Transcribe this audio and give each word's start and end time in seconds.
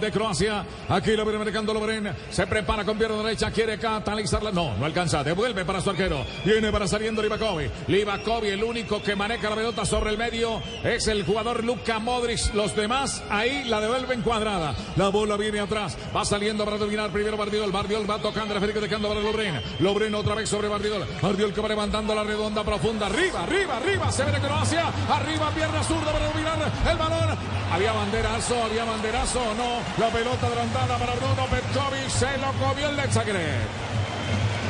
De 0.00 0.10
Croacia. 0.10 0.64
Aquí 0.88 1.12
lo 1.12 1.24
viene 1.24 1.38
marcando 1.38 1.74
Lovren. 1.74 2.14
Se 2.30 2.46
prepara 2.46 2.84
con 2.84 2.96
pierna 2.96 3.18
derecha. 3.18 3.50
Quiere 3.50 3.78
catalizarla. 3.78 4.50
No, 4.50 4.76
no 4.76 4.86
alcanza. 4.86 5.22
Devuelve 5.22 5.64
para 5.64 5.80
su 5.80 5.90
arquero. 5.90 6.24
Viene 6.44 6.72
para 6.72 6.88
saliendo 6.88 7.22
Livakovic. 7.22 7.70
Livakovic, 7.88 8.50
el 8.50 8.64
único 8.64 9.02
que 9.02 9.14
maneja 9.14 9.50
la 9.50 9.56
pelota 9.56 9.84
sobre 9.84 10.10
el 10.10 10.18
medio, 10.18 10.62
es 10.82 11.06
el 11.08 11.24
jugador 11.24 11.64
Luka 11.64 11.98
Modric. 11.98 12.54
Los 12.54 12.74
demás 12.74 13.22
ahí 13.30 13.64
la 13.64 13.80
devuelven 13.80 14.22
cuadrada. 14.22 14.74
La 14.96 15.08
bola 15.08 15.36
viene 15.36 15.60
atrás. 15.60 15.96
Va 16.14 16.24
saliendo 16.24 16.64
para 16.64 16.78
dominar 16.78 17.10
primero 17.10 17.36
Bardiol. 17.36 17.70
Bardiol 17.70 18.10
va 18.10 18.18
tocando 18.18 18.54
Federico 18.54 18.80
dejando 18.80 19.08
para 19.08 19.20
Lovren. 19.20 19.60
Lovren 19.80 20.14
otra 20.14 20.34
vez 20.34 20.48
sobre 20.48 20.68
Bardiol. 20.68 21.06
Bardiol 21.20 21.52
que 21.52 21.60
va 21.60 21.68
levantando 21.68 22.14
la 22.14 22.24
redonda 22.24 22.64
profunda. 22.64 23.06
Arriba, 23.06 23.42
arriba, 23.42 23.76
arriba. 23.76 24.12
Se 24.12 24.24
viene 24.24 24.40
Croacia. 24.40 24.84
Arriba, 25.08 25.50
pierna 25.54 25.82
zurda 25.82 26.12
para 26.12 26.26
dominar 26.26 26.58
el 26.90 26.96
balón. 26.96 27.38
Había 27.72 27.92
banderazo, 27.92 28.62
había 28.64 28.84
banderazo. 28.84 29.40
No, 29.54 29.80
la 29.98 30.08
pelota 30.08 30.46
adelantada 30.46 30.98
para 30.98 31.14
Bruno 31.14 31.46
Petkovic. 31.50 32.08
Se 32.08 32.38
lo 32.38 32.52
comió 32.64 32.88
el 32.90 32.96
Lexagre. 32.96 33.46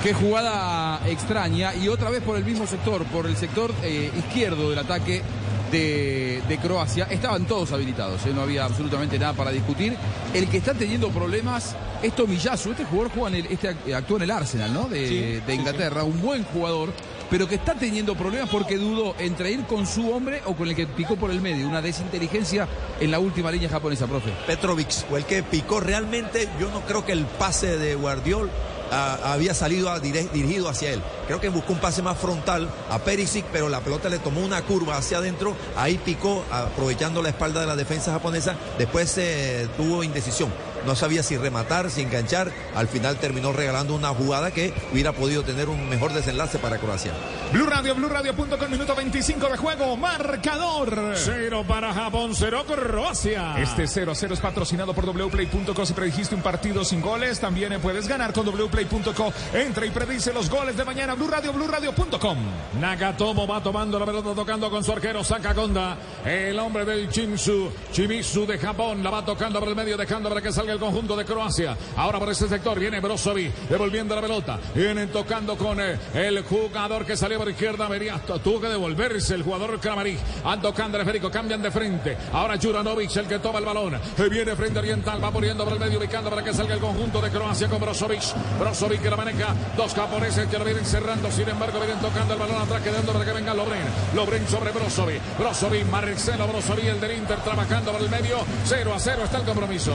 Qué 0.03 0.15
jugada 0.15 1.01
extraña 1.07 1.75
y 1.75 1.89
otra 1.89 2.09
vez 2.09 2.23
por 2.23 2.37
el 2.37 2.45
mismo 2.45 2.67
sector, 2.67 3.05
por 3.07 3.27
el 3.27 3.37
sector 3.37 3.71
eh, 3.83 4.11
izquierdo 4.17 4.71
del 4.71 4.79
ataque 4.79 5.23
de, 5.71 6.43
de, 6.49 6.59
Croacia. 6.59 7.07
Estaban 7.11 7.47
todos 7.47 7.73
habilitados, 7.73 8.25
¿eh? 8.27 8.33
no 8.35 8.43
había 8.43 8.65
absolutamente 8.65 9.19
nada 9.19 9.33
para 9.33 9.51
discutir. 9.51 9.97
El 10.35 10.49
que 10.49 10.59
está 10.59 10.75
teniendo 10.75 11.11
problemas 11.11 11.75
es 12.03 12.15
Tomiyasu. 12.15 12.73
Este 12.73 12.85
jugador 12.85 13.13
juega 13.15 13.29
en 13.37 13.45
el, 13.47 13.53
este, 13.53 13.95
actúa 13.95 14.19
en 14.19 14.23
el 14.23 14.31
Arsenal, 14.31 14.73
¿no? 14.73 14.89
De, 14.89 15.09
Sí, 15.09 15.17
de 15.17 15.43
sí, 15.47 15.53
Inglaterra, 15.53 16.05
un 16.05 16.21
buen 16.21 16.45
jugador, 16.45 16.93
pero 17.31 17.49
que 17.49 17.55
está 17.57 17.75
teniendo 17.75 18.15
problemas 18.15 18.49
porque 18.51 18.77
dudó 18.77 19.15
entre 19.19 19.53
ir 19.53 19.65
con 19.65 19.87
su 19.87 20.11
hombre 20.11 20.43
o 20.45 20.55
con 20.55 20.69
el 20.69 20.75
que 20.75 20.87
picó 20.87 21.17
por 21.17 21.31
el 21.31 21.41
medio. 21.41 21.69
Una 21.69 21.83
desinteligencia 21.83 22.69
en 23.01 23.11
la 23.11 23.19
última 23.19 23.51
línea 23.51 23.69
japonesa, 23.69 24.07
profe. 24.07 24.33
Petrovic 24.47 24.91
fue 25.09 25.21
el 25.21 25.25
que 25.25 25.43
picó 25.43 25.81
realmente. 25.81 26.49
Yo 26.61 26.71
no 26.71 26.81
creo 26.83 27.05
que 27.05 27.13
el 27.13 27.25
pase 27.25 27.79
de 27.79 27.95
Guardiol 27.95 28.51
había 28.91 29.55
salido 29.55 29.99
dirigido 30.01 30.69
hacia 30.69 30.91
él. 30.91 31.03
Creo 31.27 31.41
que 31.41 31.49
buscó 31.49 31.73
un 31.73 31.79
pase 31.79 32.03
más 32.03 32.19
frontal 32.19 32.69
a 32.91 32.99
Perisic, 32.99 33.45
pero 33.53 33.69
la 33.69 33.81
pelota 33.81 34.09
le 34.09 34.19
tomó 34.19 34.41
una 34.41 34.63
curva 34.63 34.97
hacia 34.97 35.19
adentro. 35.19 35.57
Ahí 35.77 35.99
picó, 35.99 36.45
aprovechando 36.51 37.23
la 37.23 37.31
espalda 37.31 37.61
de 37.61 37.67
la 37.67 37.77
defensa 37.77 38.13
japonesa. 38.13 38.57
Después 38.79 39.17
eh, 39.19 39.69
tuvo 39.77 40.03
indecisión. 40.03 40.51
No 40.87 40.97
sabía 40.97 41.23
si 41.23 41.37
rematar, 41.37 41.91
si 41.91 42.03
enganchar. 42.03 42.51
Al 42.75 42.89
final 42.89 43.17
terminó 43.17 43.53
regalando 43.53 43.95
una 43.95 44.09
jugada 44.09 44.51
que 44.51 44.73
hubiera 44.93 45.13
podido 45.13 45.43
tener 45.43 45.69
un 45.69 45.89
mejor 45.89 46.13
desenlace 46.13 46.59
para 46.59 46.79
Croacia. 46.79 47.13
Blue 47.53 47.67
Radio, 47.67 47.95
Blue 47.95 48.09
Radio.com, 48.09 48.71
minuto 48.71 48.95
25 48.95 49.49
de 49.49 49.57
juego. 49.57 49.97
Marcador. 49.97 51.15
Cero 51.17 51.65
para 51.67 51.93
Japón, 51.93 52.33
cero 52.35 52.65
Croacia. 52.67 53.55
Este 53.59 53.87
0 53.87 54.13
a 54.13 54.15
0 54.15 54.35
es 54.35 54.41
patrocinado 54.41 54.95
por 54.95 55.05
wplay.co. 55.07 55.87
Si 55.87 55.93
predijiste 55.93 56.35
un 56.35 56.43
partido 56.43 56.85
sin 56.85 57.01
goles, 57.01 57.41
también 57.41 57.79
puedes 57.81 58.09
ganar 58.09 58.33
con 58.33 58.47
wplay.co. 58.47 59.33
Entra 59.53 59.87
y 59.87 59.91
predice 59.91 60.33
los 60.33 60.49
goles 60.49 60.77
de 60.77 60.85
mañana. 60.85 61.15
Blue 61.15 61.29
Radio, 61.29 61.53
Blue 61.53 61.69
Radio.com. 61.69 62.39
Nagatomo 62.81 63.47
va 63.47 63.63
tomando 63.63 63.99
la 63.99 64.07
pelota, 64.07 64.35
tocando 64.35 64.71
con 64.71 64.83
su 64.85 64.93
arquero 64.93 65.23
Sakakonda. 65.23 65.97
El 66.25 66.59
hombre 66.59 66.85
del 66.85 67.09
Chimsu, 67.09 67.71
Chimisu 67.93 68.47
de 68.47 68.59
Japón, 68.59 69.03
la 69.03 69.11
va 69.11 69.25
tocando 69.25 69.61
por 69.61 69.69
el 69.69 69.77
medio, 69.77 69.97
dejando 69.97 70.29
para 70.29 70.41
que 70.41 70.53
salga 70.53 70.70
el 70.73 70.79
conjunto 70.79 71.17
de 71.17 71.25
Croacia. 71.25 71.77
Ahora 71.97 72.19
por 72.19 72.31
ese 72.31 72.49
sector 72.49 72.79
viene 72.79 73.01
Brozovic, 73.01 73.53
devolviendo 73.69 74.15
la 74.15 74.23
pelota. 74.23 74.59
Vienen 74.75 75.11
tocando 75.11 75.57
con 75.57 75.81
eh, 75.81 75.99
el 76.15 76.43
jugador 76.43 77.05
que 77.05 77.17
salió 77.17 77.39
por 77.39 77.51
izquierda. 77.51 77.89
Vería, 77.89 78.19
tuvo 78.19 78.61
que 78.61 78.69
devolverse 78.69 79.35
el 79.35 79.43
jugador 79.43 79.79
Kramaric. 79.81 80.19
Ando 80.45 80.71
tocando 80.71 80.99
el 80.99 81.31
cambian 81.31 81.61
de 81.61 81.71
frente. 81.71 82.17
Ahora 82.33 82.57
Juranovic, 82.57 83.17
el 83.17 83.27
que 83.27 83.39
toma 83.41 83.59
el 83.59 83.65
balón. 83.65 83.95
Eh, 83.95 84.29
Viene 84.31 84.55
frente 84.55 84.79
oriental, 84.79 85.23
va 85.23 85.33
poniendo 85.33 85.65
por 85.65 85.73
el 85.73 85.81
medio, 85.81 85.99
ubicando 85.99 86.31
para 86.31 86.45
que 86.45 86.55
salga 86.55 86.75
el 86.75 86.81
conjunto 86.81 87.21
de 87.21 87.31
Croacia 87.31 87.69
con 87.69 87.81
Brozovic. 87.81 88.23
Brozovic 88.59 89.03
que 89.03 89.11
la 89.11 89.17
maneja. 89.17 89.55
Dos 89.77 89.95
japoneses 89.95 90.47
que 90.47 90.59
lo 90.59 90.65
vienen 90.65 90.85
cerrando. 90.85 91.31
Sin 91.33 91.49
embargo, 91.49 91.81
vienen 91.81 91.99
tocando 91.99 92.35
el 92.35 92.41
balón 92.41 92.63
atrás, 92.63 92.83
quedando 92.83 93.13
para 93.13 93.25
que 93.25 93.33
venga 93.33 93.53
Lobren. 93.53 93.83
Lobren 94.15 94.47
sobre 94.49 94.71
Brozovic. 94.71 95.21
Brozovic, 95.39 95.87
Marcelo 95.87 96.47
Brozovic, 96.47 96.85
el 96.85 97.01
del 97.01 97.19
Inter, 97.19 97.39
trabajando 97.39 97.93
por 97.93 98.01
el 98.01 98.09
medio. 98.09 98.39
0 98.65 98.95
a 98.95 99.01
0 99.01 99.23
está 99.25 99.39
el 99.39 99.45
compromiso. 99.45 99.93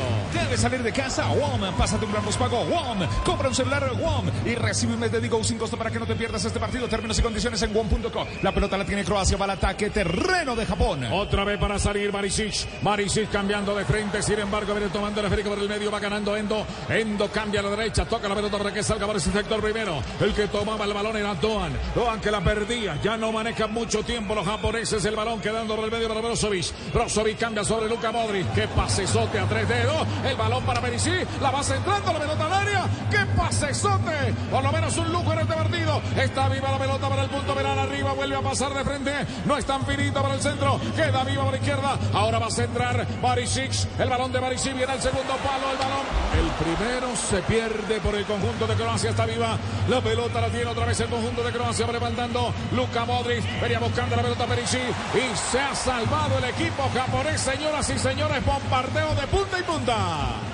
Salir 0.66 0.81
de 0.81 0.92
casa, 0.92 1.28
WOM, 1.30 1.62
pásate 1.78 2.06
un 2.06 2.12
gran 2.12 2.26
pago, 2.26 2.66
WOM, 2.66 3.08
compra 3.24 3.50
un 3.50 3.53
celular 3.53 3.88
WOM 4.02 4.26
y 4.48 4.56
recibe 4.56 4.96
un 4.96 5.00
mes 5.00 5.12
de 5.12 5.22
Digo 5.22 5.44
sin 5.44 5.59
costo 5.59 5.78
para 5.78 5.92
que 5.92 6.00
no 6.00 6.08
te 6.08 6.16
pierdas 6.16 6.44
este 6.44 6.59
partido. 6.59 6.88
Términos 6.88 7.20
y 7.20 7.22
condiciones 7.22 7.62
en 7.62 7.72
WOM.co. 7.72 8.26
La 8.42 8.52
pelota 8.52 8.75
la 8.75 8.84
tiene 8.84 9.04
Croacia, 9.04 9.38
va 9.38 9.46
al 9.46 9.52
ataque, 9.52 9.92
terreno 9.92 10.56
de 10.56 10.66
Japón. 10.66 11.04
Otra 11.12 11.44
vez 11.44 11.59
para 11.59 11.78
salir 11.78 12.12
Marisic. 12.12 12.81
Marisic 12.81 13.30
cambiando 13.30 13.75
de 13.75 13.86
frente. 13.86 14.24
Sin 14.24 14.40
embargo, 14.40 14.74
viene 14.74 14.90
tomando 14.90 15.20
el 15.20 15.28
esférico 15.28 15.50
por 15.50 15.59
el 15.59 15.70
medio. 15.70 15.92
Va 15.92 16.00
ganando 16.00 16.36
Endo. 16.36 16.66
Endo 16.90 17.30
cambia 17.30 17.59
a 17.59 17.64
la 17.64 17.70
derecha. 17.70 18.06
Toca 18.06 18.28
la 18.28 18.36
pelota 18.36 18.58
para 18.58 18.74
que 18.74 18.81
salga 18.81 19.06
por 19.06 19.18
ese 19.18 19.31
sector 19.31 19.62
primero. 19.62 20.02
El 20.20 20.34
que 20.34 20.48
tomaba 20.48 20.86
el 20.86 20.94
balón 20.94 21.16
era 21.18 21.36
Doan. 21.36 21.74
Doan 21.94 22.20
que 22.20 22.31
la 22.31 22.42
perdía. 22.42 23.00
Ya 23.04 23.18
no 23.18 23.31
maneja 23.31 23.68
mucho 23.68 24.04
tiempo 24.04 24.34
los 24.34 24.46
japoneses. 24.46 25.06
El 25.06 25.16
balón 25.16 25.42
quedando 25.42 25.75
por 25.75 25.86
el 25.86 25.92
medio 25.92 26.08
para 26.08 26.22
Brozovic. 26.22 26.74
Brozovic 26.92 27.38
cambia 27.38 27.64
sobre 27.64 27.88
Luka 27.88 28.12
Modric. 28.12 28.52
Que 28.54 28.68
pasesote 28.68 29.40
a 29.40 29.46
tres 29.46 29.68
dedos. 29.68 30.08
El 30.24 30.36
balón 30.36 30.55
para 30.64 30.82
Perisic. 30.82 31.28
La 31.42 31.52
va 31.52 31.64
centrando 31.64 32.14
la 32.14 32.20
pelota 32.20 32.46
al 32.46 32.54
área. 32.54 32.86
¡Qué 33.10 33.26
pasesote! 33.38 34.34
Por 34.52 34.64
lo 34.64 34.72
menos 34.72 34.98
un 34.98 35.12
lujo 35.12 35.34
en 35.34 35.40
este 35.40 35.54
partido. 35.54 36.02
Está 36.16 36.50
viva 36.50 36.72
la 36.72 36.78
pelota 36.78 37.10
para 37.10 37.24
el 37.24 37.30
punto 37.30 37.54
penal 37.56 37.80
arriba. 37.80 38.14
Vuelve 38.14 38.36
a 38.36 38.42
pasar 38.42 38.74
de 38.74 38.84
frente. 38.84 39.12
No 39.46 39.58
es 39.58 39.66
tan 39.66 39.86
finito 39.86 40.22
para 40.22 40.36
el 40.36 40.42
centro. 40.42 40.80
Queda 40.96 41.24
viva 41.24 41.44
por 41.44 41.54
la 41.54 41.60
izquierda. 41.60 42.00
Ahora 42.14 42.40
va 42.40 42.48
a 42.48 42.52
centrar 42.52 43.06
Barisic. 43.22 43.72
El 44.00 44.10
balón 44.10 44.32
de 44.32 44.40
Barisic 44.40 44.76
viene 44.76 44.92
al 44.92 45.02
segundo 45.02 45.36
palo. 45.38 45.72
El 45.72 45.78
balón. 45.78 46.06
El 46.34 46.50
primero 46.64 47.16
se 47.16 47.42
pierde 47.42 48.00
por 48.00 48.16
el 48.16 48.26
conjunto 48.26 48.68
de 48.68 48.76
Croacia. 48.76 49.10
Está 49.10 49.26
viva. 49.26 49.58
La 49.90 50.02
pelota 50.02 50.42
la 50.42 50.50
tiene 50.50 50.66
otra 50.66 50.86
vez 50.86 51.00
el 51.00 51.08
conjunto 51.08 51.44
de 51.44 51.52
Croacia. 51.52 51.88
Levantando 51.88 52.54
Luka 52.72 53.06
Modric. 53.06 53.44
Venía 53.62 53.80
buscando 53.80 54.16
la 54.16 54.22
pelota 54.22 54.46
Perisic. 54.46 54.90
Y 55.14 55.36
se 55.52 55.60
ha 55.60 55.74
salvado 55.76 56.38
el 56.38 56.46
equipo 56.46 56.90
japonés. 56.94 57.42
Señoras 57.42 57.90
y 57.90 58.00
señores, 58.00 58.46
bombardeo 58.46 59.16
de 59.16 59.28
punta 59.28 59.60
y 59.60 59.64
punta. 59.64 60.44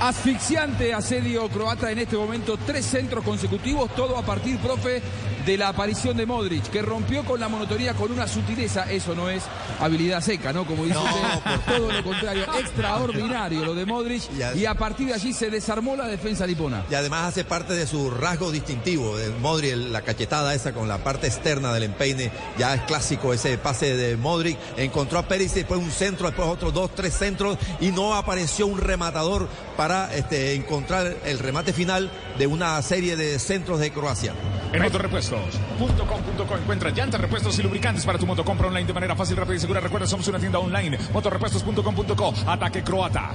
Asfixiante 0.00 0.92
asedio 0.92 1.48
croata 1.48 1.90
en 1.90 1.98
este 1.98 2.16
momento, 2.16 2.58
tres 2.66 2.84
centros 2.84 3.24
consecutivos, 3.24 3.94
todo 3.94 4.16
a 4.18 4.22
partir, 4.22 4.58
profe, 4.58 5.02
de 5.46 5.56
la 5.56 5.68
aparición 5.68 6.16
de 6.16 6.26
Modric, 6.26 6.64
que 6.70 6.82
rompió 6.82 7.24
con 7.24 7.38
la 7.38 7.48
monotonía 7.48 7.94
con 7.94 8.10
una 8.10 8.26
sutileza, 8.26 8.90
eso 8.90 9.14
no 9.14 9.30
es 9.30 9.44
habilidad 9.80 10.20
seca, 10.20 10.52
¿no? 10.52 10.64
Como 10.66 10.84
dice 10.84 10.98
usted, 10.98 11.76
todo 11.76 11.92
lo 11.92 12.02
contrario, 12.02 12.44
extraordinario 12.58 13.64
lo 13.64 13.74
de 13.76 13.86
Modric, 13.86 14.22
Y 14.36 14.42
a- 14.42 14.54
y 14.56 14.66
a 14.66 14.74
partir 14.74 15.06
de 15.06 15.14
allí 15.14 15.32
se 15.32 15.48
desarmó 15.48 15.94
la 15.94 16.08
defensa 16.08 16.46
nipona. 16.48 16.84
Y 16.90 16.94
además 16.96 17.26
hace 17.28 17.44
parte 17.44 17.74
de 17.74 17.86
su 17.86 18.10
rasgo 18.10 18.50
distintivo, 18.50 19.16
de 19.16 19.30
Modric, 19.30 19.76
la 19.76 20.02
cachetada 20.02 20.52
esa 20.52 20.72
con 20.72 20.88
la 20.88 20.98
parte 20.98 21.28
externa 21.28 21.72
del 21.72 21.84
empeine, 21.84 22.32
ya 22.58 22.74
es 22.74 22.80
clásico 22.82 23.32
ese 23.32 23.56
pase 23.56 23.96
de 23.96 24.16
Modric, 24.16 24.58
encontró 24.76 25.20
a 25.20 25.28
Pérez 25.28 25.54
después 25.54 25.78
un 25.80 25.92
centro, 25.92 26.26
después 26.26 26.48
otros 26.48 26.74
dos, 26.74 26.90
tres 26.94 27.14
centros 27.14 27.56
y 27.80 27.92
no 27.92 28.14
apareció 28.16 28.66
un 28.66 28.78
rematador 28.80 29.48
para 29.76 30.14
este, 30.14 30.54
encontrar 30.54 31.16
el 31.24 31.38
remate 31.38 31.72
final 31.72 32.10
de 32.38 32.46
una 32.46 32.80
serie 32.82 33.16
de 33.16 33.38
centros 33.38 33.78
de 33.80 33.90
Croacia. 33.90 34.32
En 34.72 34.82
motorrepuestos.com.co 34.82 36.56
encuentra 36.56 36.90
llantas, 36.90 37.20
repuestos 37.20 37.58
y 37.58 37.62
lubricantes 37.62 38.04
para 38.04 38.18
tu 38.18 38.26
moto. 38.26 38.44
Compra 38.44 38.68
online 38.68 38.86
de 38.86 38.92
manera 38.92 39.16
fácil, 39.16 39.36
rápida 39.36 39.56
y 39.56 39.60
segura. 39.60 39.80
Recuerda, 39.80 40.06
somos 40.06 40.26
una 40.28 40.38
tienda 40.38 40.58
online. 40.58 40.98
Motorrepuestos.com.co. 41.12 42.34
Ataque 42.46 42.82
croata. 42.82 43.32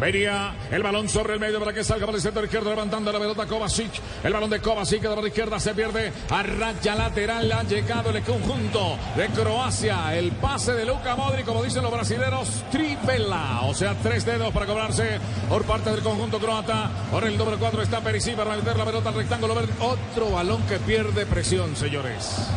Venía 0.00 0.54
el 0.70 0.82
balón 0.82 1.08
sobre 1.08 1.34
el 1.34 1.40
medio 1.40 1.58
para 1.58 1.72
que 1.72 1.82
salga 1.82 2.04
por 2.04 2.14
el 2.14 2.20
sector 2.20 2.44
izquierdo 2.44 2.70
levantando 2.70 3.10
la 3.10 3.18
pelota 3.18 3.46
Kovacic. 3.46 3.92
El 4.22 4.32
balón 4.32 4.50
de 4.50 4.60
Kovacic 4.60 5.00
queda 5.00 5.14
por 5.14 5.22
la 5.22 5.28
izquierda, 5.28 5.58
se 5.58 5.74
pierde 5.74 6.12
a 6.30 6.42
raya 6.42 6.94
lateral. 6.94 7.50
Ha 7.50 7.62
llegado 7.62 8.10
el 8.10 8.22
conjunto 8.22 8.98
de 9.16 9.26
Croacia. 9.28 10.14
El 10.14 10.32
pase 10.32 10.72
de 10.72 10.84
Luka 10.84 11.16
Modric, 11.16 11.46
como 11.46 11.62
dicen 11.62 11.82
los 11.82 11.92
brasileños, 11.92 12.64
tripela. 12.70 13.62
O 13.62 13.74
sea, 13.74 13.94
tres 14.02 14.26
dedos 14.26 14.52
para 14.52 14.66
cobrarse 14.66 15.18
por 15.48 15.64
parte 15.64 15.90
del 15.90 16.02
conjunto 16.02 16.38
croata. 16.38 16.90
Por 17.10 17.24
el 17.24 17.38
número 17.38 17.58
4 17.58 17.82
está 17.82 18.00
Perisic 18.00 18.36
para 18.36 18.54
meter 18.54 18.76
la 18.76 18.84
pelota 18.84 19.08
al 19.08 19.14
rectángulo. 19.14 19.54
Otro 19.80 20.30
balón 20.30 20.62
que 20.64 20.78
pierde 20.78 21.24
presión, 21.24 21.74
señores. 21.74 22.48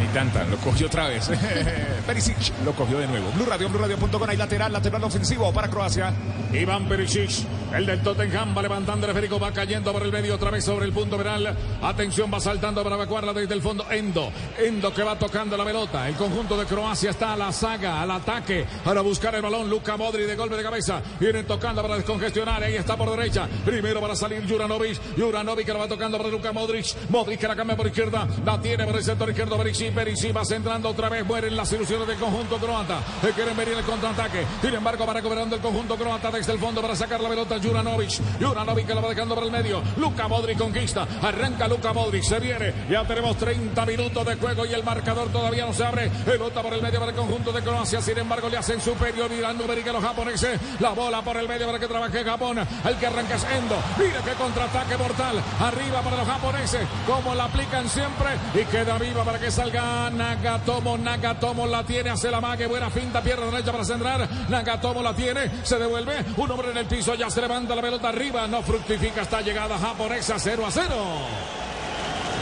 Ni 0.00 0.06
tanta, 0.08 0.44
lo 0.44 0.56
cogió 0.58 0.86
otra 0.86 1.08
vez. 1.08 1.30
Perisic 2.06 2.52
lo 2.64 2.72
cogió 2.72 2.98
de 2.98 3.06
nuevo. 3.06 3.30
Blue 3.32 3.46
Radio, 3.46 3.68
Blue 3.68 3.78
Radio.com. 3.78 4.28
Hay 4.28 4.36
lateral, 4.36 4.72
lateral 4.72 5.04
ofensivo 5.04 5.52
para 5.52 5.68
Croacia. 5.68 6.12
Iván 6.52 6.88
Perisic, 6.88 7.30
el 7.74 7.86
del 7.86 8.02
Tottenham, 8.02 8.56
va 8.56 8.62
levantando 8.62 9.06
el 9.06 9.10
esférico, 9.10 9.38
va 9.38 9.52
cayendo 9.52 9.92
por 9.92 10.02
el 10.02 10.12
medio 10.12 10.34
otra 10.34 10.50
vez 10.50 10.64
sobre 10.64 10.86
el 10.86 10.92
punto 10.92 11.16
penal. 11.18 11.56
Atención, 11.82 12.30
va 12.32 12.40
saltando 12.40 12.82
para 12.82 12.96
evacuarla 12.96 13.32
desde 13.32 13.54
el 13.54 13.62
fondo. 13.62 13.84
Endo, 13.90 14.30
Endo 14.58 14.92
que 14.94 15.02
va 15.02 15.18
tocando 15.18 15.56
la 15.56 15.64
pelota. 15.64 16.08
El 16.08 16.14
conjunto 16.14 16.56
de 16.56 16.66
Croacia 16.66 17.10
está 17.10 17.32
a 17.32 17.36
la 17.36 17.52
saga, 17.52 18.00
al 18.00 18.10
ataque, 18.10 18.64
para 18.84 19.00
buscar 19.00 19.34
el 19.34 19.42
balón. 19.42 19.68
Luca 19.68 19.96
Modri 19.96 20.24
de 20.24 20.36
golpe 20.36 20.56
de 20.56 20.62
cabeza. 20.62 21.00
Viene 21.18 21.42
tocando 21.42 21.82
para 21.82 21.96
descongestionar. 21.96 22.62
Ahí 22.62 22.74
está 22.76 22.96
por 22.96 23.10
derecha. 23.10 23.48
Primero 23.64 24.00
para 24.00 24.14
salir 24.14 24.48
Juranovic. 24.48 24.98
Juranovic 25.16 25.66
que 25.66 25.72
la 25.72 25.80
va 25.80 25.88
tocando 25.88 26.16
para 26.16 26.30
Luca 26.30 26.52
Modric. 26.52 26.86
Modric 27.10 27.40
que 27.40 27.48
la 27.48 27.56
cambia 27.56 27.76
por 27.76 27.86
izquierda. 27.86 28.26
La 28.44 28.60
tiene 28.60 28.84
por 28.86 28.96
el 28.96 29.04
sector 29.04 29.28
izquierdo. 29.28 29.58
Perisic, 29.58 29.75
Perisic 29.84 30.36
va 30.36 30.44
centrando 30.44 30.88
otra 30.88 31.08
vez. 31.08 31.24
Mueren 31.24 31.56
las 31.56 31.70
ilusiones 31.72 32.08
del 32.08 32.16
conjunto 32.18 32.56
croata. 32.56 33.00
Que 33.20 33.30
quieren 33.32 33.56
venir 33.56 33.74
el 33.74 33.84
contraataque. 33.84 34.46
Sin 34.62 34.74
embargo, 34.74 35.06
va 35.06 35.12
recuperando 35.12 35.54
el 35.56 35.62
conjunto 35.62 35.96
croata 35.96 36.30
desde 36.30 36.52
el 36.52 36.58
fondo 36.58 36.80
para 36.80 36.96
sacar 36.96 37.20
la 37.20 37.28
pelota. 37.28 37.56
Juranovic. 37.62 38.10
Juranovic 38.40 38.86
que 38.86 38.94
la 38.94 39.00
va 39.00 39.08
dejando 39.10 39.34
por 39.34 39.44
el 39.44 39.50
medio. 39.50 39.82
Luca 39.98 40.28
Modric 40.28 40.58
conquista. 40.58 41.06
Arranca 41.22 41.68
Luca 41.68 41.92
Modric. 41.92 42.22
Se 42.22 42.40
viene. 42.40 42.72
Ya 42.90 43.04
tenemos 43.04 43.36
30 43.36 43.86
minutos 43.86 44.26
de 44.26 44.36
juego 44.36 44.66
y 44.66 44.72
el 44.72 44.82
marcador 44.82 45.28
todavía 45.28 45.66
no 45.66 45.74
se 45.74 45.84
abre. 45.84 46.08
Pelota 46.24 46.62
por 46.62 46.72
el 46.72 46.82
medio 46.82 46.98
para 46.98 47.12
el 47.12 47.16
conjunto 47.16 47.52
de 47.52 47.62
Croacia. 47.62 48.00
Sin 48.00 48.18
embargo, 48.18 48.48
le 48.48 48.56
hacen 48.56 48.80
superior. 48.80 49.30
Mirando 49.30 49.66
que 49.66 49.92
los 49.92 50.02
japoneses. 50.02 50.58
La 50.80 50.90
bola 50.90 51.22
por 51.22 51.36
el 51.36 51.46
medio 51.46 51.66
para 51.66 51.78
que 51.78 51.86
trabaje 51.86 52.24
Japón. 52.24 52.58
El 52.58 52.96
que 52.96 53.06
arranca 53.06 53.34
es 53.34 53.44
Endo. 53.44 53.76
Mira 53.98 54.22
qué 54.24 54.32
contraataque 54.32 54.96
mortal. 54.96 55.42
Arriba 55.60 56.00
para 56.00 56.16
los 56.16 56.26
japoneses. 56.26 56.86
Como 57.06 57.34
la 57.34 57.44
aplican 57.44 57.88
siempre. 57.88 58.30
Y 58.54 58.64
queda 58.64 58.98
viva 58.98 59.22
para 59.22 59.38
que 59.38 59.50
salga 59.50 59.65
Nagatomo. 59.72 60.96
Nagatomo 60.98 61.66
la 61.66 61.84
tiene. 61.84 62.10
Hace 62.10 62.30
la 62.30 62.40
mague. 62.40 62.66
Buena 62.66 62.90
finta. 62.90 63.20
Pierna 63.20 63.46
derecha 63.46 63.72
para 63.72 63.84
centrar. 63.84 64.28
Nagatomo 64.48 65.02
la 65.02 65.14
tiene. 65.14 65.50
Se 65.64 65.78
devuelve. 65.78 66.24
Un 66.36 66.50
hombre 66.50 66.70
en 66.70 66.78
el 66.78 66.86
piso. 66.86 67.14
Ya 67.14 67.30
se 67.30 67.40
levanta 67.40 67.74
la 67.74 67.82
pelota 67.82 68.08
arriba. 68.08 68.46
No 68.46 68.62
fructifica 68.62 69.22
esta 69.22 69.40
llegada 69.40 69.78
japonesa. 69.78 70.38
0 70.38 70.66
a 70.66 70.70
0. 70.70 71.65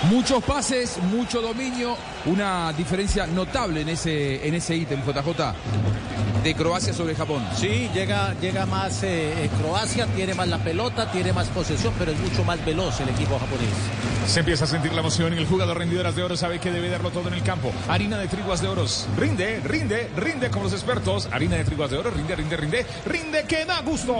Muchos 0.09 0.45
pases, 0.45 0.99
mucho 1.11 1.41
dominio, 1.41 1.97
una 2.27 2.73
diferencia 2.75 3.27
notable 3.27 3.81
en 3.81 3.89
ese, 3.89 4.47
en 4.47 4.55
ese 4.55 4.77
ítem, 4.77 5.01
JJ, 5.01 5.55
de 6.43 6.55
Croacia 6.55 6.93
sobre 6.93 7.15
Japón. 7.15 7.43
Sí, 7.57 7.89
llega, 7.95 8.35
llega 8.39 8.67
más 8.67 9.03
eh, 9.03 9.49
Croacia, 9.59 10.07
tiene 10.09 10.35
más 10.35 10.49
la 10.49 10.59
pelota, 10.59 11.11
tiene 11.11 11.33
más 11.33 11.49
posesión, 11.49 11.95
pero 11.99 12.13
es 12.13 12.19
mucho 12.19 12.45
más 12.45 12.63
veloz 12.67 13.01
el 13.01 13.09
equipo 13.09 13.39
japonés. 13.39 13.71
Se 14.27 14.41
empieza 14.41 14.65
a 14.65 14.69
sentir 14.69 14.93
la 14.93 15.01
emoción 15.01 15.33
y 15.33 15.39
el 15.39 15.47
jugador 15.47 15.79
rendidoras 15.79 16.15
de 16.15 16.23
oro 16.23 16.37
sabe 16.37 16.59
que 16.59 16.71
debe 16.71 16.91
darlo 16.91 17.11
todo 17.11 17.29
en 17.29 17.35
el 17.35 17.43
campo. 17.43 17.73
Harina 17.89 18.19
de 18.19 18.29
triguas 18.29 18.61
de 18.61 18.69
oros. 18.69 19.09
Rinde, 19.17 19.61
rinde, 19.65 20.11
rinde 20.17 20.51
como 20.51 20.65
los 20.65 20.75
expertos. 20.75 21.29
Harina 21.33 21.57
de 21.57 21.65
triguas 21.65 21.91
de 21.91 21.97
oro, 21.97 22.11
rinde, 22.11 22.37
rinde, 22.37 22.57
rinde, 22.57 22.87
rinde 23.07 23.45
que 23.45 23.65
da 23.65 23.81
gusto. 23.81 24.15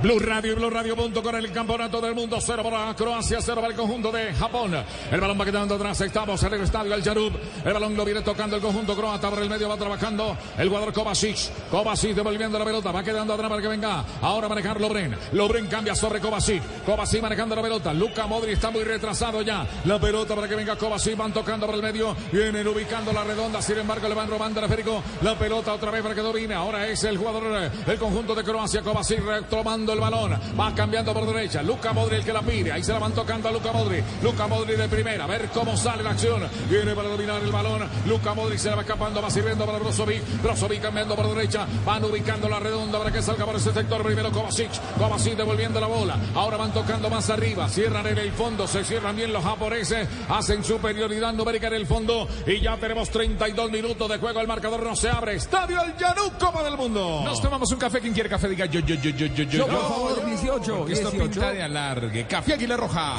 Blue 0.00 0.20
Radio 0.20 0.52
y 0.52 0.54
Blue 0.54 0.70
Radio 0.70 0.94
con 0.94 1.34
el 1.34 1.50
campeonato 1.50 2.00
del 2.00 2.14
mundo. 2.14 2.38
Cero 2.40 2.62
para 2.62 2.94
Croacia, 2.94 3.38
cero 3.40 3.56
para 3.56 3.72
el 3.72 3.74
conjunto 3.74 4.12
de 4.12 4.32
Japón. 4.32 4.72
El 5.10 5.20
balón 5.20 5.40
va 5.40 5.44
quedando 5.44 5.74
atrás. 5.74 6.00
Estamos 6.00 6.40
en 6.44 6.54
el 6.54 6.60
estadio 6.60 6.94
El 6.94 7.02
Yarub. 7.02 7.32
El 7.64 7.72
balón 7.72 7.96
lo 7.96 8.04
viene 8.04 8.20
tocando 8.20 8.54
el 8.54 8.62
conjunto 8.62 8.94
croata. 8.94 9.28
Por 9.28 9.40
el 9.40 9.50
medio 9.50 9.68
va 9.68 9.76
trabajando 9.76 10.36
el 10.56 10.68
jugador 10.68 10.92
Kovacic. 10.92 11.50
Kovacic 11.68 12.14
devolviendo 12.14 12.60
la 12.60 12.64
pelota. 12.64 12.92
Va 12.92 13.02
quedando 13.02 13.34
atrás 13.34 13.50
para 13.50 13.60
que 13.60 13.66
venga. 13.66 14.04
Ahora 14.22 14.48
manejar 14.48 14.80
Lobren. 14.80 15.16
Lobren 15.32 15.66
cambia 15.66 15.96
sobre 15.96 16.20
Kovacic. 16.20 16.62
Kovacic 16.84 17.20
manejando 17.20 17.56
la 17.56 17.62
pelota. 17.62 17.92
Luca 17.92 18.28
Modri 18.28 18.52
está 18.52 18.70
muy 18.70 18.84
retrasado 18.84 19.42
ya. 19.42 19.66
La 19.84 19.98
pelota 19.98 20.36
para 20.36 20.46
que 20.46 20.54
venga 20.54 20.76
Kovacic. 20.76 21.16
Van 21.16 21.32
tocando 21.32 21.66
por 21.66 21.74
el 21.74 21.82
medio. 21.82 22.14
Vienen 22.30 22.68
ubicando 22.68 23.12
la 23.12 23.24
redonda. 23.24 23.60
Sin 23.60 23.78
embargo, 23.78 24.08
le 24.08 24.14
van 24.14 24.30
robando 24.30 24.60
el 24.60 24.66
esférico. 24.66 25.02
La 25.22 25.36
pelota 25.36 25.74
otra 25.74 25.90
vez 25.90 26.02
para 26.02 26.14
que 26.14 26.20
domine. 26.20 26.54
Ahora 26.54 26.86
es 26.86 27.02
el 27.02 27.18
jugador 27.18 27.68
del 27.68 27.98
conjunto 27.98 28.32
de 28.36 28.44
Croacia. 28.44 28.80
Kovacic 28.80 29.18
retomando 29.24 29.87
el 29.92 30.00
balón. 30.00 30.38
Va 30.58 30.74
cambiando 30.74 31.12
por 31.12 31.26
derecha. 31.26 31.62
Luca 31.62 31.92
Modri 31.92 32.16
el 32.16 32.24
que 32.24 32.32
la 32.32 32.42
pide. 32.42 32.72
Ahí 32.72 32.82
se 32.82 32.92
la 32.92 32.98
van 32.98 33.12
tocando 33.12 33.48
a 33.48 33.52
Luca 33.52 33.72
Modri. 33.72 34.02
Luca 34.22 34.46
Modri 34.46 34.76
de 34.76 34.88
primera. 34.88 35.24
A 35.24 35.26
ver 35.26 35.48
cómo 35.52 35.76
sale 35.76 36.02
la 36.02 36.10
acción. 36.10 36.42
Viene 36.68 36.94
para 36.94 37.08
dominar 37.08 37.42
el 37.42 37.50
balón. 37.50 37.88
Luca 38.06 38.34
Modri 38.34 38.58
se 38.58 38.70
la 38.70 38.76
va 38.76 38.82
escapando. 38.82 39.22
Va 39.22 39.30
sirviendo 39.30 39.64
para 39.66 39.78
Brozovic. 39.78 40.42
Brozovic 40.42 40.82
cambiando 40.82 41.14
por 41.16 41.34
derecha. 41.34 41.66
Van 41.84 42.04
ubicando 42.04 42.48
la 42.48 42.58
redonda 42.58 42.98
para 42.98 43.12
que 43.12 43.22
salga 43.22 43.44
por 43.44 43.56
ese 43.56 43.72
sector. 43.72 44.02
Primero 44.02 44.30
Kovacic. 44.30 44.70
Kovacic 44.98 45.36
devolviendo 45.36 45.80
la 45.80 45.86
bola. 45.86 46.16
Ahora 46.34 46.56
van 46.56 46.72
tocando 46.72 47.10
más 47.10 47.30
arriba. 47.30 47.68
Cierran 47.68 48.06
en 48.06 48.18
el 48.18 48.32
fondo. 48.32 48.66
Se 48.66 48.84
cierran 48.84 49.16
bien 49.16 49.32
los 49.32 49.42
japoneses. 49.44 50.08
Hacen 50.28 50.64
superioridad 50.64 51.32
numérica 51.32 51.68
en 51.68 51.74
el 51.74 51.86
fondo. 51.86 52.28
Y 52.46 52.60
ya 52.60 52.76
tenemos 52.76 53.10
32 53.10 53.70
minutos 53.70 54.08
de 54.08 54.18
juego. 54.18 54.40
El 54.40 54.46
marcador 54.46 54.82
no 54.82 54.96
se 54.96 55.08
abre. 55.10 55.34
Estadio 55.34 55.82
El 55.82 55.96
Yanú, 55.96 56.32
Copa 56.38 56.62
del 56.62 56.76
Mundo. 56.76 57.22
Nos 57.24 57.40
tomamos 57.40 57.70
un 57.72 57.78
café. 57.78 58.00
Quien 58.00 58.12
quiere 58.12 58.28
café, 58.28 58.48
diga 58.48 58.66
yo, 58.66 58.80
yo, 58.80 58.94
yo, 58.96 59.10
yo, 59.10 59.26
yo, 59.26 59.44
yo. 59.44 59.77
Por 59.78 59.88
favor, 59.88 60.24
18. 60.24 60.76
Porque 60.76 60.92
esto 60.92 61.10
18. 61.10 61.30
pinta 61.32 61.52
de 61.52 61.62
alargue. 61.62 62.26
Café 62.26 62.54
Aguila 62.54 62.76
Roja. 62.76 63.16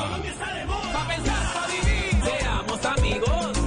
Seamos 2.24 2.86
amigos. 2.86 3.59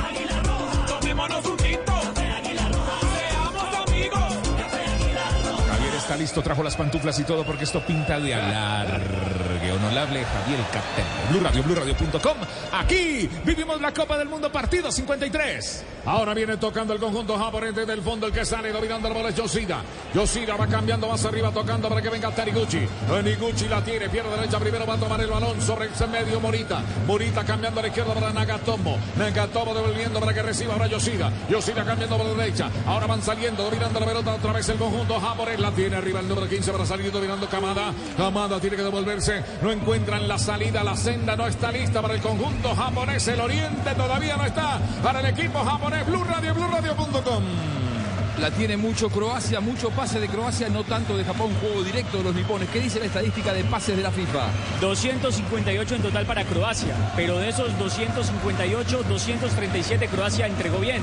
Listo, 6.17 6.43
trajo 6.43 6.62
las 6.62 6.76
pantuflas 6.76 7.19
y 7.19 7.25
todo 7.25 7.44
porque 7.44 7.64
esto 7.64 7.81
pinta 7.81 8.19
de 8.19 8.35
alargue. 8.35 9.73
Honorable 9.73 10.25
Javier 10.25 10.61
Captel. 10.73 11.05
Blue 11.31 11.41
Radio, 11.41 11.62
BlueRadio.com. 11.62 12.37
Aquí 12.73 13.29
vivimos 13.44 13.81
la 13.81 13.93
Copa 13.93 14.19
del 14.19 14.29
Mundo, 14.29 14.50
partido 14.50 14.91
53. 14.91 15.85
Ahora 16.05 16.35
viene 16.35 16.56
tocando 16.56 16.93
el 16.93 16.99
conjunto 16.99 17.38
japonés 17.38 17.75
desde 17.75 17.93
el 17.93 18.03
fondo. 18.03 18.26
El 18.26 18.32
que 18.32 18.44
sale 18.44 18.73
dominando 18.73 19.09
la 19.09 19.14
bola 19.14 19.29
es 19.31 19.37
Yoshida. 19.37 19.82
Yoshida 20.14 20.56
va 20.56 20.67
cambiando 20.67 21.09
más 21.09 21.25
arriba, 21.25 21.50
tocando 21.50 21.88
para 21.88 22.03
que 22.03 22.11
venga 22.11 22.31
Taniguchi. 22.31 22.87
Taniguchi 23.08 23.69
la 23.69 23.82
tiene, 23.82 24.08
pierna 24.08 24.37
derecha. 24.37 24.58
Primero 24.58 24.85
va 24.87 24.94
a 24.94 24.99
tomar 24.99 25.20
el 25.20 25.29
balón 25.29 25.61
sobre 25.62 25.87
ese 25.87 26.06
medio 26.06 26.41
Morita. 26.41 26.82
Morita 27.06 27.44
cambiando 27.44 27.81
a 27.81 27.82
la 27.82 27.88
izquierda 27.88 28.15
para 28.15 28.32
Nagatomo. 28.32 28.99
Nagatomo 29.17 29.75
devolviendo 29.75 30.20
para 30.20 30.35
que 30.35 30.43
reciba 30.43 30.75
ahora 30.75 30.87
Yoshida. 30.88 31.32
Yoshida 31.49 31.85
cambiando 31.85 32.19
por 32.19 32.26
la 32.26 32.35
derecha. 32.35 32.69
Ahora 32.87 33.06
van 33.06 33.23
saliendo, 33.23 33.62
dominando 33.62 34.00
la 34.00 34.06
pelota 34.06 34.35
otra 34.35 34.53
vez 34.53 34.69
el 34.69 34.76
conjunto 34.76 35.20
japonés. 35.20 35.61
La 35.61 35.70
tiene 35.70 36.00
arriba 36.03 36.19
el 36.19 36.29
número 36.29 36.49
15 36.49 36.73
para 36.73 36.85
salir 36.85 37.13
dominando 37.13 37.49
Kamada. 37.49 37.95
Kamada 38.17 38.61
tiene 38.61 38.77
que 38.77 38.83
devolverse. 38.83 39.43
No 39.63 39.71
encuentran 39.71 40.27
la 40.27 40.37
salida. 40.37 40.83
La 40.83 40.97
senda 40.97 41.37
no 41.37 41.47
está 41.47 41.71
lista 41.71 42.03
para 42.03 42.15
el 42.15 42.21
conjunto 42.21 42.75
japonés. 42.75 43.27
El 43.29 43.41
oriente 43.41 43.95
todavía 43.97 44.37
no 44.37 44.45
está 44.45 44.81
para 45.03 45.21
el 45.21 45.27
equipo 45.27 45.61
japonés. 45.61 46.05
Blue 46.07 46.25
Radio, 46.25 46.55
BlueRadio.com. 46.55 47.92
La 48.40 48.50
tiene 48.50 48.76
mucho 48.76 49.11
Croacia, 49.11 49.61
mucho 49.61 49.90
pase 49.90 50.19
de 50.19 50.29
Croacia, 50.29 50.69
no 50.69 50.84
tanto 50.84 51.17
de 51.17 51.25
Japón, 51.25 51.50
juego 51.61 51.84
directo 51.84 52.19
de 52.19 52.25
los 52.25 52.34
nipones. 52.34 52.69
¿Qué 52.70 52.81
dice 52.81 52.99
la 52.99 53.06
estadística 53.06 53.52
de 53.52 53.62
pases 53.64 53.96
de 53.96 54.03
la 54.03 54.10
FIFA? 54.10 54.46
258 54.81 55.94
en 55.96 56.03
total 56.03 56.27
para 56.27 56.44
Croacia, 56.44 56.94
pero 57.15 57.39
de 57.39 57.51
esos 57.51 57.79
258, 57.79 59.03
237 59.08 60.08
Croacia 60.08 60.46
entregó 60.46 60.79
bien. 60.79 61.03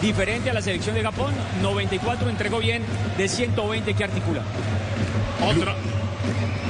Diferente 0.00 0.50
a 0.50 0.54
la 0.54 0.62
selección 0.62 0.94
de 0.94 1.02
Japón, 1.02 1.34
94 1.62 2.28
entregó 2.30 2.58
bien 2.58 2.82
de 3.16 3.28
120 3.28 3.94
que 3.94 4.04
articula. 4.04 4.42
Otra. 5.46 5.74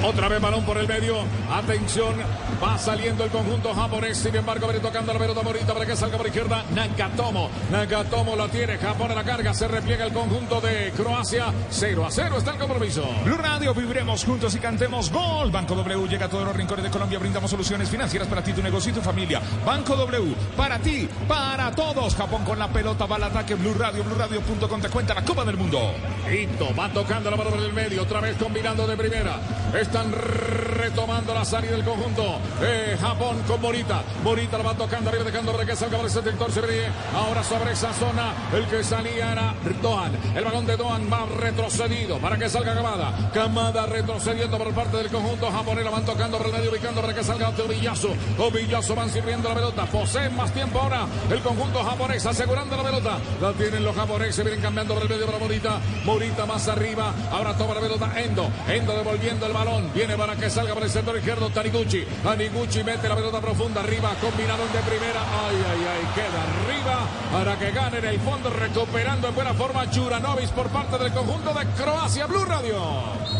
Otra 0.04 0.28
vez 0.28 0.40
balón 0.40 0.64
por 0.64 0.78
el 0.78 0.88
medio. 0.88 1.16
Atención. 1.52 2.14
Va 2.62 2.78
saliendo 2.78 3.24
el 3.24 3.30
conjunto 3.30 3.74
japonés. 3.74 4.18
Sin 4.18 4.34
embargo, 4.34 4.66
viene 4.66 4.80
tocando 4.80 5.12
la 5.12 5.18
pelota 5.18 5.42
Morita 5.42 5.72
para 5.72 5.86
que 5.86 5.96
salga 5.96 6.16
por 6.16 6.26
izquierda. 6.26 6.64
Nagatomo. 6.74 7.50
Nagatomo 7.70 8.36
la 8.36 8.48
tiene. 8.48 8.78
Japón 8.78 9.10
a 9.10 9.14
la 9.14 9.24
carga. 9.24 9.54
Se 9.54 9.68
repliega 9.68 10.04
el 10.04 10.12
conjunto 10.12 10.60
de 10.60 10.92
Croacia. 10.96 11.52
0 11.70 12.06
a 12.06 12.10
0 12.10 12.38
está 12.38 12.52
el 12.52 12.58
compromiso. 12.58 13.04
Blue 13.24 13.36
Radio, 13.36 13.74
viviremos 13.74 14.24
juntos 14.24 14.54
y 14.54 14.58
cantemos 14.58 15.10
gol. 15.10 15.50
Banco 15.50 15.74
W 15.74 16.08
llega 16.08 16.26
a 16.26 16.28
todos 16.28 16.44
los 16.44 16.56
rincones 16.56 16.84
de 16.84 16.90
Colombia. 16.90 17.18
Brindamos 17.18 17.50
soluciones 17.50 17.88
financieras 17.88 18.28
para 18.28 18.42
ti, 18.42 18.52
tu 18.52 18.62
negocio 18.62 18.90
y 18.90 18.94
tu 18.94 19.00
familia. 19.00 19.40
Banco 19.64 19.96
W, 19.96 20.34
para 20.56 20.78
ti, 20.78 21.08
para 21.28 21.70
todos. 21.72 22.14
Japón 22.14 22.44
con 22.44 22.58
la 22.58 22.68
pelota 22.68 23.06
va 23.06 23.16
al 23.16 23.24
ataque. 23.24 23.54
Blue 23.54 23.74
Radio, 23.74 24.04
BlueRadio.com 24.04 24.80
te 24.80 24.88
cuenta 24.88 25.14
la 25.14 25.24
Copa 25.24 25.44
del 25.44 25.56
Mundo. 25.56 25.92
Hito 26.30 26.74
va 26.74 26.88
tocando 26.88 27.30
la 27.30 27.36
bola 27.36 27.50
por 27.50 27.60
el 27.60 27.72
medio. 27.72 28.02
Otra 28.02 28.20
vez 28.20 28.36
combinando 28.36 28.86
de 28.86 28.96
primera. 28.96 29.38
Están 29.78 30.12
retomando 30.12 31.34
la 31.34 31.44
salida 31.44 31.72
del 31.72 31.84
conjunto. 31.84 32.38
Eh, 32.62 32.96
Japón 33.00 33.42
con 33.46 33.60
Morita. 33.60 34.02
Morita 34.24 34.58
la 34.58 34.64
va 34.64 34.74
tocando 34.74 35.10
arriba, 35.10 35.24
dejando 35.24 35.52
para 35.52 35.64
que 35.64 35.76
salga 35.76 35.96
por 35.98 36.06
ese 36.06 36.22
sector. 36.22 36.50
Se 36.50 36.60
ve 36.60 36.86
ahora 37.14 37.42
sobre 37.44 37.72
esa 37.72 37.92
zona. 37.92 38.34
El 38.52 38.66
que 38.66 38.82
salía 38.82 39.32
era 39.32 39.54
Doan. 39.80 40.12
El 40.34 40.44
balón 40.44 40.66
de 40.66 40.76
Doan 40.76 41.10
va 41.12 41.26
retrocedido 41.26 42.18
para 42.18 42.36
que 42.36 42.48
salga 42.48 42.74
Kamada. 42.74 43.30
Kamada 43.32 43.86
retrocediendo 43.86 44.58
por 44.58 44.72
parte 44.74 44.96
del 44.96 45.08
conjunto 45.08 45.50
japonés. 45.50 45.84
La 45.84 45.90
van 45.90 46.04
tocando 46.04 46.38
por 46.38 46.46
el 46.46 46.52
medio, 46.52 46.70
ubicando 46.70 47.00
para 47.00 47.14
que 47.14 47.22
salga 47.22 47.50
Ovillazo. 47.50 48.10
Ovillazo 48.38 48.94
van 48.94 49.10
sirviendo 49.10 49.48
la 49.48 49.54
pelota. 49.54 49.86
Poseen 49.86 50.34
más 50.36 50.52
tiempo 50.52 50.80
ahora 50.80 51.06
el 51.30 51.40
conjunto 51.40 51.82
japonés, 51.82 52.24
asegurando 52.26 52.76
la 52.76 52.82
pelota. 52.82 53.18
La 53.40 53.52
tienen 53.52 53.84
los 53.84 53.94
japoneses, 53.94 54.44
vienen 54.44 54.62
cambiando 54.62 54.94
por 54.94 55.02
el 55.04 55.08
medio 55.08 55.26
para 55.26 55.38
Morita. 55.38 55.78
Morita 56.04 56.46
más 56.46 56.68
arriba. 56.68 57.12
Ahora 57.30 57.56
toma 57.56 57.74
la 57.74 57.80
pelota 57.80 58.12
Endo. 58.20 58.50
Endo, 58.68 58.92
Endo 58.92 59.04
el 59.38 59.52
balón. 59.52 59.90
Viene 59.94 60.16
para 60.16 60.34
que 60.36 60.50
salga 60.50 60.74
por 60.74 60.82
el 60.82 60.90
sector 60.90 61.16
izquierdo 61.16 61.50
Taniguchi. 61.50 62.04
Taniguchi 62.22 62.82
mete 62.82 63.08
la 63.08 63.16
pelota 63.16 63.40
profunda 63.40 63.80
arriba. 63.80 64.14
Combinaron 64.20 64.70
de 64.72 64.78
primera. 64.80 65.20
Ay, 65.20 65.56
ay, 65.56 65.86
ay. 65.92 66.08
Queda 66.14 66.42
arriba 66.42 67.00
para 67.32 67.58
que 67.58 67.70
gane 67.70 67.98
en 67.98 68.04
el 68.06 68.20
fondo. 68.20 68.50
Recuperando 68.50 69.28
en 69.28 69.34
buena 69.34 69.54
forma 69.54 69.88
Churanovis 69.90 70.50
por 70.50 70.68
parte 70.68 70.98
del 70.98 71.12
conjunto 71.12 71.54
de 71.54 71.66
Croacia. 71.80 72.26
Blue 72.26 72.44
Radio. 72.44 73.39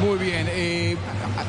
Muy 0.00 0.16
bien, 0.16 0.46
eh, 0.48 0.96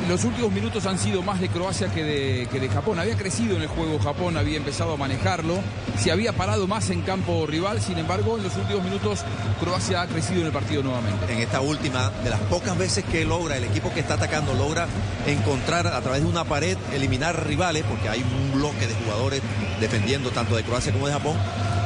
los 0.07 0.23
últimos 0.23 0.51
minutos 0.51 0.85
han 0.87 0.97
sido 0.97 1.21
más 1.21 1.39
de 1.39 1.49
Croacia 1.49 1.87
que 1.89 2.03
de, 2.03 2.47
que 2.51 2.59
de 2.59 2.67
Japón. 2.67 2.97
Había 2.97 3.15
crecido 3.15 3.55
en 3.55 3.61
el 3.61 3.67
juego 3.67 3.99
Japón, 3.99 4.37
había 4.37 4.57
empezado 4.57 4.93
a 4.93 4.97
manejarlo, 4.97 5.59
se 5.97 6.11
había 6.11 6.33
parado 6.33 6.65
más 6.65 6.89
en 6.89 7.01
campo 7.01 7.45
rival, 7.45 7.79
sin 7.79 7.99
embargo 7.99 8.37
en 8.37 8.43
los 8.43 8.55
últimos 8.55 8.83
minutos 8.83 9.19
Croacia 9.59 10.01
ha 10.01 10.07
crecido 10.07 10.41
en 10.41 10.47
el 10.47 10.51
partido 10.51 10.81
nuevamente. 10.81 11.31
En 11.31 11.39
esta 11.39 11.61
última, 11.61 12.09
de 12.23 12.31
las 12.31 12.39
pocas 12.41 12.75
veces 12.75 13.05
que 13.05 13.23
logra, 13.23 13.55
el 13.55 13.65
equipo 13.65 13.93
que 13.93 13.99
está 13.99 14.15
atacando 14.15 14.53
logra 14.55 14.87
encontrar 15.27 15.85
a 15.85 16.01
través 16.01 16.23
de 16.23 16.27
una 16.27 16.43
pared, 16.43 16.77
eliminar 16.93 17.45
rivales, 17.45 17.83
porque 17.83 18.09
hay 18.09 18.23
un 18.23 18.59
bloque 18.59 18.87
de 18.87 18.95
jugadores 18.95 19.41
defendiendo 19.79 20.31
tanto 20.31 20.55
de 20.55 20.63
Croacia 20.63 20.91
como 20.91 21.05
de 21.05 21.13
Japón. 21.13 21.37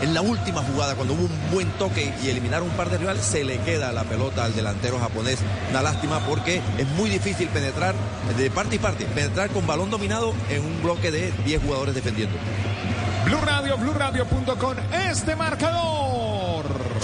En 0.04 0.14
la 0.14 0.22
última 0.22 0.62
jugada, 0.62 0.96
cuando 0.96 1.14
hubo 1.14 1.24
un 1.24 1.52
buen 1.54 1.72
toque 1.78 2.14
y 2.22 2.28
eliminar 2.28 2.62
un 2.62 2.72
par 2.72 2.90
de 2.90 2.98
rivales, 2.98 3.24
se 3.24 3.46
le 3.46 3.58
queda 3.60 3.94
la 3.94 4.04
pelota 4.04 4.44
al 4.44 4.54
delantero 4.54 5.00
japonés. 5.00 5.40
Una 5.70 5.82
lástima 5.82 6.20
porque 6.28 6.62
es 6.78 6.88
muy 6.98 7.10
difícil 7.10 7.48
penetrar 7.48 7.96
de 8.38 8.52
parte 8.52 8.76
y 8.76 8.80
parte, 8.80 9.06
penetrar 9.06 9.50
con 9.52 9.66
balón 9.66 9.90
dominado 9.90 10.34
en 10.50 10.66
un 10.66 10.84
bloque 10.84 11.10
de 11.10 11.32
10 11.46 11.62
jugadores 11.64 11.96
defendiendo. 11.96 12.36
Blue 13.24 13.40
Radio, 13.46 13.78
BlueRadio.com, 13.78 14.76
este 15.10 15.38
marcador. 15.38 16.33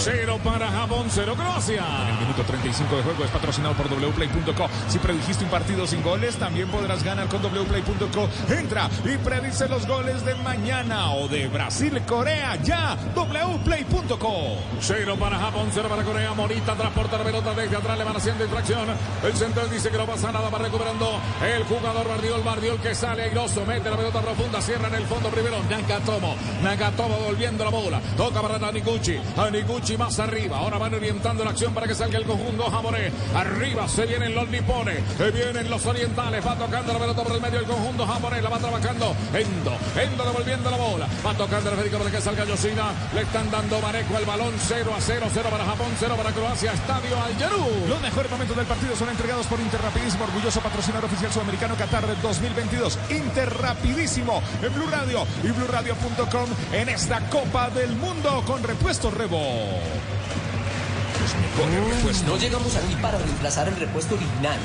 Cero 0.02 0.40
para 0.42 0.70
Japón, 0.70 1.08
cero 1.10 1.34
Croacia. 1.36 1.84
En 2.04 2.14
el 2.14 2.20
minuto 2.20 2.42
35 2.42 2.96
de 2.96 3.02
juego 3.02 3.22
es 3.22 3.30
patrocinado 3.30 3.74
por 3.74 3.86
wplay.co. 3.86 4.66
Si 4.88 4.98
predijiste 4.98 5.44
un 5.44 5.50
partido 5.50 5.86
sin 5.86 6.02
goles, 6.02 6.36
también 6.36 6.68
podrás 6.68 7.04
ganar 7.04 7.28
con 7.28 7.42
wplay.co. 7.42 8.28
Entra 8.48 8.88
y 9.04 9.18
predice 9.18 9.68
los 9.68 9.86
goles 9.86 10.24
de 10.24 10.34
mañana 10.36 11.12
o 11.12 11.28
de 11.28 11.48
Brasil, 11.48 12.00
Corea, 12.06 12.56
ya. 12.62 12.96
wplay.co. 13.14 14.56
Cero 14.80 15.16
para 15.20 15.38
Japón, 15.38 15.68
cero 15.70 15.88
para 15.90 16.02
Corea. 16.02 16.32
Morita 16.32 16.74
transporta 16.74 17.18
la 17.18 17.24
pelota 17.24 17.52
desde 17.52 17.76
atrás, 17.76 17.98
le 17.98 18.04
van 18.04 18.16
haciendo 18.16 18.44
infracción. 18.44 18.88
El 19.22 19.36
central 19.36 19.68
dice 19.68 19.90
que 19.90 19.98
no 19.98 20.06
pasa 20.06 20.32
nada, 20.32 20.48
va 20.48 20.58
recuperando 20.60 21.20
el 21.44 21.62
jugador 21.64 22.08
Bardiol. 22.08 22.42
Bardiol 22.42 22.80
que 22.80 22.94
sale 22.94 23.24
airoso, 23.24 23.66
mete 23.66 23.90
la 23.90 23.98
pelota 23.98 24.22
profunda, 24.22 24.62
cierra 24.62 24.88
en 24.88 24.94
el 24.94 25.04
fondo 25.04 25.28
primero. 25.28 25.58
Nakatomo, 25.68 26.36
Nakatomo 26.62 27.18
volviendo 27.18 27.64
la 27.64 27.70
bola. 27.70 28.00
Toca 28.16 28.40
para 28.40 28.58
Taniguchi. 28.58 29.18
Taniguchi 29.90 29.96
más 29.96 30.18
arriba. 30.18 30.58
Ahora 30.58 30.78
van 30.78 30.94
orientando 30.94 31.44
la 31.44 31.50
acción 31.50 31.72
para 31.74 31.86
que 31.86 31.94
salga 31.94 32.18
el 32.18 32.24
conjunto 32.24 32.70
japonés. 32.70 33.12
Arriba 33.34 33.88
se 33.88 34.06
vienen 34.06 34.34
los 34.34 34.48
nipones. 34.48 34.98
Se 35.16 35.30
vienen 35.30 35.68
los 35.70 35.84
orientales. 35.86 36.46
Va 36.46 36.56
tocando 36.56 36.92
la 36.92 36.98
pelota 36.98 37.22
por 37.22 37.34
el 37.34 37.40
medio 37.40 37.58
del 37.58 37.68
conjunto 37.68 38.06
japonés. 38.06 38.42
La 38.42 38.50
va 38.50 38.58
trabajando 38.58 39.14
Endo. 39.32 39.76
Endo 39.96 40.24
devolviendo 40.24 40.70
la 40.70 40.76
bola. 40.76 41.08
Va 41.24 41.34
tocando 41.34 41.70
el 41.70 41.76
Federico 41.76 41.98
para 41.98 42.10
que 42.10 42.20
salga 42.20 42.44
Yoshida. 42.44 42.92
Le 43.14 43.22
están 43.22 43.50
dando 43.50 43.80
Manejo 43.80 44.18
el 44.18 44.24
balón. 44.24 44.54
0 44.58 44.92
a 44.96 45.00
0. 45.00 45.26
0 45.32 45.48
para 45.50 45.64
Japón. 45.64 45.88
0 45.98 46.14
para 46.16 46.32
Croacia. 46.32 46.72
Estadio 46.72 47.22
Algerú. 47.22 47.88
Los 47.88 48.00
mejores 48.00 48.30
momentos 48.30 48.56
del 48.56 48.66
partido 48.66 48.96
son 48.96 49.08
entregados 49.08 49.46
por 49.46 49.60
Interrapidísimo, 49.60 50.24
orgulloso 50.24 50.60
patrocinador 50.60 51.04
oficial 51.04 51.32
sudamericano 51.32 51.76
Qatar 51.76 52.04
2022. 52.22 52.98
Interrapidísimo 53.10 54.42
en 54.62 54.74
Blue 54.74 54.88
Radio 54.90 55.26
y 55.44 55.50
BlueRadio.com 55.50 56.48
en 56.72 56.88
esta 56.88 57.20
Copa 57.28 57.70
del 57.70 57.94
Mundo 57.96 58.42
con 58.46 58.62
repuesto 58.62 59.10
Rebo. 59.10 59.79
No 62.26 62.36
llegamos 62.36 62.74
aquí 62.76 62.94
para 63.02 63.18
reemplazar 63.18 63.68
el 63.68 63.76
repuesto 63.76 64.14
original. 64.14 64.58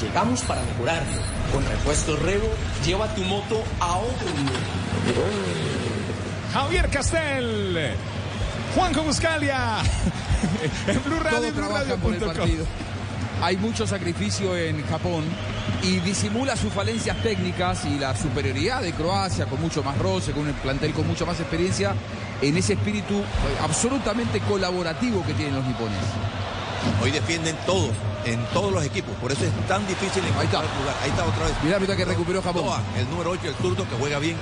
Llegamos 0.00 0.40
para 0.42 0.62
mejorarlo. 0.62 1.20
Con 1.52 1.64
repuesto 1.64 2.16
Revo, 2.16 2.48
lleva 2.84 3.14
tu 3.14 3.22
moto 3.22 3.62
a 3.78 3.96
otro 3.96 4.26
nivel. 4.36 4.62
Javier 6.52 6.88
Castel, 6.90 7.94
Juan 8.74 8.92
Buscalia, 9.04 9.78
en 10.86 11.04
Blue 11.04 11.18
Radio, 11.20 11.38
Todo 11.38 11.52
trabaja 11.52 11.96
por 11.96 12.14
el 12.14 12.20
partido. 12.20 12.66
Hay 13.42 13.56
mucho 13.56 13.86
sacrificio 13.86 14.56
en 14.56 14.84
Japón 14.86 15.24
y 15.82 15.98
disimula 16.00 16.56
sus 16.56 16.72
falencias 16.72 17.16
técnicas 17.22 17.84
y 17.86 17.98
la 17.98 18.14
superioridad 18.16 18.82
de 18.82 18.92
Croacia 18.92 19.46
con 19.46 19.60
mucho 19.60 19.82
más 19.82 19.98
roce, 19.98 20.32
con 20.32 20.46
un 20.46 20.52
plantel 20.54 20.92
con 20.92 21.06
mucha 21.06 21.24
más 21.24 21.40
experiencia, 21.40 21.94
en 22.42 22.56
ese 22.56 22.74
espíritu 22.74 23.14
eh, 23.14 23.24
absolutamente 23.62 24.40
colaborativo 24.40 25.24
que 25.24 25.32
tienen 25.34 25.54
los 25.54 25.64
nipones. 25.64 25.98
Hoy 27.00 27.12
defienden 27.12 27.56
todos, 27.64 27.90
en 28.24 28.44
todos 28.46 28.72
los 28.72 28.84
equipos, 28.84 29.14
por 29.16 29.30
eso 29.30 29.44
es 29.44 29.68
tan 29.68 29.86
difícil 29.86 30.24
encontrar 30.24 30.64
el 30.64 30.80
lugar. 30.80 30.96
Ahí 31.02 31.10
está 31.10 31.24
otra 31.24 31.46
vez. 31.46 31.54
Mira, 31.62 31.78
mira 31.78 31.96
que 31.96 32.04
recuperó 32.04 32.42
Japón. 32.42 32.64
Doan, 32.64 32.82
el 32.98 33.08
número 33.08 33.30
8, 33.30 33.48
el 33.48 33.54
turco 33.54 33.84
que 33.88 33.96
juega 33.96 34.18
bien. 34.18 34.36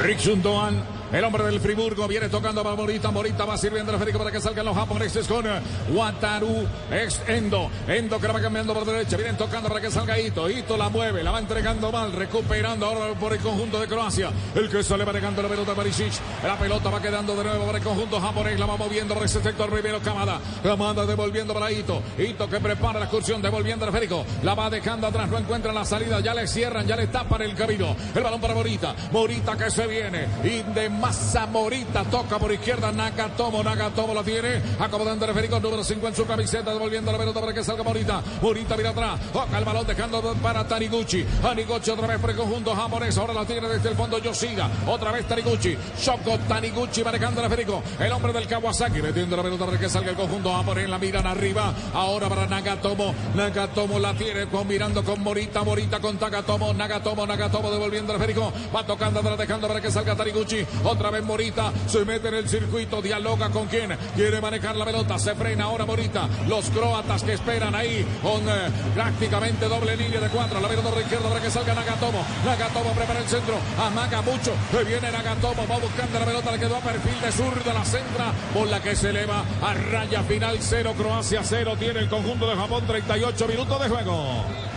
Rickson 0.00 0.42
Doan, 0.42 0.82
el 1.12 1.24
hombre 1.24 1.44
del 1.44 1.60
Friburgo, 1.60 2.08
viene 2.08 2.28
tocando 2.30 2.62
para 2.62 2.74
Morita. 2.74 3.10
Morita 3.10 3.44
va 3.44 3.58
sirviendo 3.58 3.90
el 3.90 3.96
esférico 3.96 4.18
para 4.18 4.30
que 4.30 4.40
salgan 4.40 4.64
los 4.64 4.74
japoneses 4.74 5.26
con 5.28 5.46
eh, 5.46 5.60
Wataru. 5.92 6.66
Ex 6.90 7.20
Endo. 7.28 7.70
Endo 7.86 8.18
que 8.18 8.26
la 8.26 8.32
va 8.32 8.40
cambiando 8.40 8.72
por 8.72 8.86
derecha. 8.86 9.16
Vienen 9.16 9.36
tocando 9.36 9.68
para 9.68 9.80
que 9.80 9.90
salga 9.90 10.18
Ito. 10.18 10.48
Ito 10.48 10.76
la 10.76 10.88
mueve, 10.88 11.22
la 11.22 11.30
va 11.30 11.38
entregando 11.38 11.92
mal, 11.92 12.12
recuperando 12.12 12.86
ahora 12.86 13.12
por 13.18 13.32
el 13.32 13.40
conjunto 13.40 13.78
de 13.78 13.86
Croacia. 13.86 14.30
El 14.54 14.70
que 14.70 14.82
sale 14.82 15.04
manejando 15.04 15.42
la 15.42 15.48
pelota 15.48 15.74
Barisic. 15.74 16.14
La 16.42 16.56
pelota 16.56 16.88
va 16.88 17.02
quedando 17.02 17.36
de 17.36 17.44
nuevo 17.44 17.66
para 17.66 17.78
el 17.78 17.84
conjunto 17.84 18.18
japonés. 18.18 18.58
La 18.58 18.66
va 18.66 18.76
moviendo 18.78 19.14
por 19.14 19.24
ese 19.24 19.42
sector 19.42 19.68
primero 19.70 20.00
Kamada. 20.00 20.40
Kamada 20.62 21.04
devolviendo 21.04 21.52
para 21.52 21.70
Ito. 21.70 22.02
Ito 22.16 22.48
que 22.48 22.58
prepara 22.58 22.98
la 22.98 23.04
excursión, 23.04 23.42
devolviendo 23.42 23.84
el 23.84 23.90
esférico. 23.90 24.24
La 24.42 24.54
va 24.54 24.70
dejando 24.70 25.06
atrás, 25.06 25.28
no 25.28 25.38
encuentra 25.38 25.74
la 25.74 25.84
salida. 25.84 26.20
Ya 26.20 26.32
le 26.32 26.46
cierran, 26.46 26.86
ya 26.86 26.96
le 26.96 27.08
tapan 27.08 27.42
el 27.42 27.54
camino. 27.54 27.94
El 28.14 28.22
balón 28.22 28.40
para 28.40 28.54
Morita. 28.54 28.94
Morita 29.12 29.56
que 29.58 29.70
se 29.70 29.86
viene. 29.86 30.26
Y 30.42 30.62
de 31.02 31.08
masa 31.08 31.46
Morita 31.46 32.04
toca 32.04 32.38
por 32.38 32.52
izquierda. 32.52 32.92
Nakatomo. 32.92 33.62
Nakatomo 33.62 34.14
la 34.14 34.22
tiene. 34.22 34.62
Acomodando 34.78 35.24
el 35.24 35.30
esférico 35.30 35.60
número 35.60 35.82
5 35.82 36.08
en 36.08 36.14
su 36.14 36.26
camiseta. 36.26 36.72
Devolviendo 36.72 37.10
la 37.10 37.18
pelota 37.18 37.40
para 37.40 37.52
que 37.52 37.64
salga 37.64 37.82
Morita. 37.82 38.22
Morita 38.40 38.76
mira 38.76 38.90
atrás. 38.90 39.20
Toca 39.32 39.58
el 39.58 39.64
balón 39.64 39.86
dejando 39.86 40.22
para 40.42 40.66
Taniguchi. 40.66 41.24
Taniguchi 41.24 41.90
otra 41.90 42.06
vez 42.06 42.18
por 42.18 42.30
el 42.30 42.36
conjunto 42.36 42.74
japonés. 42.74 43.16
Ahora 43.18 43.34
la 43.34 43.44
tiene 43.44 43.68
desde 43.68 43.88
el 43.88 43.96
fondo 43.96 44.18
Yoshida. 44.18 44.70
Otra 44.86 45.12
vez 45.12 45.26
Taniguchi. 45.26 45.76
Shoko 45.98 46.38
Taniguchi 46.48 47.02
manejando 47.02 47.40
el 47.40 47.46
esférico. 47.46 47.82
El 47.98 48.12
hombre 48.12 48.32
del 48.32 48.46
Kawasaki 48.46 49.02
metiendo 49.02 49.36
la 49.36 49.42
pelota 49.42 49.66
para 49.66 49.78
que 49.78 49.88
salga 49.88 50.10
el 50.10 50.16
conjunto 50.16 50.52
japonés. 50.54 50.88
La 50.88 50.98
miran 50.98 51.26
arriba. 51.26 51.74
Ahora 51.94 52.28
para 52.28 52.46
Nagatomo. 52.46 53.14
Nagatomo 53.34 53.98
la 53.98 54.14
tiene 54.14 54.46
combinando 54.46 55.02
con 55.02 55.20
Morita. 55.22 55.64
Morita 55.64 56.00
con 56.00 56.16
Takatomo. 56.18 56.72
Nagatomo. 56.72 57.26
Nagatomo 57.26 57.70
devolviendo 57.70 58.12
el 58.12 58.20
esférico. 58.20 58.52
Va 58.74 58.86
tocando 58.86 59.20
atrás 59.20 59.38
dejando 59.38 59.68
para 59.68 59.80
que 59.80 59.90
salga 59.90 60.14
Taniguchi. 60.14 60.64
Otra 60.92 61.08
vez 61.08 61.24
Morita. 61.24 61.72
Se 61.86 62.04
mete 62.04 62.28
en 62.28 62.34
el 62.34 62.46
circuito. 62.46 63.00
Dialoga 63.00 63.48
con 63.48 63.66
quien 63.66 63.96
quiere 64.14 64.42
manejar 64.42 64.76
la 64.76 64.84
pelota. 64.84 65.18
Se 65.18 65.34
frena 65.34 65.64
ahora 65.64 65.86
Morita. 65.86 66.28
Los 66.46 66.68
croatas 66.68 67.22
que 67.22 67.32
esperan 67.32 67.74
ahí 67.74 68.06
con 68.22 68.46
eh, 68.46 68.70
prácticamente 68.94 69.68
doble 69.68 69.96
línea 69.96 70.20
de 70.20 70.28
cuatro. 70.28 70.60
La 70.60 70.68
pelota 70.68 70.90
por 70.90 70.98
la 70.98 71.02
izquierda 71.02 71.28
para 71.30 71.40
que 71.40 71.50
salga 71.50 71.74
Nagatomo. 71.74 72.22
Nagatomo 72.44 72.92
prepara 72.92 73.20
el 73.20 73.26
centro. 73.26 73.54
Amaga 73.80 74.20
mucho. 74.20 74.52
Se 74.70 74.84
viene 74.84 75.10
Nagatomo. 75.10 75.66
Va 75.66 75.78
buscando 75.78 76.18
la 76.18 76.26
pelota. 76.26 76.52
Le 76.52 76.58
quedó 76.58 76.76
a 76.76 76.80
perfil 76.80 77.20
de 77.22 77.32
sur 77.32 77.64
de 77.64 77.72
la 77.72 77.84
centra. 77.86 78.32
Por 78.52 78.68
la 78.68 78.82
que 78.82 78.94
se 78.94 79.10
eleva 79.10 79.44
a 79.62 79.72
raya 79.72 80.22
final. 80.24 80.58
Cero 80.60 80.92
Croacia. 80.94 81.40
Cero 81.42 81.74
tiene 81.78 82.00
el 82.00 82.10
conjunto 82.10 82.46
de 82.46 82.54
Japón. 82.54 82.84
38 82.86 83.48
minutos 83.48 83.80
de 83.80 83.88
juego. 83.88 84.71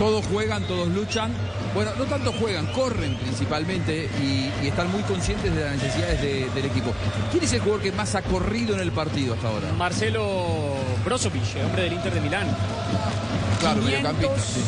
Todos 0.00 0.24
juegan, 0.32 0.62
todos 0.64 0.88
luchan. 0.88 1.30
Bueno, 1.74 1.90
no 1.98 2.04
tanto 2.04 2.32
juegan, 2.32 2.66
corren 2.72 3.14
principalmente 3.16 4.08
y, 4.18 4.50
y 4.64 4.68
están 4.68 4.90
muy 4.90 5.02
conscientes 5.02 5.54
de 5.54 5.62
las 5.62 5.74
necesidades 5.74 6.22
de- 6.22 6.48
del 6.54 6.64
equipo. 6.64 6.90
¿Quién 7.30 7.44
es 7.44 7.52
el 7.52 7.60
jugador 7.60 7.82
que 7.82 7.92
más 7.92 8.14
ha 8.14 8.22
corrido 8.22 8.74
en 8.74 8.80
el 8.80 8.92
partido 8.92 9.34
hasta 9.34 9.48
ahora? 9.48 9.70
Marcelo 9.76 10.74
Brozovic, 11.04 11.54
el 11.56 11.66
hombre 11.66 11.82
del 11.82 11.92
Inter 11.92 12.14
de 12.14 12.20
Milán. 12.22 12.46
Claro, 13.60 13.80
500, 13.82 13.84
mediocampista, 14.14 14.40
sí. 14.54 14.60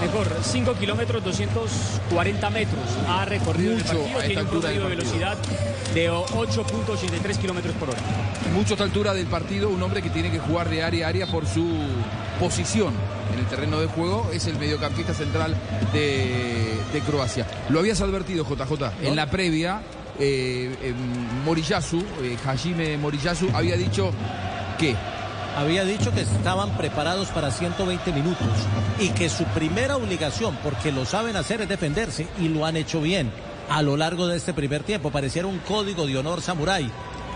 Mejor, 0.00 0.26
5 0.42 0.74
kilómetros, 0.74 1.22
240 1.24 2.50
metros. 2.50 2.84
Ha 3.06 3.24
recorrido 3.26 3.72
el 3.72 3.78
Mucho 3.78 3.86
partido, 3.98 4.06
a 4.18 4.24
esta 4.24 4.26
tiene 4.26 4.40
un 4.42 4.48
promedio 4.48 4.80
de 4.80 4.80
partido. 4.80 4.88
velocidad 4.88 5.38
de 5.94 6.10
8.83 6.10 7.36
kilómetros 7.38 7.74
por 7.76 7.90
hora. 7.90 7.98
Mucho 8.54 8.72
a 8.72 8.74
esta 8.74 8.84
altura 8.84 9.12
del 9.14 9.26
partido, 9.26 9.68
un 9.68 9.82
hombre 9.82 10.00
que 10.02 10.08
tiene 10.10 10.30
que 10.30 10.38
jugar 10.38 10.68
de 10.70 10.82
área 10.82 11.06
a 11.06 11.08
área 11.10 11.26
por 11.26 11.46
su 11.46 11.64
posición 12.40 12.94
en 13.32 13.38
el 13.38 13.46
terreno 13.46 13.80
de 13.80 13.86
juego, 13.86 14.30
es 14.32 14.46
el 14.46 14.58
mediocampista 14.58 15.14
central 15.14 15.54
de, 15.92 16.76
de 16.92 17.00
Croacia. 17.00 17.46
Lo 17.68 17.80
habías 17.80 18.00
advertido, 18.00 18.44
JJ, 18.44 19.06
en 19.06 19.16
la 19.16 19.30
previa, 19.30 19.82
eh, 20.18 20.74
eh, 20.82 20.94
Moriyasu, 21.44 22.04
eh, 22.22 22.36
Hajime 22.44 22.96
Moriyasu, 22.98 23.48
había 23.54 23.76
dicho 23.76 24.12
que 24.78 24.94
Había 25.56 25.84
dicho 25.84 26.12
que 26.12 26.22
estaban 26.22 26.76
preparados 26.76 27.28
para 27.28 27.52
120 27.52 28.12
minutos 28.12 28.48
y 28.98 29.10
que 29.10 29.28
su 29.28 29.44
primera 29.44 29.96
obligación, 29.96 30.58
porque 30.64 30.90
lo 30.90 31.04
saben 31.04 31.36
hacer, 31.36 31.60
es 31.60 31.68
defenderse 31.68 32.26
y 32.40 32.48
lo 32.48 32.66
han 32.66 32.76
hecho 32.76 33.00
bien 33.00 33.30
a 33.70 33.80
lo 33.80 33.96
largo 33.96 34.26
de 34.26 34.36
este 34.36 34.52
primer 34.52 34.82
tiempo. 34.82 35.12
Pareciera 35.12 35.46
un 35.46 35.58
código 35.60 36.06
de 36.06 36.18
honor 36.18 36.42
samurái. 36.42 36.90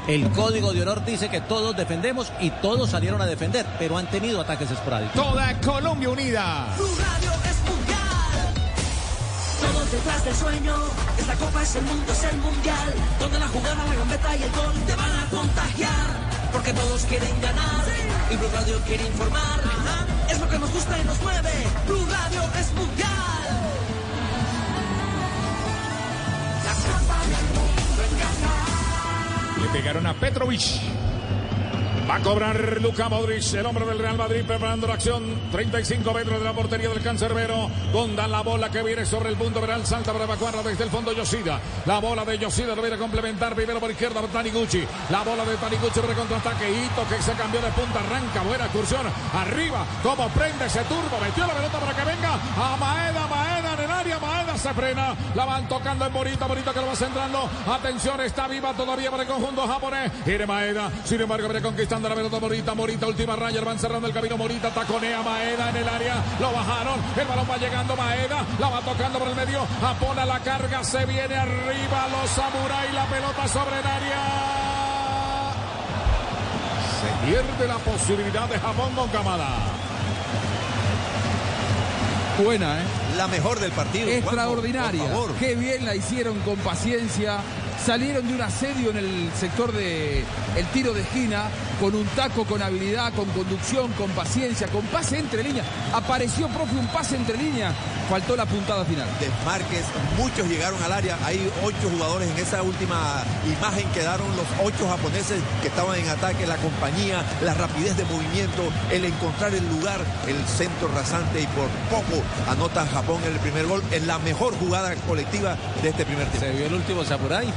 El 0.08 0.30
código 0.30 0.72
de 0.72 0.80
honor 0.80 1.04
dice 1.04 1.28
que 1.28 1.42
todos 1.42 1.76
defendemos 1.76 2.32
y 2.40 2.48
todos 2.48 2.88
salieron 2.88 3.20
a 3.20 3.26
defender, 3.26 3.66
pero 3.78 3.98
han 3.98 4.06
tenido 4.06 4.40
ataques 4.40 4.70
esporádicos. 4.70 5.12
Toda 5.12 5.60
Colombia 5.60 6.08
unida. 6.08 6.72
Blue 6.78 6.88
Radio 6.96 7.30
es 7.44 7.70
mundial. 7.70 8.54
Todos 9.60 9.92
detrás 9.92 10.24
del 10.24 10.34
sueño. 10.34 10.74
Esta 11.18 11.34
copa 11.34 11.62
es 11.62 11.76
el 11.76 11.84
mundo, 11.84 12.10
es 12.10 12.24
el 12.24 12.38
mundial. 12.38 12.94
Donde 13.20 13.38
la 13.38 13.48
jugada, 13.48 13.84
la 13.84 13.94
gambeta 13.96 14.34
y 14.34 14.42
el 14.44 14.52
gol 14.52 14.72
te 14.86 14.94
van 14.96 15.12
a 15.12 15.26
contagiar. 15.28 16.06
Porque 16.52 16.72
todos 16.72 17.02
quieren 17.02 17.40
ganar. 17.42 17.84
Y 18.30 18.36
Blue 18.36 18.48
Radio 18.54 18.80
quiere 18.86 19.04
informar. 19.04 19.60
Es 20.30 20.40
lo 20.40 20.48
que 20.48 20.58
nos 20.58 20.72
gusta 20.72 20.98
y 20.98 21.04
nos 21.04 21.20
mueve. 21.20 21.52
Blue 21.86 22.06
Radio 22.06 22.42
es 22.58 22.72
mundial. 22.72 23.87
Le 29.60 29.68
pegaron 29.68 30.06
a 30.06 30.14
Petrovic. 30.14 30.62
Va 32.08 32.14
a 32.14 32.20
cobrar 32.20 32.80
Luca 32.80 33.10
Modric, 33.10 33.52
el 33.52 33.66
hombre 33.66 33.84
del 33.84 33.98
Real 33.98 34.16
Madrid, 34.16 34.42
preparando 34.46 34.86
la 34.86 34.94
acción. 34.94 35.24
35 35.52 36.14
metros 36.14 36.38
de 36.38 36.44
la 36.46 36.54
portería 36.54 36.88
del 36.88 37.02
cancerbero. 37.02 37.68
Donda 37.92 38.26
la 38.26 38.40
bola 38.40 38.70
que 38.70 38.82
viene 38.82 39.04
sobre 39.04 39.28
el 39.28 39.36
punto 39.36 39.60
verán. 39.60 39.84
Salta 39.84 40.12
para 40.12 40.24
evacuarla 40.24 40.62
desde 40.62 40.84
el 40.84 40.90
fondo 40.90 41.12
Yoshida. 41.12 41.60
La 41.84 41.98
bola 41.98 42.24
de 42.24 42.38
Yoshida 42.38 42.74
lo 42.74 42.80
viene 42.80 42.96
a 42.96 42.98
complementar. 42.98 43.54
Primero 43.54 43.78
por 43.78 43.90
izquierda 43.90 44.22
Taniguchi. 44.22 44.86
La 45.10 45.22
bola 45.22 45.44
de 45.44 45.56
Taniguchi 45.56 46.00
para 46.00 46.14
contraataque. 46.14 46.70
Hito 46.70 47.06
que 47.10 47.22
se 47.22 47.32
cambió 47.32 47.60
de 47.60 47.70
punta. 47.72 48.00
Arranca. 48.00 48.40
Buena 48.40 48.64
excursión. 48.64 49.02
Arriba. 49.34 49.84
Como 50.02 50.30
prende 50.30 50.64
ese 50.64 50.80
turbo. 50.84 51.20
Metió 51.20 51.46
la 51.46 51.52
pelota 51.52 51.78
para 51.78 51.94
que 51.94 52.04
venga. 52.06 52.34
A 52.56 52.76
Maeda. 52.78 53.26
Maeda 53.26 53.57
área. 54.12 54.18
Maeda 54.18 54.58
se 54.58 54.74
frena. 54.74 55.14
La 55.34 55.44
van 55.44 55.68
tocando 55.68 56.06
en 56.06 56.12
Morita. 56.12 56.46
Morita 56.46 56.72
que 56.72 56.80
lo 56.80 56.86
va 56.86 56.96
centrando. 56.96 57.48
Atención. 57.66 58.20
Está 58.20 58.48
viva 58.48 58.72
todavía 58.72 59.10
para 59.10 59.22
el 59.22 59.28
conjunto 59.28 59.66
japonés. 59.66 60.10
Ire 60.26 60.46
Maeda. 60.46 60.90
Sin 61.04 61.20
embargo, 61.20 61.48
viene 61.48 61.62
conquistando 61.62 62.08
la 62.08 62.14
pelota 62.14 62.40
Morita, 62.40 62.74
Morita, 62.74 63.06
última 63.06 63.36
raya, 63.36 63.60
van 63.60 63.78
cerrando 63.78 64.06
el 64.06 64.14
camino 64.14 64.36
Morita, 64.36 64.70
taconea 64.70 65.22
Maeda 65.22 65.70
en 65.70 65.76
el 65.76 65.88
área, 65.88 66.16
lo 66.40 66.52
bajaron, 66.52 67.00
el 67.16 67.26
balón 67.26 67.46
va 67.50 67.56
llegando 67.56 67.96
Maeda, 67.96 68.44
la 68.58 68.68
va 68.68 68.80
tocando 68.80 69.18
por 69.18 69.28
el 69.28 69.34
medio, 69.34 69.66
apona 69.82 70.24
la 70.24 70.40
carga, 70.40 70.84
se 70.84 71.04
viene 71.06 71.34
arriba 71.34 72.08
los 72.10 72.30
samuráis, 72.30 72.92
la 72.94 73.06
pelota 73.06 73.48
sobre 73.48 73.80
el 73.80 73.86
área. 73.86 74.22
Se 77.00 77.26
pierde 77.26 77.66
la 77.66 77.78
posibilidad 77.78 78.48
de 78.48 78.58
Japón 78.58 78.92
con 78.94 79.08
Kamada. 79.08 79.48
Buena, 82.42 82.80
¿eh? 82.80 83.07
La 83.18 83.26
mejor 83.26 83.58
del 83.58 83.72
partido. 83.72 84.08
Extraordinaria. 84.08 85.10
Qué 85.40 85.56
bien 85.56 85.84
la 85.84 85.96
hicieron 85.96 86.38
con 86.42 86.54
paciencia. 86.58 87.38
Salieron 87.84 88.28
de 88.28 88.34
un 88.34 88.40
asedio 88.40 88.90
en 88.90 88.96
el 88.96 89.30
sector 89.34 89.72
de 89.72 90.24
el 90.56 90.66
tiro 90.66 90.94
de 90.94 91.00
esquina 91.00 91.46
con 91.80 91.96
un 91.96 92.06
taco, 92.14 92.44
con 92.44 92.62
habilidad, 92.62 93.12
con 93.14 93.28
conducción, 93.30 93.90
con 93.94 94.08
paciencia, 94.12 94.68
con 94.68 94.82
pase 94.86 95.18
entre 95.18 95.42
líneas. 95.42 95.66
Apareció 95.92 96.46
propio 96.46 96.78
un 96.78 96.86
pase 96.86 97.16
entre 97.16 97.36
líneas. 97.36 97.74
Faltó 98.08 98.36
la 98.36 98.46
puntada 98.46 98.86
final. 98.86 99.06
Desmarques, 99.20 99.84
muchos 100.16 100.48
llegaron 100.48 100.82
al 100.82 100.92
área. 100.92 101.18
Hay 101.26 101.50
ocho 101.62 101.90
jugadores 101.90 102.30
en 102.30 102.38
esa 102.38 102.62
última 102.62 103.22
imagen. 103.46 103.86
Quedaron 103.90 104.26
los 104.34 104.46
ocho 104.64 104.88
japoneses 104.88 105.40
que 105.60 105.68
estaban 105.68 105.98
en 105.98 106.08
ataque. 106.08 106.46
La 106.46 106.56
compañía, 106.56 107.22
la 107.42 107.52
rapidez 107.52 107.98
de 107.98 108.04
movimiento, 108.06 108.62
el 108.90 109.04
encontrar 109.04 109.54
el 109.54 109.68
lugar, 109.68 110.00
el 110.26 110.42
centro 110.46 110.88
rasante 110.94 111.42
y 111.42 111.46
por 111.48 111.68
poco 111.90 112.22
anota 112.48 112.86
Japón 112.86 113.20
el 113.26 113.38
primer 113.40 113.66
gol 113.66 113.82
en 113.92 114.06
la 114.06 114.18
mejor 114.18 114.54
jugada 114.58 114.94
colectiva 115.06 115.56
de 115.82 115.90
este 115.90 116.06
primer 116.06 116.26
tiempo. 116.28 116.46
Se 116.46 116.52
vio 116.52 116.66
el 116.66 116.74
último 116.74 117.04
Samurai. 117.04 117.52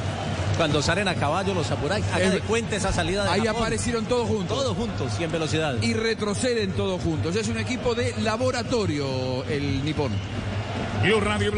Cuando 0.61 0.79
salen 0.83 1.07
a 1.07 1.15
caballo 1.15 1.55
los 1.55 1.65
Samurai. 1.65 2.03
Haga 2.13 2.29
de 2.29 2.39
cuenta 2.41 2.75
esa 2.75 2.93
salida 2.93 3.23
de 3.23 3.31
Ahí 3.31 3.41
Japón. 3.47 3.63
aparecieron 3.63 4.05
todos 4.05 4.27
juntos. 4.27 4.59
Todos 4.59 4.77
juntos 4.77 5.11
y 5.19 5.23
en 5.23 5.31
velocidad. 5.31 5.73
Y 5.81 5.95
retroceden 5.95 6.73
todos 6.73 7.01
juntos. 7.01 7.35
Es 7.35 7.47
un 7.47 7.57
equipo 7.57 7.95
de 7.95 8.13
laboratorio 8.21 9.43
el 9.45 9.83
nipón. 9.83 10.11
Blue 11.01 11.19
Radio, 11.19 11.51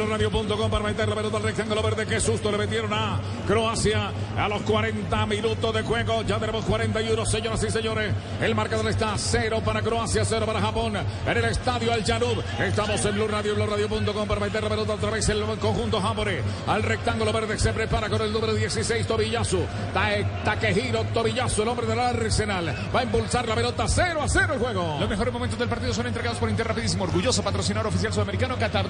para 0.70 0.84
meter 0.86 1.10
la 1.10 1.16
pelota 1.16 1.38
al 1.38 1.44
rectángulo 1.44 1.82
verde. 1.84 2.06
Qué 2.06 2.20
susto 2.22 2.50
le 2.50 2.58
metieron 2.58 2.94
a 2.94 3.20
Croacia 3.46 4.12
a 4.38 4.48
los 4.48 4.62
40 4.62 5.26
minutos 5.26 5.74
de 5.74 5.82
juego. 5.82 6.22
Ya 6.24 6.40
tenemos 6.40 6.64
41, 6.66 7.26
señoras 7.26 7.62
y 7.64 7.70
señores. 7.70 8.14
El 8.42 8.56
marcador 8.56 8.88
está 8.90 9.16
0 9.18 9.62
para 9.66 9.82
Croacia, 9.82 10.24
0 10.24 10.46
para 10.46 10.62
Japón. 10.62 10.96
En 10.96 11.38
el 11.38 11.46
estadio 11.46 11.92
Al 11.92 12.06
Janub. 12.06 12.42
Estamos 12.60 13.04
en 13.06 13.16
Blue 13.16 13.28
Radio, 13.28 13.54
para 14.26 14.40
meter 14.40 14.64
la 14.64 14.70
pelota 14.70 14.94
otra 14.94 15.10
vez 15.12 15.28
el 15.28 15.44
conjunto 15.60 16.00
japonés. 16.00 16.42
Al 16.68 16.82
rectángulo 16.82 17.34
verde 17.34 17.58
se 17.60 17.74
prepara 17.74 18.10
con 18.10 18.22
el 18.22 18.32
número 18.32 18.54
16, 18.54 19.06
Tobiyasu. 19.06 19.60
Tae- 19.94 20.26
Takehiro 20.46 21.04
el 21.64 21.68
hombre 21.68 21.86
del 21.86 22.00
Arsenal. 22.00 22.74
Va 22.96 23.02
a 23.02 23.04
impulsar 23.04 23.48
la 23.48 23.56
pelota 23.56 23.86
0 23.88 24.22
a 24.22 24.28
0 24.30 24.54
el 24.54 24.60
juego. 24.60 24.98
Los 25.02 25.10
mejores 25.10 25.34
momentos 25.34 25.60
del 25.60 25.68
partido 25.68 25.94
son 25.94 26.08
entregados 26.08 26.40
por 26.40 26.50
Interrapidísimo, 26.50 27.04
orgulloso 27.04 27.44
patrocinador 27.44 27.88
oficial 27.88 28.14
sudamericano 28.14 28.58
Qatar 28.58 28.88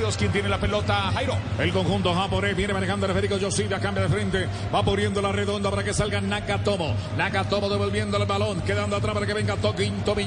2022. 0.00 0.16
¿Quién 0.16 0.32
tiene 0.32 0.48
la 0.48 0.58
pelota? 0.58 1.10
Jairo. 1.12 1.36
El 1.58 1.72
conjunto 1.72 2.14
japonés 2.14 2.56
viene 2.56 2.72
manejando 2.72 3.06
el 3.06 3.12
esférico 3.12 3.38
Yoshida, 3.38 3.80
cambia 3.80 4.04
de 4.04 4.08
frente, 4.08 4.48
va 4.74 4.82
poniendo 4.82 5.22
la 5.22 5.32
redonda 5.32 5.70
para 5.70 5.84
que 5.84 5.92
salga 5.92 6.20
Nakatomo. 6.20 6.94
Nakatomo 7.16 7.68
devolviendo 7.68 8.16
el 8.16 8.26
balón, 8.26 8.60
quedando 8.62 8.96
atrás 8.96 9.14
para 9.14 9.26
que 9.26 9.34
venga 9.34 9.56
Tokin, 9.56 10.02
Tomi, 10.04 10.26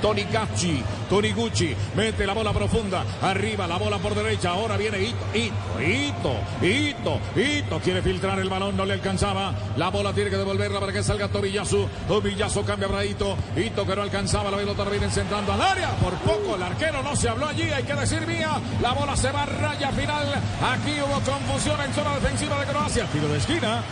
Tomi, 0.00 0.24
Tonikachi, 0.24 0.82
Toniguchi, 1.08 1.76
mete 1.94 2.26
la 2.26 2.32
bola 2.32 2.52
profunda, 2.52 3.04
arriba 3.22 3.66
la 3.66 3.76
bola 3.76 3.98
por 3.98 4.14
derecha, 4.14 4.50
ahora 4.50 4.76
viene 4.76 4.98
Ito, 5.00 5.16
Ito, 5.34 5.80
Ito, 5.80 6.36
Ito, 6.62 7.20
Ito, 7.40 7.80
quiere 7.80 8.02
filtrar 8.02 8.38
el 8.38 8.48
balón, 8.48 8.76
no 8.76 8.84
le 8.84 8.94
alcanzaba, 8.94 9.52
la 9.76 9.90
bola 9.90 10.12
tiene 10.12 10.30
que 10.30 10.36
devolverla 10.36 10.80
para 10.80 10.92
que 10.92 11.02
salga 11.02 11.28
Tobiyasu, 11.28 11.88
Tobiyasu 12.08 12.64
cambia 12.64 12.88
para 12.88 13.04
Ito, 13.04 13.36
Ito 13.56 13.86
que 13.86 13.96
no 13.96 14.02
alcanzaba, 14.02 14.50
la 14.50 14.56
pelota 14.56 14.84
la 14.84 14.90
vienen 14.90 15.10
centrando 15.10 15.52
al 15.52 15.60
área, 15.60 15.90
por 15.96 16.14
poco 16.14 16.56
el 16.56 16.62
arquero 16.62 17.02
no 17.02 17.14
se 17.16 17.28
habló 17.28 17.46
allí, 17.46 17.62
hay 17.62 17.84
que 17.84 17.94
decir 17.94 18.26
mía, 18.26 18.60
la 18.82 18.92
bola 18.92 19.16
se 19.16 19.30
va 19.30 19.42
a 19.42 19.46
raya 19.46 19.90
final, 19.92 20.26
aquí 20.62 20.96
hubo 21.00 21.20
confusión 21.20 21.80
en 21.80 21.92
zona 21.92 22.14
defensiva 22.14 22.60
de 22.60 22.66
Croacia, 22.66 23.06
tiro 23.06 23.28
de 23.28 23.38
esquina. 23.38 23.82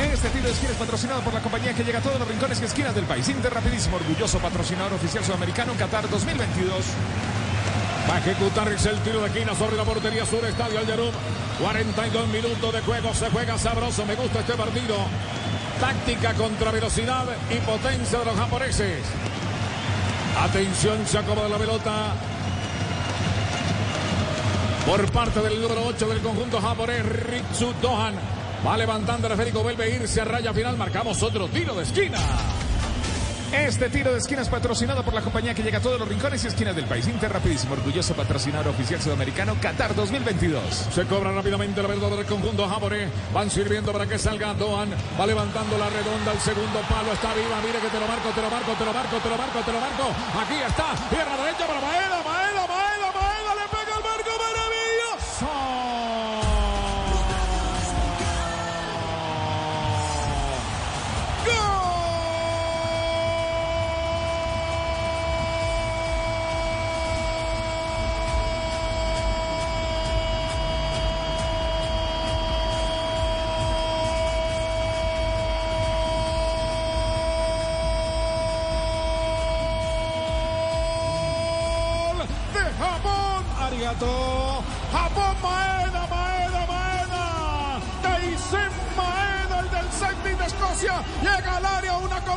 Este 0.00 0.30
tiro 0.30 0.44
de 0.44 0.52
esquina 0.52 0.72
es 0.72 0.78
patrocinado 0.78 1.20
por 1.20 1.34
la 1.34 1.40
compañía 1.40 1.74
que 1.74 1.84
llega 1.84 1.98
a 1.98 2.02
todos 2.02 2.18
los 2.18 2.26
rincones 2.26 2.60
y 2.60 2.64
esquinas 2.64 2.94
del 2.94 3.04
país. 3.04 3.28
Interrapidísimo, 3.28 3.96
orgulloso 3.96 4.38
patrocinador 4.38 4.94
oficial 4.94 5.22
sudamericano 5.22 5.74
Qatar 5.74 6.08
2022. 6.08 6.84
Va 8.08 8.16
a 8.16 8.18
ejecutar 8.18 8.68
el 8.68 9.00
tiro 9.00 9.20
de 9.20 9.26
esquina 9.26 9.54
sobre 9.54 9.76
la 9.76 9.84
portería 9.84 10.24
sur, 10.24 10.44
Estadio 10.44 10.78
Alderum. 10.78 11.12
42 11.60 12.28
minutos 12.28 12.72
de 12.72 12.80
juego, 12.80 13.14
se 13.14 13.30
juega 13.30 13.58
sabroso, 13.58 14.06
me 14.06 14.14
gusta 14.14 14.40
este 14.40 14.54
partido. 14.54 14.96
Táctica 15.78 16.32
contra 16.34 16.70
velocidad 16.70 17.24
y 17.50 17.56
potencia 17.58 18.20
de 18.20 18.24
los 18.24 18.36
japoneses. 18.36 19.04
Atención, 20.40 21.06
se 21.06 21.18
acomoda 21.18 21.48
la 21.50 21.58
pelota. 21.58 22.14
Por 24.86 25.12
parte 25.12 25.40
del 25.40 25.60
número 25.60 25.84
8 25.86 26.08
del 26.08 26.20
conjunto 26.20 26.60
japonés, 26.60 27.04
Ritsu 27.04 27.74
Dohan. 27.82 28.39
Va 28.66 28.76
levantando 28.76 29.26
el 29.26 29.32
esférico, 29.32 29.62
vuelve 29.62 29.84
a 29.84 29.88
irse 29.88 30.20
a 30.20 30.24
raya 30.24 30.52
final. 30.52 30.76
Marcamos 30.76 31.22
otro 31.22 31.48
tiro 31.48 31.74
de 31.74 31.82
esquina. 31.82 32.18
Este 33.52 33.90
tiro 33.90 34.12
de 34.12 34.18
esquina 34.18 34.42
es 34.42 34.48
patrocinado 34.48 35.02
por 35.02 35.12
la 35.12 35.22
compañía 35.22 35.52
que 35.54 35.62
llega 35.64 35.78
a 35.78 35.80
todos 35.82 35.98
los 35.98 36.06
rincones 36.06 36.44
y 36.44 36.46
esquinas 36.46 36.76
del 36.76 36.84
país. 36.84 37.08
Interrapidísimo, 37.08 37.72
orgulloso 37.72 38.14
patrocinador 38.14 38.68
oficial 38.68 39.00
sudamericano 39.00 39.56
Qatar 39.60 39.92
2022. 39.96 40.62
Se 40.92 41.04
cobra 41.06 41.32
rápidamente 41.32 41.82
la 41.82 41.88
pelota 41.88 42.14
del 42.14 42.26
conjunto 42.26 42.68
japonés. 42.68 43.10
Van 43.34 43.50
sirviendo 43.50 43.92
para 43.92 44.06
que 44.06 44.18
salga 44.18 44.54
Dohan. 44.54 44.90
Va 45.18 45.26
levantando 45.26 45.76
la 45.78 45.90
redonda. 45.90 46.32
El 46.32 46.38
segundo 46.38 46.80
palo 46.88 47.12
está 47.12 47.34
viva. 47.34 47.60
Mire 47.64 47.80
que 47.80 47.88
te 47.88 47.98
lo 47.98 48.06
marco, 48.06 48.28
te 48.28 48.42
lo 48.42 48.50
marco, 48.50 48.72
te 48.72 48.84
lo 48.84 48.92
marco, 48.92 49.16
te 49.16 49.28
lo 49.28 49.36
marco, 49.36 49.58
te 49.60 49.72
lo 49.72 49.80
marco. 49.80 50.04
Aquí 50.38 50.54
está. 50.54 50.94
Pierna 51.10 51.36
derecha 51.42 51.66
para 51.66 51.80
Maeda, 51.80 52.22
Maeda, 52.22 52.66
Maeda, 52.68 53.09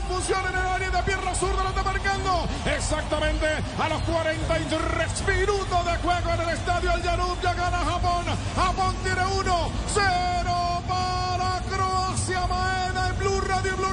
confusión 0.08 0.40
en 0.46 0.56
el 0.56 0.68
área 0.68 0.90
de 0.90 1.04
pierna 1.04 1.36
zurda, 1.36 1.64
la 1.64 1.70
está 1.70 1.84
marcando 1.84 2.48
exactamente 2.66 3.48
a 3.78 3.90
los 3.90 4.02
43 4.04 5.28
minutos 5.28 5.86
de 5.86 5.98
juego 5.98 6.34
en 6.34 6.42
el 6.42 6.50
estadio 6.50 6.92
El 6.94 7.04
Yanub, 7.04 7.42
ya 7.42 7.54
gana 7.54 7.78
Japón, 7.78 8.26
Japón 8.56 8.96
tiene 9.04 9.22
1, 9.26 9.72
0 9.94 10.84
para 10.88 11.62
Croacia, 11.70 12.48
Maeda 12.48 13.10
en 13.10 13.20
Blue 13.20 13.42
Radio, 13.42 13.78
Blue 13.78 13.88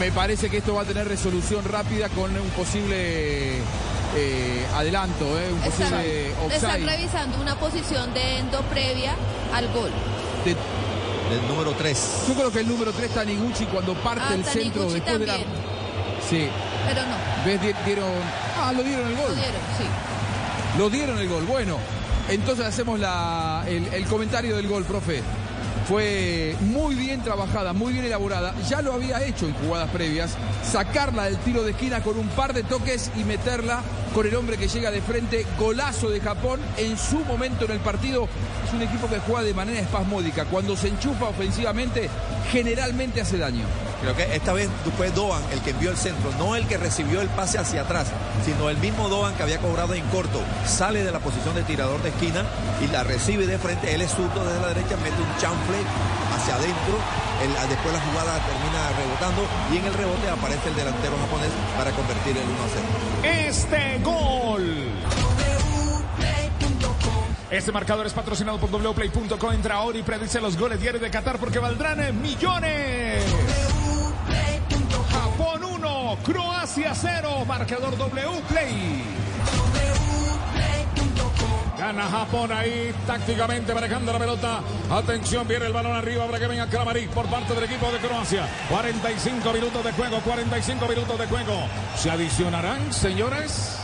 Me 0.00 0.12
parece 0.12 0.50
que 0.50 0.58
esto 0.58 0.74
va 0.74 0.82
a 0.82 0.84
tener 0.84 1.08
resolución 1.08 1.64
rápida 1.64 2.08
con 2.10 2.36
un 2.36 2.48
posible 2.50 3.58
eh, 4.14 4.66
adelanto, 4.74 5.24
eh, 5.24 5.52
un 5.52 5.62
están, 5.62 5.90
posible 5.90 6.34
offside. 6.44 6.86
Revisando 6.86 7.40
una 7.40 7.54
posición 7.56 8.12
de 8.12 8.38
endo 8.38 8.60
previa 8.62 9.14
al 9.54 9.72
gol. 9.72 9.90
El 11.30 11.48
número 11.48 11.72
3. 11.72 12.24
yo 12.28 12.34
creo 12.34 12.52
que 12.52 12.60
el 12.60 12.68
número 12.68 12.92
3 12.92 13.10
Taniguchi 13.10 13.64
cuando 13.66 13.94
parte 13.94 14.24
Ah, 14.28 14.34
el 14.34 14.44
centro 14.44 14.86
Taniguchi 14.86 14.94
después 14.94 15.18
de 15.20 15.26
la. 15.26 15.34
Sí, 16.28 16.48
Pero 16.88 17.02
no, 17.02 17.16
¿ves? 17.44 17.60
Di- 17.60 17.74
Dieron. 17.84 18.10
Ah, 18.58 18.72
lo 18.72 18.82
dieron 18.82 19.06
el 19.08 19.16
lo 19.16 19.22
gol. 19.22 19.34
dieron, 19.34 19.60
sí. 19.76 20.78
Lo 20.78 20.90
dieron 20.90 21.18
el 21.18 21.28
gol. 21.28 21.44
Bueno, 21.44 21.78
entonces 22.28 22.64
hacemos 22.66 22.98
la, 23.00 23.64
el, 23.66 23.86
el 23.92 24.04
comentario 24.06 24.56
del 24.56 24.66
gol, 24.68 24.84
profe. 24.84 25.22
Fue 25.88 26.56
muy 26.62 26.96
bien 26.96 27.22
trabajada, 27.22 27.72
muy 27.72 27.92
bien 27.92 28.04
elaborada. 28.04 28.52
Ya 28.68 28.82
lo 28.82 28.92
había 28.92 29.24
hecho 29.24 29.46
en 29.46 29.54
jugadas 29.54 29.88
previas. 29.90 30.36
Sacarla 30.64 31.26
del 31.26 31.36
tiro 31.38 31.62
de 31.62 31.70
esquina 31.70 32.02
con 32.02 32.18
un 32.18 32.28
par 32.28 32.54
de 32.54 32.64
toques 32.64 33.12
y 33.16 33.22
meterla 33.22 33.82
con 34.12 34.26
el 34.26 34.34
hombre 34.34 34.56
que 34.56 34.66
llega 34.66 34.90
de 34.90 35.00
frente. 35.00 35.46
Golazo 35.60 36.10
de 36.10 36.20
Japón 36.20 36.58
en 36.76 36.98
su 36.98 37.20
momento 37.20 37.66
en 37.66 37.70
el 37.70 37.78
partido. 37.78 38.28
Es 38.66 38.74
un 38.74 38.82
equipo 38.82 39.08
que 39.08 39.20
juega 39.20 39.42
de 39.42 39.54
manera 39.54 39.78
espasmódica. 39.78 40.46
Cuando 40.46 40.76
se 40.76 40.88
enchufa 40.88 41.26
ofensivamente, 41.26 42.10
generalmente 42.50 43.20
hace 43.20 43.38
daño. 43.38 43.64
Creo 44.06 44.14
que 44.14 44.36
esta 44.36 44.52
vez 44.52 44.68
fue 44.96 45.10
Doan 45.10 45.42
el 45.50 45.60
que 45.62 45.70
envió 45.70 45.90
el 45.90 45.96
centro, 45.96 46.30
no 46.38 46.54
el 46.54 46.68
que 46.68 46.76
recibió 46.78 47.20
el 47.20 47.28
pase 47.28 47.58
hacia 47.58 47.80
atrás, 47.82 48.06
sino 48.44 48.70
el 48.70 48.76
mismo 48.76 49.08
Doan 49.08 49.34
que 49.34 49.42
había 49.42 49.58
cobrado 49.58 49.94
en 49.94 50.04
corto. 50.10 50.40
Sale 50.64 51.02
de 51.02 51.10
la 51.10 51.18
posición 51.18 51.56
de 51.56 51.64
tirador 51.64 52.00
de 52.04 52.10
esquina 52.10 52.44
y 52.80 52.86
la 52.86 53.02
recibe 53.02 53.48
de 53.48 53.58
frente. 53.58 53.92
Él 53.92 54.02
es 54.02 54.12
zurdo 54.12 54.44
desde 54.44 54.60
la 54.60 54.68
derecha, 54.68 54.94
mete 55.02 55.20
un 55.20 55.36
chanfle 55.40 55.78
hacia 56.36 56.54
adentro. 56.54 56.94
El- 57.42 57.68
después 57.68 57.92
la 57.92 58.00
jugada 58.00 58.38
termina 58.46 58.90
rebotando 58.96 59.42
y 59.72 59.76
en 59.78 59.84
el 59.86 59.94
rebote 59.94 60.30
aparece 60.30 60.68
el 60.68 60.76
delantero 60.76 61.16
japonés 61.18 61.50
para 61.76 61.90
convertir 61.90 62.36
el 62.36 62.44
1 62.44 62.62
a 62.62 62.68
0. 63.24 63.48
Este 63.48 63.98
gol. 64.04 64.86
Este 67.48 67.70
marcador 67.72 68.06
es 68.06 68.12
patrocinado 68.12 68.58
por 68.58 68.70
wplay.co. 68.70 69.52
Entra 69.52 69.76
ahora 69.76 69.98
y 69.98 70.02
predice 70.02 70.40
los 70.40 70.56
goles 70.58 70.80
diarios 70.80 71.00
de 71.02 71.10
Qatar 71.10 71.38
porque 71.38 71.58
valdrán 71.58 72.00
eh, 72.00 72.12
millones. 72.12 73.24
Japón 76.24 76.24
1, 76.24 76.24
Croacia 76.24 76.94
0, 76.94 77.44
marcador 77.46 77.96
W 77.96 78.42
Play. 78.48 79.02
Gana 81.78 82.08
Japón 82.08 82.50
ahí 82.52 82.94
tácticamente 83.06 83.74
manejando 83.74 84.12
la 84.12 84.18
pelota. 84.18 84.60
Atención, 84.90 85.46
viene 85.46 85.66
el 85.66 85.72
balón 85.72 85.94
arriba 85.94 86.24
para 86.26 86.38
que 86.38 86.46
venga 86.46 86.66
Kramaric 86.66 87.10
por 87.10 87.26
parte 87.26 87.54
del 87.54 87.64
equipo 87.64 87.90
de 87.92 87.98
Croacia. 87.98 88.46
45 88.70 89.52
minutos 89.52 89.84
de 89.84 89.92
juego, 89.92 90.20
45 90.20 90.88
minutos 90.88 91.18
de 91.18 91.26
juego. 91.26 91.68
¿Se 91.96 92.10
adicionarán, 92.10 92.92
señores? 92.92 93.78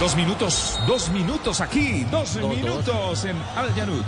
Dos 0.00 0.16
minutos, 0.16 0.80
dos 0.86 1.10
minutos 1.10 1.60
aquí, 1.60 2.04
dos 2.10 2.34
minutos 2.36 3.24
en 3.26 3.36
Al 3.54 3.74
Yanud. 3.74 4.02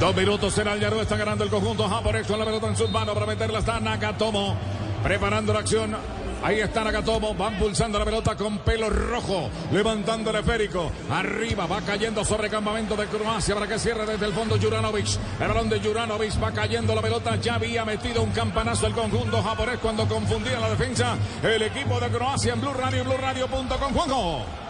Dos 0.00 0.14
minutos 0.14 0.56
en 0.58 0.68
el 0.68 0.78
Yaru 0.78 1.00
está 1.00 1.16
ganando 1.16 1.42
el 1.42 1.50
conjunto 1.50 1.88
japonés 1.88 2.24
con 2.24 2.38
la 2.38 2.44
pelota 2.44 2.68
en 2.68 2.76
sus 2.76 2.88
manos 2.88 3.14
para 3.14 3.26
meterla. 3.26 3.58
Está 3.58 3.80
Nakatomo 3.80 4.56
preparando 5.02 5.52
la 5.52 5.58
acción. 5.58 5.96
Ahí 6.40 6.60
está 6.60 6.84
Nakatomo, 6.84 7.34
van 7.34 7.58
pulsando 7.58 7.98
la 7.98 8.04
pelota 8.04 8.36
con 8.36 8.58
pelo 8.58 8.88
rojo, 8.90 9.50
levantando 9.72 10.30
el 10.30 10.36
esférico. 10.36 10.92
Arriba 11.10 11.66
va 11.66 11.80
cayendo 11.80 12.24
sobre 12.24 12.48
campamento 12.48 12.94
de 12.94 13.06
Croacia 13.06 13.56
para 13.56 13.66
que 13.66 13.76
cierre 13.76 14.06
desde 14.06 14.26
el 14.26 14.32
fondo 14.32 14.56
Juranovic. 14.56 15.18
El 15.40 15.48
balón 15.48 15.68
de 15.68 15.80
Juranovic 15.80 16.40
va 16.40 16.52
cayendo 16.52 16.94
la 16.94 17.02
pelota. 17.02 17.34
Ya 17.34 17.56
había 17.56 17.84
metido 17.84 18.22
un 18.22 18.30
campanazo 18.30 18.86
el 18.86 18.92
conjunto 18.92 19.42
japonés 19.42 19.78
cuando 19.78 20.06
confundía 20.06 20.60
la 20.60 20.70
defensa. 20.70 21.16
El 21.42 21.60
equipo 21.62 21.98
de 21.98 22.08
Croacia 22.08 22.52
en 22.52 22.60
Blue 22.60 22.72
Radio, 22.72 23.02
BlueRadio.com. 23.02 23.92
Juego. 23.92 24.67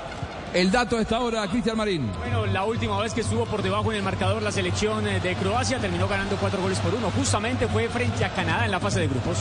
El 0.54 0.70
dato 0.70 0.96
a 0.96 1.02
esta 1.02 1.20
hora, 1.20 1.46
Cristian 1.48 1.76
Marín. 1.76 2.10
Bueno, 2.18 2.46
la 2.46 2.64
última 2.64 2.98
vez 3.00 3.12
que 3.12 3.20
estuvo 3.20 3.44
por 3.44 3.62
debajo 3.62 3.90
en 3.92 3.98
el 3.98 4.02
marcador 4.02 4.42
la 4.42 4.50
selección 4.50 5.06
eh, 5.06 5.20
de 5.20 5.34
Croacia 5.36 5.78
terminó 5.78 6.08
ganando 6.08 6.36
cuatro 6.36 6.60
goles 6.62 6.78
por 6.78 6.94
uno. 6.94 7.10
Justamente 7.10 7.68
fue 7.68 7.88
frente 7.88 8.24
a 8.24 8.30
Canadá 8.30 8.64
en 8.64 8.70
la 8.70 8.80
fase 8.80 9.00
de 9.00 9.08
grupos. 9.08 9.38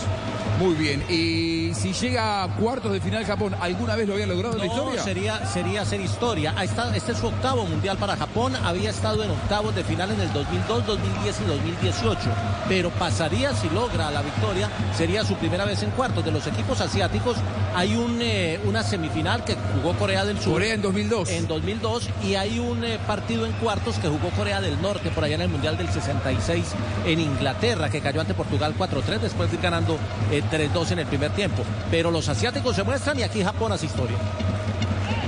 Muy 0.60 0.74
bien. 0.74 1.04
Y 1.10 1.72
si 1.76 1.94
llega 1.94 2.44
a 2.44 2.48
cuartos 2.56 2.92
de 2.92 3.00
final 3.00 3.24
Japón, 3.26 3.56
¿alguna 3.62 3.96
vez 3.96 4.08
lo 4.08 4.16
había 4.16 4.26
logrado 4.26 4.56
en 4.56 4.62
la 4.62 4.66
No, 4.66 4.74
historia? 4.74 5.04
sería, 5.04 5.46
sería 5.46 5.82
hacer 5.84 6.02
historia. 6.02 6.56
Este 6.62 7.12
es 7.12 7.18
su 7.20 7.28
octavo 7.28 7.64
mundial 7.66 7.98
para 7.98 8.18
Japón. 8.18 8.56
Había 8.66 8.90
estado 8.90 9.24
en 9.24 9.30
octavos 9.32 9.76
de 9.76 9.84
final 9.84 10.12
en 10.12 10.20
el 10.20 10.34
2002, 10.34 10.86
2010 10.88 11.42
y 11.42 11.44
2018. 11.46 12.20
Pero 12.68 12.90
pasaría 12.90 13.54
si 13.54 13.70
logra 13.70 14.10
la 14.10 14.24
victoria. 14.24 14.70
Sería 14.98 15.24
su 15.24 15.36
primera 15.36 15.64
vez 15.64 15.84
en 15.84 15.92
cuartos. 15.92 16.26
De 16.26 16.32
los 16.32 16.46
equipos 16.48 16.82
asiáticos 16.82 17.38
hay 17.76 17.96
un, 17.96 18.18
eh, 18.22 18.60
una 18.66 18.82
semifinal 18.84 19.44
que 19.46 19.56
jugó 19.76 19.94
Corea 19.96 20.26
del 20.26 20.40
Sur. 20.40 20.54
Corea 20.54 20.74
en 20.74 20.82
2002. 21.04 21.30
En 21.30 21.48
2002. 21.48 22.10
Y 22.24 22.36
hay 22.36 22.60
un 22.60 22.84
eh, 22.84 23.00
partido 23.06 23.46
en 23.46 23.52
cuartos 23.54 23.98
que 24.00 24.08
jugó 24.08 24.30
Corea 24.32 24.62
del 24.62 24.82
Norte 24.82 25.12
por 25.12 25.24
allá 25.24 25.36
en 25.36 25.42
el 25.42 25.50
Mundial 25.50 25.78
del 25.78 25.90
66 25.90 26.66
en 27.06 27.20
Inglaterra, 27.20 27.90
que 27.90 28.02
cayó 28.02 28.22
ante 28.22 28.34
Portugal 28.34 28.74
4-3 28.78 29.20
después 29.20 29.50
de 29.52 29.58
ir 29.58 29.62
ganando 29.62 29.98
eh, 30.32 30.42
3-2 30.52 30.92
en 30.92 31.00
el 31.00 31.08
primer 31.08 31.32
tiempo. 31.32 31.64
Pero 31.92 32.12
los 32.12 32.28
asiáticos 32.30 32.76
se 32.76 32.84
muestran 32.84 33.20
y 33.20 33.24
aquí 33.24 33.44
Japón 33.44 33.72
hace 33.72 33.86
historia. 33.86 34.18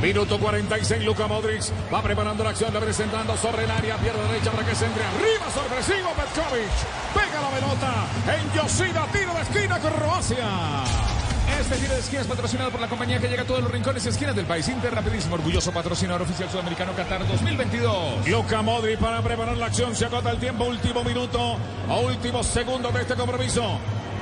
Minuto 0.01 0.39
46, 0.39 1.03
Luka 1.03 1.27
Modric 1.27 1.61
va 1.93 2.01
preparando 2.01 2.41
la 2.41 2.51
acción, 2.51 2.73
representando 2.73 3.35
sobre 3.35 3.65
el 3.65 3.71
área, 3.71 3.97
pierna 3.97 4.23
derecha 4.31 4.49
para 4.49 4.65
que 4.65 4.73
se 4.73 4.85
entre 4.85 5.03
arriba, 5.03 5.51
sorpresivo 5.53 6.09
Petkovic, 6.15 6.71
pega 7.13 7.41
la 7.41 7.49
pelota 7.49 8.07
en 8.33 8.53
Yoshida, 8.53 9.05
tiro 9.11 9.33
de 9.33 9.41
esquina 9.41 9.77
con 9.79 9.91
Croacia. 9.91 11.18
Este 11.59 11.75
tiro 11.75 11.93
de 11.93 11.99
esquina 11.99 12.21
es 12.21 12.27
patrocinado 12.27 12.71
por 12.71 12.79
la 12.79 12.87
compañía 12.87 13.19
que 13.19 13.27
llega 13.27 13.41
a 13.41 13.45
todos 13.45 13.61
los 13.61 13.69
rincones 13.69 14.05
y 14.05 14.09
esquinas 14.09 14.33
del 14.33 14.45
país. 14.45 14.67
Inter 14.69 14.95
Rapidísimo, 14.95 15.35
orgulloso 15.35 15.73
patrocinador 15.73 16.21
oficial 16.21 16.49
sudamericano 16.49 16.93
Qatar 16.93 17.27
2022. 17.27 18.27
Luka 18.29 18.61
Modric 18.61 18.97
para 18.97 19.21
preparar 19.21 19.57
la 19.57 19.65
acción, 19.65 19.93
se 19.93 20.05
agota 20.05 20.31
el 20.31 20.37
tiempo, 20.37 20.63
último 20.63 21.03
minuto, 21.03 21.57
a 21.89 21.97
últimos 21.97 22.47
segundos 22.47 22.93
de 22.93 23.01
este 23.01 23.15
compromiso. 23.15 23.77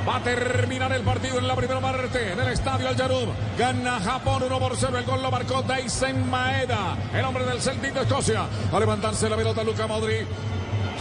Va 0.08 0.16
a 0.16 0.24
terminar 0.24 0.92
el 0.94 1.04
partido 1.04 1.38
en 1.38 1.48
la 1.48 1.56
primera 1.56 1.80
parte 1.80 2.32
en 2.32 2.40
el 2.40 2.48
estadio 2.48 2.88
Al 2.88 2.96
Yarub. 2.96 3.30
Gana 3.58 4.00
Japón 4.00 4.44
1 4.44 4.60
por 4.60 4.76
0. 4.76 4.98
El 4.98 5.06
gol 5.06 5.22
lo 5.22 5.30
marcó 5.30 5.62
Daisen 5.62 6.28
Maeda, 6.30 6.98
el 7.14 7.24
hombre 7.24 7.46
del 7.46 7.62
Celtic 7.62 7.94
de 7.94 8.02
Escocia. 8.02 8.48
A 8.74 8.80
levantarse 8.80 9.30
la 9.30 9.36
pelota 9.36 9.64
Luka 9.64 9.86
Modric. 9.86 10.26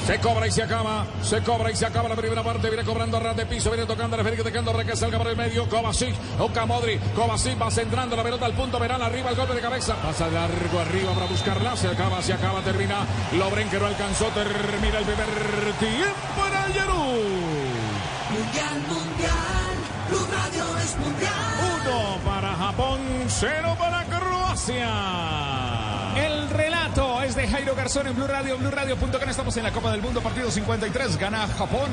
Se 0.04 0.18
cobra 0.20 0.46
y 0.46 0.50
se 0.50 0.62
acaba, 0.62 1.04
se 1.22 1.42
cobra 1.42 1.70
y 1.70 1.76
se 1.76 1.86
acaba 1.86 2.08
la 2.08 2.14
primera 2.14 2.42
parte, 2.42 2.68
viene 2.68 2.84
cobrando 2.84 3.16
a 3.16 3.20
ras 3.20 3.36
de 3.36 3.46
piso, 3.46 3.70
viene 3.70 3.86
tocando 3.86 4.16
el 4.16 4.22
Félix 4.22 4.44
dejando 4.44 4.72
para 4.72 4.84
que 4.84 4.94
salga 4.94 5.18
por 5.18 5.26
el 5.26 5.36
medio, 5.36 5.68
Kovacic, 5.68 6.14
Luka 6.38 6.64
Modric, 6.64 7.00
Kovacic 7.14 7.60
va 7.60 7.70
centrando 7.70 8.14
la 8.14 8.22
pelota 8.22 8.46
al 8.46 8.52
punto, 8.52 8.78
verán 8.78 9.02
arriba 9.02 9.30
el 9.30 9.36
golpe 9.36 9.54
de 9.54 9.60
cabeza, 9.60 9.96
pasa 9.96 10.28
largo 10.28 10.78
arriba 10.78 11.12
para 11.12 11.26
buscarla, 11.26 11.76
se 11.76 11.88
acaba, 11.88 12.22
se 12.22 12.32
acaba, 12.32 12.60
termina, 12.60 13.04
Lobren 13.36 13.68
que 13.68 13.78
no 13.78 13.86
alcanzó, 13.86 14.26
termina 14.26 14.98
el 14.98 15.04
primer 15.04 15.28
tiempo 15.80 16.46
en 16.46 16.64
el 16.64 16.72
Yerú. 16.72 17.56
Mundial, 18.30 18.80
mundial, 18.88 19.76
Blue 20.08 20.26
Radio 20.30 20.78
es 20.78 20.96
mundial. 20.98 21.32
Uno 21.82 22.18
para 22.24 22.54
Japón, 22.54 23.00
cero 23.28 23.76
para 23.78 24.04
Croacia. 24.04 25.75
Jairo 27.50 27.74
Garzón 27.74 28.06
en 28.08 28.14
Blue 28.14 28.26
Radio, 28.26 28.58
BlueRadio.com. 28.58 29.28
Estamos 29.28 29.56
en 29.56 29.64
la 29.64 29.72
Copa 29.72 29.90
del 29.90 30.02
Mundo, 30.02 30.20
partido 30.20 30.50
53. 30.50 31.18
Gana 31.18 31.46
Japón 31.46 31.90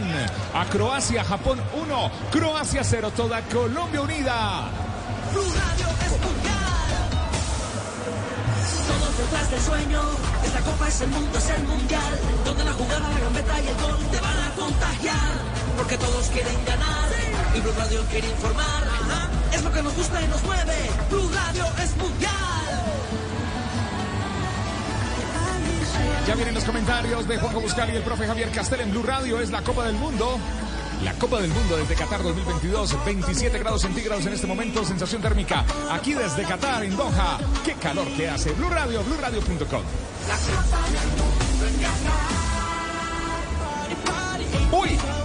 a 0.53 0.65
Croacia, 0.65 1.23
Japón 1.23 1.61
1, 1.73 2.11
Croacia 2.31 2.83
0, 2.83 3.11
toda 3.15 3.41
Colombia 3.43 4.01
unida. 4.01 4.69
Blue 5.31 5.43
Radio 5.43 5.87
es 6.05 6.11
mundial. 6.21 6.63
Todos 8.87 9.17
detrás 9.17 9.51
del 9.51 9.61
sueño. 9.61 10.01
Esta 10.45 10.59
copa 10.61 10.87
es 10.87 11.01
el 11.01 11.09
mundo, 11.09 11.37
es 11.37 11.49
el 11.49 11.63
mundial. 11.63 12.19
Donde 12.45 12.63
la 12.63 12.73
jugada, 12.73 13.09
la 13.09 13.19
gambeta 13.19 13.61
y 13.61 13.67
el 13.67 13.75
gol 13.75 13.97
te 14.11 14.19
van 14.19 14.39
a 14.39 14.55
contagiar. 14.55 15.31
Porque 15.77 15.97
todos 15.97 16.27
quieren 16.27 16.65
ganar. 16.65 17.09
Y 17.55 17.59
Blue 17.59 17.73
Radio 17.77 18.01
quiere 18.09 18.27
informar. 18.29 18.83
Es 19.51 19.63
lo 19.63 19.71
que 19.71 19.83
nos 19.83 19.95
gusta 19.95 20.21
y 20.21 20.27
nos 20.27 20.43
mueve. 20.43 20.89
Blue 21.09 21.29
Radio 21.33 21.65
es 21.83 21.95
mundial. 21.97 22.72
Ya 26.27 26.36
vienen 26.36 26.53
los 26.53 26.63
comentarios 26.63 27.27
de 27.27 27.38
Juanjo 27.38 27.59
Buscal 27.59 27.93
y 27.93 27.97
el 27.97 28.03
profe 28.03 28.25
Javier 28.25 28.49
Castel 28.51 28.79
en 28.81 28.91
Blue 28.91 29.03
Radio. 29.03 29.41
Es 29.41 29.51
la 29.51 29.62
Copa 29.62 29.86
del 29.86 29.95
Mundo. 29.95 30.39
La 31.03 31.13
Copa 31.15 31.41
del 31.41 31.51
Mundo 31.51 31.75
desde 31.75 31.95
Qatar 31.95 32.23
2022, 32.23 33.05
27 33.05 33.59
grados 33.59 33.81
centígrados 33.81 34.25
en 34.25 34.33
este 34.33 34.47
momento, 34.47 34.86
sensación 34.86 35.21
térmica. 35.21 35.65
Aquí 35.91 36.13
desde 36.13 36.43
Qatar, 36.43 36.86
en 36.86 36.95
Doha. 36.95 37.39
Qué 37.65 37.73
calor 37.73 38.07
que 38.15 38.29
hace. 38.29 38.53
Blue 38.53 38.69
Radio, 38.69 39.03
BlueRadio.com. 39.03 39.83
¡Uy! 44.71 45.22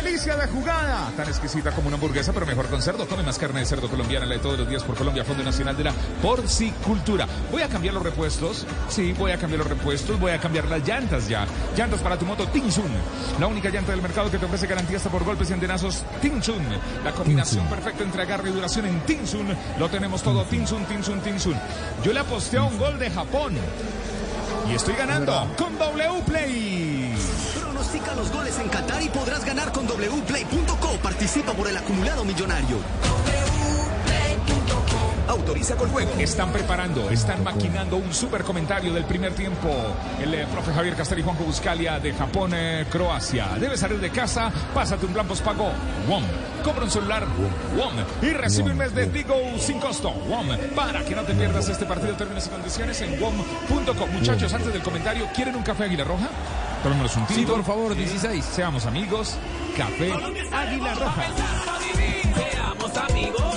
¡Uy! 0.00 0.04
¡Qué 0.04 0.08
delicia! 0.08 0.30
de 0.36 0.46
jugada. 0.46 1.10
Tan 1.16 1.28
exquisita 1.28 1.72
como 1.72 1.88
una 1.88 1.96
hamburguesa, 1.96 2.32
pero 2.32 2.46
mejor 2.46 2.66
con 2.66 2.80
cerdo. 2.80 3.06
Come 3.06 3.22
más 3.22 3.38
carne 3.38 3.60
de 3.60 3.66
cerdo 3.66 3.88
colombiana, 3.88 4.26
la 4.26 4.34
de 4.34 4.40
todos 4.40 4.58
los 4.58 4.68
días 4.68 4.82
por 4.82 4.96
Colombia, 4.96 5.24
Fondo 5.24 5.42
Nacional 5.42 5.76
de 5.76 5.84
la 5.84 5.92
Porcicultura. 6.22 7.26
Voy 7.50 7.62
a 7.62 7.68
cambiar 7.68 7.94
los 7.94 8.02
repuestos. 8.02 8.66
Sí, 8.88 9.12
voy 9.12 9.32
a 9.32 9.38
cambiar 9.38 9.58
los 9.58 9.68
repuestos. 9.68 10.18
Voy 10.20 10.32
a 10.32 10.38
cambiar 10.38 10.66
las 10.66 10.86
llantas 10.86 11.28
ya. 11.28 11.46
Llantas 11.76 12.00
para 12.00 12.18
tu 12.18 12.24
moto 12.26 12.46
Tinsun. 12.48 12.90
La 13.38 13.46
única 13.46 13.70
llanta 13.70 13.92
del 13.92 14.02
mercado 14.02 14.30
que 14.30 14.38
te 14.38 14.46
ofrece 14.46 14.66
garantía 14.66 14.98
hasta 14.98 15.10
por 15.10 15.24
golpes 15.24 15.50
y 15.50 15.52
antenazos 15.52 16.04
Tinsun. 16.22 16.62
La 17.04 17.12
combinación 17.12 17.66
perfecta 17.66 18.04
entre 18.04 18.22
agarre 18.22 18.50
y 18.50 18.52
duración 18.52 18.86
en 18.86 19.00
Tinsun. 19.00 19.48
Lo 19.78 19.88
tenemos 19.88 20.22
todo. 20.22 20.44
Tinsun, 20.44 20.84
Tinsun, 20.84 21.20
Tinsun. 21.20 21.56
Yo 22.04 22.12
le 22.12 22.20
aposté 22.20 22.58
a 22.58 22.62
un 22.62 22.78
gol 22.78 22.98
de 22.98 23.10
Japón. 23.10 23.54
Y 24.70 24.74
estoy 24.74 24.94
ganando 24.94 25.48
con 25.56 25.76
W 25.78 26.22
Play. 26.26 27.14
Pronostica 27.90 28.14
los 28.14 28.30
goles 28.30 28.56
en 28.60 28.68
Qatar 28.68 29.02
y 29.02 29.08
podrás 29.08 29.44
ganar 29.44 29.72
con 29.72 29.84
wplay.co. 29.84 30.92
Participa 31.02 31.52
por 31.54 31.66
el 31.66 31.76
acumulado 31.76 32.24
millonario. 32.24 32.76
Autoriza 35.26 35.74
con 35.74 35.88
juego. 35.90 36.12
Están 36.18 36.52
preparando, 36.52 37.10
están 37.10 37.42
maquinando 37.42 37.96
un 37.96 38.14
super 38.14 38.44
comentario 38.44 38.92
del 38.92 39.04
primer 39.06 39.34
tiempo. 39.34 39.68
El 40.20 40.32
eh, 40.34 40.46
profe 40.52 40.72
Javier 40.72 40.94
Castel 40.94 41.18
y 41.18 41.22
Juanjo 41.22 41.42
Buscalia 41.42 41.98
de 41.98 42.12
Japón, 42.12 42.52
eh, 42.54 42.86
Croacia. 42.88 43.48
Debes 43.58 43.80
salir 43.80 43.98
de 43.98 44.10
casa, 44.10 44.52
pásate 44.72 45.06
un 45.06 45.12
plan 45.12 45.26
postpago. 45.26 45.72
WOM. 46.08 46.22
Compra 46.62 46.84
un 46.84 46.90
celular. 46.92 47.26
WOM. 47.76 47.94
Y 48.22 48.32
recibe 48.32 48.70
un 48.70 48.76
mes 48.76 48.94
de 48.94 49.06
Digo 49.06 49.34
sin 49.58 49.80
costo. 49.80 50.10
WOM. 50.10 50.46
Para 50.76 51.04
que 51.04 51.16
no 51.16 51.22
te 51.22 51.34
pierdas 51.34 51.68
este 51.68 51.86
partido, 51.86 52.14
términos 52.14 52.46
y 52.46 52.50
condiciones 52.50 53.00
en 53.00 53.20
WOM.com. 53.20 54.10
Muchachos, 54.12 54.54
antes 54.54 54.72
del 54.72 54.82
comentario, 54.82 55.26
¿quieren 55.34 55.56
un 55.56 55.64
café 55.64 55.84
Águila 55.84 56.04
Roja? 56.04 56.28
Tomémonos 56.82 57.16
un 57.16 57.26
tinto. 57.26 57.40
Sí, 57.40 57.46
por 57.46 57.64
favor, 57.64 57.94
16. 57.94 58.44
Seamos 58.44 58.86
amigos. 58.86 59.36
Café 59.76 60.12
Águila 60.52 60.94
Roja. 60.94 61.24
Seamos 62.34 62.96
amigos. 62.96 63.49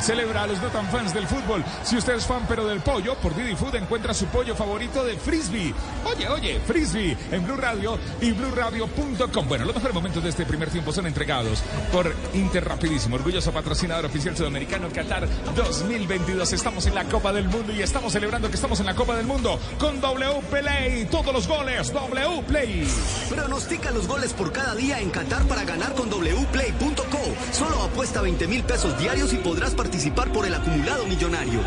Celebra 0.00 0.44
a 0.44 0.46
los 0.46 0.60
no 0.62 0.68
tan 0.68 0.88
fans 0.88 1.12
del 1.12 1.26
fútbol. 1.26 1.62
Si 1.84 1.96
usted 1.96 2.14
es 2.14 2.26
fan 2.26 2.44
pero 2.48 2.66
del 2.66 2.80
pollo, 2.80 3.14
por 3.16 3.34
Didi 3.34 3.54
Food 3.54 3.74
encuentra 3.76 4.14
su 4.14 4.26
pollo 4.26 4.54
favorito 4.56 5.04
de 5.04 5.16
Frisbee. 5.16 5.74
Oye, 6.04 6.28
oye, 6.28 6.60
Frisbee 6.66 7.16
en 7.30 7.44
Blue 7.44 7.56
Radio 7.56 7.98
y 8.20 8.32
BlueRadio.com. 8.32 9.48
Bueno, 9.48 9.66
los 9.66 9.74
mejores 9.74 9.94
momentos 9.94 10.22
de 10.22 10.30
este 10.30 10.46
primer 10.46 10.70
tiempo 10.70 10.92
son 10.92 11.06
entregados 11.06 11.62
por 11.92 12.14
Interrapidísimo, 12.32 13.16
orgulloso 13.16 13.52
patrocinador 13.52 14.06
oficial 14.06 14.36
sudamericano 14.36 14.88
Qatar 14.88 15.28
2022. 15.54 16.52
Estamos 16.54 16.86
en 16.86 16.94
la 16.94 17.04
Copa 17.04 17.32
del 17.32 17.48
Mundo 17.48 17.72
y 17.72 17.82
estamos 17.82 18.12
celebrando 18.12 18.48
que 18.48 18.56
estamos 18.56 18.80
en 18.80 18.86
la 18.86 18.94
Copa 18.94 19.16
del 19.16 19.26
Mundo 19.26 19.58
con 19.78 20.00
W 20.00 20.40
Play. 20.50 21.06
Todos 21.10 21.32
los 21.34 21.46
goles, 21.46 21.92
W 21.92 22.42
Play. 22.46 22.88
Pronostica 23.28 23.90
los 23.90 24.08
goles 24.08 24.32
por 24.32 24.50
cada 24.52 24.74
día 24.74 24.98
en 25.00 25.10
Qatar 25.10 25.42
para 25.44 25.64
ganar 25.64 25.94
con 25.94 26.08
wplay.co. 26.08 27.18
Solo 27.52 27.82
apuesta 27.82 28.22
20 28.22 28.46
mil 28.46 28.62
pesos 28.64 28.98
diarios 28.98 29.32
y 29.32 29.36
podrás 29.36 29.74
participar 29.74 29.89
por 30.32 30.46
el 30.46 30.54
acumulado 30.54 31.04
millonario. 31.06 31.60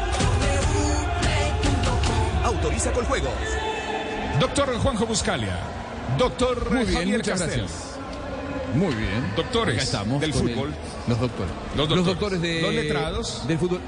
Autoriza 2.44 2.92
con 2.92 3.06
juego. 3.06 3.28
Doctor 4.40 4.76
Juanjo 4.78 5.06
Buscalia. 5.06 5.60
Doctor 6.18 6.72
Muy 6.72 6.86
bien, 6.86 6.94
Javier 7.00 7.18
muchas 7.18 7.40
Castel. 7.42 7.60
gracias. 7.62 7.82
Muy 8.76 8.96
bien. 8.96 9.34
Doctores 9.36 9.76
Acá 9.76 9.84
estamos 9.84 10.22
del 10.22 10.32
el- 10.32 10.36
fútbol. 10.36 10.74
los 11.08 11.20
doctores. 11.20 11.52
Los 11.76 11.90
Los 11.90 12.06
doctores. 12.06 12.42
de, 12.42 12.62
Los 12.62 12.74
letrados. 12.74 13.48
del 13.48 13.58
fútbol. 13.60 13.80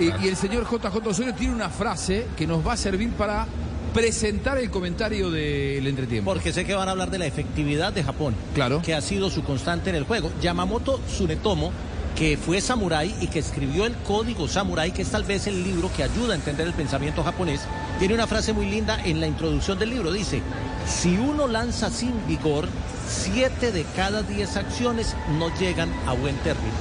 Y, 0.00 0.04
y 0.24 0.28
el 0.28 0.36
señor 0.36 0.64
JJ 0.68 1.06
Osorio 1.06 1.34
tiene 1.34 1.54
una 1.54 1.68
frase 1.68 2.26
que 2.36 2.46
nos 2.46 2.66
va 2.66 2.72
a 2.72 2.76
servir 2.76 3.10
para 3.12 3.46
presentar 3.92 4.58
el 4.58 4.70
comentario 4.70 5.30
del 5.30 5.86
entretiempo. 5.86 6.32
Porque 6.32 6.52
sé 6.52 6.64
que 6.64 6.74
van 6.74 6.88
a 6.88 6.92
hablar 6.92 7.10
de 7.10 7.18
la 7.18 7.26
efectividad 7.26 7.92
de 7.92 8.02
Japón. 8.02 8.34
Claro. 8.54 8.82
Que 8.82 8.94
ha 8.94 9.00
sido 9.00 9.30
su 9.30 9.44
constante 9.44 9.90
en 9.90 9.96
el 9.96 10.04
juego. 10.04 10.32
Yamamoto 10.42 10.98
Tsunetomo, 11.06 11.70
que 12.16 12.36
fue 12.36 12.60
samurái 12.60 13.14
y 13.20 13.26
que 13.26 13.40
escribió 13.40 13.86
el 13.86 13.96
código 13.98 14.46
samurái, 14.48 14.92
que 14.92 15.02
es 15.02 15.10
tal 15.10 15.24
vez 15.24 15.46
el 15.46 15.64
libro 15.64 15.90
que 15.96 16.04
ayuda 16.04 16.32
a 16.32 16.36
entender 16.36 16.66
el 16.66 16.72
pensamiento 16.72 17.24
japonés, 17.24 17.60
tiene 17.98 18.14
una 18.14 18.26
frase 18.26 18.52
muy 18.52 18.66
linda 18.66 19.00
en 19.04 19.20
la 19.20 19.26
introducción 19.26 19.78
del 19.78 19.90
libro. 19.90 20.12
Dice, 20.12 20.40
si 20.86 21.16
uno 21.16 21.48
lanza 21.48 21.90
sin 21.90 22.26
vigor, 22.26 22.68
siete 23.08 23.72
de 23.72 23.84
cada 23.96 24.22
diez 24.22 24.56
acciones 24.56 25.16
no 25.38 25.54
llegan 25.58 25.92
a 26.06 26.12
buen 26.12 26.36
término. 26.38 26.74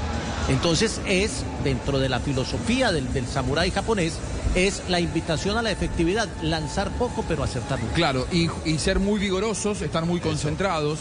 Entonces 0.50 1.00
es, 1.08 1.43
dentro 1.63 2.00
de 2.00 2.10
la 2.10 2.19
filosofía 2.19 2.91
del, 2.91 3.12
del 3.13 3.26
samurái 3.26 3.72
japonés, 3.72 4.19
es 4.56 4.84
la 4.89 5.00
invitación 5.00 5.58
a 5.58 5.62
la 5.62 5.72
efectividad, 5.72 6.28
lanzar 6.41 6.91
poco 6.91 7.24
pero 7.28 7.43
acertar 7.43 7.80
mucho. 7.80 7.93
Claro, 7.93 8.28
y, 8.32 8.50
y 8.65 8.78
ser 8.78 9.00
muy 9.00 9.19
vigorosos, 9.19 9.82
estar 9.82 10.06
muy 10.06 10.19
concentrados. 10.19 11.00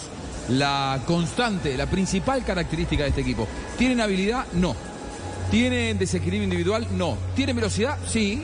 La 0.53 1.01
constante, 1.07 1.77
la 1.77 1.87
principal 1.87 2.45
característica 2.45 3.05
de 3.05 3.11
este 3.11 3.23
equipo. 3.23 3.47
¿Tienen 3.79 4.01
habilidad? 4.01 4.47
No. 4.53 4.75
¿Tienen 5.51 5.99
desequilibrio 5.99 6.45
individual? 6.45 6.87
No. 6.93 7.17
¿Tienen 7.35 7.57
velocidad? 7.57 7.99
Sí. 8.07 8.43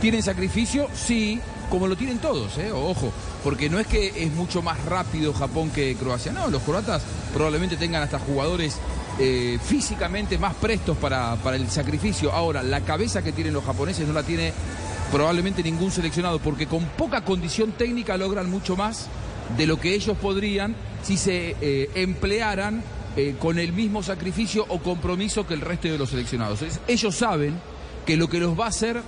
¿Tienen 0.00 0.22
sacrificio? 0.22 0.88
Sí. 0.94 1.40
Como 1.68 1.86
lo 1.86 1.96
tienen 1.96 2.18
todos, 2.18 2.58
¿eh? 2.58 2.70
ojo, 2.70 3.10
porque 3.42 3.70
no 3.70 3.78
es 3.78 3.86
que 3.86 4.12
es 4.24 4.30
mucho 4.34 4.60
más 4.60 4.84
rápido 4.84 5.32
Japón 5.32 5.70
que 5.70 5.94
Croacia. 5.96 6.30
No, 6.30 6.48
los 6.48 6.62
croatas 6.62 7.02
probablemente 7.32 7.78
tengan 7.78 8.02
hasta 8.02 8.18
jugadores 8.18 8.76
eh, 9.18 9.58
físicamente 9.64 10.36
más 10.36 10.54
prestos 10.54 10.98
para, 10.98 11.36
para 11.36 11.56
el 11.56 11.70
sacrificio. 11.70 12.30
Ahora, 12.30 12.62
la 12.62 12.82
cabeza 12.82 13.22
que 13.22 13.32
tienen 13.32 13.54
los 13.54 13.64
japoneses 13.64 14.06
no 14.06 14.12
la 14.12 14.22
tiene 14.22 14.52
probablemente 15.10 15.62
ningún 15.62 15.90
seleccionado, 15.90 16.40
porque 16.40 16.66
con 16.66 16.84
poca 16.84 17.24
condición 17.24 17.72
técnica 17.72 18.18
logran 18.18 18.50
mucho 18.50 18.76
más 18.76 19.08
de 19.56 19.66
lo 19.66 19.78
que 19.80 19.94
ellos 19.94 20.16
podrían 20.18 20.74
si 21.02 21.16
se 21.16 21.56
eh, 21.60 21.90
emplearan 21.94 22.82
eh, 23.16 23.34
con 23.38 23.58
el 23.58 23.72
mismo 23.72 24.02
sacrificio 24.02 24.64
o 24.68 24.78
compromiso 24.78 25.46
que 25.46 25.54
el 25.54 25.60
resto 25.60 25.88
de 25.88 25.98
los 25.98 26.10
seleccionados. 26.10 26.62
Es- 26.62 26.80
ellos 26.88 27.14
saben 27.14 27.54
que 28.06 28.16
lo 28.16 28.28
que 28.28 28.38
los 28.40 28.58
va 28.58 28.66
a 28.66 28.68
hacer 28.68 29.00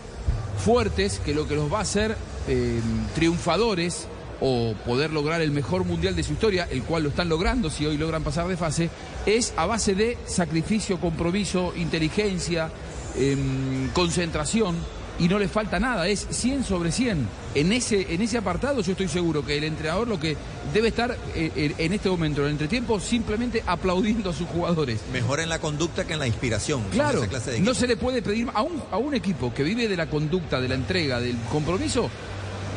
fuertes, 0.65 1.21
que 1.25 1.35
lo 1.35 1.47
que 1.49 1.55
los 1.57 1.73
va 1.73 1.79
a 1.79 1.83
hacer 1.83 2.17
eh, 2.49 2.81
triunfadores 3.15 4.07
o 4.41 4.75
poder 4.85 5.13
lograr 5.13 5.41
el 5.41 5.51
mejor 5.53 5.85
mundial 5.85 6.15
de 6.17 6.23
su 6.23 6.33
historia, 6.35 6.69
el 6.71 6.83
cual 6.83 7.05
lo 7.05 7.09
están 7.09 7.29
logrando 7.29 7.71
si 7.71 7.87
hoy 7.87 7.97
logran 7.97 8.23
pasar 8.23 8.47
de 8.49 8.57
fase, 8.57 8.91
es 9.27 9.55
a 9.57 9.65
base 9.65 9.95
de 9.95 10.19
sacrificio, 10.27 11.01
compromiso, 11.01 11.73
inteligencia, 11.77 12.71
em, 13.17 13.89
concentración 13.95 14.77
y 15.19 15.29
no 15.29 15.39
les 15.39 15.51
falta 15.51 15.79
nada, 15.79 16.09
es 16.09 16.27
100 16.31 16.65
sobre 16.65 16.91
100. 16.91 17.29
En 17.55 17.73
ese, 17.73 18.15
en 18.15 18.21
ese 18.21 18.39
apartado 18.39 18.81
yo 18.81 18.93
estoy 18.93 19.09
seguro 19.09 19.45
que 19.45 19.57
el 19.57 19.65
entrenador 19.65 20.09
lo 20.09 20.19
que 20.19 20.37
debe 20.73 20.89
estar 20.89 21.13
eh, 21.35 21.53
eh, 21.55 21.75
en 21.79 21.93
este 21.93 22.09
momento, 22.09 22.41
en 22.41 22.47
el 22.47 22.53
entretiempo, 22.53 22.99
simplemente 22.99 23.63
aplaudiendo 23.67 24.31
a 24.31 24.33
sus 24.33 24.49
jugadores. 24.49 25.01
Mejor 25.13 25.41
en 25.41 25.49
la 25.49 25.61
conducta 25.61 26.05
que 26.05 26.15
en 26.15 26.19
la 26.19 26.27
inspiración. 26.27 26.83
Claro, 26.91 27.19
esa 27.19 27.29
clase 27.29 27.51
de 27.53 27.61
no 27.61 27.75
se 27.75 27.87
le 27.87 27.97
puede 27.97 28.23
pedir 28.23 28.49
a 28.53 28.63
un, 28.63 28.83
a 28.91 28.97
un 28.97 29.15
equipo 29.15 29.55
que 29.55 29.63
vive 29.63 29.89
de 29.89 29.97
la 29.97 30.07
conducta, 30.07 30.61
de 30.61 30.69
la 30.69 30.75
entrega, 30.75 31.21
del 31.21 31.37
compromiso, 31.51 32.11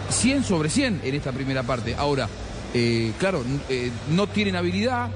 100 0.10 0.44
sobre 0.44 0.70
100 0.70 1.02
en 1.04 1.16
esta 1.16 1.32
primera 1.32 1.64
parte. 1.64 1.96
Ahora, 1.96 2.30
eh, 2.74 3.14
claro, 3.20 3.44
eh, 3.70 3.92
no 4.12 4.28
tienen 4.28 4.56
habilidad, 4.56 5.10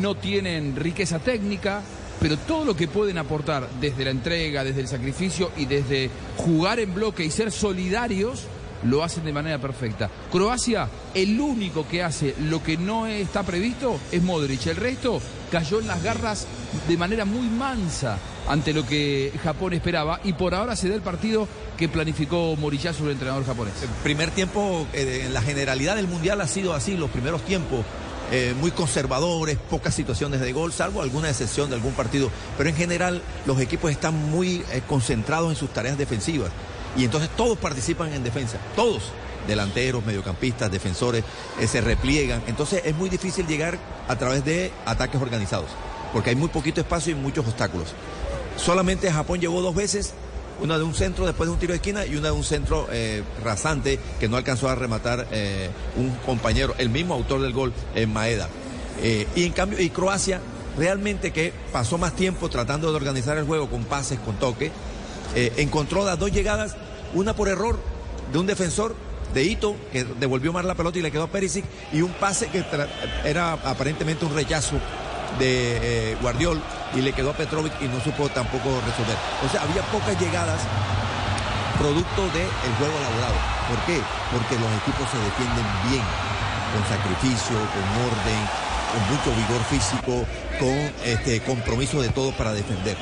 no 0.00 0.16
tienen 0.16 0.76
riqueza 0.76 1.18
técnica, 1.18 1.82
pero 2.20 2.36
todo 2.36 2.64
lo 2.64 2.76
que 2.76 2.88
pueden 2.88 3.18
aportar 3.18 3.68
desde 3.80 4.04
la 4.04 4.10
entrega, 4.10 4.64
desde 4.64 4.80
el 4.80 4.88
sacrificio 4.88 5.50
y 5.56 5.66
desde 5.66 6.10
jugar 6.36 6.80
en 6.80 6.94
bloque 6.94 7.24
y 7.24 7.30
ser 7.30 7.52
solidarios, 7.52 8.46
lo 8.84 9.02
hacen 9.02 9.24
de 9.24 9.32
manera 9.32 9.58
perfecta. 9.58 10.10
Croacia, 10.30 10.88
el 11.14 11.40
único 11.40 11.86
que 11.88 12.02
hace 12.02 12.34
lo 12.42 12.62
que 12.62 12.76
no 12.76 13.06
está 13.06 13.42
previsto 13.42 13.98
es 14.12 14.22
Modric. 14.22 14.66
El 14.66 14.76
resto 14.76 15.20
cayó 15.50 15.80
en 15.80 15.86
las 15.86 16.02
garras 16.02 16.46
de 16.88 16.96
manera 16.96 17.24
muy 17.24 17.48
mansa 17.48 18.18
ante 18.48 18.72
lo 18.72 18.86
que 18.86 19.32
Japón 19.42 19.72
esperaba 19.72 20.20
y 20.24 20.32
por 20.34 20.54
ahora 20.54 20.76
se 20.76 20.88
da 20.88 20.94
el 20.94 21.02
partido 21.02 21.48
que 21.76 21.88
planificó 21.88 22.56
Moriyasu, 22.56 23.04
el 23.06 23.12
entrenador 23.12 23.44
japonés. 23.44 23.74
primer 24.02 24.30
tiempo, 24.30 24.86
eh, 24.92 25.24
en 25.26 25.34
la 25.34 25.42
generalidad 25.42 25.96
del 25.96 26.08
Mundial 26.08 26.40
ha 26.40 26.46
sido 26.46 26.72
así, 26.72 26.96
los 26.96 27.10
primeros 27.10 27.42
tiempos. 27.42 27.84
Eh, 28.32 28.54
muy 28.60 28.72
conservadores, 28.72 29.56
pocas 29.70 29.94
situaciones 29.94 30.40
de 30.40 30.52
gol, 30.52 30.72
salvo 30.72 31.00
alguna 31.00 31.30
excepción 31.30 31.70
de 31.70 31.76
algún 31.76 31.92
partido. 31.92 32.30
Pero 32.58 32.68
en 32.68 32.76
general 32.76 33.22
los 33.46 33.60
equipos 33.60 33.90
están 33.90 34.14
muy 34.30 34.64
eh, 34.72 34.82
concentrados 34.86 35.50
en 35.50 35.56
sus 35.56 35.70
tareas 35.70 35.96
defensivas. 35.96 36.50
Y 36.96 37.04
entonces 37.04 37.30
todos 37.36 37.58
participan 37.58 38.12
en 38.12 38.24
defensa, 38.24 38.58
todos. 38.74 39.02
Delanteros, 39.46 40.04
mediocampistas, 40.04 40.72
defensores, 40.72 41.22
eh, 41.60 41.68
se 41.68 41.80
repliegan. 41.80 42.42
Entonces 42.48 42.82
es 42.84 42.96
muy 42.96 43.08
difícil 43.08 43.46
llegar 43.46 43.78
a 44.08 44.16
través 44.16 44.44
de 44.44 44.72
ataques 44.84 45.22
organizados, 45.22 45.68
porque 46.12 46.30
hay 46.30 46.36
muy 46.36 46.48
poquito 46.48 46.80
espacio 46.80 47.12
y 47.12 47.14
muchos 47.14 47.46
obstáculos. 47.46 47.94
Solamente 48.56 49.12
Japón 49.12 49.40
llegó 49.40 49.60
dos 49.62 49.74
veces, 49.74 50.14
una 50.60 50.78
de 50.78 50.84
un 50.84 50.94
centro 50.94 51.26
después 51.26 51.48
de 51.48 51.54
un 51.54 51.58
tiro 51.58 51.72
de 51.72 51.76
esquina 51.76 52.06
y 52.06 52.16
una 52.16 52.28
de 52.28 52.34
un 52.34 52.44
centro 52.44 52.88
eh, 52.90 53.22
rasante 53.42 53.98
que 54.18 54.28
no 54.28 54.36
alcanzó 54.36 54.68
a 54.68 54.74
rematar 54.74 55.26
eh, 55.30 55.70
un 55.96 56.10
compañero, 56.24 56.74
el 56.78 56.90
mismo 56.90 57.14
autor 57.14 57.42
del 57.42 57.52
gol, 57.52 57.72
en 57.94 58.12
Maeda. 58.12 58.48
Eh, 59.02 59.26
y 59.34 59.44
en 59.44 59.52
cambio, 59.52 59.80
y 59.80 59.90
Croacia 59.90 60.40
realmente 60.76 61.32
que 61.32 61.52
pasó 61.72 61.98
más 61.98 62.14
tiempo 62.14 62.48
tratando 62.48 62.90
de 62.90 62.96
organizar 62.96 63.36
el 63.38 63.44
juego 63.44 63.68
con 63.68 63.84
pases, 63.84 64.18
con 64.18 64.36
toque, 64.36 64.70
encontró 65.34 66.04
las 66.04 66.18
dos 66.18 66.32
llegadas, 66.32 66.76
una 67.12 67.34
por 67.34 67.48
error 67.48 67.78
de 68.32 68.38
un 68.38 68.46
defensor 68.46 68.94
de 69.34 69.44
Ito 69.44 69.76
que 69.92 70.04
devolvió 70.04 70.52
mal 70.52 70.66
la 70.66 70.74
pelota 70.74 70.98
y 70.98 71.02
le 71.02 71.10
quedó 71.10 71.24
a 71.24 71.26
Perisic 71.26 71.64
y 71.92 72.00
un 72.00 72.12
pase 72.12 72.48
que 72.48 72.64
era 73.24 73.52
aparentemente 73.52 74.24
un 74.24 74.34
rechazo 74.34 74.76
de 75.38 76.12
eh, 76.12 76.16
Guardiol 76.20 76.60
y 76.94 77.00
le 77.00 77.12
quedó 77.12 77.30
a 77.30 77.34
Petrovic 77.34 77.72
y 77.80 77.88
no 77.88 78.00
supo 78.00 78.28
tampoco 78.28 78.80
resolver. 78.86 79.16
O 79.44 79.48
sea, 79.50 79.62
había 79.62 79.82
pocas 79.92 80.18
llegadas 80.20 80.60
producto 81.78 82.22
del 82.32 82.72
juego 82.78 82.96
elaborado. 82.98 83.36
¿Por 83.68 83.78
qué? 83.86 84.00
Porque 84.32 84.54
los 84.56 84.72
equipos 84.82 85.08
se 85.10 85.18
defienden 85.18 85.66
bien, 85.90 86.04
con 86.72 86.82
sacrificio, 86.88 87.56
con 87.56 87.84
orden, 88.08 88.40
con 88.92 89.02
mucho 89.12 89.30
vigor 89.36 89.62
físico, 89.68 90.24
con 90.58 90.76
este 91.04 91.40
compromiso 91.40 92.00
de 92.00 92.08
todos 92.08 92.34
para 92.34 92.52
defender. 92.52 92.96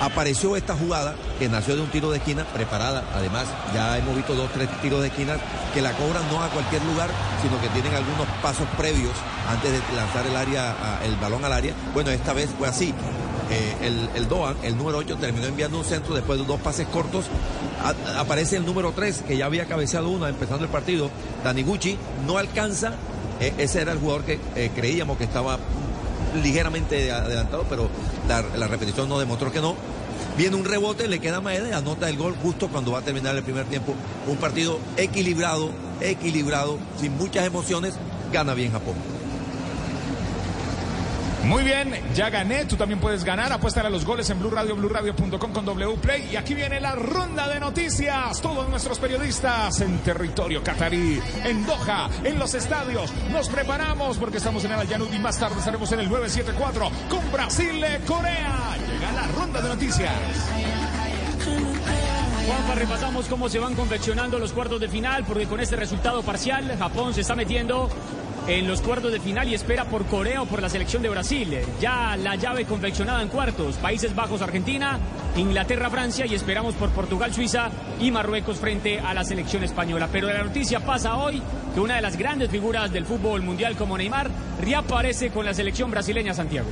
Apareció 0.00 0.56
esta 0.56 0.76
jugada 0.76 1.16
que 1.38 1.48
nació 1.48 1.74
de 1.74 1.82
un 1.82 1.90
tiro 1.90 2.10
de 2.10 2.18
esquina 2.18 2.44
preparada. 2.44 3.04
Además, 3.14 3.46
ya 3.74 3.98
hemos 3.98 4.14
visto 4.14 4.34
dos, 4.34 4.50
tres 4.52 4.68
tiros 4.80 5.00
de 5.00 5.08
esquina 5.08 5.36
que 5.74 5.82
la 5.82 5.92
cobran 5.92 6.22
no 6.30 6.42
a 6.42 6.48
cualquier 6.48 6.84
lugar, 6.84 7.10
sino 7.42 7.60
que 7.60 7.68
tienen 7.68 7.92
algunos 7.94 8.26
pasos 8.40 8.66
previos 8.76 9.12
antes 9.48 9.72
de 9.72 9.78
lanzar 9.96 10.24
el 10.26 10.36
área, 10.36 11.00
el 11.04 11.16
balón 11.16 11.44
al 11.44 11.52
área. 11.52 11.74
Bueno, 11.94 12.10
esta 12.10 12.32
vez 12.32 12.48
fue 12.56 12.68
así. 12.68 12.94
Eh, 13.50 13.76
el, 13.80 14.10
el 14.14 14.28
Doan, 14.28 14.56
el 14.62 14.76
número 14.76 14.98
8, 14.98 15.16
terminó 15.16 15.46
enviando 15.46 15.78
un 15.78 15.84
centro 15.84 16.14
después 16.14 16.38
de 16.38 16.44
dos 16.44 16.60
pases 16.60 16.86
cortos. 16.86 17.24
Aparece 18.16 18.56
el 18.56 18.66
número 18.66 18.92
3, 18.92 19.22
que 19.26 19.36
ya 19.36 19.46
había 19.46 19.66
cabeceado 19.66 20.10
una 20.10 20.28
empezando 20.28 20.64
el 20.64 20.70
partido. 20.70 21.10
Daniguchi 21.42 21.96
no 22.26 22.38
alcanza. 22.38 22.92
Eh, 23.40 23.54
ese 23.58 23.80
era 23.80 23.92
el 23.92 23.98
jugador 23.98 24.24
que 24.24 24.38
eh, 24.54 24.70
creíamos 24.74 25.16
que 25.16 25.24
estaba 25.24 25.58
ligeramente 26.42 27.10
adelantado, 27.10 27.64
pero 27.68 27.88
la, 28.28 28.66
repetición 28.68 29.08
nos 29.08 29.20
demostró 29.20 29.52
que 29.52 29.60
no. 29.60 29.76
Viene 30.36 30.56
un 30.56 30.64
rebote, 30.64 31.08
le 31.08 31.18
queda 31.18 31.38
a 31.38 31.40
Maeda 31.40 31.68
y 31.68 31.72
anota 31.72 32.08
el 32.08 32.16
gol 32.16 32.36
justo 32.40 32.68
cuando 32.68 32.92
va 32.92 33.00
a 33.00 33.02
terminar 33.02 33.34
el 33.36 33.42
primer 33.42 33.66
tiempo. 33.66 33.94
Un 34.26 34.36
partido 34.36 34.78
equilibrado, 34.96 35.70
equilibrado, 36.00 36.78
sin 37.00 37.16
muchas 37.16 37.44
emociones, 37.46 37.94
gana 38.32 38.54
bien 38.54 38.72
Japón. 38.72 39.17
Muy 41.48 41.64
bien, 41.64 41.90
ya 42.14 42.28
gané. 42.28 42.66
Tú 42.66 42.76
también 42.76 43.00
puedes 43.00 43.24
ganar. 43.24 43.50
Apuestar 43.50 43.86
a 43.86 43.90
los 43.90 44.04
goles 44.04 44.28
en 44.28 44.38
Blue 44.38 44.50
Radio, 44.50 44.76
BlueRadio.com 44.76 45.50
con 45.50 45.64
W 45.64 45.96
Play. 45.96 46.28
Y 46.30 46.36
aquí 46.36 46.52
viene 46.52 46.78
la 46.78 46.94
ronda 46.94 47.48
de 47.48 47.58
noticias. 47.58 48.38
Todos 48.42 48.68
nuestros 48.68 48.98
periodistas 48.98 49.80
en 49.80 49.98
territorio 50.00 50.62
catarí, 50.62 51.18
en 51.44 51.64
Doha, 51.64 52.10
en 52.22 52.38
los 52.38 52.52
estadios. 52.52 53.10
Nos 53.30 53.48
preparamos 53.48 54.18
porque 54.18 54.36
estamos 54.36 54.62
en 54.66 54.72
el 54.72 54.80
Al 54.80 54.88
Yanud 54.88 55.10
y 55.10 55.18
más 55.18 55.38
tarde 55.38 55.58
estaremos 55.58 55.90
en 55.92 56.00
el 56.00 56.10
974 56.10 56.90
con 57.08 57.32
Brasil, 57.32 57.82
Corea. 58.06 58.76
Llega 58.76 59.12
la 59.12 59.26
ronda 59.28 59.62
de 59.62 59.68
noticias. 59.70 60.12
Juanpa, 62.46 62.74
repasamos 62.74 63.26
cómo 63.26 63.48
se 63.48 63.58
van 63.58 63.74
confeccionando 63.74 64.38
los 64.38 64.52
cuartos 64.52 64.80
de 64.82 64.88
final, 64.88 65.24
porque 65.24 65.46
con 65.46 65.60
este 65.60 65.76
resultado 65.76 66.22
parcial, 66.22 66.76
Japón 66.78 67.14
se 67.14 67.22
está 67.22 67.34
metiendo 67.34 67.88
en 68.48 68.66
los 68.66 68.80
cuartos 68.80 69.12
de 69.12 69.20
final 69.20 69.46
y 69.46 69.54
espera 69.54 69.84
por 69.84 70.06
Corea 70.06 70.40
o 70.40 70.46
por 70.46 70.62
la 70.62 70.70
selección 70.70 71.02
de 71.02 71.10
Brasil. 71.10 71.58
Ya 71.80 72.16
la 72.16 72.34
llave 72.34 72.64
confeccionada 72.64 73.22
en 73.22 73.28
cuartos, 73.28 73.76
Países 73.76 74.14
Bajos, 74.14 74.40
Argentina, 74.40 74.98
Inglaterra, 75.36 75.90
Francia 75.90 76.24
y 76.24 76.34
esperamos 76.34 76.74
por 76.74 76.88
Portugal, 76.90 77.34
Suiza 77.34 77.70
y 78.00 78.10
Marruecos 78.10 78.56
frente 78.56 79.00
a 79.00 79.12
la 79.12 79.22
selección 79.22 79.64
española. 79.64 80.08
Pero 80.10 80.28
la 80.28 80.42
noticia 80.42 80.80
pasa 80.80 81.18
hoy 81.18 81.42
que 81.74 81.80
una 81.80 81.96
de 81.96 82.02
las 82.02 82.16
grandes 82.16 82.48
figuras 82.48 82.90
del 82.90 83.04
fútbol 83.04 83.42
mundial 83.42 83.76
como 83.76 83.98
Neymar 83.98 84.30
reaparece 84.62 85.28
con 85.28 85.44
la 85.44 85.52
selección 85.52 85.90
brasileña 85.90 86.32
Santiago. 86.32 86.68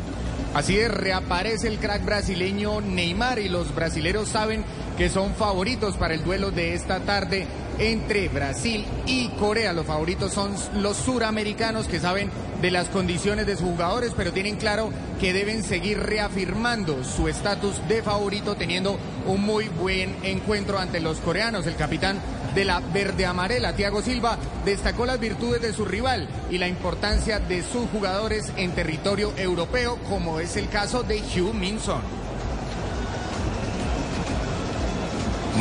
Así 0.57 0.79
es, 0.79 0.91
reaparece 0.91 1.69
el 1.69 1.79
crack 1.79 2.03
brasileño 2.03 2.81
Neymar 2.81 3.41
y 3.41 3.51
los 3.51 3.75
brasileros 3.75 4.31
saben 4.31 4.65
que 4.97 5.11
son 5.11 5.35
favoritos 5.35 5.99
para 5.99 6.15
el 6.15 6.25
duelo 6.25 6.51
de 6.51 6.73
esta 6.73 7.01
tarde 7.01 7.47
entre 7.79 8.31
Brasil 8.31 8.87
y 9.05 9.29
Corea. 9.39 9.75
Los 9.75 9.85
favoritos 9.85 10.33
son 10.33 10.55
los 10.77 10.97
suramericanos 10.97 11.89
que 11.89 12.01
saben 12.01 12.31
de 12.63 12.71
las 12.71 12.89
condiciones 12.89 13.45
de 13.45 13.59
sus 13.59 13.67
jugadores, 13.67 14.13
pero 14.17 14.33
tienen 14.33 14.57
claro 14.57 14.89
que 15.21 15.35
deben 15.35 15.63
seguir 15.63 15.99
reafirmando 15.99 17.05
su 17.05 17.29
estatus 17.29 17.87
de 17.87 18.03
favorito 18.03 18.55
teniendo 18.55 18.99
un 19.27 19.43
muy 19.43 19.69
buen 19.69 20.17
encuentro 20.23 20.79
ante 20.79 21.01
los 21.01 21.19
coreanos. 21.19 21.67
El 21.67 21.77
capitán 21.77 22.19
de 22.57 22.65
la 22.65 22.81
verde 22.81 23.27
amarela, 23.27 23.75
Thiago 23.75 24.01
Silva, 24.01 24.39
destacó 24.65 25.05
las 25.05 25.21
virtudes 25.21 25.61
de 25.61 25.75
su 25.75 25.85
rival 25.85 26.27
y 26.51 26.57
la 26.57 26.67
importancia 26.67 27.39
de 27.39 27.63
sus 27.63 27.89
jugadores 27.91 28.51
en 28.57 28.73
territorio 28.73 29.35
europeo, 29.37 29.99
como 30.09 30.41
es 30.41 30.57
el 30.57 30.69
caso 30.71 31.03
de 31.03 31.19
Hugh 31.19 31.53
Minson. 31.53 32.01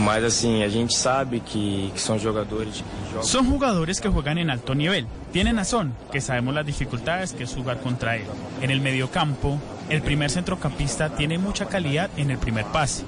Mas 0.06 0.24
assim, 0.24 0.64
a 0.64 0.70
gente 0.70 0.94
sabe 0.94 1.40
que, 1.40 1.90
que 1.94 2.00
são 2.00 2.18
jogadores 2.20 2.76
que 2.76 2.84
jogam. 3.12 3.24
Son 3.24 3.46
jugadores 3.46 4.02
que 4.02 4.10
juegan 4.10 4.38
en 4.38 4.50
alto 4.50 4.74
nivel. 4.76 5.06
Tienen 5.32 5.58
razón, 5.58 5.94
que 6.12 6.22
sabemos 6.22 6.54
las 6.54 6.66
dificultades 6.66 7.34
que 7.34 7.44
es 7.44 7.54
jugar 7.54 7.80
contra 7.80 8.18
él. 8.18 8.26
En 8.62 8.72
el 8.72 8.82
mediocampo, 8.82 9.60
el 9.90 10.02
primer 10.02 10.32
centrocampista 10.32 11.10
tiene 11.16 11.38
mucha 11.38 11.68
calidad 11.68 12.10
en 12.18 12.32
el 12.32 12.38
primer 12.38 12.66
pase. 12.66 13.04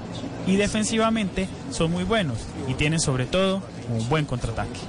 Y 0.46 0.56
defensivamente 0.56 1.48
son 1.70 1.90
muy 1.90 2.04
buenos 2.04 2.38
y 2.68 2.74
tienen 2.74 3.00
sobre 3.00 3.26
todo 3.26 3.62
un 3.90 4.08
buen 4.08 4.24
contraataque. 4.24 4.80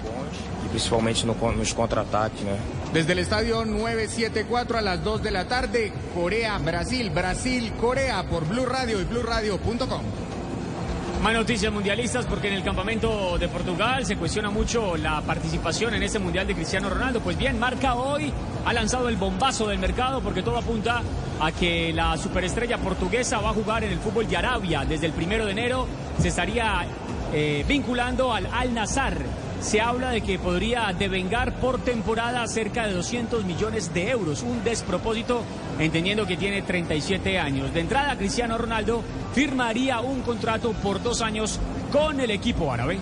E 0.66 0.70
principalmente 0.70 1.26
no, 1.26 1.34
con- 1.36 1.58
nos 1.58 1.74
contra-ataques, 1.74 2.42
né? 2.44 2.58
Desde 2.94 3.14
el 3.14 3.20
estadio 3.20 3.66
974 3.66 4.78
a 4.78 4.82
las 4.82 5.04
2 5.04 5.24
de 5.24 5.32
la 5.32 5.48
tarde, 5.48 5.92
Corea, 6.14 6.58
Brasil, 6.60 7.10
Brasil, 7.10 7.72
Corea 7.80 8.24
por 8.30 8.46
Blue 8.48 8.66
Radio 8.66 9.00
y 9.02 9.06
BlueRadio.com. 9.06 10.02
Más 11.24 11.34
noticias 11.34 11.72
mundialistas 11.74 12.26
porque 12.26 12.48
en 12.48 12.54
el 12.54 12.64
campamento 12.64 13.38
de 13.38 13.50
Portugal 13.50 14.06
se 14.06 14.16
cuestiona 14.16 14.50
mucho 14.50 14.96
la 14.96 15.20
participación 15.22 15.94
en 15.96 16.04
este 16.04 16.18
mundial 16.18 16.48
de 16.48 16.56
Cristiano 16.56 16.90
Ronaldo. 16.90 17.20
Pues 17.20 17.38
bien, 17.38 17.60
Marca 17.60 17.96
hoy 17.96 18.32
ha 18.66 18.72
lanzado 18.72 19.10
el 19.10 19.18
bombazo 19.18 19.68
del 19.68 19.80
mercado 19.80 20.22
porque 20.22 20.42
todo 20.44 20.58
apunta 20.58 21.02
a 21.42 21.52
que 21.52 21.92
la 21.94 22.16
superestrella 22.18 22.78
portuguesa 22.78 23.40
va 23.42 23.50
a 23.50 23.54
jugar 23.54 23.84
en 23.84 23.92
el 23.92 24.00
fútbol 24.00 24.28
de 24.30 24.38
Arabia. 24.38 24.86
Desde 24.88 25.08
el 25.08 25.12
primero 25.12 25.46
de 25.46 25.52
enero 25.52 25.88
se 26.22 26.30
estaría 26.30 26.86
eh, 27.34 27.63
vinculando 27.68 28.34
al 28.34 28.48
Al 28.48 28.74
Nazar. 28.74 29.18
Se 29.62 29.82
habla 29.82 30.12
de 30.12 30.22
que 30.22 30.39
podría 30.39 30.94
devengar 30.98 31.60
por 31.60 31.80
temporada 31.82 32.48
cerca 32.48 32.88
de 32.88 32.94
200 32.94 33.44
millones 33.44 33.94
de 33.94 34.10
euros, 34.10 34.42
un 34.42 34.63
despropósito 34.63 35.44
entendiendo 35.80 36.26
que 36.26 36.38
tiene 36.38 36.62
37 36.62 37.38
años. 37.38 37.74
De 37.74 37.82
entrada, 37.82 38.18
Cristiano 38.18 38.58
Ronaldo 38.58 39.04
firmaría 39.34 40.00
un 40.00 40.22
contrato 40.22 40.72
por 40.74 41.04
dos 41.04 41.22
años 41.22 41.60
con 41.92 42.20
el 42.22 42.32
equipo 42.32 42.72
árabe. 42.72 43.00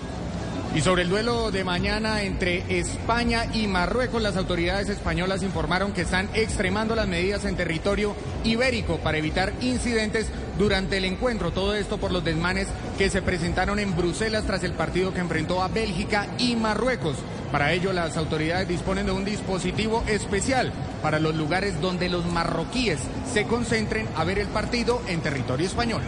Y 0.74 0.82
sobre 0.82 1.02
el 1.02 1.08
duelo 1.08 1.50
de 1.50 1.64
mañana 1.64 2.22
entre 2.22 2.78
España 2.78 3.46
y 3.54 3.66
Marruecos, 3.66 4.22
las 4.22 4.36
autoridades 4.36 4.88
españolas 4.88 5.42
informaron 5.42 5.92
que 5.92 6.02
están 6.02 6.28
extremando 6.34 6.94
las 6.94 7.08
medidas 7.08 7.44
en 7.46 7.56
territorio 7.56 8.14
ibérico 8.44 8.98
para 8.98 9.18
evitar 9.18 9.52
incidentes 9.60 10.28
durante 10.58 10.98
el 10.98 11.06
encuentro. 11.06 11.52
Todo 11.52 11.74
esto 11.74 11.98
por 11.98 12.12
los 12.12 12.22
desmanes 12.22 12.68
que 12.98 13.08
se 13.08 13.22
presentaron 13.22 13.78
en 13.78 13.96
Bruselas 13.96 14.44
tras 14.44 14.62
el 14.62 14.72
partido 14.72 15.12
que 15.14 15.20
enfrentó 15.20 15.62
a 15.62 15.68
Bélgica 15.68 16.26
y 16.38 16.54
Marruecos. 16.54 17.16
Para 17.50 17.72
ello, 17.72 17.94
las 17.94 18.18
autoridades 18.18 18.68
disponen 18.68 19.06
de 19.06 19.12
un 19.12 19.24
dispositivo 19.24 20.04
especial 20.06 20.70
para 21.02 21.18
los 21.18 21.34
lugares 21.34 21.80
donde 21.80 22.10
los 22.10 22.26
marroquíes 22.26 23.00
se 23.32 23.44
concentren 23.44 24.06
a 24.16 24.24
ver 24.24 24.38
el 24.38 24.48
partido 24.48 25.00
en 25.08 25.22
territorio 25.22 25.66
español. 25.66 26.02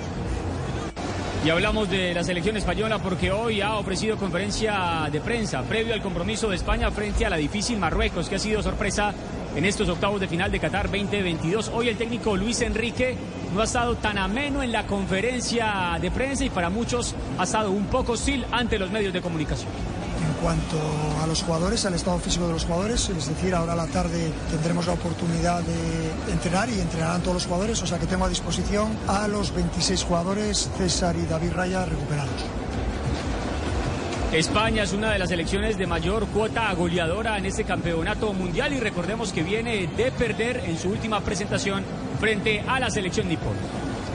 Y 1.43 1.49
hablamos 1.49 1.89
de 1.89 2.13
la 2.13 2.23
selección 2.23 2.59
española 2.59 2.99
porque 2.99 3.33
hoy 3.33 3.63
ha 3.63 3.77
ofrecido 3.77 4.19
conferencia 4.19 5.09
de 5.11 5.23
prensa 5.23 5.63
previo 5.63 5.95
al 5.95 6.03
compromiso 6.03 6.51
de 6.51 6.57
España 6.57 6.91
frente 6.91 7.25
a 7.25 7.31
la 7.31 7.39
difícil 7.39 7.79
Marruecos, 7.79 8.29
que 8.29 8.35
ha 8.35 8.39
sido 8.39 8.63
sorpresa 8.63 9.15
en 9.57 9.65
estos 9.65 9.89
octavos 9.89 10.21
de 10.21 10.29
final 10.29 10.53
de 10.53 10.61
Qatar 10.61 10.91
2022. 10.91 11.71
Hoy 11.73 11.89
el 11.89 11.97
técnico 11.97 12.37
Luis 12.37 12.61
Enrique 12.61 13.17
no 13.55 13.63
ha 13.63 13.65
estado 13.65 13.97
tan 13.97 14.19
ameno 14.19 14.63
en 14.63 14.71
la 14.71 14.87
conferencia 14.87 15.99
de 15.99 16.11
prensa 16.11 16.45
y 16.45 16.51
para 16.51 16.69
muchos 16.69 17.15
ha 17.39 17.45
estado 17.45 17.71
un 17.71 17.87
poco 17.87 18.13
hostil 18.13 18.45
ante 18.53 18.79
los 18.79 18.91
medios 18.91 19.15
de 19.15 19.23
comunicación. 19.23 19.71
Cuanto 20.43 20.79
a 21.23 21.27
los 21.27 21.43
jugadores, 21.43 21.85
al 21.85 21.95
estado 21.95 22.19
físico 22.19 22.47
de 22.47 22.55
los 22.55 22.65
jugadores, 22.65 23.11
es 23.11 23.29
decir, 23.29 23.55
ahora 23.55 23.75
a 23.75 23.77
la 23.77 23.87
tarde 23.87 24.33
tendremos 24.51 24.87
la 24.87 24.95
oportunidad 24.95 25.63
de 25.63 26.33
entrenar 26.33 26.69
y 26.71 26.81
entrenarán 26.81 27.21
todos 27.21 27.35
los 27.35 27.47
jugadores, 27.47 27.83
o 27.83 27.87
sea 27.87 27.99
que 27.99 28.07
tengo 28.07 28.25
a 28.25 28.29
disposición 28.29 28.97
a 29.07 29.29
los 29.29 29.55
26 29.55 30.03
jugadores, 30.03 30.71
César 30.79 31.15
y 31.17 31.27
David 31.27 31.53
Raya 31.53 31.85
recuperados. 31.85 32.43
España 34.33 34.85
es 34.85 34.93
una 34.93 35.13
de 35.13 35.19
las 35.19 35.29
selecciones 35.29 35.77
de 35.77 35.87
mayor 35.87 36.27
cuota 36.29 36.73
goleadora 36.73 37.37
en 37.37 37.47
este 37.47 37.65
campeonato 37.65 38.33
mundial 38.33 38.73
y 38.73 38.79
recordemos 38.79 39.33
que 39.33 39.43
viene 39.43 39.89
de 39.89 40.13
perder 40.13 40.63
en 40.67 40.79
su 40.79 40.89
última 40.89 41.21
presentación 41.21 41.85
frente 42.21 42.61
a 42.61 42.79
la 42.79 42.91
selección 42.91 43.29
nipón. 43.29 43.57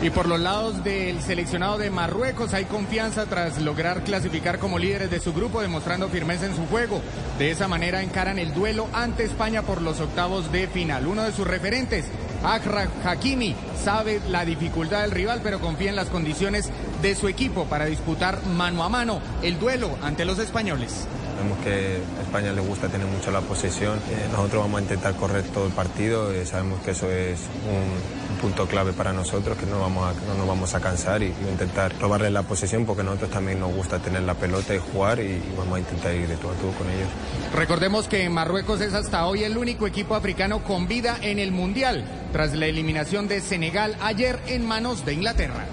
Y 0.02 0.10
por 0.10 0.28
los 0.28 0.39
lados 0.39 0.84
del 0.84 1.22
seleccionado 1.22 1.78
de 1.78 1.89
Marruecos 1.89 2.54
hay 2.54 2.66
confianza 2.66 3.26
tras 3.26 3.62
lograr 3.62 4.04
clasificar 4.04 4.60
como 4.60 4.78
líderes 4.78 5.10
de 5.10 5.20
su 5.20 5.34
grupo, 5.34 5.62
demostrando 5.62 6.10
firmeza 6.10 6.46
en 6.46 6.56
su 6.56 6.66
juego. 6.68 7.02
De 7.39 7.50
esa 7.50 7.68
manera 7.68 8.04
encaran 8.04 8.38
el 8.38 8.54
duelo 8.54 8.88
ante 8.93 9.24
España 9.24 9.62
por 9.64 9.82
los 9.82 10.00
octavos 10.00 10.52
de 10.52 10.68
final. 10.68 11.08
Uno 11.08 11.24
de 11.24 11.32
sus 11.32 11.48
referentes, 11.48 12.06
Achraf 12.43 12.89
Hakimi, 13.06 13.56
sabe 13.84 14.22
la 14.30 14.46
dificultad 14.46 15.02
del 15.02 15.12
rival, 15.12 15.39
pero 15.41 15.60
confía 15.60 15.89
en 15.89 15.96
las 15.96 16.10
condiciones 16.10 16.70
de 17.02 17.16
su 17.16 17.28
equipo 17.28 17.66
para 17.66 17.86
disputar 17.86 18.46
mano 18.46 18.84
a 18.84 18.89
mano 18.89 19.22
el 19.41 19.58
duelo 19.60 19.98
ante 20.04 20.26
los 20.26 20.39
españoles. 20.39 21.08
Sabemos 21.36 21.58
que 21.60 22.00
a 22.20 22.22
España 22.22 22.54
le 22.54 22.62
gusta 22.62 22.88
tener 22.88 23.08
mucho 23.08 23.32
la 23.32 23.41
posesión. 23.41 23.98
Eh, 23.98 24.28
nosotros 24.32 24.64
vamos 24.64 24.80
a 24.80 24.84
intentar 24.84 25.16
correr 25.16 25.43
todo 25.43 25.68
el 25.68 25.74
partido. 25.74 26.32
eh, 26.32 26.46
sabemos 26.46 26.80
que 26.82 26.91
eso 26.91 27.10
es 27.12 27.39
un, 27.70 28.24
un 28.36 28.42
punto 28.42 28.68
clave 28.68 28.92
para 28.92 29.14
nosotros, 29.14 29.58
que 29.58 29.66
no, 29.66 29.80
vamos 29.80 30.06
a, 30.06 30.26
no 30.28 30.36
nos 30.36 30.48
vamos 30.48 30.76
a 30.76 30.82
cansar 30.82 31.24
y, 31.24 31.28
y 31.28 31.50
intentar 31.50 31.94
robarle 32.00 32.30
la 32.30 32.44
posesión 32.44 32.86
porque 32.86 33.02
a 33.02 33.06
nosotros 33.06 33.32
también 33.32 33.60
nos 33.60 33.74
gusta 33.74 34.00
tener 34.00 34.24
la 34.24 34.34
pelota 34.34 34.76
y 34.76 34.80
jugar 34.80 35.20
y, 35.20 35.24
y 35.24 35.54
vamos 35.58 35.78
a 35.78 35.80
intentar 35.80 36.14
ir 36.14 36.28
de 36.28 36.36
todo 36.36 36.52
a 36.52 36.56
todo 36.56 36.72
con 36.72 36.88
ellos. 36.90 37.08
Recordemos 37.54 38.08
que 38.08 38.30
Marruecos 38.30 38.82
es 38.82 38.94
hasta 38.94 39.26
hoy 39.26 39.44
el 39.44 39.58
único 39.58 39.88
equipo 39.88 40.16
africano 40.16 40.64
con 40.64 40.88
vida 40.88 41.18
en 41.22 41.40
el 41.40 41.52
Mundial, 41.52 42.04
tras 42.32 42.54
la 42.54 42.66
eliminación 42.66 43.28
de 43.28 43.40
Senegal 43.40 43.96
ayer 44.02 44.40
en 44.48 44.66
manos 44.66 45.06
de 45.06 45.14
Inglaterra. 45.14 45.66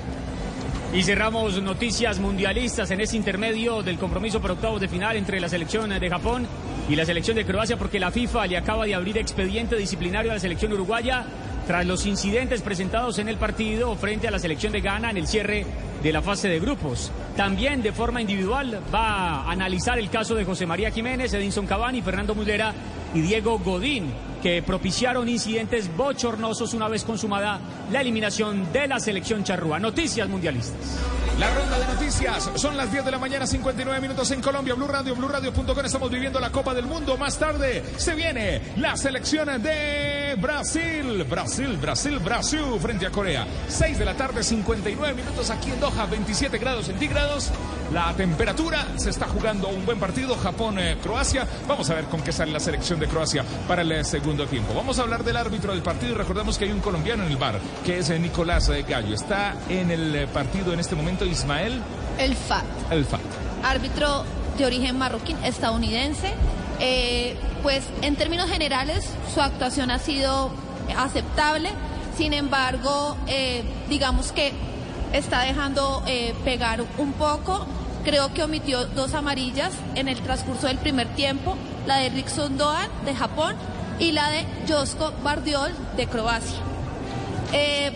Y 0.95 1.03
cerramos 1.03 1.61
noticias 1.63 2.19
mundialistas 2.19 2.91
en 2.91 3.01
ese 3.01 3.17
intermedio 3.17 3.83
del 3.83 3.99
compromiso 3.99 4.41
por 4.41 4.51
octavos 4.51 4.79
de 4.81 4.89
final 4.89 5.17
entre 5.17 5.41
la 5.41 5.49
selección 5.49 5.89
de 5.89 6.11
Japón 6.11 6.47
y 6.89 6.97
la 6.97 7.07
selección 7.07 7.35
de 7.37 7.47
Croacia 7.47 7.79
porque 7.79 7.99
la 7.99 8.11
FIFA 8.11 8.47
le 8.47 8.59
acaba 8.59 8.85
de 8.85 8.95
abrir 8.95 9.17
expediente 9.17 9.75
disciplinario 9.77 10.31
a 10.31 10.35
la 10.35 10.41
selección 10.41 10.73
uruguaya 10.75 11.25
tras 11.67 11.87
los 11.87 12.07
incidentes 12.07 12.63
presentados 12.63 13.19
en 13.19 13.29
el 13.29 13.37
partido 13.37 13.95
frente 13.97 14.29
a 14.29 14.31
la 14.31 14.39
selección 14.39 14.73
de 14.73 14.81
Ghana 14.81 15.11
en 15.11 15.17
el 15.17 15.27
cierre 15.27 15.65
de 16.03 16.13
la 16.13 16.23
fase 16.23 16.49
de 16.49 16.59
grupos. 16.59 17.11
También 17.37 17.83
de 17.83 17.93
forma 17.93 18.20
individual 18.20 18.80
va 18.95 19.43
a 19.43 19.51
analizar 19.51 19.99
el 19.99 20.11
caso 20.11 20.35
de 20.35 20.45
José 20.45 20.66
María 20.66 20.91
Jiménez, 20.91 21.33
Edinson 21.33 21.66
Cavani, 21.66 22.03
Fernando 22.03 22.35
Muslera 22.35 22.74
y 23.14 23.20
Diego 23.20 23.59
Godín, 23.59 24.12
que 24.43 24.62
propiciaron 24.62 25.28
incidentes 25.28 25.95
bochornosos 25.97 26.74
una 26.74 26.89
vez 26.89 27.05
consumada 27.05 27.59
la 27.91 28.01
eliminación 28.01 28.72
de 28.72 28.87
la 28.87 29.01
selección 29.01 29.45
charrúa. 29.45 29.78
Noticias 29.78 30.28
mundialistas. 30.28 30.99
La 31.39 31.53
ronda 31.55 31.78
de 31.78 31.87
noticias 31.87 32.51
son 32.57 32.76
las 32.76 32.93
10 32.93 33.07
de 33.07 33.11
la 33.11 33.18
mañana, 33.18 33.47
59 33.47 34.01
minutos 34.01 34.30
en 34.33 34.43
Colombia. 34.43 34.74
Blue 34.74 34.87
Radio, 34.87 35.14
BlueRadio.com. 35.16 35.85
Estamos 35.85 36.11
viviendo 36.11 36.39
la 36.39 36.51
Copa 36.51 36.74
del 36.74 36.87
Mundo. 36.87 37.16
Más 37.16 37.39
tarde 37.39 37.83
se 37.97 38.14
viene 38.14 38.61
la 38.76 38.97
selección 38.97 39.62
de 39.62 40.37
Brasil. 40.39 41.24
Brasil, 41.24 41.78
Brasil, 41.80 42.18
Brasil 42.18 42.61
frente 42.80 43.07
a 43.07 43.11
Corea. 43.11 43.47
6 43.66 43.99
de 43.99 44.05
la 44.05 44.14
tarde, 44.14 44.43
59 44.43 45.14
minutos 45.14 45.51
aquí 45.51 45.70
en 45.70 45.80
Doha, 45.80 46.07
27 46.07 46.59
grados 46.59 46.87
centígrados. 46.87 47.22
La 47.93 48.12
temperatura 48.14 48.87
se 48.97 49.11
está 49.11 49.27
jugando 49.27 49.68
un 49.68 49.85
buen 49.85 49.99
partido. 49.99 50.35
Japón-Croacia. 50.37 51.47
Vamos 51.68 51.91
a 51.91 51.95
ver 51.95 52.05
con 52.07 52.23
qué 52.23 52.33
sale 52.33 52.51
la 52.51 52.61
selección 52.61 52.99
de 52.99 53.07
Croacia 53.07 53.45
para 53.68 53.83
el 53.83 53.93
eh, 53.93 54.05
segundo 54.05 54.47
tiempo. 54.47 54.73
Vamos 54.75 54.99
a 54.99 55.03
hablar 55.03 55.25
del 55.25 55.37
árbitro 55.37 55.73
del 55.73 55.83
partido 55.83 56.12
y 56.12 56.14
recordemos 56.14 56.57
que 56.57 56.64
hay 56.64 56.73
un 56.73 56.81
colombiano 56.81 57.25
en 57.25 57.31
el 57.33 57.37
bar, 57.37 57.61
que 57.85 57.99
es 57.99 58.09
eh, 58.09 58.18
Nicolás 58.18 58.68
eh, 58.70 58.85
Gallo. 58.89 59.14
Está 59.14 59.55
en 59.68 59.91
el 59.91 60.27
partido 60.29 60.73
en 60.73 60.81
este 60.81 60.95
momento 60.95 61.27
Ismael 61.27 61.83
El 62.18 62.35
FAT, 62.35 62.64
El 62.91 63.05
Fat. 63.05 63.20
árbitro 63.62 64.25
de 64.57 64.64
origen 64.66 64.97
marroquín, 64.97 65.37
estadounidense. 65.45 66.33
Eh, 66.81 67.37
pues 67.62 67.85
en 68.01 68.16
términos 68.16 68.51
generales 68.51 69.05
su 69.35 69.41
actuación 69.41 69.91
ha 69.91 69.99
sido 69.99 70.51
aceptable, 70.97 71.70
sin 72.16 72.33
embargo, 72.33 73.16
eh, 73.27 73.62
digamos 73.89 74.33
que 74.33 74.53
está 75.13 75.43
dejando 75.43 76.03
eh, 76.07 76.35
pegar 76.45 76.83
un 76.99 77.13
poco. 77.13 77.67
Creo 78.05 78.33
que 78.35 78.43
omitió 78.43 78.87
dos 78.87 79.15
amarillas 79.15 79.73
en 79.95 80.09
el 80.09 80.21
transcurso 80.21 80.67
del 80.67 80.79
primer 80.79 81.07
tiempo, 81.15 81.57
la 81.87 81.99
de 81.99 82.09
Rickson 82.09 82.59
Doan 82.59 82.89
de 83.05 83.15
Japón 83.15 83.55
y 83.99 84.13
la 84.13 84.29
de 84.31 84.45
Josko 84.69 85.13
Bardiol 85.23 85.73
de 85.97 86.07
Croacia. 86.07 86.59
Eh, 87.53 87.93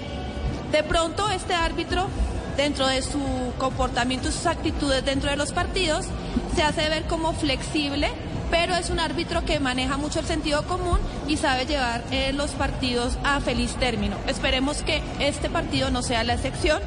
de 0.71 0.83
pronto 0.83 1.31
este 1.31 1.55
árbitro, 1.55 2.09
dentro 2.57 2.87
de 2.87 3.03
su 3.03 3.21
comportamiento 3.59 4.29
y 4.29 4.33
sus 4.33 4.47
actitudes 4.47 5.05
dentro 5.05 5.31
de 5.31 5.37
los 5.37 5.53
partidos, 5.53 6.07
se 6.55 6.62
hace 6.62 6.89
ver 6.89 7.05
como 7.05 7.33
flexible, 7.33 8.11
pero 8.51 8.75
es 8.75 8.91
un 8.91 9.01
árbitro 9.01 9.45
que 9.45 9.59
maneja 9.59 9.97
mucho 9.97 10.21
el 10.21 10.27
sentido 10.27 10.62
común 10.67 10.99
y 11.27 11.37
sabe 11.37 11.67
llevar 11.67 12.05
eh, 12.11 12.33
los 12.33 12.53
partidos 12.53 13.19
a 13.25 13.41
feliz 13.41 13.75
término. 13.77 14.17
Esperemos 14.27 14.83
que 14.83 15.03
este 15.19 15.51
partido 15.51 15.91
no 15.91 16.03
sea 16.03 16.25
la 16.25 16.35
excepción. 16.35 16.81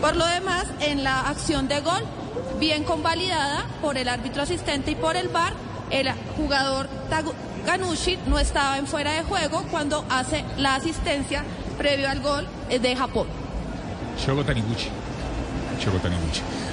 Por 0.00 0.16
lo 0.16 0.26
demás, 0.26 0.66
en 0.80 1.04
la 1.04 1.20
acción 1.20 1.68
de 1.68 1.80
gol, 1.80 2.02
bien 2.58 2.84
convalidada 2.84 3.66
por 3.80 3.96
el 3.96 4.08
árbitro 4.08 4.42
asistente 4.42 4.92
y 4.92 4.94
por 4.94 5.16
el 5.16 5.28
VAR, 5.28 5.52
el 5.90 6.10
jugador 6.36 6.88
Ganushi 7.66 8.18
no 8.26 8.38
estaba 8.38 8.78
en 8.78 8.86
fuera 8.86 9.12
de 9.12 9.22
juego 9.22 9.64
cuando 9.70 10.04
hace 10.08 10.44
la 10.56 10.76
asistencia 10.76 11.44
previo 11.76 12.08
al 12.08 12.20
gol 12.20 12.46
eh, 12.70 12.78
de 12.78 12.94
Japón. 12.94 13.26
Shogo 14.18 14.44
Taniguchi. 14.44 14.88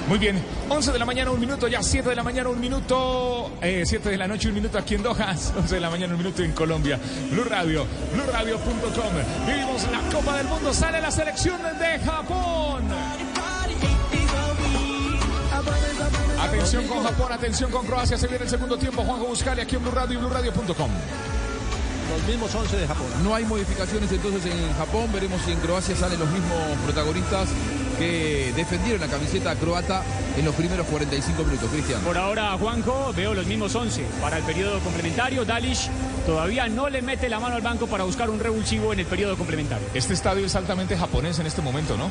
Muy 0.08 0.18
bien, 0.18 0.42
11 0.68 0.92
de 0.92 0.98
la 0.98 1.04
mañana, 1.04 1.30
un 1.30 1.40
minuto, 1.40 1.66
ya 1.66 1.82
7 1.82 2.10
de 2.10 2.16
la 2.16 2.22
mañana, 2.22 2.50
un 2.50 2.60
minuto, 2.60 3.52
eh, 3.62 3.84
7 3.86 4.10
de 4.10 4.18
la 4.18 4.28
noche, 4.28 4.48
un 4.48 4.54
minuto 4.54 4.78
aquí 4.78 4.94
en 4.94 5.02
Doha, 5.02 5.34
11 5.56 5.74
de 5.74 5.80
la 5.80 5.90
mañana, 5.90 6.12
un 6.14 6.18
minuto 6.18 6.42
en 6.42 6.52
Colombia. 6.52 6.98
Blue 7.30 7.44
Radio, 7.44 7.86
BlueRadio.com. 8.12 9.12
Vivimos 9.46 9.82
la 9.90 10.00
Copa 10.14 10.36
del 10.36 10.46
Mundo, 10.46 10.74
sale 10.74 11.00
la 11.00 11.10
selección 11.10 11.60
de 11.62 11.98
Japón. 12.04 12.84
Atención 16.40 16.86
con 16.86 17.02
Japón, 17.02 17.32
atención 17.32 17.70
con 17.70 17.86
Croacia, 17.86 18.18
se 18.18 18.26
viene 18.26 18.44
el 18.44 18.50
segundo 18.50 18.76
tiempo. 18.76 19.02
Juanjo 19.02 19.26
Buscali 19.26 19.62
aquí 19.62 19.76
en 19.76 19.82
Blue 19.82 19.92
Radio 19.92 20.14
y 20.14 20.16
BlueRadio.com. 20.18 20.90
Los 22.10 22.22
mismos 22.28 22.54
11 22.54 22.76
de 22.76 22.86
Japón. 22.86 23.06
No 23.22 23.34
hay 23.34 23.44
modificaciones 23.44 24.12
entonces 24.12 24.44
en 24.46 24.74
Japón. 24.74 25.08
Veremos 25.12 25.40
si 25.42 25.52
en 25.52 25.58
Croacia 25.60 25.96
salen 25.96 26.18
los 26.18 26.30
mismos 26.30 26.58
protagonistas 26.84 27.48
que 27.94 28.52
defendieron 28.54 29.00
la 29.00 29.08
camiseta 29.08 29.54
croata 29.56 30.02
en 30.36 30.44
los 30.44 30.54
primeros 30.54 30.86
45 30.86 31.44
minutos. 31.44 31.70
Cristian. 31.70 32.00
Por 32.02 32.18
ahora, 32.18 32.56
Juanjo, 32.58 33.12
veo 33.16 33.34
los 33.34 33.46
mismos 33.46 33.74
11 33.74 34.04
para 34.20 34.38
el 34.38 34.44
periodo 34.44 34.78
complementario. 34.80 35.44
Dalish 35.44 35.88
todavía 36.26 36.68
no 36.68 36.88
le 36.88 37.02
mete 37.02 37.28
la 37.28 37.40
mano 37.40 37.56
al 37.56 37.62
banco 37.62 37.86
para 37.86 38.04
buscar 38.04 38.30
un 38.30 38.40
revulsivo 38.40 38.92
en 38.92 39.00
el 39.00 39.06
periodo 39.06 39.36
complementario. 39.36 39.86
Este 39.94 40.14
estadio 40.14 40.46
es 40.46 40.54
altamente 40.54 40.96
japonés 40.96 41.38
en 41.38 41.46
este 41.46 41.62
momento, 41.62 41.96
¿no? 41.96 42.10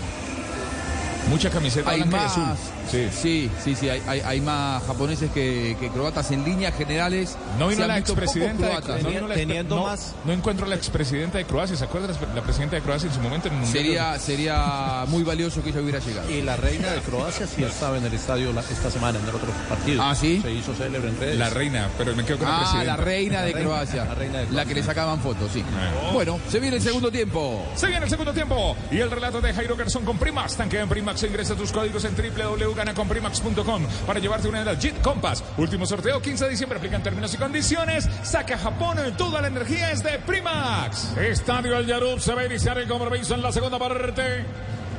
Mucha 1.34 1.50
camiseta 1.50 1.90
Hay 1.90 2.02
blanca 2.04 2.18
y 2.18 2.20
más, 2.22 2.32
azul. 2.38 2.58
sí, 2.92 3.08
sí, 3.12 3.52
sí, 3.64 3.76
sí, 3.76 3.90
hay, 3.90 4.02
hay- 4.08 4.22
hay 4.22 4.40
más 4.42 4.84
japoneses 4.84 5.32
que, 5.32 5.76
que 5.80 5.90
croatas 5.90 6.30
en 6.32 6.46
líneas 6.46 6.76
generales. 6.78 7.36
No 7.58 7.68
vino 7.70 7.88
la 7.88 7.98
expresidenta 7.98 8.80
no, 8.80 9.10
vino 9.10 9.28
la 9.28 9.36
expre- 9.36 9.64
no- 9.68 9.96
no 10.26 10.32
encuentro 10.34 10.68
la 10.68 10.76
expresidenta 10.76 11.40
de 11.40 11.46
Croacia. 11.46 11.76
¿Se 11.76 11.84
acuerda 11.86 12.14
la 12.36 12.42
presidenta 12.44 12.76
de 12.76 12.84
Croacia 12.84 13.08
en 13.10 13.16
su 13.16 13.20
momento 13.22 13.48
en 13.48 13.56
el 13.56 13.60
Mundial? 13.62 13.84
Sería, 13.84 14.20
sería 14.20 15.06
muy 15.08 15.24
valioso 15.24 15.64
que 15.64 15.70
ella 15.70 15.82
hubiera 15.82 16.00
llegado. 16.00 16.30
Y 16.30 16.42
la 16.44 16.56
reina 16.56 16.92
de 16.92 17.02
Croacia 17.02 17.48
sí 17.48 17.64
estaba 17.64 17.98
en 17.98 18.06
el 18.06 18.14
estadio 18.14 18.54
la- 18.54 18.62
esta 18.62 18.92
semana 18.92 19.18
en 19.18 19.28
el 19.28 19.34
otro 19.36 19.50
partido. 19.68 20.04
Ah, 20.04 20.14
¿sí? 20.16 20.40
Se 20.44 20.52
hizo 20.52 20.76
célebre 20.76 21.10
en 21.10 21.20
redes. 21.20 21.38
La 21.40 21.50
reina, 21.50 21.90
pero 21.98 22.16
me 22.16 22.24
quedo 22.26 22.38
con 22.38 22.48
la 22.48 22.58
Ah, 22.58 22.60
presidenta. 22.60 22.96
la 22.98 23.04
reina 23.04 23.42
de 23.42 23.52
La 23.52 23.58
reina, 23.58 23.70
Croacia. 23.70 24.06
la 24.06 24.14
reina 24.16 24.38
de 24.40 24.52
La 24.52 24.66
que 24.66 24.76
le 24.76 24.84
sacaban 24.84 25.20
fotos, 25.20 25.50
sí. 25.52 25.64
Ah. 25.76 26.12
Bueno, 26.14 26.40
se 26.48 26.60
viene 26.60 26.76
el 26.78 26.82
segundo 26.84 27.10
tiempo. 27.12 27.66
Se 27.76 27.88
viene 27.88 28.04
el 28.04 28.10
segundo 28.10 28.34
tiempo 28.34 28.76
y 28.92 29.00
el 29.00 29.10
relato 29.10 29.42
de 29.42 29.52
Jairo 29.52 29.76
Garzón 29.76 30.06
con 30.06 30.18
Primax. 30.20 30.58
Tanque 30.58 30.80
en 30.80 30.88
Primax. 30.90 31.23
Ingresa 31.24 31.56
tus 31.56 31.72
códigos 31.72 32.06
en 32.06 32.16
www.ganaconprimax.com 32.16 33.88
para 34.06 34.20
llevarte 34.20 34.48
una 34.48 34.60
de 34.60 34.66
las 34.66 34.80
Jeep 34.80 35.02
Compass. 35.02 35.44
Último 35.58 35.86
sorteo 35.86 36.22
15 36.22 36.46
de 36.46 36.50
diciembre. 36.52 36.78
Aplican 36.78 37.02
términos 37.04 37.34
y 37.34 37.38
condiciones. 37.38 38.10
Saca 38.24 38.58
Japón. 38.58 38.98
Toda 39.18 39.42
la 39.42 39.48
energía 39.48 39.92
es 39.92 40.04
de 40.04 40.20
Primax. 40.20 41.18
Estadio 41.18 41.78
Al 41.78 41.86
Yarub 41.86 42.20
se 42.20 42.34
va 42.34 42.42
a 42.42 42.46
iniciar 42.46 42.78
el 42.78 42.88
compromiso 42.88 43.36
en 43.36 43.42
la 43.42 43.52
segunda 43.52 43.80
parte. 43.80 44.46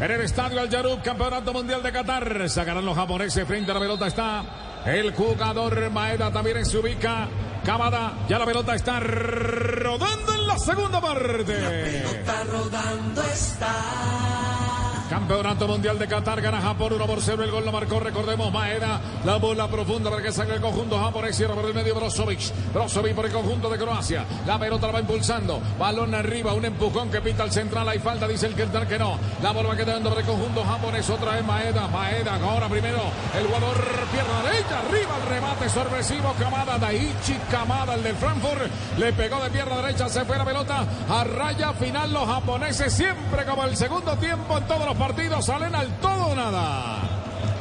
En 0.01 0.11
el 0.11 0.21
Estadio 0.23 0.61
Al 0.61 0.69
Yarub, 0.69 1.03
Campeonato 1.03 1.53
Mundial 1.53 1.83
de 1.83 1.93
Qatar. 1.93 2.49
Sacarán 2.49 2.85
los 2.85 2.97
japoneses. 2.97 3.47
Frente 3.47 3.71
a 3.71 3.75
la 3.75 3.81
pelota 3.81 4.07
está 4.07 4.45
el 4.87 5.13
jugador 5.13 5.91
Maeda. 5.91 6.31
También 6.33 6.65
se 6.65 6.79
ubica. 6.79 7.29
Kamada. 7.65 8.27
Ya 8.29 8.39
la 8.39 8.45
pelota 8.45 8.75
está 8.75 9.01
rodando 9.01 10.35
en 10.35 10.47
la 10.47 10.59
segunda 10.59 11.01
parte. 11.01 12.05
Está 12.05 12.45
rodando 12.45 13.23
está. 13.23 14.74
Campeonato 15.09 15.69
Mundial 15.69 15.99
de 15.99 16.09
Qatar 16.09 16.41
gana 16.41 16.63
Japón 16.63 16.95
1 16.95 17.07
por 17.07 17.21
0. 17.21 17.45
El 17.45 17.51
gol 17.51 17.65
lo 17.65 17.73
marcó, 17.73 18.01
recordemos, 18.01 18.51
Maeda. 18.51 19.01
La 19.25 19.37
bola 19.37 19.69
profunda 19.69 20.11
para 20.11 20.23
que 20.23 20.33
salga 20.33 20.55
el 20.55 20.63
conjunto 20.63 20.99
japonés. 20.99 21.37
Cierra 21.37 21.55
por 21.55 21.67
el 21.67 21.75
medio 21.75 21.95
Brozovic. 21.95 22.41
Brozovic 22.73 23.15
por 23.15 23.27
el 23.27 23.33
conjunto 23.33 23.69
de 23.69 23.79
Croacia. 23.79 24.25
La 24.47 24.59
pelota 24.59 24.87
la 24.87 24.95
va 24.95 25.01
impulsando. 25.01 25.61
Balón 25.79 26.15
arriba, 26.15 26.55
un 26.55 26.65
empujón 26.65 27.11
que 27.11 27.21
pinta 27.21 27.45
el 27.45 27.53
central. 27.53 27.87
Hay 27.89 27.99
falta, 27.99 28.27
dice 28.27 28.47
el 28.47 28.55
que 28.55 28.65
que 28.65 28.99
no. 28.99 29.19
La 29.43 29.53
bola 29.53 29.69
va 29.69 29.77
quedando 29.77 30.09
por 30.09 30.19
el 30.19 30.25
conjunto 30.25 30.65
japonés. 30.65 31.09
Otra 31.11 31.33
vez 31.33 31.45
Maeda. 31.45 31.87
Maeda 31.87 32.37
ahora 32.37 32.69
primero. 32.69 33.03
El 33.39 33.47
jugador 33.47 33.77
pierna 34.11 34.43
derecha. 34.43 34.81
Arriba 34.81 35.17
el 35.23 35.29
remate 35.29 35.69
sorpresivo. 35.69 36.35
Kamada, 36.39 36.79
Daichi 36.79 37.35
Kamada, 37.51 37.95
el 37.95 38.03
del 38.03 38.17
Frankfurt. 38.17 38.71
Le 38.99 39.13
pegó 39.13 39.43
de 39.43 39.51
pierna 39.51 39.77
derecha. 39.83 40.09
Se 40.09 40.25
fue 40.25 40.39
la 40.39 40.47
pelota 40.47 40.87
a 41.11 41.25
raya 41.25 41.75
final. 41.75 42.11
Los 42.11 42.27
japoneses 42.27 42.93
siempre 42.93 43.45
como 43.45 43.65
el 43.65 43.77
segundo 43.77 44.17
tiempo 44.17 44.57
en 44.57 44.65
todos 44.65 44.87
los 44.87 44.94
partidos 44.95 45.47
salen 45.47 45.75
al 45.75 45.89
todo 45.99 46.29
o 46.29 46.35
nada. 46.35 47.01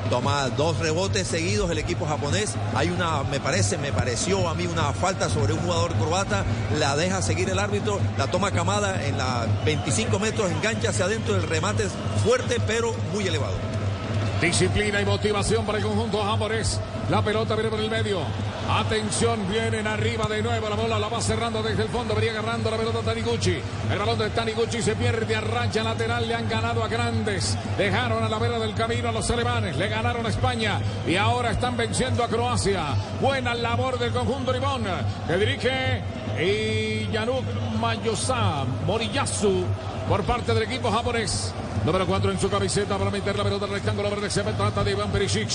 Toma 0.10 0.50
dos 0.50 0.78
rebotes 0.80 1.28
seguidos 1.28 1.72
el 1.72 1.78
equipo 1.78 2.06
japonés. 2.06 2.54
Hay 2.76 2.90
una, 2.90 3.24
me 3.24 3.40
parece, 3.40 3.78
me 3.78 3.92
pareció 3.92 4.48
a 4.48 4.54
mí 4.54 4.68
una 4.68 4.94
falta 4.94 5.30
sobre 5.30 5.54
un 5.54 5.60
jugador 5.60 5.94
croata. 5.96 6.44
La 6.78 6.96
deja 6.96 7.22
seguir 7.22 7.50
el 7.50 7.60
árbitro. 7.60 8.00
La 8.18 8.28
toma 8.28 8.52
Camada 8.52 9.04
en 9.06 9.18
la 9.18 9.48
25 9.66 10.20
metros, 10.20 10.52
engancha 10.52 10.90
hacia 10.90 11.06
adentro. 11.06 11.36
El 11.36 11.44
remate 11.44 11.84
es 11.84 11.92
fuerte, 12.24 12.58
pero 12.68 12.94
muy 13.14 13.26
elevado. 13.26 13.73
Disciplina 14.44 15.00
y 15.00 15.06
motivación 15.06 15.66
para 15.66 15.78
el 15.78 15.86
conjunto 15.86 16.22
japonés. 16.22 16.78
La 17.10 17.22
pelota 17.22 17.56
viene 17.56 17.70
por 17.70 17.80
el 17.80 17.90
medio. 17.90 18.20
Atención, 18.70 19.40
vienen 19.50 19.88
arriba 19.88 20.26
de 20.26 20.42
nuevo. 20.44 20.68
La 20.68 20.76
bola 20.76 21.00
la 21.00 21.08
va 21.08 21.22
cerrando 21.22 21.64
desde 21.64 21.84
el 21.84 21.88
fondo. 21.88 22.14
Venía 22.14 22.32
agarrando 22.32 22.70
la 22.70 22.76
pelota 22.76 23.00
Taniguchi. 23.00 23.62
El 23.90 23.98
balón 23.98 24.20
de 24.20 24.30
Taniguchi 24.32 24.82
se 24.82 24.98
pierde 24.98 25.34
a 25.34 25.40
raya 25.40 25.82
lateral. 25.86 26.28
Le 26.28 26.36
han 26.36 26.50
ganado 26.50 26.84
a 26.84 26.90
grandes. 26.90 27.58
Dejaron 27.78 28.22
a 28.22 28.28
la 28.28 28.38
vera 28.38 28.60
del 28.60 28.74
camino 28.74 29.08
a 29.08 29.12
los 29.14 29.32
alemanes. 29.32 29.78
Le 29.78 29.88
ganaron 29.88 30.26
a 30.26 30.30
España. 30.30 30.82
Y 31.08 31.16
ahora 31.16 31.52
están 31.52 31.78
venciendo 31.78 32.22
a 32.22 32.28
Croacia. 32.28 32.96
Buena 33.22 33.56
labor 33.56 33.98
del 33.98 34.12
conjunto 34.12 34.52
Limón. 34.52 34.84
Que 35.26 35.38
dirige 35.38 36.04
y 36.38 37.10
Yanuk 37.14 37.46
Mayosa 37.80 38.66
Moriyasu 38.86 39.64
por 40.10 40.22
parte 40.24 40.54
del 40.54 40.64
equipo 40.64 40.92
japonés. 40.92 41.54
Número 41.86 42.08
4 42.08 42.32
en 42.32 42.40
su 42.40 42.50
camiseta 42.50 42.98
para 42.98 43.12
meter 43.12 43.38
la 43.38 43.44
pelota 43.44 43.66
al 43.66 43.72
rectángulo 43.72 44.10
verde. 44.10 44.30
Se 44.30 44.42
trata 44.42 44.84
de 44.84 44.92
Iván 44.92 45.12
Perisic. 45.12 45.50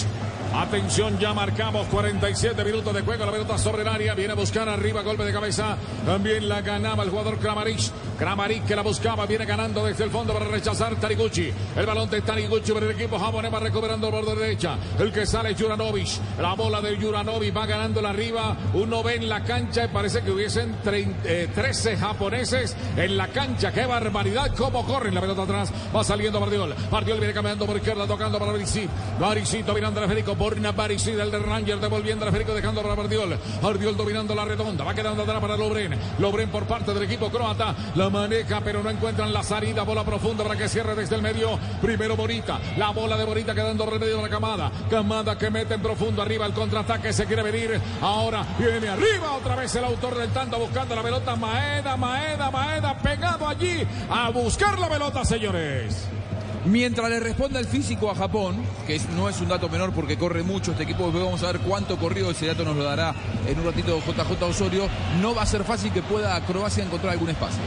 Atención, 0.55 1.18
ya 1.18 1.33
marcamos 1.33 1.87
47 1.87 2.64
minutos 2.64 2.93
de 2.93 3.01
juego. 3.01 3.24
La 3.24 3.33
pelota 3.33 3.57
sobre 3.57 3.81
el 3.83 3.89
área. 3.89 4.14
Viene 4.14 4.33
a 4.33 4.37
buscar 4.37 4.68
arriba, 4.68 5.01
golpe 5.03 5.24
de 5.24 5.33
cabeza. 5.33 5.79
También 6.05 6.47
la 6.47 6.61
ganaba 6.61 7.03
el 7.05 7.11
jugador 7.11 7.39
Kramaric. 7.39 7.81
Kramaric 8.19 8.66
que 8.66 8.75
la 8.77 8.83
buscaba. 8.83 9.27
Viene 9.27 9.47
ganando 9.47 9.85
desde 9.85 10.05
el 10.05 10.11
fondo 10.11 10.33
para 10.33 10.47
rechazar 10.47 10.97
Taniguchi. 10.97 11.53
El 11.77 11.87
balón 11.87 12.11
de 12.11 12.21
Taniguchi 12.21 12.73
para 12.73 12.87
el 12.87 12.93
equipo 12.93 13.19
japonés. 13.19 13.53
Va 13.53 13.61
recuperando 13.61 14.11
por 14.11 14.27
derecha. 14.27 14.77
El 14.99 15.12
que 15.12 15.25
sale 15.25 15.53
es 15.53 15.61
Juranovic. 15.61 16.09
La 16.41 16.55
bola 16.55 16.81
de 16.81 16.97
Juranovic 16.97 17.57
va 17.57 17.66
ganando 17.66 18.03
la 18.03 18.11
arriba. 18.11 18.57
Uno 18.75 19.03
ve 19.03 19.16
en 19.16 19.29
la 19.29 19.45
cancha 19.45 19.85
y 19.85 19.89
parece 19.89 20.23
que 20.23 20.31
hubiesen 20.31 20.77
13 20.83 21.97
japoneses 21.97 22.77
en 22.97 23.16
la 23.16 23.29
cancha. 23.29 23.73
¡Qué 23.73 23.87
barbaridad! 23.87 24.55
¿Cómo 24.57 24.85
corren 24.85 25.14
la 25.14 25.21
pelota 25.21 25.43
atrás? 25.43 25.73
Va 25.95 26.03
saliendo 26.03 26.41
Bardiol. 26.41 26.75
Bardiol 26.91 27.19
viene 27.19 27.35
caminando 27.35 27.66
por 27.66 27.77
izquierda, 27.77 28.07
tocando 28.07 28.39
para 28.39 28.53
Baricito. 28.53 28.91
Baricito 29.21 29.73
mirando 29.75 30.01
a 30.01 30.09
Federico. 30.09 30.35
Borna 30.35 30.73
Baricito, 30.73 31.23
el 31.23 31.31
de 31.31 31.39
Ranger, 31.39 31.79
devolviendo 31.79 32.27
a 32.27 32.31
Federico, 32.31 32.55
dejando 32.55 32.83
para 32.83 32.95
Bardiol. 32.95 33.39
Bardiol 33.62 33.97
dominando 33.97 34.35
la 34.35 34.45
redonda. 34.45 34.85
Va 34.85 34.95
quedando 34.95 35.23
atrás 35.23 35.41
para 35.41 35.57
Lobren. 35.57 35.95
Lobren 36.19 36.51
por 36.51 36.64
parte 36.64 36.93
del 36.93 37.05
equipo 37.05 37.31
croata. 37.31 37.75
La 37.95 38.08
maneja, 38.11 38.61
pero 38.61 38.83
no 38.83 38.91
encuentran 38.91 39.33
la 39.33 39.43
salida. 39.43 39.83
Bola 39.83 40.05
profunda 40.05 40.45
para 40.45 40.57
que 40.57 40.69
cierre 40.69 40.95
desde 40.95 41.17
el 41.17 41.23
medio. 41.23 41.59
Primero 41.81 42.17
Borita. 42.17 42.59
La 42.77 42.91
bola 42.91 43.17
de 43.17 43.25
Borita 43.25 43.55
quedando 43.55 43.85
por 43.85 43.95
el 43.95 44.01
medio 44.01 44.17
de 44.17 44.23
la 44.23 44.29
camada. 44.29 44.71
Camada 44.91 45.37
que 45.37 45.51
mete 45.51 45.75
en 45.75 45.83
profundo 45.83 46.23
arriba. 46.23 46.47
El 46.47 46.53
contraataque 46.53 47.13
se 47.13 47.27
quiere 47.27 47.43
venir. 47.43 47.81
Ahora 48.01 48.45
viene 48.59 48.89
arriba 48.89 49.33
otra 49.33 49.57
vez 49.57 49.75
el 49.77 49.85
autor 49.85 50.17
del 50.17 50.31
tanto 50.31 50.59
buscando 50.59 50.95
la 50.95 51.03
pelota. 51.03 51.37
Maeda, 51.37 51.97
Maeda, 51.97 52.51
Maeda 52.51 52.99
pegado 52.99 53.49
allí 53.49 53.87
a 54.11 54.31
buscar 54.31 54.79
la 54.79 54.89
pelota, 54.89 55.25
señores. 55.25 56.09
Mientras 56.65 57.09
le 57.09 57.21
responda 57.21 57.61
el 57.61 57.67
físico 57.67 58.11
a 58.11 58.15
Japón, 58.15 58.57
que 58.87 59.01
no 59.17 59.29
es 59.29 59.41
un 59.41 59.49
dato 59.49 59.69
menor 59.69 59.93
porque 59.93 60.19
corre 60.19 60.43
mucho 60.43 60.73
este 60.73 60.83
equipo, 60.83 61.11
vamos 61.11 61.43
a 61.43 61.53
ver 61.53 61.61
cuánto 61.61 61.97
corrió, 61.97 62.31
ese 62.31 62.47
dato 62.47 62.65
nos 62.65 62.77
lo 62.77 62.85
dará 62.85 63.15
en 63.47 63.59
un 63.59 63.65
ratito 63.65 63.99
JJ 64.01 64.43
Osorio, 64.43 64.89
no 65.23 65.35
va 65.35 65.43
a 65.43 65.47
ser 65.47 65.65
fácil 65.65 65.93
que 65.93 66.03
pueda 66.03 66.39
Croacia 66.43 66.85
encontrar 66.85 67.13
algún 67.13 67.31
espacio. 67.31 67.63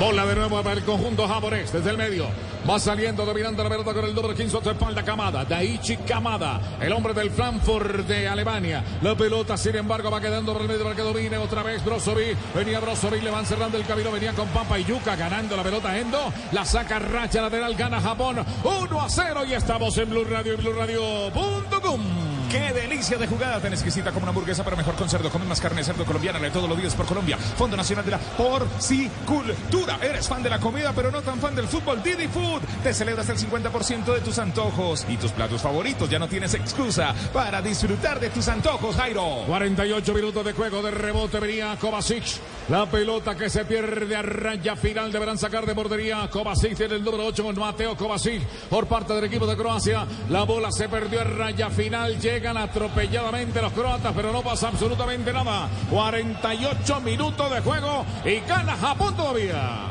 Bola 0.00 0.24
de 0.24 0.34
nuevo 0.34 0.62
para 0.62 0.76
el 0.76 0.82
conjunto 0.82 1.28
japonés 1.28 1.70
desde 1.74 1.90
el 1.90 1.98
medio. 1.98 2.24
Va 2.68 2.78
saliendo, 2.78 3.26
dominando 3.26 3.62
la 3.62 3.68
pelota 3.68 3.92
con 3.92 4.06
el 4.06 4.14
doble 4.14 4.34
15 4.34 4.56
a 4.56 4.70
espalda 4.72 5.02
Kamada. 5.02 5.44
Daichi 5.44 5.98
Kamada, 5.98 6.58
el 6.80 6.90
hombre 6.94 7.12
del 7.12 7.30
Frankfurt 7.30 8.06
de 8.06 8.26
Alemania. 8.26 8.82
La 9.02 9.14
pelota, 9.14 9.58
sin 9.58 9.76
embargo, 9.76 10.10
va 10.10 10.18
quedando 10.18 10.54
por 10.54 10.62
el 10.62 10.68
medio 10.68 10.84
para 10.84 10.96
que 10.96 11.02
domine 11.02 11.36
otra 11.36 11.62
vez 11.62 11.84
Brozovic. 11.84 12.34
Venía 12.54 12.80
Brozovic, 12.80 13.22
le 13.22 13.30
van 13.30 13.44
cerrando 13.44 13.76
el 13.76 13.84
camino. 13.84 14.10
Venía 14.10 14.32
con 14.32 14.48
Pampa 14.48 14.78
y 14.78 14.84
Yuka 14.84 15.16
ganando 15.16 15.54
la 15.54 15.62
pelota 15.62 15.98
Endo. 15.98 16.32
La 16.52 16.64
saca 16.64 16.98
racha 16.98 17.42
lateral, 17.42 17.74
gana 17.74 18.00
Japón 18.00 18.42
1 18.64 19.02
a 19.02 19.06
0. 19.06 19.44
Y 19.46 19.52
estamos 19.52 19.98
en 19.98 20.08
Blue 20.08 20.24
Radio 20.24 20.54
y 20.54 20.56
BlueRadio.com. 20.56 22.19
¡Qué 22.50 22.72
delicia 22.72 23.16
de 23.16 23.28
jugada! 23.28 23.60
Tan 23.60 23.72
exquisita 23.72 24.10
como 24.10 24.24
una 24.24 24.30
hamburguesa, 24.30 24.64
pero 24.64 24.76
mejor 24.76 24.96
con 24.96 25.08
cerdo. 25.08 25.30
Come 25.30 25.44
más 25.44 25.60
carne 25.60 25.78
de 25.78 25.84
cerdo 25.84 26.04
colombiana 26.04 26.40
de 26.40 26.50
todos 26.50 26.68
los 26.68 26.76
días 26.76 26.96
por 26.96 27.06
Colombia. 27.06 27.38
Fondo 27.38 27.76
Nacional 27.76 28.04
de 28.04 28.10
la 28.10 28.18
Porcicultura. 28.18 30.00
Eres 30.02 30.26
fan 30.26 30.42
de 30.42 30.50
la 30.50 30.58
comida, 30.58 30.92
pero 30.92 31.12
no 31.12 31.22
tan 31.22 31.38
fan 31.38 31.54
del 31.54 31.68
fútbol. 31.68 32.02
Didi 32.02 32.26
Food. 32.26 32.62
Te 32.82 32.92
celebras 32.92 33.28
el 33.28 33.38
50% 33.38 34.14
de 34.14 34.20
tus 34.20 34.40
antojos 34.40 35.06
y 35.08 35.16
tus 35.16 35.30
platos 35.30 35.62
favoritos. 35.62 36.10
Ya 36.10 36.18
no 36.18 36.26
tienes 36.26 36.52
excusa 36.54 37.14
para 37.32 37.62
disfrutar 37.62 38.18
de 38.18 38.30
tus 38.30 38.48
antojos, 38.48 38.96
Jairo. 38.96 39.44
48 39.46 40.12
minutos 40.12 40.44
de 40.44 40.52
juego 40.52 40.82
de 40.82 40.90
rebote 40.90 41.38
venía 41.38 41.76
Kovacic. 41.80 42.40
La 42.70 42.86
pelota 42.86 43.34
que 43.34 43.50
se 43.50 43.64
pierde 43.64 44.14
a 44.14 44.22
raya 44.22 44.76
final 44.76 45.10
deberán 45.10 45.36
sacar 45.36 45.66
de 45.66 45.72
bordería. 45.72 46.28
Kovacic 46.30 46.76
tiene 46.76 46.94
el 46.94 47.04
número 47.04 47.26
8 47.26 47.42
con 47.42 47.58
Mateo 47.58 47.96
Kovacic 47.96 48.42
por 48.68 48.86
parte 48.86 49.12
del 49.12 49.24
equipo 49.24 49.44
de 49.44 49.56
Croacia. 49.56 50.06
La 50.28 50.44
bola 50.44 50.70
se 50.70 50.88
perdió 50.88 51.20
a 51.20 51.24
raya 51.24 51.68
final. 51.70 52.20
Llegan 52.20 52.56
atropelladamente 52.56 53.60
los 53.60 53.72
croatas, 53.72 54.12
pero 54.14 54.30
no 54.32 54.42
pasa 54.42 54.68
absolutamente 54.68 55.32
nada. 55.32 55.68
48 55.90 57.00
minutos 57.00 57.50
de 57.52 57.60
juego 57.60 58.04
y 58.24 58.38
gana 58.48 58.76
Japón 58.76 59.16
todavía. 59.16 59.86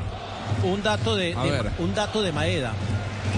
Un 0.64 0.82
dato 0.82 1.18
de, 1.18 1.34
A 1.36 1.44
de- 1.44 1.72
un 1.80 1.94
dato 1.94 2.22
de 2.22 2.32
Maeda. 2.32 2.72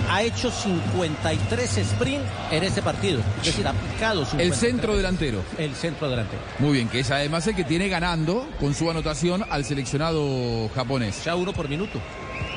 Ha 0.10 0.24
hecho 0.24 0.52
53 0.52 1.78
sprint 1.78 2.24
en 2.52 2.64
este 2.64 2.82
partido. 2.82 3.22
Es 3.40 3.46
decir, 3.48 3.68
ha 3.68 3.74
picado 3.74 4.26
53. 4.26 4.48
El 4.48 4.54
centro 4.54 4.98
delantero. 4.98 5.42
El 5.58 5.74
centro 5.76 6.10
delantero. 6.10 6.42
Muy 6.60 6.74
bien, 6.74 6.90
que 6.90 7.00
es 7.00 7.12
además 7.12 7.48
el 7.48 7.56
que 7.56 7.64
tiene 7.64 7.88
ganando 7.90 8.48
con 8.60 8.74
su 8.74 8.90
anotación 8.90 9.44
al 9.50 9.64
seleccionado 9.66 10.70
japonés. 10.76 11.24
Ya 11.24 11.36
uno 11.36 11.54
por 11.54 11.70
minuto. 11.70 12.00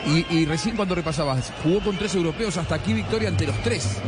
Y, 0.07 0.27
y 0.35 0.45
recién 0.47 0.77
cuando 0.77 0.95
repasabas, 0.95 1.53
jugó 1.63 1.81
con 1.81 1.97
tres 1.97 2.15
europeos, 2.15 2.57
hasta 2.57 2.75
aquí 2.75 2.93
victoria 2.93 3.29
ante 3.29 3.47
los 3.47 3.57
tres. 3.63 3.99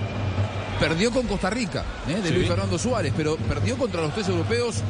Perdió 0.80 1.10
con 1.10 1.26
Costa 1.26 1.48
Rica, 1.48 1.84
¿eh? 2.06 2.16
de 2.20 2.28
Sí. 2.28 2.34
Luis 2.34 2.48
Fernando 2.48 2.78
Suárez, 2.78 3.12
pero 3.16 3.36
perdió 3.36 3.78
contra 3.78 4.02
los 4.02 4.12
tres 4.12 4.28
europeos. 4.28 4.82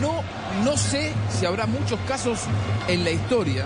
No, 0.00 0.22
no 0.62 0.76
sé 0.76 1.12
si 1.30 1.46
habrá 1.46 1.64
muchos 1.66 1.98
casos 2.06 2.40
en 2.86 3.02
la 3.02 3.10
historia 3.10 3.64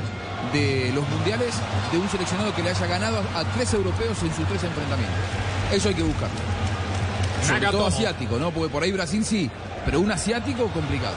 de 0.53 0.93
los 0.95 1.09
mundiales 1.09 1.55
de 1.93 1.99
un 1.99 2.09
seleccionado 2.09 2.55
que 2.55 2.63
le 2.63 2.71
haya 2.71 2.87
ganado 2.87 3.19
a, 3.35 3.45
tres 3.55 3.73
europeos 3.75 4.23
en 4.23 4.35
sus 4.35 4.47
tres 4.47 4.63
enfrentamientos. 4.65 5.17
Eso 5.73 5.89
hay 5.89 5.95
que 5.95 6.03
buscarlo. 6.03 6.37
Sobre 7.47 7.67
todo 7.69 7.87
asiático, 7.87 8.39
¿no? 8.39 8.51
Porque 8.51 8.73
por 8.73 8.83
ahí 8.83 8.93
Brasil 8.93 9.25
sí, 9.25 9.51
pero 9.85 10.01
un 10.01 10.11
asiático 10.11 10.67
complicado. 10.69 11.15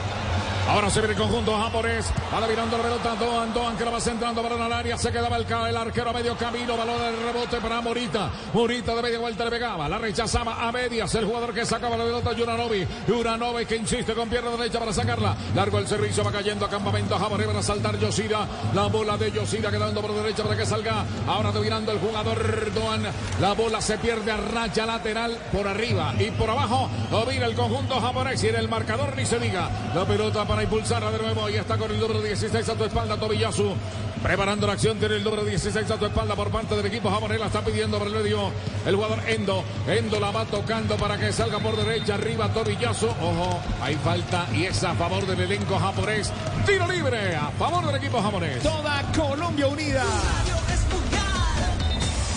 Ahora 0.68 0.88
se 0.88 1.00
viene 1.00 1.14
el 1.14 1.20
conjunto 1.20 1.56
japonés. 1.56 2.12
Ahora 2.32 2.46
mirando 2.46 2.76
la 2.76 2.82
pelota 2.84 3.14
Doan, 3.16 3.52
Doan 3.52 3.76
que 3.76 3.84
la 3.84 3.90
va 3.90 4.00
centrando 4.00 4.42
balón 4.42 4.62
al 4.62 4.72
área. 4.72 4.96
Se 4.96 5.10
quedaba 5.10 5.36
el, 5.36 5.46
el 5.46 5.76
arquero 5.76 6.10
a 6.10 6.12
medio 6.12 6.36
camino. 6.36 6.76
Balón 6.76 6.98
de 6.98 7.32
rebote 7.32 7.56
para 7.60 7.80
Morita. 7.80 8.30
Morita 8.52 8.94
de 8.94 9.02
media 9.02 9.18
vuelta 9.18 9.44
le 9.44 9.50
pegaba. 9.50 9.88
La 9.88 9.98
rechazaba 9.98 10.68
a 10.68 10.70
medias. 10.70 11.14
El 11.14 11.24
jugador 11.24 11.52
que 11.52 11.66
sacaba 11.66 11.96
la 11.96 12.04
pelota 12.04 12.32
Yuranovi. 12.32 12.86
Yuranovi 13.08 13.66
que 13.66 13.76
insiste 13.76 14.14
con 14.14 14.28
pierna 14.28 14.50
derecha 14.50 14.78
para 14.78 14.92
sacarla. 14.92 15.36
Largo 15.54 15.78
el 15.78 15.88
servicio. 15.88 16.22
Va 16.22 16.30
cayendo 16.30 16.66
a 16.66 16.70
campamento 16.70 17.18
japonés 17.18 17.46
para 17.46 17.62
saltar 17.62 17.98
Yoshida. 17.98 18.46
La 18.74 18.86
bola 18.86 19.16
de 19.16 19.32
Yoshida 19.32 19.70
quedando 19.70 20.00
por 20.00 20.14
derecha 20.14 20.44
para 20.44 20.56
que 20.56 20.66
salga. 20.66 21.04
Ahora 21.26 21.50
dominando 21.50 21.90
el 21.92 21.98
jugador 21.98 22.72
Doan. 22.72 23.02
La 23.40 23.54
bola 23.54 23.80
se 23.80 23.98
pierde 23.98 24.30
a 24.30 24.36
raya 24.36 24.86
lateral 24.86 25.36
por 25.52 25.66
arriba 25.66 26.14
y 26.18 26.30
por 26.30 26.48
abajo. 26.48 26.88
Domina 27.10 27.46
el 27.46 27.54
conjunto 27.54 28.00
japonés 28.00 28.42
y 28.44 28.48
en 28.48 28.56
el 28.56 28.68
marcador 28.68 29.16
ni 29.16 29.26
se 29.26 29.38
diga. 29.38 29.68
La 29.94 30.04
pelota 30.04 30.44
para 30.50 30.64
impulsarla 30.64 31.12
de 31.12 31.18
nuevo. 31.18 31.48
Y 31.48 31.54
está 31.54 31.78
con 31.78 31.90
el 31.92 32.00
número 32.00 32.20
16 32.20 32.68
a 32.68 32.74
tu 32.74 32.84
espalda, 32.84 33.16
Tobiyasu. 33.16 33.72
Preparando 34.20 34.66
la 34.66 34.72
acción, 34.72 34.98
tiene 34.98 35.14
el 35.14 35.24
número 35.24 35.44
16 35.44 35.88
a 35.90 35.96
tu 35.96 36.04
espalda 36.06 36.34
por 36.34 36.50
parte 36.50 36.74
del 36.74 36.86
equipo 36.86 37.08
japonés. 37.08 37.38
La 37.38 37.46
está 37.46 37.64
pidiendo 37.64 37.98
por 37.98 38.08
el 38.08 38.14
medio 38.14 38.50
el 38.84 38.96
jugador 38.96 39.20
Endo. 39.28 39.62
Endo 39.86 40.18
la 40.18 40.32
va 40.32 40.44
tocando 40.46 40.96
para 40.96 41.16
que 41.16 41.32
salga 41.32 41.60
por 41.60 41.76
derecha. 41.76 42.14
Arriba 42.14 42.52
Tobiyasu. 42.52 43.06
Ojo, 43.06 43.60
hay 43.80 43.94
falta 43.94 44.48
y 44.52 44.64
es 44.64 44.82
a 44.82 44.92
favor 44.94 45.24
del 45.24 45.40
elenco 45.40 45.78
japonés. 45.78 46.32
Tiro 46.66 46.88
libre 46.88 47.36
a 47.36 47.50
favor 47.52 47.86
del 47.86 47.94
equipo 47.94 48.20
japonés. 48.20 48.60
Toda 48.60 49.02
Colombia 49.12 49.68
unida. 49.68 50.04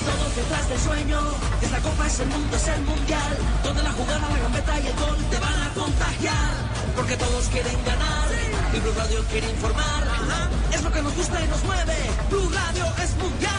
Todos 0.05 0.35
detrás 0.35 0.69
del 0.69 0.79
sueño, 0.79 1.19
esta 1.61 1.79
copa 1.79 2.05
es 2.07 2.19
el 2.19 2.27
mundo, 2.27 2.55
es 2.57 2.67
el 2.67 2.81
mundial, 2.81 3.37
donde 3.63 3.83
la 3.83 3.91
jugada, 3.93 4.29
la 4.29 4.37
gambeta 4.37 4.79
y 4.81 4.87
el 4.87 4.95
gol 4.95 5.17
te 5.31 5.39
van 5.39 5.61
a 5.61 5.73
contagiar, 5.73 6.51
porque 6.95 7.17
todos 7.17 7.47
quieren 7.49 7.75
ganar, 7.85 8.27
y 8.73 8.79
Blue 8.79 8.93
Radio 8.97 9.23
quiere 9.31 9.49
informar, 9.49 10.03
Ajá. 10.03 10.49
es 10.73 10.83
lo 10.83 10.91
que 10.91 11.01
nos 11.01 11.15
gusta 11.15 11.43
y 11.43 11.47
nos 11.47 11.63
mueve, 11.63 11.95
Blue 12.29 12.49
Radio 12.53 12.85
es 13.03 13.15
mundial. 13.17 13.51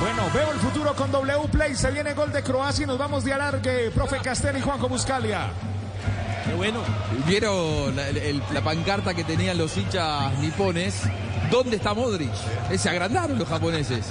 Bueno, 0.00 0.22
veo 0.32 0.52
el 0.52 0.58
futuro 0.60 0.94
con 0.96 1.10
W 1.12 1.48
Play. 1.52 1.74
Se 1.74 1.90
viene 1.90 2.14
gol 2.14 2.32
de 2.32 2.42
Croacia 2.42 2.84
y 2.84 2.86
nos 2.86 2.96
vamos 2.98 3.22
de 3.22 3.34
alargue. 3.34 3.90
Profe 3.90 4.16
Castel 4.18 4.56
y 4.56 4.60
Juanjo 4.62 4.88
Buscalia. 4.88 5.48
Qué 6.46 6.54
bueno. 6.54 6.80
¿Vieron 7.26 7.94
la, 7.94 8.08
el- 8.08 8.42
la 8.52 8.62
pancarta 8.62 9.12
que 9.12 9.24
tenían 9.24 9.58
los 9.58 9.76
hinchas 9.76 10.32
nipones? 10.38 11.02
¿Dónde 11.50 11.76
está 11.76 11.92
Modric? 11.92 12.30
Eh, 12.70 12.78
Se 12.78 12.88
agrandaron 12.88 13.38
los 13.38 13.46
japoneses. 13.46 14.06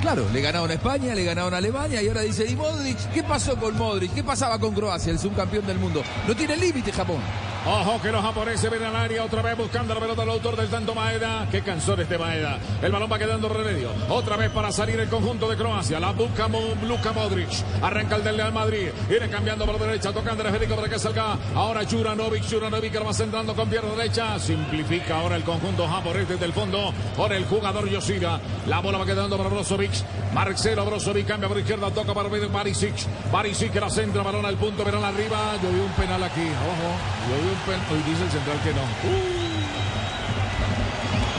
Claro, 0.00 0.26
le 0.32 0.40
ganaron 0.40 0.70
a 0.70 0.74
España, 0.74 1.14
le 1.14 1.24
ganaron 1.24 1.52
a 1.54 1.56
Alemania 1.56 2.02
y 2.02 2.08
ahora 2.08 2.20
dice, 2.20 2.46
¿y 2.46 2.54
Modric? 2.54 2.98
¿Qué 3.12 3.22
pasó 3.22 3.56
con 3.56 3.76
Modric? 3.76 4.14
¿Qué 4.14 4.22
pasaba 4.22 4.58
con 4.58 4.74
Croacia, 4.74 5.10
el 5.10 5.18
subcampeón 5.18 5.66
del 5.66 5.78
mundo? 5.78 6.02
No 6.26 6.36
tiene 6.36 6.56
límite 6.56 6.92
Japón. 6.92 7.20
Ojo 7.68 8.00
que 8.00 8.12
los 8.12 8.22
japoneses 8.22 8.70
vienen 8.70 8.90
al 8.90 8.94
área 8.94 9.24
otra 9.24 9.42
vez 9.42 9.56
buscando 9.56 9.92
la 9.92 9.98
pelota 9.98 10.20
del 10.20 10.30
autor 10.30 10.54
del 10.54 10.68
tanto 10.68 10.94
Maeda. 10.94 11.48
Qué 11.50 11.62
cansón 11.62 12.00
este 12.00 12.16
Maeda. 12.16 12.60
El 12.80 12.92
balón 12.92 13.10
va 13.10 13.18
quedando 13.18 13.48
remedio. 13.48 13.90
Otra 14.08 14.36
vez 14.36 14.50
para 14.50 14.70
salir 14.70 15.00
el 15.00 15.08
conjunto 15.08 15.48
de 15.48 15.56
Croacia. 15.56 15.98
La 15.98 16.12
busca 16.12 16.46
Luka 16.46 17.12
Modric. 17.12 17.48
Arranca 17.82 18.14
el 18.14 18.22
del 18.22 18.36
Real 18.36 18.52
Madrid. 18.52 18.90
Viene 19.08 19.28
cambiando 19.28 19.66
por 19.66 19.80
derecha, 19.80 20.12
tocando 20.12 20.44
el 20.44 20.50
Federico 20.50 20.76
para 20.76 20.88
que 20.88 20.96
salga. 21.00 21.36
Ahora 21.56 21.80
Juranovic. 21.84 22.48
Juranovic 22.48 22.92
que 22.92 22.98
lo 23.00 23.06
va 23.06 23.12
centrando 23.12 23.52
con 23.56 23.68
pierna 23.68 23.90
derecha. 23.96 24.38
Simplifica 24.38 25.18
ahora 25.18 25.34
el 25.34 25.42
conjunto 25.42 25.88
japonés 25.88 26.28
desde 26.28 26.44
el 26.44 26.52
fondo. 26.52 26.94
Por 27.16 27.32
el 27.32 27.46
jugador 27.46 27.88
Yoshida. 27.88 28.40
La 28.68 28.78
bola 28.78 28.98
va 28.98 29.06
quedando 29.06 29.36
para 29.36 29.48
Brozovic. 29.48 29.92
Marcelo 30.32 30.84
Brozovic 30.84 31.26
cambia 31.26 31.48
por 31.48 31.58
izquierda. 31.58 31.90
Toca 31.90 32.14
para 32.14 32.28
Barisic. 32.28 32.94
Barisic 33.32 33.72
que 33.72 33.80
la 33.80 33.90
centra. 33.90 34.22
Balón 34.22 34.46
al 34.46 34.56
punto. 34.56 34.84
Verán 34.84 35.02
arriba. 35.02 35.56
Yo 35.60 35.68
un 35.68 35.90
penal 35.96 36.22
aquí. 36.22 36.42
Ojo. 36.42 36.94
Yo 37.28 37.55
penal. 37.64 37.80
Hoy 37.90 38.02
dice 38.02 38.24
el 38.24 38.30
central 38.30 38.60
que 38.62 38.72
no. 38.72 38.82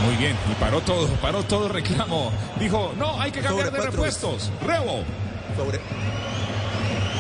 Muy 0.05 0.15
bien, 0.15 0.37
y 0.49 0.55
paró 0.55 0.79
todo, 0.81 1.07
paró 1.15 1.43
todo 1.43 1.67
reclamo. 1.69 2.31
Dijo, 2.59 2.93
no, 2.97 3.19
hay 3.19 3.31
que 3.31 3.41
cambiar 3.41 3.71
de 3.71 3.81
repuestos. 3.81 4.51
Rebo. 4.65 5.03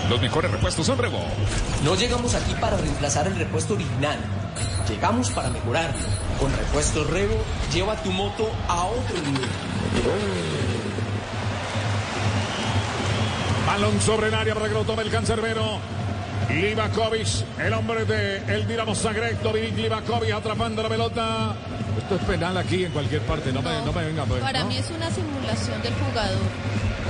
Los 0.09 0.21
mejores 0.21 0.51
repuestos 0.51 0.85
son 0.85 0.97
Rebo. 0.97 1.19
No 1.83 1.95
llegamos 1.95 2.33
aquí 2.33 2.53
para 2.61 2.77
reemplazar 2.77 3.27
el 3.27 3.35
repuesto 3.35 3.73
original. 3.73 4.17
Llegamos 4.87 5.29
para 5.31 5.49
mejorarlo. 5.49 5.99
Con 6.39 6.55
repuestos 6.55 7.09
Rebo, 7.09 7.35
lleva 7.73 7.95
tu 7.97 8.11
moto 8.11 8.49
a 8.69 8.85
otro 8.85 9.17
nivel. 9.17 9.49
Balón 13.65 13.99
sobre 13.99 14.27
el 14.27 14.33
área 14.33 14.53
para 14.53 14.67
que 14.67 14.73
lo 14.73 14.85
tome 14.85 15.01
el 15.03 15.11
cancerbero. 15.11 15.79
Livakovic, 16.49 17.27
el 17.59 17.73
hombre 17.73 18.05
de 18.05 18.37
el 18.53 18.67
Dinamo 18.67 18.95
Zagreb, 18.95 19.41
Dominik 19.41 19.75
Livakovic 19.77 20.31
atrapando 20.31 20.81
la 20.81 20.89
pelota. 20.89 21.55
Esto 21.97 22.15
es 22.15 22.21
penal 22.23 22.57
aquí 22.57 22.85
en 22.85 22.91
cualquier 22.91 23.21
parte, 23.23 23.51
no, 23.51 23.61
me, 23.61 23.81
no 23.85 23.91
me 23.91 24.05
venga 24.05 24.23
pues. 24.25 24.41
Para 24.41 24.61
¿no? 24.61 24.67
mí 24.67 24.77
es 24.77 24.89
una 24.89 25.09
simulación 25.09 25.81
del 25.81 25.93
jugador 25.93 26.39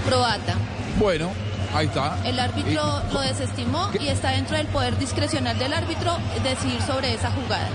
croata. 0.07 0.55
Bueno, 0.97 1.31
ahí 1.73 1.87
está. 1.87 2.17
El 2.25 2.39
árbitro 2.39 3.01
lo 3.11 3.21
desestimó 3.21 3.89
y 3.99 4.07
está 4.07 4.31
dentro 4.31 4.57
del 4.57 4.67
poder 4.67 4.97
discrecional 4.97 5.57
del 5.59 5.73
árbitro 5.73 6.17
decidir 6.43 6.81
sobre 6.81 7.13
esa 7.13 7.29
jugada. 7.31 7.69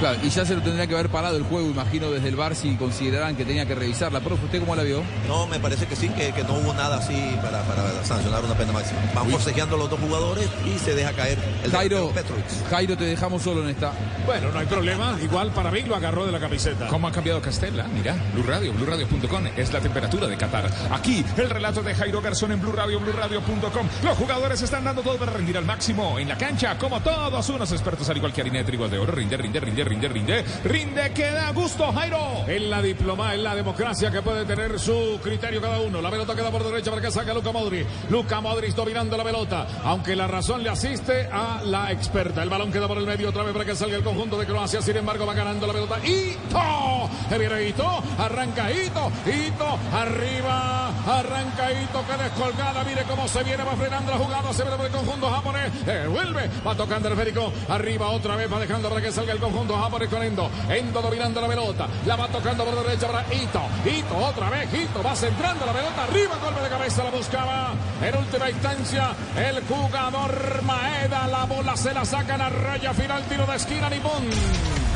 Claro, 0.00 0.18
y 0.22 0.30
ya 0.30 0.46
se 0.46 0.54
lo 0.56 0.62
tendría 0.62 0.86
que 0.86 0.94
haber 0.94 1.10
parado 1.10 1.36
el 1.36 1.42
juego, 1.42 1.68
imagino, 1.68 2.10
desde 2.10 2.28
el 2.28 2.36
bar 2.36 2.54
si 2.54 2.74
consideraran 2.76 3.36
que 3.36 3.44
tenía 3.44 3.66
que 3.66 3.74
revisarla. 3.74 4.20
Profe, 4.20 4.46
¿usted 4.46 4.60
cómo 4.60 4.74
la 4.74 4.82
vio? 4.82 5.02
No, 5.28 5.46
me 5.46 5.60
parece 5.60 5.86
que 5.86 5.94
sí, 5.94 6.08
que, 6.08 6.32
que 6.32 6.42
no 6.42 6.54
hubo 6.54 6.72
nada 6.72 6.96
así 6.96 7.36
para, 7.42 7.62
para 7.64 8.02
sancionar 8.02 8.42
una 8.42 8.54
pena 8.54 8.72
máxima. 8.72 8.98
Van 9.14 9.28
forcejeando 9.28 9.76
los 9.76 9.90
dos 9.90 10.00
jugadores 10.00 10.48
y 10.64 10.78
se 10.78 10.94
deja 10.94 11.12
caer 11.12 11.38
el 11.62 11.70
Jairo, 11.70 12.10
Petrovic. 12.12 12.44
Jairo, 12.70 12.96
te 12.96 13.04
dejamos 13.04 13.42
solo 13.42 13.62
en 13.62 13.68
esta. 13.68 13.92
Bueno, 14.24 14.50
no 14.50 14.58
hay 14.58 14.66
problema. 14.66 15.18
Igual 15.22 15.50
para 15.50 15.70
mí 15.70 15.82
lo 15.82 15.94
agarró 15.94 16.24
de 16.24 16.32
la 16.32 16.40
camiseta. 16.40 16.86
¿Cómo 16.88 17.06
ha 17.06 17.12
cambiado 17.12 17.42
Castella? 17.42 17.84
Mira, 17.92 18.16
Blue 18.32 18.44
Radio, 18.44 18.72
BlueRadio.com 18.72 19.48
es 19.54 19.70
la 19.70 19.80
temperatura 19.80 20.26
de 20.28 20.36
Qatar. 20.38 20.70
Aquí, 20.92 21.22
el 21.36 21.50
relato 21.50 21.82
de 21.82 21.94
Jairo 21.94 22.22
Garzón 22.22 22.52
en 22.52 22.60
Blue 22.62 22.72
Radio, 22.72 23.00
BlueRadio.com. 23.00 23.86
Los 24.02 24.16
jugadores 24.16 24.62
están 24.62 24.82
dando 24.82 25.02
todo 25.02 25.18
para 25.18 25.32
rendir 25.32 25.58
al 25.58 25.66
máximo 25.66 26.18
en 26.18 26.28
la 26.28 26.38
cancha, 26.38 26.78
como 26.78 27.00
todos 27.00 27.48
unos 27.50 27.70
expertos, 27.72 28.08
al 28.08 28.16
igual 28.16 28.32
que 28.32 28.40
harina 28.40 28.58
de 28.58 28.64
trigo 28.64 28.88
de 28.88 28.98
oro. 28.98 29.12
Rinde, 29.12 29.36
rinde, 29.36 29.60
rinde, 29.60 29.84
rinde, 29.90 30.08
rinde. 30.08 30.44
Rinde 30.64 31.10
que 31.12 31.30
da 31.32 31.50
gusto, 31.50 31.92
Jairo. 31.92 32.44
En 32.46 32.70
la 32.70 32.80
diploma, 32.80 33.34
en 33.34 33.42
la 33.42 33.54
democracia 33.56 34.10
que 34.10 34.22
puede 34.22 34.44
tener 34.44 34.78
su 34.78 35.18
criterio 35.22 35.60
cada 35.60 35.80
uno. 35.80 36.00
La 36.00 36.10
pelota 36.10 36.34
queda 36.34 36.50
por 36.50 36.62
derecha 36.64 36.90
para 36.90 37.02
que 37.02 37.10
saque 37.10 37.34
Luca 37.34 37.50
Modri. 37.50 37.84
Luca 38.08 38.40
Modri 38.40 38.70
dominando 38.70 39.16
la 39.16 39.24
pelota. 39.24 39.66
Aunque 39.84 40.14
la 40.14 40.28
razón 40.28 40.62
le 40.62 40.70
asiste 40.70 41.28
a 41.32 41.62
la 41.64 41.90
experta. 41.90 42.42
El 42.42 42.48
balón 42.48 42.70
queda 42.70 42.86
por 42.86 42.98
el 42.98 43.06
medio 43.06 43.30
otra 43.30 43.42
vez 43.42 43.52
para 43.52 43.64
que 43.64 43.74
salga 43.74 43.96
el 43.96 44.04
conjunto 44.04 44.38
de 44.38 44.46
Croacia. 44.46 44.80
Sin 44.80 44.96
embargo, 44.96 45.26
va 45.26 45.34
ganando 45.34 45.66
la 45.66 45.72
pelota. 45.72 45.98
Ito. 46.06 47.10
Viene 47.36 47.68
Ito. 47.68 48.02
Arranca 48.18 48.70
Ito. 48.70 49.10
Ito. 49.26 49.78
Arriba. 49.92 50.89
Arranca 51.06 51.72
Ito. 51.72 52.04
Que 52.06 52.22
descolgada. 52.22 52.84
Mire 52.84 53.02
cómo 53.04 53.28
se 53.28 53.42
viene. 53.42 53.64
Va 53.64 53.76
frenando 53.76 54.10
la 54.10 54.18
jugada. 54.18 54.52
Se 54.52 54.62
viene 54.62 54.76
por 54.76 54.86
el 54.86 54.92
conjunto 54.92 55.30
japonés. 55.30 55.72
Eh, 55.86 56.06
vuelve. 56.08 56.50
Va 56.66 56.74
tocando 56.74 57.08
el 57.08 57.14
esférico. 57.14 57.52
Arriba 57.68 58.08
otra 58.10 58.36
vez. 58.36 58.52
Va 58.52 58.58
dejando 58.58 58.88
para 58.88 59.00
que 59.00 59.12
salga 59.12 59.32
el 59.32 59.38
conjunto 59.38 59.76
japonés 59.76 60.08
con 60.08 60.22
Endo. 60.22 60.50
Endo 60.68 61.02
dominando 61.02 61.40
la 61.40 61.48
pelota. 61.48 61.88
La 62.06 62.16
va 62.16 62.28
tocando 62.28 62.64
por 62.64 62.84
derecha 62.84 63.06
para 63.06 63.34
Ito. 63.34 63.62
Ito 63.84 64.16
otra 64.16 64.50
vez. 64.50 64.72
Ito 64.74 65.02
va 65.02 65.14
centrando 65.14 65.66
la 65.66 65.72
pelota. 65.72 66.04
Arriba. 66.04 66.36
Golpe 66.42 66.60
de 66.62 66.68
cabeza. 66.68 67.04
La 67.04 67.10
buscaba. 67.10 67.72
En 68.02 68.16
última 68.16 68.50
instancia. 68.50 69.10
El 69.36 69.62
jugador 69.66 70.62
Maeda. 70.62 71.26
La 71.28 71.44
bola 71.44 71.76
se 71.76 71.94
la 71.94 72.04
sacan 72.04 72.40
a 72.40 72.48
raya 72.48 72.92
final. 72.92 73.22
Tiro 73.24 73.46
de 73.46 73.56
esquina. 73.56 73.88
Nipón. 73.90 74.89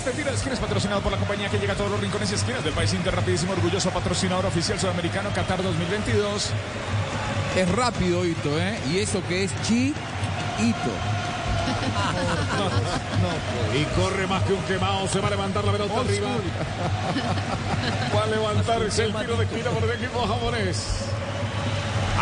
Este 0.00 0.12
tiro 0.12 0.30
de 0.30 0.36
esquina 0.36 0.54
es 0.54 0.60
patrocinado 0.60 1.02
por 1.02 1.12
la 1.12 1.18
compañía 1.18 1.50
que 1.50 1.58
llega 1.58 1.74
a 1.74 1.76
todos 1.76 1.90
los 1.90 2.00
rincones 2.00 2.32
y 2.32 2.34
esquinas 2.34 2.64
del 2.64 2.72
país 2.72 2.94
Inter, 2.94 3.14
rapidísimo, 3.14 3.52
orgulloso 3.52 3.90
patrocinador 3.90 4.46
oficial 4.46 4.80
sudamericano 4.80 5.28
Qatar 5.34 5.62
2022. 5.62 6.52
Es 7.54 7.68
rápido, 7.68 8.24
Ito, 8.24 8.58
¿eh? 8.58 8.80
Y 8.90 9.00
eso 9.00 9.22
que 9.28 9.44
es 9.44 9.52
Chi 9.60 9.92
Ito. 10.58 10.90
Y 13.78 13.84
corre 14.00 14.26
más 14.26 14.42
que 14.44 14.54
un 14.54 14.62
quemado. 14.62 15.06
Se 15.06 15.20
va 15.20 15.28
a 15.28 15.32
levantar 15.32 15.64
la 15.64 15.72
pelota 15.72 16.00
arriba. 16.00 16.28
Va 18.16 18.22
a 18.22 18.26
levantarse 18.26 19.04
el 19.04 19.14
tiro 19.14 19.36
de 19.36 19.44
esquina 19.44 19.68
por 19.68 19.84
el 19.84 19.90
equipo 19.90 20.26
japonés. 20.26 20.86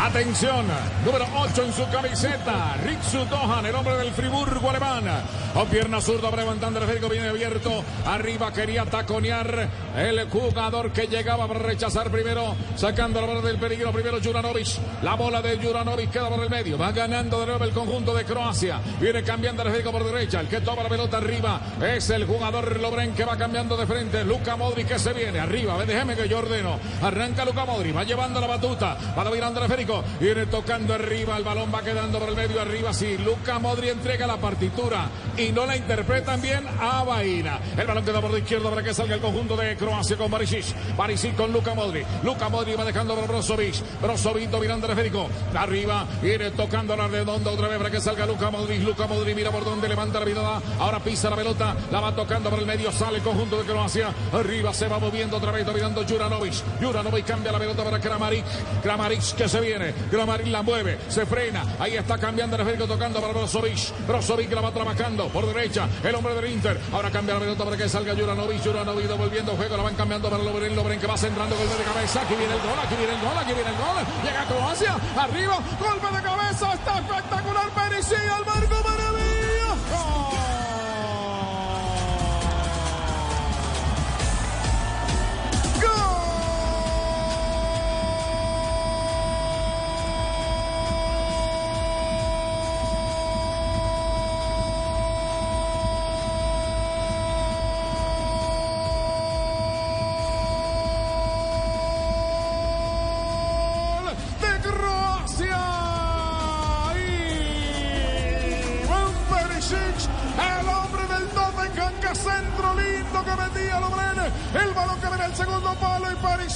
Atención, 0.01 0.65
número 1.05 1.27
8 1.37 1.65
en 1.65 1.73
su 1.73 1.85
camiseta, 1.91 2.77
Ritsu 2.85 3.25
Dohan, 3.25 3.67
el 3.67 3.75
hombre 3.75 3.97
del 3.97 4.13
Friburgo 4.13 4.71
alemán. 4.71 5.05
Con 5.53 5.67
pierna 5.67 6.01
zurda, 6.01 6.31
levantando 6.31 6.79
el 6.79 6.85
esférico, 6.85 7.09
viene 7.09 7.29
abierto. 7.29 7.83
Arriba 8.07 8.53
quería 8.53 8.85
taconear 8.85 9.69
el 9.97 10.31
jugador 10.31 10.93
que 10.93 11.09
llegaba 11.09 11.49
para 11.49 11.59
rechazar 11.59 12.11
primero, 12.13 12.55
sacando 12.77 13.21
la 13.21 13.27
bola 13.27 13.41
del 13.41 13.59
peligro. 13.59 13.91
Primero 13.91 14.19
Juranovic, 14.23 14.69
la 15.03 15.15
bola 15.15 15.43
de 15.43 15.59
Juranovic 15.59 16.11
queda 16.13 16.29
por 16.29 16.45
el 16.45 16.49
medio. 16.49 16.79
Va 16.79 16.93
ganando 16.93 17.41
de 17.41 17.47
nuevo 17.47 17.65
el 17.65 17.73
conjunto 17.73 18.15
de 18.15 18.25
Croacia. 18.25 18.81
Viene 19.01 19.25
cambiando 19.25 19.63
el 19.63 19.69
esférico 19.69 19.91
por 19.91 20.05
derecha. 20.05 20.39
El 20.41 20.49
que 20.49 20.61
toma 20.61 20.85
la 20.85 20.89
pelota 20.89 21.17
arriba 21.17 21.61
es 21.83 22.09
el 22.11 22.25
jugador 22.25 22.81
Lobren 22.81 23.15
que 23.15 23.25
va 23.25 23.37
cambiando 23.37 23.77
de 23.77 23.87
frente. 23.87 24.25
Luca 24.25 24.55
Modric 24.55 24.87
que 24.87 24.99
se 24.99 25.13
viene 25.13 25.41
arriba. 25.41 25.77
Déjeme 25.85 26.15
que 26.15 26.29
yo 26.29 26.39
ordeno. 26.39 26.79
Arranca 27.03 27.45
Luca 27.45 27.65
Modric, 27.65 27.97
va 27.97 28.05
llevando 28.05 28.41
la 28.41 28.47
batuta, 28.47 28.97
va 29.19 29.25
dominando 29.25 29.59
el 29.59 29.67
esférico. 29.67 29.88
Viene 30.21 30.47
tocando 30.47 30.93
arriba, 30.93 31.37
el 31.37 31.45
balón 31.45 31.73
va 31.75 31.83
quedando 31.83 32.19
por 32.19 32.29
el 32.29 32.37
medio 32.37 32.61
arriba. 32.61 32.93
Sí, 32.93 33.17
Luca 33.17 33.59
Modri 33.59 33.89
entrega 33.89 34.27
la 34.27 34.37
partitura 34.37 35.09
y 35.37 35.51
no 35.51 35.65
la 35.65 35.77
interpretan 35.77 36.43
bien 36.43 36.67
a 36.79 37.05
Baina. 37.05 37.59
El 37.77 37.87
balón 37.87 38.05
queda 38.05 38.21
por 38.21 38.31
la 38.31 38.39
izquierda 38.39 38.69
para 38.69 38.83
que 38.83 38.93
salga 38.93 39.15
el 39.15 39.21
conjunto 39.21 39.57
de 39.57 39.77
Croacia 39.77 40.17
con 40.17 40.31
Barisic. 40.31 40.67
Barisic 40.97 41.37
con 41.37 41.53
Luca 41.53 41.75
Modri. 41.75 42.05
Luca 42.23 42.49
Modri 42.51 42.75
va 42.75 42.85
dejando 42.85 43.15
por 43.15 43.29
Brozovic. 43.29 43.77
Brozovic 44.03 44.51
dominando 44.51 44.87
el 44.87 44.93
esférico. 44.93 45.29
Arriba, 45.55 46.07
viene 46.21 46.51
tocando 46.51 46.95
la 46.95 47.09
redonda 47.09 47.51
otra 47.51 47.69
vez 47.69 47.79
para 47.79 47.91
que 47.91 48.01
salga 48.01 48.27
Luca 48.27 48.51
Modri. 48.51 48.79
Luca 48.79 49.07
Modri 49.07 49.35
mira 49.35 49.51
por 49.51 49.65
donde 49.65 49.89
levanta 49.89 50.21
la 50.21 50.27
mirada. 50.27 50.61
Ahora 50.79 51.01
pisa 51.01 51.31
la 51.31 51.37
pelota, 51.37 51.75
la 51.91 52.01
va 52.01 52.15
tocando 52.15 52.51
por 52.51 52.59
el 52.59 52.67
medio. 52.67 52.93
Sale 52.93 53.19
el 53.19 53.23
conjunto 53.23 53.59
de 53.59 53.65
Croacia. 53.65 54.13
Arriba 54.33 54.75
se 54.75 54.87
va 54.87 54.99
moviendo 54.99 55.39
otra 55.39 55.51
vez, 55.51 55.65
dominando 55.65 56.05
Juranovic. 56.07 56.55
Juranovic 56.81 57.25
cambia 57.25 57.53
la 57.53 57.59
pelota 57.59 57.85
para 57.85 57.99
Kramaric. 57.99 58.45
Kramaric 58.83 59.35
que 59.35 59.49
se 59.49 59.61
viene. 59.61 59.78
Kramaric 60.11 60.47
la 60.49 60.63
mueve, 60.63 60.99
se 61.09 61.25
frena. 61.27 61.65
Ahí 61.79 61.97
está 61.97 62.19
cambiando 62.19 62.57
el 62.57 62.63
esférico, 62.63 62.87
tocando 62.87 63.21
para 63.21 63.33
Brozovic. 63.33 64.07
Brozovic 64.07 64.53
la 64.53 64.61
va 64.61 64.73
trabajando 64.73 65.29
por 65.29 65.47
derecha. 65.47 65.89
El 66.03 66.15
hombre 66.15 66.35
del 66.35 66.53
Inter. 66.53 66.81
Ahora 66.93 67.11
cambia 67.11 67.35
la 67.35 67.41
pelota 67.41 67.65
para 67.65 67.77
que 67.77 67.89
salga 67.89 68.15
Juranovic. 68.15 68.63
Juranovic 68.63 69.07
devolviendo 69.07 69.57
juego. 69.57 69.77
La 69.77 69.83
van 69.83 69.95
cambiando 69.95 70.29
para 70.29 70.43
Lobren. 70.43 70.75
Lobren 70.75 71.01
que 71.01 71.07
va 71.07 71.17
centrando 71.17 71.57
golpe 71.57 71.77
de 71.77 71.85
cabeza. 71.85 72.23
Aquí 72.23 72.35
viene 72.35 72.55
el 72.55 72.61
gol, 72.61 72.79
aquí 72.83 72.95
viene 72.97 73.15
el 73.15 73.21
gol, 73.21 73.39
aquí 73.39 73.53
viene 73.55 73.71
el 73.71 73.77
gol. 73.77 74.05
Llega 74.25 74.45
Croacia. 74.47 74.97
Arriba, 75.17 75.59
golpe 75.79 76.17
de 76.17 76.23
cabeza. 76.23 76.75
Está 76.75 76.99
espectacular. 76.99 77.71
Perisic 77.71 78.19
al 78.19 78.45
marco. 78.45 78.77
Maravilla. 78.89 80.48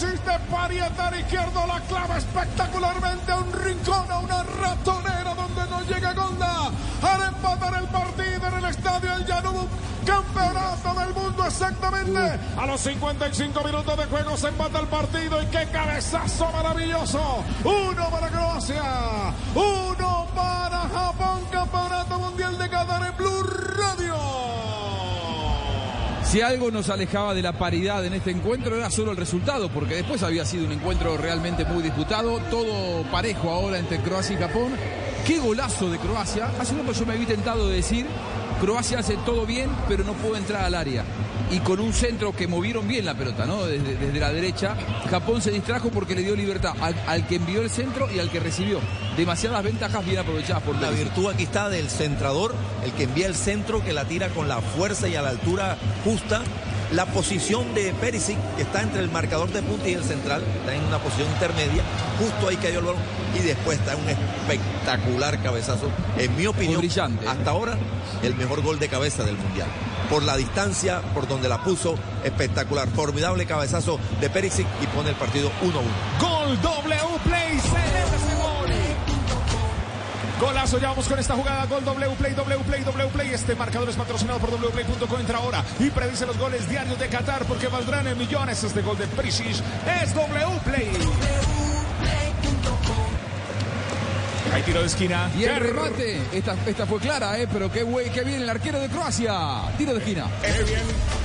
resiste 0.03 0.33
Parietal 0.51 1.19
izquierdo, 1.19 1.67
la 1.67 1.81
clava 1.81 2.19
espectacularmente 2.19 3.33
a 3.33 3.39
un 3.39 3.53
rincón, 3.53 4.11
a 4.11 4.19
una 4.19 4.43
ratonera 4.43 5.35
donde 5.35 5.71
no 5.71 5.81
llega 5.83 6.13
Gonda. 6.13 6.71
Para 7.01 7.29
empatar 7.29 7.75
el 7.81 7.89
partido 7.89 8.49
en 8.49 8.55
el 8.55 8.65
estadio 8.65 9.15
El 9.15 9.27
Yanub, 9.27 9.69
campeonato 10.05 11.01
del 11.01 11.15
mundo 11.15 11.47
exactamente. 11.47 12.41
A 12.59 12.67
los 12.67 12.81
55 12.81 13.65
minutos 13.65 13.97
de 13.97 14.05
juego 14.05 14.37
se 14.37 14.49
empata 14.49 14.81
el 14.81 14.89
partido 14.89 15.43
y 15.43 15.47
qué 15.47 15.67
cabezazo 15.73 16.51
maravilloso. 16.53 17.45
Uno 17.65 18.11
para 18.11 18.29
Croacia, 18.29 18.83
uno 19.55 20.27
para 20.35 20.79
Japón, 20.81 21.41
campeonato 21.51 22.19
mundial 22.19 22.59
de 22.59 22.69
Qatar 22.69 23.07
en 23.07 23.17
Blue. 23.17 23.32
Si 26.33 26.41
algo 26.41 26.71
nos 26.71 26.89
alejaba 26.89 27.35
de 27.35 27.43
la 27.43 27.53
paridad 27.53 28.03
en 28.07 28.15
este 28.15 28.31
encuentro 28.31 28.75
era 28.75 28.89
solo 28.89 29.11
el 29.11 29.19
resultado, 29.19 29.69
porque 29.69 29.97
después 29.97 30.23
había 30.23 30.47
sido 30.47 30.65
un 30.65 30.73
encuentro 30.73 31.19
realmente 31.19 31.67
muy 31.67 31.83
disputado, 31.83 32.39
todo 32.51 33.03
parejo 33.11 33.51
ahora 33.51 33.79
entre 33.79 33.99
Croacia 33.99 34.37
y 34.37 34.39
Japón. 34.39 34.73
Qué 35.27 35.39
golazo 35.39 35.91
de 35.91 35.99
Croacia. 35.99 36.51
Hace 36.59 36.75
un 36.75 36.91
yo 36.91 37.05
me 37.05 37.13
había 37.13 37.27
tentado 37.27 37.69
de 37.69 37.77
decir, 37.77 38.07
Croacia 38.63 39.01
hace 39.01 39.17
todo 39.27 39.45
bien, 39.45 39.69
pero 39.89 40.05
no 40.05 40.13
puede 40.13 40.39
entrar 40.39 40.65
al 40.65 40.77
área. 40.77 41.03
Y 41.51 41.59
con 41.59 41.81
un 41.81 41.93
centro 41.93 42.31
que 42.31 42.47
movieron 42.47 42.87
bien 42.87 43.05
la 43.05 43.15
pelota, 43.15 43.45
¿no? 43.45 43.65
Desde, 43.65 43.97
desde 43.97 44.21
la 44.21 44.33
derecha, 44.33 44.77
Japón 45.11 45.43
se 45.43 45.51
distrajo 45.51 45.91
porque 45.91 46.15
le 46.15 46.23
dio 46.23 46.37
libertad 46.37 46.73
al, 46.81 46.95
al, 47.09 47.27
que 47.27 47.35
envió 47.35 47.61
el 47.61 47.71
centro 47.71 48.09
y 48.09 48.21
al 48.21 48.31
que 48.31 48.39
recibió. 48.39 48.79
Demasiadas 49.17 49.65
ventajas 49.65 50.07
bien 50.07 50.19
aprovechadas 50.19 50.63
por 50.63 50.81
La 50.81 50.91
virtud 50.91 51.29
aquí 51.29 51.43
está 51.43 51.71
del 51.71 51.91
centrador, 51.91 52.55
el 52.85 52.93
que 52.93 53.03
envía 53.03 53.27
el 53.27 53.35
centro, 53.35 53.83
que 53.83 53.93
la 53.93 54.05
tira 54.05 54.29
con 54.29 54.47
la 54.47 54.61
fuerza 54.61 55.09
y 55.09 55.17
a 55.17 55.23
la 55.23 55.31
altura 55.31 55.77
justa. 56.05 56.43
La 56.93 57.07
posición 57.07 57.73
de 57.75 57.95
Perisic, 57.95 58.37
que 58.57 58.63
está 58.63 58.83
entre 58.83 59.01
el 59.01 59.11
marcador 59.11 59.51
de 59.51 59.63
punta 59.63 59.89
y 59.89 59.95
el 59.95 60.05
central, 60.05 60.43
está 60.43 60.75
en 60.75 60.85
una 60.85 60.99
posición 60.99 61.27
intermedia, 61.31 61.83
justo 62.19 62.49
ahí 62.49 62.57
cayó 62.57 62.81
el 62.81 62.85
balón 62.85 63.01
y 63.35 63.39
después 63.39 63.79
está 63.79 63.97
un 63.97 64.07
espectacular 64.09 65.43
cabezazo. 65.43 65.91
En 66.19 66.37
mi 66.37 66.47
opinión, 66.47 66.81
brillante. 66.81 67.27
hasta 67.27 67.51
ahora, 67.51 67.79
el 68.23 68.35
mejor 68.35 68.63
gol 68.63 68.79
de 68.79 68.89
cabeza 68.89 69.25
del 69.25 69.39
Mundial. 69.39 69.69
Por 70.11 70.23
la 70.23 70.37
distancia, 70.37 71.01
por 71.15 71.27
donde 71.27 71.49
la 71.49 71.65
puso, 71.65 71.95
espectacular. 72.25 72.87
Formidable 72.89 73.47
cabezazo 73.47 73.99
de 74.21 74.29
Perisic 74.29 74.67
y 74.83 74.87
pone 74.89 75.09
el 75.09 75.17
partido 75.17 75.51
1-1. 75.63 76.21
Gol 76.21 76.61
W 76.61 77.19
Play, 77.25 77.59
celebra. 77.59 78.32
Golazo, 80.41 80.79
ya 80.79 80.89
vamos 80.89 81.09
con 81.09 81.19
esta 81.19 81.35
jugada. 81.35 81.67
Gol 81.67 81.85
W 81.85 82.15
Play, 82.17 82.35
W 82.35 82.65
Play, 82.65 82.85
W 82.85 83.09
Play. 83.09 83.31
Este 83.33 83.55
marcador 83.55 83.89
es 83.89 83.97
patrocinado 83.97 84.39
por 84.39 84.51
wplay.co. 84.51 85.19
Entra 85.19 85.39
ahora 85.39 85.65
y 85.79 85.91
predice 85.91 86.27
los 86.27 86.39
goles 86.39 86.69
diarios 86.69 86.99
de 86.99 87.09
Qatar 87.09 87.45
porque 87.45 87.69
valdrán 87.69 88.07
en 88.07 88.19
millones. 88.19 88.63
Este 88.65 88.83
gol 88.83 88.99
de 88.99 89.07
Perisic 89.09 89.63
es 90.03 90.15
W 90.15 90.61
Play. 90.65 90.91
Hay 94.53 94.63
tiro 94.63 94.81
de 94.81 94.87
esquina. 94.87 95.31
Y 95.39 95.45
el 95.45 95.57
remate, 95.61 96.21
esta, 96.33 96.55
esta 96.67 96.85
fue 96.87 96.99
clara, 96.99 97.39
¿eh? 97.39 97.49
pero 97.51 97.73
qué, 97.73 97.83
güey, 97.85 98.11
qué 98.11 98.23
bien 98.23 98.43
el 98.43 98.51
arquero 98.51 98.81
de 98.81 98.89
Croacia. 98.89 99.63
Tiro 99.79 99.93
de 99.95 99.99
esquina. 99.99 100.27
Eh, 100.43 100.63
bien. 100.67 101.22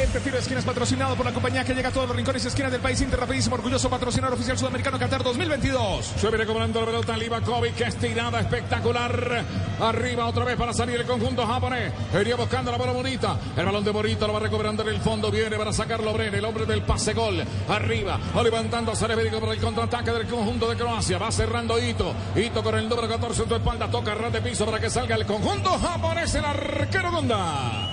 Este 0.00 0.20
tiro 0.20 0.36
de 0.36 0.42
esquina 0.42 0.60
es 0.60 0.66
patrocinado 0.66 1.16
por 1.16 1.24
la 1.24 1.32
compañía 1.32 1.64
que 1.64 1.74
llega 1.74 1.88
a 1.88 1.92
todos 1.92 2.06
los 2.06 2.16
rincones 2.16 2.44
y 2.44 2.48
esquinas 2.48 2.70
del 2.70 2.82
país. 2.82 3.00
Inter 3.00 3.18
rapidísimo, 3.18 3.54
orgulloso 3.54 3.88
patrocinador 3.88 4.34
oficial 4.34 4.58
sudamericano 4.58 4.98
Qatar 4.98 5.22
2022. 5.22 6.04
Se 6.04 6.28
viene 6.28 6.44
cobrando 6.44 6.80
la 6.80 6.86
pelota 6.86 7.16
Livakovic, 7.16 7.80
estirada 7.80 8.40
espectacular. 8.40 9.42
Arriba 9.80 10.26
otra 10.26 10.44
vez 10.44 10.56
para 10.56 10.74
salir 10.74 11.00
el 11.00 11.06
conjunto 11.06 11.46
japonés. 11.46 11.94
Venía 12.12 12.36
buscando 12.36 12.70
la 12.70 12.76
bola 12.76 12.92
bonita. 12.92 13.38
El 13.56 13.64
balón 13.64 13.84
de 13.84 13.92
Morita 13.92 14.26
lo 14.26 14.34
va 14.34 14.40
recuperando 14.40 14.82
en 14.82 14.90
el 14.90 15.00
fondo. 15.00 15.30
Viene 15.30 15.56
para 15.56 15.72
sacarlo 15.72 16.12
Bren, 16.12 16.34
el 16.34 16.44
hombre 16.44 16.66
del 16.66 16.82
pase 16.82 17.14
gol. 17.14 17.42
Arriba, 17.68 18.20
va 18.36 18.42
levantándose 18.42 19.08
Lebedico 19.08 19.40
para 19.40 19.52
el 19.52 19.60
contraataque 19.60 20.10
del 20.10 20.26
conjunto 20.26 20.68
de 20.68 20.76
Croacia. 20.76 21.16
Va 21.16 21.32
cerrando 21.32 21.78
Ito. 21.78 22.12
Ito 22.34 22.62
con 22.62 22.74
el 22.74 22.86
número 22.86 23.08
14 23.08 23.42
en 23.44 23.48
tu 23.48 23.54
espalda. 23.54 23.90
Toca 23.90 24.14
ras 24.14 24.32
de 24.32 24.42
piso 24.42 24.66
para 24.66 24.78
que 24.78 24.90
salga 24.90 25.16
el 25.16 25.24
conjunto 25.24 25.70
japonés. 25.78 26.34
El 26.34 26.44
arquero 26.44 27.12
Gonda. 27.12 27.85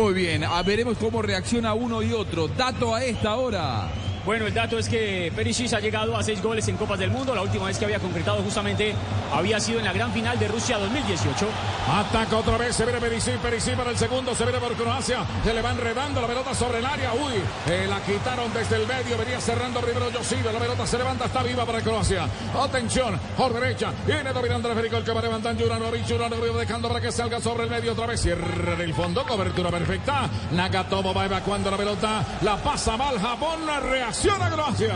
Muy 0.00 0.14
bien, 0.14 0.44
a 0.44 0.62
veremos 0.62 0.96
cómo 0.96 1.22
reacciona 1.22 1.74
uno 1.74 2.04
y 2.04 2.12
otro. 2.12 2.46
Dato 2.46 2.94
a 2.94 3.02
esta 3.02 3.34
hora. 3.34 3.90
Bueno, 4.28 4.46
el 4.46 4.52
dato 4.52 4.78
es 4.78 4.90
que 4.90 5.32
Perisic 5.34 5.72
ha 5.72 5.80
llegado 5.80 6.14
a 6.14 6.22
seis 6.22 6.42
goles 6.42 6.68
en 6.68 6.76
Copas 6.76 6.98
del 6.98 7.10
Mundo. 7.10 7.34
La 7.34 7.40
última 7.40 7.64
vez 7.64 7.78
que 7.78 7.86
había 7.86 7.98
concretado 7.98 8.42
justamente 8.42 8.94
había 9.32 9.58
sido 9.58 9.78
en 9.78 9.86
la 9.86 9.92
gran 9.94 10.12
final 10.12 10.38
de 10.38 10.46
Rusia 10.48 10.76
2018. 10.76 11.46
Ataca 11.90 12.36
otra 12.36 12.58
vez, 12.58 12.76
se 12.76 12.84
viene 12.84 13.00
Perisic, 13.00 13.38
Perisic 13.38 13.74
para 13.74 13.88
el 13.88 13.96
segundo, 13.96 14.34
se 14.34 14.44
viene 14.44 14.58
por 14.58 14.74
Croacia. 14.74 15.24
Se 15.42 15.54
le 15.54 15.62
va 15.62 15.70
enredando 15.70 16.20
la 16.20 16.26
pelota 16.26 16.52
sobre 16.54 16.80
el 16.80 16.84
área. 16.84 17.14
Uy, 17.14 17.40
eh, 17.72 17.86
la 17.88 18.00
quitaron 18.02 18.52
desde 18.52 18.76
el 18.76 18.86
medio. 18.86 19.16
Venía 19.16 19.40
cerrando 19.40 19.80
primero 19.80 20.10
Yosido. 20.10 20.52
La 20.52 20.58
pelota 20.58 20.86
se 20.86 20.98
levanta, 20.98 21.24
está 21.24 21.42
viva 21.42 21.64
para 21.64 21.80
Croacia. 21.80 22.28
Atención, 22.54 23.18
por 23.34 23.54
derecha. 23.54 23.94
Viene 24.06 24.30
dominando 24.34 24.68
el 24.68 24.74
Federico, 24.74 24.98
el 24.98 25.04
que 25.04 25.12
va 25.12 25.22
levantando 25.22 25.64
Juranovic. 25.64 26.06
Juranovic 26.06 26.52
dejando 26.52 26.88
para 26.88 27.00
que 27.00 27.10
salga 27.10 27.40
sobre 27.40 27.64
el 27.64 27.70
medio 27.70 27.92
otra 27.92 28.04
vez. 28.04 28.20
Cierra 28.20 28.74
el 28.78 28.92
fondo, 28.92 29.24
cobertura 29.24 29.70
perfecta. 29.70 30.28
Nagatomo 30.52 31.14
va 31.14 31.24
evacuando 31.24 31.70
la 31.70 31.78
pelota. 31.78 32.26
La 32.42 32.58
pasa 32.58 32.94
mal 32.98 33.18
Japón, 33.18 33.64
la 33.64 33.80
reacción 33.80 34.17
a 34.26 34.50
Croacia. 34.50 34.94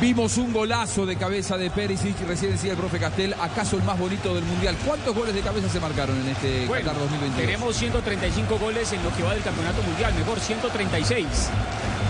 Vimos 0.00 0.36
un 0.38 0.52
golazo 0.52 1.06
de 1.06 1.16
cabeza 1.16 1.56
de 1.56 1.70
Perisic, 1.70 2.20
recién 2.26 2.52
decía 2.52 2.72
el 2.72 2.78
profe 2.78 2.98
Castel, 2.98 3.34
acaso 3.40 3.76
el 3.76 3.82
más 3.84 3.98
bonito 3.98 4.34
del 4.34 4.44
Mundial. 4.44 4.76
¿Cuántos 4.84 5.14
goles 5.14 5.34
de 5.34 5.40
cabeza 5.40 5.68
se 5.68 5.80
marcaron 5.80 6.20
en 6.20 6.28
este 6.28 6.66
Bueno, 6.66 6.84
Qatar 6.84 7.00
2022? 7.02 7.40
tenemos 7.46 7.76
135 7.76 8.58
goles 8.58 8.92
en 8.92 9.02
lo 9.04 9.14
que 9.14 9.22
va 9.22 9.34
del 9.34 9.42
Campeonato 9.42 9.82
Mundial, 9.82 10.14
mejor 10.14 10.38
136. 10.40 11.26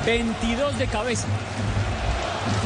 22 0.06 0.78
de 0.78 0.86
cabeza. 0.86 1.26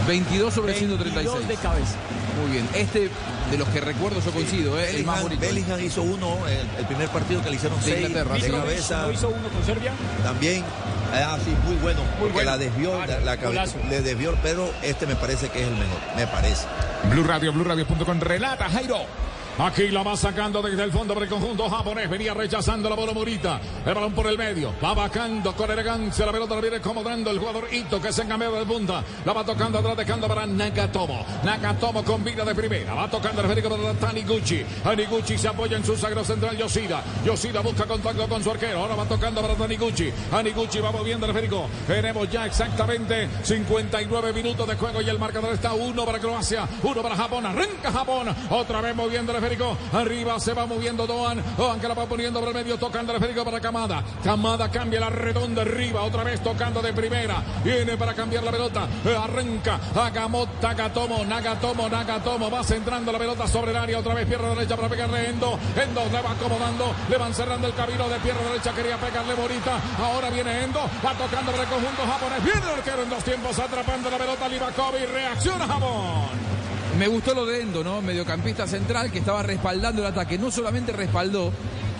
22 0.09 0.55
sobre 0.55 0.73
22 0.73 0.99
136. 0.99 1.49
de 1.49 1.57
cabeza. 1.57 1.95
Muy 2.41 2.51
bien, 2.53 2.69
este 2.75 3.11
de 3.51 3.59
los 3.59 3.69
que 3.69 3.81
recuerdo 3.81 4.21
yo 4.21 4.31
coincido, 4.33 4.79
¿eh? 4.81 4.97
el 4.97 5.05
más 5.05 5.23
bonito. 5.23 5.41
Bellingham 5.41 5.81
hizo 5.85 6.03
uno, 6.03 6.39
el, 6.49 6.67
el 6.79 6.87
primer 6.87 7.09
partido 7.11 7.43
que 7.43 7.51
le 7.51 7.57
hicieron 7.57 7.79
De 7.81 7.85
seis 7.85 7.97
Inglaterra, 8.09 8.35
de 8.35 8.41
sí. 8.41 8.51
cabeza. 8.51 9.03
¿No 9.03 9.13
hizo 9.13 9.29
uno 9.29 9.49
con 9.49 9.65
Serbia? 9.65 9.93
También, 10.25 10.65
ah, 11.13 11.39
sí, 11.45 11.55
muy 11.65 11.77
bueno, 11.77 12.01
porque 12.19 12.33
bueno. 12.35 12.51
la 12.51 12.59
desvió, 12.59 12.99
la, 13.07 13.21
la 13.21 13.37
le 13.89 14.03
desvió, 14.03 14.35
pero 14.43 14.71
este 14.83 15.07
me 15.07 15.17
parece 15.17 15.49
que 15.49 15.63
es 15.63 15.69
el 15.69 15.75
mejor, 15.75 15.99
me 16.17 16.27
parece. 16.27 16.67
Blue 17.11 17.25
Radio, 17.25 17.53
BlueRadio.com. 17.53 18.21
Relata 18.21 18.69
Jairo. 18.71 19.07
Aquí 19.59 19.89
la 19.89 20.03
va 20.03 20.17
sacando 20.17 20.63
desde 20.63 20.83
el 20.83 20.91
fondo 20.91 21.13
por 21.13 21.23
el 21.23 21.29
conjunto 21.29 21.69
japonés. 21.69 22.09
Venía 22.09 22.33
rechazando 22.33 22.89
la 22.89 22.97
bola 22.97 23.13
Morita. 23.13 23.61
El 23.85 23.95
balón 23.95 24.13
por 24.13 24.27
el 24.27 24.39
medio. 24.39 24.73
Va 24.83 24.95
bajando 24.95 25.55
con 25.55 25.71
elegancia. 25.71 26.25
La 26.25 26.33
pelota 26.33 26.55
la 26.55 26.61
viene 26.63 26.77
acomodando 26.77 27.31
el 27.31 27.39
jugador 27.39 27.69
Ito 27.71 28.01
que 28.01 28.13
se 28.13 28.27
cambiado 28.27 28.59
de 28.59 28.65
punta. 28.65 29.05
La 29.27 29.33
va 29.35 29.45
tocando 29.45 29.79
atrás, 29.79 29.97
dejando 29.97 30.27
para 30.27 30.47
Nakatomo. 30.47 31.25
Nakatomo 31.45 32.03
con 32.03 32.25
vida 32.25 32.45
de 32.45 32.55
primera. 32.55 32.95
Va 32.95 33.11
tocando 33.11 33.43
el 33.43 33.49
Federico 33.49 33.69
para 33.69 33.93
Taniguchi. 33.93 34.65
Taniguchi 34.83 35.37
se 35.37 35.49
apoya 35.49 35.77
en 35.77 35.85
su 35.85 35.97
sagro 35.97 36.25
central 36.25 36.57
Yoshida. 36.57 37.03
Yoshida 37.25 37.61
busca 37.61 37.85
contacto 37.85 38.27
con 38.29 38.43
su 38.43 38.51
arquero. 38.51 38.79
Ahora 38.79 38.95
va 38.95 39.05
tocando 39.05 39.43
para 39.43 39.55
Taniguchi. 39.55 40.11
Taniguchi 40.31 40.81
va 40.81 40.93
moviendo 40.93 41.27
el 41.27 41.33
Federico. 41.35 41.69
Tenemos 41.87 42.31
ya 42.31 42.47
exactamente 42.47 43.29
59 43.43 44.33
minutos 44.33 44.67
de 44.67 44.77
juego 44.77 45.03
y 45.03 45.11
el 45.11 45.19
marcador 45.19 45.53
está 45.53 45.75
uno 45.75 46.07
para 46.07 46.19
Croacia, 46.19 46.67
uno 46.83 47.03
para 47.03 47.17
Japón. 47.17 47.45
Arranca 47.45 47.93
Japón. 47.93 48.35
Otra 48.49 48.81
vez 48.81 48.97
moviendo 48.97 49.33
el 49.33 49.42
Arriba 49.93 50.39
se 50.39 50.55
va 50.55 50.67
moviendo 50.67 51.05
Doan. 51.05 51.43
Doan 51.57 51.81
que 51.81 51.89
la 51.89 51.95
va 51.95 52.07
poniendo 52.07 52.39
por 52.39 52.49
el 52.51 52.55
medio, 52.55 52.79
tocando 52.79 53.13
el 53.13 53.21
esférico 53.21 53.45
para 53.45 53.61
Kamada. 53.61 54.03
Kamada 54.23 54.71
cambia 54.71 55.01
la 55.01 55.11
redonda 55.11 55.63
arriba. 55.63 56.03
Otra 56.03 56.23
vez 56.23 56.41
tocando 56.41 56.81
de 56.81 56.93
primera. 56.93 57.43
Viene 57.65 57.97
para 57.97 58.15
cambiar 58.15 58.45
la 58.45 58.53
pelota. 58.53 58.87
Arranca. 59.21 59.81
Agamot, 59.97 60.49
Nagatomo, 60.63 61.25
Nagatomo, 61.25 61.89
Nagatomo. 61.89 62.51
Va 62.51 62.63
centrando 62.63 63.11
la 63.11 63.19
pelota 63.19 63.49
sobre 63.49 63.73
el 63.73 63.79
área. 63.79 63.99
Otra 63.99 64.15
vez 64.15 64.27
pierna 64.27 64.51
derecha 64.51 64.77
para 64.77 64.89
pegarle 64.89 65.31
Endo. 65.31 65.59
Endo 65.77 66.05
le 66.05 66.23
va 66.23 66.31
acomodando. 66.31 66.95
Le 67.11 67.19
van 67.19 67.35
cerrando 67.35 67.67
el 67.67 67.75
camino 67.75 68.09
de 68.09 68.21
pierna 68.21 68.43
derecha. 68.43 68.73
Quería 68.73 68.97
pegarle 68.97 69.35
Morita. 69.35 69.81
Ahora 69.99 70.31
viene 70.31 70.63
Endo. 70.63 70.81
Va 71.05 71.15
tocando 71.15 71.51
para 71.51 71.65
el 71.65 71.69
conjunto 71.69 72.03
japonés. 72.07 72.45
Viene 72.45 72.61
el 72.61 72.75
arquero 72.79 73.03
en 73.03 73.11
dos 73.11 73.25
tiempos 73.25 73.59
atrapando 73.59 74.09
la 74.09 74.19
pelota. 74.19 74.49
Livakovic. 74.49 75.11
Reacciona 75.13 75.67
Japón. 75.67 76.62
Me 77.03 77.09
gustó 77.09 77.35
lo 77.35 77.45
de 77.45 77.63
Endo, 77.63 77.83
¿no? 77.83 78.01
Mediocampista 78.01 78.65
central 78.69 79.11
que 79.11 79.19
estaba 79.19 79.43
respaldando 79.43 80.03
el 80.03 80.07
ataque. 80.07 80.39
No 80.39 80.53
solamente 80.53 80.93
respaldó, 80.93 81.53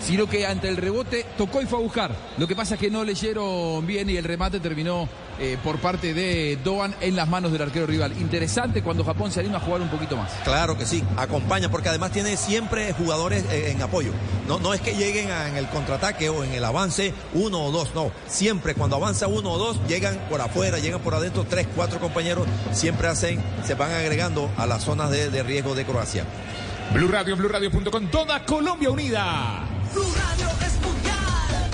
sino 0.03 0.27
que 0.27 0.45
ante 0.45 0.67
el 0.69 0.77
rebote 0.77 1.25
tocó 1.37 1.61
y 1.61 1.65
fue 1.65 1.79
a 1.79 1.81
buscar. 1.81 2.11
Lo 2.37 2.47
que 2.47 2.55
pasa 2.55 2.75
es 2.75 2.79
que 2.81 2.91
no 2.91 3.03
leyeron 3.03 3.85
bien 3.87 4.09
y 4.09 4.17
el 4.17 4.23
remate 4.23 4.59
terminó 4.59 5.07
eh, 5.39 5.57
por 5.63 5.79
parte 5.79 6.13
de 6.13 6.59
Doan 6.63 6.93
en 7.01 7.15
las 7.15 7.27
manos 7.27 7.51
del 7.51 7.61
arquero 7.61 7.87
rival. 7.87 8.11
Interesante 8.19 8.83
cuando 8.83 9.03
Japón 9.03 9.31
se 9.31 9.39
anima 9.39 9.57
a 9.57 9.61
jugar 9.61 9.81
un 9.81 9.89
poquito 9.89 10.15
más. 10.17 10.31
Claro 10.43 10.77
que 10.77 10.85
sí, 10.85 11.03
acompaña, 11.17 11.69
porque 11.71 11.89
además 11.89 12.11
tiene 12.11 12.37
siempre 12.37 12.93
jugadores 12.93 13.43
eh, 13.51 13.71
en 13.71 13.81
apoyo. 13.81 14.11
No, 14.47 14.59
no 14.59 14.73
es 14.73 14.81
que 14.81 14.95
lleguen 14.95 15.31
a- 15.31 15.47
en 15.47 15.55
el 15.57 15.67
contraataque 15.69 16.29
o 16.29 16.43
en 16.43 16.53
el 16.53 16.63
avance 16.65 17.13
uno 17.33 17.63
o 17.63 17.71
dos, 17.71 17.95
no. 17.95 18.11
Siempre 18.27 18.75
cuando 18.75 18.97
avanza 18.97 19.27
uno 19.27 19.51
o 19.51 19.57
dos, 19.57 19.79
llegan 19.87 20.17
por 20.29 20.41
afuera, 20.41 20.79
llegan 20.79 20.99
por 21.01 21.15
adentro, 21.15 21.45
tres, 21.49 21.67
cuatro 21.75 21.99
compañeros, 21.99 22.45
siempre 22.73 23.07
hacen, 23.07 23.41
se 23.65 23.73
van 23.75 23.91
agregando 23.91 24.49
a 24.57 24.65
las 24.67 24.83
zonas 24.83 25.09
de, 25.09 25.29
de 25.31 25.43
riesgo 25.43 25.73
de 25.75 25.85
Croacia. 25.85 26.25
Blue 26.93 27.07
Radio, 27.07 27.35
BlueRadio.com. 27.35 28.07
Toda 28.11 28.45
Colombia 28.45 28.91
unida. 28.91 29.63
Blue 29.93 30.13
Radio 30.15 30.47
es 30.65 30.73
mundial. 30.81 31.69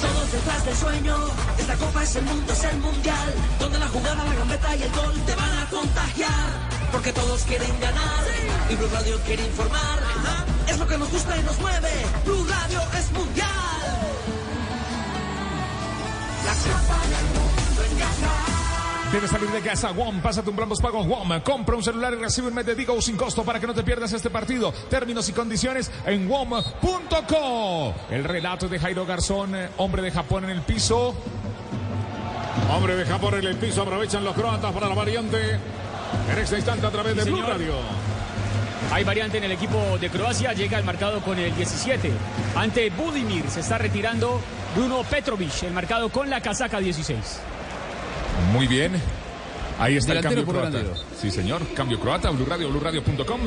Todos 0.00 0.32
detrás 0.32 0.64
del 0.64 0.76
sueño. 0.76 1.16
Esta 1.58 1.76
copa 1.76 2.02
es 2.02 2.16
el 2.16 2.24
mundo, 2.24 2.52
es 2.52 2.64
el 2.64 2.78
mundial. 2.78 3.34
Donde 3.60 3.78
la 3.78 3.88
jugada, 3.88 4.24
la 4.24 4.34
gambeta 4.34 4.76
y 4.76 4.82
el 4.82 4.92
gol 4.92 5.14
te 5.26 5.34
van 5.34 5.58
a 5.58 5.66
contagiar. 5.70 6.48
Porque 6.92 7.12
todos 7.12 7.42
quieren 7.42 7.80
ganar. 7.80 8.24
Y 8.70 8.74
Blue 8.74 8.88
Radio 8.92 9.20
quiere 9.26 9.46
informar. 9.46 9.98
Es 10.66 10.78
lo 10.78 10.86
que 10.86 10.98
nos 10.98 11.10
gusta 11.10 11.36
y 11.36 11.42
nos 11.42 11.58
mueve. 11.60 11.92
Blue 12.24 12.46
Radio 12.48 12.80
es 12.98 13.12
mundial. 13.12 13.58
Debes 19.12 19.30
salir 19.30 19.48
de 19.48 19.62
casa, 19.62 19.90
WOM, 19.90 20.20
pásate 20.20 20.50
un 20.50 20.56
plan 20.56 20.68
pago 20.68 21.02
WOM, 21.02 21.40
compra 21.40 21.76
un 21.76 21.82
celular 21.82 22.12
y 22.12 22.16
recibe 22.16 22.48
un 22.48 22.54
mes 22.54 22.66
de 22.66 22.74
Digo 22.74 23.00
sin 23.00 23.16
costo 23.16 23.42
para 23.42 23.58
que 23.58 23.66
no 23.66 23.72
te 23.72 23.82
pierdas 23.82 24.12
este 24.12 24.28
partido. 24.28 24.70
Términos 24.90 25.26
y 25.30 25.32
condiciones 25.32 25.90
en 26.04 26.28
WOM.co. 26.28 27.94
El 28.10 28.24
relato 28.24 28.68
de 28.68 28.78
Jairo 28.78 29.06
Garzón, 29.06 29.54
eh, 29.54 29.70
hombre 29.78 30.02
de 30.02 30.10
Japón 30.10 30.44
en 30.44 30.50
el 30.50 30.60
piso. 30.60 31.14
Hombre 32.70 32.96
de 32.96 33.06
Japón 33.06 33.34
en 33.38 33.44
el 33.44 33.56
piso, 33.56 33.80
aprovechan 33.82 34.22
los 34.24 34.34
croatas 34.34 34.72
para 34.72 34.88
la 34.88 34.94
variante. 34.94 35.58
En 36.30 36.38
este 36.38 36.56
instante 36.56 36.86
a 36.86 36.90
través 36.90 37.16
de 37.16 37.22
Sí, 37.22 37.30
Blue 37.30 37.38
señor. 37.38 37.52
Radio. 37.52 37.72
Hay 38.92 39.04
variante 39.04 39.38
en 39.38 39.44
el 39.44 39.52
equipo 39.52 39.98
de 39.98 40.10
Croacia, 40.10 40.52
llega 40.52 40.76
al 40.76 40.84
marcado 40.84 41.20
con 41.22 41.38
el 41.38 41.54
17. 41.56 42.12
Ante 42.54 42.90
Budimir 42.90 43.48
se 43.48 43.60
está 43.60 43.78
retirando 43.78 44.38
Bruno 44.76 45.02
Petrovic, 45.02 45.62
el 45.62 45.72
marcado 45.72 46.10
con 46.10 46.28
la 46.28 46.42
casaca 46.42 46.78
16. 46.78 47.40
Muy 48.52 48.66
bien. 48.66 48.92
Ahí 49.78 49.96
está 49.96 50.12
Delantero 50.12 50.40
el 50.40 50.46
cambio 50.46 50.60
croata. 50.60 50.78
delantero. 50.78 51.06
Sí, 51.20 51.30
señor. 51.30 51.62
Cambio 51.74 52.00
croata, 52.00 52.30
Blue 52.30 52.46
Radio, 52.46 52.68
BlueRadio.com. 52.68 53.40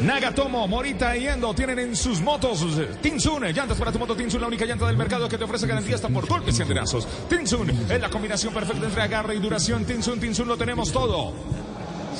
Nagatomo, 0.00 0.66
Morita 0.68 1.16
y 1.16 1.26
Endo 1.26 1.54
tienen 1.54 1.78
en 1.78 1.96
sus 1.96 2.20
motos 2.20 2.66
Tinsun, 3.00 3.44
llantas 3.44 3.78
para 3.78 3.90
tu 3.90 3.98
moto 3.98 4.14
Tinsun, 4.14 4.42
la 4.42 4.46
única 4.46 4.66
llanta 4.66 4.86
del 4.86 4.96
mercado 4.96 5.26
que 5.26 5.38
te 5.38 5.44
ofrece 5.44 5.66
garantía 5.66 5.94
hasta 5.94 6.08
por 6.08 6.26
golpes 6.26 6.58
y 6.58 6.62
andenazos. 6.62 7.06
Tinsun 7.30 7.70
es 7.70 8.00
la 8.00 8.10
combinación 8.10 8.52
perfecta 8.52 8.84
entre 8.86 9.02
agarre 9.02 9.36
y 9.36 9.38
duración. 9.38 9.84
Tinsun, 9.84 10.20
Tinsun 10.20 10.48
lo 10.48 10.56
tenemos 10.56 10.92
todo. 10.92 11.32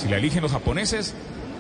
Si 0.01 0.09
la 0.09 0.17
eligen 0.17 0.43
los 0.43 0.53
japoneses, 0.53 1.15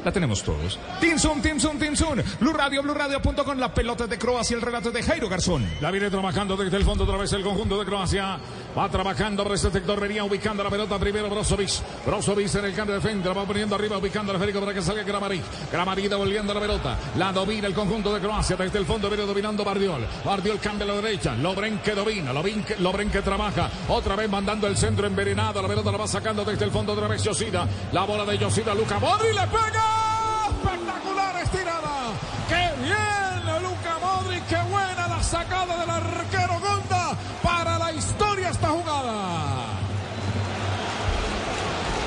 la 0.06 0.12
tenemos 0.12 0.40
todos. 0.40 0.78
Tinsun, 1.00 1.42
Tinsun, 1.42 1.80
Tinsun. 1.80 2.22
Blue 2.38 2.52
Radio, 2.52 2.80
BlueRadio.com. 2.80 3.58
La 3.58 3.74
pelota 3.74 4.06
de 4.06 4.16
Croacia, 4.16 4.54
el 4.54 4.62
relato 4.62 4.92
de 4.92 5.02
Jairo 5.02 5.28
Garzón. 5.28 5.68
La 5.80 5.90
viene 5.90 6.08
trabajando 6.08 6.56
desde 6.56 6.76
el 6.76 6.84
fondo 6.84 7.02
otra 7.02 7.16
vez 7.16 7.32
el 7.32 7.42
conjunto 7.42 7.76
de 7.76 7.84
Croacia. 7.84 8.38
Va 8.78 8.88
trabajando 8.88 9.42
por 9.42 9.54
este 9.54 9.68
sector, 9.72 9.98
venía 9.98 10.22
ubicando 10.22 10.62
la 10.62 10.70
pelota 10.70 10.96
primero 11.00 11.28
Brozovic. 11.28 11.70
Brozovic 12.06 12.54
en 12.54 12.66
el 12.66 12.74
cambio 12.74 12.94
de 12.94 13.00
frente, 13.00 13.26
la 13.26 13.34
va 13.34 13.44
poniendo 13.44 13.74
arriba, 13.74 13.98
ubicando 13.98 14.30
al 14.30 14.36
esférico 14.36 14.60
para 14.60 14.74
que 14.74 14.80
salga 14.80 15.02
Kramaric. 15.02 15.42
Kramaric 15.72 16.08
devolviendo 16.08 16.54
la 16.54 16.60
pelota. 16.60 16.98
La 17.16 17.32
domina 17.32 17.66
el 17.66 17.74
conjunto 17.74 18.14
de 18.14 18.20
Croacia 18.20 18.54
desde 18.54 18.78
el 18.78 18.86
fondo, 18.86 19.08
viene 19.08 19.26
dominando 19.26 19.64
Bardiol. 19.64 20.06
Bardiol 20.24 20.60
cambia 20.60 20.84
a 20.84 20.88
la 20.88 21.02
derecha. 21.02 21.34
Lobren 21.34 21.80
que 21.80 21.96
domina, 21.96 22.32
Lobren 22.32 22.62
que, 22.62 22.76
Lobren 22.76 23.10
que 23.10 23.22
trabaja. 23.22 23.68
Otra 23.88 24.14
vez 24.14 24.30
mandando 24.30 24.68
el 24.68 24.76
centro 24.76 25.04
envenenado. 25.08 25.60
La 25.60 25.66
pelota 25.66 25.90
la 25.90 25.98
va 25.98 26.06
sacando 26.06 26.44
desde 26.44 26.64
el 26.64 26.70
fondo 26.70 26.92
otra 26.92 27.08
vez 27.08 27.24
Yosida. 27.24 27.66
La 27.90 28.04
bola 28.04 28.24
de 28.24 28.38
Yosida, 28.38 28.72
Luca 28.72 29.00
Modri 29.00 29.32
le 29.32 29.46
pega. 29.48 29.95
Estirada. 31.42 32.12
¡Qué 32.48 32.70
bien, 32.82 33.62
Luca 33.62 33.98
Modric! 34.00 34.46
¡Qué 34.46 34.56
buena 34.70 35.08
la 35.08 35.22
sacada 35.22 35.80
del 35.80 35.90
arquero 35.90 36.60
Gonda! 36.60 37.16
Para 37.42 37.78
la 37.78 37.92
historia 37.92 38.50
esta 38.50 38.68
jugada. 38.68 39.66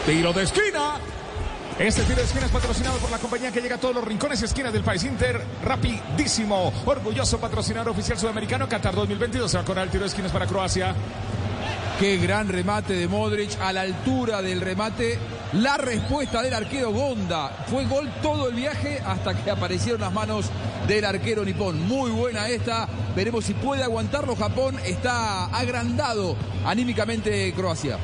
Tiro 0.05 0.33
de 0.33 0.43
esquina. 0.43 0.95
Este 1.77 2.03
tiro 2.03 2.17
de 2.17 2.23
esquina 2.23 2.45
es 2.45 2.51
patrocinado 2.51 2.97
por 2.97 3.09
la 3.09 3.19
compañía 3.19 3.51
que 3.51 3.61
llega 3.61 3.75
a 3.75 3.79
todos 3.79 3.95
los 3.95 4.03
rincones 4.03 4.41
y 4.41 4.45
esquinas 4.45 4.73
del 4.73 4.83
país. 4.83 5.03
Inter, 5.05 5.41
rapidísimo. 5.63 6.73
Orgulloso 6.85 7.39
patrocinador 7.39 7.89
oficial 7.89 8.17
sudamericano. 8.17 8.67
Qatar 8.67 8.95
2022 8.95 9.49
se 9.49 9.61
va 9.61 9.81
a 9.81 9.83
el 9.83 9.89
tiro 9.89 10.03
de 10.03 10.09
esquinas 10.09 10.31
para 10.31 10.45
Croacia. 10.45 10.93
Qué 11.99 12.15
gran 12.15 12.47
remate 12.47 12.93
de 12.93 13.09
Modric 13.09 13.59
a 13.59 13.73
la 13.73 13.81
altura 13.81 14.41
del 14.41 14.61
remate. 14.61 15.19
La 15.51 15.75
respuesta 15.75 16.41
del 16.41 16.53
arquero 16.53 16.93
Gonda. 16.93 17.49
Fue 17.67 17.85
gol 17.87 18.09
todo 18.21 18.47
el 18.47 18.55
viaje 18.55 19.01
hasta 19.05 19.35
que 19.35 19.51
aparecieron 19.51 19.99
las 19.99 20.13
manos 20.13 20.45
del 20.87 21.03
arquero 21.03 21.43
nipón. 21.43 21.85
Muy 21.89 22.09
buena 22.11 22.47
esta. 22.47 22.87
Veremos 23.17 23.43
si 23.43 23.53
puede 23.53 23.83
aguantarlo 23.83 24.37
Japón. 24.37 24.77
Está 24.85 25.47
agrandado 25.47 26.37
anímicamente 26.65 27.51
Croacia. 27.53 27.97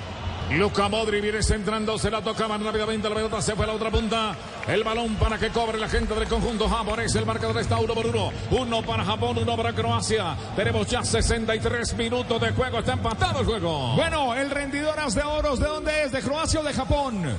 Luca 0.52 0.88
Modri 0.88 1.22
viene 1.22 1.42
centrando, 1.42 1.98
se 1.98 2.12
la 2.12 2.22
tocaban 2.22 2.64
rápidamente, 2.64 3.10
la 3.10 3.16
pelota 3.16 3.42
se 3.42 3.56
fue 3.56 3.66
a 3.66 3.68
la 3.68 3.74
otra 3.74 3.90
punta. 3.90 4.36
El 4.68 4.84
balón 4.84 5.16
para 5.16 5.38
que 5.38 5.50
cobre 5.50 5.78
la 5.78 5.90
gente 5.90 6.14
del 6.14 6.28
conjunto 6.28 6.70
japonés. 6.70 7.14
El 7.16 7.26
marcador 7.26 7.60
está 7.60 7.78
uno 7.78 7.94
por 7.94 8.06
uno. 8.06 8.32
Uno 8.52 8.82
para 8.84 9.04
Japón, 9.04 9.38
uno 9.40 9.58
para 9.58 9.74
Croacia. 9.74 10.36
Tenemos 10.56 10.88
ya 10.88 11.04
63 11.04 11.96
minutos 11.96 12.40
de 12.40 12.52
juego. 12.52 12.80
Está 12.80 12.94
empatado 12.94 13.40
el 13.40 13.46
juego. 13.46 13.96
Bueno, 13.96 14.36
el 14.36 14.50
rendidoras 14.52 15.16
de 15.16 15.24
oros, 15.24 15.60
¿de 15.60 15.66
dónde 15.66 16.04
es? 16.04 16.12
¿De 16.12 16.22
Croacia 16.22 16.60
o 16.60 16.64
de 16.64 16.74
Japón? 16.74 17.38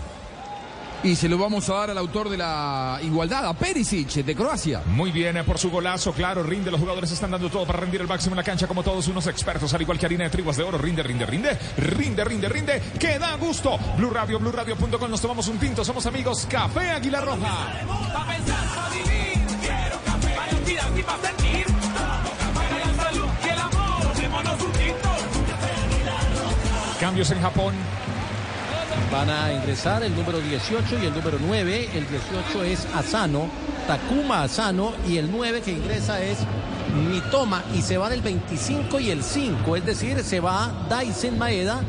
Y 1.06 1.14
se 1.14 1.28
lo 1.28 1.38
vamos 1.38 1.70
a 1.70 1.74
dar 1.74 1.90
al 1.90 1.98
autor 1.98 2.28
de 2.28 2.36
la 2.36 2.98
igualdad, 3.00 3.46
a 3.46 3.54
Perisic, 3.54 4.08
de 4.08 4.34
Croacia. 4.34 4.82
Muy 4.86 5.12
bien, 5.12 5.36
eh, 5.36 5.44
por 5.44 5.56
su 5.56 5.70
golazo, 5.70 6.12
claro, 6.12 6.42
rinde. 6.42 6.68
Los 6.68 6.80
jugadores 6.80 7.12
están 7.12 7.30
dando 7.30 7.48
todo 7.48 7.64
para 7.64 7.78
rendir 7.78 8.00
el 8.00 8.08
máximo 8.08 8.32
en 8.32 8.38
la 8.38 8.42
cancha, 8.42 8.66
como 8.66 8.82
todos 8.82 9.06
unos 9.06 9.28
expertos, 9.28 9.72
al 9.72 9.82
igual 9.82 10.00
que 10.00 10.06
harina 10.06 10.24
de 10.24 10.30
triguas 10.30 10.56
de 10.56 10.64
oro. 10.64 10.78
Rinde, 10.78 11.04
rinde, 11.04 11.24
rinde, 11.24 11.56
rinde, 11.76 12.24
rinde, 12.24 12.48
rinde. 12.48 12.82
Que 12.98 13.20
da 13.20 13.36
gusto. 13.36 13.78
Blue 13.96 14.10
Radio, 14.10 14.40
BlueRadio.com. 14.40 15.08
Nos 15.08 15.20
tomamos 15.20 15.46
un 15.46 15.58
tinto. 15.58 15.84
Somos 15.84 16.04
amigos. 16.06 16.44
Café 16.50 16.90
Aguilar 16.90 17.24
Roja. 17.24 17.86
Cambios 26.98 27.30
en 27.30 27.40
Japón. 27.40 27.74
Van 29.16 29.30
a 29.30 29.50
ingresar 29.50 30.02
el 30.02 30.14
número 30.14 30.40
18 30.40 30.98
y 31.02 31.06
el 31.06 31.14
número 31.14 31.38
9. 31.40 31.88
El 31.94 32.06
18 32.06 32.64
es 32.64 32.86
Asano, 32.94 33.48
Takuma 33.86 34.42
Asano. 34.42 34.92
Y 35.08 35.16
el 35.16 35.32
9 35.32 35.62
que 35.62 35.72
ingresa 35.72 36.20
es 36.20 36.36
Mitoma. 37.10 37.64
Y 37.74 37.80
se 37.80 37.96
van 37.96 38.12
el 38.12 38.20
25 38.20 39.00
y 39.00 39.10
el 39.10 39.22
5. 39.22 39.76
Es 39.76 39.86
decir, 39.86 40.22
se 40.22 40.38
va 40.40 40.70
Daisen 40.90 41.38
Maeda. 41.38 41.80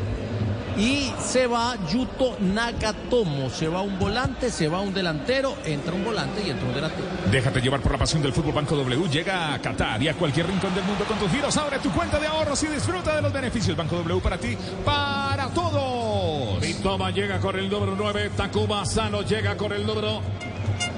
Y 0.78 1.12
se 1.20 1.48
va 1.48 1.76
Yuto 1.92 2.38
Nagatomo. 2.40 3.50
Se 3.50 3.68
va 3.68 3.82
un 3.82 3.98
volante, 3.98 4.52
se 4.52 4.68
va 4.68 4.80
un 4.80 4.94
delantero. 4.94 5.56
Entra 5.66 5.94
un 5.94 6.06
volante 6.06 6.44
y 6.46 6.52
entra 6.52 6.68
un 6.68 6.76
delantero. 6.76 7.08
Déjate 7.32 7.62
llevar 7.62 7.82
por 7.82 7.92
la 7.92 7.98
pasión 7.98 8.22
del 8.22 8.32
fútbol 8.32 8.54
Banco 8.54 8.76
W. 8.76 9.10
Llega 9.10 9.56
a 9.56 9.60
Qatar 9.60 10.02
y 10.04 10.08
a 10.08 10.14
cualquier 10.14 10.46
rincón 10.46 10.76
del 10.76 10.84
mundo 10.84 11.04
con 11.06 11.18
tus 11.18 11.32
giros. 11.32 11.58
Abre 11.58 11.80
tu 11.80 11.92
cuenta 11.92 12.20
de 12.20 12.28
ahorros 12.28 12.62
y 12.62 12.68
disfruta 12.68 13.16
de 13.16 13.24
los 13.24 13.34
beneficios. 13.34 13.76
Banco 13.76 13.96
W 13.98 14.22
para 14.22 14.38
ti, 14.38 14.56
para 14.86 15.50
todos. 15.50 16.62
Mitoma 16.62 17.10
llega 17.10 17.40
con 17.40 17.58
el 17.58 17.70
número 17.70 17.96
9. 17.98 18.32
Takuma 18.38 18.86
Sano 18.86 19.24
llega 19.24 19.58
con 19.58 19.74
el 19.74 19.86
número 19.86 20.22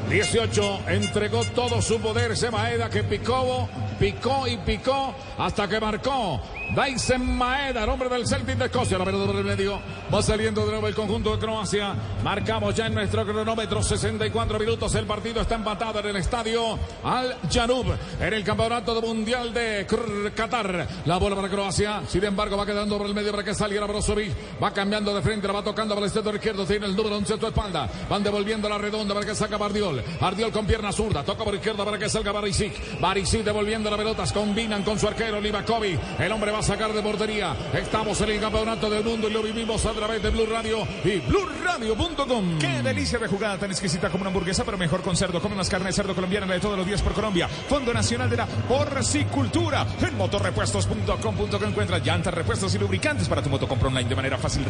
18. 0.10 0.80
Entregó 0.90 1.46
todo 1.56 1.82
su 1.82 2.00
poder. 2.00 2.36
Se 2.36 2.52
Maeda 2.52 2.90
que 2.90 3.04
picó, 3.04 3.70
picó 3.98 4.46
y 4.46 4.58
picó 4.58 5.16
hasta 5.38 5.70
que 5.70 5.80
marcó. 5.80 6.42
Dyson 6.76 7.36
Maeda, 7.36 7.84
el 7.84 7.90
hombre 7.90 8.10
del 8.10 8.28
Celtic 8.28 8.58
de 8.58 8.66
Escocia. 8.66 8.98
La 8.98 9.06
pelota 9.06 9.26
por 9.26 9.36
el 9.36 9.44
medio. 9.44 9.80
Va 10.14 10.22
saliendo 10.22 10.66
de 10.66 10.72
nuevo 10.72 10.88
el 10.88 10.94
conjunto 10.94 11.36
de 11.36 11.40
Croacia. 11.40 11.96
Marcamos 12.24 12.76
ya 12.76 12.86
en 12.86 12.94
nuestro 12.94 13.26
cronómetro 13.26 13.82
64 13.82 14.60
minutos. 14.60 14.94
El 14.94 15.06
partido 15.06 15.42
está 15.42 15.56
empatado 15.56 16.00
en 16.00 16.08
el 16.08 16.16
estadio 16.18 16.78
Al 17.04 17.38
Janub. 17.52 17.88
En 18.20 18.34
el 18.34 18.44
campeonato 18.44 19.02
mundial 19.02 19.52
de 19.52 19.88
Qatar. 20.36 20.88
La 21.06 21.18
bola 21.18 21.36
para 21.36 21.50
Croacia. 21.50 22.04
Sin 22.08 22.24
embargo, 22.24 22.56
va 22.56 22.68
quedando 22.68 22.98
por 23.00 23.08
el 23.08 23.16
medio 23.16 23.32
para 23.32 23.44
que 23.44 23.56
salga 23.56 23.86
Brozovic. 23.86 24.62
Va 24.62 24.72
cambiando 24.72 25.14
de 25.14 25.24
frente, 25.24 25.48
la 25.48 25.54
va 25.54 25.64
tocando 25.64 25.96
por 25.96 26.04
el 26.04 26.12
sector 26.12 26.36
izquierdo. 26.36 26.66
Tiene 26.66 26.86
el 26.86 26.96
número 26.96 27.18
11 27.18 27.34
a 27.34 27.38
su 27.40 27.48
espalda. 27.48 27.90
Van 28.08 28.22
devolviendo 28.22 28.70
la 28.70 28.78
redonda 28.78 29.16
para 29.16 29.26
que 29.26 29.34
saca 29.34 29.58
Bardiol. 29.58 30.04
Bardiol 30.22 30.52
con 30.52 30.68
pierna 30.68 30.92
zurda. 30.92 31.24
Toca 31.24 31.44
por 31.44 31.56
izquierda 31.56 31.84
para 31.84 31.98
que 31.98 32.10
salga 32.10 32.32
Barisic. 32.32 33.00
Barisic 33.00 33.44
devolviendo 33.44 33.90
las 33.90 33.98
pelotas. 33.98 34.32
Combinan 34.32 34.84
con 34.84 35.00
su 35.00 35.08
arquero 35.08 35.42
Livakovic. 35.42 36.00
El 36.20 36.32
hombre 36.32 36.52
va 36.52 36.59
sacar 36.62 36.94
de 36.94 37.02
portería. 37.02 37.56
Estamos 37.74 38.20
en 38.22 38.30
el 38.30 38.40
campeonato 38.40 38.90
del 38.90 39.04
mundo 39.04 39.30
y 39.30 39.34
lo 39.34 39.42
vivimos 39.42 39.86
a 39.86 39.92
través 39.92 40.22
de 40.22 40.30
Blue 40.30 40.46
Radio 40.46 40.88
y 41.04 41.20
BlueRadio.com. 41.20 42.60
Qué 42.60 42.82
delicia 42.82 43.20
de 43.20 43.28
jugada 43.28 43.58
tan 43.58 43.72
exquisita 43.72 44.10
como 44.10 44.22
una 44.22 44.30
hamburguesa, 44.30 44.64
pero 44.64 44.78
mejor 44.78 45.02
con 45.02 45.16
cerdo. 45.16 45.42
Come 45.42 45.56
más 45.56 45.70
carne 45.70 45.92
cerdo 45.92 46.16
colombiana, 46.16 46.54
de 46.54 46.60
todos 46.60 46.78
los 46.78 46.86
días 46.86 47.02
por 47.02 47.14
Colombia. 47.14 47.48
Fondo 47.48 47.94
Nacional 47.94 48.30
de 48.30 48.38
la 48.38 48.46
Porcicultura. 48.46 49.86
En 50.02 50.18
motorrepuestos.com.co 50.18 51.66
encuentras 51.66 52.06
llantas, 52.06 52.34
repuestos 52.34 52.74
y 52.76 52.80
lubricantes 52.80 53.28
para 53.28 53.42
tu 53.42 53.50
moto. 53.50 53.68
Compra 53.68 53.90
online 53.90 54.10
de 54.10 54.16
manera 54.16 54.38
fácil, 54.38 54.66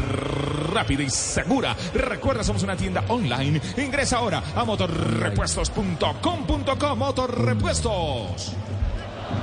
rápida 0.73 1.03
y 1.03 1.09
segura. 1.09 1.75
Recuerda, 1.93 2.43
somos 2.43 2.63
una 2.63 2.75
tienda 2.75 3.03
online. 3.07 3.61
Ingresa 3.77 4.17
ahora 4.17 4.41
a 4.55 4.63
motorrepuestos.com.co. 4.63 6.95
Motorrepuestos. 6.95 8.55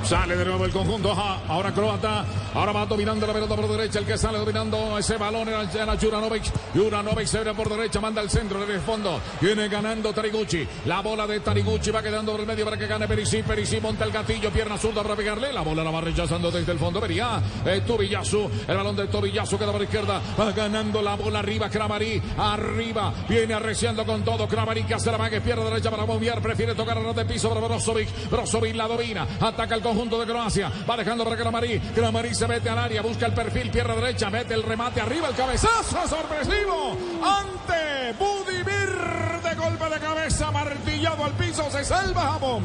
Sale 0.03 0.37
de 0.37 0.45
nuevo 0.45 0.65
el 0.65 0.73
conjunto. 0.73 1.13
Ahora 1.49 1.73
croata. 1.73 2.25
Ahora 2.55 2.73
va 2.73 2.87
dominando 2.87 3.27
la 3.27 3.33
pelota 3.33 3.57
por 3.57 3.69
derecha. 3.69 3.99
El 3.99 4.07
que 4.07 4.17
sale 4.17 4.39
dominando 4.39 4.99
ese 4.99 5.17
balón 5.17 5.49
era, 5.49 5.63
era 5.63 5.97
Juranovic. 5.97 6.45
Juranovic 6.75 7.27
se 7.27 7.41
ve 7.41 7.55
por 7.55 7.69
derecha. 7.69 8.01
Manda 8.01 8.21
al 8.21 8.31
centro. 8.31 8.63
En 8.63 8.71
el 8.71 8.81
fondo. 8.81 9.21
Viene 9.41 9.69
ganando 9.69 10.13
Tariguchi. 10.13 10.67
La 10.87 11.01
bola 11.01 11.27
de 11.27 11.41
Tariguchi 11.41 11.91
va 11.91 12.03
quedando 12.03 12.33
por 12.33 12.41
el 12.41 12.47
medio 12.47 12.65
para 12.65 12.77
que 12.77 12.87
gane 12.87 13.09
Perisi. 13.09 13.43
Perisi 13.43 13.81
monta 13.81 14.05
el 14.05 14.13
gatillo. 14.13 14.51
Pierna 14.51 14.79
zurda 14.79 15.03
para 15.03 15.17
pegarle. 15.17 15.53
La 15.53 15.63
bola 15.63 15.83
la 15.83 15.91
va 15.91 16.01
rechazando 16.01 16.51
desde 16.51 16.73
el 16.73 16.79
fondo. 16.79 17.01
Vería. 17.01 17.41
Eh. 17.65 17.83
El 17.87 18.77
balón 18.77 18.97
de 18.97 19.07
Tobiyasu 19.09 19.59
queda 19.59 19.73
por 19.73 19.81
la 19.81 19.85
izquierda. 19.85 20.21
Va 20.39 20.53
ganando 20.53 21.03
la 21.03 21.17
bola 21.17 21.41
arriba. 21.41 21.69
Cramari. 21.69 22.23
Arriba. 22.39 23.13
Viene 23.29 23.55
arreciando 23.55 24.05
con 24.07 24.23
todo. 24.25 24.47
Cramari 24.47 24.85
que 24.85 24.95
hace 24.95 25.11
la 25.11 25.19
mague. 25.19 25.41
Pierde 25.41 25.65
derecha 25.65 25.91
para 25.91 26.05
bombear. 26.05 26.41
Prefiere 26.41 26.75
tocar 26.75 26.97
a 26.99 27.01
ras 27.01 27.17
de 27.17 27.25
piso 27.25 27.49
para 27.49 27.61
Brozovic. 27.61 28.31
Brozovic 28.31 28.75
la 28.75 28.87
domina. 28.87 29.27
Ataca 29.41 29.76
el 29.77 29.83
conjunto 29.83 30.19
de 30.19 30.27
Croacia. 30.27 30.73
Va 30.89 30.97
dejando 30.97 31.25
para. 31.25 31.81
Kramari 31.95 32.35
se 32.35 32.49
mete 32.49 32.69
al 32.69 32.79
área, 32.79 33.03
busca 33.03 33.27
el 33.27 33.33
perfil, 33.33 33.71
pierna 33.71 33.95
derecha, 33.95 34.31
mete 34.31 34.55
el 34.55 34.63
remate 34.63 35.01
arriba, 35.01 35.29
el 35.29 35.35
cabezazo 35.35 36.09
sorpresivo. 36.09 36.97
Ante 37.23 38.13
Budimir 38.19 39.43
de 39.43 39.55
golpe 39.55 39.89
de 39.89 40.01
cabeza, 40.01 40.51
martillado 40.51 41.25
al 41.25 41.33
piso, 41.33 41.71
se 41.71 41.85
salva 41.85 42.33
Japón. 42.33 42.65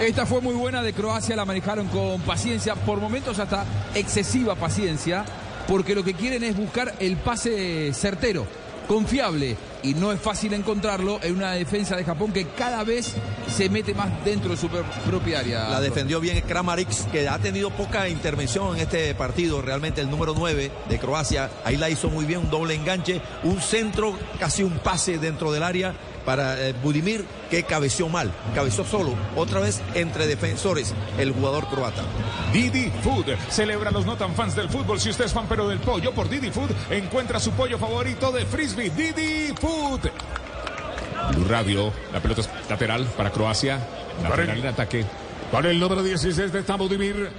Esta 0.00 0.24
fue 0.24 0.40
muy 0.40 0.54
buena 0.54 0.82
de 0.82 0.92
Croacia, 0.92 1.36
la 1.36 1.44
manejaron 1.44 1.88
con 1.88 2.20
paciencia, 2.22 2.74
por 2.74 3.00
momentos 3.00 3.38
hasta 3.38 3.64
excesiva 3.94 4.54
paciencia, 4.54 5.24
porque 5.68 5.94
lo 5.94 6.02
que 6.02 6.14
quieren 6.14 6.42
es 6.42 6.56
buscar 6.56 6.94
el 7.00 7.16
pase 7.16 7.92
certero, 7.92 8.46
confiable, 8.88 9.56
y 9.82 9.94
no 9.94 10.12
es 10.12 10.20
fácil 10.20 10.52
encontrarlo 10.52 11.20
en 11.22 11.36
una 11.36 11.52
defensa 11.52 11.96
de 11.96 12.04
Japón 12.04 12.32
que 12.32 12.46
cada 12.48 12.84
vez 12.84 13.14
se 13.48 13.68
mete 13.68 13.94
más 13.94 14.24
dentro 14.24 14.50
de 14.50 14.56
su 14.56 14.68
propia 14.68 15.40
área. 15.40 15.68
La 15.68 15.80
defendió 15.80 16.20
bien 16.20 16.40
Kramaric, 16.42 16.88
que 17.10 17.28
ha 17.28 17.38
tenido 17.38 17.70
poca 17.70 18.08
intervención 18.08 18.76
en 18.76 18.82
este 18.82 19.14
partido, 19.14 19.62
realmente 19.62 20.00
el 20.00 20.10
número 20.10 20.34
9 20.36 20.70
de 20.88 20.98
Croacia, 20.98 21.50
ahí 21.64 21.76
la 21.76 21.90
hizo 21.90 22.08
muy 22.08 22.24
bien, 22.24 22.40
un 22.40 22.50
doble 22.50 22.74
enganche, 22.74 23.20
un 23.44 23.60
centro, 23.60 24.18
casi 24.38 24.62
un 24.62 24.78
pase 24.78 25.18
dentro 25.18 25.52
del 25.52 25.62
área 25.62 25.94
para 26.24 26.68
eh, 26.68 26.74
Budimir 26.82 27.24
que 27.50 27.62
cabeció 27.64 28.08
mal, 28.08 28.32
cabeció 28.54 28.84
solo, 28.84 29.14
otra 29.36 29.60
vez 29.60 29.80
entre 29.94 30.26
defensores 30.26 30.94
el 31.18 31.32
jugador 31.32 31.68
croata. 31.68 32.02
Didi 32.52 32.90
Food 33.02 33.26
celebra 33.48 33.90
a 33.90 33.92
los 33.92 34.06
no 34.06 34.16
tan 34.16 34.34
fans 34.34 34.54
del 34.54 34.68
fútbol. 34.68 35.00
Si 35.00 35.10
usted 35.10 35.24
es 35.24 35.32
fan 35.32 35.46
pero 35.48 35.68
del 35.68 35.80
pollo, 35.80 36.12
por 36.12 36.28
Didi 36.28 36.50
Food 36.50 36.70
encuentra 36.90 37.40
su 37.40 37.52
pollo 37.52 37.78
favorito 37.78 38.30
de 38.32 38.44
frisbee, 38.46 38.90
Didi 38.90 39.54
Food. 39.60 40.10
Blue 41.34 41.44
Radio, 41.48 41.92
la 42.12 42.20
pelota 42.20 42.40
es 42.40 42.50
lateral 42.68 43.04
para 43.16 43.30
Croacia, 43.30 43.78
lateral 44.22 44.58
en 44.58 44.66
ataque. 44.66 45.04
Con 45.50 45.66
el 45.66 45.78
número 45.78 46.02
16 46.02 46.52
de 46.52 46.62
Budimir, 46.76 47.30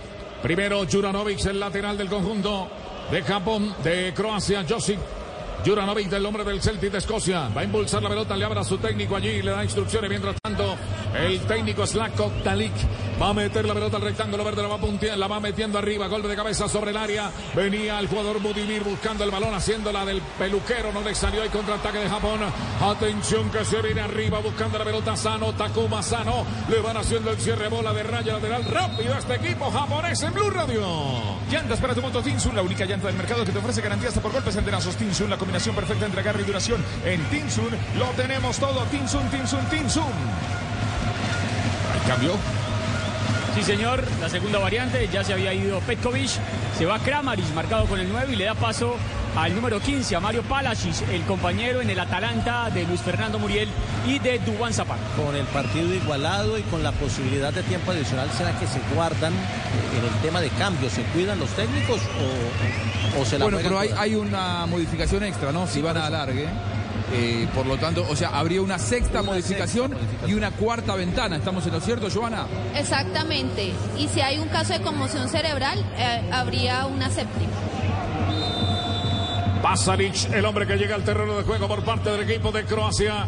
primero 0.42 0.86
Juranovic, 0.90 1.46
el 1.46 1.60
lateral 1.60 1.98
del 1.98 2.10
conjunto 2.10 2.70
de 3.10 3.22
Japón, 3.24 3.74
de 3.84 4.14
Croacia, 4.14 4.66
Josic 5.62 5.66
Juranovic 5.66 6.10
del 6.10 6.26
hombre 6.26 6.44
del 6.44 6.62
Celtic 6.62 6.92
de 6.92 6.98
Escocia. 6.98 7.50
Va 7.56 7.62
a 7.62 7.64
impulsar 7.64 8.02
la 8.02 8.10
pelota, 8.10 8.36
le 8.36 8.46
abre 8.46 8.60
a 8.60 8.64
su 8.64 8.78
técnico 8.78 9.16
allí, 9.16 9.42
le 9.42 9.52
da 9.52 9.64
instrucciones. 9.64 10.10
Mientras 10.10 10.36
tanto, 10.42 10.76
el 11.16 11.40
técnico 11.42 11.86
Slavko 11.86 12.32
Talik 12.44 12.74
va 13.22 13.30
a 13.30 13.34
meter 13.34 13.66
la 13.66 13.76
pelota 13.76 13.98
al 13.98 14.04
rectángulo 14.04 14.44
verde, 14.44 14.64
la 14.64 14.68
va, 14.68 14.80
la 15.16 15.28
va 15.28 15.40
metiendo 15.40 15.78
arriba. 15.78 16.08
Golpe 16.08 16.28
de 16.28 16.36
cabeza 16.36 16.68
sobre 16.68 16.90
el 16.90 16.98
área. 16.98 17.30
Venía 17.54 18.00
el 18.00 18.08
jugador 18.08 18.42
Budimir 18.42 18.84
buscando 18.84 19.24
el 19.24 19.30
balón, 19.30 19.54
haciéndola 19.54 20.04
del 20.06 20.22
peluquero. 20.40 20.92
No 20.92 21.02
le 21.02 21.14
salió. 21.14 21.44
Hay 21.44 21.50
contraataque 21.50 22.00
de 22.00 22.10
Japón. 22.10 22.40
Atención 22.82 23.52
que 23.52 23.64
se 23.64 23.80
viene 23.82 24.02
arriba 24.02 24.40
buscando 24.40 24.80
la 24.80 24.86
pelota 24.86 25.16
Sano. 25.16 25.54
Takuma 25.54 26.02
Sano. 26.02 26.46
Le 26.68 26.80
van 26.80 26.98
haciendo 26.98 27.30
el 27.30 27.38
cierre 27.38 27.68
bola 27.68 27.94
de 27.94 28.02
raya 28.02 28.34
lateral. 28.34 28.66
Rápido 28.66 29.14
este 29.16 29.36
equipo 29.36 29.70
japonés 29.70 30.24
en 30.24 30.34
Blue 30.34 30.50
Radio. 30.50 30.82
Llantas 31.52 31.80
para 31.80 31.94
tu 31.94 32.02
moto 32.02 32.24
Tinsun, 32.24 32.56
la 32.56 32.64
única 32.64 32.86
llanta 32.86 33.08
del 33.08 33.18
mercado 33.18 33.46
que 33.46 33.52
te 33.52 33.60
ofrece 33.60 33.82
garantía 33.82 34.10
hasta 34.10 34.22
por 34.22 34.32
golpes 34.32 34.56
enterazos. 34.56 34.96
Tinsun, 34.96 35.30
la 35.30 35.38
combinación 35.38 35.76
perfecta 35.76 36.08
entre 36.08 36.22
agarre 36.22 36.42
y 36.42 36.46
duración. 36.46 36.84
En 37.06 37.24
Tinsun 37.26 37.70
lo 38.00 38.08
tenemos 38.16 38.58
todo. 38.58 38.82
Tinsun, 38.86 39.30
Tinsun, 39.30 39.64
Tinsun. 39.66 40.12
cambio. 42.08 42.61
Sí, 43.56 43.64
señor. 43.64 44.04
La 44.20 44.30
segunda 44.30 44.60
variante. 44.60 45.08
Ya 45.12 45.24
se 45.24 45.34
había 45.34 45.54
ido 45.54 45.80
Petkovic. 45.82 46.30
Se 46.78 46.86
va 46.86 47.00
Kramaric, 47.00 47.54
marcado 47.54 47.86
con 47.86 48.00
el 48.00 48.10
9 48.10 48.34
y 48.34 48.36
le 48.36 48.46
da 48.46 48.56
paso 48.56 48.96
al 49.36 49.56
número 49.56 49.80
15, 49.80 50.16
a 50.16 50.20
Mario 50.20 50.44
Palacic, 50.44 51.08
el 51.10 51.22
compañero 51.24 51.82
en 51.82 51.90
el 51.90 52.00
Atalanta 52.00 52.70
de 52.70 52.84
Luis 52.84 53.00
Fernando 53.02 53.40
Muriel 53.40 53.70
y 54.06 54.20
de 54.20 54.40
Dubán 54.40 54.74
Zapata. 54.74 55.02
Con 55.16 55.36
el 55.36 55.46
partido 55.46 55.94
igualado 55.94 56.58
y 56.58 56.64
con 56.64 56.84
la 56.84 56.92
posibilidad 56.92 57.54
de 57.54 57.64
tiempo 57.64 57.92
adicional, 57.92 58.30
¿será 58.38 58.58
que 58.60 58.68
se 58.68 58.80
guardan 58.94 59.34
en 59.34 60.04
el 60.04 60.22
tema 60.22 60.42
de 60.42 60.50
cambio? 60.50 60.90
¿Se 60.90 61.04
cuidan 61.04 61.40
los 61.40 61.50
técnicos 61.52 62.02
o, 63.18 63.26
se 63.26 63.40
la 63.40 63.46
Bueno, 63.46 63.60
pero 63.62 63.80
hay, 63.80 63.90
hay, 63.98 64.16
una 64.16 64.66
modificación 64.66 65.24
extra, 65.24 65.52
¿no? 65.52 65.68
Si 65.68 65.82
van 65.82 65.98
a 65.98 66.08
alargue. 66.08 66.48
Eh, 67.14 67.48
por 67.54 67.66
lo 67.66 67.78
tanto, 67.78 68.06
o 68.10 68.16
sea, 68.16 68.30
habría 68.30 68.62
una 68.62 68.80
sexta, 68.80 69.22
modificación, 69.22 69.96
y 70.26 70.34
una 70.34 70.52
cuarta 70.52 70.96
ventana. 70.96 71.36
¿Estamos 71.36 71.66
en 71.68 71.74
lo 71.74 71.82
cierto, 71.82 72.08
Joana? 72.10 72.46
Exactamente. 72.76 73.74
Y 73.98 74.08
si 74.08 74.22
hay 74.22 74.40
un 74.40 74.48
caso 74.48 74.74
de 74.74 74.82
conmoción 74.82 75.28
cerebral, 75.28 75.80
eh, 75.98 76.30
habría 76.32 76.86
una 76.86 77.10
séptima. 77.10 77.52
Pasalic, 79.62 80.34
el 80.34 80.46
hombre 80.46 80.66
que 80.66 80.78
llega 80.78 80.96
al 80.96 81.04
terreno 81.04 81.38
de 81.38 81.44
juego 81.44 81.68
por 81.68 81.84
parte 81.84 82.10
del 82.10 82.30
equipo 82.30 82.52
de 82.52 82.64
Croacia. 82.66 83.26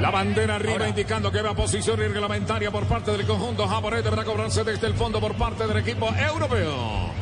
La 0.00 0.10
bandera 0.10 0.56
arriba 0.56 0.88
indicando 0.88 1.30
que 1.30 1.40
va 1.40 1.54
posición 1.54 1.96
reglamentaria 1.96 2.70
por 2.72 2.84
parte 2.86 3.12
del 3.12 3.24
conjunto 3.24 3.68
japonés. 3.68 4.02
Deberá 4.02 4.24
cobrarse 4.24 4.64
desde 4.64 4.88
el 4.88 4.94
fondo 4.94 5.20
por 5.20 5.34
parte 5.34 5.66
del 5.68 5.76
equipo 5.76 6.08
europeo. 6.08 7.12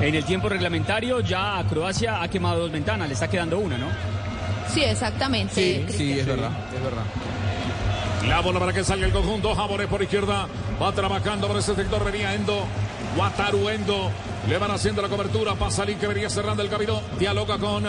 En 0.00 0.14
el 0.14 0.24
tiempo 0.24 0.48
reglamentario 0.48 1.20
ya 1.20 1.64
Croacia 1.70 2.20
ha 2.20 2.28
quemado 2.28 2.60
dos 2.60 2.72
ventanas, 2.72 3.06
le 3.06 3.14
está 3.14 3.28
quedando 3.28 3.58
una, 3.58 3.78
¿no? 3.78 3.86
Sí, 4.72 4.82
exactamente. 4.82 5.54
Sí, 5.54 5.84
sí 5.88 6.18
es 6.18 6.26
verdad, 6.26 6.50
es 6.74 6.82
verdad. 6.82 7.04
La 8.28 8.40
bola 8.40 8.58
para 8.58 8.72
que 8.72 8.82
salga 8.82 9.06
el 9.06 9.12
conjunto 9.12 9.54
japonés 9.54 9.86
por 9.86 10.02
izquierda. 10.02 10.48
Va 10.82 10.92
trabajando 10.92 11.46
por 11.46 11.56
ese 11.56 11.74
sector. 11.74 12.04
Venía 12.04 12.34
Endo. 12.34 12.64
Wataru 13.16 13.68
Endo. 13.68 14.10
Le 14.48 14.58
van 14.58 14.70
haciendo 14.72 15.00
la 15.00 15.08
cobertura. 15.08 15.54
Pasa 15.54 15.86
que 15.86 16.06
venía 16.06 16.28
cerrando 16.28 16.62
el 16.62 16.68
camino. 16.68 17.00
Dialoga 17.18 17.58
con 17.58 17.84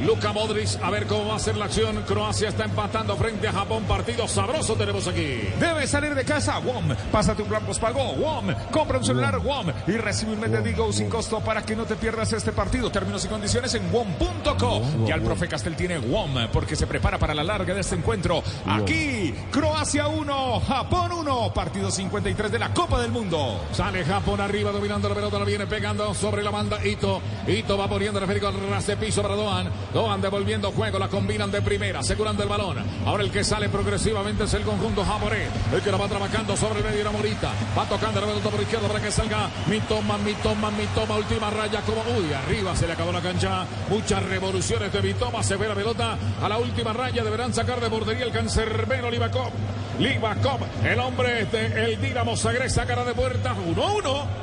Luka 0.00 0.32
Modric. 0.32 0.68
A 0.82 0.90
ver 0.90 1.06
cómo 1.06 1.28
va 1.28 1.36
a 1.36 1.38
ser 1.38 1.56
la 1.56 1.66
acción. 1.66 2.02
Croacia 2.06 2.48
está 2.48 2.64
empatando 2.64 3.16
frente 3.16 3.48
a 3.48 3.52
Japón. 3.52 3.84
Partido 3.84 4.26
sabroso 4.26 4.74
tenemos 4.74 5.06
aquí. 5.06 5.40
Debe 5.58 5.86
salir 5.86 6.14
de 6.14 6.24
casa. 6.24 6.58
WOM. 6.58 6.94
Pásate 7.10 7.42
un 7.42 7.48
plan 7.48 7.62
pago. 7.80 8.12
WOM. 8.14 8.54
Compra 8.70 8.98
un 8.98 9.04
celular 9.04 9.38
WOM. 9.38 9.68
Y 9.86 9.92
recibe 9.92 10.32
un 10.32 10.40
mes 10.40 10.50
de 10.50 10.62
Digo 10.62 10.92
sin 10.92 11.08
costo 11.08 11.40
para 11.40 11.62
que 11.62 11.76
no 11.76 11.84
te 11.84 11.96
pierdas 11.96 12.32
este 12.32 12.52
partido. 12.52 12.90
Términos 12.90 13.24
y 13.24 13.28
condiciones 13.28 13.74
en 13.74 13.90
WOM.co. 13.92 14.82
Ya 15.06 15.14
el 15.14 15.22
profe 15.22 15.48
Castel 15.48 15.76
tiene 15.76 15.98
WOM 15.98 16.48
porque 16.52 16.76
se 16.76 16.86
prepara 16.86 17.18
para 17.18 17.34
la 17.34 17.44
larga 17.44 17.74
de 17.74 17.80
este 17.80 17.96
encuentro. 17.96 18.42
Aquí, 18.66 19.34
Croacia 19.50 20.08
1, 20.08 20.60
Japón 20.60 21.12
1. 21.12 21.52
Partido 21.54 21.90
53 21.90 22.50
de 22.50 22.58
la 22.58 22.72
Copa 22.72 23.00
del 23.00 23.10
Mundo. 23.10 23.60
Sale 23.72 24.04
Japón 24.04 24.40
arriba 24.40 24.70
dominando 24.70 25.08
la 25.08 25.14
pelota. 25.14 25.38
La 25.38 25.44
viene 25.44 25.66
pegando 25.66 26.14
sobre 26.14 26.42
la 26.42 26.50
banda 26.50 26.84
Ito. 26.84 27.20
Ito 27.46 27.78
va 27.78 27.88
poniendo 27.88 28.18
el 28.18 28.24
esférico 28.24 28.52
ras 28.70 28.86
de 28.86 28.96
piso 28.96 29.22
para 29.22 29.34
Doan. 29.34 29.70
Doan 29.92 30.20
devolviendo 30.20 30.72
juego, 30.72 30.98
la 30.98 31.08
combinan 31.08 31.50
de 31.50 31.60
primera, 31.60 32.00
asegurando 32.00 32.42
el 32.42 32.48
balón. 32.48 32.78
Ahora 33.04 33.22
el 33.22 33.30
que 33.30 33.44
sale 33.44 33.68
progresivamente 33.68 34.44
es 34.44 34.54
el 34.54 34.62
conjunto 34.62 35.04
japonés. 35.04 35.48
El 35.72 35.82
que 35.82 35.90
lo 35.90 35.98
va 35.98 36.08
trabajando 36.08 36.56
sobre 36.56 36.78
el 36.80 36.84
medio 36.84 36.98
de 36.98 37.04
la 37.04 37.10
morita. 37.10 37.52
Va 37.76 37.84
tocando 37.86 38.20
la 38.20 38.26
pelota 38.26 38.50
por 38.50 38.60
izquierda 38.60 38.88
para 38.88 39.00
que 39.00 39.10
salga 39.10 39.50
Mitoma, 39.66 40.18
Mitoma, 40.18 40.70
Mitoma, 40.70 41.16
última 41.16 41.50
raya 41.50 41.80
como 41.82 42.02
uy, 42.18 42.32
arriba 42.32 42.74
se 42.74 42.86
le 42.86 42.94
acabó 42.94 43.12
la 43.12 43.20
cancha. 43.20 43.66
Muchas 43.90 44.22
revoluciones 44.24 44.92
de 44.92 45.02
Mitoma. 45.02 45.42
Se 45.42 45.56
ve 45.56 45.68
la 45.68 45.74
pelota 45.74 46.16
a 46.42 46.48
la 46.48 46.58
última 46.58 46.92
raya. 46.92 47.22
Deberán 47.22 47.52
sacar 47.52 47.80
de 47.80 47.88
bordería 47.88 48.24
el 48.24 48.32
cancerbero 48.32 49.10
Livakov. 49.10 49.52
Livakov, 49.98 50.60
el 50.84 50.98
hombre 50.98 51.44
de 51.46 51.66
el 51.84 52.00
Dinamo 52.00 52.36
Zagreb, 52.36 52.70
sacará 52.70 53.04
de 53.04 53.14
puerta 53.14 53.54
1-1. 53.54 54.42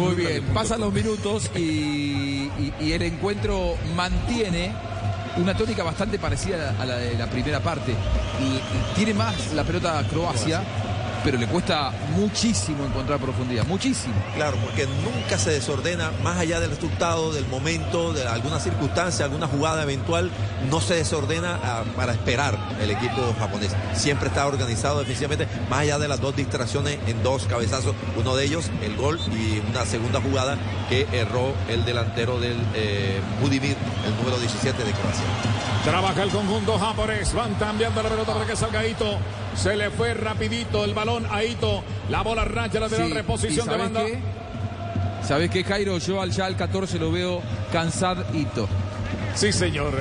Muy 0.00 0.14
bien, 0.14 0.44
pasan 0.54 0.80
los 0.80 0.92
minutos 0.92 1.50
y, 1.56 2.35
el 2.80 3.02
encuentro 3.02 3.76
mantiene 3.94 4.72
una 5.36 5.54
tónica 5.54 5.82
bastante 5.82 6.18
parecida 6.18 6.74
a 6.80 6.86
la 6.86 6.96
de 6.96 7.14
la 7.14 7.26
primera 7.26 7.60
parte. 7.60 7.92
Y, 7.92 8.94
tiene 8.94 9.14
más 9.14 9.52
la 9.52 9.64
pelota 9.64 10.02
Croacia 10.10 10.62
pero 11.26 11.38
le 11.38 11.48
cuesta 11.48 11.90
muchísimo 12.14 12.84
encontrar 12.84 13.18
profundidad, 13.18 13.66
muchísimo. 13.66 14.14
Claro, 14.36 14.56
porque 14.58 14.86
nunca 14.86 15.36
se 15.36 15.50
desordena, 15.50 16.12
más 16.22 16.38
allá 16.38 16.60
del 16.60 16.70
resultado, 16.70 17.32
del 17.32 17.44
momento, 17.48 18.12
de 18.12 18.28
alguna 18.28 18.60
circunstancia, 18.60 19.24
alguna 19.24 19.48
jugada 19.48 19.82
eventual, 19.82 20.30
no 20.70 20.80
se 20.80 20.94
desordena 20.94 21.58
ah, 21.64 21.82
para 21.96 22.12
esperar 22.12 22.56
el 22.80 22.92
equipo 22.92 23.34
japonés. 23.40 23.74
Siempre 23.94 24.28
está 24.28 24.46
organizado 24.46 25.00
defensivamente, 25.00 25.48
más 25.68 25.80
allá 25.80 25.98
de 25.98 26.06
las 26.06 26.20
dos 26.20 26.36
distracciones 26.36 26.96
en 27.08 27.20
dos 27.24 27.46
cabezazos, 27.46 27.96
uno 28.16 28.36
de 28.36 28.44
ellos 28.44 28.70
el 28.84 28.94
gol 28.96 29.18
y 29.32 29.58
una 29.68 29.84
segunda 29.84 30.20
jugada 30.20 30.56
que 30.88 31.08
erró 31.10 31.54
el 31.68 31.84
delantero 31.84 32.38
del 32.38 32.56
eh, 32.76 33.20
Budimir, 33.40 33.76
el 34.06 34.16
número 34.16 34.38
17 34.38 34.78
de 34.78 34.92
Croacia. 34.92 35.24
Trabaja 35.84 36.22
el 36.22 36.30
conjunto 36.30 36.78
japonés, 36.78 37.34
van 37.34 37.52
cambiando 37.54 38.00
la 38.00 38.10
pelota 38.10 38.32
para 38.32 38.46
que 38.46 38.54
salga 38.54 38.86
Ito. 38.86 39.18
Se 39.56 39.76
le 39.76 39.90
fue 39.90 40.14
rapidito 40.14 40.84
el 40.84 40.94
balón 40.94 41.26
a 41.30 41.42
Ito. 41.42 41.82
La 42.10 42.22
bola 42.22 42.44
racha 42.44 42.78
lateral, 42.78 43.10
reposición 43.10 43.66
de 43.68 43.76
banda. 43.76 44.02
¿Sabes 45.22 45.50
qué, 45.50 45.64
Cairo? 45.64 45.98
Yo 45.98 46.20
al 46.20 46.30
ya 46.30 46.46
al 46.46 46.56
14 46.56 46.98
lo 46.98 47.10
veo 47.10 47.42
cansado 47.72 48.24
Ito. 48.32 48.68
Sí, 49.34 49.52
señor. 49.52 49.92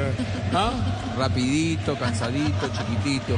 ¿Ah? 0.54 0.72
rapidito, 1.18 1.96
cansadito, 1.96 2.68
chiquitito. 2.68 3.38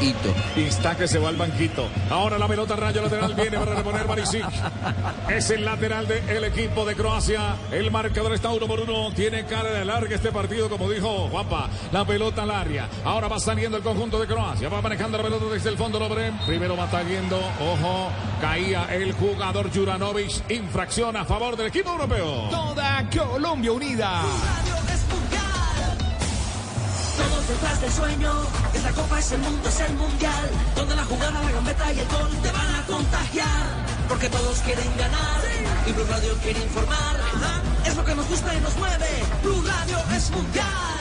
Hito. 0.00 0.34
Está 0.56 0.96
que 0.96 1.06
se 1.06 1.18
va 1.18 1.28
al 1.28 1.36
banquito. 1.36 1.88
Ahora 2.10 2.38
la 2.38 2.48
pelota 2.48 2.76
rayo 2.76 3.02
lateral 3.02 3.34
viene 3.34 3.58
para 3.58 3.74
reponer 3.74 4.06
Marisic. 4.06 4.44
Es 5.28 5.50
el 5.50 5.64
lateral 5.64 6.06
del 6.06 6.44
equipo 6.44 6.84
de 6.84 6.94
Croacia. 6.94 7.56
El 7.70 7.90
marcador 7.90 8.32
está 8.32 8.50
uno 8.50 8.66
por 8.66 8.80
uno. 8.80 9.12
Tiene 9.12 9.44
cara 9.44 9.70
de 9.70 9.84
larga 9.84 10.14
este 10.14 10.32
partido, 10.32 10.68
como 10.68 10.90
dijo 10.90 11.28
Juanpa. 11.28 11.68
La 11.92 12.04
pelota 12.04 12.42
al 12.42 12.50
área. 12.50 12.88
Ahora 13.04 13.28
va 13.28 13.38
saliendo 13.38 13.76
el 13.76 13.82
conjunto 13.82 14.18
de 14.18 14.26
Croacia. 14.26 14.68
Va 14.68 14.80
manejando 14.80 15.18
la 15.18 15.24
pelota 15.24 15.46
desde 15.46 15.68
el 15.70 15.76
fondo. 15.76 15.98
Lobren. 15.98 16.38
Primero 16.46 16.76
va 16.76 16.90
saliendo. 16.90 17.36
Ojo. 17.36 18.10
Caía 18.40 18.86
el 18.94 19.12
jugador 19.12 19.70
Juranovic. 19.72 20.50
Infracción 20.50 21.16
a 21.16 21.24
favor 21.24 21.56
del 21.56 21.66
equipo 21.66 21.90
europeo. 21.90 22.48
Toda 22.50 23.08
Colombia 23.10 23.72
unida. 23.72 24.22
Detrás 27.50 27.80
del 27.80 27.92
sueño, 27.92 28.32
esta 28.72 28.92
copa 28.92 29.18
es 29.18 29.32
el 29.32 29.40
mundo, 29.40 29.68
es 29.68 29.80
el 29.80 29.94
mundial. 29.94 30.50
Donde 30.76 30.94
la 30.94 31.04
jugada, 31.04 31.42
la 31.42 31.50
gambeta 31.50 31.92
y 31.92 31.98
el 31.98 32.06
gol 32.06 32.30
te 32.42 32.52
van 32.52 32.74
a 32.76 32.86
contagiar. 32.86 33.66
Porque 34.08 34.28
todos 34.28 34.60
quieren 34.60 34.96
ganar 34.96 35.40
y 35.84 35.92
Blue 35.92 36.06
Radio 36.08 36.32
quiere 36.44 36.60
informar. 36.62 37.16
Es 37.84 37.96
lo 37.96 38.04
que 38.04 38.14
nos 38.14 38.28
gusta 38.28 38.54
y 38.54 38.60
nos 38.60 38.76
mueve. 38.76 39.08
Blue 39.42 39.62
Radio 39.66 39.98
es 40.14 40.30
mundial. 40.30 41.00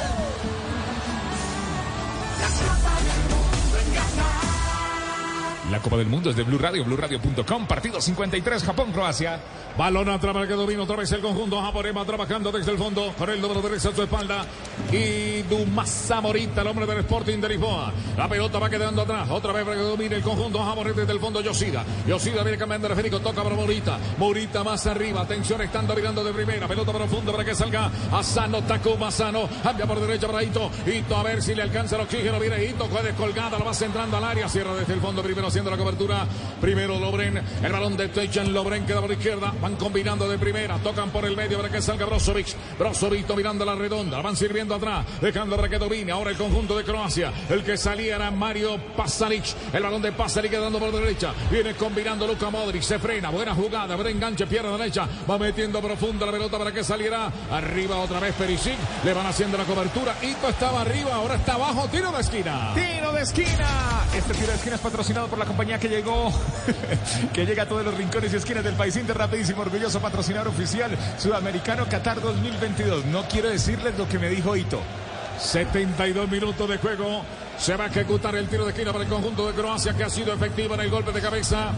La 5.71 5.79
Copa 5.79 5.97
del 5.97 6.07
Mundo 6.07 6.31
es 6.31 6.35
de 6.35 6.41
Blue 6.41 6.57
Radio, 6.57 6.83
BlueRadio.com. 6.83 7.67
Partido 7.67 8.01
53, 8.01 8.63
Japón-Croacia. 8.63 9.39
Balón 9.77 10.09
atrás 10.09 10.33
para 10.33 10.47
que 10.47 10.55
domina 10.55 10.81
otra 10.81 10.95
vez 10.95 11.11
el 11.11 11.21
conjunto 11.21 11.61
japonés. 11.61 11.95
Va 11.95 12.03
trabajando 12.05 12.51
desde 12.51 12.71
el 12.71 12.77
fondo 12.79 13.13
con 13.15 13.29
el 13.29 13.39
número 13.39 13.61
derecho 13.61 13.89
a 13.89 13.95
su 13.95 14.01
espalda. 14.01 14.45
Y 14.91 15.43
Dumasa 15.43 16.21
Morita, 16.21 16.61
el 16.61 16.67
hombre 16.67 16.87
del 16.87 16.97
Sporting 16.99 17.37
de 17.37 17.49
Lisboa. 17.49 17.93
La 18.17 18.27
pelota 18.27 18.57
va 18.57 18.67
quedando 18.67 19.03
atrás. 19.03 19.29
Otra 19.29 19.53
vez 19.53 19.63
para 19.63 19.75
que 19.77 19.83
domine 19.83 20.15
el 20.15 20.23
conjunto 20.23 20.57
japonés 20.57 20.95
desde 20.95 21.13
el 21.13 21.19
fondo. 21.19 21.39
Yoshida. 21.39 21.85
Yoshida 22.07 22.41
viene 22.41 22.57
cambiando 22.57 22.89
de 22.89 22.95
Federico. 22.95 23.19
Toca 23.19 23.43
para 23.43 23.55
Morita. 23.55 23.99
Morita 24.17 24.63
más 24.63 24.87
arriba. 24.87 25.21
Atención, 25.21 25.61
estando 25.61 25.93
mirando 25.93 26.23
de 26.23 26.33
primera. 26.33 26.67
Pelota 26.67 26.91
profunda 26.91 27.31
para 27.31 27.45
que 27.45 27.53
salga 27.53 27.91
Asano. 28.11 28.63
Takuma 28.63 29.09
Asano. 29.09 29.47
Cambia 29.61 29.85
por 29.85 29.99
derecha 29.99 30.25
para 30.25 30.43
Ito. 30.43 30.71
Ito 30.87 31.15
a 31.15 31.21
ver 31.21 31.43
si 31.43 31.53
le 31.53 31.61
alcanza 31.61 31.95
el 31.95 32.01
oxígeno. 32.01 32.39
Viene 32.39 32.65
Ito. 32.65 32.87
Fue 32.87 33.03
descolgada. 33.03 33.59
Lo 33.59 33.65
va 33.65 33.73
centrando 33.75 34.17
al 34.17 34.23
área. 34.23 34.49
Cierra 34.49 34.73
desde 34.73 34.93
el 34.93 34.99
fondo 34.99 35.21
primero 35.21 35.51
haciendo 35.59 35.71
la 35.71 35.77
cobertura. 35.77 36.27
Primero 36.61 36.97
Lobren. 36.99 37.41
El 37.61 37.71
balón 37.71 37.97
de 37.97 38.07
Techen. 38.07 38.53
Lobren 38.53 38.85
queda 38.85 39.01
por 39.01 39.11
izquierda. 39.11 39.53
Van 39.61 39.75
combinando 39.75 40.27
de 40.29 40.37
primera. 40.37 40.77
Tocan 40.77 41.09
por 41.09 41.25
el 41.25 41.35
medio 41.35 41.57
para 41.57 41.69
que 41.69 41.81
salga 41.81 42.05
Brozovic. 42.05 42.55
Brozovic 42.77 43.29
mirando 43.35 43.65
la 43.65 43.75
redonda. 43.75 44.21
Van 44.21 44.37
sirviendo 44.37 44.75
atrás. 44.75 45.05
Dejando 45.19 45.57
para 45.57 45.67
que 45.67 45.77
domine. 45.77 46.13
Ahora 46.13 46.31
el 46.31 46.37
conjunto 46.37 46.77
de 46.77 46.85
Croacia. 46.85 47.33
El 47.49 47.63
que 47.63 47.77
salía 47.77 48.15
era 48.15 48.31
Mario 48.31 48.77
Pasalic. 48.95 49.43
El 49.73 49.83
balón 49.83 50.01
de 50.01 50.13
Pasalic 50.13 50.51
quedando 50.51 50.79
por 50.79 50.91
derecha. 50.93 51.33
Viene 51.51 51.73
combinando 51.73 52.25
Luka 52.25 52.49
Modric. 52.49 52.81
Se 52.81 52.97
frena. 52.99 53.29
Buena 53.29 53.53
jugada. 53.53 53.95
Buen 53.95 54.07
enganche. 54.07 54.47
Pierna 54.47 54.77
derecha. 54.77 55.07
Va 55.29 55.37
metiendo 55.37 55.81
profunda 55.81 56.25
la 56.25 56.31
pelota 56.31 56.57
para 56.57 56.71
que 56.71 56.85
saliera. 56.85 57.29
Arriba 57.51 57.97
otra 57.97 58.21
vez 58.21 58.33
Perisic. 58.35 58.77
Le 59.03 59.13
van 59.13 59.25
haciendo 59.25 59.57
la 59.57 59.65
cobertura. 59.65 60.15
Ito 60.21 60.47
estaba 60.47 60.81
arriba. 60.81 61.15
Ahora 61.15 61.35
está 61.35 61.55
abajo. 61.55 61.89
Tiro 61.91 62.13
de 62.13 62.21
esquina. 62.21 62.71
Tiro 62.73 63.11
de 63.11 63.21
esquina. 63.23 64.05
Este 64.15 64.33
tiro 64.33 64.47
de 64.47 64.55
esquina 64.55 64.75
es 64.75 64.81
patrocinado 64.81 65.27
por 65.27 65.37
la 65.37 65.48
compañía 65.49 65.79
que 65.79 65.89
llegó, 65.89 66.31
que 67.33 67.43
llega 67.43 67.63
a 67.63 67.65
todos 67.65 67.83
los 67.83 67.95
rincones 67.95 68.31
y 68.31 68.35
esquinas 68.35 68.63
del 68.63 68.75
país 68.75 68.95
Inter, 68.95 69.17
rapidísimo, 69.17 69.63
orgulloso 69.63 69.99
patrocinador 69.99 70.49
oficial 70.49 70.95
sudamericano 71.17 71.87
Qatar 71.89 72.21
2022. 72.21 73.05
No 73.05 73.23
quiero 73.23 73.49
decirles 73.49 73.97
lo 73.97 74.07
que 74.07 74.19
me 74.19 74.29
dijo 74.29 74.55
Ito. 74.55 74.79
72 75.39 76.29
minutos 76.29 76.69
de 76.69 76.77
juego. 76.77 77.23
Se 77.57 77.75
va 77.75 77.85
a 77.85 77.87
ejecutar 77.87 78.35
el 78.35 78.47
tiro 78.47 78.63
de 78.63 78.71
esquina 78.71 78.91
para 78.91 79.03
el 79.03 79.09
conjunto 79.09 79.47
de 79.47 79.53
Croacia 79.53 79.93
que 79.93 80.03
ha 80.03 80.09
sido 80.09 80.31
efectivo 80.33 80.75
en 80.75 80.81
el 80.81 80.91
golpe 80.91 81.11
de 81.11 81.19
cabeza. 81.19 81.71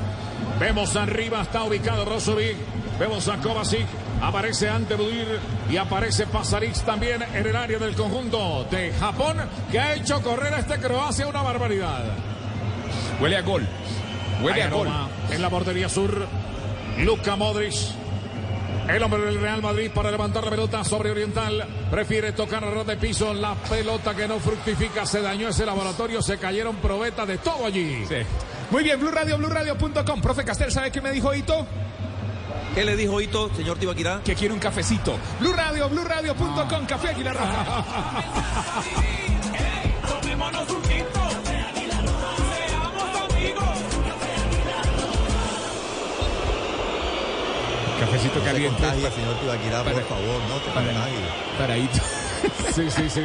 Vemos 0.59 0.97
arriba, 0.97 1.41
está 1.41 1.63
ubicado 1.63 2.03
Brozovic. 2.03 2.57
Vemos 2.99 3.29
a 3.29 3.37
Kovacic. 3.37 3.87
Aparece 4.21 4.69
ante 4.69 4.95
Budir 4.95 5.39
y 5.69 5.77
aparece 5.77 6.27
Pasaric 6.27 6.75
también 6.83 7.23
en 7.33 7.47
el 7.47 7.55
área 7.55 7.79
del 7.79 7.95
conjunto 7.95 8.67
de 8.69 8.91
Japón 8.91 9.37
que 9.71 9.79
ha 9.79 9.93
hecho 9.95 10.21
correr 10.21 10.53
a 10.53 10.59
este 10.59 10.77
Croacia 10.77 11.25
una 11.25 11.41
barbaridad. 11.41 12.30
Huele 13.19 13.37
a 13.37 13.41
gol. 13.41 13.67
Huele 14.41 14.63
Hay 14.63 14.67
a 14.67 14.69
gol. 14.69 14.87
En 15.29 15.41
la 15.41 15.49
portería 15.49 15.89
sur, 15.89 16.27
Luka 16.99 17.35
Modric. 17.35 17.73
El 18.87 19.03
hombre 19.03 19.21
del 19.21 19.39
Real 19.39 19.61
Madrid 19.61 19.91
para 19.93 20.11
levantar 20.11 20.43
la 20.43 20.49
pelota 20.49 20.83
sobre 20.83 21.11
Oriental. 21.11 21.65
Prefiere 21.89 22.31
tocar 22.33 22.63
a 22.63 22.71
ras 22.71 22.87
de 22.87 22.97
piso. 22.97 23.33
La 23.33 23.53
pelota 23.53 24.15
que 24.15 24.27
no 24.27 24.39
fructifica. 24.39 25.05
Se 25.05 25.21
dañó 25.21 25.49
ese 25.49 25.65
laboratorio. 25.65 26.21
Se 26.21 26.37
cayeron 26.37 26.75
probetas 26.77 27.27
de 27.27 27.37
todo 27.37 27.65
allí. 27.65 28.03
Muy 28.71 28.83
bien, 28.83 28.99
Blue 28.99 29.11
Radio, 29.11 29.37
BlueRadio.com. 29.37 30.21
Profe 30.21 30.43
Castel, 30.43 30.71
¿sabe 30.71 30.91
qué 30.91 31.01
me 31.01 31.11
dijo 31.11 31.33
Ito? 31.33 31.65
¿Qué 32.73 32.85
le 32.85 32.95
dijo 32.95 33.19
Ito, 33.19 33.51
señor 33.55 33.77
Tibaquirá? 33.77 34.21
Que 34.23 34.33
quiere 34.33 34.53
un 34.53 34.59
cafecito. 34.59 35.17
Blue 35.39 35.53
Radio, 35.53 35.89
BlueRadio.com. 35.89 36.85
Café 36.85 37.09
Aguilar 37.09 37.35
Roja. 37.35 37.85
Cafecito 48.11 48.39
No 48.39 48.45
se 48.45 48.51
caliente. 48.51 48.81
contagie, 48.81 49.11
señor 49.11 49.35
Tibaquirá, 49.39 49.83
por 49.83 50.03
favor, 50.03 50.41
no 50.49 50.55
te 50.57 50.71
para- 50.71 50.85
contagie. 50.87 51.17
Para 51.57 51.77
Ito. 51.77 51.99
Sí, 52.73 52.89
sí, 52.89 53.09
sí. 53.09 53.21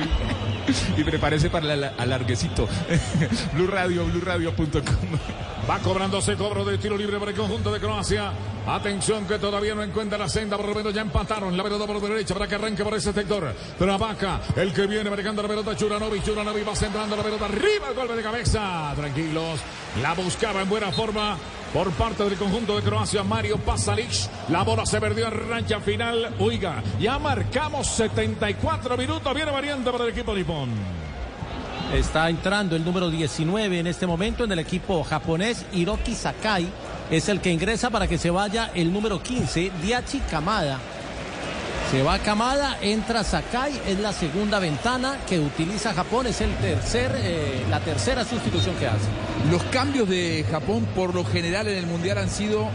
Y 0.97 1.05
prepárese 1.05 1.49
para 1.49 1.73
el 1.73 1.85
alarguecito. 1.85 2.69
Blue 3.55 3.67
Radio, 3.67 4.05
BlueRadio.com. 4.05 4.83
Va 5.71 5.79
cobrándose 5.79 6.35
cobro 6.37 6.65
de 6.65 6.77
tiro 6.79 6.97
libre 6.99 7.19
para 7.19 7.31
el 7.31 7.37
conjunto 7.37 7.73
de 7.73 7.81
Croacia. 7.81 8.33
Atención 8.67 9.27
que 9.27 9.39
todavía 9.39 9.77
no 9.77 9.83
encuentra 9.85 10.19
la 10.19 10.29
senda, 10.29 10.57
por 10.57 10.67
lo 10.67 10.75
menos 10.75 10.93
ya 10.93 11.03
empataron. 11.03 11.57
La 11.57 11.63
pelota 11.63 11.87
por 11.87 12.01
derecha 12.01 12.35
para 12.35 12.49
que 12.49 12.57
arranque 12.57 12.83
por 12.83 12.95
ese 12.95 13.13
sector. 13.13 13.55
Trabaja 13.79 14.41
el 14.57 14.73
que 14.73 14.89
viene 14.89 15.09
marcando 15.09 15.41
la 15.41 15.49
pelota 15.49 15.77
Churanovic. 15.77 16.25
Churanovic 16.25 16.69
va 16.69 16.75
centrando 16.75 17.17
la 17.17 17.23
pelota 17.23 17.45
arriba, 17.45 17.89
el 17.91 17.95
golpe 17.95 18.17
de 18.17 18.23
cabeza. 18.23 18.93
Tranquilos. 18.97 19.61
La 20.03 20.15
buscaba 20.15 20.63
en 20.63 20.69
buena 20.69 20.91
forma 20.91 21.37
por 21.73 21.93
parte 21.93 22.25
del 22.25 22.37
conjunto 22.37 22.75
de 22.75 22.83
Croacia, 22.83 23.23
Mario 23.23 23.59
Pasalic. 23.59 24.11
La 24.49 24.65
bola 24.65 24.85
se 24.85 25.01
perdió 25.01 25.29
en 25.29 25.49
rancha 25.49 25.79
final. 25.79 26.35
Oiga, 26.41 26.83
ya 26.99 27.21
marcamos 27.21 27.87
74 27.87 28.97
minutos. 28.97 29.33
Viene 29.33 29.53
variante 29.53 29.93
para 29.93 30.05
el 30.05 30.11
equipo 30.11 30.35
nipón. 30.35 30.71
Está 31.93 32.29
entrando 32.29 32.75
el 32.75 32.85
número 32.85 33.11
19 33.11 33.79
en 33.79 33.87
este 33.87 34.09
momento 34.09 34.43
en 34.43 34.51
el 34.51 34.59
equipo 34.59 35.05
japonés. 35.05 35.65
Hiroki 35.73 36.17
Sakai 36.17 36.69
es 37.11 37.29
el 37.29 37.41
que 37.41 37.51
ingresa 37.51 37.91
para 37.91 38.07
que 38.07 38.19
se 38.19 38.31
vaya 38.31 38.71
el 38.75 38.93
número 38.93 39.23
15, 39.23 39.71
Diachi 39.83 40.19
Kamada. 40.31 40.79
Se 41.91 42.03
va 42.03 42.19
Kamada, 42.19 42.79
entra 42.83 43.23
Sakai, 43.23 43.81
es 43.87 44.01
la 44.01 44.13
segunda 44.13 44.59
ventana 44.59 45.19
que 45.29 45.39
utiliza 45.39 45.95
Japón, 45.95 46.27
es 46.27 46.41
el 46.41 46.53
tercer, 46.57 47.13
eh, 47.17 47.63
la 47.71 47.79
tercera 47.79 48.25
sustitución 48.25 48.75
que 48.77 48.89
hace. 48.89 49.07
Los 49.53 49.63
cambios 49.65 50.09
de 50.09 50.45
Japón 50.51 50.85
por 50.97 51.15
lo 51.15 51.25
general 51.25 51.69
en 51.69 51.77
el 51.79 51.87
Mundial 51.87 52.19
han 52.19 52.29
sido 52.29 52.67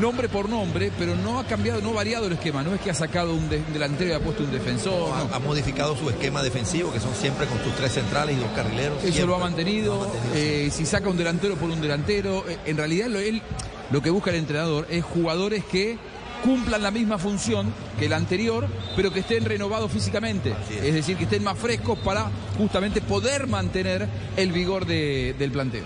nombre 0.00 0.30
por 0.30 0.48
nombre, 0.48 0.90
pero 0.98 1.14
no 1.14 1.38
ha 1.38 1.44
cambiado, 1.44 1.82
no 1.82 1.90
ha 1.90 1.92
variado 1.92 2.26
el 2.26 2.32
esquema. 2.32 2.62
No 2.62 2.74
es 2.74 2.80
que 2.80 2.90
ha 2.90 2.94
sacado 2.94 3.34
un, 3.34 3.50
de- 3.50 3.58
un 3.58 3.72
delantero 3.74 4.10
y 4.10 4.12
ha 4.14 4.18
puesto 4.20 4.42
un 4.42 4.50
defensor. 4.50 5.10
no. 5.10 5.14
Ha, 5.14 5.36
ha 5.36 5.38
modificado 5.40 5.94
su 5.94 6.08
esquema 6.08 6.42
defensivo, 6.42 6.90
que 6.90 7.00
son 7.00 7.14
siempre 7.14 7.46
con 7.46 7.62
sus 7.62 7.74
tres 7.76 7.92
centrales 7.92 8.34
y 8.34 8.40
dos 8.40 8.48
carrileros. 8.56 8.96
Eso 9.04 9.12
siempre. 9.12 9.26
lo 9.26 9.36
ha 9.36 9.40
mantenido. 9.40 10.10
eh, 10.34 10.70
si 10.72 10.86
saca 10.86 11.10
un 11.10 11.18
delantero 11.18 11.56
por 11.56 11.68
un 11.68 11.82
delantero. 11.82 12.44
eh, 12.48 12.56
en 12.64 12.78
realidad 12.78 13.08
lo, 13.08 13.18
él, 13.20 13.42
lo 13.90 14.00
que 14.02 14.10
busca 14.10 14.30
el 14.30 14.36
entrenador 14.36 14.86
es 14.90 15.04
jugadores 15.04 15.64
que 15.64 15.96
cumplan 16.42 16.82
la 16.82 16.90
misma 16.90 17.16
función 17.18 17.72
que 17.98 18.06
el 18.06 18.12
anterior, 18.12 18.66
pero 18.96 19.10
que 19.12 19.20
estén 19.20 19.44
renovados 19.46 19.90
físicamente. 19.90 20.54
Es. 20.70 20.92
decir, 20.94 21.16
que 21.16 21.24
estén 21.24 21.42
más 21.42 21.58
frescos 21.58 21.98
para 22.00 22.30
justamente 22.58 23.00
poder 23.00 23.46
mantener 23.46 24.06
el 24.36 24.52
vigor 24.52 24.84
de- 24.84 25.34
del 25.38 25.50
planteo. 25.52 25.84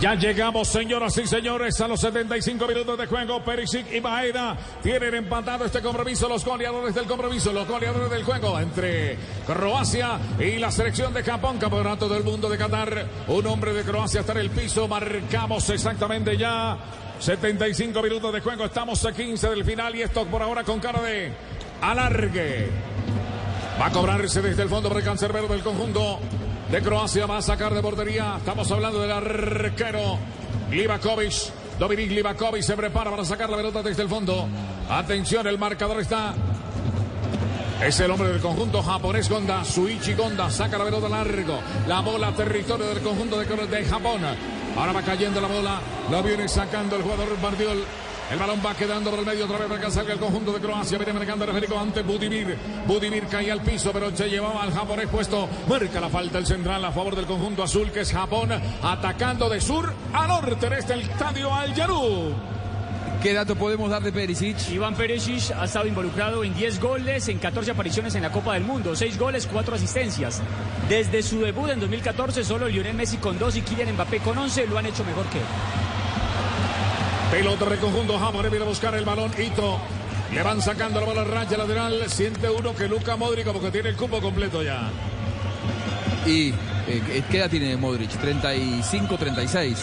Ya 0.00 0.14
llegamos, 0.14 0.66
señoras 0.68 1.18
y 1.18 1.26
señores, 1.26 1.78
a 1.78 1.86
los 1.86 2.00
75 2.00 2.66
minutos 2.66 2.96
de 2.96 3.06
juego. 3.06 3.44
Perisic 3.44 3.92
y 3.92 4.00
Maeda 4.00 4.56
tienen 4.82 5.14
empatado 5.14 5.66
este 5.66 5.82
compromiso. 5.82 6.26
Los 6.26 6.42
goleadores 6.42 6.94
del 6.94 7.04
compromiso, 7.04 7.52
los 7.52 7.68
goleadores 7.68 8.08
del 8.08 8.24
juego 8.24 8.58
entre 8.58 9.18
Croacia 9.46 10.18
y 10.38 10.56
la 10.56 10.70
selección 10.70 11.12
de 11.12 11.22
Japón, 11.22 11.58
campeonato 11.58 12.08
del 12.08 12.24
mundo 12.24 12.48
de 12.48 12.56
Qatar. 12.56 13.06
Un 13.28 13.46
hombre 13.46 13.74
de 13.74 13.82
Croacia 13.82 14.20
está 14.20 14.32
en 14.32 14.38
el 14.38 14.48
piso. 14.48 14.88
Marcamos 14.88 15.68
exactamente 15.68 16.34
ya 16.38 16.78
75 17.18 18.02
minutos 18.02 18.32
de 18.32 18.40
juego. 18.40 18.64
Estamos 18.64 19.04
a 19.04 19.12
15 19.12 19.50
del 19.50 19.66
final 19.66 19.94
y 19.96 20.00
esto 20.00 20.24
por 20.24 20.40
ahora 20.40 20.64
con 20.64 20.80
cara 20.80 21.02
de 21.02 21.30
alargue. 21.82 22.70
Va 23.78 23.88
a 23.88 23.90
cobrarse 23.90 24.40
desde 24.40 24.62
el 24.62 24.70
fondo 24.70 24.88
por 24.88 24.96
el 24.96 25.04
cancerbero 25.04 25.46
del 25.46 25.60
conjunto 25.60 26.20
de 26.70 26.80
Croacia. 26.82 27.26
Va 27.26 27.38
a 27.38 27.42
sacar 27.42 27.74
de 27.74 27.82
portería. 27.82 28.36
Estamos 28.38 28.70
hablando 28.70 29.00
del 29.00 29.10
arquero 29.10 30.18
Livakovic. 30.70 31.32
Dominik 31.78 32.10
Livakovic 32.10 32.62
se 32.62 32.76
prepara 32.76 33.10
para 33.10 33.24
sacar 33.24 33.48
la 33.50 33.56
pelota 33.56 33.82
desde 33.82 34.02
el 34.02 34.08
fondo. 34.08 34.48
Atención, 34.88 35.46
el 35.46 35.58
marcador 35.58 36.00
está 36.00 36.34
Es 37.80 37.98
el 38.00 38.10
hombre 38.10 38.28
del 38.28 38.40
conjunto 38.40 38.82
japonés 38.82 39.28
Gonda, 39.30 39.64
Suichi 39.64 40.12
Gonda, 40.14 40.50
saca 40.50 40.76
la 40.76 40.84
pelota 40.84 41.08
largo, 41.08 41.60
la 41.88 42.00
bola 42.00 42.30
territorio 42.32 42.86
del 42.86 43.00
conjunto 43.00 43.38
de, 43.38 43.46
de 43.46 43.84
Japón. 43.86 44.20
Ahora 44.76 44.92
va 44.92 45.02
cayendo 45.02 45.40
la 45.40 45.48
bola, 45.48 45.80
la 46.10 46.20
viene 46.20 46.46
sacando 46.46 46.96
el 46.96 47.02
jugador 47.02 47.40
Bardiol. 47.40 47.82
El 48.30 48.38
balón 48.38 48.60
va 48.64 48.74
quedando 48.74 49.10
por 49.10 49.18
el 49.18 49.26
medio 49.26 49.44
otra 49.44 49.58
vez 49.58 49.66
para 49.66 49.80
que 49.80 49.90
salga 49.90 50.12
el 50.12 50.20
conjunto 50.20 50.52
de 50.52 50.60
Croacia. 50.60 50.98
Viene 50.98 51.12
marcando 51.12 51.44
el 51.44 51.50
Federico 51.50 51.76
ante 51.76 52.02
Budimir. 52.02 52.56
Budimir 52.86 53.26
cae 53.26 53.50
al 53.50 53.60
piso, 53.60 53.90
pero 53.92 54.16
se 54.16 54.28
llevaba 54.28 54.62
al 54.62 54.72
japonés 54.72 55.08
puesto. 55.08 55.48
Marca 55.68 56.00
la 56.00 56.08
falta 56.08 56.38
el 56.38 56.46
central 56.46 56.84
a 56.84 56.92
favor 56.92 57.16
del 57.16 57.26
conjunto 57.26 57.64
azul, 57.64 57.90
que 57.90 58.00
es 58.00 58.12
Japón, 58.12 58.50
atacando 58.82 59.48
de 59.48 59.60
sur 59.60 59.92
a 60.12 60.28
norte 60.28 60.64
en 60.64 60.72
este 60.74 61.00
estadio 61.00 61.52
Al 61.52 61.74
Yarú. 61.74 62.32
¿Qué 63.20 63.34
dato 63.34 63.56
podemos 63.56 63.90
dar 63.90 64.00
de 64.00 64.12
Perisic? 64.12 64.70
Iván 64.70 64.94
Perisic 64.94 65.50
ha 65.50 65.64
estado 65.64 65.86
involucrado 65.86 66.44
en 66.44 66.54
10 66.54 66.80
goles, 66.80 67.28
en 67.28 67.38
14 67.38 67.72
apariciones 67.72 68.14
en 68.14 68.22
la 68.22 68.30
Copa 68.30 68.54
del 68.54 68.62
Mundo, 68.62 68.94
6 68.94 69.18
goles, 69.18 69.48
4 69.50 69.74
asistencias. 69.74 70.40
Desde 70.88 71.22
su 71.24 71.40
debut 71.40 71.68
en 71.68 71.80
2014, 71.80 72.44
solo 72.44 72.68
Lionel 72.68 72.94
Messi 72.94 73.16
con 73.16 73.38
2 73.38 73.56
y 73.56 73.62
Kylian 73.62 73.92
Mbappé 73.94 74.20
con 74.20 74.38
11 74.38 74.68
lo 74.68 74.78
han 74.78 74.86
hecho 74.86 75.04
mejor 75.04 75.26
que 75.26 75.38
él. 75.38 75.44
Pelota 77.30 77.64
de 77.66 77.76
conjunto 77.76 78.18
viene 78.50 78.64
a 78.64 78.68
buscar 78.68 78.94
el 78.96 79.04
balón. 79.04 79.30
Ito 79.38 79.78
le 80.34 80.42
van 80.42 80.60
sacando 80.60 80.98
la 80.98 81.06
bola 81.06 81.24
raya 81.24 81.56
lateral. 81.56 82.02
Siente 82.08 82.50
uno 82.50 82.74
que 82.74 82.88
Luca 82.88 83.16
Modric 83.16 83.46
porque 83.52 83.70
tiene 83.70 83.90
el 83.90 83.96
cupo 83.96 84.20
completo 84.20 84.62
ya. 84.62 84.90
Y 86.26 86.52
eh, 86.98 87.24
¿qué 87.30 87.38
edad 87.38 87.50
tiene 87.50 87.76
Modric? 87.76 88.10
35, 88.10 89.16
36. 89.16 89.78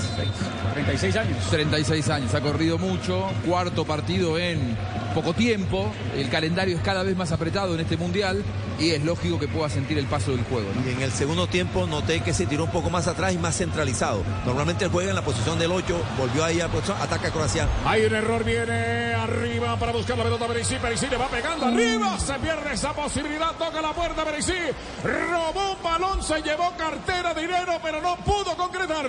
36 0.73 1.15
años. 1.15 1.49
36 1.49 2.09
años. 2.09 2.33
Ha 2.33 2.41
corrido 2.41 2.77
mucho. 2.77 3.29
Cuarto 3.45 3.85
partido 3.85 4.37
en 4.37 4.75
poco 5.13 5.33
tiempo. 5.33 5.91
El 6.15 6.29
calendario 6.29 6.77
es 6.77 6.83
cada 6.83 7.03
vez 7.03 7.15
más 7.15 7.31
apretado 7.31 7.73
en 7.73 7.79
este 7.79 7.97
mundial 7.97 8.43
y 8.79 8.91
es 8.91 9.03
lógico 9.03 9.39
que 9.39 9.47
pueda 9.47 9.69
sentir 9.69 9.97
el 9.97 10.05
paso 10.05 10.31
del 10.31 10.43
juego. 10.43 10.67
Y 10.85 10.91
en 10.91 11.01
el 11.01 11.11
segundo 11.11 11.47
tiempo 11.47 11.87
noté 11.87 12.21
que 12.21 12.33
se 12.33 12.45
tiró 12.45 12.65
un 12.65 12.71
poco 12.71 12.89
más 12.89 13.07
atrás 13.07 13.33
y 13.33 13.37
más 13.37 13.57
centralizado. 13.57 14.23
Normalmente 14.45 14.85
él 14.85 14.91
juega 14.91 15.09
en 15.09 15.15
la 15.15 15.23
posición 15.23 15.57
del 15.57 15.71
8, 15.71 15.99
volvió 16.17 16.43
ahí 16.43 16.61
a 16.61 16.67
posición, 16.67 16.97
ataca 17.01 17.29
a 17.29 17.31
Croacia. 17.31 17.67
Hay 17.85 18.05
un 18.05 18.13
error, 18.13 18.43
viene 18.43 19.13
arriba 19.13 19.77
para 19.79 19.91
buscar 19.91 20.17
la 20.17 20.23
pelota 20.23 20.47
Perisic. 20.47 20.79
Perisic 20.79 21.11
le 21.11 21.17
va 21.17 21.27
pegando 21.27 21.65
arriba, 21.65 22.19
se 22.19 22.33
pierde 22.35 22.73
esa 22.73 22.93
posibilidad, 22.93 23.51
toca 23.57 23.81
la 23.81 23.93
puerta 23.93 24.23
Perisic. 24.23 24.73
Robó 25.03 25.73
un 25.73 25.83
balón, 25.83 26.23
se 26.23 26.41
llevó 26.41 26.71
cartera, 26.97 27.33
dinero, 27.33 27.79
pero 27.83 28.01
no 28.01 28.17
pudo 28.17 28.55
concretar. 28.55 29.05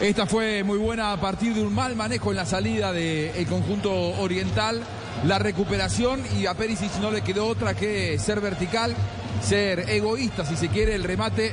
Esta 0.00 0.26
fue 0.26 0.62
muy 0.62 0.78
buena 0.78 1.12
a 1.12 1.20
partir 1.20 1.54
de 1.54 1.62
un 1.62 1.74
mal 1.74 1.96
manejo 1.96 2.30
en 2.30 2.36
la 2.36 2.46
salida 2.46 2.92
del 2.92 3.46
conjunto 3.46 3.92
oriental. 3.92 4.82
La 5.24 5.38
recuperación 5.38 6.22
y 6.38 6.46
a 6.46 6.54
Perisic 6.54 6.94
no 7.00 7.10
le 7.10 7.22
quedó 7.22 7.46
otra 7.46 7.74
que 7.74 8.18
ser 8.18 8.40
vertical, 8.40 8.94
ser 9.42 9.90
egoísta 9.90 10.44
si 10.44 10.56
se 10.56 10.68
quiere 10.68 10.94
el 10.94 11.04
remate. 11.04 11.52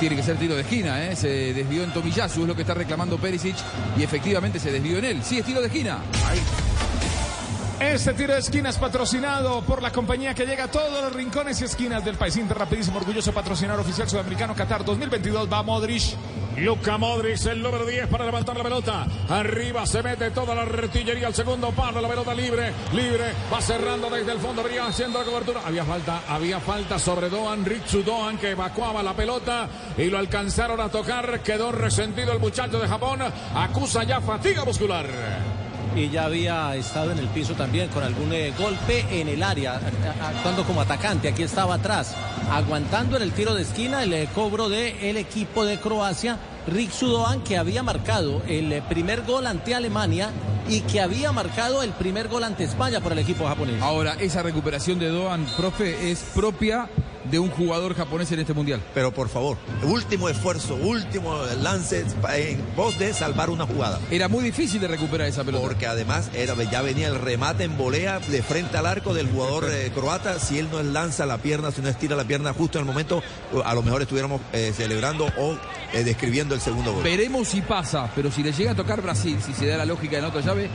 Tiene 0.00 0.16
que 0.16 0.22
ser 0.22 0.36
tiro 0.36 0.54
de 0.54 0.62
esquina, 0.62 1.06
¿eh? 1.06 1.16
se 1.16 1.54
desvió 1.54 1.82
en 1.82 1.90
Tomiyasu, 1.90 2.42
es 2.42 2.48
lo 2.48 2.54
que 2.54 2.62
está 2.62 2.74
reclamando 2.74 3.16
Perisic 3.16 3.56
y 3.96 4.02
efectivamente 4.02 4.60
se 4.60 4.70
desvió 4.70 4.98
en 4.98 5.06
él. 5.06 5.22
Sí, 5.22 5.38
es 5.38 5.44
tiro 5.44 5.60
de 5.60 5.68
esquina. 5.68 6.00
Este 7.80 8.14
tiro 8.14 8.32
de 8.32 8.40
esquina 8.40 8.70
es 8.70 8.78
patrocinado 8.78 9.60
por 9.60 9.82
la 9.82 9.92
compañía 9.92 10.32
que 10.32 10.46
llega 10.46 10.64
a 10.64 10.70
todos 10.70 11.02
los 11.02 11.12
rincones 11.12 11.60
y 11.60 11.64
esquinas 11.64 12.02
del 12.02 12.16
país. 12.16 12.34
Inter 12.38 12.56
rapidísimo, 12.56 12.96
orgulloso 12.96 13.34
patrocinador 13.34 13.80
oficial 13.80 14.08
sudamericano 14.08 14.54
Qatar 14.54 14.82
2022. 14.82 15.52
Va 15.52 15.62
Modric. 15.62 16.02
Luca 16.56 16.96
Modric, 16.96 17.44
el 17.44 17.62
número 17.62 17.84
10 17.84 18.06
para 18.06 18.24
levantar 18.24 18.56
la 18.56 18.62
pelota. 18.62 19.06
Arriba 19.28 19.84
se 19.84 20.02
mete 20.02 20.30
toda 20.30 20.54
la 20.54 20.62
artillería 20.62 21.26
al 21.26 21.34
segundo 21.34 21.70
palo. 21.70 22.00
La 22.00 22.08
pelota 22.08 22.34
libre, 22.34 22.72
libre. 22.94 23.34
Va 23.52 23.60
cerrando 23.60 24.08
desde 24.08 24.32
el 24.32 24.38
fondo. 24.38 24.62
Venía 24.62 24.86
haciendo 24.86 25.22
cobertura. 25.22 25.60
Había 25.66 25.84
falta, 25.84 26.22
había 26.28 26.60
falta 26.60 26.98
sobre 26.98 27.28
Doan, 27.28 27.62
Ritsu 27.62 28.02
Doan, 28.02 28.38
que 28.38 28.52
evacuaba 28.52 29.02
la 29.02 29.12
pelota 29.12 29.68
y 29.98 30.06
lo 30.06 30.16
alcanzaron 30.16 30.80
a 30.80 30.88
tocar. 30.88 31.40
Quedó 31.40 31.72
resentido 31.72 32.32
el 32.32 32.38
muchacho 32.38 32.80
de 32.80 32.88
Japón. 32.88 33.20
Acusa 33.54 34.02
ya 34.04 34.22
fatiga 34.22 34.64
muscular 34.64 35.06
y 35.96 36.10
ya 36.10 36.26
había 36.26 36.76
estado 36.76 37.12
en 37.12 37.18
el 37.18 37.26
piso 37.28 37.54
también 37.54 37.88
con 37.88 38.04
algún 38.04 38.32
eh, 38.32 38.52
golpe 38.58 39.04
en 39.10 39.28
el 39.28 39.42
área, 39.42 39.80
actuando 40.22 40.64
como 40.64 40.82
atacante. 40.82 41.28
Aquí 41.28 41.42
estaba 41.42 41.76
atrás, 41.76 42.14
aguantando 42.50 43.16
en 43.16 43.22
el 43.22 43.32
tiro 43.32 43.54
de 43.54 43.62
esquina 43.62 44.02
el 44.02 44.12
eh, 44.12 44.28
cobro 44.34 44.68
del 44.68 44.94
el 45.00 45.16
equipo 45.16 45.64
de 45.64 45.78
Croacia, 45.78 46.38
Rick 46.66 46.90
Sudoan, 46.90 47.42
que 47.42 47.56
había 47.56 47.82
marcado 47.82 48.42
el 48.46 48.70
eh, 48.72 48.82
primer 48.86 49.22
gol 49.22 49.46
ante 49.46 49.74
Alemania 49.74 50.30
y 50.68 50.80
que 50.80 51.00
había 51.00 51.32
marcado 51.32 51.82
el 51.82 51.90
primer 51.92 52.28
gol 52.28 52.44
ante 52.44 52.64
España 52.64 53.00
por 53.00 53.12
el 53.12 53.18
equipo 53.18 53.46
japonés. 53.46 53.80
Ahora, 53.80 54.16
esa 54.20 54.42
recuperación 54.42 54.98
de 54.98 55.08
Doan, 55.08 55.46
profe, 55.56 56.10
es 56.10 56.20
propia 56.34 56.88
de 57.30 57.38
un 57.38 57.50
jugador 57.50 57.94
japonés 57.94 58.30
en 58.32 58.40
este 58.40 58.52
mundial. 58.52 58.82
Pero 58.94 59.12
por 59.12 59.28
favor, 59.28 59.56
último 59.82 60.28
esfuerzo, 60.28 60.76
último 60.76 61.38
lance 61.62 62.04
en 62.34 62.60
pos 62.76 62.98
de 62.98 63.12
salvar 63.14 63.50
una 63.50 63.66
jugada. 63.66 64.00
Era 64.10 64.28
muy 64.28 64.44
difícil 64.44 64.80
de 64.80 64.88
recuperar 64.88 65.26
esa 65.26 65.44
pelota. 65.44 65.66
Porque 65.66 65.86
además 65.86 66.30
era, 66.34 66.54
ya 66.64 66.82
venía 66.82 67.08
el 67.08 67.16
remate 67.16 67.64
en 67.64 67.76
volea 67.76 68.18
de 68.18 68.42
frente 68.42 68.76
al 68.76 68.86
arco 68.86 69.14
del 69.14 69.28
jugador 69.28 69.68
eh, 69.70 69.90
croata. 69.94 70.38
Si 70.38 70.58
él 70.58 70.68
no 70.70 70.82
lanza 70.82 71.26
la 71.26 71.38
pierna, 71.38 71.70
si 71.70 71.82
no 71.82 71.88
estira 71.88 72.16
la 72.16 72.24
pierna 72.24 72.52
justo 72.52 72.78
en 72.78 72.82
el 72.82 72.86
momento, 72.86 73.22
a 73.64 73.74
lo 73.74 73.82
mejor 73.82 74.02
estuviéramos 74.02 74.40
eh, 74.52 74.72
celebrando 74.74 75.26
o 75.38 75.56
eh, 75.92 76.04
describiendo 76.04 76.54
el 76.54 76.60
segundo 76.60 76.92
gol. 76.92 77.02
Veremos 77.02 77.48
si 77.48 77.62
pasa, 77.62 78.10
pero 78.14 78.30
si 78.30 78.42
le 78.42 78.52
llega 78.52 78.72
a 78.72 78.74
tocar 78.74 79.02
Brasil, 79.02 79.38
si 79.44 79.52
se 79.52 79.66
da 79.66 79.76
la 79.76 79.84
lógica 79.84 80.18
en 80.18 80.24
otra 80.24 80.40
llave, 80.40 80.68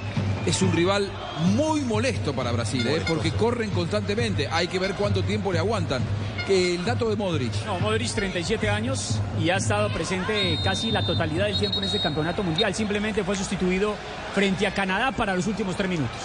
es 0.45 0.61
un 0.61 0.71
rival 0.73 1.11
muy 1.55 1.81
molesto 1.81 2.33
para 2.33 2.51
Brasil, 2.51 2.87
porque 3.07 3.31
corren 3.31 3.69
constantemente. 3.69 4.47
Hay 4.51 4.67
que 4.67 4.79
ver 4.79 4.95
cuánto 4.95 5.23
tiempo 5.23 5.51
le 5.51 5.59
aguantan 5.59 6.01
el 6.49 6.83
dato 6.85 7.09
de 7.09 7.15
Modric. 7.15 7.65
No, 7.65 7.79
Modric 7.79 8.11
37 8.11 8.69
años 8.69 9.19
y 9.39 9.49
ha 9.49 9.57
estado 9.57 9.91
presente 9.91 10.59
casi 10.63 10.91
la 10.91 11.05
totalidad 11.05 11.45
del 11.45 11.57
tiempo 11.57 11.77
en 11.79 11.85
este 11.85 11.99
campeonato 11.99 12.43
mundial. 12.43 12.73
Simplemente 12.73 13.23
fue 13.23 13.35
sustituido 13.35 13.95
frente 14.33 14.67
a 14.67 14.73
Canadá 14.73 15.11
para 15.11 15.35
los 15.35 15.47
últimos 15.47 15.75
tres 15.75 15.89
minutos. 15.89 16.17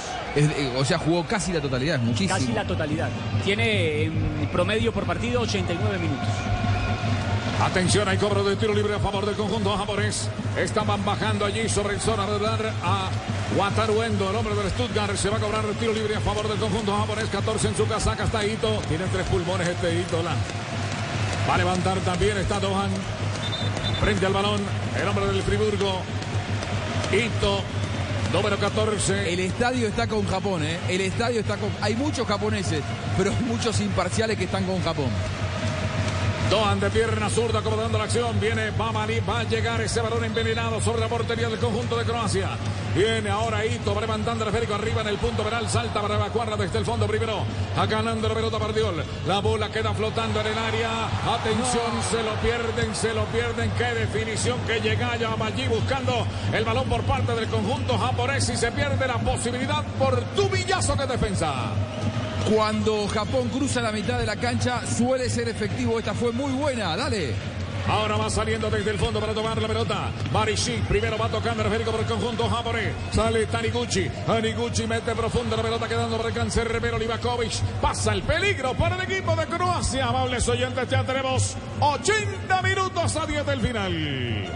O 0.76 0.84
sea, 0.84 0.98
jugó 0.98 1.24
casi 1.24 1.52
la 1.52 1.60
totalidad, 1.60 1.98
muchísimo. 1.98 2.38
Casi 2.38 2.52
la 2.52 2.66
totalidad. 2.66 3.08
Tiene 3.44 4.04
en 4.04 4.48
promedio 4.52 4.92
por 4.92 5.04
partido 5.04 5.40
89 5.42 5.98
minutos. 5.98 6.28
Atención, 7.62 8.06
hay 8.08 8.18
cobro 8.18 8.44
de 8.44 8.56
tiro 8.56 8.74
libre 8.74 8.94
a 8.94 8.98
favor 8.98 9.24
del 9.24 9.34
conjunto 9.34 9.76
japonés. 9.76 10.28
Estaban 10.56 11.04
bajando 11.04 11.44
allí 11.44 11.68
sobre 11.68 11.94
el 11.94 12.00
zona 12.00 12.26
de 12.26 12.38
dar 12.38 12.72
a 12.82 13.10
Wataru 13.58 14.02
Endo, 14.02 14.30
el 14.30 14.36
hombre 14.36 14.54
del 14.54 14.70
Stuttgart. 14.70 15.14
Se 15.14 15.28
va 15.28 15.36
a 15.36 15.40
cobrar 15.40 15.62
el 15.66 15.74
tiro 15.76 15.92
libre 15.92 16.16
a 16.16 16.20
favor 16.20 16.48
del 16.48 16.58
conjunto 16.58 16.96
japonés. 16.96 17.26
14 17.26 17.68
en 17.68 17.76
su 17.76 17.86
casaca 17.86 18.24
está 18.24 18.44
Ito. 18.44 18.80
Tiene 18.88 19.04
tres 19.12 19.26
pulmones 19.26 19.68
este 19.68 20.00
Ito. 20.00 20.22
Va 21.48 21.54
a 21.54 21.58
levantar 21.58 21.98
también, 21.98 22.38
está 22.38 22.58
Dohan. 22.58 22.90
Frente 24.00 24.24
al 24.24 24.32
balón, 24.32 24.60
el 24.98 25.06
hombre 25.06 25.26
del 25.26 25.42
Friburgo. 25.42 26.00
Ito, 27.12 27.60
número 28.32 28.58
14. 28.58 29.32
El 29.32 29.40
estadio 29.40 29.88
está 29.88 30.06
con 30.06 30.26
Japón, 30.26 30.64
¿eh? 30.64 30.78
El 30.88 31.02
estadio 31.02 31.40
está 31.40 31.58
con... 31.58 31.68
Hay 31.82 31.96
muchos 31.96 32.26
japoneses, 32.26 32.82
pero 33.18 33.30
hay 33.30 33.44
muchos 33.44 33.78
imparciales 33.80 34.38
que 34.38 34.44
están 34.44 34.64
con 34.64 34.82
Japón. 34.82 35.10
Doan 36.50 36.78
de 36.78 36.90
pierna 36.90 37.28
zurda 37.28 37.58
acomodando 37.58 37.98
la 37.98 38.04
acción. 38.04 38.38
Viene 38.38 38.70
Bamani. 38.70 39.18
Va 39.20 39.40
a 39.40 39.42
llegar 39.42 39.80
ese 39.80 40.00
balón 40.00 40.24
envenenado 40.24 40.80
sobre 40.80 41.00
la 41.00 41.08
portería 41.08 41.48
del 41.48 41.58
conjunto 41.58 41.96
de 41.96 42.04
Croacia. 42.04 42.50
Viene 42.94 43.30
ahora 43.30 43.66
Ito. 43.66 43.92
Va 43.92 44.00
levantando 44.00 44.44
el 44.44 44.50
esférico 44.50 44.74
arriba 44.74 45.00
en 45.00 45.08
el 45.08 45.16
punto 45.16 45.42
penal. 45.42 45.68
Salta 45.68 46.00
para 46.00 46.14
evacuarla 46.14 46.56
desde 46.56 46.78
el 46.78 46.84
fondo 46.84 47.08
primero. 47.08 47.42
A 47.76 47.86
ganando 47.86 48.28
la 48.28 48.34
pelota 48.34 48.58
Bardiol. 48.58 49.04
La 49.26 49.40
bola 49.40 49.70
queda 49.70 49.92
flotando 49.92 50.40
en 50.40 50.46
el 50.46 50.58
área. 50.58 51.06
Atención, 51.34 52.02
se 52.10 52.22
lo 52.22 52.34
pierden, 52.36 52.94
se 52.94 53.12
lo 53.12 53.24
pierden. 53.24 53.70
Qué 53.76 53.94
definición 53.94 54.60
que 54.68 54.80
llega 54.80 55.16
ya 55.16 55.34
allí 55.40 55.66
buscando 55.66 56.26
el 56.52 56.64
balón 56.64 56.88
por 56.88 57.02
parte 57.02 57.34
del 57.34 57.48
conjunto 57.48 57.98
japonés 57.98 58.48
y 58.50 58.56
se 58.56 58.70
pierde 58.70 59.04
la 59.06 59.18
posibilidad 59.18 59.82
por 59.98 60.20
tubillazo 60.36 60.94
de 60.94 61.06
defensa. 61.08 61.72
Cuando 62.48 63.08
Japón 63.08 63.48
cruza 63.48 63.82
la 63.82 63.90
mitad 63.90 64.20
de 64.20 64.26
la 64.26 64.36
cancha 64.36 64.80
suele 64.86 65.28
ser 65.28 65.48
efectivo. 65.48 65.98
Esta 65.98 66.14
fue 66.14 66.30
muy 66.30 66.52
buena. 66.52 66.96
Dale. 66.96 67.34
Ahora 67.88 68.16
va 68.16 68.30
saliendo 68.30 68.70
desde 68.70 68.90
el 68.90 68.98
fondo 68.98 69.18
para 69.18 69.34
tomar 69.34 69.60
la 69.60 69.66
pelota. 69.66 70.10
Marishi 70.32 70.80
primero 70.88 71.18
va 71.18 71.28
tocando 71.28 71.62
el 71.62 71.66
esférico 71.66 71.90
por 71.90 72.00
el 72.00 72.06
conjunto 72.06 72.48
japonés. 72.48 72.92
Sale 73.12 73.46
Taniguchi. 73.46 74.08
Taniguchi 74.26 74.86
mete 74.86 75.12
profunda 75.14 75.56
la 75.56 75.62
pelota 75.62 75.88
quedando 75.88 76.16
por 76.16 76.26
el 76.26 76.32
cáncer. 76.32 76.72
Rivero 76.72 76.98
Livakovic. 76.98 77.52
Pasa 77.80 78.12
el 78.12 78.22
peligro 78.22 78.74
para 78.74 78.94
el 78.94 79.10
equipo 79.10 79.34
de 79.34 79.46
Croacia. 79.46 80.06
Amables 80.06 80.48
oyentes, 80.48 80.88
ya 80.88 81.02
tenemos 81.04 81.56
80 81.80 82.62
minutos 82.62 83.16
a 83.16 83.26
10 83.26 83.46
del 83.46 83.60
final. 83.60 84.50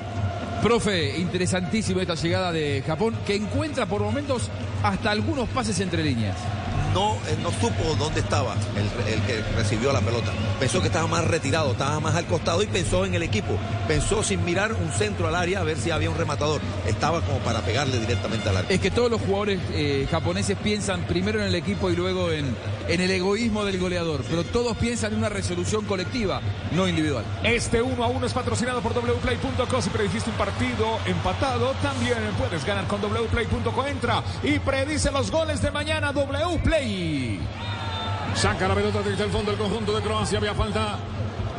Profe, 0.62 1.18
interesantísima 1.18 2.02
esta 2.02 2.14
llegada 2.14 2.52
de 2.52 2.84
Japón 2.86 3.16
que 3.26 3.34
encuentra 3.34 3.86
por 3.86 4.00
momentos 4.02 4.48
hasta 4.82 5.10
algunos 5.10 5.48
pases 5.48 5.80
entre 5.80 6.04
líneas 6.04 6.36
no, 6.94 7.14
eh, 7.26 7.36
no 7.42 7.50
supo 7.50 7.94
dónde 7.98 8.20
estaba 8.20 8.56
el, 8.76 9.22
que 9.22 9.42
recibió 9.56 9.92
la 9.92 10.00
pelota. 10.00 10.32
Pensó 10.58 10.80
que 10.80 10.88
estaba 10.88 11.06
más 11.06 11.24
retirado, 11.24 11.72
estaba 11.72 12.00
más 12.00 12.14
al 12.14 12.26
costado 12.26 12.62
y 12.62 12.66
pensó 12.66 13.04
en 13.04 13.14
el 13.14 13.22
equipo. 13.22 13.56
Pensó 13.86 14.22
sin 14.22 14.44
mirar 14.44 14.72
un 14.72 14.90
centro 14.92 15.28
al 15.28 15.34
área 15.34 15.60
a 15.60 15.64
ver 15.64 15.78
si 15.78 15.90
había 15.90 16.10
un 16.10 16.16
rematador. 16.16 16.60
Estaba 16.86 17.20
como 17.22 17.38
para 17.38 17.60
pegarle 17.60 17.98
directamente 17.98 18.48
al 18.48 18.58
área. 18.58 18.70
Es 18.70 18.80
que 18.80 18.90
todos 18.90 19.10
los 19.10 19.20
jugadores 19.20 19.60
eh, 19.72 20.06
japoneses 20.10 20.56
piensan 20.58 21.02
primero 21.06 21.40
en 21.40 21.46
el 21.46 21.54
equipo 21.54 21.90
y 21.90 21.96
luego 21.96 22.30
en, 22.30 22.54
en 22.88 23.00
el 23.00 23.10
egoísmo 23.10 23.64
del 23.64 23.78
goleador, 23.78 24.22
pero 24.28 24.44
todos 24.44 24.76
piensan 24.76 25.12
en 25.12 25.18
una 25.18 25.28
resolución 25.28 25.84
colectiva, 25.84 26.40
no 26.72 26.88
individual. 26.88 27.24
Este 27.42 27.82
1 27.82 28.02
a 28.02 28.08
1 28.08 28.26
es 28.26 28.32
patrocinado 28.32 28.80
por 28.80 28.92
wplay.co. 28.92 29.82
Si 29.82 29.90
predijiste 29.90 30.30
un 30.30 30.36
partido 30.36 30.98
empatado, 31.06 31.72
también 31.82 32.18
puedes 32.38 32.64
ganar 32.64 32.86
con 32.86 33.00
wplay.co. 33.00 33.86
Entra 33.86 34.22
y 34.42 34.58
predice 34.58 35.10
los 35.10 35.30
goles 35.30 35.62
de 35.62 35.70
mañana. 35.70 36.12
Wplay. 36.12 36.79
Saca 38.34 38.68
la 38.68 38.74
pelota 38.74 39.02
desde 39.02 39.24
el 39.24 39.30
fondo 39.30 39.50
del 39.50 39.60
conjunto 39.60 39.92
de 39.92 40.02
Croacia. 40.02 40.38
Había 40.38 40.54
falta. 40.54 40.98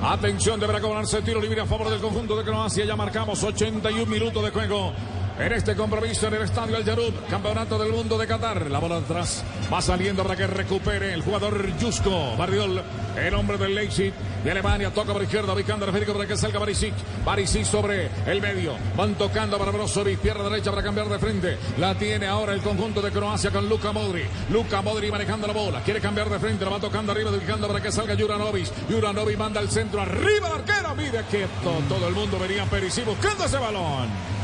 Atención, 0.03 0.59
deberá 0.59 0.81
cobrarse 0.81 1.21
tiro 1.21 1.39
libre 1.39 1.61
a 1.61 1.65
favor 1.65 1.89
del 1.89 1.99
conjunto 1.99 2.35
de 2.35 2.43
Croacia. 2.43 2.85
Ya 2.85 2.95
marcamos 2.95 3.43
81 3.43 4.05
minutos 4.07 4.43
de 4.43 4.49
juego 4.49 4.93
en 5.41 5.53
este 5.53 5.75
compromiso 5.75 6.27
en 6.27 6.35
el 6.35 6.43
estadio 6.43 6.77
Al 6.77 6.85
Yarub, 6.85 7.13
campeonato 7.27 7.79
del 7.79 7.91
mundo 7.91 8.15
de 8.15 8.27
Qatar. 8.27 8.69
La 8.69 8.77
bola 8.77 8.97
atrás 8.97 9.43
va 9.73 9.81
saliendo 9.81 10.21
para 10.21 10.35
que 10.35 10.45
recupere 10.45 11.13
el 11.13 11.23
jugador 11.23 11.75
Yusko 11.77 12.35
Barriol, 12.37 12.81
el 13.17 13.33
hombre 13.33 13.57
del 13.57 13.73
Leipzig 13.73 14.13
de 14.43 14.51
Alemania. 14.51 14.91
Toca 14.93 15.13
por 15.13 15.23
izquierda, 15.23 15.53
ubicando 15.53 15.85
a 15.85 15.91
para 15.91 16.27
que 16.27 16.37
salga 16.37 16.59
Barisic. 16.59 16.93
Barisic 17.25 17.65
sobre 17.65 18.09
el 18.27 18.39
medio. 18.39 18.75
Van 18.95 19.15
tocando 19.15 19.57
para 19.57 19.71
Brozovic, 19.71 20.19
pierna 20.19 20.43
derecha 20.43 20.69
para 20.69 20.83
cambiar 20.83 21.09
de 21.09 21.17
frente. 21.17 21.57
La 21.79 21.95
tiene 21.95 22.27
ahora 22.27 22.53
el 22.53 22.61
conjunto 22.61 23.01
de 23.01 23.11
Croacia 23.11 23.49
con 23.49 23.67
Luka 23.67 23.91
Modri. 23.91 24.23
Luka 24.51 24.83
Modri 24.83 25.09
manejando 25.09 25.47
la 25.47 25.53
bola. 25.53 25.81
Quiere 25.81 25.99
cambiar 25.99 26.29
de 26.29 26.37
frente, 26.37 26.65
la 26.65 26.71
va 26.71 26.79
tocando 26.79 27.11
arriba, 27.11 27.31
ubicando 27.31 27.67
para 27.67 27.81
que 27.81 27.91
salga 27.91 28.15
Juranovic. 28.15 28.67
Juranovic 28.89 29.37
manda 29.37 29.59
al 29.59 29.71
centro, 29.71 30.01
arriba 30.01 30.49
arquero. 30.53 30.95
Mide 30.95 31.23
quieto. 31.31 31.81
Todo 31.89 32.07
el 32.07 32.13
mundo 32.13 32.37
venía 32.37 32.65
Perisic 32.65 33.05
buscando 33.05 33.45
ese 33.45 33.57
balón. 33.57 34.40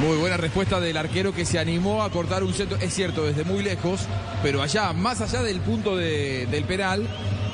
Muy 0.00 0.16
buena 0.16 0.36
respuesta 0.36 0.80
del 0.80 0.96
arquero 0.96 1.32
que 1.34 1.44
se 1.44 1.58
animó 1.58 2.02
a 2.02 2.10
cortar 2.10 2.42
un 2.42 2.54
centro, 2.54 2.78
es 2.80 2.94
cierto, 2.94 3.24
desde 3.26 3.44
muy 3.44 3.62
lejos, 3.62 4.00
pero 4.42 4.62
allá, 4.62 4.92
más 4.92 5.20
allá 5.20 5.42
del 5.42 5.60
punto 5.60 5.96
de- 5.96 6.46
del 6.50 6.64
penal, 6.64 7.06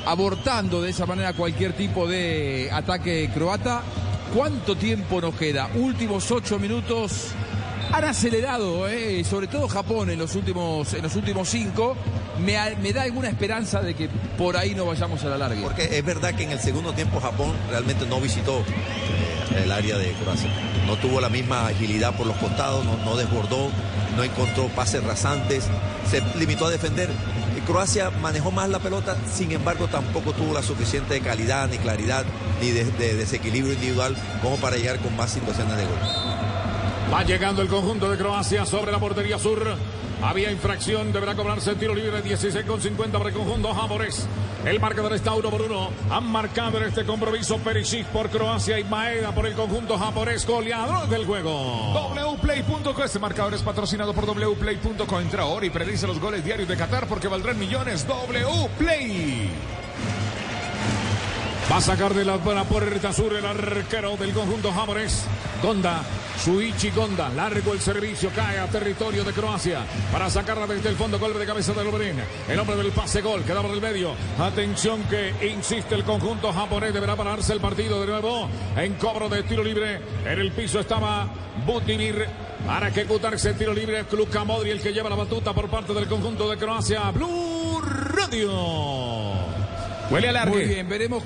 abortando 0.05 0.81
de 0.81 0.89
esa 0.91 1.05
manera 1.05 1.33
cualquier 1.33 1.73
tipo 1.73 2.07
de 2.07 2.69
ataque 2.71 3.29
croata. 3.33 3.81
¿Cuánto 4.33 4.75
tiempo 4.75 5.19
nos 5.21 5.35
queda? 5.35 5.69
Últimos 5.75 6.31
ocho 6.31 6.57
minutos. 6.59 7.29
Han 7.91 8.03
acelerado, 8.03 8.87
eh, 8.89 9.23
sobre 9.23 9.47
todo 9.47 9.67
Japón 9.69 10.09
en 10.09 10.19
los 10.19 10.35
últimos, 10.35 10.93
en 10.93 11.01
los 11.03 11.15
últimos 11.15 11.47
cinco. 11.49 11.95
Me, 12.39 12.57
me 12.81 12.91
da 12.93 13.03
alguna 13.03 13.29
esperanza 13.29 13.81
de 13.81 13.93
que 13.95 14.09
por 14.37 14.57
ahí 14.57 14.75
no 14.75 14.85
vayamos 14.85 15.23
a 15.23 15.29
la 15.29 15.37
larga. 15.37 15.61
Porque 15.61 15.97
es 15.97 16.05
verdad 16.05 16.35
que 16.35 16.43
en 16.43 16.51
el 16.51 16.59
segundo 16.59 16.91
tiempo 16.93 17.19
Japón 17.21 17.53
realmente 17.69 18.05
no 18.05 18.19
visitó 18.19 18.59
eh, 18.59 18.63
el 19.55 19.71
área 19.71 19.97
de 19.97 20.11
Croacia. 20.13 20.49
No 20.85 20.95
tuvo 20.97 21.21
la 21.21 21.29
misma 21.29 21.67
agilidad 21.67 22.15
por 22.15 22.27
los 22.27 22.35
costados, 22.37 22.85
no, 22.85 23.15
desbordó, 23.15 23.69
no 24.15 24.23
encontró 24.23 24.67
pases 24.69 25.03
rasantes, 25.03 25.65
se 26.09 26.21
limitó 26.37 26.65
a 26.65 26.69
defender. 26.69 27.09
Y 27.57 27.61
Croacia 27.61 28.09
manejó 28.09 28.51
más 28.51 28.69
la 28.69 28.79
pelota, 28.79 29.15
sin 29.31 29.51
embargo 29.51 29.87
tampoco 29.87 30.33
tuvo 30.33 30.53
la 30.53 30.63
suficiente 30.63 31.19
calidad, 31.21 31.67
ni 31.69 31.77
claridad, 31.77 32.25
ni 32.61 32.71
de 32.71 33.15
desequilibrio 33.15 33.73
individual 33.73 34.15
como 34.41 34.57
para 34.57 34.77
llegar 34.77 34.99
con 34.99 35.15
más 35.15 35.31
situaciones 35.31 35.77
de 35.77 35.83
gol. 35.83 36.56
Va 37.11 37.23
llegando 37.23 37.61
el 37.61 37.69
conjunto 37.69 38.09
de 38.09 38.17
Croacia 38.17 38.65
sobre 38.65 38.91
la 38.91 38.99
portería 38.99 39.39
sur. 39.39 39.75
Había 40.21 40.51
infracción, 40.51 41.13
deberá 41.13 41.35
cobrarse 41.35 41.71
el 41.71 41.77
tiro 41.77 41.95
libre 41.95 42.21
16 42.21 42.65
con 42.65 42.81
50 42.81 43.17
para 43.17 43.29
el 43.29 43.35
conjunto 43.35 43.73
japonés. 43.73 44.27
El 44.65 44.79
marcador 44.79 45.13
está 45.13 45.33
uno 45.33 45.49
por 45.49 45.61
uno. 45.61 45.89
Han 46.09 46.25
marcado 46.29 46.77
en 46.79 46.83
este 46.83 47.05
compromiso 47.05 47.59
Perisic 47.59 48.07
por 48.07 48.29
Croacia 48.29 48.77
y 48.77 48.83
Maeda 48.83 49.31
por 49.33 49.45
el 49.45 49.53
conjunto 49.53 49.97
japonés, 49.97 50.45
goleador 50.45 51.07
del 51.07 51.25
juego. 51.25 51.93
wplay.co. 52.33 53.03
Este 53.03 53.19
marcador 53.19 53.53
es 53.53 53.61
patrocinado 53.61 54.13
por 54.13 54.25
wplay.co. 54.25 55.21
Entra 55.21 55.43
ahora 55.43 55.65
y 55.65 55.69
predice 55.69 56.07
los 56.07 56.19
goles 56.19 56.43
diarios 56.43 56.67
de 56.67 56.75
Qatar 56.75 57.07
porque 57.07 57.29
valdrán 57.29 57.57
millones. 57.57 58.05
Wplay. 58.05 59.49
Va 61.69 61.77
a 61.77 61.81
sacar 61.81 62.13
de 62.13 62.23
la 62.23 62.37
buena 62.37 62.63
puerta 62.63 63.11
sur 63.11 63.33
el 63.33 63.45
arquero 63.45 64.15
del 64.15 64.31
conjunto 64.31 64.71
japonés. 64.71 65.25
Gonda, 65.61 66.01
Suichi 66.41 66.91
Gonda. 66.91 67.27
Largo 67.29 67.73
el 67.73 67.81
servicio, 67.81 68.31
cae 68.33 68.57
a 68.57 68.67
territorio 68.67 69.25
de 69.25 69.33
Croacia. 69.33 69.81
Para 70.09 70.29
sacarla 70.29 70.65
desde 70.65 70.87
el 70.87 70.95
fondo, 70.95 71.19
golpe 71.19 71.39
de 71.39 71.45
cabeza 71.45 71.73
de 71.73 71.83
Loberín. 71.83 72.21
El 72.47 72.59
hombre 72.59 72.77
del 72.77 72.93
pase 72.93 73.21
gol, 73.21 73.43
queda 73.43 73.61
por 73.61 73.71
el 73.71 73.81
medio. 73.81 74.13
Atención 74.39 75.03
que 75.09 75.33
insiste 75.45 75.93
el 75.95 76.05
conjunto 76.05 76.53
japonés. 76.53 76.93
Deberá 76.93 77.17
pararse 77.17 77.51
el 77.51 77.59
partido 77.59 77.99
de 77.99 78.07
nuevo. 78.07 78.47
En 78.77 78.93
cobro 78.93 79.27
de 79.27 79.43
tiro 79.43 79.61
libre. 79.61 79.99
En 80.25 80.39
el 80.39 80.53
piso 80.53 80.79
estaba 80.79 81.27
Butimir. 81.65 82.27
Para 82.65 82.87
ejecutarse 82.87 83.49
el 83.49 83.57
tiro 83.57 83.73
libre, 83.73 84.05
Luka 84.13 84.45
Modri, 84.45 84.71
el 84.71 84.81
que 84.81 84.93
lleva 84.93 85.09
la 85.09 85.15
batuta 85.15 85.53
por 85.53 85.69
parte 85.69 85.93
del 85.93 86.07
conjunto 86.07 86.49
de 86.49 86.57
Croacia. 86.57 87.11
Blue 87.11 87.81
Radio. 87.81 89.26
Huele 90.09 90.29
a 90.29 90.45
Muy 90.45 90.63
bien, 90.63 90.87
veremos. 90.87 91.23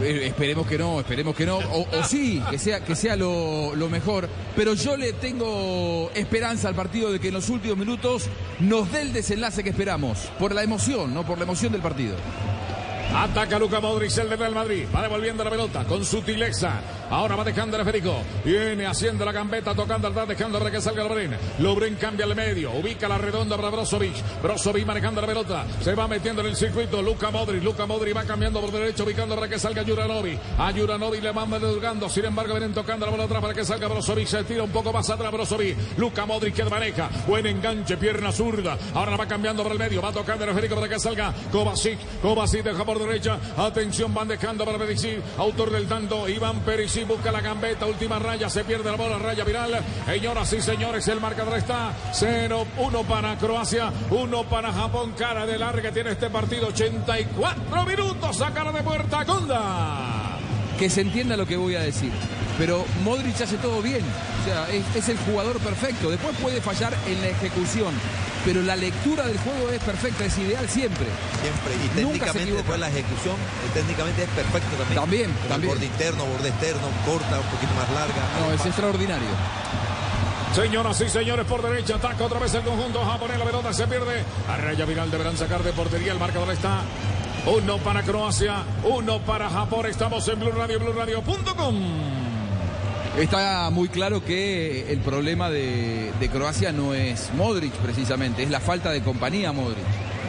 Eh, 0.00 0.26
esperemos 0.26 0.66
que 0.66 0.78
no, 0.78 1.00
esperemos 1.00 1.34
que 1.34 1.46
no. 1.46 1.58
O, 1.58 1.86
sí, 2.04 2.42
que 2.50 2.58
sea, 2.58 2.80
que 2.80 2.94
sea 2.94 3.16
lo 3.16 3.88
mejor. 3.90 4.28
Pero 4.56 4.74
yo 4.74 4.96
le 4.96 5.12
tengo 5.14 6.10
esperanza 6.14 6.68
al 6.68 6.74
partido 6.74 7.12
de 7.12 7.18
que 7.18 7.28
en 7.28 7.34
los 7.34 7.48
últimos 7.48 7.76
minutos 7.76 8.26
nos 8.60 8.90
dé 8.92 9.02
el 9.02 9.12
desenlace 9.12 9.62
que 9.62 9.70
esperamos. 9.70 10.18
Por 10.38 10.54
la 10.54 10.62
emoción, 10.62 11.12
no 11.12 11.24
por 11.26 11.38
la 11.38 11.44
emoción 11.44 11.72
del 11.72 11.82
partido. 11.82 12.16
Ataca 13.14 13.58
Luca 13.58 13.80
Modric, 13.80 14.16
el 14.18 14.28
de 14.28 14.36
Real 14.36 14.54
Madrid. 14.54 14.86
Va 14.94 15.02
devolviendo 15.02 15.42
la 15.42 15.50
pelota 15.50 15.84
con 15.84 16.04
sutileza. 16.04 16.80
Ahora 17.10 17.36
va 17.36 17.44
dejando 17.44 17.76
el 17.76 17.84
Federico. 17.84 18.22
Viene 18.44 18.86
haciendo 18.86 19.24
la 19.24 19.32
gambeta, 19.32 19.74
tocando 19.74 20.08
atrás, 20.08 20.28
dejando 20.28 20.58
para 20.58 20.70
que 20.70 20.80
salga 20.80 21.02
Lobren. 21.04 21.36
Lobren 21.58 21.94
cambia 21.94 22.26
al 22.26 22.36
medio. 22.36 22.70
Ubica 22.72 23.08
la 23.08 23.16
redonda 23.16 23.56
para 23.56 23.70
Brozovic. 23.70 24.14
Brozovic 24.42 24.86
manejando 24.86 25.22
la 25.22 25.26
pelota. 25.26 25.64
Se 25.80 25.94
va 25.94 26.06
metiendo 26.06 26.42
en 26.42 26.48
el 26.48 26.56
circuito. 26.56 27.00
Luca 27.00 27.30
Modric. 27.30 27.62
Luca 27.62 27.86
Modric 27.86 28.14
va 28.14 28.24
cambiando 28.24 28.60
por 28.60 28.70
derecho, 28.70 29.04
ubicando 29.04 29.34
para 29.34 29.48
que 29.48 29.58
salga 29.58 29.84
Juranovic. 29.84 30.38
A 30.58 30.70
Juranovic 30.70 31.22
le 31.22 31.32
van 31.32 31.48
medugando. 31.48 32.10
Sin 32.10 32.26
embargo, 32.26 32.52
vienen 32.54 32.74
tocando 32.74 33.06
la 33.06 33.12
bola 33.12 33.24
atrás 33.24 33.40
para 33.40 33.54
que 33.54 33.64
salga 33.64 33.88
Brozovic. 33.88 34.26
Se 34.26 34.44
tira 34.44 34.62
un 34.62 34.70
poco 34.70 34.92
más 34.92 35.08
atrás 35.08 35.32
Brozovic. 35.32 35.76
Luca 35.96 36.26
Modric 36.26 36.54
que 36.54 36.64
maneja. 36.64 37.08
Buen 37.26 37.46
enganche, 37.46 37.96
pierna 37.96 38.30
zurda. 38.32 38.76
Ahora 38.94 39.16
va 39.16 39.26
cambiando 39.26 39.62
por 39.62 39.72
el 39.72 39.78
medio. 39.78 40.02
Va 40.02 40.12
tocando 40.12 40.44
el 40.44 40.50
Federico 40.50 40.74
para 40.74 40.88
que 40.88 41.00
salga 41.00 41.32
Kovacic. 41.50 41.98
Kovacic 42.20 42.62
deja 42.62 42.84
por 42.84 42.97
derecha. 42.98 43.38
Atención, 43.56 44.12
van 44.12 44.28
dejando 44.28 44.64
para 44.64 44.78
Perisic. 44.78 45.20
Autor 45.38 45.70
del 45.70 45.86
tanto, 45.86 46.28
Iván 46.28 46.60
Perisic 46.60 47.06
busca 47.06 47.32
la 47.32 47.40
gambeta. 47.40 47.86
Última 47.86 48.18
raya, 48.18 48.48
se 48.48 48.64
pierde 48.64 48.90
la 48.90 48.96
bola, 48.96 49.18
raya 49.18 49.44
viral. 49.44 49.78
Señoras 50.06 50.52
y 50.52 50.60
señores, 50.60 51.08
el 51.08 51.20
marcador 51.20 51.58
está 51.58 51.92
0-1 52.12 53.04
para 53.06 53.36
Croacia, 53.36 53.92
1 54.10 54.44
para 54.44 54.72
Japón. 54.72 55.14
Cara 55.16 55.46
de 55.46 55.58
larga 55.58 55.92
tiene 55.92 56.10
este 56.10 56.30
partido. 56.30 56.68
84 56.68 57.84
minutos, 57.86 58.36
sacar 58.36 58.72
de 58.72 58.82
puerta 58.82 59.24
Conda. 59.24 60.38
Que 60.78 60.88
se 60.88 61.00
entienda 61.00 61.36
lo 61.36 61.46
que 61.46 61.56
voy 61.56 61.74
a 61.74 61.80
decir. 61.80 62.12
Pero 62.58 62.84
Modric 63.04 63.40
hace 63.40 63.56
todo 63.56 63.80
bien. 63.80 64.02
O 64.42 64.44
sea, 64.44 64.68
es, 64.70 64.84
es 64.96 65.08
el 65.08 65.18
jugador 65.18 65.58
perfecto. 65.60 66.10
Después 66.10 66.36
puede 66.38 66.60
fallar 66.60 66.92
en 67.06 67.20
la 67.20 67.28
ejecución. 67.28 67.94
Pero 68.44 68.62
la 68.62 68.76
lectura 68.76 69.26
del 69.26 69.38
juego 69.38 69.70
es 69.70 69.82
perfecta, 69.82 70.24
es 70.24 70.36
ideal 70.38 70.68
siempre. 70.68 71.06
Siempre. 71.42 71.74
Y 71.74 72.02
Nunca 72.02 72.26
se 72.26 72.32
técnicamente 72.32 72.52
después 72.54 72.80
la 72.80 72.88
ejecución 72.88 73.34
eh, 73.34 73.70
técnicamente 73.74 74.22
es 74.22 74.28
perfecta 74.30 74.76
también. 74.76 75.00
También, 75.00 75.30
también. 75.48 75.72
Borde 75.72 75.86
interno, 75.86 76.24
borde 76.24 76.48
externo, 76.48 76.88
corta, 77.04 77.40
un 77.40 77.46
poquito 77.46 77.74
más 77.74 77.90
larga. 77.92 78.22
No, 78.40 78.52
es 78.52 78.66
extraordinario. 78.66 79.28
Señoras 80.54 81.00
y 81.00 81.08
señores, 81.08 81.46
por 81.46 81.62
derecha 81.62 81.96
ataca 81.96 82.24
otra 82.24 82.38
vez 82.38 82.54
el 82.54 82.62
conjunto 82.62 83.04
japonés. 83.04 83.38
La 83.38 83.44
pelota 83.44 83.72
se 83.72 83.86
pierde. 83.86 84.24
A 84.48 84.56
raya 84.56 84.84
viral 84.84 85.10
deberán 85.10 85.36
sacar 85.36 85.62
de 85.62 85.72
portería. 85.72 86.12
El 86.12 86.18
marcador 86.18 86.50
está 86.52 86.80
uno 87.46 87.78
para 87.78 88.02
Croacia, 88.02 88.64
uno 88.84 89.20
para 89.20 89.50
Japón. 89.50 89.86
Estamos 89.86 90.26
en 90.28 90.40
Blue 90.40 90.52
Radio, 90.52 90.80
BlueRadio.com. 90.80 92.27
Está 93.18 93.68
muy 93.70 93.88
claro 93.88 94.24
que 94.24 94.92
el 94.92 94.98
problema 95.00 95.50
de, 95.50 96.12
de 96.20 96.28
Croacia 96.28 96.70
no 96.72 96.94
es 96.94 97.30
Modric 97.34 97.72
precisamente, 97.74 98.42
es 98.44 98.50
la 98.50 98.60
falta 98.60 98.90
de 98.90 99.00
compañía 99.02 99.52
Modric. 99.52 99.84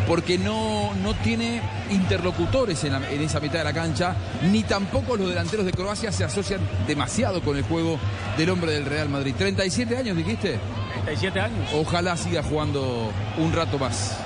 Porque 0.08 0.40
no, 0.40 0.92
no 1.04 1.14
tiene 1.14 1.62
interlocutores 1.92 2.84
en, 2.84 2.94
la- 2.94 3.12
en 3.12 3.22
esa 3.22 3.40
mitad 3.40 3.60
de 3.60 3.66
la 3.66 3.74
cancha, 3.74 4.16
ni 4.52 4.64
tampoco 4.64 5.16
los 5.16 5.30
delanteros 5.30 5.68
de 5.68 5.72
Croacia 5.72 6.12
se 6.12 6.24
asocian 6.24 6.62
demasiado 6.88 7.42
con 7.42 7.56
el 7.58 7.64
juego 7.64 8.00
del 8.36 8.50
hombre 8.50 8.72
del 8.72 8.86
Real 8.86 9.08
Madrid. 9.08 9.36
37 9.38 9.96
años, 9.96 10.18
dijiste. 10.18 10.58
37 11.06 11.40
años. 11.40 11.70
Ojalá 11.76 12.18
siga 12.18 12.42
jugando 12.42 13.12
un 13.38 13.54
rato 13.54 13.78
más. 13.78 14.18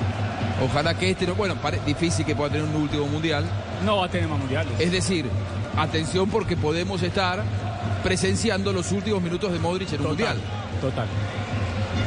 Ojalá 0.64 0.94
que 0.98 1.10
este 1.10 1.28
no. 1.28 1.36
Bueno, 1.36 1.56
difícil 1.86 2.26
que 2.26 2.34
pueda 2.34 2.52
tener 2.52 2.66
un 2.66 2.76
último 2.82 3.08
mundial. 3.08 3.44
No 3.84 3.98
va 3.98 4.06
a 4.06 4.10
tener 4.10 4.30
más 4.30 4.40
mundiales. 4.40 4.72
Es 4.80 4.92
decir, 4.94 5.26
atención 5.76 6.30
porque 6.30 6.56
podemos 6.56 7.02
estar 7.04 7.44
presenciando 8.04 8.74
los 8.74 8.92
últimos 8.92 9.22
minutos 9.22 9.52
de 9.52 9.60
Modric 9.60 9.94
en 9.94 10.02
un 10.02 10.08
mundial. 10.08 10.38
Total. 10.82 11.08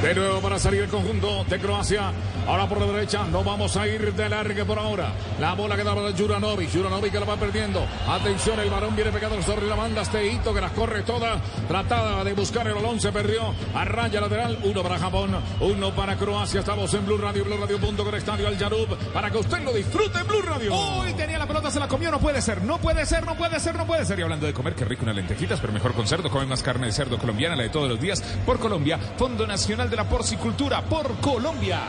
De 0.02 0.14
nuevo 0.14 0.40
para 0.40 0.58
salir 0.58 0.82
el 0.82 0.88
conjunto 0.88 1.44
de 1.44 1.58
Croacia. 1.58 2.12
Ahora 2.46 2.68
por 2.68 2.80
la 2.80 2.86
derecha. 2.86 3.24
No 3.24 3.42
vamos 3.42 3.76
a 3.76 3.88
ir 3.88 4.12
de 4.12 4.28
largue 4.28 4.64
por 4.64 4.78
ahora. 4.78 5.12
La 5.40 5.54
bola 5.54 5.74
queda 5.74 5.94
para 5.94 6.12
Juranovic. 6.12 6.70
Juranovic 6.70 7.12
que 7.12 7.18
la 7.18 7.26
va 7.26 7.36
perdiendo. 7.36 7.84
Atención, 8.06 8.60
el 8.60 8.70
varón 8.70 8.94
viene 8.94 9.10
pegado 9.10 9.40
sobre 9.42 9.66
la 9.66 9.74
banda. 9.74 10.02
Este 10.02 10.26
hito 10.30 10.52
que 10.52 10.60
las 10.60 10.72
corre 10.72 11.02
toda. 11.02 11.40
Tratada 11.66 12.22
de 12.22 12.34
buscar 12.34 12.66
el 12.68 12.74
balón. 12.74 13.00
Se 13.00 13.10
perdió. 13.10 13.54
A 13.74 13.84
raya 13.84 14.20
lateral. 14.20 14.58
Uno 14.62 14.82
para 14.82 14.98
Japón. 14.98 15.34
Uno 15.60 15.94
para 15.94 16.16
Croacia. 16.16 16.60
Estamos 16.60 16.92
en 16.94 17.06
Blue 17.06 17.16
Radio. 17.16 17.44
Blue 17.44 17.56
Radio. 17.56 17.78
Punto 17.78 18.04
con 18.04 18.14
Estadio 18.14 18.48
Al 18.48 18.58
Yarub. 18.58 18.96
Para 19.12 19.30
que 19.30 19.38
usted 19.38 19.64
lo 19.64 19.72
disfrute 19.72 20.22
Blue 20.24 20.42
Radio. 20.42 20.72
Uy, 21.00 21.14
tenía 21.14 21.38
la 21.38 21.46
pelota, 21.46 21.70
se 21.70 21.80
la 21.80 21.88
comió. 21.88 22.10
No 22.10 22.20
puede 22.20 22.42
ser. 22.42 22.62
No 22.62 22.78
puede 22.78 23.06
ser. 23.06 23.24
No 23.24 23.34
puede 23.34 23.58
ser. 23.58 23.74
No 23.74 23.86
puede 23.86 24.04
ser. 24.04 24.18
Y 24.20 24.22
hablando 24.22 24.46
de 24.46 24.52
comer, 24.52 24.74
qué 24.74 24.84
rico 24.84 25.04
unas 25.04 25.16
lentejitas, 25.16 25.58
pero 25.58 25.72
mejor 25.72 25.94
con 25.94 26.06
cerdo. 26.06 26.30
Comen 26.30 26.50
más 26.50 26.62
carne 26.62 26.86
de 26.86 26.92
cerdo 26.92 27.18
colombiana, 27.18 27.56
la 27.56 27.62
de 27.64 27.70
todos 27.70 27.88
los 27.88 27.98
días. 27.98 28.22
Por 28.44 28.58
Colombia. 28.58 28.98
Fondo 29.16 29.46
Nacional 29.46 29.85
de 29.90 29.96
la 29.96 30.04
Porcicultura. 30.04 30.82
Por 30.82 31.16
Colombia. 31.20 31.80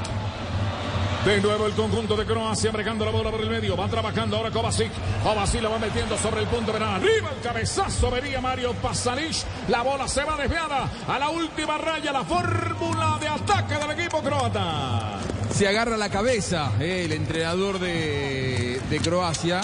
De 1.25 1.41
nuevo 1.41 1.65
el 1.65 1.73
conjunto 1.73 2.15
de 2.15 2.25
Croacia 2.25 2.71
bregando 2.71 3.03
la 3.03 3.11
bola 3.11 3.31
por 3.31 3.41
el 3.41 3.49
medio. 3.49 3.75
Va 3.75 3.87
trabajando 3.87 4.37
ahora 4.37 4.49
Kovacic. 4.49 4.91
Kovacic 5.23 5.61
la 5.61 5.69
va 5.69 5.79
metiendo 5.79 6.17
sobre 6.17 6.41
el 6.41 6.47
punto 6.47 6.71
penal. 6.71 6.95
Arriba 6.95 7.31
el 7.35 7.41
cabezazo 7.41 8.09
vería 8.09 8.39
Mario 8.39 8.73
Pasalic. 8.75 9.35
La 9.67 9.81
bola 9.81 10.07
se 10.07 10.23
va 10.23 10.37
desviada 10.37 10.89
a 11.07 11.19
la 11.19 11.29
última 11.29 11.77
raya. 11.77 12.13
La 12.13 12.23
fórmula 12.23 13.17
de 13.19 13.27
ataque 13.27 13.73
del 13.75 13.99
equipo 13.99 14.21
croata. 14.21 15.19
Se 15.53 15.67
agarra 15.67 15.97
la 15.97 16.09
cabeza 16.09 16.71
eh, 16.79 17.03
el 17.05 17.11
entrenador 17.11 17.79
de, 17.79 18.79
de 18.89 18.99
Croacia, 18.99 19.61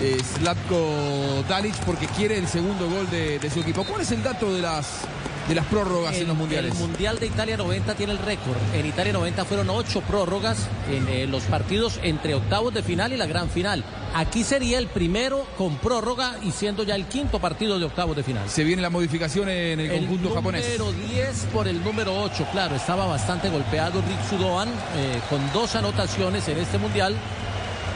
eh, 0.00 0.18
Slatko 0.22 1.42
Dalic, 1.48 1.74
porque 1.84 2.06
quiere 2.06 2.38
el 2.38 2.46
segundo 2.46 2.88
gol 2.88 3.10
de, 3.10 3.38
de 3.38 3.50
su 3.50 3.60
equipo. 3.60 3.84
¿Cuál 3.84 4.02
es 4.02 4.12
el 4.12 4.22
dato 4.22 4.54
de 4.54 4.62
las, 4.62 5.00
de 5.48 5.54
las 5.54 5.66
prórrogas 5.66 6.14
en 6.16 6.28
los 6.28 6.36
mundiales? 6.36 6.72
El 6.72 6.78
Mundial 6.78 7.18
de 7.18 7.26
Italia 7.26 7.56
90 7.56 7.94
tiene 7.94 8.12
el 8.12 8.18
récord. 8.18 8.56
En 8.74 8.86
Italia 8.86 9.12
90 9.12 9.44
fueron 9.44 9.70
ocho 9.70 10.00
prórrogas 10.02 10.68
en 10.90 11.08
eh, 11.08 11.26
los 11.26 11.44
partidos 11.44 12.00
entre 12.02 12.34
octavos 12.34 12.74
de 12.74 12.82
final 12.82 13.12
y 13.12 13.16
la 13.16 13.26
gran 13.26 13.48
final. 13.48 13.84
Aquí 14.14 14.44
sería 14.44 14.78
el 14.78 14.86
primero 14.86 15.46
con 15.58 15.76
prórroga 15.76 16.36
y 16.42 16.50
siendo 16.50 16.84
ya 16.84 16.94
el 16.94 17.06
quinto 17.06 17.38
partido 17.38 17.78
de 17.78 17.84
octavos 17.84 18.16
de 18.16 18.22
final. 18.22 18.48
Se 18.48 18.64
viene 18.64 18.82
la 18.82 18.90
modificación 18.90 19.48
en 19.48 19.80
el, 19.80 19.90
conjunto 19.90 20.34
japonés. 20.34 20.78
Número 20.78 20.92
10 21.08 21.46
por 21.52 21.68
el 21.68 21.82
número 21.84 22.22
8, 22.22 22.48
claro, 22.52 22.76
estaba 22.76 23.06
bastante 23.06 23.48
golpeado 23.50 24.00
Rick 24.02 24.28
Sudoan 24.28 24.68
eh, 24.68 25.20
con 25.28 25.40
dos 25.52 25.74
anotaciones 25.76 26.48
en 26.48 26.58
este 26.58 26.78
mundial 26.78 27.14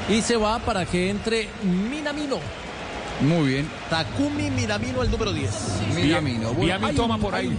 y 0.09 0.23
se 0.23 0.37
va 0.37 0.59
para 0.59 0.85
que 0.87 1.09
entre 1.11 1.49
Minamino. 1.63 2.39
Muy 3.23 3.49
bien. 3.49 3.69
Takumi 3.91 4.51
Minamino, 4.51 5.03
el 5.03 5.11
número 5.11 5.33
10. 5.33 5.51
Minamino. 5.95 6.53
Y 6.63 6.71
a 6.71 6.79
mi 6.79 6.87
hay 6.87 6.95
toma 6.97 7.19
por 7.19 7.35
ahí. 7.35 7.57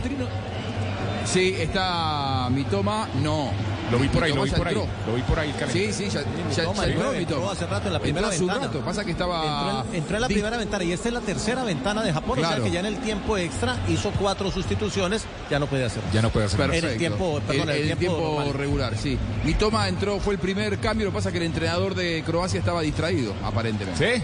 Sí, 1.26 1.56
está 1.58 2.50
mi 2.52 2.64
toma, 2.64 3.08
no. 3.22 3.52
Lo 3.92 4.00
vi 4.00 4.08
por 4.08 4.24
ahí, 4.24 4.32
lo 4.34 4.44
Mitoma 4.44 4.46
vi 4.46 4.52
por 4.58 4.68
ahí. 4.70 4.76
Lo 5.06 5.16
vi 5.16 5.22
por 5.24 5.40
ahí. 5.40 5.54
Sí, 5.72 5.92
sí, 5.92 6.06
ya, 6.10 6.22
ya, 6.56 6.64
Toma, 6.64 6.88
ya 6.88 6.94
entró, 7.18 7.52
hace 7.52 7.66
rato 7.68 7.88
en 7.88 7.94
la 7.94 8.00
primera 8.00 8.30
ventana. 8.30 8.60
rato, 8.68 8.80
pasa 8.80 9.04
que 9.04 9.12
estaba... 9.12 9.44
Entró 9.44 9.90
en, 9.92 9.96
entró 9.98 10.16
en 10.16 10.22
la 10.22 10.28
primera 10.30 10.58
ventana 10.58 10.84
y 10.86 10.92
esta 10.94 11.10
es 11.10 11.14
la 11.14 11.20
tercera 11.20 11.64
ventana 11.66 12.02
de 12.02 12.14
Japón, 12.14 12.40
o 12.40 12.42
Claro. 12.42 12.56
sea 12.56 12.64
que 12.64 12.72
ya 12.72 12.80
en 12.80 12.86
el 12.86 12.98
tiempo 13.00 13.38
extra 13.38 13.78
hizo 13.90 14.12
cuatro 14.18 14.50
sustituciones, 14.50 15.26
ya 15.50 15.60
no 15.60 15.68
puede 15.68 15.84
hacer. 15.86 16.02
Ya 16.14 16.22
no 16.22 16.30
puede 16.30 16.46
hacer. 16.46 16.58
Perfecto. 16.58 16.88
En 16.88 16.94
el 16.94 16.98
tiempo, 17.00 17.42
perdón, 17.46 17.70
El- 17.70 17.76
en 17.76 17.84
el 17.84 17.92
el 17.92 17.98
tiempo 17.98 18.54
regular, 18.54 18.96
sí. 18.98 19.18
Mi 19.44 19.54
toma 19.56 19.90
entró, 19.90 20.20
fue 20.22 20.36
el 20.36 20.40
primer 20.40 20.80
cambio, 20.80 21.06
lo 21.08 21.12
que 21.12 21.16
pasa 21.16 21.30
es 21.30 21.34
que 21.34 21.40
el 21.40 21.46
entrenador 21.46 21.94
de 21.94 22.24
Croacia 22.26 22.60
estaba 22.60 22.82
distraído, 22.82 23.34
aparentemente. 23.44 24.16
¿Sí? 24.18 24.24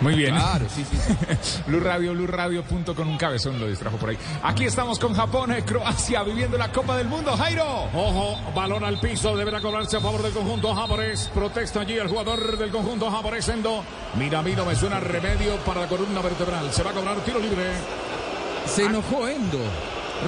Muy 0.00 0.14
bien. 0.14 0.34
Claro, 0.34 0.66
sí, 0.68 0.84
sí. 0.90 0.96
sí. 1.42 1.62
Blue 1.66 1.80
Radio, 1.80 2.12
Blue 2.12 2.26
Radio, 2.26 2.62
punto 2.64 2.94
con 2.94 3.08
un 3.08 3.18
cabezón 3.18 3.60
lo 3.60 3.68
distrajo 3.68 3.96
por 3.98 4.10
ahí. 4.10 4.18
Aquí 4.42 4.64
estamos 4.64 4.98
con 4.98 5.14
Japón, 5.14 5.52
eh, 5.52 5.62
Croacia, 5.64 6.22
viviendo 6.22 6.56
la 6.56 6.72
Copa 6.72 6.96
del 6.96 7.06
Mundo. 7.08 7.36
Jairo. 7.36 7.88
Ojo, 7.92 8.38
balón 8.54 8.84
al 8.84 8.98
piso, 8.98 9.36
deberá 9.36 9.60
cobrarse 9.60 9.98
a 9.98 10.00
favor 10.00 10.22
del 10.22 10.32
conjunto 10.32 10.74
japonés. 10.74 11.30
Protesta 11.34 11.80
allí 11.80 11.98
el 11.98 12.08
jugador 12.08 12.56
del 12.56 12.70
conjunto 12.70 13.10
japonés, 13.10 13.48
Endo. 13.48 13.84
Mira, 14.16 14.42
mira, 14.42 14.64
me 14.64 14.74
suena 14.74 15.00
remedio 15.00 15.56
para 15.66 15.82
la 15.82 15.86
columna 15.88 16.20
vertebral. 16.22 16.72
Se 16.72 16.82
va 16.82 16.90
a 16.90 16.94
cobrar 16.94 17.16
tiro 17.18 17.38
libre. 17.38 17.64
Se 18.66 18.84
enojó 18.84 19.28
Endo. 19.28 19.58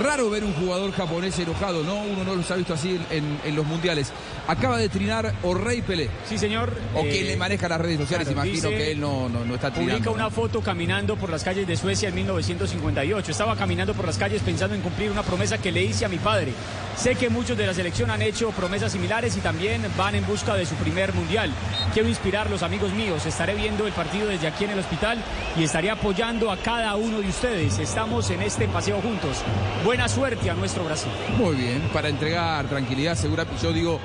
Raro 0.01 0.31
ver 0.31 0.43
un 0.43 0.55
jugador 0.55 0.91
japonés 0.93 1.39
enojado, 1.39 1.83
¿no? 1.85 1.97
Uno 2.03 2.25
no 2.25 2.35
los 2.35 2.51
ha 2.51 2.57
visto 2.57 2.73
así 2.73 2.99
en, 3.11 3.19
en- 3.19 3.39
en 3.45 3.55
los 3.57 3.67
mundiales. 3.67 4.11
Acaba 4.49 4.79
de 4.79 4.89
trinar 4.89 5.35
Orrey 5.43 5.83
Pelé. 5.83 6.09
Sí, 6.29 6.39
señor. 6.39 6.73
O 6.95 7.01
Eh, 7.01 7.11
quien 7.11 7.27
le 7.27 7.37
maneja 7.37 7.69
las 7.69 7.81
redes 7.81 7.99
sociales, 7.99 8.27
claro, 8.29 8.41
imagino 8.47 8.69
dice- 8.71 8.79
que 8.83 8.93
él 8.93 9.01
no, 9.01 9.29
no, 9.29 9.45
no 9.45 9.55
está 9.55 9.71
trinando. 9.71 9.95
Publica 9.99 10.11
una 10.11 10.31
foto 10.31 10.63
caminando 10.63 11.17
por 11.17 11.29
las 11.31 11.45
calles 11.45 11.67
de 11.67 11.77
Suecia 11.77 12.09
en 12.09 12.15
1958. 12.15 13.31
Estaba 13.31 13.55
caminando 13.55 13.93
por 13.95 14.07
las 14.07 14.17
calles 14.17 14.41
pensando 14.43 14.75
en 14.75 14.81
cumplir 14.81 15.11
una 15.11 15.23
promesa 15.23 15.59
que 15.59 15.71
le 15.71 15.83
hice 15.83 16.05
a 16.07 16.09
mi 16.09 16.19
padre. 16.19 16.53
Sé 16.97 17.15
que 17.15 17.29
muchos 17.29 17.57
de 17.57 17.67
la 17.67 17.75
selección 17.75 18.11
han 18.11 18.23
hecho 18.23 18.51
promesas 18.51 18.93
similares 18.93 19.37
y 19.37 19.41
también 19.41 19.83
van 19.97 20.15
en 20.15 20.27
busca 20.27 20.55
de 20.55 20.65
su 20.67 20.75
primer 20.77 21.13
mundial. 21.15 21.51
Quiero 21.93 22.09
inspirarlos, 22.09 22.63
amigos 22.63 22.93
míos. 22.93 23.25
Estaré 23.27 23.55
viendo 23.55 23.87
el 23.87 23.93
partido 23.93 24.27
desde 24.29 24.47
aquí 24.47 24.65
en 24.65 24.71
el 24.71 24.79
hospital 24.79 25.23
y 25.57 25.65
estaré 25.65 25.91
apoyando 25.91 26.51
a 26.51 26.57
cada 26.57 26.95
uno 26.97 27.21
de 27.21 27.29
ustedes. 27.29 27.79
Estamos 27.79 28.31
en 28.31 28.43
este 28.43 28.69
paseo 28.69 29.01
juntos. 29.01 29.37
Buena 29.85 30.09
suerte 30.09 30.49
a 30.51 30.55
nuestro 30.55 30.85
Brasil. 30.85 31.11
Muy 31.37 31.57
bien, 31.57 31.81
para 31.93 32.09
entregar 32.09 32.67
tranquilidad, 32.69 33.17
segura. 33.17 33.45
Yo 33.61 33.73
digo, 33.73 33.99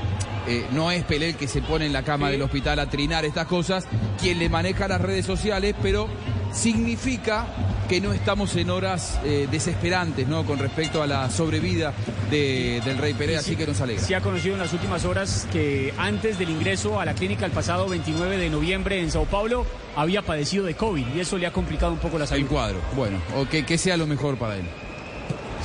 eh, 0.48 0.66
no 0.72 0.90
es 0.91 1.04
Pelé 1.04 1.30
el 1.30 1.36
que 1.36 1.48
se 1.48 1.62
pone 1.62 1.86
en 1.86 1.94
la 1.94 2.04
cama 2.04 2.28
Sí. 2.28 2.32
del 2.34 2.41
hospital 2.41 2.80
a 2.80 2.90
trinar 2.90 3.26
estas 3.26 3.45
cosas, 3.48 3.86
quien 4.20 4.40
le 4.40 4.49
maneja 4.49 4.88
las 4.88 4.99
redes 5.02 5.26
sociales, 5.26 5.76
pero 5.82 6.08
significa 6.52 7.45
que 7.88 8.02
no 8.02 8.12
estamos 8.12 8.56
en 8.56 8.70
horas 8.72 9.20
eh, 9.24 9.48
desesperantes, 9.52 10.28
¿no? 10.28 10.44
Con 10.45 10.58
respecto 10.60 11.02
a 11.04 11.08
la 11.08 11.30
sobrevida 11.30 11.94
de- 12.32 12.82
del 12.84 12.98
Rey 12.98 13.14
Pelé, 13.14 13.34
Y 13.34 13.36
así 13.36 13.52
sí- 13.52 13.56
que 13.56 13.68
nos 13.68 13.80
alegra. 13.80 14.02
Se 14.04 14.16
ha 14.16 14.22
conocido 14.22 14.56
en 14.56 14.62
las 14.62 14.74
últimas 14.74 15.06
horas 15.06 15.48
que 15.54 15.94
antes 15.98 16.40
del 16.40 16.49
ingreso 16.49 16.99
a 16.99 17.06
la 17.06 17.14
clínica 17.14 17.45
el 17.45 17.52
pasado 17.52 17.88
29 17.88 18.38
de 18.38 18.49
noviembre 18.49 18.99
en 18.99 19.12
Sao 19.12 19.26
Paulo 19.26 19.66
había 19.95 20.22
padecido 20.24 20.66
de 20.66 20.74
COVID 20.76 21.06
y 21.16 21.20
eso 21.20 21.38
le 21.38 21.45
ha 21.48 21.52
complicado 21.54 21.94
un 21.94 21.99
poco 21.99 22.18
la 22.18 22.26
salud. 22.26 22.41
El 22.41 22.48
cuadro, 22.49 22.80
bueno, 22.95 23.20
o 23.38 23.45
que 23.48 23.78
sea 23.78 23.95
lo 23.95 24.08
mejor 24.08 24.38
para 24.38 24.56
él. 24.56 24.66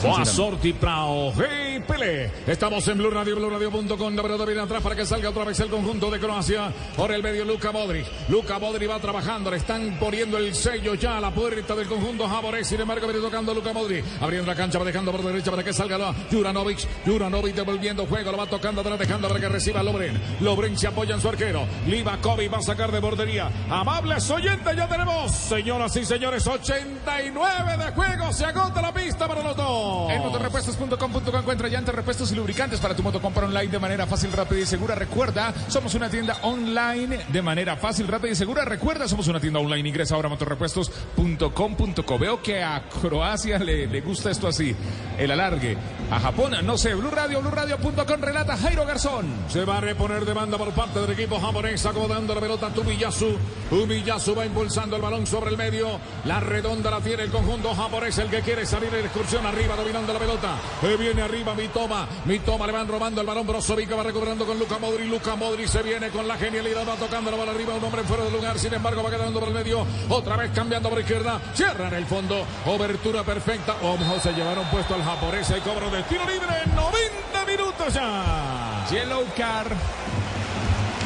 Boa 0.03 0.25
Sinceramente. 0.25 0.31
sorte 0.33 0.75
para 0.75 1.05
o 1.05 1.33
Hey 1.33 1.83
Pelé. 1.87 2.31
Estamos 2.47 2.87
en 2.89 2.99
Blue 2.99 3.11
Radio, 3.11 3.37
Blue 3.37 3.51
Radio.com. 3.51 4.15
La 4.15 4.23
pelota 4.23 4.45
viene 4.45 4.61
atrás 4.61 4.83
para 4.83 4.97
que 4.97 5.05
salga 5.07 5.31
otra 5.31 5.45
vez 5.45 5.59
el 5.61 5.69
conjunto 5.69 6.11
de 6.11 6.19
Croacia. 6.19 6.73
Por 6.97 7.13
el 7.13 7.23
medio, 7.23 7.45
Luca 7.45 7.73
Modric. 7.73 8.07
Luca 8.29 8.59
Modric 8.59 8.91
va 8.91 8.99
trabajando. 8.99 9.51
Le 9.51 9.59
están 9.59 9.99
poniendo 9.99 10.39
el 10.39 10.55
sello 10.55 10.95
ya 10.95 11.19
a 11.19 11.21
la 11.21 11.31
puerta 11.31 11.75
del 11.75 11.87
conjunto 11.87 12.29
japonés. 12.29 12.67
Sin 12.67 12.81
embargo, 12.81 13.07
viene 13.07 13.23
tocando 13.23 13.55
Luca 13.55 13.73
Modric. 13.73 14.05
Abriendo 14.21 14.47
la 14.47 14.57
cancha, 14.57 14.79
va 14.79 14.85
dejando 14.85 15.13
por 15.13 15.23
derecha 15.23 15.51
para 15.51 15.63
que 15.63 15.73
salga 15.73 15.99
la 15.99 16.15
Juranovic. 16.31 16.87
Juranovic 17.07 17.55
devolviendo 17.55 18.07
juego. 18.07 18.33
Lo 18.33 18.39
va 18.39 18.47
tocando 18.47 18.81
atrás, 18.81 18.99
dejando 18.99 19.29
para 19.29 19.41
que 19.41 19.49
reciba 19.49 19.83
Lobren. 19.83 20.21
Lobren 20.41 20.77
se 20.77 20.87
apoya 20.89 21.15
en 21.15 21.21
su 21.21 21.29
arquero. 21.29 21.67
Livakovic 21.87 22.53
va 22.53 22.59
a 22.59 22.63
sacar 22.63 22.91
de 22.91 23.01
bordería. 23.01 23.51
Amables 23.71 24.29
oyentes, 24.31 24.77
ya 24.77 24.89
tenemos, 24.89 25.33
señoras 25.33 25.95
y 25.97 26.05
señores, 26.05 26.47
89 26.47 27.77
de 27.85 27.93
juego. 27.93 28.33
Se 28.33 28.45
agota 28.45 28.83
la 28.83 28.93
pista 28.93 29.29
para 29.29 29.43
los 29.43 29.57
dos. 29.57 29.82
En 30.11 30.23
motorrepuestos.com.co 30.23 31.39
encuentra 31.39 31.69
llantas, 31.69 31.95
repuestos 31.95 32.33
y 32.33 32.35
lubricantes 32.35 32.81
para 32.81 32.95
tu 32.95 33.03
moto. 33.03 33.21
Compra 33.21 33.47
online 33.47 33.69
de 33.69 33.79
manera 33.79 34.07
fácil, 34.07 34.33
rápida 34.33 34.61
y 34.61 34.67
segura. 34.67 34.95
Recuerda, 34.95 35.55
somos 35.69 35.95
una 35.95 36.11
tienda 36.11 36.39
online 36.43 37.25
de 37.29 37.43
manera 37.43 37.77
fácil, 37.77 38.09
rápida 38.09 38.33
y 38.33 38.35
segura. 38.35 38.65
Recuerda, 38.65 39.09
somos 39.09 39.29
una 39.29 39.41
tienda 39.41 39.61
online. 39.61 39.89
Ingresa 39.89 40.15
ahora 40.15 40.27
a 40.27 40.31
motorrepuestos.com.co. 40.31 42.19
Veo 42.19 42.43
que 42.43 42.63
a 42.63 42.83
Croacia 42.89 43.59
le, 43.59 43.87
le 43.87 44.01
gusta 44.01 44.31
esto 44.31 44.49
así. 44.49 44.75
El 45.19 45.31
alargue. 45.31 45.77
A 46.11 46.21
Japón, 46.21 46.55
no 46.65 46.77
sé. 46.77 46.95
Blue 46.95 47.11
Radio, 47.11 47.41
BlueRadio.com 47.41 48.21
relata 48.21 48.57
Jairo 48.57 48.85
Garzón. 48.85 49.27
Se 49.49 49.65
va 49.65 49.79
a 49.79 49.81
reponer 49.81 50.25
de 50.25 50.33
banda 50.33 50.59
por 50.59 50.71
parte 50.73 51.01
del 51.01 51.11
equipo 51.13 51.41
japonés, 51.41 51.85
acomodando 51.87 52.35
la 52.35 52.41
pelota 52.41 52.67
a 52.67 52.71
Tumiyasu. 52.71 53.37
Tumiyasu 53.71 54.35
va 54.35 54.45
impulsando 54.45 54.97
el 54.97 55.03
balón 55.03 55.27
sobre 55.27 55.51
el 55.51 55.57
medio. 55.57 55.99
La 56.25 56.41
redonda 56.41 56.91
la 56.91 57.01
tiene 57.01 57.23
el 57.23 57.31
conjunto 57.31 57.75
japonés, 57.75 58.19
el 58.19 58.29
que 58.29 58.41
quiere 58.41 58.67
salir 58.67 58.95
en 58.95 59.05
excursión 59.07 59.47
arriba, 59.47 59.72
dominando 59.77 60.13
la 60.13 60.19
pelota. 60.19 60.57
Eh, 60.83 60.97
viene 60.99 61.23
arriba 61.23 61.55
Mitoma. 61.55 62.07
Mitoma 62.25 62.67
le 62.67 62.73
van 62.73 62.89
robando 62.89 63.21
el 63.21 63.27
balón. 63.27 63.47
Brozovic 63.47 63.97
va 63.97 64.03
recuperando 64.03 64.45
con 64.45 64.59
Luca 64.59 64.79
Modri. 64.79 65.07
Luca 65.07 65.37
Modri 65.37 65.67
se 65.69 65.83
viene 65.83 66.11
con 66.11 66.27
la 66.27 66.37
genialidad, 66.37 66.87
va 66.89 66.95
tocando 66.95 67.31
la 67.31 67.37
bola 67.37 67.53
arriba. 67.53 67.75
Un 67.75 67.85
hombre 67.85 68.03
fuera 68.03 68.25
de 68.25 68.31
lugar, 68.31 68.59
sin 68.59 68.75
embargo, 68.75 69.03
va 69.03 69.11
quedando 69.11 69.41
por 69.41 69.49
el 69.49 69.55
medio. 69.55 69.87
Otra 70.09 70.37
vez 70.37 70.51
cambiando 70.55 70.89
por 70.89 71.01
izquierda. 71.01 71.41
Cierra 71.55 71.89
en 71.89 71.95
el 71.95 72.07
fondo. 72.07 72.45
Obertura 72.67 73.23
perfecta. 73.23 73.77
Ojo, 73.83 74.21
se 74.21 74.33
llevaron 74.33 74.65
puesto 74.67 74.95
al 74.95 75.03
japonés. 75.03 75.51
El 75.51 75.61
cobro 75.61 75.91
de 75.91 76.03
tiro 76.05 76.25
libre 76.27 76.49
en 76.65 76.75
90 76.75 77.47
minutos 77.47 77.95
ya. 77.95 78.87
Yellow 78.91 79.25
Car. 79.37 79.67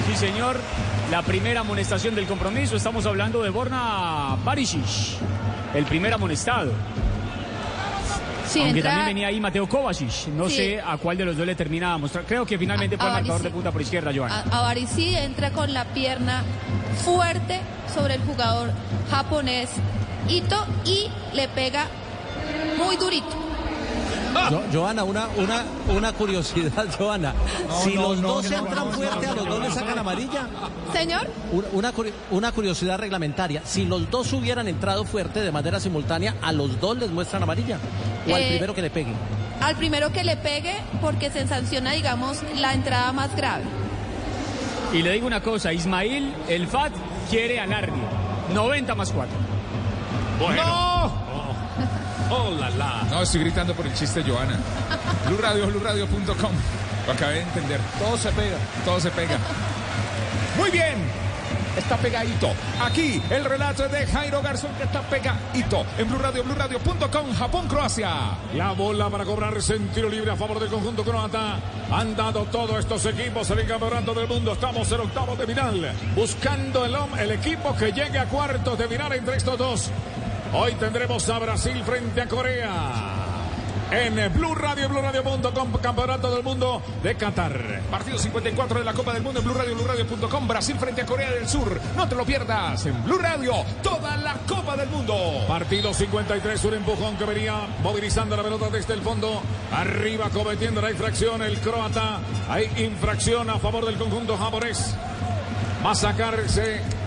Sí, 0.06 0.16
señor. 0.16 0.60
La 1.10 1.22
primera 1.22 1.60
amonestación 1.60 2.14
del 2.14 2.26
compromiso. 2.26 2.76
Estamos 2.76 3.06
hablando 3.06 3.42
de 3.42 3.50
Borna 3.50 4.36
Barisic. 4.44 4.84
El 5.74 5.84
primer 5.84 6.12
amonestado. 6.14 6.72
Sí, 8.46 8.60
Aunque 8.60 8.78
entra- 8.78 8.90
también 8.90 9.06
venía 9.08 9.28
ahí 9.28 9.40
Mateo 9.40 9.68
Kovacic. 9.68 10.28
No 10.28 10.48
Sí. 10.48 10.56
sé 10.56 10.80
a 10.80 10.96
cuál 10.98 11.18
de 11.18 11.24
los 11.24 11.36
dos 11.36 11.44
le 11.46 11.54
termina 11.54 11.92
a 11.94 11.98
mostrar. 11.98 12.24
Creo 12.24 12.46
que 12.46 12.56
finalmente 12.58 12.96
fue 12.96 13.06
el 13.06 13.12
marcador 13.12 13.42
de 13.42 13.50
punta 13.50 13.72
por 13.72 13.82
izquierda, 13.82 14.12
Joan. 14.14 14.30
Avarici 14.52 15.14
entra 15.16 15.50
con 15.50 15.72
la 15.74 15.84
pierna 15.86 16.42
fuerte 17.04 17.60
sobre 17.92 18.14
el 18.14 18.20
jugador 18.22 18.70
japonés 19.10 19.70
Ito 20.28 20.66
y 20.84 21.08
le 21.34 21.48
pega 21.48 21.86
muy 22.78 22.96
durito. 22.96 23.45
Jo- 24.50 24.62
Joana, 24.72 25.02
una, 25.04 25.28
una, 25.36 25.64
una 25.96 26.12
curiosidad, 26.12 26.86
Joana. 26.98 27.32
No, 27.68 27.80
si 27.80 27.94
no, 27.94 28.02
los 28.10 28.20
no, 28.20 28.28
dos 28.28 28.44
entran 28.50 28.74
no, 28.86 28.92
fuerte, 28.92 29.26
no, 29.26 29.32
a 29.32 29.34
los 29.34 29.46
dos 29.48 29.58
no, 29.60 29.74
sacan 29.74 29.96
no. 29.96 30.10
Señor, 30.10 30.48
señor, 30.92 31.28
Una, 31.52 31.66
una 31.72 31.92
curi- 31.94 32.12
una 32.30 32.52
curiosidad 32.52 32.98
reglamentaria. 32.98 33.62
Si 33.64 33.84
los 33.86 34.10
dos 34.10 34.32
hubieran 34.32 34.68
entrado 34.68 35.04
fuerte 35.04 35.40
de 35.40 35.50
manera 35.50 35.80
simultánea, 35.80 36.34
a 36.42 36.52
los 36.52 36.80
dos 36.80 36.96
les 36.98 37.10
muestran 37.10 37.42
amarilla. 37.42 37.78
O 38.30 38.34
al 38.34 38.42
Eh, 38.42 38.48
primero 38.50 38.74
que 38.74 38.82
le 38.82 38.90
pegue. 38.90 39.12
al 39.60 39.74
primero 39.76 40.12
que 40.12 40.22
le 40.22 40.36
pegue 40.36 40.74
porque 41.00 41.30
se 41.30 41.46
sanciona, 41.48 41.92
digamos, 41.92 42.38
la 42.56 42.74
entrada 42.74 43.12
más 43.12 43.34
grave. 43.36 43.64
Y 44.92 45.02
le 45.02 45.12
digo 45.12 45.26
una 45.26 45.40
cosa, 45.42 45.72
Ismail, 45.72 46.32
el 46.48 46.68
FAT 46.68 46.92
quiere 47.30 47.58
alargue. 47.58 47.92
90 48.54 48.94
más 48.94 49.10
4. 49.12 49.34
¡No! 50.56 51.25
Oh, 52.30 52.50
la, 52.58 52.70
la. 52.70 53.02
No, 53.10 53.22
estoy 53.22 53.40
gritando 53.40 53.74
por 53.74 53.86
el 53.86 53.94
chiste, 53.94 54.22
Joana. 54.22 54.58
Blue 55.26 55.38
Radio, 55.38 55.66
BlueRadio.com. 55.68 56.52
Lo 57.06 57.12
acabé 57.12 57.34
de 57.34 57.42
entender. 57.42 57.80
Todo 57.98 58.16
se 58.16 58.30
pega. 58.32 58.56
Todo 58.84 59.00
se 59.00 59.10
pega. 59.10 59.38
Muy 60.58 60.70
bien. 60.70 61.26
Está 61.76 61.96
pegadito. 61.98 62.48
Aquí 62.82 63.22
el 63.28 63.44
relato 63.44 63.84
es 63.84 63.92
de 63.92 64.06
Jairo 64.06 64.40
Garzón 64.40 64.72
que 64.78 64.84
está 64.84 65.02
pegadito 65.02 65.84
en 65.98 66.08
Blue 66.08 66.18
Radio, 66.18 66.42
BlueRadio.com, 66.42 67.34
Japón, 67.36 67.68
Croacia. 67.68 68.10
La 68.54 68.72
bola 68.72 69.10
para 69.10 69.26
cobrarse 69.26 69.76
en 69.76 69.88
tiro 69.88 70.08
libre 70.08 70.30
a 70.30 70.36
favor 70.36 70.58
del 70.58 70.70
conjunto 70.70 71.04
croata. 71.04 71.58
Han 71.92 72.16
dado 72.16 72.44
todos 72.44 72.78
estos 72.78 73.04
equipos 73.04 73.50
en 73.50 73.58
el 73.58 73.66
campeonato 73.66 74.14
del 74.14 74.26
mundo. 74.26 74.54
Estamos 74.54 74.90
en 74.90 75.00
octavos 75.00 75.38
de 75.38 75.46
final. 75.46 75.92
Buscando 76.16 76.86
el, 76.86 76.96
el 77.18 77.30
equipo 77.32 77.76
que 77.76 77.92
llegue 77.92 78.18
a 78.18 78.24
cuartos 78.24 78.78
de 78.78 78.88
final 78.88 79.12
entre 79.12 79.36
estos 79.36 79.58
dos. 79.58 79.90
Hoy 80.52 80.72
tendremos 80.74 81.28
a 81.28 81.38
Brasil 81.38 81.82
frente 81.84 82.20
a 82.20 82.28
Corea. 82.28 83.16
En 83.90 84.32
Blue 84.32 84.54
Radio, 84.54 84.88
BlueRadio.com, 84.88 85.72
Campeonato 85.80 86.34
del 86.34 86.42
Mundo 86.42 86.82
de 87.04 87.14
Qatar. 87.14 87.82
Partido 87.88 88.18
54 88.18 88.80
de 88.80 88.84
la 88.84 88.92
Copa 88.92 89.12
del 89.12 89.22
Mundo 89.22 89.38
en 89.38 89.44
Blue 89.44 89.54
Radio, 89.54 89.76
BlueRadio.com, 89.76 90.48
Brasil 90.48 90.76
frente 90.76 91.02
a 91.02 91.06
Corea 91.06 91.30
del 91.30 91.48
Sur. 91.48 91.80
No 91.96 92.08
te 92.08 92.16
lo 92.16 92.24
pierdas 92.24 92.84
en 92.86 93.04
Blue 93.04 93.18
Radio, 93.18 93.52
toda 93.82 94.16
la 94.16 94.34
Copa 94.48 94.76
del 94.76 94.88
Mundo. 94.88 95.44
Partido 95.46 95.94
53, 95.94 96.64
un 96.64 96.74
empujón 96.74 97.16
que 97.16 97.24
venía 97.26 97.54
movilizando 97.82 98.36
la 98.36 98.42
pelota 98.42 98.70
desde 98.70 98.94
el 98.94 99.02
fondo. 99.02 99.40
Arriba 99.72 100.30
cometiendo 100.30 100.80
la 100.80 100.90
infracción 100.90 101.42
el 101.42 101.58
croata. 101.60 102.18
Hay 102.48 102.68
infracción 102.78 103.50
a 103.50 103.58
favor 103.58 103.84
del 103.86 103.96
conjunto 103.96 104.36
japonés. 104.36 104.96
Va 105.84 105.92
a 105.92 106.16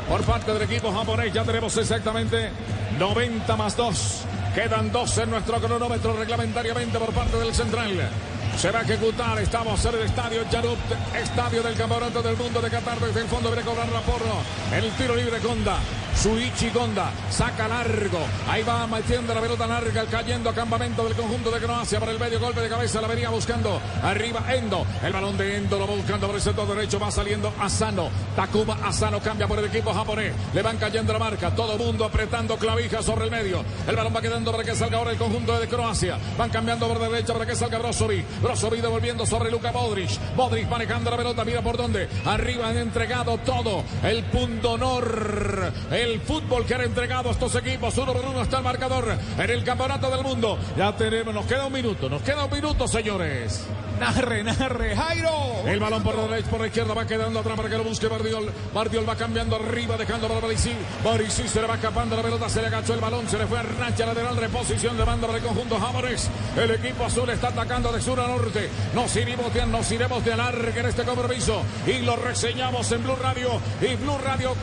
por 0.07 0.21
parte 0.23 0.53
del 0.53 0.61
equipo 0.61 0.93
japonés. 0.93 1.33
Ya 1.33 1.43
tenemos 1.43 1.75
exactamente 1.75 2.51
90 2.97 3.55
más 3.55 3.77
2. 3.77 4.25
Quedan 4.55 4.91
dos 4.91 5.17
en 5.17 5.29
nuestro 5.29 5.59
cronómetro 5.59 6.13
reglamentariamente 6.13 6.97
por 6.97 7.13
parte 7.13 7.37
del 7.37 7.53
central. 7.53 8.09
Se 8.57 8.71
va 8.71 8.79
a 8.79 8.81
ejecutar. 8.81 9.39
Estamos 9.39 9.83
en 9.85 9.95
el 9.95 10.01
estadio 10.01 10.43
Yarut, 10.49 10.77
estadio 11.15 11.63
del 11.63 11.75
Campeonato 11.75 12.21
del 12.21 12.35
Mundo 12.35 12.61
de 12.61 12.69
Qatar. 12.69 12.99
Desde 12.99 13.21
el 13.21 13.27
fondo 13.27 13.49
viene 13.49 13.61
a 13.61 13.65
cobrar 13.65 13.89
la 13.89 14.01
porro. 14.01 14.41
El 14.73 14.91
tiro 14.91 15.15
libre 15.15 15.39
Gonda. 15.39 15.77
Suichi 16.15 16.69
Gonda 16.71 17.11
saca 17.29 17.67
largo. 17.67 18.19
Ahí 18.49 18.61
va 18.63 18.85
metiendo 18.87 19.33
la 19.33 19.39
pelota 19.39 19.65
larga, 19.65 20.03
cayendo 20.05 20.49
a 20.49 20.53
campamento 20.53 21.05
del 21.05 21.15
conjunto 21.15 21.49
de 21.49 21.59
Croacia 21.59 21.99
para 21.99 22.11
el 22.11 22.19
medio 22.19 22.39
golpe 22.41 22.59
de 22.59 22.67
cabeza. 22.67 22.99
La 22.99 23.07
venía 23.07 23.29
buscando 23.29 23.79
arriba 24.03 24.43
Endo. 24.53 24.85
El 25.01 25.13
balón 25.13 25.37
de 25.37 25.55
Endo 25.55 25.79
lo 25.79 25.87
va 25.87 25.95
buscando 25.95 26.27
por 26.27 26.35
el 26.35 26.41
sector 26.41 26.67
derecho. 26.67 26.99
Va 26.99 27.09
saliendo 27.09 27.53
Asano. 27.61 28.09
Takuma 28.35 28.77
Asano 28.83 29.21
cambia 29.21 29.47
por 29.47 29.59
el 29.59 29.65
equipo 29.65 29.93
japonés. 29.93 30.33
Le 30.53 30.61
van 30.61 30.75
cayendo 30.77 31.13
la 31.13 31.19
marca. 31.19 31.55
Todo 31.55 31.77
mundo 31.77 32.03
apretando 32.03 32.57
clavija 32.57 33.01
sobre 33.01 33.25
el 33.25 33.31
medio. 33.31 33.63
El 33.87 33.95
balón 33.95 34.13
va 34.13 34.21
quedando 34.21 34.51
para 34.51 34.65
que 34.65 34.75
salga 34.75 34.97
ahora 34.97 35.11
el 35.11 35.17
conjunto 35.17 35.57
de 35.57 35.67
Croacia. 35.69 36.17
Van 36.37 36.49
cambiando 36.49 36.85
por 36.87 36.99
derecha 36.99 37.31
para 37.31 37.45
que 37.45 37.55
salga 37.55 37.77
Brozovic. 37.77 38.25
Brozovic 38.41 38.81
devolviendo 38.81 39.25
sobre 39.25 39.51
Luka 39.51 39.71
Modric. 39.71 40.09
Modric 40.35 40.67
manejando 40.69 41.11
la 41.11 41.17
pelota. 41.17 41.45
Mira 41.45 41.61
por 41.61 41.77
dónde. 41.77 42.07
Arriba 42.25 42.69
han 42.69 42.77
entregado 42.77 43.37
todo. 43.39 43.83
El 44.03 44.23
punto 44.25 44.71
honor. 44.71 45.71
El 45.91 46.21
fútbol 46.21 46.65
que 46.65 46.75
han 46.75 46.81
entregado 46.81 47.31
estos 47.31 47.55
equipos. 47.55 47.97
Uno 47.97 48.13
por 48.13 48.25
uno 48.25 48.41
está 48.41 48.57
el 48.57 48.63
marcador 48.63 49.17
en 49.37 49.49
el 49.49 49.63
campeonato 49.63 50.09
del 50.09 50.23
mundo. 50.23 50.57
Ya 50.77 50.95
tenemos. 50.95 51.33
Nos 51.33 51.45
queda 51.45 51.65
un 51.65 51.73
minuto. 51.73 52.09
Nos 52.09 52.21
queda 52.21 52.45
un 52.45 52.51
minuto, 52.51 52.87
señores. 52.87 53.65
Narre, 53.99 54.43
narre, 54.45 54.95
Jairo. 54.95 55.67
El 55.67 55.79
balón 55.79 56.01
por 56.01 56.15
la 56.15 56.27
derecha, 56.27 56.49
por 56.49 56.61
la 56.61 56.67
izquierda 56.67 56.93
va 56.93 57.05
quedando 57.05 57.39
atrás 57.39 57.57
para 57.57 57.69
que 57.69 57.77
lo 57.77 57.83
busque 57.83 58.07
Bardiol. 58.07 58.49
Bardiol 58.73 59.07
va 59.07 59.15
cambiando 59.17 59.57
arriba, 59.57 59.97
dejando 59.97 60.27
para 60.29 60.39
Barisi. 60.39 60.71
Barisi 61.03 61.47
se 61.49 61.59
le 61.59 61.67
va 61.67 61.75
escapando 61.75 62.15
la 62.15 62.21
pelota, 62.21 62.47
se 62.47 62.61
le 62.61 62.67
agachó 62.67 62.93
el 62.93 63.01
balón, 63.01 63.27
se 63.27 63.37
le 63.37 63.45
fue 63.45 63.59
a 63.59 63.63
racha 63.63 64.05
lateral, 64.05 64.37
reposición 64.37 64.95
de 64.95 65.03
banda 65.03 65.27
para 65.27 65.39
el 65.39 65.45
conjunto 65.45 65.77
japonés. 65.77 66.29
El 66.55 66.71
equipo 66.71 67.03
azul 67.03 67.29
está 67.29 67.49
atacando 67.49 67.91
de 67.91 68.01
sur 68.01 68.19
a 68.21 68.27
norte. 68.29 68.69
Nos 68.93 69.15
iremos 69.15 69.53
de, 69.53 69.65
nos 69.65 69.91
iremos 69.91 70.23
de 70.23 70.31
en 70.31 70.85
este 70.85 71.03
compromiso 71.03 71.63
y 71.87 71.99
lo 71.99 72.15
reseñamos 72.15 72.91
en 72.91 73.03
Blue 73.03 73.15
Radio 73.15 73.59
y 73.81 73.95
Blue 73.95 74.17
Radio. 74.23 74.53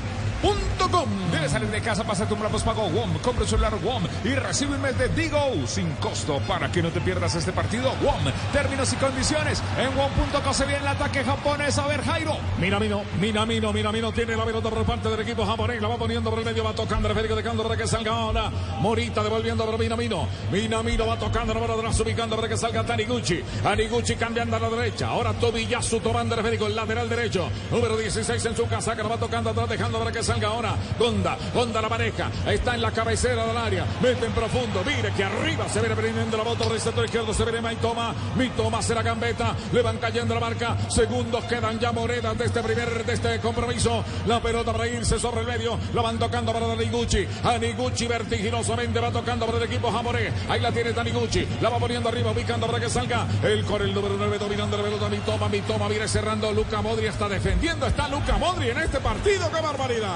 WOM. 0.42 1.30
Debes 1.30 1.52
salir 1.52 1.68
de 1.68 1.80
casa, 1.80 2.04
pasa 2.04 2.26
tu 2.26 2.36
plan 2.36 2.50
pago 2.50 2.88
WOM. 2.88 3.18
Compra 3.18 3.42
un 3.42 3.48
celular 3.48 3.74
WOM 3.82 4.04
y 4.24 4.34
recibe 4.34 4.74
un 4.74 4.82
mes 4.82 4.96
de 4.98 5.08
Digo 5.08 5.38
sin 5.66 5.90
costo 5.96 6.40
para 6.46 6.70
que 6.70 6.82
no 6.82 6.90
te 6.90 7.00
pierdas 7.00 7.34
este 7.34 7.52
partido. 7.52 7.92
WOM. 8.02 8.24
Términos 8.52 8.92
y 8.92 8.96
condiciones 8.96 9.62
en 9.78 9.96
WOM.co 9.96 10.52
se 10.52 10.64
viene 10.64 10.80
el 10.80 10.88
ataque 10.88 11.24
japonés. 11.24 11.78
A 11.78 11.86
ver, 11.86 12.02
Jairo. 12.02 12.36
Minamino, 12.58 13.02
Minamino, 13.20 13.72
Minamino 13.72 14.12
tiene 14.12 14.36
la 14.36 14.44
pelota 14.44 14.70
por 14.70 14.84
parte 14.84 15.08
del 15.08 15.20
equipo 15.20 15.44
japonés, 15.44 15.80
la 15.80 15.88
va 15.88 15.96
poniendo 15.96 16.30
por 16.30 16.38
el 16.38 16.44
medio, 16.44 16.64
va 16.64 16.72
tocando 16.72 17.08
Federico 17.08 17.34
dejando 17.34 17.62
para 17.62 17.76
que 17.76 17.86
salga 17.86 18.12
ahora. 18.12 18.50
Morita 18.80 19.22
devolviendo 19.22 19.64
para 19.64 19.78
Minamino. 19.78 20.28
Minamino 20.50 21.06
va 21.06 21.18
tocando 21.18 21.54
la 21.54 21.60
bola 21.60 21.74
atrás, 21.74 21.98
ubicando 22.00 22.36
para 22.36 22.48
que 22.48 22.56
salga 22.56 22.84
Taniguchi. 22.84 23.42
Taniguchi 23.62 24.16
cambiando 24.16 24.56
a 24.56 24.60
la 24.60 24.70
derecha. 24.70 25.08
Ahora 25.08 25.32
Tobiyasu 25.32 26.00
tomando 26.00 26.36
Federico, 26.36 26.66
el 26.66 26.76
lateral 26.76 27.08
derecho. 27.08 27.48
Número 27.70 27.96
16 27.96 28.44
en 28.44 28.56
su 28.56 28.66
casa, 28.66 28.94
que 28.96 29.02
la 29.02 29.08
va 29.08 29.16
tocando 29.16 29.50
atrás, 29.50 29.68
dejando 29.68 29.98
para 29.98 30.12
que 30.12 30.22
salga 30.26 30.48
ahora. 30.48 30.74
Gonda, 30.98 31.38
Gonda 31.54 31.80
la 31.80 31.88
pareja. 31.88 32.30
Está 32.46 32.74
en 32.74 32.82
la 32.82 32.90
cabecera 32.90 33.46
del 33.46 33.56
área. 33.56 33.86
Mete 34.02 34.26
en 34.26 34.32
profundo. 34.32 34.82
Mire 34.84 35.12
que 35.12 35.24
arriba 35.24 35.68
se 35.68 35.80
viene 35.80 35.94
prendiendo 35.94 36.36
la 36.36 36.42
bota 36.42 36.64
por 36.64 36.78
sector 36.80 37.04
izquierdo. 37.04 37.32
Se 37.32 37.44
viene 37.44 37.60
Maitoma. 37.60 38.12
Mitoma 38.36 38.82
se 38.82 38.94
la 38.94 39.02
gambeta. 39.02 39.54
Le 39.72 39.82
van 39.82 39.98
cayendo 39.98 40.34
la 40.34 40.40
marca. 40.40 40.76
Segundos 40.88 41.44
quedan 41.44 41.78
ya 41.78 41.92
monedas 41.92 42.36
de 42.36 42.44
este 42.44 42.60
primer, 42.62 43.04
de 43.04 43.12
este 43.12 43.38
compromiso. 43.40 44.04
La 44.26 44.40
pelota 44.40 44.72
para 44.72 44.88
irse 44.88 45.18
sobre 45.18 45.42
el 45.42 45.46
medio. 45.46 45.78
La 45.94 46.02
van 46.02 46.18
tocando 46.18 46.52
para 46.52 46.66
Taniguchi. 46.66 47.26
Taniguchi 47.42 48.06
vertiginosamente 48.06 48.98
va 48.98 49.10
tocando 49.12 49.46
para 49.46 49.58
el 49.58 49.64
equipo 49.64 49.92
japonés. 49.92 50.32
Ahí 50.48 50.60
la 50.60 50.72
tiene 50.72 50.92
Taniguchi. 50.92 51.46
La 51.60 51.70
va 51.70 51.78
poniendo 51.78 52.08
arriba, 52.08 52.32
ubicando 52.32 52.66
para 52.66 52.80
que 52.80 52.90
salga. 52.90 53.26
El 53.44 53.64
con 53.64 53.80
el 53.80 53.94
número 53.94 54.16
9 54.18 54.38
dominando 54.38 54.76
la 54.76 54.82
pelota. 54.82 55.08
Mitoma, 55.08 55.48
Mitoma 55.48 55.88
viene 55.88 56.08
cerrando. 56.08 56.50
Luca 56.52 56.82
Modri 56.82 57.06
está 57.06 57.28
defendiendo. 57.28 57.86
Está 57.86 58.08
Luca 58.08 58.36
Modri 58.38 58.70
en 58.70 58.78
este 58.78 58.98
partido. 58.98 59.50
¡Qué 59.52 59.60
barbaridad! 59.60 60.15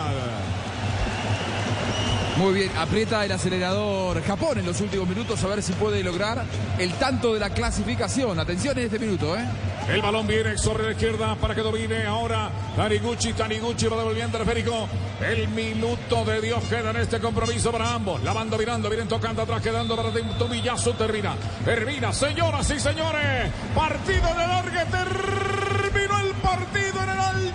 Muy 2.40 2.54
bien, 2.54 2.70
aprieta 2.78 3.22
el 3.22 3.32
acelerador 3.32 4.22
Japón 4.24 4.58
en 4.58 4.64
los 4.64 4.80
últimos 4.80 5.06
minutos 5.06 5.44
a 5.44 5.48
ver 5.48 5.62
si 5.62 5.74
puede 5.74 6.02
lograr 6.02 6.42
el 6.78 6.90
tanto 6.94 7.34
de 7.34 7.40
la 7.40 7.50
clasificación. 7.50 8.40
Atención 8.40 8.78
en 8.78 8.86
este 8.86 8.98
minuto, 8.98 9.36
¿eh? 9.36 9.44
El 9.90 10.00
balón 10.00 10.26
viene 10.26 10.56
sobre 10.56 10.84
la 10.84 10.92
izquierda 10.92 11.34
para 11.34 11.54
que 11.54 11.60
domine 11.60 12.06
ahora 12.06 12.50
Taniguchi. 12.76 13.34
Taniguchi 13.34 13.88
va 13.88 13.98
devolviendo 13.98 14.38
el 14.38 14.42
esférico. 14.42 14.88
El 15.20 15.48
minuto 15.48 16.24
de 16.24 16.40
Dios 16.40 16.64
queda 16.64 16.90
en 16.90 16.96
este 16.96 17.20
compromiso 17.20 17.70
para 17.72 17.92
ambos. 17.92 18.22
La 18.22 18.32
van 18.32 18.48
dominando, 18.48 18.88
vienen 18.88 19.08
tocando 19.08 19.42
atrás, 19.42 19.60
quedando 19.60 19.94
para 19.94 20.10
Tomillazo. 20.38 20.94
Termina, 20.94 21.34
termina, 21.62 22.10
señoras 22.10 22.70
y 22.70 22.80
señores. 22.80 23.52
Partido 23.74 24.28
de 24.28 24.46
largue, 24.46 24.80
terminó 24.90 26.20
el 26.20 26.32
partido 26.36 27.02
en 27.02 27.10
el 27.10 27.20
Al 27.20 27.54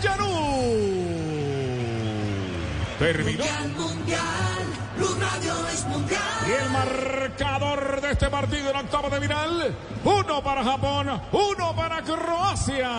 Terminó. 3.00 3.44
Mundial, 3.44 3.70
mundial, 3.78 4.64
Blue 4.96 5.18
Radio 5.20 5.68
es 5.68 5.86
mundial. 5.86 6.22
Y 6.48 6.52
el 6.52 6.70
marcador 6.70 8.02
de 8.02 8.12
este 8.12 8.30
partido 8.30 8.70
en 8.70 8.76
octavo 8.78 9.10
de 9.10 9.20
final, 9.20 9.76
uno 10.04 10.44
para 10.44 10.64
Japón, 10.64 11.22
uno 11.34 11.76
para 11.76 12.02
Croacia. 12.02 12.90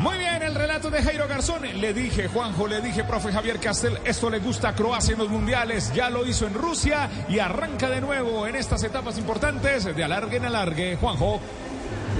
Muy 0.00 0.18
bien, 0.18 0.42
el 0.42 0.54
relato 0.54 0.90
de 0.90 1.02
Jairo 1.02 1.26
Garzón. 1.26 1.62
Le 1.62 1.94
dije, 1.94 2.28
Juanjo, 2.28 2.68
le 2.68 2.82
dije, 2.82 3.04
profe 3.04 3.32
Javier 3.32 3.58
Castel, 3.58 3.98
esto 4.04 4.28
le 4.28 4.40
gusta 4.40 4.68
a 4.68 4.74
Croacia 4.74 5.12
en 5.14 5.20
los 5.20 5.30
mundiales. 5.30 5.90
Ya 5.94 6.10
lo 6.10 6.26
hizo 6.26 6.46
en 6.46 6.52
Rusia 6.52 7.08
y 7.30 7.38
arranca 7.38 7.88
de 7.88 8.02
nuevo 8.02 8.46
en 8.46 8.56
estas 8.56 8.82
etapas 8.82 9.16
importantes 9.16 9.84
de 9.96 10.04
alargue 10.04 10.36
en 10.36 10.44
alargue. 10.44 10.96
Juanjo. 10.96 11.40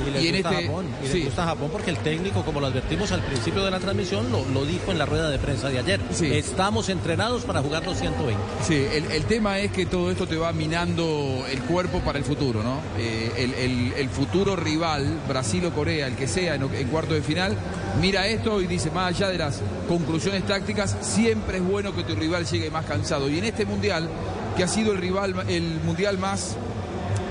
Y 0.07 0.11
le 0.11 0.23
Y 0.23 0.29
en 0.29 0.35
gusta 0.37 0.51
este- 0.53 0.67
Japón. 0.67 0.87
Y 1.05 1.07
sí. 1.09 1.19
le 1.21 1.25
gusta 1.27 1.45
Japón 1.45 1.69
porque 1.73 1.91
el 1.91 1.99
técnico, 1.99 2.43
como 2.45 2.61
lo 2.61 2.67
advertimos 2.67 3.13
al 3.13 3.23
principio 3.23 3.65
de 3.65 3.71
la 3.71 3.79
transmisión, 3.81 4.31
lo, 4.33 4.45
lo 4.47 4.65
dijo 4.65 4.91
en 4.93 4.99
la 4.99 5.07
rueda 5.07 5.31
de 5.31 5.39
prensa 5.39 5.69
de 5.69 5.79
ayer. 5.79 6.01
Estamos 6.23 6.89
entrenados 6.89 7.43
para 7.45 7.61
jugar 7.63 7.85
los 7.87 7.99
120. 7.99 8.41
Sí, 8.67 8.75
el, 8.93 9.11
el 9.13 9.25
tema 9.25 9.59
es 9.61 9.71
que 9.73 9.87
todo 9.87 10.11
esto 10.11 10.27
te 10.27 10.37
va 10.37 10.53
minando 10.53 11.45
el 11.51 11.61
cuerpo 11.63 12.01
para 12.01 12.19
el 12.19 12.25
futuro, 12.25 12.63
¿no? 12.63 12.79
Eh, 12.99 13.33
el, 13.37 13.55
el- 13.55 13.93
el 13.97 14.09
futuro 14.09 14.57
rival, 14.57 15.21
Brasil 15.29 15.65
o 15.67 15.71
Corea, 15.73 16.07
el 16.07 16.17
que 16.17 16.27
sea 16.27 16.55
en, 16.57 16.63
en 16.75 16.89
cuarto 16.89 17.15
de 17.15 17.23
final, 17.23 17.57
mira 18.01 18.27
esto 18.27 18.61
y 18.61 18.67
dice, 18.67 18.91
más 18.91 19.15
allá 19.15 19.29
de 19.29 19.39
las 19.39 19.61
conclusiones 19.89 20.45
tácticas, 20.47 20.97
siempre 21.01 21.59
es 21.59 21.65
bueno 21.65 21.95
que 21.95 22.03
tu 22.05 22.15
rival 22.15 22.45
llegue 22.47 22.71
más 22.71 22.85
cansado. 22.87 23.29
Y 23.29 23.39
en 23.39 23.45
este 23.45 23.65
mundial, 23.65 24.09
que 24.57 24.65
ha 24.65 24.69
sido 24.69 24.93
el 24.93 24.99
rival, 24.99 25.35
el 25.49 25.81
mundial 25.85 26.19
más 26.19 26.57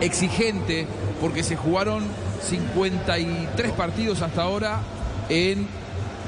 exigente, 0.02 0.86
porque 1.22 1.44
se 1.44 1.56
jugaron 1.56 2.04
53 2.50 3.72
partidos 3.74 4.22
hasta 4.22 4.42
ahora 4.44 4.82
en 5.30 5.68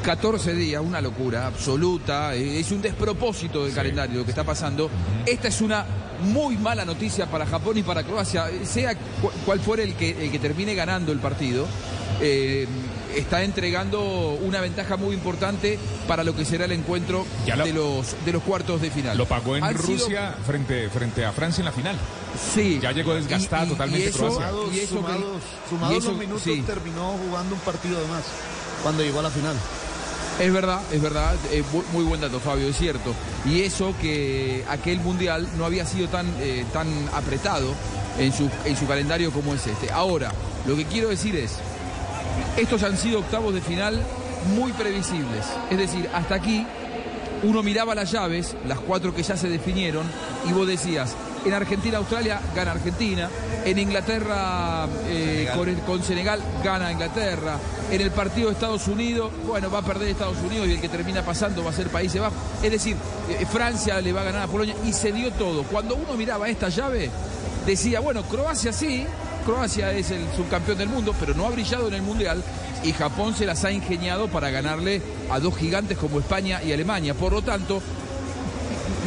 14 0.04 0.54
días, 0.54 0.82
una 0.86 1.02
locura 1.02 1.48
absoluta, 1.48 2.36
eh, 2.36 2.60
es 2.60 2.72
un 2.72 2.82
despropósito 2.82 3.66
del 3.66 3.74
calendario 3.74 4.20
lo 4.20 4.24
que 4.26 4.32
está 4.32 4.44
pasando. 4.44 4.90
Esta 5.26 5.48
es 5.48 5.62
una 5.62 5.86
muy 6.34 6.58
mala 6.58 6.86
noticia 6.86 7.26
para 7.26 7.46
Japón 7.46 7.78
y 7.78 7.84
para 7.84 8.04
Croacia, 8.04 8.46
sea 8.64 8.96
cu- 8.96 9.32
cual 9.46 9.60
fuera 9.60 9.84
el 9.84 9.94
que, 9.96 10.26
el 10.26 10.32
que 10.32 10.40
termine 10.40 10.76
ganando 10.76 11.12
el 11.12 11.20
partido. 11.20 11.66
eh, 12.22 12.68
está 13.16 13.44
entregando 13.44 14.02
una 14.42 14.62
ventaja 14.62 14.98
muy 14.98 15.14
importante 15.16 15.78
para 16.08 16.24
lo 16.24 16.36
que 16.36 16.46
será 16.46 16.66
el 16.66 16.72
encuentro 16.72 17.26
Ya 17.46 17.56
lo- 17.56 17.66
de, 17.66 17.74
los, 17.74 18.16
de 18.26 18.34
los 18.34 18.44
cuartos 18.44 18.82
de 18.82 18.90
final. 18.92 19.18
Lo 19.18 19.26
pagó 19.26 19.56
en 19.56 19.64
Han 19.64 19.78
sido- 19.78 20.06
Rusia 20.06 20.36
frente, 20.46 20.90
frente 20.90 21.26
a 21.26 21.32
Francia 21.32 21.62
en 21.62 21.66
la 21.66 21.72
final. 21.72 21.96
Sí. 22.54 22.80
Ya 22.82 22.92
llegó 22.92 23.14
desgastada 23.14 23.64
Y- 23.64 23.66
y- 23.66 23.68
y 23.68 23.72
totalmente 23.72 24.10
eso- 24.10 24.18
Croacia. 24.20 24.50
Sumados, 24.50 24.74
y 24.74 24.80
eso 24.80 24.88
que- 24.96 24.96
sumados, 25.02 25.42
sumados 25.70 25.94
y 25.96 25.98
eso- 26.00 26.10
los 26.10 26.20
minutos 26.20 26.42
sí. 26.44 26.64
terminó 26.66 27.12
jugando 27.28 27.56
un 27.56 27.62
partido 27.62 28.00
de 28.02 28.08
más 28.08 28.24
cuando 28.84 29.04
llegó 29.04 29.20
a 29.20 29.24
la 29.24 29.30
final. 29.30 29.56
Es 30.38 30.52
verdad, 30.52 30.82
es 30.92 31.02
verdad, 31.02 31.34
eh, 31.54 31.64
muy 31.94 32.04
buen 32.04 32.20
dato 32.20 32.42
Fabio, 32.42 32.68
es 32.68 32.78
cierto. 32.78 33.14
Y 33.46 33.62
eso 33.62 33.94
que 34.02 34.66
aquel 34.68 35.00
mundial 35.00 35.48
no 35.58 35.64
había 35.64 35.86
sido 35.86 36.10
tan, 36.10 36.28
eh, 36.42 36.66
tan 36.74 36.88
apretado 37.14 37.74
en 38.20 38.34
su, 38.34 38.50
en 38.66 38.76
su 38.76 38.86
calendario 38.86 39.32
como 39.32 39.54
es 39.56 39.66
este. 39.66 39.92
Ahora, 39.94 40.34
lo 40.68 40.76
que 40.76 40.84
quiero 40.86 41.08
decir 41.08 41.38
es, 41.38 41.54
estos 42.58 42.84
han 42.84 42.98
sido 42.98 43.20
octavos 43.20 43.54
de 43.54 43.62
final 43.62 44.02
muy 44.56 44.72
previsibles. 44.74 45.46
Es 45.70 45.78
decir, 45.78 46.10
hasta 46.14 46.36
aquí 46.36 46.66
uno 47.44 47.62
miraba 47.64 47.94
las 47.96 48.12
llaves, 48.12 48.56
las 48.68 48.80
cuatro 48.80 49.14
que 49.14 49.24
ya 49.24 49.38
se 49.38 49.50
definieron, 49.50 50.06
y 50.48 50.54
vos 50.54 50.68
decías, 50.68 51.16
en 51.46 51.54
Argentina-Australia 51.54 52.40
gana 52.56 52.72
Argentina, 52.72 53.30
en 53.66 53.78
Inglaterra 53.78 54.88
eh, 55.08 55.50
con, 55.56 55.70
el- 55.70 55.80
con 55.82 56.02
Senegal 56.04 56.40
gana 56.64 56.92
Inglaterra, 56.92 57.58
en 57.92 58.02
el 58.02 58.10
partido 58.12 58.48
de 58.48 58.54
Estados 58.54 58.88
Unidos, 58.88 59.32
bueno, 59.46 59.70
va 59.70 59.80
a 59.80 59.82
perder 59.84 60.10
Estados 60.10 60.38
Unidos 60.40 60.68
y 60.68 60.72
el 60.72 60.82
que 60.82 60.90
termina 60.90 61.22
pasando 61.24 61.64
va 61.64 61.70
a 61.70 61.74
ser 61.74 61.88
Países 61.90 62.20
Bajos. 62.20 62.38
Es 62.64 62.72
decir, 62.72 62.96
eh, 63.30 63.46
Francia 63.46 64.02
le 64.02 64.12
va 64.12 64.22
a 64.22 64.24
ganar 64.24 64.42
a 64.44 64.48
Polonia 64.48 64.74
y 64.84 64.92
se 64.94 65.12
dio 65.12 65.32
todo. 65.34 65.64
Cuando 65.64 65.96
uno 65.96 66.14
miraba 66.18 66.48
esta 66.50 66.70
llave, 66.70 67.12
decía, 67.68 68.00
bueno, 68.00 68.24
Croacia 68.24 68.74
sí, 68.74 69.06
Croacia 69.46 69.92
es 69.92 70.10
el 70.10 70.26
subcampeón 70.36 70.78
del 70.78 70.90
mundo, 70.90 71.14
pero 71.20 71.36
no 71.36 71.46
ha 71.46 71.52
brillado 71.52 71.88
en 71.88 71.94
el 71.94 72.02
Mundial 72.02 72.44
y 72.84 72.92
Japón 72.92 73.36
se 73.36 73.46
las 73.46 73.64
ha 73.64 73.72
ingeniado 73.72 74.28
para 74.28 74.50
ganarle 74.50 75.02
a 75.30 75.40
dos 75.40 75.56
gigantes 75.56 75.98
como 75.98 76.20
España 76.20 76.64
y 76.64 76.74
Alemania. 76.74 77.14
Por 77.14 77.32
lo 77.32 77.44
tanto, 77.44 77.82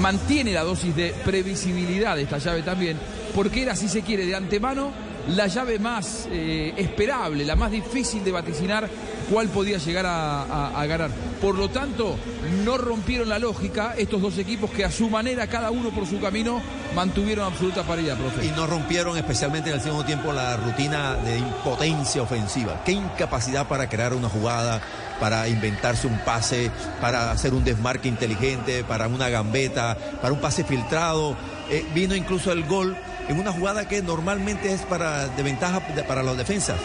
mantiene 0.00 0.52
la 0.52 0.62
dosis 0.62 0.94
de 0.94 1.14
previsibilidad 1.24 2.18
esta 2.18 2.38
llave 2.38 2.62
también, 2.62 2.98
porque 3.34 3.62
era, 3.62 3.74
si 3.74 3.88
se 3.88 4.02
quiere, 4.02 4.26
de 4.26 4.36
antemano 4.36 5.07
la 5.28 5.46
llave 5.46 5.78
más 5.78 6.26
eh, 6.30 6.72
esperable, 6.76 7.44
la 7.44 7.56
más 7.56 7.70
difícil 7.70 8.24
de 8.24 8.32
vaticinar 8.32 8.88
cuál 9.30 9.48
podía 9.48 9.78
llegar 9.78 10.06
a, 10.06 10.86
ganar. 10.86 11.10
Por 11.40 11.56
lo 11.56 11.68
tanto, 11.68 12.16
no 12.64 12.78
rompieron 12.78 13.28
la 13.28 13.38
lógica 13.38 13.94
estos 13.96 14.22
dos 14.22 14.38
equipos 14.38 14.70
que 14.70 14.84
a 14.84 14.90
su 14.90 15.10
manera, 15.10 15.46
cada 15.46 15.70
uno 15.70 15.90
por 15.90 16.06
su 16.06 16.18
camino, 16.20 16.62
mantuvieron 16.94 17.44
absoluta 17.44 17.82
paridad, 17.82 18.16
profe. 18.16 18.46
Y 18.46 18.50
no 18.50 18.66
rompieron 18.66 19.16
especialmente 19.16 19.68
en 19.68 19.76
el 19.76 19.82
segundo 19.82 20.04
tiempo 20.04 20.32
la 20.32 20.56
rutina 20.56 21.14
de 21.16 21.38
impotencia 21.38 22.22
ofensiva. 22.22 22.82
Qué 22.84 22.92
incapacidad 22.92 23.68
para 23.68 23.88
crear 23.88 24.14
una 24.14 24.28
jugada, 24.28 24.80
para 25.20 25.46
inventarse 25.48 26.06
un 26.06 26.18
pase, 26.24 26.70
para 27.00 27.30
hacer 27.30 27.52
un 27.52 27.64
desmarque 27.64 28.08
inteligente, 28.08 28.82
para 28.82 29.08
una 29.08 29.28
gambeta, 29.28 29.96
para 30.22 30.32
un 30.32 30.40
pase 30.40 30.64
filtrado. 30.64 31.36
Eh, 31.70 31.84
vino 31.94 32.14
incluso 32.14 32.50
el 32.50 32.64
gol 32.64 32.96
en 33.28 33.38
una 33.38 33.52
jugada 33.52 33.86
que 33.86 34.02
normalmente 34.02 34.72
es 34.72 34.82
para, 34.82 35.28
de 35.28 35.42
ventaja 35.42 35.80
para 36.06 36.22
los 36.22 36.36
defensas. 36.36 36.78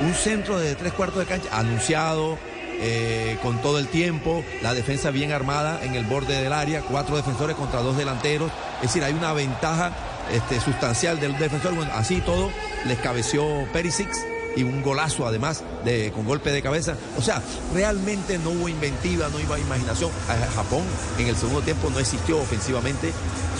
Un 0.00 0.14
centro 0.14 0.58
de 0.58 0.74
tres 0.74 0.92
cuartos 0.92 1.18
de 1.18 1.26
cancha 1.26 1.48
anunciado, 1.52 2.38
eh, 2.80 3.36
con 3.42 3.60
todo 3.60 3.80
el 3.80 3.88
tiempo, 3.88 4.44
la 4.62 4.72
defensa 4.72 5.10
bien 5.10 5.32
armada 5.32 5.80
en 5.82 5.96
el 5.96 6.04
borde 6.04 6.40
del 6.40 6.52
área, 6.52 6.82
cuatro 6.82 7.16
defensores 7.16 7.56
contra 7.56 7.80
dos 7.80 7.96
delanteros, 7.96 8.52
es 8.76 8.82
decir, 8.82 9.02
hay 9.02 9.14
una 9.14 9.32
ventaja 9.32 9.90
este, 10.30 10.60
sustancial 10.60 11.18
del 11.18 11.36
defensor, 11.38 11.74
bueno, 11.74 11.90
así 11.94 12.20
todo, 12.20 12.52
les 12.86 12.98
cabeció 12.98 13.66
Perisic 13.72 14.10
y 14.58 14.64
un 14.64 14.82
golazo 14.82 15.26
además 15.26 15.62
de, 15.84 16.10
con 16.10 16.26
golpe 16.26 16.50
de 16.50 16.62
cabeza, 16.62 16.96
o 17.16 17.22
sea, 17.22 17.40
realmente 17.72 18.38
no 18.38 18.50
hubo 18.50 18.68
inventiva, 18.68 19.28
no 19.28 19.36
hubo 19.36 19.56
imaginación, 19.56 20.10
Japón 20.54 20.82
en 21.16 21.28
el 21.28 21.36
segundo 21.36 21.62
tiempo 21.62 21.90
no 21.90 22.00
existió 22.00 22.38
ofensivamente, 22.38 23.12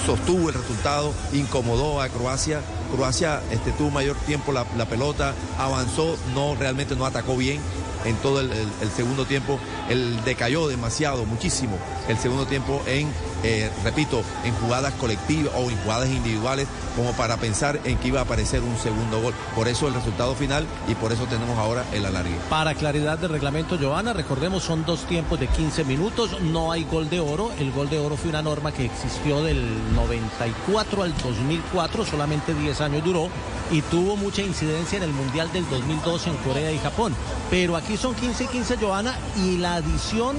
sostuvo 0.04 0.48
el 0.48 0.56
resultado, 0.56 1.12
incomodó 1.32 2.02
a 2.02 2.08
Croacia, 2.08 2.60
Croacia 2.92 3.40
este, 3.52 3.70
tuvo 3.72 3.90
mayor 3.90 4.16
tiempo 4.26 4.50
la, 4.50 4.66
la 4.76 4.86
pelota, 4.86 5.34
avanzó, 5.56 6.16
no 6.34 6.56
realmente 6.56 6.96
no 6.96 7.06
atacó 7.06 7.36
bien 7.36 7.60
en 8.08 8.16
todo 8.16 8.40
el, 8.40 8.50
el- 8.50 8.68
el 8.80 8.90
segundo 8.90 9.24
tiempo. 9.24 9.58
Él 9.88 10.18
decayó 10.24 10.66
demasiado, 10.68 11.24
muchísimo, 11.24 11.76
el 12.08 12.18
segundo 12.18 12.46
tiempo 12.46 12.82
en, 12.86 13.08
eh, 13.44 13.70
repito, 13.84 14.22
en 14.44 14.52
jugadas 14.56 14.94
colectivas 14.94 15.52
o 15.56 15.70
en 15.70 15.76
jugadas 15.82 16.08
individuales, 16.08 16.66
como 16.96 17.12
para 17.12 17.36
pensar 17.36 17.78
en 17.84 17.96
que 17.98 18.08
iba 18.08 18.20
a 18.20 18.24
aparecer 18.24 18.62
un 18.62 18.76
segundo 18.78 19.20
gol. 19.20 19.34
Por 19.54 19.68
eso 19.68 19.86
el 19.88 19.94
resultado 19.94 20.34
final 20.34 20.66
y 20.88 20.94
por 20.94 21.12
eso 21.12 21.24
tenemos 21.26 21.56
ahora 21.58 21.84
el 21.92 22.04
alargue. 22.06 22.34
Para 22.50 22.74
claridad 22.74 23.18
del 23.18 23.30
reglamento, 23.30 23.78
Joana, 23.80 24.12
recordemos 24.12 24.62
son 24.64 24.84
dos 24.84 25.00
tiempos 25.06 25.38
de 25.38 25.46
15 25.46 25.84
minutos, 25.84 26.40
no 26.40 26.72
hay 26.72 26.84
gol 26.84 27.08
de 27.08 27.20
oro. 27.20 27.50
El 27.58 27.70
gol 27.72 27.88
de 27.90 27.98
oro 28.00 28.16
fue 28.16 28.30
una 28.30 28.42
norma 28.42 28.72
que 28.72 28.86
existió 28.86 29.42
del 29.42 29.62
94 29.94 31.02
al 31.02 31.14
2004, 31.22 32.04
solamente 32.06 32.54
10 32.54 32.80
años 32.80 33.04
duró 33.04 33.28
y 33.70 33.82
tuvo 33.82 34.16
mucha 34.16 34.40
incidencia 34.42 34.96
en 34.96 35.02
el 35.04 35.12
Mundial 35.12 35.52
del 35.52 35.68
2002 35.68 36.26
en 36.28 36.36
Corea 36.38 36.72
y 36.72 36.78
Japón. 36.78 37.14
Pero 37.50 37.76
aquí 37.76 37.97
son 37.98 38.14
15 38.14 38.44
y 38.44 38.46
15, 38.48 38.76
Joana, 38.78 39.14
y 39.36 39.58
la 39.58 39.74
adición 39.76 40.36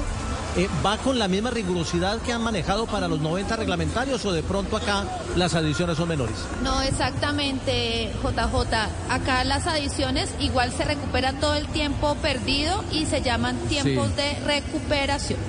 eh, 0.57 0.67
va 0.83 0.97
con 0.97 1.19
la 1.19 1.27
misma 1.27 1.51
rigurosidad 1.51 2.19
que 2.21 2.33
han 2.33 2.41
manejado 2.41 2.87
para 2.87 3.07
los 3.07 3.19
90 3.21 3.55
reglamentarios 3.55 4.25
o 4.25 4.31
de 4.31 4.41
pronto 4.43 4.77
acá 4.77 5.05
las 5.35 5.53
adiciones 5.53 5.97
son 5.97 6.09
menores. 6.09 6.35
No, 6.63 6.81
exactamente, 6.81 8.11
JJ. 8.23 8.75
Acá 9.09 9.43
las 9.43 9.67
adiciones 9.67 10.29
igual 10.39 10.71
se 10.71 10.85
recupera 10.85 11.33
todo 11.33 11.53
el 11.55 11.67
tiempo 11.67 12.15
perdido 12.15 12.83
y 12.91 13.05
se 13.05 13.21
llaman 13.21 13.55
tiempos 13.69 14.07
Sí. 14.09 14.13
de 14.15 14.39
recuperación. 14.45 15.39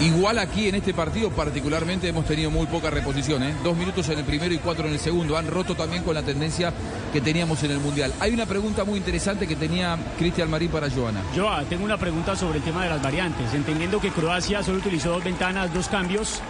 Igual 0.00 0.38
aquí 0.38 0.68
en 0.68 0.76
este 0.76 0.94
partido 0.94 1.30
particularmente 1.30 2.06
hemos 2.06 2.24
tenido 2.24 2.52
muy 2.52 2.66
poca 2.66 2.88
reposición, 2.88 3.42
¿eh? 3.42 3.52
dos 3.64 3.76
minutos 3.76 4.08
en 4.08 4.20
el 4.20 4.24
primero 4.24 4.54
y 4.54 4.58
cuatro 4.58 4.86
en 4.86 4.92
el 4.92 5.00
segundo. 5.00 5.36
Han 5.36 5.48
roto 5.48 5.74
también 5.74 6.04
con 6.04 6.14
la 6.14 6.22
tendencia 6.22 6.72
que 7.12 7.20
teníamos 7.20 7.64
en 7.64 7.72
el 7.72 7.80
Mundial. 7.80 8.12
Hay 8.20 8.32
una 8.32 8.46
pregunta 8.46 8.84
muy 8.84 8.98
interesante 8.98 9.48
que 9.48 9.56
tenía 9.56 9.98
Cristian 10.16 10.48
Marín 10.50 10.70
para 10.70 10.88
Joana. 10.88 11.20
Joa, 11.34 11.64
tengo 11.64 11.84
una 11.84 11.96
pregunta 11.96 12.36
sobre 12.36 12.58
el 12.58 12.64
tema 12.64 12.84
de 12.84 12.90
las 12.90 13.02
variantes. 13.02 13.52
Entendiendo 13.52 14.00
que 14.00 14.10
Croacia 14.10 14.62
solo 14.62 14.78
utilizó 14.78 15.10
dos 15.10 15.24
ventanas, 15.24 15.74
dos 15.74 15.88
cambios, 15.88 16.40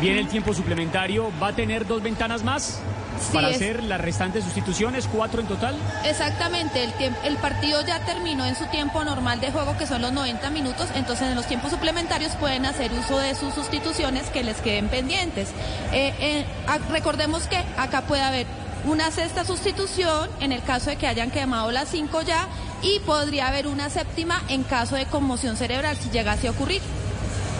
viene 0.00 0.18
el 0.18 0.26
tiempo 0.26 0.52
suplementario, 0.52 1.30
¿va 1.40 1.48
a 1.48 1.52
tener 1.54 1.86
dos 1.86 2.02
ventanas 2.02 2.42
más 2.42 2.80
Sí, 3.20 3.32
para 3.34 3.48
es- 3.50 3.56
hacer 3.56 3.82
las 3.84 4.00
restantes 4.00 4.44
sustituciones, 4.44 5.08
cuatro 5.12 5.40
en 5.40 5.46
total? 5.48 5.74
Exactamente, 6.04 6.84
el, 6.84 6.92
el 7.24 7.36
partido 7.38 7.84
ya 7.84 8.00
terminó 8.06 8.44
en 8.44 8.54
su 8.56 8.66
tiempo 8.66 9.04
normal 9.04 9.40
de 9.40 9.50
juego, 9.50 9.76
que 9.76 9.86
son 9.86 10.02
los 10.02 10.12
90 10.12 10.50
minutos, 10.50 10.88
entonces 10.94 11.28
en 11.28 11.34
los 11.34 11.46
tiempos 11.46 11.70
suplementarios 11.70 12.32
pueden 12.36 12.66
hacer 12.66 12.90
uso 12.92 13.18
de 13.18 13.34
sus 13.34 13.54
sustituciones 13.54 14.28
que 14.30 14.42
les 14.42 14.56
queden 14.58 14.88
pendientes. 14.88 15.48
Eh, 15.92 16.14
eh, 16.20 16.46
recordemos 16.90 17.44
que 17.46 17.56
acá 17.76 18.02
puede 18.02 18.22
haber 18.22 18.46
una 18.84 19.10
sexta 19.10 19.44
sustitución 19.44 20.30
en 20.40 20.52
el 20.52 20.62
caso 20.62 20.90
de 20.90 20.96
que 20.96 21.06
hayan 21.06 21.30
quemado 21.30 21.70
las 21.72 21.88
cinco 21.88 22.22
ya 22.22 22.46
y 22.82 23.00
podría 23.00 23.48
haber 23.48 23.66
una 23.66 23.90
séptima 23.90 24.40
en 24.48 24.62
caso 24.62 24.94
de 24.94 25.04
conmoción 25.06 25.56
cerebral 25.56 25.96
si 26.00 26.10
llegase 26.10 26.46
a 26.48 26.52
ocurrir. 26.52 26.80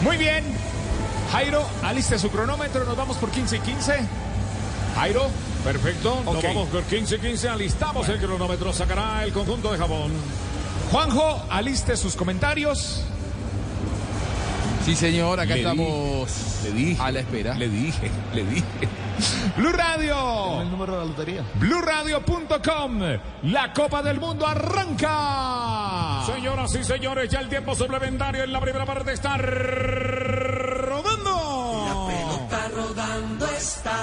Muy 0.02 0.16
bien. 0.16 0.44
Jairo, 1.32 1.66
aliste 1.82 2.18
su 2.18 2.30
cronómetro. 2.30 2.84
Nos 2.84 2.96
vamos 2.96 3.16
por 3.16 3.30
15 3.30 3.56
y 3.56 3.60
15. 3.60 3.98
Jairo. 4.94 5.28
Perfecto, 5.72 6.22
nos 6.24 6.36
Ok. 6.36 6.44
vamos 6.44 6.68
por 6.68 6.82
15-15, 6.84 7.46
alistamos 7.50 8.08
el 8.08 8.18
cronómetro, 8.18 8.72
sacará 8.72 9.22
el 9.24 9.32
conjunto 9.34 9.70
de 9.70 9.76
Japón. 9.78 10.12
Juanjo, 10.90 11.42
aliste 11.50 11.94
sus 11.98 12.16
comentarios. 12.16 13.02
Sí, 14.86 14.96
señor, 14.96 15.38
acá 15.38 15.52
Le 15.52 15.60
estamos 15.60 16.30
Le 16.64 16.72
dije. 16.72 17.02
a 17.02 17.10
la 17.12 17.20
espera. 17.20 17.54
Le 17.54 17.68
dije, 17.68 18.10
le 18.32 18.44
dije. 18.44 18.64
Blue 19.58 19.72
Radio. 19.72 20.62
El 20.62 20.70
número 20.70 20.92
de 20.94 20.98
la 21.00 21.04
lotería. 21.04 21.42
BlueRadio.com. 21.56 23.00
La 23.42 23.70
Copa 23.74 24.02
del 24.02 24.18
Mundo 24.18 24.46
arranca. 24.46 26.22
Señoras 26.24 26.74
y 26.76 26.84
señores, 26.84 27.28
ya 27.28 27.40
el 27.40 27.50
tiempo 27.50 27.74
suplementario 27.74 28.44
en 28.44 28.52
la 28.52 28.60
primera 28.62 28.86
parte 28.86 29.12
está 29.12 29.36
rodando. 30.88 32.08
Está 32.44 32.68
rodando 32.68 33.46
está. 33.50 33.98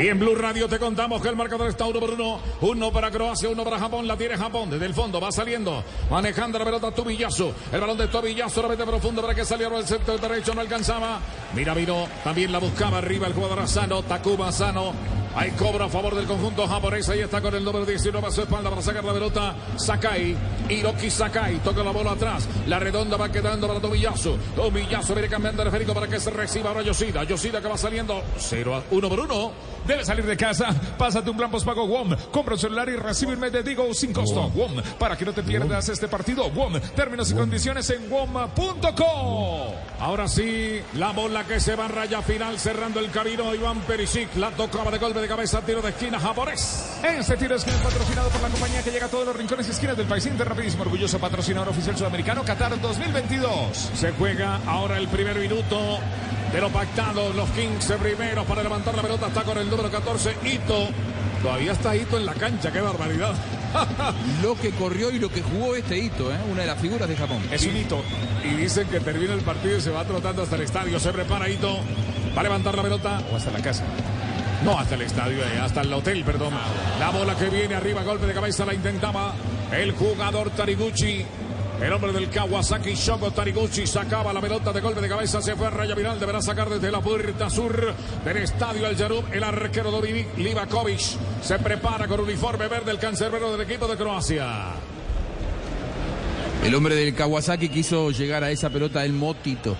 Y 0.00 0.08
en 0.08 0.18
Blue 0.18 0.34
Radio 0.34 0.66
te 0.66 0.78
contamos 0.78 1.20
que 1.20 1.28
el 1.28 1.36
marcador 1.36 1.68
está 1.68 1.84
uno 1.84 2.00
por 2.00 2.10
uno. 2.12 2.40
Uno 2.62 2.90
para 2.90 3.10
Croacia, 3.10 3.50
uno 3.50 3.62
para 3.64 3.78
Japón. 3.78 4.08
La 4.08 4.16
tiene 4.16 4.34
Japón 4.34 4.70
desde 4.70 4.86
el 4.86 4.94
fondo. 4.94 5.20
Va 5.20 5.30
saliendo. 5.30 5.84
Manejando 6.10 6.58
la 6.58 6.64
pelota 6.64 6.90
Tubillazo. 6.90 7.52
El 7.70 7.80
balón 7.82 7.98
de 7.98 8.08
Tubillazo. 8.08 8.62
La 8.62 8.68
mete 8.68 8.84
profundo 8.84 9.20
para 9.20 9.34
que 9.34 9.44
saliera 9.44 9.76
el 9.76 9.86
sector 9.86 10.18
derecho. 10.18 10.54
No 10.54 10.62
alcanzaba. 10.62 11.20
Mira, 11.54 11.74
vino. 11.74 12.08
También 12.24 12.50
la 12.50 12.58
buscaba 12.60 12.96
arriba 12.96 13.26
el 13.26 13.34
jugador 13.34 13.60
Asano. 13.60 14.02
Takuma 14.02 14.48
Asano. 14.48 14.94
Hay 15.34 15.52
cobro 15.52 15.84
a 15.84 15.88
favor 15.88 16.14
del 16.14 16.26
conjunto 16.26 16.66
japonés. 16.66 17.08
Ahí 17.08 17.20
está 17.20 17.40
con 17.40 17.54
el 17.54 17.62
número 17.62 17.84
19 17.84 18.26
a 18.26 18.30
su 18.30 18.40
espalda 18.42 18.70
para 18.70 18.82
sacar 18.82 19.04
la 19.04 19.12
pelota. 19.12 19.54
Sakai. 19.76 20.34
Hiroki 20.68 21.10
Sakai. 21.10 21.58
Toca 21.58 21.84
la 21.84 21.92
bola 21.92 22.12
atrás. 22.12 22.48
La 22.66 22.78
redonda 22.78 23.16
va 23.16 23.30
quedando 23.30 23.68
para 23.68 23.80
Tomiyasu. 23.80 24.36
Tomiyasu 24.56 25.12
viene 25.12 25.28
cambiando 25.28 25.62
el 25.62 25.70
Federico 25.70 25.94
para 25.94 26.08
que 26.08 26.18
se 26.18 26.30
reciba 26.30 26.70
ahora 26.70 26.82
Yoshida. 26.82 27.22
Yoshida 27.24 27.60
que 27.60 27.68
va 27.68 27.76
saliendo 27.76 28.22
0 28.38 28.74
a 28.74 28.82
1 28.90 29.08
por 29.08 29.20
1. 29.20 29.52
Debe 29.86 30.04
salir 30.04 30.24
de 30.24 30.36
casa. 30.36 30.68
Pásate 30.98 31.30
un 31.30 31.36
plan 31.36 31.50
postpago 31.50 31.86
WOM. 31.86 32.14
Compra 32.30 32.54
un 32.54 32.60
celular 32.60 32.88
y 32.88 32.96
recibe 32.96 33.34
un 33.34 33.40
mes 33.40 33.52
de 33.52 33.62
Digo 33.62 33.92
sin 33.94 34.12
costo. 34.12 34.48
WOM. 34.48 34.82
Para 34.98 35.16
que 35.16 35.24
no 35.24 35.32
te 35.32 35.42
pierdas 35.42 35.88
este 35.88 36.08
partido. 36.08 36.48
WOM. 36.50 36.80
Términos 36.94 37.30
y 37.30 37.34
condiciones 37.34 37.88
en 37.90 38.08
WOM.co. 38.10 39.74
Ahora 40.00 40.28
sí, 40.28 40.80
la 40.94 41.12
bola 41.12 41.44
que 41.44 41.60
se 41.60 41.76
va 41.76 41.86
a 41.86 41.88
raya 41.88 42.22
final 42.22 42.58
cerrando 42.58 43.00
el 43.00 43.10
camino. 43.10 43.54
Iván 43.54 43.80
Perisic 43.80 44.34
la 44.36 44.50
tocaba 44.50 44.90
de 44.90 44.98
golpe 44.98 45.20
de 45.20 45.28
cabeza, 45.28 45.60
tiro 45.60 45.82
de 45.82 45.90
esquina 45.90 46.18
japonés. 46.18 46.98
Este 47.02 47.36
tiro 47.36 47.56
es 47.56 47.64
patrocinado 47.64 48.28
por 48.30 48.40
la 48.42 48.48
compañía 48.48 48.82
que 48.82 48.90
llega 48.90 49.06
a 49.06 49.08
todos 49.10 49.26
los 49.26 49.36
rincones 49.36 49.68
y 49.68 49.70
esquinas 49.70 49.96
del 49.96 50.06
país. 50.06 50.24
Inter 50.26 50.48
rapidísimo, 50.48 50.82
orgulloso 50.82 51.18
patrocinador 51.18 51.68
oficial 51.68 51.96
sudamericano 51.96 52.44
Qatar 52.44 52.80
2022. 52.80 53.90
Se 53.94 54.12
juega 54.12 54.60
ahora 54.66 54.98
el 54.98 55.08
primer 55.08 55.38
minuto 55.38 55.98
de 56.52 56.60
lo 56.60 56.68
pactado. 56.70 57.32
Los 57.32 57.48
Kings 57.50 57.92
primeros 58.00 58.46
para 58.46 58.62
levantar 58.62 58.94
la 58.94 59.02
pelota. 59.02 59.28
Está 59.28 59.42
con 59.42 59.58
el 59.58 59.68
número 59.68 59.90
14, 59.90 60.36
Ito. 60.44 60.88
Todavía 61.42 61.72
está 61.72 61.96
Ito 61.96 62.18
en 62.18 62.26
la 62.26 62.34
cancha, 62.34 62.70
qué 62.70 62.80
barbaridad. 62.80 63.34
lo 64.42 64.56
que 64.56 64.70
corrió 64.72 65.10
y 65.10 65.18
lo 65.18 65.28
que 65.28 65.42
jugó 65.42 65.76
este 65.76 65.98
hito, 65.98 66.32
¿eh? 66.32 66.38
una 66.50 66.62
de 66.62 66.66
las 66.66 66.78
figuras 66.78 67.08
de 67.08 67.16
Japón. 67.16 67.42
Es 67.50 67.64
un 67.66 67.76
hito. 67.76 68.02
Y 68.44 68.54
dicen 68.54 68.88
que 68.88 69.00
termina 69.00 69.34
el 69.34 69.40
partido 69.40 69.78
y 69.78 69.80
se 69.80 69.90
va 69.90 70.04
trotando 70.04 70.42
hasta 70.42 70.56
el 70.56 70.62
estadio. 70.62 70.98
Se 70.98 71.12
prepara 71.12 71.48
Ito. 71.48 71.78
Va 72.36 72.40
a 72.40 72.44
levantar 72.44 72.76
la 72.76 72.82
pelota. 72.82 73.22
O 73.32 73.36
hasta 73.36 73.50
la 73.50 73.60
casa. 73.60 73.84
No, 74.64 74.78
hasta 74.78 74.94
el 74.94 75.02
estadio, 75.02 75.38
eh, 75.38 75.58
hasta 75.62 75.80
el 75.80 75.92
hotel, 75.92 76.22
perdón. 76.22 76.52
La 76.98 77.10
bola 77.10 77.34
que 77.34 77.48
viene 77.48 77.74
arriba, 77.74 78.02
golpe 78.02 78.26
de 78.26 78.34
cabeza, 78.34 78.66
la 78.66 78.74
intentaba 78.74 79.34
el 79.72 79.92
jugador 79.92 80.50
Tariguchi. 80.50 81.24
El 81.80 81.90
hombre 81.94 82.12
del 82.12 82.28
Kawasaki 82.28 82.94
Shoko 82.94 83.30
Tariguchi 83.30 83.86
sacaba 83.86 84.34
la 84.34 84.40
pelota 84.42 84.70
de 84.70 84.82
golpe 84.82 85.00
de 85.00 85.08
cabeza, 85.08 85.40
se 85.40 85.56
fue 85.56 85.66
a 85.66 85.70
raya 85.70 85.94
viral, 85.94 86.20
deberá 86.20 86.42
sacar 86.42 86.68
desde 86.68 86.90
la 86.90 87.00
puerta 87.00 87.48
sur 87.48 87.94
del 88.22 88.36
estadio 88.36 88.86
El 88.86 88.96
Yarub 88.96 89.24
el 89.32 89.42
arquero 89.42 89.90
Dominik 89.90 90.36
Livakovic. 90.36 91.00
Se 91.42 91.58
prepara 91.58 92.06
con 92.06 92.20
uniforme 92.20 92.68
verde 92.68 92.90
el 92.90 92.98
cancerbero 92.98 93.50
del 93.52 93.62
equipo 93.62 93.88
de 93.88 93.96
Croacia. 93.96 94.72
El 96.62 96.74
hombre 96.74 96.94
del 96.94 97.14
Kawasaki 97.14 97.70
quiso 97.70 98.10
llegar 98.10 98.44
a 98.44 98.50
esa 98.50 98.68
pelota 98.68 99.02
el 99.02 99.14
motito. 99.14 99.74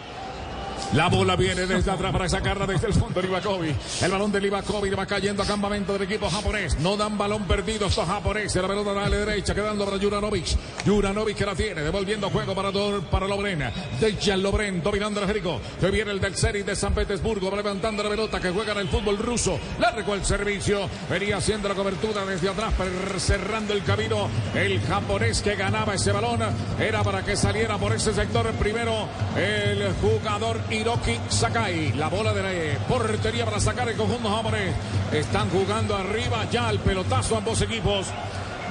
La 0.93 1.09
bola 1.09 1.37
viene 1.37 1.67
desde 1.67 1.89
atrás 1.89 2.11
para 2.11 2.29
sacarla 2.29 2.67
desde 2.67 2.89
el 2.89 2.95
fondo 2.95 3.21
de 3.21 3.29
Livakovic. 3.29 3.77
El 4.03 4.11
balón 4.11 4.33
de 4.33 4.41
Livakovic 4.41 4.99
va 4.99 5.07
cayendo 5.07 5.45
a 5.45 5.47
campamento 5.47 5.93
del 5.93 6.03
equipo 6.03 6.29
japonés. 6.29 6.81
No 6.81 6.97
dan 6.97 7.17
balón 7.17 7.45
perdido 7.45 7.87
estos 7.87 8.09
japoneses. 8.09 8.61
La 8.61 8.67
pelota 8.67 8.91
a 8.91 9.09
la 9.09 9.17
derecha 9.17 9.55
quedando 9.55 9.85
para 9.85 9.99
Juranovic. 9.99 10.47
Juranovic 10.85 11.37
que 11.37 11.47
la 11.47 11.55
tiene, 11.55 11.83
devolviendo 11.83 12.29
juego 12.29 12.57
para, 12.57 12.73
para 13.09 13.29
Lobren. 13.29 13.71
Dejan 14.01 14.43
Lobren 14.43 14.83
dominando 14.83 15.21
el 15.21 15.29
Jerico. 15.29 15.61
Que 15.79 15.93
viene 15.93 16.11
el 16.11 16.21
del 16.21 16.35
Serie 16.35 16.65
de 16.65 16.75
San 16.75 16.93
Petersburgo. 16.93 17.53
Va 17.53 17.59
levantando 17.59 18.03
la 18.03 18.11
pelota 18.11 18.41
que 18.41 18.51
juega 18.51 18.73
en 18.73 18.79
el 18.79 18.89
fútbol 18.89 19.17
ruso. 19.19 19.61
Largo 19.79 20.15
el 20.15 20.25
servicio. 20.25 20.89
Venía 21.09 21.37
haciendo 21.37 21.69
la 21.69 21.77
cobertura 21.77 22.25
desde 22.25 22.49
atrás, 22.49 22.75
cerrando 23.19 23.75
el 23.75 23.85
camino. 23.85 24.29
El 24.57 24.81
japonés 24.81 25.41
que 25.41 25.55
ganaba 25.55 25.95
ese 25.95 26.11
balón 26.11 26.41
era 26.81 27.05
para 27.05 27.25
que 27.25 27.37
saliera 27.37 27.79
por 27.79 27.93
ese 27.93 28.13
sector 28.13 28.51
primero 28.55 29.07
el 29.37 29.93
jugador 30.01 30.59
Hiroki 30.81 31.19
Sakai. 31.29 31.93
La 31.93 32.09
bola 32.09 32.33
de 32.33 32.43
la 32.43 32.87
portería 32.87 33.45
para 33.45 33.61
sacar 33.61 33.89
el 33.89 33.97
conjunto 33.97 34.31
japonés. 34.31 34.75
Están 35.13 35.51
jugando 35.51 35.97
arriba 35.97 36.49
ya 36.51 36.71
el 36.71 36.79
pelotazo 36.79 37.37
ambos 37.37 37.61
equipos. 37.63 38.07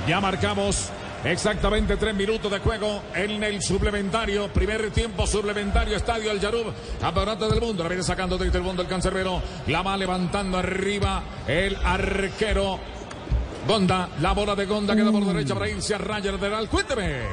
Ya 0.07 0.19
marcamos 0.19 0.91
Exactamente 1.23 1.97
tres 1.97 2.15
minutos 2.15 2.49
de 2.49 2.59
juego 2.59 3.03
en 3.13 3.43
el 3.43 3.61
suplementario. 3.61 4.47
Primer 4.53 4.89
tiempo 4.91 5.27
suplementario. 5.27 5.97
Estadio 5.97 6.31
El 6.31 6.39
Yarub. 6.39 6.73
Campeonato 6.99 7.49
del 7.49 7.59
mundo. 7.59 7.83
La 7.83 7.89
viene 7.89 8.03
sacando 8.03 8.37
desde 8.37 8.57
el 8.57 8.63
mundo 8.63 8.81
el 8.81 8.87
cancerbero. 8.87 9.41
La 9.67 9.81
va 9.81 9.97
levantando 9.97 10.57
arriba 10.57 11.21
el 11.45 11.75
arquero. 11.75 12.79
Gonda. 13.67 14.09
La 14.21 14.31
bola 14.31 14.55
de 14.55 14.65
Gonda 14.65 14.95
queda 14.95 15.11
por 15.11 15.25
derecha 15.25 15.53
para 15.53 15.69
irse 15.69 15.93
a 15.93 15.97
raya 15.97 16.31
lateral. 16.31 16.69
Cuénteme. 16.69 17.23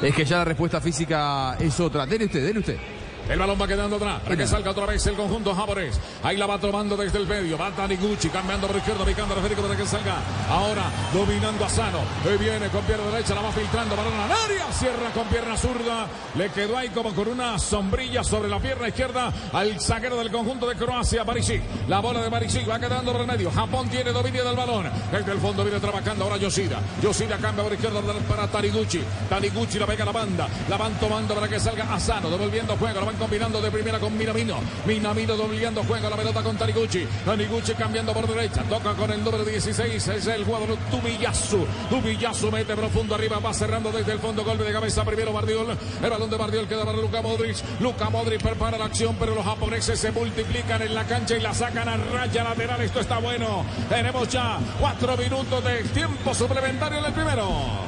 Es 0.00 0.14
que 0.14 0.24
ya 0.24 0.38
la 0.38 0.44
respuesta 0.44 0.80
física 0.80 1.56
es 1.58 1.80
otra. 1.80 2.06
Dele 2.06 2.26
usted, 2.26 2.46
dele 2.46 2.60
usted. 2.60 2.95
El 3.28 3.40
balón 3.40 3.60
va 3.60 3.66
quedando 3.66 3.96
atrás 3.96 4.20
para 4.22 4.36
que 4.36 4.46
salga 4.46 4.70
otra 4.70 4.86
vez 4.86 5.04
el 5.06 5.16
conjunto 5.16 5.52
japonés. 5.52 6.00
Ahí 6.22 6.36
la 6.36 6.46
va 6.46 6.58
tomando 6.58 6.96
desde 6.96 7.18
el 7.18 7.26
medio. 7.26 7.58
Va 7.58 7.72
Taniguchi 7.72 8.28
cambiando 8.28 8.68
por 8.68 8.76
izquierda, 8.76 9.04
picando 9.04 9.34
a 9.34 9.38
Federico 9.38 9.62
para 9.62 9.76
que 9.76 9.84
salga. 9.84 10.16
Ahora 10.48 10.84
dominando 11.12 11.64
a 11.64 11.68
Sano. 11.68 11.98
Hoy 12.24 12.36
viene 12.38 12.68
con 12.68 12.84
pierna 12.84 13.06
derecha, 13.10 13.34
la 13.34 13.42
va 13.42 13.50
filtrando 13.50 13.96
para 13.96 14.10
la 14.10 14.44
área. 14.44 14.72
Cierra 14.72 15.10
con 15.12 15.26
pierna 15.26 15.56
zurda. 15.56 16.06
Le 16.36 16.50
quedó 16.50 16.78
ahí 16.78 16.88
como 16.90 17.12
con 17.14 17.28
una 17.28 17.58
sombrilla 17.58 18.22
sobre 18.22 18.48
la 18.48 18.60
pierna 18.60 18.88
izquierda 18.88 19.32
al 19.52 19.80
zaguero 19.80 20.16
del 20.18 20.30
conjunto 20.30 20.68
de 20.68 20.76
Croacia, 20.76 21.24
Barisic. 21.24 21.62
La 21.88 21.98
bola 21.98 22.22
de 22.22 22.28
Barisic 22.28 22.68
va 22.68 22.78
quedando 22.78 23.10
por 23.10 23.22
el 23.22 23.26
medio. 23.26 23.50
Japón 23.50 23.88
tiene 23.88 24.12
dominio 24.12 24.44
del 24.44 24.54
balón. 24.54 24.88
Desde 25.10 25.32
el 25.32 25.38
fondo 25.38 25.64
viene 25.64 25.80
trabajando 25.80 26.24
ahora 26.24 26.36
Yoshida. 26.36 26.78
Yoshida 27.02 27.38
cambia 27.38 27.64
por 27.64 27.72
izquierda 27.72 28.00
para 28.28 28.46
Taniguchi. 28.46 29.02
Taniguchi 29.28 29.80
la 29.80 29.86
pega 29.86 30.04
a 30.04 30.06
la 30.06 30.12
banda. 30.12 30.48
La 30.68 30.76
van 30.76 30.94
tomando 31.00 31.34
para 31.34 31.48
que 31.48 31.58
salga 31.58 31.92
Asano. 31.92 32.30
Devolviendo 32.30 32.76
juego. 32.76 33.00
La 33.00 33.06
van 33.06 33.15
combinando 33.16 33.60
de 33.60 33.70
primera 33.70 33.98
con 33.98 34.16
Minamino. 34.16 34.56
Minamino 34.86 35.36
doblando 35.36 35.84
juega 35.84 36.10
la 36.10 36.16
pelota 36.16 36.42
con 36.42 36.56
Taniguchi. 36.56 37.06
Taniguchi 37.24 37.74
cambiando 37.74 38.12
por 38.12 38.26
derecha. 38.26 38.62
Toca 38.64 38.94
con 38.94 39.10
el 39.10 39.22
número 39.22 39.44
16. 39.44 40.08
Es 40.08 40.26
el 40.26 40.44
jugador 40.44 40.76
Tumiyasu. 40.90 41.66
Tumiyasu 41.90 42.50
mete 42.50 42.74
profundo 42.74 43.14
arriba. 43.14 43.38
Va 43.38 43.52
cerrando 43.52 43.90
desde 43.90 44.12
el 44.12 44.18
fondo. 44.18 44.44
Golpe 44.44 44.64
de 44.64 44.72
cabeza. 44.72 45.04
Primero 45.04 45.32
Bardiol. 45.32 45.76
El 46.02 46.10
balón 46.10 46.30
de 46.30 46.36
Bardiol 46.36 46.68
queda 46.68 46.84
para 46.84 46.98
Luca 46.98 47.22
Modric. 47.22 47.56
Luca 47.80 48.10
Modric 48.10 48.42
prepara 48.42 48.78
la 48.78 48.86
acción. 48.86 49.16
Pero 49.18 49.34
los 49.34 49.44
japoneses 49.44 49.98
se 49.98 50.12
multiplican 50.12 50.82
en 50.82 50.94
la 50.94 51.04
cancha 51.04 51.36
y 51.36 51.40
la 51.40 51.54
sacan 51.54 51.88
a 51.88 51.96
raya 51.96 52.44
lateral. 52.44 52.80
Esto 52.80 53.00
está 53.00 53.18
bueno. 53.18 53.64
Tenemos 53.88 54.28
ya 54.28 54.58
cuatro 54.80 55.16
minutos 55.16 55.64
de 55.64 55.82
tiempo 55.84 56.34
suplementario 56.34 56.98
en 56.98 57.04
el 57.04 57.12
primero. 57.12 57.86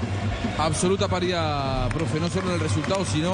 Absoluta 0.58 1.06
paridad, 1.06 1.88
profe, 1.90 2.18
no 2.18 2.28
solo 2.28 2.48
en 2.48 2.54
el 2.54 2.60
resultado, 2.60 3.04
sino 3.04 3.30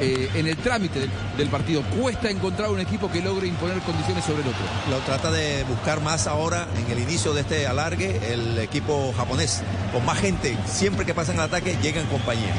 eh, 0.00 0.28
en 0.34 0.46
el 0.46 0.56
trámite 0.56 1.08
del, 1.36 1.48
partido. 1.48 1.82
Cuesta 1.82 2.30
encontrar 2.30 2.70
un 2.70 2.80
equipo 2.80 3.10
que 3.10 3.20
logre 3.20 3.46
imponer 3.46 3.78
condiciones 3.80 4.24
sobre 4.24 4.42
el 4.42 4.48
otro. 4.48 4.64
Lo 4.90 4.98
trata 4.98 5.30
de 5.30 5.64
buscar 5.64 6.00
más 6.00 6.26
ahora 6.26 6.66
en 6.76 6.90
el 6.90 7.02
inicio 7.02 7.32
de 7.34 7.42
este 7.42 7.66
alargue 7.66 8.32
el 8.32 8.58
equipo 8.58 9.12
japonés. 9.16 9.62
Con 9.92 10.04
más 10.04 10.18
gente, 10.18 10.56
siempre 10.66 11.06
que 11.06 11.14
pasan 11.14 11.36
el 11.36 11.42
ataque, 11.42 11.76
llega 11.82 12.00
en 12.00 12.06
compañía. 12.06 12.54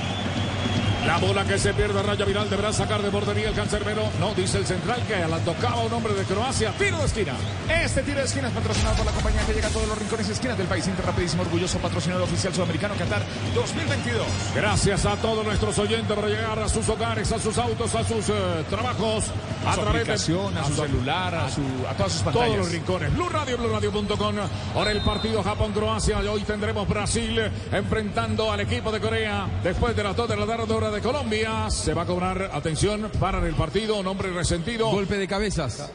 La 1.06 1.18
bola 1.18 1.46
que 1.46 1.60
se 1.60 1.72
pierde 1.74 2.00
a 2.00 2.04
raya 2.04 2.26
viral 2.26 2.50
deberá 2.50 2.74
sacar 2.74 3.02
de 3.02 3.12
portería 3.12 3.50
el 3.50 3.56
cancerbero. 3.56 4.10
No, 4.20 4.34
dice 4.34 4.58
el 4.58 4.66
central 4.66 5.02
que 5.08 5.16
la 5.28 5.38
tocaba 5.40 5.84
un 5.84 5.94
hombre 5.94 6.14
de 6.14 6.24
Croacia. 6.24 6.72
Tiro 6.80 6.98
de 6.98 7.06
esquina. 7.06 7.34
Este 7.70 8.02
tiro 8.02 8.20
de 8.20 8.26
esquina 8.26 8.48
es 8.48 8.54
patrocinado 8.54 8.96
por 8.96 9.06
la 9.06 9.12
compañía 9.12 9.46
que 9.46 9.54
llega 9.54 9.68
a 9.68 9.72
todos 9.72 9.88
los 9.88 9.98
rincones 10.00 10.28
y 10.30 10.32
esquinas 10.32 10.58
del 10.58 10.68
país. 10.68 10.88
Inter 10.88 11.06
rapidísimo, 11.06 11.44
orgulloso 11.44 11.78
patrocinador 11.78 12.24
oficial 12.24 12.54
sudamericano 12.56 12.96
Qatar 12.96 13.22
2022. 13.54 14.26
Gracias 14.56 15.06
a 15.06 15.16
todos 15.18 15.46
nuestros 15.46 15.78
oyentes 15.78 16.16
por 16.16 16.28
llegar 16.28 16.58
a 16.58 16.68
sus 16.68 16.90
hogares, 16.90 17.32
a 17.32 17.40
sus 17.40 17.58
autos, 17.60 17.94
a 17.94 18.04
sus 18.04 18.30
uh, 18.30 18.34
trabajos, 18.70 19.26
a, 19.64 19.72
a 19.72 19.76
su 19.76 19.82
través 19.82 20.02
aplicación, 20.02 20.54
de 20.56 20.60
a 20.60 20.64
su 20.66 20.74
celular, 20.74 21.36
a, 21.36 21.52
su, 21.52 21.62
a 21.88 21.94
todas 21.94 22.12
sus 22.14 22.22
pantallas. 22.24 22.48
Todos 22.48 22.58
los 22.66 22.72
rincones. 22.72 23.14
Blue 23.14 23.30
Radio, 23.30 23.58
BlueRadio.com. 23.58 24.36
Ahora 24.76 24.92
el 24.92 25.02
partido 25.02 25.44
Japón-Croacia. 25.44 26.18
Hoy 26.20 26.42
tendremos 26.42 26.88
Brasil 26.88 27.40
enfrentando 27.72 28.52
al 28.52 28.62
equipo 28.62 28.92
de 28.92 29.00
Corea 29.00 29.48
después 29.64 29.96
de 29.96 30.04
las 30.04 30.16
2 30.16 30.30
de 30.30 30.36
la 30.36 30.46
tarde 30.48 30.74
hora 30.74 30.90
de 30.90 30.95
Colombia. 31.02 31.70
Se 31.70 31.94
va 31.94 32.04
a 32.04 32.06
cobrar, 32.06 32.52
atención, 32.54 33.10
para 33.20 33.46
el 33.46 33.56
partido, 33.56 33.98
un 33.98 34.08
hombre 34.08 34.32
resentido. 34.32 34.90
Golpe 34.90 35.18
de 35.18 35.28
cabezas. 35.28 35.90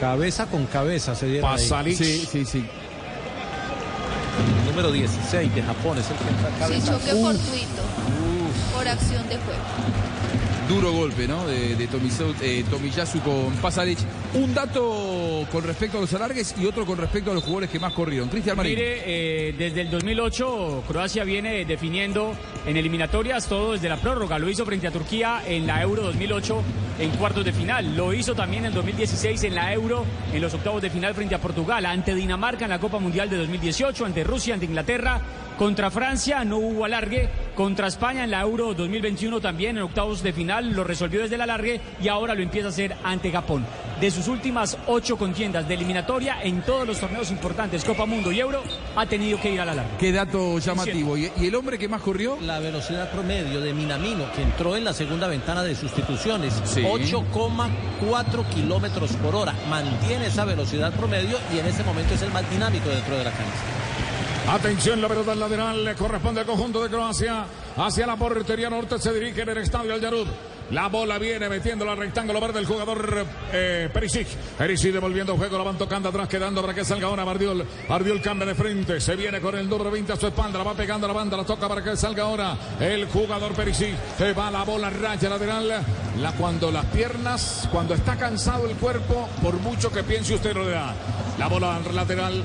Cabeza 0.00 0.46
con 0.46 0.66
cabeza 0.66 1.14
se 1.14 1.26
dieron 1.26 1.50
Pasalic. 1.50 1.96
Sí, 1.96 2.28
sí, 2.30 2.44
sí. 2.44 2.66
El 4.58 4.66
número 4.70 4.92
16 4.92 5.54
de 5.54 5.62
Japón 5.62 5.98
es 5.98 6.06
el 6.10 6.16
que 6.16 6.24
está 6.54 6.68
Sí, 6.68 6.86
choque 6.86 7.20
fortuito. 7.22 7.82
Por 8.74 8.88
acción 8.88 9.28
de 9.28 9.36
juego. 9.36 9.62
Duro 10.68 10.90
golpe, 10.90 11.28
¿no? 11.28 11.46
De, 11.46 11.76
de 11.76 11.88
eh, 12.42 12.64
con 13.24 13.52
Pasalic. 13.62 13.98
Un 14.34 14.52
dato 14.52 15.46
con 15.52 15.62
respecto 15.62 15.98
a 15.98 16.00
los 16.00 16.12
alargues 16.12 16.56
y 16.58 16.66
otro 16.66 16.84
con 16.84 16.98
respecto 16.98 17.30
a 17.30 17.34
los 17.34 17.44
jugadores 17.44 17.70
que 17.70 17.78
más 17.78 17.92
corrieron. 17.92 18.28
Cristian 18.28 18.56
Marín. 18.56 18.74
Mire, 18.74 19.02
eh, 19.06 19.54
desde 19.56 19.82
el 19.82 19.90
2008 19.90 20.84
Croacia 20.88 21.22
viene 21.22 21.64
definiendo 21.64 22.34
en 22.66 22.76
eliminatorias 22.76 23.46
todo 23.46 23.72
desde 23.72 23.88
la 23.88 23.96
prórroga. 23.98 24.40
Lo 24.40 24.48
hizo 24.48 24.66
frente 24.66 24.88
a 24.88 24.90
Turquía 24.90 25.42
en 25.46 25.68
la 25.68 25.80
Euro 25.82 26.02
2008 26.02 26.62
en 26.98 27.10
cuartos 27.10 27.44
de 27.44 27.52
final. 27.52 27.96
Lo 27.96 28.12
hizo 28.12 28.34
también 28.34 28.64
en 28.66 28.74
2016 28.74 29.44
en 29.44 29.54
la 29.54 29.72
Euro, 29.72 30.04
en 30.32 30.40
los 30.40 30.52
octavos 30.52 30.82
de 30.82 30.90
final 30.90 31.14
frente 31.14 31.34
a 31.34 31.40
Portugal, 31.40 31.86
ante 31.86 32.14
Dinamarca 32.14 32.64
en 32.64 32.70
la 32.70 32.80
Copa 32.80 32.98
Mundial 32.98 33.30
de 33.30 33.36
2018, 33.36 34.04
ante 34.04 34.24
Rusia, 34.24 34.54
ante 34.54 34.66
Inglaterra. 34.66 35.20
Contra 35.58 35.90
Francia 35.90 36.44
no 36.44 36.58
hubo 36.58 36.84
alargue, 36.84 37.30
contra 37.54 37.86
España 37.86 38.24
en 38.24 38.30
la 38.30 38.42
Euro 38.42 38.74
2021 38.74 39.40
también 39.40 39.78
en 39.78 39.84
octavos 39.84 40.22
de 40.22 40.34
final 40.34 40.72
lo 40.72 40.84
resolvió 40.84 41.22
desde 41.22 41.36
el 41.36 41.40
alargue 41.40 41.80
y 41.98 42.08
ahora 42.08 42.34
lo 42.34 42.42
empieza 42.42 42.66
a 42.66 42.70
hacer 42.70 42.94
ante 43.02 43.32
Japón. 43.32 43.64
De 43.98 44.10
sus 44.10 44.28
últimas 44.28 44.76
ocho 44.86 45.16
contiendas 45.16 45.66
de 45.66 45.72
eliminatoria 45.72 46.42
en 46.42 46.60
todos 46.60 46.86
los 46.86 47.00
torneos 47.00 47.30
importantes, 47.30 47.86
Copa 47.86 48.04
Mundo 48.04 48.30
y 48.32 48.40
Euro, 48.40 48.62
ha 48.96 49.06
tenido 49.06 49.40
que 49.40 49.50
ir 49.50 49.58
al 49.58 49.70
alargue. 49.70 49.96
Qué 49.98 50.12
dato 50.12 50.58
llamativo. 50.58 51.16
¿Y, 51.16 51.32
y 51.40 51.46
el 51.46 51.54
hombre 51.54 51.78
que 51.78 51.88
más 51.88 52.02
corrió? 52.02 52.36
La 52.42 52.58
velocidad 52.58 53.10
promedio 53.10 53.62
de 53.62 53.72
Minamino, 53.72 54.30
que 54.32 54.42
entró 54.42 54.76
en 54.76 54.84
la 54.84 54.92
segunda 54.92 55.26
ventana 55.26 55.62
de 55.62 55.74
sustituciones, 55.74 56.52
8,4 56.76 58.46
kilómetros 58.50 59.12
por 59.12 59.34
hora. 59.34 59.54
Mantiene 59.70 60.26
esa 60.26 60.44
velocidad 60.44 60.92
promedio 60.92 61.38
y 61.54 61.60
en 61.60 61.66
este 61.66 61.82
momento 61.82 62.12
es 62.12 62.20
el 62.20 62.30
más 62.30 62.48
dinámico 62.50 62.90
dentro 62.90 63.16
de 63.16 63.24
la 63.24 63.30
cancha. 63.30 64.05
Atención, 64.48 65.02
la 65.02 65.08
pelota 65.08 65.34
lateral 65.34 65.84
le 65.84 65.94
corresponde 65.96 66.40
al 66.40 66.46
conjunto 66.46 66.80
de 66.80 66.88
Croacia. 66.88 67.46
Hacia 67.76 68.06
la 68.06 68.16
portería 68.16 68.70
norte 68.70 68.96
se 69.00 69.12
dirige 69.12 69.42
en 69.42 69.48
el 69.48 69.58
estadio 69.58 69.92
Al 69.92 70.00
Yarud. 70.00 70.28
La 70.70 70.88
bola 70.88 71.18
viene 71.18 71.48
metiendo 71.48 71.88
al 71.88 71.96
rectángulo 71.96 72.40
verde 72.40 72.60
el 72.60 72.66
jugador 72.66 73.26
eh, 73.52 73.88
Perisic. 73.92 74.28
Perisic 74.56 74.92
devolviendo 74.92 75.36
juego, 75.36 75.58
la 75.58 75.64
van 75.64 75.78
tocando 75.78 76.08
atrás, 76.08 76.28
quedando 76.28 76.60
para 76.60 76.74
que 76.74 76.84
salga 76.84 77.08
ahora 77.08 77.24
Bardiol. 77.24 77.64
Bardiol 77.88 78.20
cambia 78.22 78.46
de 78.46 78.54
frente, 78.54 79.00
se 79.00 79.14
viene 79.14 79.40
con 79.40 79.56
el 79.56 79.68
número 79.68 79.90
20 79.90 80.12
a 80.12 80.16
su 80.16 80.26
espalda, 80.26 80.58
la 80.58 80.64
va 80.64 80.74
pegando 80.74 81.06
la 81.06 81.14
banda, 81.14 81.36
la 81.36 81.44
toca 81.44 81.68
para 81.68 81.82
que 81.82 81.96
salga 81.96 82.24
ahora 82.24 82.56
el 82.80 83.06
jugador 83.06 83.52
Perisic. 83.52 83.94
Se 84.16 84.32
va 84.32 84.50
la 84.50 84.64
bola 84.64 84.90
raya 84.90 85.28
lateral. 85.28 85.84
La, 86.20 86.32
cuando 86.32 86.70
las 86.70 86.84
piernas, 86.86 87.68
cuando 87.70 87.94
está 87.94 88.16
cansado 88.16 88.68
el 88.68 88.76
cuerpo, 88.76 89.28
por 89.42 89.54
mucho 89.60 89.92
que 89.92 90.02
piense 90.02 90.34
usted 90.34 90.54
no 90.54 90.64
le 90.64 90.70
da. 90.70 90.94
La 91.38 91.46
bola 91.48 91.78
lateral, 91.92 92.42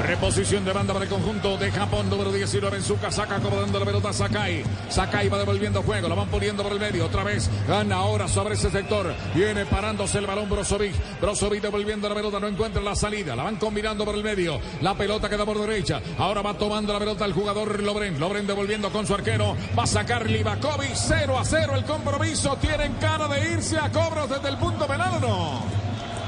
reposición 0.00 0.64
de 0.64 0.72
banda 0.72 0.92
para 0.92 1.04
el 1.04 1.10
conjunto 1.10 1.56
de 1.56 1.70
Japón, 1.70 2.10
número 2.10 2.32
19 2.32 2.76
en 2.76 2.82
su 2.82 2.98
casaca, 2.98 3.36
acomodando 3.36 3.78
la 3.78 3.84
pelota 3.84 4.12
Sakai. 4.12 4.64
Sakai 4.88 5.28
va 5.28 5.38
devolviendo 5.38 5.82
juego, 5.82 6.08
la 6.08 6.14
van 6.14 6.28
poniendo 6.28 6.62
por 6.62 6.72
el 6.72 6.80
medio, 6.80 7.06
otra 7.06 7.24
vez 7.24 7.50
gana 7.68 7.96
ahora 7.96 8.28
sobre 8.28 8.54
ese 8.54 8.70
sector. 8.70 9.14
Viene 9.34 9.66
parándose 9.66 10.18
el 10.18 10.26
balón 10.26 10.48
Brozovic. 10.48 10.94
Brozovic 11.20 11.62
devolviendo 11.62 12.08
la 12.08 12.14
pelota, 12.14 12.40
no 12.40 12.48
encuentra 12.48 12.82
la 12.82 12.94
salida, 12.94 13.36
la 13.36 13.44
van 13.44 13.56
combinando 13.56 14.04
por 14.04 14.14
el 14.14 14.24
medio. 14.24 14.60
La 14.80 14.94
pelota 14.94 15.28
queda 15.28 15.44
por 15.44 15.58
derecha, 15.58 16.00
ahora 16.18 16.42
va 16.42 16.54
tomando 16.54 16.92
la 16.92 16.98
pelota 16.98 17.24
el 17.24 17.32
jugador 17.32 17.82
Lobren. 17.82 18.18
Lobren 18.18 18.46
devolviendo 18.46 18.90
con 18.90 19.06
su 19.06 19.14
arquero, 19.14 19.56
va 19.78 19.84
a 19.84 19.86
sacar 19.86 20.28
Livakovic, 20.28 20.94
0 20.94 21.38
a 21.38 21.44
0 21.44 21.74
el 21.76 21.84
compromiso. 21.84 22.56
Tienen 22.60 22.94
cara 22.94 23.28
de 23.28 23.52
irse 23.52 23.78
a 23.78 23.90
cobros 23.90 24.28
desde 24.28 24.48
el 24.48 24.56
punto 24.56 24.86
penal 24.86 25.14
o 25.16 25.20
no. 25.20 25.83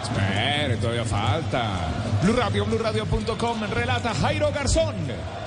Espere, 0.07 0.77
todavía 0.77 1.05
falta. 1.05 1.89
Blue 2.23 2.35
Radio, 2.35 2.65
BlueRadio.com, 2.65 3.63
relata 3.73 4.15
Jairo 4.15 4.51
Garzón. 4.53 4.95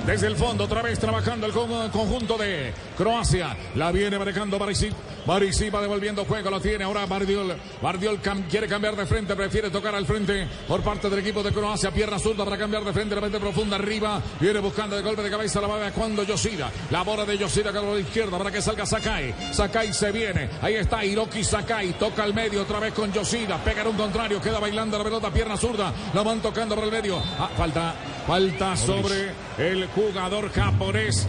Desde 0.06 0.28
el 0.28 0.36
fondo, 0.36 0.64
otra 0.64 0.82
vez 0.82 0.98
trabajando 0.98 1.46
el 1.46 1.52
con- 1.54 1.90
conjunto 1.90 2.38
de 2.38 2.74
Croacia. 2.98 3.56
La 3.76 3.92
viene 3.92 4.18
manejando 4.18 4.58
Barisic. 4.58 4.94
Barisic 5.26 5.74
va 5.76 5.82
devolviendo 5.82 6.26
juego, 6.26 6.50
lo 6.50 6.60
tiene 6.60 6.84
ahora 6.84 7.06
Bardiol. 7.06 7.56
Bardiol 7.82 8.20
cam- 8.22 8.46
quiere 8.50 8.68
cambiar 8.68 8.96
de 8.96 9.06
frente, 9.06 9.36
prefiere 9.36 9.70
tocar 9.70 9.94
al 9.94 10.06
frente 10.08 10.48
por 10.68 10.82
parte 10.82 11.10
del 11.10 11.20
equipo 11.20 11.44
de 11.44 11.52
Croacia. 11.52 11.92
Pierna 11.92 12.18
zurda 12.18 12.44
para 12.44 12.58
cambiar 12.58 12.84
de 12.84 12.92
frente, 12.94 13.14
la 13.14 13.22
mente 13.22 13.40
profunda 13.40 13.76
arriba. 13.76 14.20
Viene 14.40 14.60
buscando 14.60 14.96
de 14.96 15.04
golpe 15.04 15.22
de 15.22 15.30
cabeza, 15.30 15.62
la 15.62 15.68
va 15.68 15.92
cuando 15.92 16.24
Yoshida. 16.24 16.72
La 16.90 17.04
bola 17.04 17.26
de 17.26 17.38
Yoshida 17.38 17.72
que 17.72 17.80
la 17.80 18.00
izquierda 18.00 18.38
para 18.38 18.52
que 18.52 18.62
salga 18.62 18.86
Sakai. 18.88 19.36
Sakai 19.52 19.94
se 19.94 20.12
viene. 20.12 20.50
Ahí 20.62 20.76
está 20.76 21.06
Hiroki 21.06 21.44
Sakai. 21.44 21.94
Toca 22.00 22.24
al 22.24 22.34
medio 22.34 22.64
otra 22.64 22.80
vez 22.80 22.94
con 22.94 23.12
Yoshida. 23.14 23.58
Pega 23.64 23.82
en 23.82 23.90
un 23.90 23.98
contrario, 23.98 24.42
queda 24.42 24.60
bailando 24.60 24.98
la 24.98 25.04
pelota, 25.04 25.30
pierna 25.32 25.56
zurda. 25.58 25.94
La 26.16 26.24
van 26.24 26.42
tocando 26.42 26.74
por 26.74 26.86
el 26.86 26.92
medio. 26.92 27.22
Ah, 27.38 27.50
falta, 27.56 27.94
falta 28.30 28.78
sobre 28.78 29.32
el 29.58 29.88
jugador 29.88 30.52
japonés. 30.52 31.28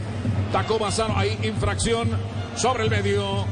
Takuma 0.52 0.90
Sano. 0.90 1.16
Ahí 1.16 1.39
infracción 1.44 2.10
sobre 2.56 2.85
el 2.85 2.90
medio. 2.90 3.47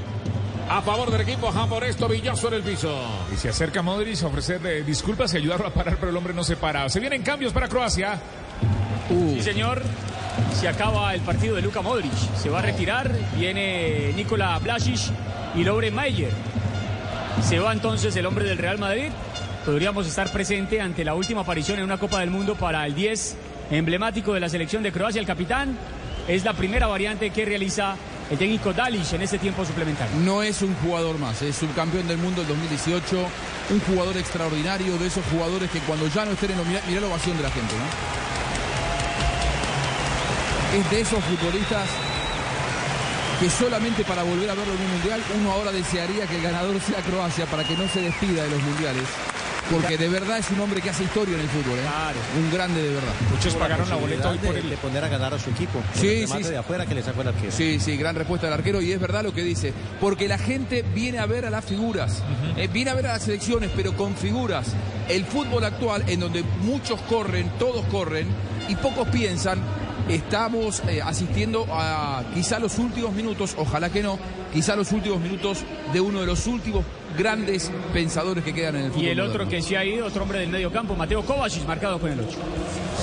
A 0.68 0.82
favor 0.82 1.10
del 1.10 1.22
equipo 1.22 1.50
japonés, 1.50 1.96
tobillazo 1.96 2.48
en 2.48 2.54
el 2.54 2.62
piso. 2.62 2.94
Y 3.32 3.38
se 3.38 3.48
acerca 3.48 3.80
Modric 3.80 4.22
a 4.22 4.26
ofrecerle 4.26 4.82
disculpas 4.82 5.32
y 5.32 5.38
ayudarlo 5.38 5.66
a 5.66 5.70
parar, 5.70 5.96
pero 5.96 6.10
el 6.10 6.16
hombre 6.18 6.34
no 6.34 6.44
se 6.44 6.56
para. 6.56 6.90
Se 6.90 7.00
vienen 7.00 7.22
cambios 7.22 7.54
para 7.54 7.68
Croacia. 7.68 8.20
Sí, 9.08 9.40
señor. 9.40 9.82
Se 10.52 10.68
acaba 10.68 11.14
el 11.14 11.22
partido 11.22 11.56
de 11.56 11.62
Luka 11.62 11.80
Modric. 11.80 12.12
Se 12.36 12.50
va 12.50 12.58
a 12.58 12.62
retirar. 12.62 13.10
Viene 13.38 14.12
Nikola 14.14 14.58
Blasic 14.58 15.10
y 15.54 15.64
Lobre 15.64 15.90
Mayer. 15.90 16.32
Se 17.42 17.58
va 17.58 17.72
entonces 17.72 18.14
el 18.14 18.26
hombre 18.26 18.44
del 18.44 18.58
Real 18.58 18.76
Madrid. 18.76 19.10
Podríamos 19.68 20.06
estar 20.06 20.32
presente 20.32 20.80
ante 20.80 21.04
la 21.04 21.12
última 21.12 21.42
aparición 21.42 21.78
en 21.78 21.84
una 21.84 21.98
Copa 21.98 22.20
del 22.20 22.30
Mundo 22.30 22.54
para 22.54 22.86
el 22.86 22.94
10 22.94 23.36
emblemático 23.70 24.32
de 24.32 24.40
la 24.40 24.48
selección 24.48 24.82
de 24.82 24.90
Croacia, 24.90 25.20
el 25.20 25.26
capitán. 25.26 25.76
Es 26.26 26.42
la 26.42 26.54
primera 26.54 26.86
variante 26.86 27.28
que 27.28 27.44
realiza 27.44 27.94
el 28.30 28.38
técnico 28.38 28.72
Dalic 28.72 29.12
en 29.12 29.20
este 29.20 29.36
tiempo 29.38 29.66
suplementario. 29.66 30.16
No 30.20 30.42
es 30.42 30.62
un 30.62 30.74
jugador 30.76 31.18
más, 31.18 31.42
es 31.42 31.56
subcampeón 31.56 32.08
del 32.08 32.16
mundo 32.16 32.40
del 32.40 32.48
2018, 32.48 33.28
un 33.68 33.80
jugador 33.80 34.16
extraordinario, 34.16 34.96
de 34.96 35.06
esos 35.06 35.22
jugadores 35.26 35.70
que 35.70 35.80
cuando 35.80 36.08
ya 36.08 36.24
no 36.24 36.30
estén 36.30 36.52
en 36.52 36.56
lo, 36.56 36.64
mirá, 36.64 36.80
mirá 36.88 37.02
la 37.02 37.08
ovación 37.08 37.36
de 37.36 37.42
la 37.42 37.50
gente. 37.50 37.74
Es 40.78 40.90
de 40.90 41.00
esos 41.02 41.22
futbolistas 41.22 41.90
que 43.38 43.50
solamente 43.50 44.02
para 44.04 44.22
volver 44.22 44.48
a 44.48 44.54
verlo 44.54 44.72
en 44.72 44.80
un 44.80 44.90
mundial, 44.92 45.20
uno 45.38 45.52
ahora 45.52 45.72
desearía 45.72 46.26
que 46.26 46.36
el 46.36 46.42
ganador 46.42 46.80
sea 46.80 47.02
Croacia 47.02 47.44
para 47.44 47.64
que 47.64 47.76
no 47.76 47.86
se 47.86 48.00
despida 48.00 48.44
de 48.44 48.50
los 48.50 48.62
mundiales. 48.62 49.04
Porque 49.70 49.98
de 49.98 50.08
verdad 50.08 50.38
es 50.38 50.50
un 50.50 50.60
hombre 50.60 50.80
que 50.80 50.90
hace 50.90 51.04
historia 51.04 51.34
en 51.34 51.40
el 51.40 51.48
fútbol, 51.48 51.78
¿eh? 51.78 52.38
Un 52.38 52.50
grande 52.50 52.82
de 52.82 52.94
verdad. 52.94 53.12
Muchos 53.30 53.54
pagaron 53.54 53.88
la 53.88 53.96
boleta 53.96 54.30
hoy 54.30 54.38
por 54.38 54.54
de, 54.54 54.60
el. 54.60 54.70
de 54.70 54.76
poner 54.78 55.04
a 55.04 55.08
ganar 55.08 55.34
a 55.34 55.38
su 55.38 55.50
equipo. 55.50 55.80
Sí, 55.94 56.08
el 56.08 56.14
sí, 56.14 56.20
remate 56.22 56.44
sí. 56.44 56.50
de 56.50 56.56
afuera 56.56 56.86
que 56.86 56.94
le 56.94 57.02
sacó 57.02 57.20
el 57.22 57.28
arquero. 57.28 57.52
Sí, 57.52 57.78
sí, 57.78 57.96
gran 57.96 58.14
respuesta 58.14 58.46
del 58.46 58.54
arquero 58.54 58.80
y 58.80 58.92
es 58.92 59.00
verdad 59.00 59.22
lo 59.22 59.34
que 59.34 59.42
dice, 59.42 59.72
porque 60.00 60.26
la 60.26 60.38
gente 60.38 60.84
viene 60.94 61.18
a 61.18 61.26
ver 61.26 61.44
a 61.44 61.50
las 61.50 61.64
figuras, 61.64 62.22
eh, 62.56 62.68
viene 62.72 62.90
a 62.90 62.94
ver 62.94 63.06
a 63.08 63.12
las 63.12 63.22
selecciones, 63.22 63.70
pero 63.76 63.94
con 63.96 64.16
figuras. 64.16 64.68
El 65.08 65.24
fútbol 65.24 65.64
actual, 65.64 66.04
en 66.06 66.20
donde 66.20 66.42
muchos 66.62 67.00
corren, 67.02 67.50
todos 67.58 67.84
corren 67.86 68.26
y 68.68 68.76
pocos 68.76 69.08
piensan, 69.08 69.60
estamos 70.08 70.82
eh, 70.88 71.00
asistiendo 71.02 71.66
a 71.70 72.22
quizá 72.34 72.58
los 72.58 72.78
últimos 72.78 73.12
minutos, 73.12 73.54
ojalá 73.58 73.90
que 73.90 74.02
no, 74.02 74.18
quizá 74.52 74.74
los 74.76 74.90
últimos 74.92 75.20
minutos 75.20 75.58
de 75.92 76.00
uno 76.00 76.20
de 76.20 76.26
los 76.26 76.46
últimos 76.46 76.84
grandes 77.16 77.70
pensadores 77.92 78.44
que 78.44 78.54
quedan 78.54 78.76
en 78.76 78.84
el 78.86 78.90
fútbol. 78.92 79.04
Y 79.04 79.08
el 79.08 79.20
otro 79.20 79.32
moderno. 79.44 79.50
que 79.50 79.62
se 79.62 79.76
ha 79.76 79.84
ido, 79.84 80.06
otro 80.06 80.22
hombre 80.22 80.40
del 80.40 80.48
medio 80.50 80.70
campo, 80.70 80.94
Mateo 80.94 81.22
Kovacic, 81.24 81.66
marcado 81.66 81.98
con 81.98 82.10
el 82.12 82.20
8. 82.20 82.38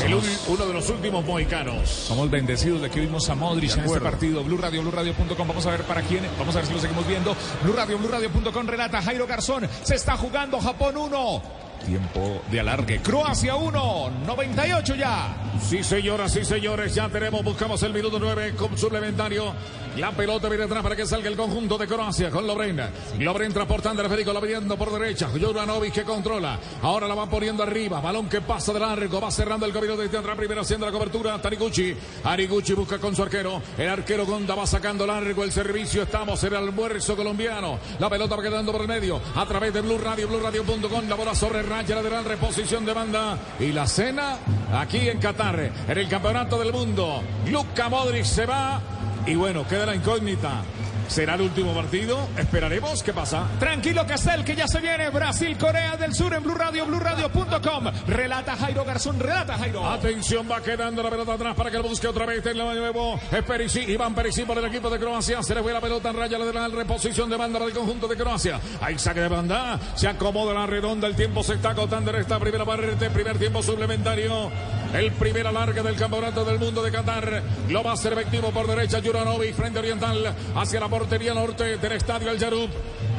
El 0.06 0.14
un- 0.14 0.24
uno 0.48 0.66
de 0.66 0.74
los 0.74 0.90
últimos 0.90 1.26
mohicanos. 1.26 1.90
Somos 1.90 2.30
bendecidos 2.30 2.82
de 2.82 2.90
que 2.90 3.00
vimos 3.00 3.30
a 3.30 3.36
Modric 3.36 3.76
en 3.78 3.86
este 3.86 4.00
partido. 4.02 4.44
Blue 4.44 4.58
Radio, 4.58 4.82
BlueRadio.com. 4.82 5.48
Vamos 5.48 5.66
a 5.66 5.72
ver 5.72 5.82
para 5.84 6.02
quién. 6.02 6.22
Vamos 6.38 6.56
a 6.56 6.60
ver 6.60 6.68
si 6.68 6.74
lo 6.74 6.80
seguimos 6.80 7.08
viendo. 7.08 7.36
Blue 7.64 7.74
Radio, 7.74 7.98
BlueRadio.com. 7.98 8.68
Relata 8.68 9.02
Jairo 9.02 9.26
Garzón. 9.26 9.68
Se 9.84 9.96
está 9.96 10.18
jugando 10.18 10.60
Japón 10.60 10.98
1. 10.98 11.42
Tiempo 11.86 12.42
de 12.50 12.60
alargue. 12.60 13.00
Croacia 13.02 13.56
1. 13.56 14.12
98 14.26 14.96
ya. 14.96 15.36
Sí, 15.62 15.84
señoras, 15.84 16.34
sí, 16.34 16.44
señores, 16.44 16.96
ya 16.96 17.10
tenemos, 17.10 17.44
buscamos 17.44 17.82
el 17.84 17.94
minuto 17.94 18.18
9 18.20 18.56
con 18.56 18.78
suplementario. 18.78 19.54
La 19.98 20.12
pelota 20.12 20.50
viene 20.50 20.66
atrás 20.66 20.84
para 20.84 20.96
que 20.96 21.06
salga 21.06 21.30
el 21.30 21.38
conjunto 21.38 21.78
de 21.78 21.88
Croacia 21.88 22.30
con 22.30 22.46
Lobren. 22.46 22.82
Lobren 23.20 23.54
transportando 23.54 24.04
Federico, 24.04 24.34
la 24.34 24.42
viendo 24.42 24.78
por 24.78 24.92
derecha. 24.92 25.30
Juranovic 25.30 25.94
que 25.94 26.04
controla. 26.04 26.60
Ahora 26.82 27.08
la 27.08 27.16
va 27.16 27.30
poniendo 27.30 27.64
arriba. 27.64 28.02
Balón 28.02 28.28
que 28.28 28.42
pasa 28.42 28.74
de 28.74 28.80
largo. 28.82 29.22
Va 29.22 29.32
cerrando 29.32 29.66
el 29.66 29.72
camino 29.72 29.96
desde 29.96 30.18
atrás. 30.18 30.36
Primero 30.36 30.62
haciendo 30.62 30.86
la 30.86 30.92
cobertura. 30.92 31.42
Taniguchi. 31.42 31.96
Ariguchi 32.26 32.74
busca 32.74 33.00
con 33.00 33.16
su 33.16 33.24
arquero. 33.24 33.62
El 33.78 33.88
arquero 33.88 34.26
Gonda 34.26 34.54
va 34.54 34.68
sacando 34.68 35.08
largo 35.08 35.44
el 35.44 35.52
servicio. 35.52 36.04
Estamos 36.04 36.44
en 36.44 36.50
el 36.50 36.58
almuerzo 36.58 37.16
colombiano. 37.16 37.80
La 38.00 38.10
pelota 38.10 38.36
va 38.36 38.44
quedando 38.44 38.74
por 38.74 38.82
el 38.82 38.88
medio. 38.90 39.22
A 39.36 39.46
través 39.46 39.74
de 39.74 39.80
Blue 39.80 39.98
Radio, 39.98 40.28
BlueRadio.com. 40.28 41.08
La 41.08 41.16
bola 41.16 41.34
sobre 41.34 41.64
raya 41.64 41.96
lateral. 41.96 42.26
Reposición 42.26 42.86
de 42.86 42.94
banda. 42.94 43.38
Y 43.62 43.72
la 43.72 43.88
cena 43.88 44.40
aquí 44.74 45.08
en 45.08 45.20
Qatar. 45.20 45.72
En 45.88 45.98
el 45.98 46.10
campeonato 46.10 46.60
del 46.60 46.74
mundo. 46.74 47.24
Luka 47.50 47.88
Modric 47.88 48.26
se 48.26 48.46
va. 48.46 48.95
Y 49.26 49.36
bueno, 49.36 49.68
queda 49.68 49.88
la 49.88 49.96
incógnita. 49.96 50.64
¿Será 51.08 51.36
el 51.36 51.42
último 51.42 51.74
partido? 51.74 52.28
Esperaremos. 52.38 53.04
¿Qué 53.04 53.14
pasa? 53.14 53.48
Tranquilo 53.60 54.06
Castel, 54.08 54.44
que 54.44 54.56
ya 54.56 54.68
se 54.68 54.80
viene 54.80 55.10
Brasil, 55.10 55.56
Corea 55.58 55.96
del 55.98 56.14
Sur 56.14 56.34
en 56.34 56.44
Blue 56.44 56.56
Radio, 56.56 56.86
BlueRadio.com. 56.86 57.86
Relata 58.08 58.56
Jairo 58.56 58.84
Garzón, 58.84 59.20
relata 59.20 59.58
Jairo. 59.58 59.86
Atención, 59.86 60.50
va 60.50 60.62
quedando 60.62 61.04
la 61.04 61.10
pelota 61.10 61.34
atrás 61.34 61.56
para 61.56 61.70
que 61.70 61.78
lo 61.78 61.84
busque 61.84 62.08
otra 62.08 62.26
vez. 62.26 62.46
El 62.46 62.58
nuevo 62.58 63.20
es 63.32 63.76
Iván 63.76 64.16
Perisic 64.16 64.46
por 64.46 64.58
el 64.58 64.66
equipo 64.66 64.90
de 64.90 65.00
Croacia. 65.00 65.44
Se 65.44 65.54
le 65.54 65.62
fue 65.62 65.74
la 65.74 65.82
pelota 65.82 66.10
en 66.10 66.18
raya 66.18 66.38
lateral, 66.38 66.72
reposición 66.72 67.30
de 67.30 67.38
banda 67.38 67.60
para 67.60 67.70
el 67.70 67.78
conjunto 67.78 68.08
de 68.08 68.16
Croacia. 68.16 68.60
Ahí 68.82 68.98
saque 68.98 69.22
de 69.22 69.28
banda, 69.28 69.80
se 69.96 70.08
acomoda 70.08 70.54
la 70.54 70.66
redonda. 70.66 71.08
El 71.08 71.16
tiempo 71.16 71.44
se 71.44 71.54
está 71.54 71.70
agotando 71.70 72.12
en 72.12 72.22
esta 72.22 72.40
primera 72.40 72.66
parte, 72.66 73.10
primer 73.10 73.38
tiempo 73.38 73.62
suplementario. 73.62 74.52
El 74.94 75.12
primer 75.12 75.48
alargue 75.48 75.82
del 75.82 75.96
campeonato 75.96 76.46
del 76.46 76.60
mundo 76.60 76.82
de 76.82 76.92
Qatar. 76.92 77.44
Lo 77.70 77.98
ser 77.98 78.14
efectivo 78.14 78.52
por 78.52 78.68
derecha, 78.68 79.02
Juranovic, 79.04 79.56
frente 79.56 79.80
oriental, 79.80 80.34
hacia 80.56 80.80
la 80.80 80.88
portería 80.88 81.34
norte 81.34 81.78
del 81.78 81.92
estadio 81.92 82.32
El 82.32 82.40
Yarub. 82.40 82.70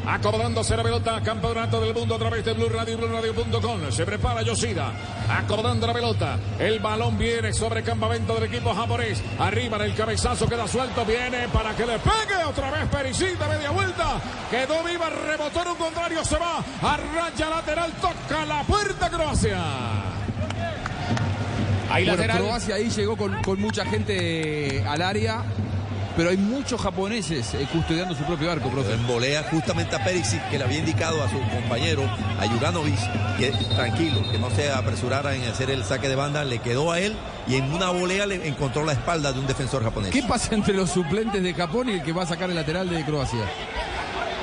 Acomodándose 0.06 0.76
la 0.76 0.82
pelota. 0.84 1.20
Campeonato 1.20 1.80
del 1.80 1.92
mundo 1.92 2.14
a 2.14 2.18
través 2.18 2.44
de 2.44 2.52
Blue 2.52 2.68
Radio 2.68 2.94
y 2.94 2.96
BlueRadio.com. 2.96 3.90
Se 3.90 4.06
prepara 4.06 4.42
Yoshida. 4.42 4.92
Acomodando 5.28 5.86
la 5.86 5.92
pelota. 5.92 6.38
El 6.58 6.78
balón 6.78 7.18
viene 7.18 7.52
sobre 7.52 7.80
el 7.80 7.86
campamento 7.86 8.34
del 8.34 8.44
equipo 8.44 8.72
japonés. 8.72 9.20
Arriba 9.38 9.76
en 9.78 9.82
el 9.82 9.94
cabezazo 9.94 10.48
queda 10.48 10.68
suelto. 10.68 11.04
Viene 11.04 11.48
para 11.48 11.74
que 11.74 11.86
le 11.86 11.98
pegue 11.98 12.44
otra 12.48 12.70
vez 12.70 12.86
Perisic 12.88 13.36
media 13.48 13.70
vuelta. 13.70 14.20
Quedó 14.48 14.84
viva, 14.84 15.10
rebotó 15.10 15.62
en 15.62 15.68
un 15.68 15.76
contrario. 15.76 16.24
Se 16.24 16.38
va 16.38 16.58
a 16.58 16.96
raya 16.96 17.50
lateral. 17.50 17.92
Toca 18.00 18.46
la 18.46 18.62
puerta 18.62 19.10
Croacia. 19.10 19.58
Ahí 21.90 22.06
Croacia 22.06 22.74
ahí 22.74 22.90
llegó 22.90 23.16
con, 23.16 23.42
con 23.42 23.60
mucha 23.60 23.84
gente 23.84 24.84
al 24.86 25.02
área 25.02 25.44
pero 26.16 26.30
hay 26.30 26.38
muchos 26.38 26.80
japoneses 26.80 27.52
eh, 27.54 27.68
custodiando 27.70 28.14
su 28.14 28.24
propio 28.24 28.50
arco, 28.50 28.70
profe. 28.70 28.94
En 28.94 29.06
volea 29.06 29.44
justamente 29.50 29.94
a 29.94 30.02
Perisic, 30.02 30.48
que 30.48 30.58
le 30.58 30.64
había 30.64 30.78
indicado 30.78 31.22
a 31.22 31.28
su 31.28 31.38
compañero, 31.38 32.02
a 32.40 32.48
Juranovic, 32.48 32.98
que 33.36 33.52
tranquilo, 33.74 34.22
que 34.32 34.38
no 34.38 34.50
se 34.50 34.70
apresurara 34.72 35.34
en 35.34 35.42
hacer 35.42 35.70
el 35.70 35.84
saque 35.84 36.08
de 36.08 36.14
banda, 36.14 36.44
le 36.44 36.58
quedó 36.58 36.90
a 36.90 37.00
él 37.00 37.14
y 37.46 37.56
en 37.56 37.70
una 37.70 37.90
volea 37.90 38.24
le 38.24 38.48
encontró 38.48 38.84
la 38.84 38.92
espalda 38.92 39.32
de 39.32 39.40
un 39.40 39.46
defensor 39.46 39.84
japonés. 39.84 40.10
¿Qué 40.10 40.22
pasa 40.22 40.54
entre 40.54 40.72
los 40.72 40.90
suplentes 40.90 41.42
de 41.42 41.52
Japón 41.52 41.90
y 41.90 41.92
el 41.92 42.02
que 42.02 42.12
va 42.12 42.22
a 42.22 42.26
sacar 42.26 42.48
el 42.48 42.56
lateral 42.56 42.88
de 42.88 43.04
Croacia? 43.04 43.44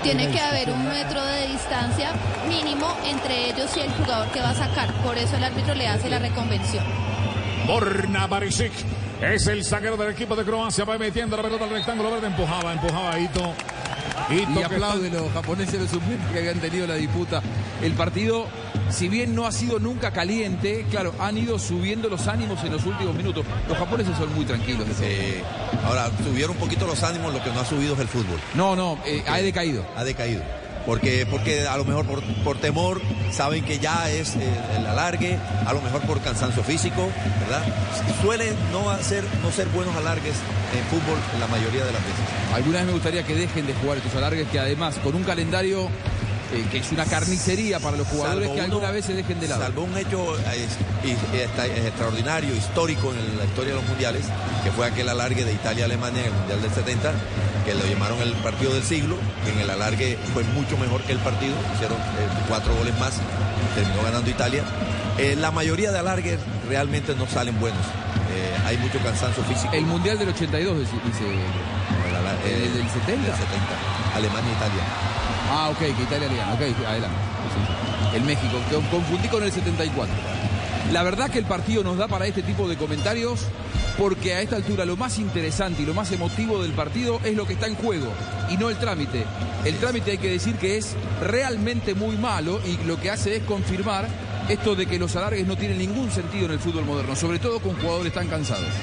Tiene 0.04 0.30
que 0.30 0.40
haber 0.40 0.70
un 0.70 0.88
metro 0.88 1.26
de 1.26 1.48
distancia 1.48 2.12
mínimo 2.48 2.94
entre 3.06 3.50
ellos 3.50 3.72
y 3.78 3.80
el 3.80 3.92
jugador 3.94 4.28
que 4.32 4.42
va 4.42 4.50
a 4.50 4.56
sacar. 4.56 4.94
Por 5.02 5.18
eso 5.18 5.38
el 5.38 5.44
árbitro 5.44 5.74
le 5.74 5.88
hace 5.88 6.10
la 6.10 6.20
reconvención. 6.20 6.84
Borna 7.66 8.28
Barisic 8.28 8.72
es 9.22 9.48
el 9.48 9.64
zaguero 9.64 9.96
del 9.96 10.12
equipo 10.12 10.36
de 10.36 10.44
Croacia. 10.44 10.84
Va 10.84 10.98
metiendo 10.98 11.38
la 11.38 11.44
pelota 11.44 11.64
al 11.64 11.70
rectángulo 11.70 12.12
verde. 12.12 12.28
Empujaba, 12.28 12.74
empujaba 12.74 13.14
a 13.14 13.20
Ito. 13.20 13.54
y 14.30 14.62
aplaude 14.62 15.10
los 15.10 15.32
japoneses 15.32 15.80
los 15.80 15.90
suplentes 15.90 16.30
que 16.32 16.40
habían 16.40 16.60
tenido 16.60 16.86
la 16.88 16.96
disputa. 16.96 17.42
El 17.82 17.94
partido, 17.94 18.48
si 18.90 19.08
bien 19.08 19.34
no 19.34 19.46
ha 19.46 19.52
sido 19.52 19.80
nunca 19.80 20.12
caliente, 20.12 20.86
claro, 20.92 21.14
han 21.20 21.38
ido 21.38 21.58
subiendo 21.58 22.10
los 22.10 22.28
ánimos 22.28 22.62
en 22.64 22.74
los 22.74 22.86
últimos 22.86 23.16
minutos. 23.16 23.46
Los 23.70 23.78
japoneses 23.78 24.18
son 24.18 24.34
muy 24.36 24.46
tranquilos. 24.46 24.86
ahora, 25.86 26.10
subieron 26.24 26.52
un 26.52 26.58
poquito 26.58 26.86
los 26.86 27.02
ánimos, 27.04 27.34
lo 27.34 27.42
que 27.42 27.52
no 27.52 27.62
ha 27.62 27.66
subido 27.66 27.94
es 27.94 28.00
el 28.02 28.08
fútbol. 28.08 28.40
No, 28.56 28.76
no, 28.76 29.00
eh, 29.06 29.24
ha 29.28 29.38
decaído. 29.38 29.86
Ha 29.96 30.04
decaído 30.04 30.44
porque, 30.86 31.26
porque 31.30 31.68
a 31.68 31.78
lo 31.78 31.86
mejor 31.86 32.06
por, 32.44 32.58
temor 32.58 33.02
saben 33.32 33.64
que 33.64 33.80
ya 33.80 34.10
es 34.10 34.36
eh, 34.36 34.40
el 34.78 34.86
alargue, 34.86 35.38
a 35.66 35.74
lo 35.74 35.82
mejor 35.82 36.02
por 36.02 36.22
cansancio 36.22 36.64
físico, 36.64 37.10
¿verdad? 37.42 37.64
Suelen 38.22 38.56
no, 38.72 38.90
hacer, 38.90 39.24
no 39.42 39.52
ser 39.52 39.68
buenos 39.70 39.96
alargues 39.96 40.36
en 40.78 40.84
fútbol 40.86 41.18
la 41.40 41.48
mayoría 41.48 41.86
de 41.86 41.92
las 41.92 42.02
veces. 42.02 42.26
Alguna 42.54 42.78
vez 42.80 42.88
me 42.88 42.94
gustaría 42.94 43.24
que 43.24 43.36
dejen 43.36 43.66
de 43.66 43.74
jugar 43.74 43.98
estos 43.98 44.16
alargues 44.16 44.48
que 44.50 44.60
además 44.60 44.96
con 45.04 45.16
un 45.16 45.24
calendario 45.24 45.90
eh, 46.54 46.66
que 46.72 46.78
es 46.78 46.92
una 46.92 47.06
carnicería 47.06 47.80
para 47.80 47.98
los 47.98 48.08
jugadores 48.08 48.50
que 48.50 48.62
alguna 48.62 48.92
vez 48.92 49.06
se 49.06 49.14
dejen 49.14 49.40
de 49.40 49.48
lado. 49.48 49.64
Salvo 49.64 49.84
un 49.84 49.98
hecho 49.98 50.36
extraordinario, 51.88 52.56
histórico 52.56 53.12
en 53.12 53.38
la 53.40 53.46
historia 53.46 53.74
de 53.74 53.80
los 53.80 53.90
mundiales, 53.90 54.26
que 54.64 54.72
fue 54.72 54.86
aquel 54.86 55.10
alargue 55.10 55.46
de 55.46 55.54
Italia-Alemania 55.54 56.22
en 56.22 56.28
el 56.28 56.34
Mundial 56.34 56.62
del 56.62 56.72
70, 56.72 57.14
que 57.66 57.74
lo 57.74 57.86
llamaron 57.86 58.22
el 58.22 58.34
partido 58.34 58.74
del 58.74 58.84
siglo, 58.84 59.16
que 59.46 59.52
en 59.52 59.60
el 59.60 59.70
alargue 59.70 60.18
fue 60.34 60.44
mucho 60.44 60.78
mejor 60.78 61.02
que 61.02 61.14
el 61.14 61.20
partido, 61.20 61.56
hicieron 61.76 61.98
eh, 61.98 62.28
cuatro 62.48 62.76
goles 62.76 62.98
más, 63.00 63.20
terminó 63.76 64.04
ganando 64.04 64.30
Italia. 64.30 64.64
Eh, 65.18 65.36
la 65.38 65.52
mayoría 65.52 65.92
de 65.92 66.00
alargues 66.00 66.40
realmente 66.68 67.16
no 67.16 67.28
salen 67.28 67.60
buenos. 67.60 67.86
hay 68.66 68.78
mucho 68.78 68.98
cansancio 69.00 69.44
físico. 69.44 69.74
El 69.74 69.86
Mundial 69.86 70.18
del 70.18 70.30
82, 70.30 70.80
dice. 70.80 70.96
el, 72.46 72.74
del 72.74 72.90
70. 72.90 73.38
70. 73.38 73.94
Alemania-Italia. 74.16 74.84
Ah, 75.52 75.70
ok, 75.70 75.78
que 75.80 76.04
Italia 76.04 76.28
gana. 76.28 76.54
Ok, 76.54 76.62
adelante. 76.88 77.18
El 78.16 78.24
México, 78.24 78.58
confundí 78.92 79.28
con 79.28 79.44
el 79.44 79.52
74. 79.52 80.14
La 80.92 81.04
verdad 81.04 81.30
que 81.30 81.40
el 81.40 81.46
partido 81.46 81.84
nos 81.84 81.98
da 81.98 82.08
para 82.08 82.28
este 82.28 82.44
tipo 82.44 82.68
de 82.68 82.78
comentarios 82.78 83.48
porque 83.98 84.34
a 84.34 84.42
esta 84.42 84.56
altura 84.56 84.86
lo 84.86 84.98
más 84.98 85.20
interesante 85.20 85.84
y 85.84 85.86
lo 85.86 85.94
más 85.94 86.12
emotivo 86.12 86.62
del 86.62 86.74
partido 86.74 87.20
es 87.24 87.36
lo 87.36 87.46
que 87.46 87.54
está 87.54 87.68
en 87.68 87.76
juego 87.76 88.12
y 88.50 88.58
no 88.58 88.70
el 88.70 88.78
trámite. 88.78 89.26
El 89.66 89.78
trámite 89.78 90.12
hay 90.12 90.18
que 90.18 90.30
decir 90.30 90.56
que 90.56 90.78
es 90.78 90.96
realmente 91.22 91.94
muy 91.94 92.18
malo 92.18 92.60
y 92.66 92.84
lo 92.86 93.00
que 93.00 93.12
hace 93.12 93.38
es 93.38 93.44
confirmar 93.44 94.08
esto 94.50 94.76
de 94.76 94.86
que 94.86 95.00
los 95.00 95.16
alargues 95.16 95.48
no 95.48 95.56
tienen 95.56 95.78
ningún 95.78 96.12
sentido 96.12 96.46
en 96.46 96.52
el 96.52 96.60
fútbol 96.60 96.86
moderno, 96.86 97.16
sobre 97.16 97.40
todo 97.40 97.60
con 97.60 97.76
jugadores 97.80 98.14
tan 98.14 98.28
cansados. 98.28 98.74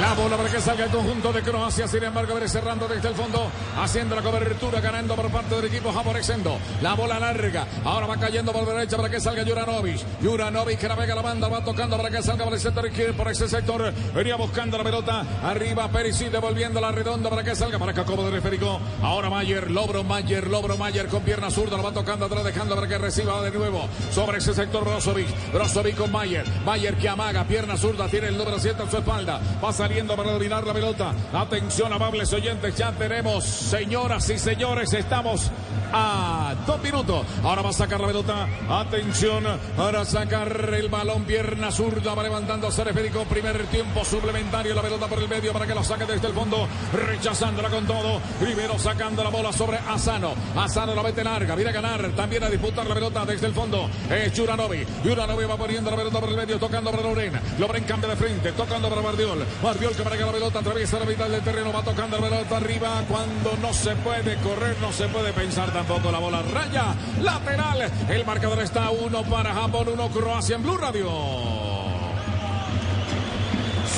La 0.00 0.12
bola 0.14 0.36
para 0.36 0.50
que 0.50 0.60
salga 0.60 0.86
el 0.86 0.90
conjunto 0.90 1.32
de 1.32 1.40
Croacia. 1.42 1.86
Sin 1.86 2.02
embargo, 2.02 2.32
viene 2.32 2.48
cerrando 2.48 2.88
desde 2.88 3.08
el 3.08 3.14
fondo, 3.14 3.48
haciendo 3.80 4.16
la 4.16 4.22
cobertura, 4.22 4.80
ganando 4.80 5.14
por 5.14 5.30
parte 5.30 5.54
del 5.54 5.66
equipo 5.66 5.92
japonesendo. 5.92 6.58
La 6.82 6.94
bola 6.94 7.20
larga. 7.20 7.66
Ahora 7.84 8.08
va 8.08 8.16
cayendo 8.16 8.52
por 8.52 8.66
derecha 8.66 8.96
para 8.96 9.08
que 9.08 9.20
salga 9.20 9.44
Juranovic. 9.44 10.00
Juranovic 10.20 10.80
que 10.80 10.88
la 10.88 10.96
pega 10.96 11.14
la 11.14 11.22
banda, 11.22 11.48
va 11.48 11.64
tocando 11.64 11.96
para 11.96 12.10
que 12.10 12.22
salga 12.22 12.44
por 12.44 12.54
el 12.54 12.60
sector 12.60 12.86
izquierdo, 12.86 13.16
por 13.16 13.28
ese 13.28 13.48
sector. 13.48 13.92
Venía 14.14 14.34
buscando 14.34 14.76
la 14.76 14.84
pelota. 14.84 15.24
Arriba 15.44 15.88
Perisic 15.88 16.32
devolviendo 16.32 16.80
la 16.80 16.90
redonda 16.90 17.30
para 17.30 17.44
que 17.44 17.54
salga 17.54 17.78
para 17.78 17.92
Jacobo 17.92 18.28
de 18.28 18.40
Federico. 18.40 18.80
Ahora 19.00 19.30
Mayer, 19.30 19.70
Lobro 19.70 20.02
Mayer, 20.02 20.48
Lobro 20.48 20.76
Mayer 20.76 21.06
con 21.06 21.22
pierna 21.22 21.50
zurda. 21.52 21.76
Lo 21.76 21.84
va 21.84 21.92
tocando 21.92 22.26
atrás, 22.26 22.42
dejando 22.42 22.74
para 22.74 22.88
que 22.88 22.98
reciba 22.98 23.40
de 23.42 23.52
nuevo 23.52 23.88
sobre 24.10 24.38
ese 24.38 24.54
sector 24.54 24.84
Brozovic. 24.84 25.52
Brozovic 25.52 25.96
con 25.96 26.10
Mayer. 26.10 26.44
Mayer 26.64 26.96
que 26.96 27.08
amaga, 27.08 27.44
pierna 27.44 27.76
zurda, 27.76 28.08
tiene 28.08 28.26
el 28.28 28.36
número 28.36 28.58
7 28.58 28.82
en 28.82 28.90
su 28.90 28.96
espalda. 28.96 29.40
Pasa 29.60 29.83
saliendo 29.88 30.16
para 30.16 30.32
dominar 30.32 30.66
la 30.66 30.72
pelota. 30.72 31.12
Atención, 31.34 31.92
amables 31.92 32.32
oyentes, 32.32 32.74
ya 32.74 32.90
tenemos, 32.92 33.44
señoras 33.44 34.30
y 34.30 34.38
señores, 34.38 34.94
estamos 34.94 35.50
a 35.94 36.54
dos 36.66 36.82
minutos. 36.82 37.24
Ahora 37.42 37.62
va 37.62 37.70
a 37.70 37.72
sacar 37.72 38.00
la 38.00 38.08
pelota. 38.08 38.48
Atención, 38.68 39.44
para 39.76 40.04
sacar 40.04 40.74
el 40.74 40.88
balón, 40.88 41.24
pierna 41.24 41.70
zurda, 41.70 42.14
va 42.14 42.22
levantando 42.24 42.70
Federico. 42.70 43.24
Primer 43.24 43.64
tiempo 43.66 44.04
suplementario, 44.04 44.74
la 44.74 44.82
pelota 44.82 45.06
por 45.06 45.20
el 45.20 45.28
medio 45.28 45.52
para 45.52 45.66
que 45.66 45.74
lo 45.74 45.84
saque 45.84 46.04
desde 46.04 46.26
el 46.26 46.32
fondo, 46.34 46.66
rechazándola 46.92 47.70
con 47.70 47.86
todo. 47.86 48.20
Primero 48.40 48.78
sacando 48.78 49.22
la 49.22 49.30
bola 49.30 49.52
sobre 49.52 49.78
Asano. 49.78 50.34
Asano 50.56 50.94
la 50.94 51.02
mete 51.02 51.22
larga, 51.22 51.54
viene 51.54 51.70
a 51.70 51.74
ganar, 51.74 52.10
también 52.16 52.42
a 52.42 52.50
disputar 52.50 52.86
la 52.86 52.94
pelota 52.94 53.24
desde 53.24 53.46
el 53.46 53.54
fondo. 53.54 53.88
Es 54.10 54.36
Juranovi. 54.36 54.84
Juranovi 55.04 55.44
va 55.44 55.56
poniendo 55.56 55.90
la 55.90 55.96
pelota 55.96 56.20
por 56.20 56.28
el 56.28 56.36
medio, 56.36 56.58
tocando 56.58 56.90
para 56.90 57.02
Loren. 57.04 57.40
Loren 57.58 57.84
cambia 57.84 58.10
de 58.10 58.16
frente, 58.16 58.52
tocando 58.52 58.88
para 58.88 59.00
Bardiol. 59.00 59.44
Bardiol 59.62 59.94
que 59.94 60.02
que 60.02 60.24
la 60.24 60.32
pelota 60.32 60.58
atraviesa 60.58 60.98
la 60.98 61.06
mitad 61.06 61.28
del 61.28 61.42
terreno, 61.42 61.72
va 61.72 61.82
tocando 61.82 62.18
la 62.18 62.28
pelota 62.28 62.56
arriba. 62.56 63.02
Cuando 63.08 63.56
no 63.60 63.72
se 63.72 63.94
puede 63.96 64.36
correr, 64.36 64.76
no 64.80 64.92
se 64.92 65.08
puede 65.08 65.32
pensar 65.32 65.72
tampoco 65.86 66.10
la 66.10 66.18
bola 66.18 66.42
raya. 66.42 66.94
Lateral. 67.20 67.90
El 68.08 68.24
marcador 68.24 68.60
está 68.60 68.90
uno 68.90 69.22
para 69.24 69.52
Japón, 69.52 69.88
uno 69.92 70.08
Croacia 70.08 70.56
en 70.56 70.62
Blue 70.62 70.76
Radio. 70.76 71.10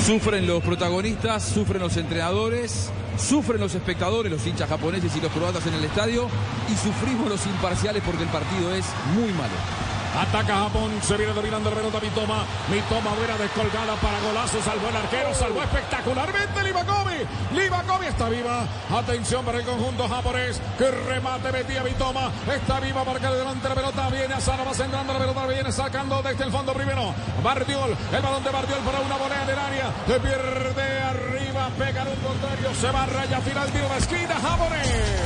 Sufren 0.05 0.47
los 0.47 0.63
protagonistas, 0.63 1.43
sufren 1.43 1.81
los 1.81 1.95
entrenadores, 1.97 2.91
sufren 3.17 3.59
los 3.59 3.75
espectadores, 3.75 4.31
los 4.31 4.45
hinchas 4.45 4.69
japoneses 4.69 5.15
y 5.15 5.21
los 5.21 5.31
croatas 5.31 5.65
en 5.67 5.73
el 5.73 5.83
estadio 5.83 6.27
y 6.69 6.75
sufrimos 6.75 7.29
los 7.29 7.45
imparciales 7.45 8.03
porque 8.05 8.23
el 8.23 8.29
partido 8.29 8.73
es 8.73 8.85
muy 9.15 9.31
malo. 9.33 9.86
Ataca 10.17 10.63
Japón, 10.63 10.91
se 11.01 11.15
viene 11.15 11.33
dominando 11.33 11.69
la 11.69 11.75
pelota 11.75 11.99
Mitoma. 11.99 12.43
Mitoma 12.69 13.13
buena 13.13 13.37
descolgada 13.37 13.95
para 13.95 14.19
golazo, 14.19 14.61
salvó 14.63 14.89
el 14.89 14.95
arquero, 14.95 15.33
salvó 15.35 15.61
espectacularmente 15.61 16.63
Livakovi. 16.63 17.17
Livakovi 17.53 18.07
está 18.07 18.29
viva. 18.29 18.65
Atención 18.91 19.45
para 19.45 19.59
el 19.59 19.65
conjunto 19.65 20.07
japonés. 20.07 20.59
Que 20.77 20.89
remate 20.89 21.51
metía 21.51 21.83
Mitoma. 21.83 22.31
Está 22.51 22.79
viva 22.79 23.03
que 23.05 23.27
delante 23.27 23.69
la 23.69 23.75
pelota. 23.75 24.09
Viene 24.09 24.33
Asano, 24.33 24.65
va 24.65 24.73
centrando 24.73 25.13
la 25.13 25.19
pelota, 25.19 25.45
viene 25.45 25.71
sacando 25.71 26.21
desde 26.23 26.43
el 26.43 26.51
fondo 26.51 26.73
primero. 26.73 27.13
Bardiol, 27.43 27.95
el 28.11 28.21
balón 28.21 28.43
de 28.43 28.49
Bardiol 28.49 28.79
para 28.79 28.99
una 28.99 29.17
volea 29.17 29.43
en 29.43 29.49
el 29.49 29.59
área. 29.59 29.91
Se 30.07 30.19
pierde 30.19 31.01
arriba, 31.01 31.69
pega 31.77 32.01
en 32.01 32.07
un 32.07 32.15
contrario, 32.15 32.69
se 32.73 32.91
va 32.91 33.05
raya 33.05 33.39
final, 33.41 33.69
tiro 33.71 33.89
de 33.89 33.97
esquina 33.97 34.35
japonés. 34.41 35.16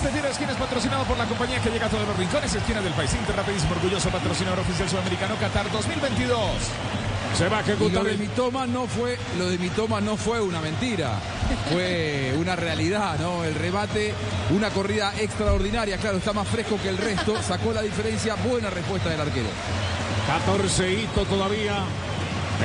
Este 0.00 0.12
tiro 0.12 0.24
de 0.24 0.30
esquina 0.30 0.52
es 0.52 0.56
patrocinado 0.56 1.04
por 1.04 1.18
la 1.18 1.26
compañía 1.26 1.60
que 1.60 1.68
llega 1.68 1.84
a 1.84 1.90
todos 1.90 2.08
los 2.08 2.16
rincones 2.16 2.54
y 2.54 2.56
esquinas 2.56 2.82
del 2.82 2.94
país. 2.94 3.12
Inter 3.12 3.36
rapidísimo, 3.36 3.72
orgulloso 3.72 4.08
patrocinador 4.08 4.60
oficial 4.60 4.88
sudamericano 4.88 5.36
Qatar 5.36 5.70
2022. 5.70 6.40
Se 7.36 7.48
va 7.50 7.58
a 7.58 7.60
ejecutar. 7.60 8.04
lo 8.04 8.08
de 8.08 8.16
mi 8.16 8.26
toma 8.28 8.66
no 8.66 8.86
fue, 8.86 9.18
lo 9.36 9.50
de 9.50 9.58
mi 9.58 9.68
toma 9.68 10.00
no 10.00 10.16
fue 10.16 10.40
una 10.40 10.62
mentira. 10.62 11.18
Fue 11.70 12.34
una 12.40 12.56
realidad, 12.56 13.18
¿no? 13.18 13.44
El 13.44 13.54
rebate, 13.54 14.14
una 14.56 14.70
corrida 14.70 15.12
extraordinaria. 15.18 15.98
Claro, 15.98 16.16
está 16.16 16.32
más 16.32 16.48
fresco 16.48 16.78
que 16.82 16.88
el 16.88 16.96
resto. 16.96 17.34
Sacó 17.42 17.74
la 17.74 17.82
diferencia. 17.82 18.36
Buena 18.36 18.70
respuesta 18.70 19.10
del 19.10 19.20
arquero. 19.20 19.48
14 20.26 20.94
hitos 20.94 21.28
todavía. 21.28 21.74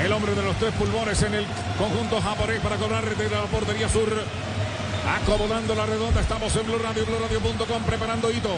El 0.02 0.14
hombre 0.14 0.36
de 0.36 0.41
los 0.41 0.56
tres 0.56 0.74
pulmones 0.76 1.22
en 1.22 1.34
el 1.34 1.45
conjunto 1.78 2.22
japonés 2.22 2.62
para 2.62 2.78
cobrar 2.78 3.03
desde 3.03 3.30
la 3.30 3.44
portería 3.48 3.90
sur. 3.90 4.07
Acomodando 5.07 5.76
la 5.76 5.86
redonda, 5.86 6.22
estamos 6.22 6.56
en 6.56 6.65
Blue 6.65 6.80
Radio, 6.80 7.06
BlueRadio.com, 7.06 7.84
preparando 7.84 8.32
Hito. 8.32 8.57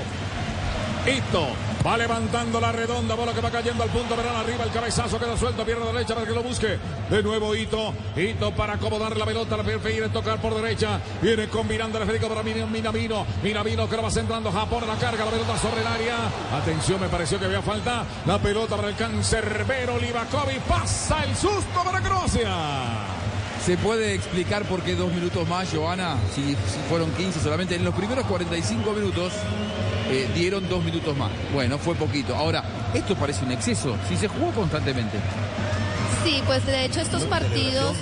Hito 1.06 1.48
Va 1.86 1.96
levantando 1.96 2.60
la 2.60 2.72
redonda, 2.72 3.16
bola 3.16 3.34
que 3.34 3.40
va 3.40 3.50
cayendo 3.50 3.84
al 3.84 3.90
punto, 3.90 4.16
verán 4.18 4.36
arriba 4.36 4.66
el 4.66 4.72
cabezazo 4.72 5.18
queda 5.18 5.38
suelto, 5.38 5.64
pierna 5.64 5.86
derecha 5.86 6.16
para 6.16 6.28
que 6.28 6.34
lo 6.34 6.44
busque. 6.44 6.78
De 7.10 7.24
nuevo 7.24 7.56
Hito, 7.56 7.94
Hito 8.16 8.52
para 8.52 8.74
acomodar 8.74 9.16
la 9.16 9.26
pelota, 9.26 9.56
la 9.56 9.64
prefiere 9.64 10.10
tocar 10.10 10.42
por 10.42 10.56
derecha. 10.56 11.00
Viene 11.22 11.48
combinando 11.48 11.98
el 11.98 12.06
Federico 12.06 12.28
para 12.28 12.44
Minamino. 12.44 13.26
Minamino 13.42 13.88
que 13.88 13.96
lo 13.96 14.04
va 14.04 14.12
centrando 14.12 14.52
Japón 14.52 14.84
la 14.86 14.96
carga, 14.96 15.24
la 15.24 15.32
pelota 15.32 15.58
sobre 15.58 15.82
el 15.82 15.88
área. 15.88 16.18
Atención, 16.62 17.00
me 17.00 17.08
pareció 17.08 17.40
que 17.40 17.46
había 17.46 17.62
falta. 17.62 18.04
La 18.26 18.38
pelota 18.40 18.76
para 18.76 18.90
el 18.90 18.96
cancerbero 18.96 19.98
Livakovic. 20.00 20.60
Pasa 20.64 21.24
el 21.24 21.36
susto 21.36 21.84
para 21.86 22.02
Croacia. 22.02 23.17
¿Se 23.68 23.76
puede 23.76 24.14
explicar 24.14 24.64
por 24.64 24.82
qué 24.82 24.96
dos 24.96 25.12
minutos 25.12 25.46
más, 25.46 25.68
Joana? 25.70 26.16
Si, 26.34 26.42
si 26.42 26.80
fueron 26.88 27.12
15 27.12 27.42
solamente. 27.42 27.76
En 27.76 27.84
los 27.84 27.94
primeros 27.94 28.26
45 28.26 28.94
minutos 28.94 29.34
eh, 30.10 30.32
dieron 30.34 30.70
dos 30.70 30.82
minutos 30.82 31.18
más. 31.18 31.30
Bueno, 31.54 31.78
fue 31.78 31.94
poquito. 31.96 32.34
Ahora, 32.34 32.64
esto 32.94 33.14
parece 33.18 33.44
un 33.44 33.52
exceso. 33.52 33.98
Si 34.08 34.16
se 34.16 34.30
jugó 34.30 34.52
constantemente. 34.52 35.18
Sí, 36.24 36.42
pues 36.46 36.66
de 36.66 36.86
hecho 36.86 37.02
estos 37.02 37.24
partidos 37.24 37.98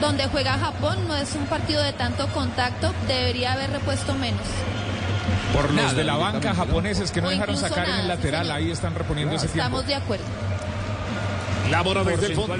donde 0.00 0.26
juega 0.26 0.58
Japón 0.58 0.98
no 1.06 1.14
es 1.14 1.32
un 1.36 1.46
partido 1.46 1.80
de 1.80 1.92
tanto 1.92 2.26
contacto, 2.32 2.92
debería 3.06 3.52
haber 3.52 3.70
repuesto 3.70 4.14
menos. 4.14 4.42
Por 5.52 5.66
los 5.66 5.74
Nada, 5.76 5.94
de 5.94 6.02
la 6.02 6.16
banca 6.16 6.56
japoneses 6.56 7.12
que 7.12 7.22
no 7.22 7.30
dejaron 7.30 7.56
sacar 7.56 7.88
en 7.88 7.94
el 7.94 8.02
sí, 8.02 8.08
lateral, 8.08 8.50
ahí 8.50 8.72
están 8.72 8.96
reponiendo 8.96 9.36
ese 9.36 9.46
tiempo. 9.46 9.78
Estamos 9.78 9.86
de 9.86 9.94
acuerdo. 9.94 10.24
La 11.70 11.84
desde 12.02 12.26
el 12.26 12.34
fondo. 12.34 12.56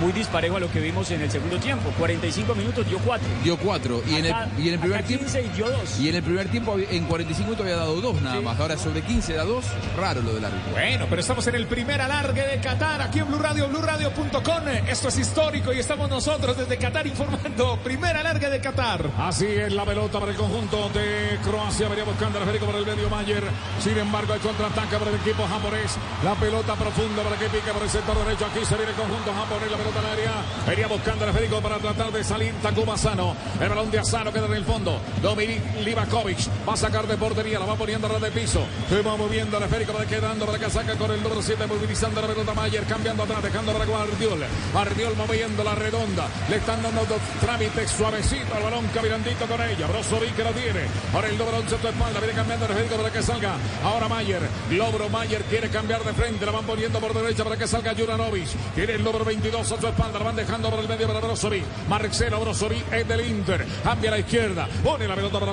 Muy 0.00 0.12
disparejo 0.12 0.56
a 0.56 0.60
lo 0.60 0.70
que 0.70 0.80
vimos 0.80 1.10
en 1.10 1.22
el 1.22 1.30
segundo 1.30 1.58
tiempo. 1.58 1.90
45 1.98 2.54
minutos 2.54 2.86
dio 2.86 2.98
4. 2.98 3.28
Dio 3.42 3.56
cuatro. 3.56 4.02
Y 4.06 4.14
en 4.16 4.26
el, 4.26 4.34
y 4.58 4.68
en 4.68 4.74
el 4.74 4.80
primer 4.80 5.02
tiempo. 5.04 5.24
15 5.24 5.42
y 5.42 5.48
dio 5.48 5.70
2. 5.70 6.00
Y 6.00 6.08
en 6.08 6.14
el 6.14 6.22
primer 6.22 6.48
tiempo, 6.48 6.76
en 6.78 7.04
45 7.04 7.44
minutos 7.44 7.64
había 7.64 7.76
dado 7.76 8.00
dos 8.00 8.22
nada 8.22 8.40
más. 8.40 8.58
Ahora 8.60 8.76
sobre 8.76 9.02
15 9.02 9.34
da 9.34 9.44
dos. 9.44 9.64
Raro 9.96 10.22
lo 10.22 10.34
del 10.34 10.44
árbitro. 10.44 10.70
Bueno, 10.72 11.06
pero 11.10 11.20
estamos 11.20 11.46
en 11.48 11.54
el 11.56 11.66
primer 11.66 12.00
alargue 12.00 12.46
de 12.46 12.60
Qatar, 12.60 13.02
aquí 13.02 13.18
en 13.18 13.28
Blue 13.28 13.38
Radio, 13.38 13.68
BlueRadio.com. 13.68 14.68
Esto 14.88 15.08
es 15.08 15.18
histórico 15.18 15.72
y 15.72 15.78
estamos 15.80 16.08
nosotros 16.08 16.56
desde 16.56 16.78
Qatar 16.78 17.06
informando. 17.06 17.78
Primer 17.82 18.16
alargue 18.16 18.50
de 18.50 18.60
Qatar. 18.60 19.10
Así 19.18 19.46
es 19.46 19.72
la 19.72 19.84
pelota 19.84 20.20
para 20.20 20.30
el 20.32 20.38
conjunto 20.38 20.90
de 20.90 21.38
Croacia. 21.42 21.88
Venía 21.88 22.04
buscando 22.04 22.38
a 22.38 22.42
Federico 22.42 22.66
por 22.66 22.76
el 22.76 22.86
medio 22.86 23.10
Mayer. 23.10 23.44
Sin 23.80 23.98
embargo, 23.98 24.34
el 24.34 24.40
contraataque 24.40 24.96
para 24.96 25.10
el 25.10 25.16
equipo 25.16 25.46
japonés. 25.46 25.96
La 26.24 26.34
pelota 26.34 26.74
profunda 26.74 27.22
para 27.22 27.36
que 27.36 27.46
pique 27.46 27.72
por 27.72 27.82
el 27.82 27.90
sector 27.90 28.16
derecho. 28.24 28.46
Aquí 28.46 28.64
se 28.64 28.76
viene 28.76 28.90
el 28.92 28.96
conjunto 28.96 29.32
japonés. 29.34 29.70
La 29.70 29.76
pelota 29.76 29.87
al 29.96 30.06
área. 30.06 30.32
Venía 30.66 30.86
buscando 30.86 31.24
a 31.24 31.32
Federico 31.32 31.60
para 31.60 31.78
tratar 31.78 32.12
de 32.12 32.22
salir 32.22 32.52
Takuma 32.62 32.94
Asano. 32.94 33.34
El 33.60 33.68
balón 33.68 33.90
de 33.90 33.98
Asano 33.98 34.32
queda 34.32 34.46
en 34.46 34.54
el 34.54 34.64
fondo. 34.64 35.00
Dominik 35.22 35.62
Livakovic 35.84 36.38
va 36.68 36.74
a 36.74 36.76
sacar 36.76 37.06
de 37.06 37.16
portería. 37.16 37.58
La 37.58 37.66
va 37.66 37.76
poniendo 37.76 38.06
a 38.06 38.10
red 38.10 38.20
de 38.20 38.30
piso. 38.30 38.66
Se 38.88 39.00
va 39.02 39.16
moviendo 39.16 39.56
el 39.56 39.62
esférico 39.62 39.92
para 39.92 40.06
quedando 40.06 40.46
para 40.46 40.58
que 40.58 40.70
saca 40.70 40.96
con 40.96 41.10
el 41.10 41.22
número 41.22 41.40
7. 41.40 41.66
Movilizando 41.66 42.20
la 42.20 42.26
pelota 42.28 42.54
Mayer. 42.54 42.84
Cambiando 42.84 43.22
atrás. 43.22 43.42
Dejando 43.42 43.72
para 43.72 43.84
Guardiol. 43.86 44.40
Guardiol 44.72 45.16
moviendo 45.16 45.64
la 45.64 45.74
redonda. 45.74 46.28
Le 46.50 46.56
están 46.56 46.82
dando 46.82 47.04
dos 47.06 47.20
trámites 47.40 47.90
suavecito 47.90 48.54
al 48.54 48.62
balón. 48.62 48.86
Caminandito 48.88 49.46
con 49.46 49.60
ella. 49.62 49.86
Brozovic 49.86 50.36
que 50.36 50.44
lo 50.44 50.50
tiene. 50.50 50.86
Ahora 51.14 51.28
el 51.28 51.38
número 51.38 51.58
11 51.58 51.74
a 51.74 51.80
su 51.80 51.88
espalda. 51.88 52.20
Viene 52.20 52.34
cambiando 52.34 52.64
el 52.66 52.70
esférico 52.72 52.96
para 52.96 53.12
que 53.12 53.22
salga. 53.22 53.56
Ahora 53.82 54.08
Mayer. 54.08 54.42
Logro 54.70 55.08
Mayer 55.08 55.42
quiere 55.44 55.70
cambiar 55.70 56.04
de 56.04 56.12
frente. 56.12 56.44
La 56.44 56.52
van 56.52 56.64
poniendo 56.64 56.98
por 57.00 57.14
derecha 57.14 57.44
para 57.44 57.56
que 57.56 57.66
salga 57.66 57.94
Juranovic. 57.94 58.48
Tiene 58.74 58.94
el 58.94 59.04
número 59.04 59.24
22 59.24 59.77
su 59.80 59.86
espalda. 59.86 60.18
La 60.18 60.24
van 60.24 60.36
dejando 60.36 60.70
por 60.70 60.80
el 60.80 60.88
medio 60.88 61.06
para 61.06 61.20
Brozovic. 61.20 61.64
Marcelo 61.88 62.40
Brozovic 62.40 62.92
es 62.92 63.06
del 63.08 63.26
Inter. 63.26 63.66
Cambia 63.82 64.10
a 64.10 64.12
la 64.12 64.18
izquierda. 64.18 64.68
Pone 64.82 65.06
la 65.06 65.14
pelota 65.14 65.40
para. 65.40 65.52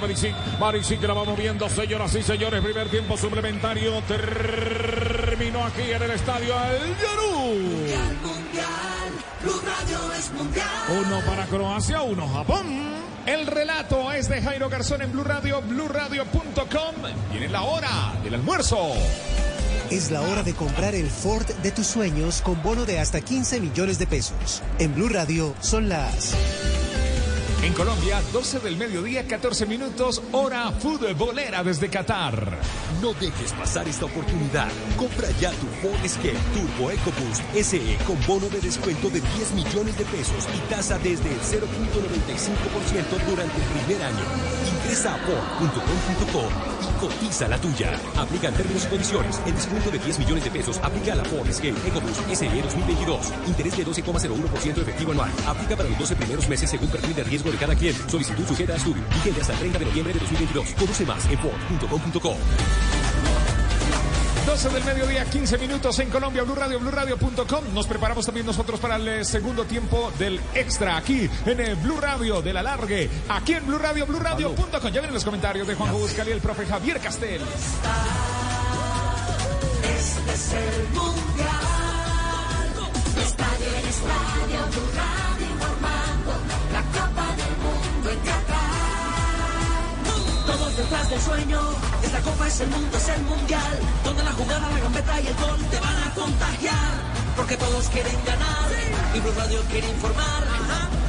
Maricic 0.59 0.99
que 0.99 1.07
la 1.07 1.13
va 1.13 1.23
moviendo. 1.23 1.67
Señoras 1.69 2.13
y 2.15 2.23
señores. 2.23 2.63
Primer 2.63 2.89
tiempo 2.89 3.17
suplementario. 3.17 4.01
Terminó 4.07 5.65
aquí 5.65 5.91
en 5.91 6.01
el 6.01 6.11
estadio 6.11 6.55
El 6.69 6.95
Yarú. 6.97 8.05
Uno 10.89 11.19
para 11.25 11.45
Croacia, 11.45 12.01
uno 12.01 12.27
Japón. 12.27 12.95
El 13.25 13.47
relato 13.47 14.11
es 14.11 14.29
de 14.29 14.41
Jairo 14.41 14.69
Garzón 14.69 15.01
en 15.01 15.11
Blue 15.11 15.23
Radio, 15.23 15.61
BlueRadio.com. 15.61 16.95
Viene 17.31 17.49
la 17.49 17.63
hora 17.63 18.13
del 18.23 18.35
almuerzo. 18.35 18.93
Es 19.91 20.09
la 20.09 20.21
hora 20.21 20.41
de 20.41 20.55
comprar 20.55 20.95
el 20.95 21.07
Ford 21.07 21.45
de 21.61 21.71
tus 21.71 21.85
sueños 21.85 22.41
con 22.41 22.61
bono 22.63 22.85
de 22.85 22.99
hasta 22.99 23.21
15 23.21 23.61
millones 23.61 23.99
de 23.99 24.07
pesos. 24.07 24.63
En 24.79 24.95
Blue 24.95 25.09
Radio 25.09 25.53
son 25.61 25.89
las 25.89 26.33
En 27.63 27.73
Colombia, 27.73 28.21
12 28.31 28.59
del 28.59 28.77
mediodía, 28.77 29.25
14 29.27 29.65
minutos, 29.65 30.21
hora 30.33 30.71
futbolera 30.71 31.63
desde 31.63 31.89
Qatar. 31.89 32.59
No 33.01 33.13
dejes 33.13 33.53
pasar 33.53 33.87
esta 33.87 34.05
oportunidad. 34.05 34.67
Compra 34.97 35.29
ya 35.39 35.51
tu 35.51 35.65
Ford 35.81 36.03
Escape 36.03 36.37
Turbo 36.53 36.91
EcoBoost 36.91 37.41
SE 37.55 37.97
con 38.05 38.17
bono 38.27 38.49
de 38.49 38.61
descuento 38.61 39.09
de 39.09 39.19
10 39.19 39.53
millones 39.53 39.97
de 39.97 40.05
pesos 40.05 40.47
y 40.55 40.59
tasa 40.69 40.99
desde 40.99 41.31
el 41.31 41.39
0.95% 41.39 43.29
durante 43.29 43.57
el 43.57 43.63
primer 43.63 44.03
año. 44.03 44.25
Ingresa 44.83 45.15
a 45.15 45.17
Ford.com.co 45.17 46.43
y 46.81 46.99
cotiza 46.99 47.47
la 47.47 47.57
tuya. 47.57 47.99
Aplican 48.17 48.53
términos 48.53 48.85
y 48.85 48.87
condiciones. 48.87 49.41
El 49.45 49.55
descuento 49.55 49.89
de 49.89 49.99
10 49.99 50.19
millones 50.19 50.43
de 50.43 50.51
pesos 50.51 50.79
aplica 50.83 51.13
a 51.13 51.15
la 51.15 51.25
Ford 51.25 51.47
Escape 51.47 51.75
EcoBoost 51.87 52.29
SE 52.31 52.61
2022. 52.61 53.33
Interés 53.47 53.77
de 53.77 53.85
12,01% 53.85 54.81
efectivo 54.81 55.11
anual. 55.13 55.31
Aplica 55.47 55.75
para 55.75 55.89
los 55.89 55.97
12 55.97 56.15
primeros 56.15 56.47
meses 56.47 56.69
según 56.69 56.89
perfil 56.89 57.15
de 57.15 57.23
riesgo 57.23 57.51
de 57.51 57.54
cada 57.57 57.75
quien. 57.75 57.95
Solicitud 58.09 58.45
sujeta 58.47 58.73
a 58.73 58.75
estudio. 58.77 59.03
Vigente 59.13 59.41
hasta 59.41 59.53
el 59.53 59.59
30 59.59 59.79
de 59.79 59.85
noviembre 59.85 60.13
de 60.13 60.19
2022. 60.19 60.69
Conoce 60.73 61.05
más 61.05 61.25
en 61.25 61.39
Ford.com.co. 61.39 62.35
12 64.45 64.69
del 64.69 64.83
mediodía, 64.83 65.25
15 65.25 65.57
minutos 65.57 65.97
en 65.99 66.09
Colombia, 66.11 66.43
Blue 66.43 66.53
Radio, 66.53 66.79
BlueRadio.com. 66.79 67.73
Nos 67.73 67.87
preparamos 67.87 68.25
también 68.25 68.45
nosotros 68.45 68.79
para 68.79 68.97
el 68.97 69.25
segundo 69.25 69.65
tiempo 69.65 70.11
del 70.19 70.39
extra 70.53 70.97
aquí 70.97 71.27
en 71.47 71.59
el 71.59 71.75
Blue 71.75 71.99
Radio 71.99 72.43
del 72.43 72.55
alargue, 72.57 73.09
aquí 73.27 73.53
en 73.53 73.65
Blue 73.65 73.79
Radio, 73.79 74.05
BlueRadio.com. 74.05 74.91
Ya 74.91 75.01
vienen 75.01 75.13
los 75.13 75.25
comentarios 75.25 75.67
de 75.67 75.73
Juanjo 75.73 75.97
Buscali 75.97 76.29
y 76.29 76.33
el 76.33 76.41
profe 76.41 76.65
Javier 76.67 76.99
Castel. 76.99 77.41
Este 79.81 80.33
es 80.33 80.53
el 80.53 80.87
mundial. 80.93 81.55
Estadio 83.17 83.67
estadio, 83.89 84.59
Blue 84.71 84.91
Radio 84.95 85.34
En 88.05 88.19
Qatar. 88.19 88.55
Todos 90.45 90.77
detrás 90.77 91.09
del 91.09 91.21
sueño. 91.21 91.59
Esta 92.03 92.19
Copa 92.21 92.47
es 92.47 92.59
el 92.59 92.69
mundo, 92.69 92.97
es 92.97 93.09
el 93.09 93.21
mundial. 93.23 93.79
Donde 94.03 94.23
la 94.23 94.31
jugada, 94.33 94.69
la 94.69 94.79
gambeta 94.79 95.21
y 95.21 95.27
el 95.27 95.35
gol 95.35 95.59
te 95.71 95.79
van 95.79 95.97
a 96.03 96.13
contagiar. 96.13 96.93
Porque 97.35 97.57
todos 97.57 97.89
quieren 97.89 98.15
ganar. 98.23 98.69
Y 99.15 99.19
Blue 99.19 99.33
Radio 99.35 99.59
quiere 99.71 99.89
informar. 99.89 100.43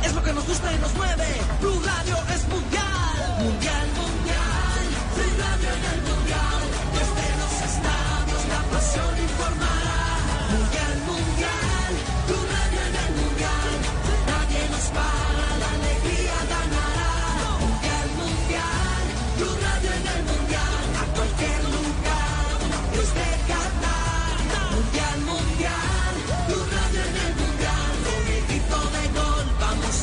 Es 0.05 0.15
lo 0.15 0.23
que 0.23 0.33
nos 0.33 0.47
gusta 0.47 0.73
y 0.73 0.79
nos 0.79 0.95
mueve. 0.95 1.29
Blue 1.61 1.83
Radio 1.85 2.17
es 2.35 2.49
mundial. 2.49 3.45
Mundial, 3.45 3.87
mundial. 4.01 4.81
Blue 5.17 5.35
Radio 5.45 5.69
en 5.77 5.85
el 5.93 6.01
mundial. 6.09 6.61
Desde 6.97 7.27
los 7.41 7.55
estadios 7.71 8.43
la 8.49 8.61
pasión 8.73 9.13
informará. 9.21 9.76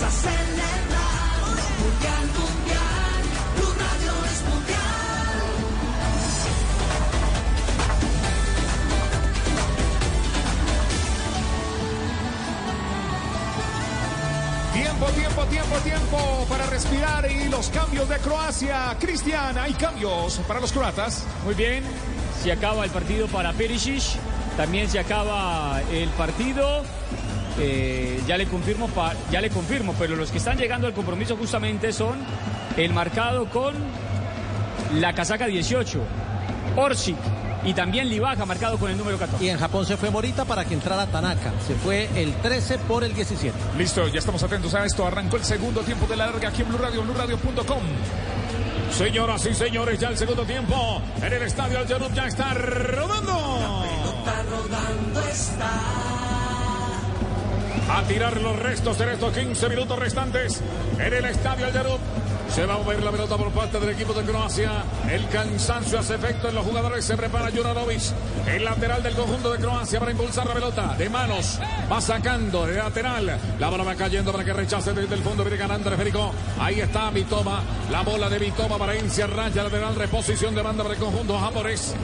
A. 0.03 0.09
Mundial, 1.79 2.25
mundial. 2.37 3.23
Blue 3.55 3.73
Radio 3.79 4.13
es 4.25 4.39
mundial. 4.49 4.83
Tiempo, 14.73 15.05
tiempo, 15.07 15.45
tiempo, 15.45 15.77
tiempo 15.79 16.45
para 16.49 16.65
respirar 16.67 17.31
y 17.31 17.49
los 17.49 17.69
cambios 17.69 18.09
de 18.09 18.17
Croacia. 18.17 18.97
Cristian, 18.99 19.57
hay 19.57 19.73
cambios 19.73 20.39
para 20.47 20.59
los 20.59 20.71
croatas. 20.73 21.23
Muy 21.45 21.55
bien, 21.55 21.83
se 22.41 22.51
acaba 22.51 22.83
el 22.83 22.91
partido 22.91 23.27
para 23.27 23.53
Perisic, 23.53 24.03
también 24.57 24.89
se 24.89 24.99
acaba 24.99 25.81
el 25.91 26.09
partido. 26.09 26.83
Eh, 27.59 28.21
ya 28.27 28.37
le 28.37 28.45
confirmo, 28.47 28.87
pa- 28.89 29.13
ya 29.31 29.41
le 29.41 29.49
confirmo, 29.49 29.93
pero 29.97 30.15
los 30.15 30.31
que 30.31 30.37
están 30.37 30.57
llegando 30.57 30.87
al 30.87 30.93
compromiso 30.93 31.35
justamente 31.37 31.91
son 31.93 32.17
el 32.77 32.93
marcado 32.93 33.45
con 33.49 33.73
la 34.95 35.13
casaca 35.13 35.45
18, 35.47 35.99
Orsic 36.75 37.15
y 37.65 37.73
también 37.73 38.09
Livaja 38.09 38.45
marcado 38.45 38.77
con 38.77 38.91
el 38.91 38.97
número 38.97 39.17
14. 39.17 39.43
Y 39.45 39.49
en 39.49 39.57
Japón 39.57 39.85
se 39.85 39.95
fue 39.95 40.09
Morita 40.11 40.43
para 40.45 40.65
que 40.65 40.73
entrara 40.73 41.05
Tanaka. 41.07 41.51
Se 41.65 41.75
fue 41.75 42.09
el 42.15 42.33
13 42.35 42.77
por 42.79 43.03
el 43.05 43.13
17. 43.13 43.55
Listo, 43.77 44.07
ya 44.09 44.19
estamos 44.19 44.43
atentos 44.43 44.73
a 44.73 44.85
esto. 44.85 45.05
Arrancó 45.07 45.37
el 45.37 45.43
segundo 45.45 45.81
tiempo 45.81 46.05
de 46.07 46.17
la 46.17 46.25
larga 46.25 46.49
aquí 46.49 46.61
en 46.61 46.67
Blue 46.69 46.77
Radio, 46.77 47.03
BlueRadio.com. 47.03 47.83
Señoras 48.91 49.45
y 49.45 49.53
señores, 49.55 49.97
ya 49.99 50.09
el 50.09 50.17
segundo 50.17 50.43
tiempo 50.43 51.01
en 51.21 51.33
el 51.33 51.41
estadio 51.43 51.79
Al 51.79 51.87
ya 52.13 52.27
está 52.27 52.53
rodando. 52.53 53.85
Está 54.19 54.43
rodando 54.43 55.19
está. 55.31 56.22
A 57.89 58.01
tirar 58.03 58.39
los 58.41 58.57
restos 58.59 58.99
en 59.01 59.09
estos 59.09 59.33
15 59.33 59.69
minutos 59.69 59.99
restantes 59.99 60.61
en 60.97 61.13
el 61.13 61.25
estadio 61.25 61.65
Al 61.65 61.73
Yarub. 61.73 61.99
Se 62.49 62.65
va 62.65 62.75
a 62.75 62.77
mover 62.77 63.01
la 63.01 63.11
pelota 63.11 63.35
por 63.35 63.49
parte 63.51 63.79
del 63.79 63.89
equipo 63.89 64.13
de 64.13 64.23
Croacia. 64.23 64.83
El 65.09 65.27
cansancio 65.27 65.99
hace 65.99 66.15
efecto 66.15 66.49
en 66.49 66.55
los 66.55 66.65
jugadores. 66.65 67.03
Se 67.03 67.17
prepara 67.17 67.49
Juranovic, 67.51 68.01
el 68.47 68.63
lateral 68.63 69.01
del 69.01 69.15
conjunto 69.15 69.51
de 69.51 69.59
Croacia 69.59 69.99
para 69.99 70.11
impulsar 70.11 70.45
la 70.45 70.53
pelota. 70.53 70.95
De 70.95 71.09
manos, 71.09 71.59
va 71.91 71.99
sacando 71.99 72.67
de 72.67 72.75
lateral. 72.75 73.39
La 73.59 73.69
bola 73.69 73.83
va 73.83 73.95
cayendo 73.95 74.31
para 74.31 74.45
que 74.45 74.53
rechace 74.53 74.93
desde 74.93 75.15
el 75.15 75.21
fondo. 75.21 75.43
Viene 75.43 75.57
ganando 75.57 75.89
el 75.89 75.95
Federico. 75.95 76.31
Ahí 76.59 76.79
está 76.79 77.09
Vitoma. 77.09 77.63
La 77.91 78.03
bola 78.03 78.29
de 78.29 78.39
Vitoma 78.39 78.77
para 78.77 78.95
Incia 78.95 79.27
Raya 79.27 79.63
lateral. 79.63 79.95
Reposición 79.95 80.53
de 80.53 80.61
banda 80.61 80.83
para 80.83 80.95
el 80.95 81.01
conjunto 81.01 81.39
japonés. 81.39 81.95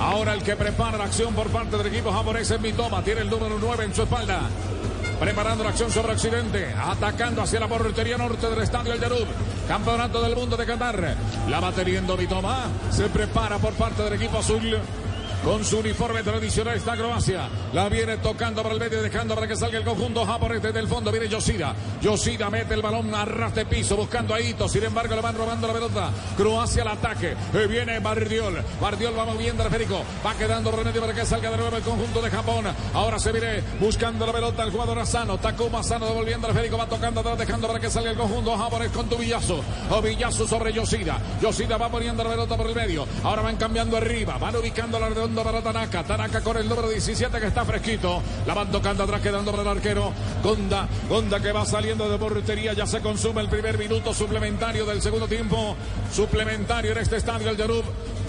Ahora 0.00 0.34
el 0.34 0.42
que 0.44 0.54
prepara 0.54 0.96
la 0.96 1.04
acción 1.04 1.34
por 1.34 1.48
parte 1.48 1.76
del 1.76 1.88
equipo 1.88 2.12
japonés 2.12 2.50
es 2.50 2.62
Vitoma. 2.62 3.02
Tiene 3.02 3.22
el 3.22 3.30
número 3.30 3.58
9 3.60 3.84
en 3.84 3.94
su 3.94 4.02
espalda. 4.02 4.42
Preparando 5.20 5.64
la 5.64 5.70
acción 5.70 5.90
sobre 5.90 6.12
Occidente. 6.12 6.72
Atacando 6.74 7.42
hacia 7.42 7.58
la 7.58 7.66
portería 7.66 8.16
norte 8.16 8.48
del 8.48 8.60
estadio 8.60 8.92
El 8.92 9.00
Yarub. 9.00 9.26
Campeonato 9.66 10.22
del 10.22 10.36
mundo 10.36 10.56
de 10.56 10.64
Qatar. 10.64 11.16
La 11.48 11.60
va 11.60 11.72
teniendo 11.72 12.16
Vitoma. 12.16 12.66
Se 12.90 13.08
prepara 13.08 13.58
por 13.58 13.72
parte 13.74 14.02
del 14.04 14.12
equipo 14.12 14.38
azul. 14.38 14.78
Con 15.44 15.64
su 15.64 15.78
uniforme 15.78 16.22
tradicional 16.22 16.76
está 16.76 16.96
Croacia. 16.96 17.48
La 17.72 17.88
viene 17.88 18.18
tocando 18.18 18.62
para 18.62 18.74
el 18.74 18.80
medio, 18.80 19.02
dejando 19.02 19.34
para 19.34 19.46
que 19.46 19.56
salga 19.56 19.78
el 19.78 19.84
conjunto 19.84 20.26
japonés 20.26 20.60
desde 20.60 20.80
el 20.80 20.88
fondo. 20.88 21.12
Viene 21.12 21.28
Yoshida. 21.28 21.74
Yoshida 22.02 22.50
mete 22.50 22.74
el 22.74 22.82
balón 22.82 23.14
a 23.14 23.24
piso, 23.70 23.96
buscando 23.96 24.34
a 24.34 24.40
Ito. 24.40 24.68
Sin 24.68 24.82
embargo, 24.82 25.14
le 25.14 25.22
van 25.22 25.36
robando 25.36 25.68
la 25.68 25.72
pelota. 25.72 26.10
Croacia 26.36 26.82
al 26.82 26.88
ataque. 26.88 27.34
Eh, 27.54 27.66
Viene 27.68 28.00
Bardiol. 28.00 28.62
Bardiol 28.80 29.16
va 29.16 29.24
moviendo 29.24 29.62
al 29.62 29.70
Federico. 29.70 30.02
Va 30.26 30.34
quedando 30.34 30.70
por 30.70 30.82
para 30.82 31.14
que 31.14 31.24
salga 31.24 31.50
de 31.50 31.56
nuevo 31.56 31.76
el 31.76 31.82
conjunto 31.82 32.20
de 32.20 32.30
Japón. 32.30 32.64
Ahora 32.92 33.18
se 33.18 33.30
viene 33.32 33.62
buscando 33.80 34.26
la 34.26 34.32
pelota 34.32 34.64
el 34.64 34.72
jugador 34.72 34.98
Asano. 34.98 35.38
Takuma 35.38 35.80
Asano 35.80 36.06
devolviendo 36.06 36.48
al 36.48 36.52
Federico. 36.52 36.76
Va 36.76 36.86
tocando 36.86 37.20
atrás, 37.20 37.38
dejando 37.38 37.68
para 37.68 37.78
que 37.78 37.90
salga 37.90 38.10
el 38.10 38.16
conjunto 38.16 38.56
japonés 38.56 38.90
con 38.90 39.08
tu 39.08 39.16
Villazo. 39.16 39.62
O 39.90 40.02
Villazo 40.02 40.48
sobre 40.48 40.72
Yoshida. 40.72 41.18
Yoshida 41.40 41.76
va 41.76 41.88
poniendo 41.88 42.24
la 42.24 42.30
pelota 42.30 42.56
por 42.56 42.66
el 42.66 42.74
medio. 42.74 43.06
Ahora 43.22 43.42
van 43.42 43.56
cambiando 43.56 43.96
arriba. 43.96 44.36
Van 44.36 44.56
ubicando 44.56 44.98
la 44.98 45.08
redonda 45.08 45.27
para 45.36 45.62
Tanaka. 45.62 46.04
Tanaka 46.04 46.40
con 46.40 46.56
el 46.56 46.68
número 46.68 46.88
17 46.88 47.40
que 47.40 47.46
está 47.46 47.64
fresquito. 47.64 48.22
La 48.46 48.54
van 48.54 48.70
tocando 48.70 49.04
atrás, 49.04 49.20
quedando 49.20 49.50
para 49.50 49.62
el 49.62 49.68
arquero. 49.68 50.12
Gonda. 50.42 50.88
Gonda 51.08 51.40
que 51.40 51.52
va 51.52 51.64
saliendo 51.64 52.08
de 52.08 52.18
portería. 52.18 52.72
Ya 52.72 52.86
se 52.86 53.00
consume 53.00 53.42
el 53.42 53.48
primer 53.48 53.78
minuto 53.78 54.12
suplementario 54.14 54.86
del 54.86 55.02
segundo 55.02 55.28
tiempo. 55.28 55.76
Suplementario 56.12 56.92
en 56.92 56.98
este 56.98 57.16
estadio, 57.16 57.50
el 57.50 57.56
Yarub. 57.56 57.84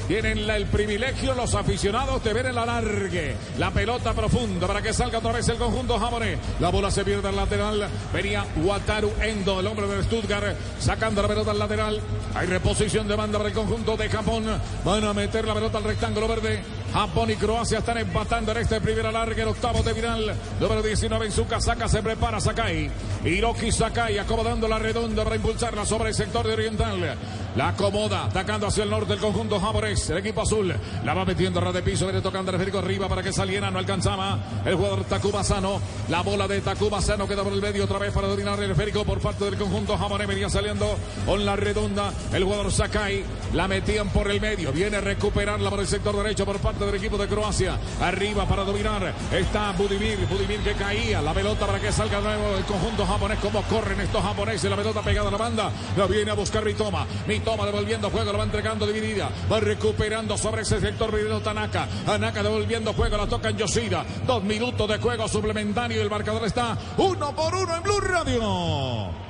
Tienen 0.10 0.50
el 0.50 0.66
privilegio 0.66 1.36
los 1.36 1.54
aficionados 1.54 2.24
de 2.24 2.34
ver 2.34 2.48
el 2.48 2.58
alargue. 2.58 3.36
La 3.60 3.70
pelota 3.70 4.12
profunda 4.14 4.66
para 4.66 4.82
que 4.82 4.92
salga 4.92 5.20
otra 5.20 5.34
vez 5.34 5.48
el 5.50 5.58
conjunto 5.58 6.00
japonés. 6.00 6.40
La 6.60 6.70
bola 6.70 6.90
se 6.90 7.06
pierde 7.06 7.28
al 7.28 7.36
lateral. 7.36 7.88
Venía 8.12 8.44
Wataru 8.64 9.12
Endo, 9.22 9.60
el 9.60 9.68
hombre 9.68 9.88
del 9.88 10.04
Stuttgart, 10.04 10.58
sacando 10.80 11.22
la 11.22 11.28
pelota 11.28 11.52
al 11.52 11.60
lateral. 11.60 12.02
Hay 12.34 12.48
reposición 12.48 13.08
de 13.08 13.16
banda 13.16 13.38
para 13.38 13.50
el 13.50 13.56
conjunto 13.56 13.96
de 13.96 14.10
Japón. 14.10 14.46
Van 14.84 15.04
a 15.04 15.14
meter 15.14 15.46
la 15.46 15.54
pelota 15.54 15.78
al 15.78 15.84
rectángulo 15.84 16.28
verde. 16.28 16.64
Japón 16.94 17.30
y 17.30 17.36
Croacia 17.36 17.80
están 17.80 17.98
empatando 17.98 18.52
en 18.52 18.57
este 18.57 18.82
primer 18.82 19.06
alargue. 19.06 19.41
El 19.41 19.49
octavo 19.49 19.84
de 19.84 19.94
Vidal. 19.94 20.36
Número 20.60 20.82
19 20.82 21.28
en 21.28 21.32
su 21.32 21.45
casaca. 21.48 21.88
Se 21.88 22.02
prepara 22.02 22.40
Sakai. 22.40 22.90
Hiroki 23.24 23.72
Sakai 23.72 24.18
acomodando 24.18 24.68
la 24.68 24.80
redonda 24.80 25.24
para 25.24 25.36
impulsarla 25.36 25.86
sobre 25.86 26.10
el 26.10 26.16
sector 26.16 26.48
de 26.48 26.53
Oriental. 26.53 27.18
La 27.60 27.68
acomoda, 27.68 28.23
atacando 28.23 28.68
hacia 28.68 28.86
el 28.86 28.90
norte 28.90 29.11
el 29.11 29.19
conjunto 29.19 29.60
japonés. 29.60 30.10
El 30.10 30.19
equipo 30.19 30.44
azul 30.44 30.73
la 31.03 31.14
va 31.14 31.26
metiendo 31.26 31.60
a 31.60 31.64
ras 31.64 31.73
de 31.73 31.81
piso. 31.81 32.06
Viene 32.06 32.22
tocando 32.22 32.52
el 32.52 32.56
esférico 32.56 32.80
arriba 32.80 33.10
para 33.10 33.22
que 33.22 33.34
saliera. 33.34 33.69
No 33.69 33.80
alcanzaba 33.80 34.40
el 34.64 34.76
jugador 34.76 35.03
Takuma 35.03 35.44
Sano. 35.44 35.81
La 36.07 36.22
bola 36.22 36.48
de 36.48 36.61
Takuma 36.61 37.02
Sano 37.02 37.27
queda 37.27 37.44
por 37.44 37.52
el 37.52 37.61
medio 37.61 37.84
otra 37.84 37.99
vez 37.99 38.14
para 38.14 38.30
dominar 38.30 38.64
el 38.64 38.72
esférico 38.72 39.03
por 39.03 39.19
parte 39.19 39.44
del 39.44 39.57
conjunto 39.57 39.98
japonés. 39.98 40.26
Venía 40.26 40.49
saliendo 40.49 40.98
con 41.26 41.45
la 41.45 41.57
redonda 41.57 42.14
el 42.31 42.45
jugador 42.45 42.72
Sakai. 42.72 43.26
La 43.53 43.68
metían 43.68 44.07
por 44.07 44.31
el 44.31 44.40
medio. 44.40 44.72
Viene 44.72 44.95
a 44.95 45.02
recuperarla 45.02 45.69
por 45.69 45.81
el 45.81 45.88
sector 45.88 46.15
derecho 46.15 46.45
por 46.45 46.60
parte 46.60 46.86
del 46.86 46.95
equipo 46.95 47.18
de 47.18 47.27
Croacia. 47.27 47.77
Arriba 47.99 48.48
para 48.48 48.64
dominar. 48.64 49.14
Está 49.34 49.73
Budimir. 49.73 50.18
Budimir 50.27 50.61
que 50.61 50.76
caía. 50.76 51.22
La 51.22 51.34
pelota 51.34 51.68
para 51.68 51.81
que 51.81 51.91
salga 51.91 52.22
nuevo 52.22 52.56
el 52.56 52.64
conjunto 52.64 53.06
japonés. 53.06 53.38
Como 53.40 53.61
corren 53.64 53.99
estos 53.99 54.23
japoneses. 54.23 54.69
La 54.69 54.77
pelota 54.77 55.02
pegada 55.02 55.27
a 55.27 55.31
la 55.31 55.38
banda. 55.38 55.72
La 55.98 56.06
viene 56.06 56.31
a 56.31 56.36
buscar 56.36 56.64
Mitoma. 56.64 57.06
Mitoma 57.27 57.49
devolviendo 57.58 58.10
juego. 58.10 58.32
La 58.32 58.38
va 58.38 58.44
entregando 58.44 58.88
dividida. 58.88 59.30
Va 59.52 59.60
recuperando 59.60 60.38
sobre 60.38 60.62
ese 60.64 60.80
sector. 60.80 61.12
Viniendo 61.12 61.42
Tanaka. 61.42 61.88
Tanaka 62.06 62.44
devolviendo 62.44 62.94
juego. 62.94 63.18
La 63.18 63.28
toca 63.28 63.50
en 63.50 63.58
Yoshida. 63.58 64.06
Dos 64.26 64.44
minutos 64.44 64.88
de 64.88 64.98
juego 64.98 65.28
suplementario. 65.28 66.02
El 66.02 66.10
marcador 66.10 66.46
está 66.46 66.78
uno 66.98 67.36
por 67.36 67.54
uno 67.56 67.76
en 67.76 67.84
Blue 67.84 68.00
Radio. 68.02 69.30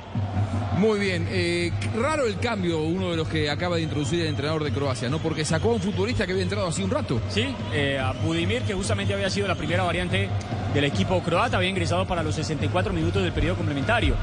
Muy 0.80 0.98
bien, 0.98 1.28
eh, 1.30 1.70
raro 1.94 2.24
el 2.26 2.38
cambio, 2.38 2.80
uno 2.80 3.10
de 3.10 3.16
los 3.18 3.28
que 3.28 3.50
acaba 3.50 3.76
de 3.76 3.82
introducir 3.82 4.22
el 4.22 4.28
entrenador 4.28 4.64
de 4.64 4.72
Croacia, 4.72 5.10
¿no? 5.10 5.18
Porque 5.18 5.44
sacó 5.44 5.72
a 5.72 5.74
un 5.74 5.80
futbolista 5.80 6.24
que 6.24 6.32
había 6.32 6.42
entrado 6.42 6.66
hace 6.66 6.82
un 6.82 6.90
rato. 6.90 7.20
Sí, 7.28 7.54
eh, 7.74 7.98
a 7.98 8.12
Budimir, 8.12 8.62
que 8.62 8.72
justamente 8.72 9.12
había 9.12 9.28
sido 9.28 9.46
la 9.46 9.56
primera 9.56 9.82
variante 9.82 10.30
del 10.72 10.84
equipo 10.84 11.22
croata, 11.22 11.58
había 11.58 11.68
ingresado 11.68 12.06
para 12.06 12.22
los 12.22 12.34
64 12.34 12.94
minutos 12.94 13.22
del 13.22 13.30
periodo 13.30 13.56
complementario. 13.56 14.14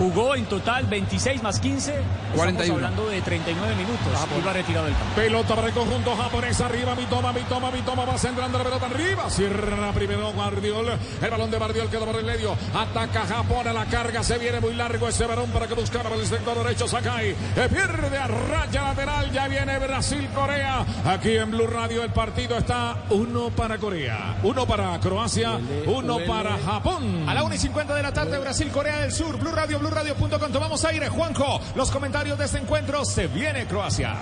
Jugó 0.00 0.34
en 0.34 0.46
total 0.46 0.86
26 0.86 1.42
más 1.42 1.60
15, 1.60 1.90
estamos 1.90 2.34
41. 2.34 2.74
hablando 2.74 3.06
de 3.10 3.20
39 3.20 3.74
minutos. 3.76 4.08
Y 4.38 4.40
va 4.46 4.52
retirado 4.54 4.86
del 4.86 4.94
campo. 4.94 5.14
Pelota 5.14 5.54
para 5.54 5.66
el 5.68 5.74
conjunto 5.74 6.16
japonés. 6.16 6.58
Arriba, 6.62 6.94
Mitoma, 6.94 7.34
Mitoma, 7.34 7.70
Mitoma. 7.70 8.06
Va 8.06 8.16
centrando 8.16 8.56
la 8.56 8.64
pelota 8.64 8.86
arriba. 8.86 9.28
Cierra 9.28 9.92
primero 9.92 10.32
Guardiol. 10.32 10.98
El 11.20 11.30
balón 11.30 11.50
de 11.50 11.58
Guardiol 11.58 11.90
queda 11.90 12.06
por 12.06 12.16
el 12.16 12.24
medio. 12.24 12.56
Ataca 12.74 13.26
Japón 13.26 13.68
a 13.68 13.74
la 13.74 13.84
carga. 13.84 14.22
Se 14.22 14.38
viene 14.38 14.58
muy 14.58 14.72
largo 14.74 15.06
ese 15.06 15.26
balón 15.26 15.50
para 15.50 15.66
que 15.66 15.74
buscara 15.74 16.08
por 16.08 16.18
el 16.18 16.26
sector 16.26 16.56
derecho. 16.56 16.88
Sakai. 16.88 17.28
Eh, 17.28 17.68
pierde 17.70 18.16
a 18.16 18.26
raya 18.26 18.82
lateral. 18.84 19.30
Ya 19.32 19.48
viene 19.48 19.78
Brasil-Corea. 19.78 20.86
Aquí 21.04 21.36
en 21.36 21.50
Blue 21.50 21.66
Radio 21.66 22.02
el 22.04 22.10
partido 22.10 22.56
está 22.56 23.02
uno 23.10 23.50
para 23.50 23.76
Corea. 23.76 24.38
Uno 24.44 24.66
para 24.66 24.98
Croacia. 24.98 25.60
Uno 25.84 26.20
para 26.26 26.56
Japón. 26.56 27.28
A 27.28 27.34
la 27.34 27.42
1 27.42 27.54
y 27.54 27.58
50 27.58 27.94
de 27.94 28.02
la 28.02 28.12
tarde, 28.14 28.38
Brasil, 28.38 28.70
Corea 28.70 29.00
del 29.00 29.12
Sur, 29.12 29.36
Blue 29.36 29.52
Radio, 29.52 29.78
BlueRadio.com. 29.90 30.52
Tomamos 30.52 30.84
aire, 30.84 31.08
Juanjo. 31.08 31.60
Los 31.74 31.90
comentarios 31.90 32.38
de 32.38 32.44
este 32.44 32.58
encuentro. 32.58 33.04
Se 33.04 33.26
viene 33.26 33.66
Croacia. 33.66 34.16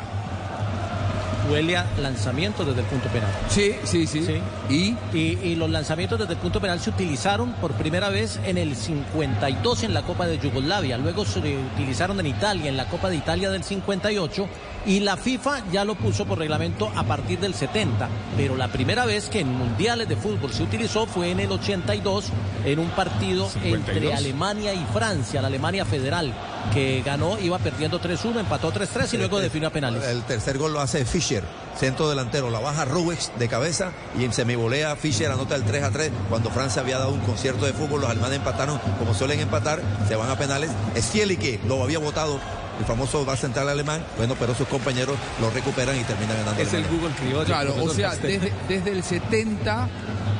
Huele 1.51 1.77
a 1.77 1.87
lanzamiento 1.99 2.65
desde 2.65 2.81
el 2.81 2.87
punto 2.87 3.09
penal. 3.09 3.31
Sí, 3.49 3.75
sí, 3.85 4.07
sí. 4.07 4.41
¿Y? 4.69 4.97
y 5.15 5.55
los 5.55 5.71
lanzamientos 5.71 6.19
desde 6.19 6.35
el 6.35 6.39
punto 6.39 6.61
penal 6.61 6.79
se 6.79 6.91
utilizaron 6.91 7.53
por 7.55 7.73
primera 7.73 8.11
vez 8.11 8.39
en 8.45 8.59
el 8.59 8.77
52 8.77 9.85
en 9.85 9.95
la 9.95 10.03
Copa 10.03 10.27
de 10.27 10.39
Yugoslavia. 10.39 10.99
Luego 10.99 11.25
se 11.25 11.39
utilizaron 11.39 12.21
en 12.21 12.27
Italia, 12.27 12.69
en 12.69 12.77
la 12.77 12.87
Copa 12.87 13.09
de 13.09 13.17
Italia 13.17 13.51
del 13.51 13.65
58. 13.65 14.49
Y 14.89 15.01
la 15.01 15.19
FIFA 15.19 15.71
ya 15.71 15.85
lo 15.85 15.97
puso 15.97 16.25
por 16.25 16.39
reglamento 16.39 16.91
a 16.97 17.05
partir 17.05 17.39
del 17.39 17.53
70. 17.53 18.09
Pero 18.39 18.57
la 18.57 18.69
primera 18.69 19.05
vez 19.05 19.29
que 19.29 19.41
en 19.41 19.53
mundiales 19.53 20.09
de 20.09 20.17
fútbol 20.17 20.51
se 20.51 20.63
utilizó 20.63 21.07
fue 21.07 21.31
en 21.31 21.41
el 21.41 21.53
82 21.53 22.33
en 22.65 22.79
un 22.79 22.89
partido 22.93 23.51
entre 23.57 24.01
52. 24.01 24.15
Alemania 24.15 24.73
y 24.73 24.83
Francia, 24.91 25.43
la 25.43 25.49
Alemania 25.49 25.85
Federal, 25.85 26.33
que 26.73 27.03
ganó, 27.05 27.39
iba 27.39 27.59
perdiendo 27.59 28.01
3-1, 28.01 28.41
empató 28.41 28.73
3-3 28.73 29.13
y 29.13 29.17
luego 29.19 29.41
definió 29.41 29.69
a 29.69 29.73
penales. 29.73 30.03
El 30.07 30.23
tercer 30.23 30.57
gol 30.57 30.73
lo 30.73 30.81
hace 30.81 31.05
Fischer, 31.05 31.45
centro 31.77 32.09
delantero. 32.09 32.49
La 32.49 32.61
baja 32.61 32.87
Rubex 32.87 33.33
de 33.39 33.47
cabeza 33.47 33.93
y 34.19 34.25
en 34.25 34.33
semivolea 34.33 34.97
Fischer 34.97 35.31
anota 35.31 35.55
el 35.55 35.65
3 35.65 35.83
a 35.83 35.91
3. 35.91 36.11
Cuando 36.31 36.49
Francia 36.49 36.81
había 36.81 36.97
dado 36.97 37.13
un 37.13 37.21
concierto 37.21 37.67
de 37.67 37.75
fútbol, 37.75 38.01
los 38.01 38.09
alemanes 38.09 38.39
empataron 38.39 38.81
como 38.99 39.13
suelen 39.13 39.39
empatar, 39.41 39.83
se 40.09 40.17
van 40.17 40.31
a 40.31 40.39
penales. 40.39 40.71
Stielique 40.97 41.61
lo 41.69 41.83
había 41.83 41.99
votado. 41.99 42.41
El 42.79 42.85
famoso 42.85 43.27
va 43.27 43.37
central 43.37 43.69
alemán, 43.69 44.05
bueno, 44.17 44.37
pero 44.39 44.55
sus 44.55 44.69
compañeros 44.69 45.17
lo 45.41 45.51
recuperan 45.51 45.99
y 45.99 46.05
terminan 46.05 46.37
ganando. 46.39 46.63
Es 46.63 46.73
el 46.73 46.87
Google 46.87 47.11
criollo. 47.15 47.45
Claro, 47.45 47.75
o 47.83 47.89
sea, 47.91 48.15
desde, 48.15 48.53
desde 48.69 48.91
el 48.93 49.03
70 49.03 49.89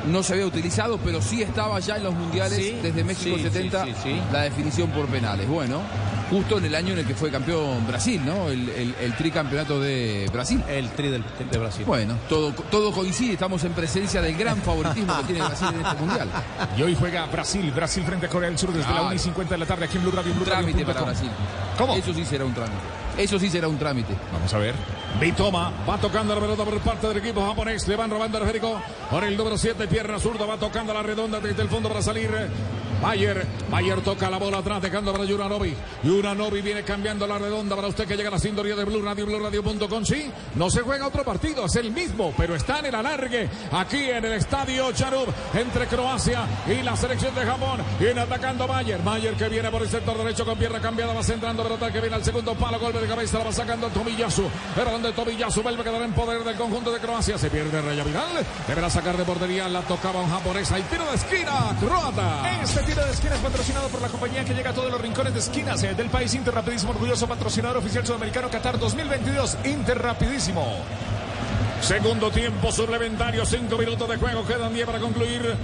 no 0.07 0.23
se 0.23 0.35
había 0.35 0.47
utilizado, 0.47 0.99
pero 1.05 1.21
sí 1.21 1.43
estaba 1.43 1.79
ya 1.81 1.97
en 1.97 2.05
los 2.05 2.15
mundiales 2.15 2.59
Sí, 2.59 2.79
desde 2.83 3.05
México 3.05 3.37
sí, 3.37 3.43
70 3.43 3.85
sí, 3.85 3.91
sí, 3.95 3.99
sí. 4.05 4.21
la 4.33 4.43
definición 4.43 4.91
por 4.91 5.07
penales. 5.07 5.49
Bueno, 5.49 5.81
justo 6.31 6.59
en 6.59 6.65
el 6.67 6.75
año 6.75 6.93
en 6.93 7.01
el 7.01 7.07
que 7.07 7.15
fue 7.15 7.31
campeón 7.31 7.87
Brasil, 7.87 8.21
¿no? 8.25 8.49
El, 8.49 8.69
el- 8.71 8.95
el 9.01 9.17
tricampeonato 9.17 9.81
de 9.81 10.29
Brasil. 10.33 10.63
El 10.69 10.91
tri 10.91 11.09
del- 11.09 11.25
de 11.51 11.59
Brasil. 11.59 11.85
Bueno, 11.87 12.15
todo, 12.29 12.53
todo 12.53 12.93
coincide, 12.93 13.33
estamos 13.33 13.63
en 13.65 13.73
presencia 13.73 14.21
del 14.23 14.37
gran 14.37 14.59
favoritismo 14.63 15.17
que 15.19 15.25
tiene 15.33 15.47
Brasil 15.47 15.69
en 15.75 15.87
este 15.87 15.97
mundial. 16.01 16.29
Y 16.77 16.83
hoy 16.83 16.97
juega 16.99 17.27
Brasil, 17.27 17.71
Brasil 17.75 18.03
frente 18.05 18.27
a 18.27 18.29
Corea 18.29 18.49
del 18.51 18.59
Sur 18.59 18.71
desde 18.71 18.83
la 18.85 18.89
Claro. 18.91 19.07
1 19.07 19.15
y 19.15 19.19
50 19.19 19.55
de 19.55 19.59
la 19.59 19.67
tarde 19.67 19.85
aquí 19.87 19.97
en 19.97 20.03
Blue 20.05 20.13
Radio, 20.13 20.31
Un 20.33 20.37
Blue 20.39 20.45
trámite 20.47 20.85
para. 20.85 21.03
Brasil. 21.03 21.31
¿Cómo? 21.77 21.95
Eso 21.95 22.13
sí 22.15 22.25
será 22.25 22.45
un 22.45 22.55
trámite. 22.55 22.77
Eso 23.19 23.37
sí 23.39 23.51
será 23.51 23.67
un 23.67 23.77
trámite. 23.77 24.15
Vamos 24.33 24.55
a 24.55 24.59
ver. 24.59 24.75
Mitoma 25.21 25.73
va 25.89 25.99
tocando 25.99 26.35
la 26.37 26.41
pelota 26.41 26.65
por 26.65 26.79
parte 26.79 27.09
del 27.09 27.17
equipo 27.17 27.45
japonés. 27.45 27.89
Le 27.89 27.97
van 27.97 28.11
robando 28.11 28.39
el 28.39 28.45
Federico. 28.45 28.81
Por 29.11 29.25
el 29.25 29.37
número 29.37 29.59
7, 29.59 29.89
pierna 29.89 30.21
zurda. 30.21 30.47
Va 30.47 30.57
tocando 30.57 30.95
la 30.95 31.03
redonda 31.03 31.41
desde 31.41 31.63
el 31.63 31.69
fondo 31.69 31.89
para 31.89 32.01
salir. 32.01 32.31
Mayer, 33.03 33.47
Mayer 33.71 34.01
toca 34.01 34.29
la 34.29 34.39
bola 34.39 34.59
atrás, 34.59 34.83
dejando 34.83 35.13
para 35.13 35.27
Juranovi. 35.27 35.75
Juranovi 36.05 36.61
viene 36.63 36.83
cambiando 36.83 37.27
la 37.27 37.39
redonda 37.39 37.77
para 37.77 37.89
usted 37.89 38.07
que 38.07 38.17
llega 38.17 38.29
a 38.29 38.33
la 38.33 38.39
sintonía 38.39 38.75
de 38.75 38.85
Blue 38.85 39.03
Radio, 39.03 39.27
BlueRadio.com. 39.27 40.05
Sí, 40.05 40.31
no 40.57 40.71
se 40.71 40.81
juega 40.81 41.07
otro 41.07 41.25
partido, 41.25 41.67
es 41.67 41.77
el 41.77 41.91
mismo, 41.91 42.35
pero 42.37 42.55
está 42.55 42.81
en 42.81 42.87
el 42.87 42.95
alargue 42.95 43.49
aquí 43.73 44.11
en 44.11 44.25
el 44.25 44.33
estadio 44.33 44.91
Charub 44.93 45.29
entre 45.55 45.87
Croacia 45.87 46.45
y 46.67 46.83
la 46.83 46.97
selección 46.97 47.35
de 47.35 47.45
Japón. 47.45 47.81
Viene 48.01 48.21
atacando 48.21 48.67
Mayer. 48.67 49.03
Mayer 49.03 49.35
que 49.35 49.49
viene 49.49 49.71
por 49.71 49.83
el 49.83 49.89
sector 49.89 50.17
derecho 50.19 50.45
con 50.45 50.59
pierna 50.59 50.81
cambiada, 50.81 51.13
va 51.15 51.23
centrando 51.23 51.63
pelota 51.63 51.93
que 51.93 52.01
viene 52.01 52.17
al 52.17 52.25
segundo 52.25 52.55
palo, 52.55 52.79
golpe 52.81 53.01
de 53.01 53.07
cabeza, 53.07 53.39
la 53.39 53.45
va 53.45 53.53
sacando 53.53 53.89
Tomiyasu. 53.89 54.49
Pero 54.75 54.91
donde 54.91 55.13
Tomiyasu 55.13 55.63
vuelve 55.63 55.83
a 55.83 55.85
quedar 55.85 56.03
en 56.03 56.13
poder 56.13 56.43
del 56.43 56.57
conjunto 56.57 56.91
de 56.91 56.99
Croacia. 56.99 57.39
Se 57.39 57.51
pierde 57.51 57.81
Raya 57.81 58.05
Vidal, 58.05 58.45
deberá 58.67 58.91
sacar 58.91 59.17
de 59.17 59.25
portería, 59.25 59.69
la 59.69 59.83
tocaba 59.83 60.21
un 60.21 60.31
japonés. 60.31 60.71
Hay 60.73 60.83
tiro 60.83 61.05
de 61.07 61.17
esquina, 61.17 61.77
croata. 61.81 62.43
Tiro 62.89 63.05
de 63.05 63.13
esquina 63.13 63.35
es 63.35 63.41
patrocinado 63.43 63.89
por 63.89 64.01
la 64.01 64.09
compañía 64.09 64.45
que 64.47 64.55
llega 64.55 64.71
a 64.71 64.73
todos 64.73 64.91
los 64.91 64.99
rincones 64.99 65.35
de 65.35 65.41
esquinas 65.41 65.83
eh, 65.83 65.95
del 65.95 66.09
país 66.09 66.33
Interrapidísimo, 66.33 66.93
orgulloso 66.93 67.29
patrocinador 67.29 67.77
oficial 67.77 68.07
sudamericano 68.07 68.49
Qatar 68.49 68.79
2022. 68.79 69.59
Interrapidísimo. 69.65 70.65
Segundo 71.83 72.31
tiempo 72.31 72.73
suplementario, 72.73 73.45
cinco 73.45 73.77
minutos 73.77 74.09
de 74.09 74.17
juego, 74.17 74.47
quedan 74.47 74.73
10 74.73 74.87
para 74.87 75.01
concluir. 75.01 75.55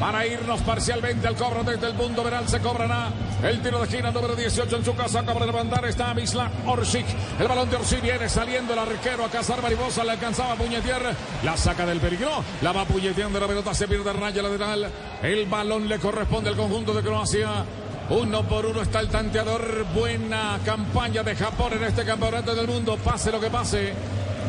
Para 0.00 0.26
irnos 0.26 0.60
parcialmente 0.60 1.26
al 1.26 1.36
cobro 1.36 1.64
desde 1.64 1.86
el 1.86 1.94
punto 1.94 2.22
veral 2.22 2.46
se 2.48 2.60
cobrará 2.60 3.10
el 3.42 3.62
tiro 3.62 3.78
de 3.78 3.84
esquina 3.84 4.10
número 4.10 4.36
18 4.36 4.76
en 4.76 4.84
su 4.84 4.94
casa. 4.94 5.20
Acaba 5.20 5.40
de 5.40 5.46
levantar 5.46 5.84
está 5.86 6.12
Misla 6.12 6.50
Orsic. 6.66 7.06
El 7.40 7.48
balón 7.48 7.70
de 7.70 7.76
Orsic 7.76 8.02
viene 8.02 8.28
saliendo 8.28 8.74
el 8.74 8.78
arquero 8.78 9.24
a 9.24 9.30
cazar 9.30 9.62
mariposa. 9.62 10.04
Le 10.04 10.12
alcanzaba 10.12 10.52
a 10.52 10.56
puñetear. 10.56 11.14
La 11.42 11.56
saca 11.56 11.86
del 11.86 12.00
peligro. 12.00 12.44
La 12.60 12.72
va 12.72 12.84
puñeteando 12.84 13.40
la 13.40 13.46
pelota. 13.46 13.72
Se 13.72 13.88
pierde 13.88 14.12
raya 14.12 14.42
lateral. 14.42 14.90
El 15.22 15.46
balón 15.46 15.88
le 15.88 15.98
corresponde 15.98 16.50
al 16.50 16.56
conjunto 16.56 16.92
de 16.92 17.02
Croacia. 17.02 17.64
Uno 18.10 18.42
por 18.44 18.66
uno 18.66 18.82
está 18.82 19.00
el 19.00 19.08
tanteador. 19.08 19.86
Buena 19.94 20.58
campaña 20.64 21.22
de 21.22 21.34
Japón 21.34 21.72
en 21.72 21.84
este 21.84 22.04
campeonato 22.04 22.54
del 22.54 22.68
mundo. 22.68 22.98
Pase 23.02 23.32
lo 23.32 23.40
que 23.40 23.48
pase. 23.48 23.94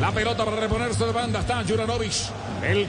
La 0.00 0.12
pelota 0.12 0.44
para 0.44 0.58
reponerse 0.58 1.04
de 1.04 1.12
banda 1.12 1.40
está 1.40 1.64
Juranovic. 1.66 2.12
El 2.62 2.86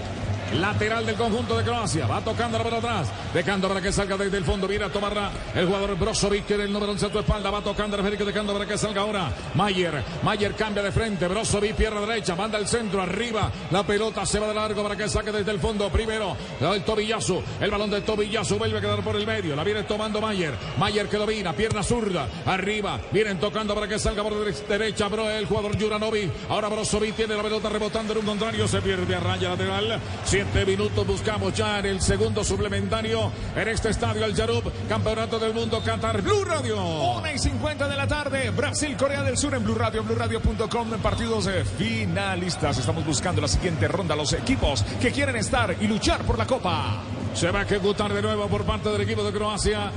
lateral 0.54 1.06
del 1.06 1.16
conjunto 1.16 1.58
de 1.58 1.64
Croacia. 1.64 2.08
Va 2.08 2.22
tocando 2.22 2.58
pelota 2.58 2.78
atrás. 2.78 3.08
Dejando 3.34 3.68
para 3.68 3.82
que 3.82 3.92
salga 3.92 4.18
desde 4.18 4.38
el 4.38 4.46
fondo. 4.46 4.68
Viene 4.68 4.86
a 4.86 4.90
tomarla 4.90 5.32
el 5.54 5.66
jugador 5.66 5.98
Brozovic, 5.98 6.46
que 6.46 6.56
el 6.56 6.72
número 6.72 6.92
11 6.92 7.06
a 7.06 7.10
tu 7.10 7.20
espalda. 7.20 7.50
Va 7.50 7.62
tocando 7.62 7.98
el 7.98 8.18
dejando 8.18 8.54
para 8.54 8.66
que 8.66 8.78
salga 8.78 9.02
ahora. 9.02 9.32
Mayer. 9.56 10.04
Mayer 10.24 10.56
cambia 10.56 10.84
de 10.84 10.92
frente. 10.92 11.28
Brozovic, 11.28 11.76
pierna 11.76 12.02
derecha. 12.02 12.36
Manda 12.36 12.58
el 12.58 12.68
centro. 12.68 13.02
Arriba. 13.02 13.52
La 13.72 13.84
pelota 13.84 14.26
se 14.26 14.40
va 14.40 14.48
de 14.48 14.54
largo 14.54 14.84
para 14.84 14.96
que 14.96 15.08
saque 15.08 15.32
desde 15.32 15.52
el 15.52 15.60
fondo. 15.60 15.90
Primero. 15.90 16.36
El 16.60 16.84
Tobillazo. 16.84 17.44
El 17.60 17.72
balón 17.72 17.90
de 17.90 18.02
Tobillazo 18.02 18.58
vuelve 18.58 18.78
a 18.78 18.82
quedar 18.82 19.04
por 19.04 19.16
el 19.16 19.26
medio. 19.26 19.56
La 19.56 19.64
viene 19.64 19.84
tomando 19.84 20.22
Mayer. 20.22 20.54
Mayer 20.78 21.08
que 21.08 21.18
domina. 21.18 21.54
Pierna 21.54 21.84
zurda. 21.84 22.28
Arriba. 22.46 23.00
Vienen 23.12 23.40
tocando 23.40 23.76
para 23.76 23.88
que 23.88 24.00
salga 24.00 24.24
por 24.24 24.34
derecha. 24.44 25.08
Bro, 25.08 25.30
el 25.30 25.46
jugador 25.46 25.80
Juranovic. 25.80 26.32
Ahora 26.50 26.70
Brozovic 26.70 27.16
tiene 27.16 27.36
la 27.36 27.44
pelota 27.44 27.70
rebotando 27.70 28.14
en 28.14 28.20
un 28.20 28.26
contrario. 28.26 28.68
Se 28.68 28.82
pierde 28.82 29.16
a 29.16 29.20
raya 29.20 29.50
lateral. 29.50 30.00
Siete 30.40 30.66
minutos 30.66 31.06
buscamos 31.06 31.54
ya 31.54 31.80
en 31.80 31.86
el 31.88 32.02
segundo 32.02 32.46
suplementario 32.46 33.30
en 33.58 33.68
este 33.68 33.90
estadio 33.90 34.24
Al 34.24 34.34
Yarub, 34.34 34.72
Campeonato 34.88 35.38
del 35.38 35.54
Mundo 35.54 35.82
Qatar 35.84 36.22
Blue 36.22 36.46
Radio. 36.46 36.82
1 37.18 37.32
y 37.36 37.38
50 37.38 37.90
de 37.90 37.98
la 37.98 38.08
tarde, 38.08 38.50
Brasil, 38.52 38.96
Corea 38.96 39.22
del 39.22 39.38
Sur 39.38 39.54
en 39.54 39.66
Blue 39.66 39.76
Radio, 39.76 40.02
BlueRadio.com 40.02 40.94
en 40.94 41.02
partidos 41.02 41.48
eh, 41.48 41.66
finalistas. 41.66 42.78
Estamos 42.78 43.06
buscando 43.06 43.42
la 43.42 43.50
siguiente 43.50 43.90
ronda, 43.90 44.16
los 44.16 44.32
equipos 44.32 44.82
que 45.02 45.12
quieren 45.12 45.36
estar 45.36 45.76
y 45.78 45.88
luchar 45.88 46.22
por 46.22 46.38
la 46.38 46.48
Copa. 46.48 47.02
Se 47.34 47.52
va 47.52 47.60
a 47.60 47.64
ejecutar 47.64 48.14
de 48.14 48.22
nuevo 48.22 48.48
por 48.48 48.64
parte 48.64 48.88
del 48.88 49.02
equipo 49.02 49.26
de 49.26 49.34
Croacia. 49.34 49.92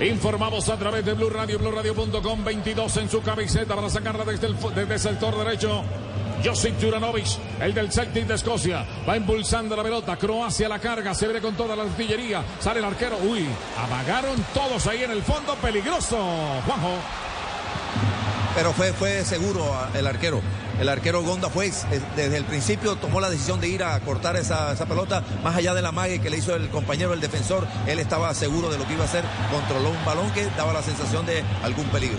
Informamos 0.00 0.68
a 0.68 0.76
través 0.76 1.04
de 1.04 1.14
Blue 1.14 1.30
Radio, 1.30 1.58
BlueRadio.com, 1.58 2.44
22 2.44 2.96
en 2.98 3.10
su 3.10 3.20
camiseta 3.22 3.74
para 3.74 3.90
sacarla 3.90 4.24
desde 4.24 4.46
el, 4.46 4.56
desde 4.56 4.94
el 4.94 5.00
sector 5.00 5.36
derecho. 5.36 5.82
Josip 6.42 6.80
Juranovic, 6.80 7.26
el 7.60 7.74
del 7.74 7.92
Celtic 7.92 8.26
de 8.26 8.34
Escocia, 8.34 8.84
va 9.08 9.16
impulsando 9.16 9.76
la 9.76 9.82
pelota. 9.82 10.16
Croacia 10.16 10.68
la 10.68 10.78
carga, 10.78 11.14
se 11.14 11.26
ve 11.28 11.40
con 11.40 11.54
toda 11.54 11.76
la 11.76 11.84
artillería. 11.84 12.42
Sale 12.60 12.80
el 12.80 12.84
arquero. 12.84 13.18
Uy, 13.18 13.46
amagaron 13.78 14.44
todos 14.52 14.86
ahí 14.86 15.02
en 15.02 15.10
el 15.10 15.22
fondo. 15.22 15.54
Peligroso, 15.56 16.16
Juanjo. 16.66 16.98
Pero 18.54 18.72
fue, 18.72 18.92
fue 18.92 19.24
seguro 19.24 19.64
el 19.94 20.06
arquero. 20.06 20.40
El 20.80 20.88
arquero 20.88 21.22
Gonda 21.22 21.50
fue 21.50 21.70
desde 22.16 22.36
el 22.36 22.44
principio 22.44 22.96
tomó 22.96 23.20
la 23.20 23.30
decisión 23.30 23.60
de 23.60 23.68
ir 23.68 23.84
a 23.84 23.98
cortar 24.00 24.36
esa, 24.36 24.72
esa 24.72 24.86
pelota, 24.86 25.22
más 25.42 25.56
allá 25.56 25.72
de 25.72 25.82
la 25.82 25.92
mague 25.92 26.20
que 26.20 26.30
le 26.30 26.38
hizo 26.38 26.54
el 26.56 26.68
compañero, 26.68 27.12
el 27.12 27.20
defensor, 27.20 27.66
él 27.86 28.00
estaba 28.00 28.34
seguro 28.34 28.70
de 28.70 28.78
lo 28.78 28.86
que 28.86 28.94
iba 28.94 29.02
a 29.02 29.06
hacer, 29.06 29.24
controló 29.52 29.90
un 29.90 30.04
balón 30.04 30.30
que 30.32 30.46
daba 30.56 30.72
la 30.72 30.82
sensación 30.82 31.26
de 31.26 31.44
algún 31.62 31.86
peligro. 31.86 32.18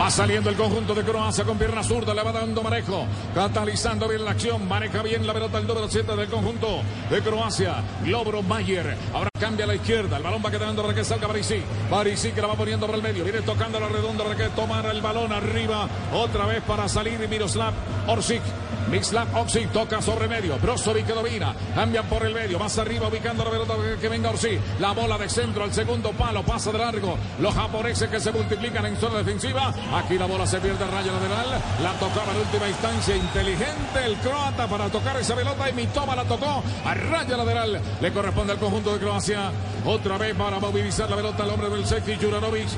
Va 0.00 0.10
saliendo 0.10 0.50
el 0.50 0.56
conjunto 0.56 0.92
de 0.92 1.04
Croacia 1.04 1.44
con 1.44 1.56
pierna 1.56 1.80
zurda, 1.84 2.12
le 2.12 2.22
va 2.24 2.32
dando 2.32 2.64
manejo, 2.64 3.06
catalizando 3.32 4.08
bien 4.08 4.24
la 4.24 4.32
acción, 4.32 4.66
maneja 4.66 5.02
bien 5.02 5.24
la 5.24 5.32
pelota 5.32 5.58
el 5.58 5.68
número 5.68 5.88
7 5.88 6.16
del 6.16 6.28
conjunto 6.28 6.82
de 7.08 7.22
Croacia, 7.22 7.76
Globro 8.02 8.42
Mayer. 8.42 8.96
Ahora 9.14 9.30
cambia 9.38 9.66
a 9.66 9.68
la 9.68 9.76
izquierda, 9.76 10.16
el 10.16 10.24
balón 10.24 10.42
va 10.44 10.50
quedando 10.50 10.82
para 10.82 10.94
que 10.96 11.04
salga 11.04 11.28
Parisi. 11.28 11.62
Parisi 11.88 12.32
que 12.32 12.40
la 12.40 12.48
va 12.48 12.54
poniendo 12.54 12.86
por 12.86 12.96
el 12.96 13.02
medio, 13.02 13.22
viene 13.22 13.42
tocando 13.42 13.78
la 13.78 13.88
redonda 13.88 14.24
para 14.24 14.36
que 14.36 14.48
tomara 14.48 14.90
el 14.90 15.00
balón 15.00 15.32
arriba, 15.32 15.88
otra 16.12 16.46
vez 16.46 16.60
para 16.64 16.88
salir 16.88 17.28
Miroslav 17.28 17.72
Orsic. 18.08 18.42
Mislav 18.90 19.28
Oxy 19.36 19.66
toca 19.66 20.00
sobre 20.00 20.28
medio. 20.28 20.58
Brozovic 20.58 21.06
que 21.06 21.12
domina. 21.12 21.54
Cambian 21.74 22.06
por 22.06 22.24
el 22.24 22.34
medio. 22.34 22.58
Más 22.58 22.78
arriba 22.78 23.08
ubicando 23.08 23.44
la 23.44 23.50
pelota 23.50 23.74
que 24.00 24.08
venga 24.08 24.30
Orsi. 24.30 24.58
La 24.80 24.92
bola 24.92 25.18
de 25.18 25.28
centro 25.28 25.64
al 25.64 25.72
segundo 25.72 26.10
palo. 26.12 26.42
Pasa 26.42 26.72
de 26.72 26.78
largo. 26.78 27.16
Los 27.40 27.54
japoneses 27.54 28.08
que 28.08 28.20
se 28.20 28.32
multiplican 28.32 28.86
en 28.86 28.96
zona 28.96 29.18
defensiva. 29.18 29.72
Aquí 29.94 30.18
la 30.18 30.26
bola 30.26 30.46
se 30.46 30.60
pierde 30.60 30.86
raya 30.86 31.12
lateral. 31.12 31.60
La 31.82 31.92
tocaba 31.94 32.32
en 32.32 32.38
última 32.38 32.68
instancia. 32.68 33.16
Inteligente 33.16 34.04
el 34.04 34.16
croata 34.16 34.66
para 34.66 34.88
tocar 34.88 35.16
esa 35.16 35.34
pelota. 35.34 35.68
Y 35.70 35.72
Mitoma 35.72 36.14
la 36.14 36.24
tocó 36.24 36.62
a 36.84 36.94
raya 36.94 37.36
lateral. 37.36 37.80
Le 38.00 38.12
corresponde 38.12 38.52
al 38.52 38.58
conjunto 38.58 38.92
de 38.92 38.98
Croacia. 38.98 39.50
Otra 39.84 40.18
vez 40.18 40.34
para 40.34 40.58
movilizar 40.58 41.10
la 41.10 41.16
pelota 41.16 41.42
al 41.42 41.50
hombre 41.50 41.70
del 41.70 41.86
Seki 41.86 42.16
Juranovic. 42.16 42.68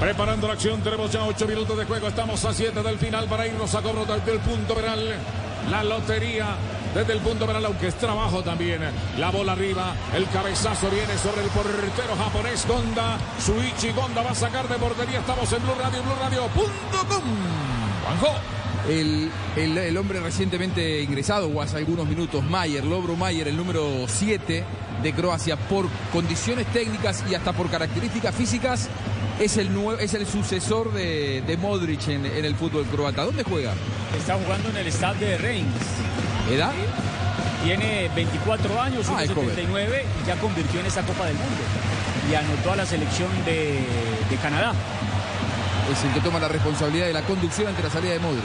Preparando 0.00 0.46
la 0.46 0.54
acción, 0.54 0.80
tenemos 0.80 1.12
ya 1.12 1.24
ocho 1.26 1.46
minutos 1.46 1.76
de 1.76 1.84
juego. 1.84 2.08
Estamos 2.08 2.42
a 2.46 2.54
siete 2.54 2.82
del 2.82 2.98
final 2.98 3.26
para 3.26 3.46
irnos 3.46 3.74
a 3.74 3.82
cobro 3.82 4.06
del 4.06 4.38
punto 4.38 4.74
penal. 4.74 5.14
La 5.70 5.84
lotería 5.84 6.56
desde 6.94 7.12
el 7.12 7.18
punto 7.18 7.46
penal, 7.46 7.66
aunque 7.66 7.88
es 7.88 7.94
trabajo 7.96 8.42
también. 8.42 8.80
La 9.18 9.30
bola 9.30 9.52
arriba, 9.52 9.94
el 10.16 10.26
cabezazo 10.30 10.88
viene 10.88 11.18
sobre 11.18 11.42
el 11.42 11.50
portero 11.50 12.16
japonés 12.16 12.66
Gonda. 12.66 13.18
Suichi 13.38 13.92
Gonda 13.92 14.22
va 14.22 14.30
a 14.30 14.34
sacar 14.34 14.66
de 14.68 14.76
portería. 14.76 15.18
Estamos 15.18 15.52
en 15.52 15.62
Blue 15.62 15.74
Radio, 15.78 16.02
Blue 16.02 16.14
Radio.com. 16.18 17.22
Juanjo. 18.06 18.40
El, 18.88 19.30
el, 19.56 19.76
el, 19.76 19.96
hombre 19.98 20.20
recientemente 20.20 21.02
ingresado, 21.02 21.48
o 21.48 21.60
hace 21.60 21.76
algunos 21.76 22.06
minutos, 22.06 22.42
Mayer, 22.42 22.82
Lobro 22.82 23.14
Mayer, 23.14 23.46
el 23.48 23.56
número 23.56 24.06
7 24.08 24.64
de 25.02 25.12
Croacia, 25.12 25.56
por 25.56 25.86
condiciones 26.10 26.66
técnicas 26.68 27.22
y 27.30 27.34
hasta 27.34 27.52
por 27.52 27.68
características 27.68 28.34
físicas, 28.34 28.88
es 29.40 29.56
el, 29.56 29.70
es 29.98 30.14
el 30.14 30.26
sucesor 30.26 30.92
de, 30.92 31.42
de 31.46 31.56
Modric 31.56 32.08
en, 32.08 32.26
en, 32.26 32.44
el 32.44 32.54
fútbol 32.54 32.84
croata. 32.84 33.24
¿Dónde 33.24 33.42
juega? 33.42 33.72
Está 34.16 34.36
jugando 34.36 34.68
en 34.68 34.76
el 34.76 34.92
Stade 34.92 35.26
de 35.26 35.38
Reims. 35.38 35.74
¿Edad? 36.50 36.72
Tiene 37.64 38.10
24 38.14 38.80
años, 38.80 39.06
Ah, 39.08 39.22
es 39.22 39.28
79 39.28 40.04
y 40.22 40.26
ya 40.26 40.36
convirtió 40.36 40.80
en 40.80 40.86
esa 40.86 41.02
Copa 41.02 41.26
del 41.26 41.36
Mundo. 41.36 41.62
Y 42.30 42.34
anotó 42.34 42.72
a 42.72 42.76
la 42.76 42.86
selección 42.86 43.30
de, 43.46 43.84
de 44.28 44.36
Canadá. 44.42 44.74
Es 45.90 46.04
el 46.04 46.12
que 46.12 46.20
toma 46.20 46.38
la 46.38 46.48
responsabilidad 46.48 47.06
de 47.06 47.12
la 47.14 47.22
conducción 47.22 47.68
ante 47.68 47.82
la 47.82 47.90
salida 47.90 48.12
de 48.12 48.20
Modric. 48.20 48.44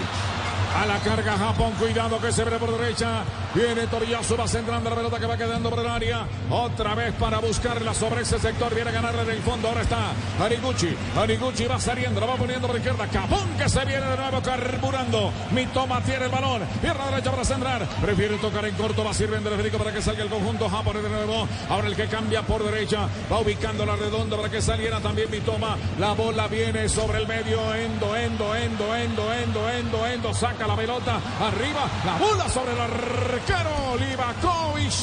A 0.76 0.86
la 0.86 1.00
carga 1.00 1.38
Japón, 1.38 1.72
cuidado 1.80 2.20
que 2.20 2.34
se 2.34 2.42
abre 2.42 2.58
por 2.58 2.78
derecha. 2.78 3.24
Viene 3.54 3.88
Toriyasu, 3.88 4.36
va 4.36 4.46
centrando 4.46 4.90
la 4.90 4.96
pelota 4.98 5.18
que 5.18 5.26
va 5.26 5.38
quedando 5.38 5.70
por 5.70 5.80
el 5.80 5.88
área. 5.88 6.28
Otra 6.50 6.94
vez 6.96 7.14
para 7.14 7.40
buscarla 7.40 7.94
sobre 7.94 8.24
ese 8.24 8.38
sector. 8.38 8.76
Viene 8.76 8.90
a 8.90 8.94
ganarle 8.94 9.22
en 9.22 9.30
el 9.30 9.42
fondo. 9.42 9.70
Ahora 9.70 9.84
está 9.84 10.12
Ariguchi. 10.38 10.94
Ariguchi 11.18 11.66
va 11.66 11.80
saliendo, 11.80 12.20
lo 12.20 12.28
va 12.28 12.36
poniendo 12.36 12.68
por 12.68 12.76
izquierda. 12.76 13.08
Capón 13.08 13.48
que 13.58 13.70
se 13.70 13.86
viene 13.86 14.06
de 14.06 14.18
nuevo 14.18 14.42
carburando. 14.42 15.32
Mitoma 15.52 16.02
tiene 16.02 16.26
el 16.26 16.32
balón. 16.32 16.64
Pierna 16.82 17.06
derecha 17.06 17.32
para 17.32 17.46
centrar. 17.46 17.88
Prefiere 18.02 18.36
tocar 18.38 18.66
en 18.66 18.76
corto. 18.76 19.06
Va 19.06 19.14
sirviendo 19.14 19.50
el 19.50 19.56
Federico 19.56 19.78
para 19.78 19.94
que 19.94 20.02
salga 20.02 20.24
el 20.24 20.30
conjunto 20.30 20.68
japonés 20.68 21.04
de 21.04 21.10
nuevo. 21.10 21.48
Ahora 21.70 21.88
el 21.88 21.96
que 21.96 22.08
cambia 22.08 22.42
por 22.42 22.62
derecha. 22.66 23.08
Va 23.32 23.40
ubicando 23.40 23.86
la 23.86 23.96
redonda 23.96 24.36
para 24.36 24.50
que 24.52 24.62
saliera 24.62 25.00
también 25.00 25.32
Mitoma. 25.32 25.78
La 25.98 26.12
bola 26.12 26.50
viene 26.50 26.90
sobre 26.90 27.20
el 27.20 27.28
medio. 27.28 27.74
Endo, 27.74 28.14
endo, 28.18 28.54
endo, 28.54 28.94
endo, 28.94 29.34
endo, 29.34 29.70
endo, 29.70 30.08
endo. 30.08 30.34
Saca 30.34 30.65
la 30.68 30.76
pelota 30.76 31.20
arriba. 31.40 31.90
La 32.06 32.18
bola 32.18 32.50
sobre 32.50 32.74
el 32.74 32.80
arquero 32.80 33.96
Livakovic. 34.00 34.94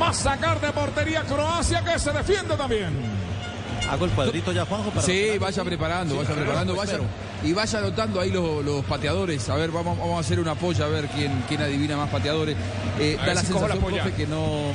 Va 0.00 0.08
a 0.08 0.12
sacar 0.12 0.60
de 0.60 0.72
portería 0.72 1.22
Croacia 1.22 1.84
que 1.84 1.98
se 1.98 2.12
defiende 2.12 2.56
también. 2.56 3.21
Hago 3.90 4.04
el 4.06 4.10
cuadrito 4.12 4.52
ya, 4.52 4.64
Juanjo. 4.64 4.90
Para 4.90 5.02
Sí, 5.02 5.26
los 5.32 5.38
vaya 5.40 5.64
preparando, 5.64 6.14
Sí, 6.14 6.20
vaya 6.22 6.34
preparando, 6.34 6.76
vaya. 6.76 6.98
Y 7.44 7.52
vaya 7.52 7.78
anotando 7.78 8.20
ahí 8.20 8.30
los, 8.30 8.64
los 8.64 8.84
pateadores. 8.84 9.48
A 9.50 9.56
ver, 9.56 9.70
vamos, 9.70 9.98
vamos 9.98 10.16
a 10.16 10.20
hacer 10.20 10.40
una 10.40 10.54
polla 10.54 10.84
a 10.86 10.88
ver 10.88 11.06
quién, 11.08 11.44
quién 11.48 11.60
adivina 11.60 11.96
más 11.96 12.08
pateadores. 12.08 12.56
Eh, 12.98 13.16
A 13.20 13.26
da 13.26 13.34
la 13.34 13.40
si 13.42 13.52
la 13.52 13.58
sensación, 13.58 13.84
polla. 13.84 14.02
profe, 14.04 14.16
que 14.16 14.26
no. 14.26 14.72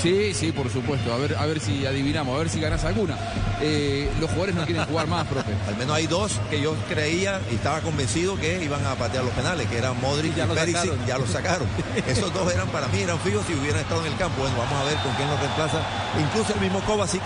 Sí, 0.00 0.32
sí, 0.34 0.52
por 0.52 0.70
supuesto. 0.70 1.12
A 1.12 1.16
ver, 1.18 1.36
a 1.36 1.46
ver 1.46 1.60
si 1.60 1.84
adivinamos, 1.84 2.34
a 2.34 2.38
ver 2.38 2.48
si 2.48 2.60
ganas 2.60 2.84
alguna. 2.84 3.16
Eh, 3.60 4.08
los 4.20 4.28
jugadores 4.30 4.54
no 4.54 4.64
quieren 4.64 4.84
jugar 4.86 5.06
más, 5.08 5.26
profe. 5.26 5.50
Al 5.68 5.76
menos 5.76 5.96
hay 5.96 6.06
dos 6.06 6.38
que 6.50 6.60
yo 6.60 6.74
creía 6.88 7.40
y 7.50 7.56
estaba 7.56 7.80
convencido 7.80 8.36
que 8.36 8.62
iban 8.62 8.84
a 8.86 8.94
patear 8.94 9.24
los 9.24 9.32
penales, 9.34 9.66
que 9.66 9.78
eran 9.78 10.00
Modric 10.00 10.34
Ya 10.36 10.44
y 10.44 10.48
lo 10.48 10.54
Perisic, 10.54 10.76
sacaron. 10.82 11.06
ya 11.06 11.18
los 11.18 11.30
sacaron. 11.30 11.68
Esos 12.06 12.32
dos 12.32 12.52
eran 12.52 12.68
para 12.68 12.86
mí, 12.88 13.00
eran 13.00 13.18
fijos 13.20 13.44
si 13.46 13.54
hubieran 13.54 13.80
estado 13.80 14.04
en 14.06 14.12
el 14.12 14.18
campo. 14.18 14.40
Bueno, 14.42 14.56
vamos 14.58 14.80
a 14.80 14.84
ver 14.84 14.96
con 15.02 15.12
quién 15.14 15.28
los 15.28 15.40
reemplaza. 15.40 15.78
Incluso 16.20 16.54
el 16.54 16.60
mismo 16.60 16.80
Kovacic 16.80 17.22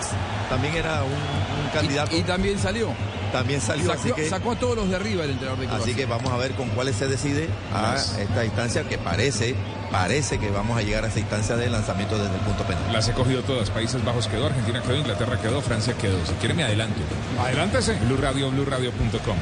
también 0.49 0.75
era 0.75 1.03
un, 1.03 1.11
un 1.11 1.69
candidato. 1.73 2.15
Y, 2.15 2.21
también 2.23 2.59
salió. 2.59 2.89
También 3.31 3.59
salió, 3.59 3.87
Sacó, 3.87 3.99
así 3.99 4.11
que... 4.13 4.29
sacó 4.29 4.51
a 4.53 4.55
todos 4.55 4.77
los 4.77 4.89
de 4.89 4.95
arriba 4.95 5.25
el 5.25 5.31
entrenador 5.31 5.59
de 5.59 5.65
Croacia. 5.65 5.85
Así 5.85 5.95
que 5.95 6.05
vamos 6.05 6.31
a 6.31 6.37
ver 6.37 6.53
con 6.53 6.69
cuáles 6.69 6.95
se 6.95 7.07
decide 7.07 7.49
a 7.73 7.95
esta 7.95 8.45
instancia 8.45 8.87
que 8.87 8.97
parece, 8.97 9.55
parece 9.91 10.37
que 10.37 10.49
vamos 10.49 10.77
a 10.77 10.81
llegar 10.81 11.03
a 11.03 11.07
esa 11.07 11.19
instancia 11.19 11.57
de 11.57 11.69
lanzamiento 11.69 12.17
desde 12.17 12.33
el 12.33 12.41
punto 12.41 12.63
penal. 12.63 12.93
Las 12.93 13.09
he 13.09 13.11
cogido 13.11 13.41
todas. 13.41 13.69
Países 13.71 14.03
Bajos 14.05 14.27
quedó, 14.27 14.45
Argentina 14.45 14.81
quedó, 14.81 14.95
Inglaterra 14.95 15.41
quedó, 15.41 15.61
Francia 15.61 15.93
quedó. 15.97 16.25
Si 16.25 16.33
quiere 16.35 16.53
me 16.53 16.63
adelanto. 16.63 17.01
Adelántese. 17.41 17.95
Blue 18.05 18.17
Radio, 18.17 18.51
BlueRadio.com. 18.51 19.37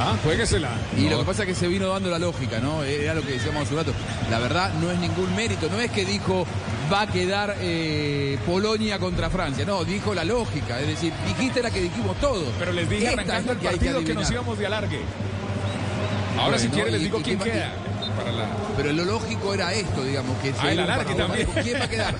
Ah, 0.00 0.16
juéguesela. 0.22 0.70
Y 0.96 1.08
lo 1.08 1.18
que 1.18 1.24
pasa 1.24 1.42
es 1.42 1.48
que 1.48 1.54
se 1.54 1.66
vino 1.66 1.88
dando 1.88 2.08
la 2.08 2.18
lógica, 2.18 2.60
¿no? 2.60 2.84
Era 2.84 3.14
lo 3.14 3.22
que 3.22 3.32
decíamos 3.32 3.64
hace 3.64 3.74
un 3.74 3.80
rato. 3.80 3.92
La 4.30 4.38
verdad 4.38 4.72
no 4.80 4.90
es 4.90 4.98
ningún 4.98 5.34
mérito, 5.34 5.68
no 5.68 5.80
es 5.80 5.90
que 5.90 6.04
dijo 6.04 6.46
va 6.92 7.02
a 7.02 7.06
quedar 7.06 7.56
eh, 7.60 8.38
Polonia 8.46 8.98
contra 8.98 9.28
Francia, 9.30 9.64
no, 9.66 9.84
dijo 9.84 10.14
la 10.14 10.24
lógica, 10.24 10.80
es 10.80 10.86
decir, 10.88 11.12
dijiste 11.26 11.62
la 11.62 11.70
que 11.70 11.80
dijimos 11.80 12.16
todos. 12.20 12.48
Pero 12.58 12.72
les 12.72 12.88
dije 12.88 13.08
Esta 13.08 13.20
arrancando 13.22 13.52
el 13.52 13.58
partido 13.58 13.80
que, 13.80 14.14
nos 14.14 14.24
adivinar. 14.24 14.32
íbamos 14.32 14.58
de 14.58 14.66
alargue. 14.66 15.00
Ahora 16.38 16.58
si 16.58 16.68
Bueno, 16.68 16.74
quiere 16.84 16.90
les 16.92 17.00
y- 17.00 17.04
digo 17.04 17.18
y 17.18 17.22
quién 17.22 17.38
qué- 17.38 17.50
queda. 17.50 17.72
Para 18.16 18.32
la... 18.32 18.44
Pero 18.76 18.92
lo 18.92 19.04
lógico 19.04 19.54
era 19.54 19.72
esto, 19.72 20.02
digamos, 20.02 20.36
que 20.38 20.52
Ah, 20.58 20.72
el 20.72 20.80
alargue 20.80 21.14
también. 21.14 21.48
¿Quién 21.62 21.80
va 21.80 21.84
a 21.84 21.88
quedar? 21.88 22.14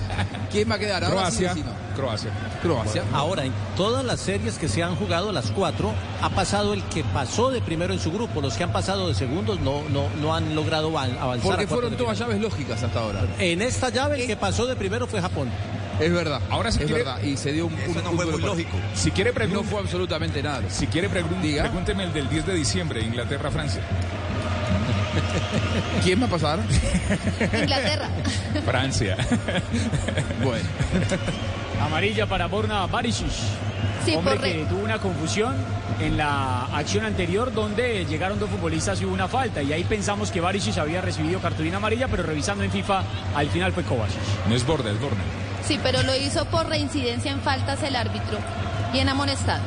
¿Quién 0.51 0.69
va 0.71 0.75
a 0.75 0.79
quedar? 0.79 1.03
Ahora 1.03 1.15
Croacia. 1.17 1.53
sí. 1.53 1.63
Croacia. 1.95 2.29
Croacia. 2.61 3.03
Ahora, 3.13 3.45
en 3.45 3.53
todas 3.77 4.03
las 4.03 4.19
series 4.19 4.57
que 4.57 4.67
se 4.67 4.83
han 4.83 4.95
jugado, 4.95 5.31
las 5.31 5.51
cuatro, 5.51 5.93
ha 6.21 6.29
pasado 6.29 6.73
el 6.73 6.83
que 6.83 7.03
pasó 7.03 7.51
de 7.51 7.61
primero 7.61 7.93
en 7.93 7.99
su 7.99 8.11
grupo. 8.11 8.41
Los 8.41 8.55
que 8.55 8.63
han 8.63 8.71
pasado 8.71 9.07
de 9.07 9.15
segundos 9.15 9.59
no, 9.61 9.83
no, 9.89 10.07
no 10.21 10.35
han 10.35 10.55
logrado 10.55 10.89
avan- 10.91 11.17
avanzar. 11.19 11.49
Porque 11.51 11.67
fueron 11.67 11.95
todas 11.95 12.17
llaves 12.19 12.39
lógicas 12.41 12.83
hasta 12.83 12.99
ahora. 12.99 13.21
En 13.39 13.61
esta 13.61 13.89
llave, 13.89 14.21
el 14.21 14.27
que 14.27 14.35
pasó 14.35 14.65
de 14.67 14.75
primero 14.75 15.07
fue 15.07 15.21
Japón. 15.21 15.49
Es 15.99 16.13
verdad. 16.13 16.39
Ahora 16.49 16.71
si 16.71 16.79
es 16.79 16.85
quiere- 16.85 17.03
verdad. 17.03 17.21
Y 17.21 17.35
se 17.35 17.51
dio 17.51 17.65
un, 17.67 17.73
un- 17.73 17.79
Eso 17.79 18.01
no 18.01 18.11
un 18.11 18.15
fue 18.15 18.25
duelo 18.25 18.31
muy 18.31 18.41
para- 18.41 18.53
lógico. 18.53 18.77
Si 18.93 19.11
quiere 19.11 19.31
No 19.31 19.35
preguntar. 19.35 19.65
fue 19.65 19.79
absolutamente 19.81 20.41
nada. 20.43 20.61
Si 20.69 20.87
quiere 20.87 21.09
pregun- 21.09 21.41
Diga. 21.41 21.63
pregúnteme 21.63 22.03
el 22.05 22.13
del 22.13 22.29
10 22.29 22.45
de 22.45 22.53
diciembre, 22.55 23.01
Inglaterra-Francia. 23.01 23.81
¿Quién 26.03 26.21
va 26.21 26.27
a 26.27 26.29
pasar? 26.29 26.59
Inglaterra. 27.61 28.09
Francia. 28.65 29.17
Bueno. 30.43 30.63
Amarilla 31.81 32.25
para 32.25 32.47
Borna 32.47 32.85
Barisic. 32.87 33.27
Sí, 34.05 34.15
Hombre 34.15 34.35
por 34.35 34.43
que 34.43 34.65
tuvo 34.69 34.83
una 34.83 34.99
confusión 34.99 35.55
en 35.99 36.17
la 36.17 36.65
acción 36.65 37.05
anterior 37.05 37.53
donde 37.53 38.05
llegaron 38.05 38.39
dos 38.39 38.49
futbolistas 38.49 39.01
y 39.01 39.05
hubo 39.05 39.13
una 39.13 39.27
falta. 39.27 39.61
Y 39.61 39.73
ahí 39.73 39.83
pensamos 39.83 40.31
que 40.31 40.41
Barisic 40.41 40.77
había 40.77 41.01
recibido 41.01 41.39
cartulina 41.39 41.77
amarilla, 41.77 42.07
pero 42.07 42.23
revisando 42.23 42.63
en 42.63 42.71
FIFA, 42.71 43.03
al 43.35 43.49
final 43.49 43.73
fue 43.73 43.83
Kovacic. 43.83 44.19
No 44.47 44.55
es 44.55 44.65
Borda, 44.65 44.91
es 44.91 44.99
Borna. 44.99 45.21
Sí, 45.63 45.79
pero 45.83 46.01
lo 46.03 46.15
hizo 46.15 46.45
por 46.45 46.67
reincidencia 46.67 47.31
en 47.31 47.41
faltas 47.41 47.83
el 47.83 47.95
árbitro. 47.95 48.37
Bien 48.91 49.09
amonestado. 49.09 49.61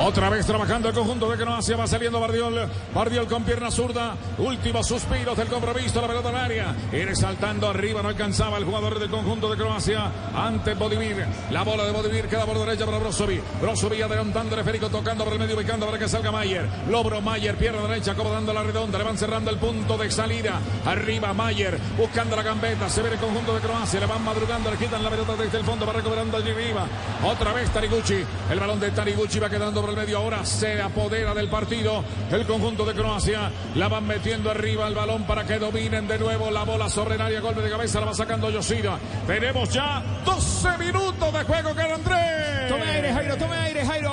Otra 0.00 0.30
vez 0.30 0.46
trabajando 0.46 0.88
el 0.88 0.94
conjunto 0.94 1.28
de 1.28 1.36
Croacia, 1.36 1.76
va 1.76 1.84
saliendo 1.88 2.20
Bardiol. 2.20 2.68
Bardiol 2.94 3.26
con 3.26 3.42
pierna 3.42 3.68
zurda. 3.68 4.14
Últimos 4.38 4.86
suspiros 4.86 5.36
del 5.36 5.48
compromiso, 5.48 6.00
la 6.00 6.06
pelota 6.06 6.28
al 6.28 6.36
área. 6.36 6.76
Ir 6.92 7.16
saltando 7.16 7.68
arriba, 7.68 8.00
no 8.00 8.08
alcanzaba 8.08 8.58
el 8.58 8.64
jugador 8.64 9.00
del 9.00 9.10
conjunto 9.10 9.50
de 9.50 9.56
Croacia. 9.56 10.08
Ante 10.36 10.74
Bodivir. 10.74 11.26
La 11.50 11.64
bola 11.64 11.84
de 11.84 11.90
Bodivir 11.90 12.28
queda 12.28 12.46
por 12.46 12.56
derecha 12.60 12.86
para 12.86 12.98
Brozovic. 12.98 13.42
Brozovic 13.60 14.02
adelantando 14.02 14.54
el 14.54 14.80
tocando 14.80 15.24
por 15.24 15.32
el 15.32 15.40
medio, 15.40 15.56
ubicando 15.56 15.84
para 15.84 15.98
que 15.98 16.08
salga 16.08 16.30
Mayer. 16.30 16.68
Lobro 16.88 17.20
Mayer, 17.20 17.56
pierna 17.56 17.82
derecha, 17.88 18.12
acomodando 18.12 18.52
la 18.52 18.62
redonda. 18.62 18.98
Le 18.98 19.04
van 19.04 19.18
cerrando 19.18 19.50
el 19.50 19.56
punto 19.56 19.98
de 19.98 20.12
salida. 20.12 20.60
Arriba 20.86 21.34
Mayer, 21.34 21.76
buscando 21.96 22.36
la 22.36 22.44
gambeta. 22.44 22.88
Se 22.88 23.02
ve 23.02 23.14
el 23.14 23.18
conjunto 23.18 23.52
de 23.52 23.60
Croacia. 23.60 23.98
Le 23.98 24.06
van 24.06 24.22
madrugando, 24.22 24.70
le 24.70 24.76
quitan 24.76 25.02
la 25.02 25.10
pelota 25.10 25.34
desde 25.34 25.58
el 25.58 25.64
fondo, 25.64 25.84
va 25.84 25.92
recuperando 25.92 26.36
allí 26.36 26.50
arriba. 26.52 26.86
Otra 27.24 27.52
vez 27.52 27.68
Tariguchi. 27.70 28.24
El 28.48 28.60
balón 28.60 28.78
de 28.78 28.92
Tariguchi 28.92 29.40
va 29.40 29.50
quedando 29.50 29.87
por 29.88 29.98
el 29.98 30.04
medio. 30.06 30.18
Ahora 30.18 30.44
se 30.44 30.80
apodera 30.80 31.34
del 31.34 31.48
partido 31.48 32.04
el 32.30 32.46
conjunto 32.46 32.84
de 32.84 32.94
Croacia. 32.94 33.50
La 33.74 33.88
van 33.88 34.06
metiendo 34.06 34.50
arriba 34.50 34.86
el 34.86 34.94
balón 34.94 35.24
para 35.24 35.44
que 35.44 35.58
dominen 35.58 36.06
de 36.06 36.18
nuevo 36.18 36.50
la 36.50 36.64
bola 36.64 36.88
sobre 36.88 37.14
el 37.14 37.20
área. 37.20 37.40
Golpe 37.40 37.62
de 37.62 37.70
cabeza, 37.70 38.00
la 38.00 38.06
va 38.06 38.14
sacando 38.14 38.50
Yoshida. 38.50 38.98
Tenemos 39.26 39.68
ya 39.70 40.02
12 40.24 40.78
minutos 40.78 41.32
de 41.32 41.44
juego, 41.44 41.74
Carlos 41.74 41.98
Andrés. 41.98 42.68
Tome 42.68 42.82
aire, 42.84 43.12
Jairo, 43.12 43.36
tome 43.36 43.56
aire, 43.56 43.86
Jairo. 43.86 44.10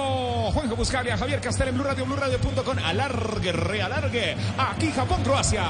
Juanjo 0.54 0.76
Buscalia, 0.76 1.18
Javier 1.18 1.42
Castel 1.42 1.70
en 1.70 1.76
Blue 1.76 1.84
Radio, 1.84 2.06
Blue 2.06 2.16
Radio.com. 2.16 2.78
Alargue, 2.86 3.52
realargue. 3.52 4.38
Aquí 4.58 4.92
Japón, 4.92 5.24
Croacia. 5.24 5.64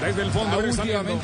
Desde 0.00 0.22
el 0.22 0.30
fondo, 0.30 0.58
Ah, 0.58 0.72
saliendo. 0.72 1.18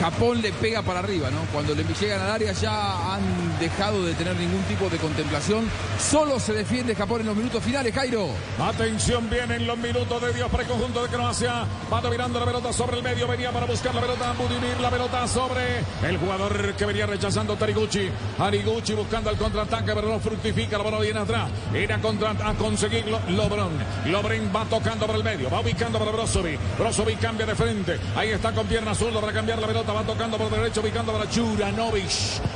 Japón 0.00 0.40
le 0.40 0.52
pega 0.52 0.82
para 0.82 1.00
arriba, 1.00 1.30
¿no? 1.30 1.40
Cuando 1.52 1.74
le 1.74 1.84
llegan 1.84 2.20
al 2.20 2.30
área 2.30 2.52
ya 2.52 3.14
han 3.14 3.58
dejado 3.58 4.04
de 4.04 4.14
tener 4.14 4.36
ningún 4.36 4.62
tipo 4.62 4.88
de 4.88 4.96
contemplación. 4.98 5.68
Solo 5.98 6.38
se 6.38 6.52
defiende 6.52 6.94
Japón 6.94 7.22
en 7.22 7.26
los 7.26 7.36
minutos 7.36 7.62
finales, 7.62 7.92
Jairo. 7.94 8.28
Atención, 8.60 9.28
vienen 9.28 9.66
los 9.66 9.76
minutos 9.76 10.22
de 10.22 10.32
Dios 10.32 10.48
para 10.50 10.62
el 10.62 10.68
conjunto 10.68 11.02
de 11.02 11.08
Croacia. 11.08 11.64
Va 11.92 12.00
dominando 12.00 12.38
la 12.38 12.46
pelota 12.46 12.72
sobre 12.72 12.98
el 12.98 13.02
medio. 13.02 13.26
Venía 13.26 13.50
para 13.50 13.66
buscar 13.66 13.94
la 13.94 14.00
pelota. 14.00 14.34
Budimir, 14.38 14.80
la 14.80 14.90
pelota 14.90 15.26
sobre 15.26 15.78
el 16.06 16.16
jugador 16.18 16.74
que 16.74 16.86
venía 16.86 17.06
rechazando 17.06 17.56
Tariguchi. 17.56 18.08
Tariguchi 18.36 18.94
buscando 18.94 19.30
el 19.30 19.36
contraataque, 19.36 19.92
pero 19.94 20.08
no 20.08 20.20
fructifica. 20.20 20.78
La 20.78 20.84
bola 20.84 21.00
viene 21.00 21.18
atrás. 21.20 21.50
Ir 21.74 21.92
a, 21.92 22.00
contra, 22.00 22.30
a 22.30 22.54
conseguirlo. 22.54 23.18
Lobron. 23.30 23.72
Lobron 24.06 24.50
va 24.54 24.64
tocando 24.64 25.06
por 25.06 25.16
el 25.16 25.24
medio. 25.24 25.50
Va 25.50 25.60
ubicando 25.60 25.98
para 25.98 26.12
Brozovic. 26.12 26.60
Brozovic 26.78 27.20
cambia 27.20 27.46
de 27.46 27.54
frente. 27.54 27.98
Ahí 28.16 28.30
está 28.30 28.52
con 28.52 28.66
pierna 28.66 28.94
zurda 28.94 29.20
para 29.20 29.32
cambiar 29.32 29.58
la 29.58 29.66
pelota. 29.66 29.87
Va 29.88 30.02
tocando 30.02 30.36
por 30.36 30.50
derecho, 30.50 30.80
ubicando 30.82 31.12
para 31.12 31.24
Juranovic. 31.30 32.10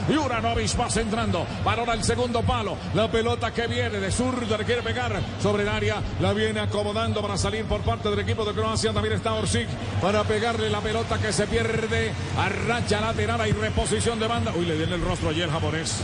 Juranovic 0.06 0.78
va 0.78 0.90
centrando. 0.90 1.46
Valora 1.64 1.94
el 1.94 2.04
segundo 2.04 2.42
palo. 2.42 2.76
La 2.94 3.10
pelota 3.10 3.50
que 3.52 3.66
viene 3.66 3.98
de 3.98 4.12
zurda 4.12 4.58
quiere 4.58 4.82
pegar 4.82 5.18
sobre 5.42 5.62
el 5.62 5.68
área. 5.70 6.02
La 6.20 6.34
viene 6.34 6.60
acomodando 6.60 7.22
para 7.22 7.38
salir 7.38 7.64
por 7.64 7.80
parte 7.80 8.10
del 8.10 8.20
equipo 8.20 8.44
de 8.44 8.52
Croacia. 8.52 8.92
También 8.92 9.14
está 9.14 9.32
Orsic 9.32 9.66
para 10.00 10.24
pegarle 10.24 10.68
la 10.68 10.80
pelota 10.80 11.18
que 11.18 11.32
se 11.32 11.46
pierde. 11.46 12.12
A 12.38 12.48
racha 12.48 13.00
lateral 13.00 13.48
y 13.48 13.52
reposición 13.52 14.20
de 14.20 14.28
banda. 14.28 14.52
Uy, 14.54 14.66
le 14.66 14.76
dio 14.76 14.84
en 14.84 14.92
el 14.92 15.00
rostro 15.00 15.30
ayer 15.30 15.50
japonés. 15.50 16.02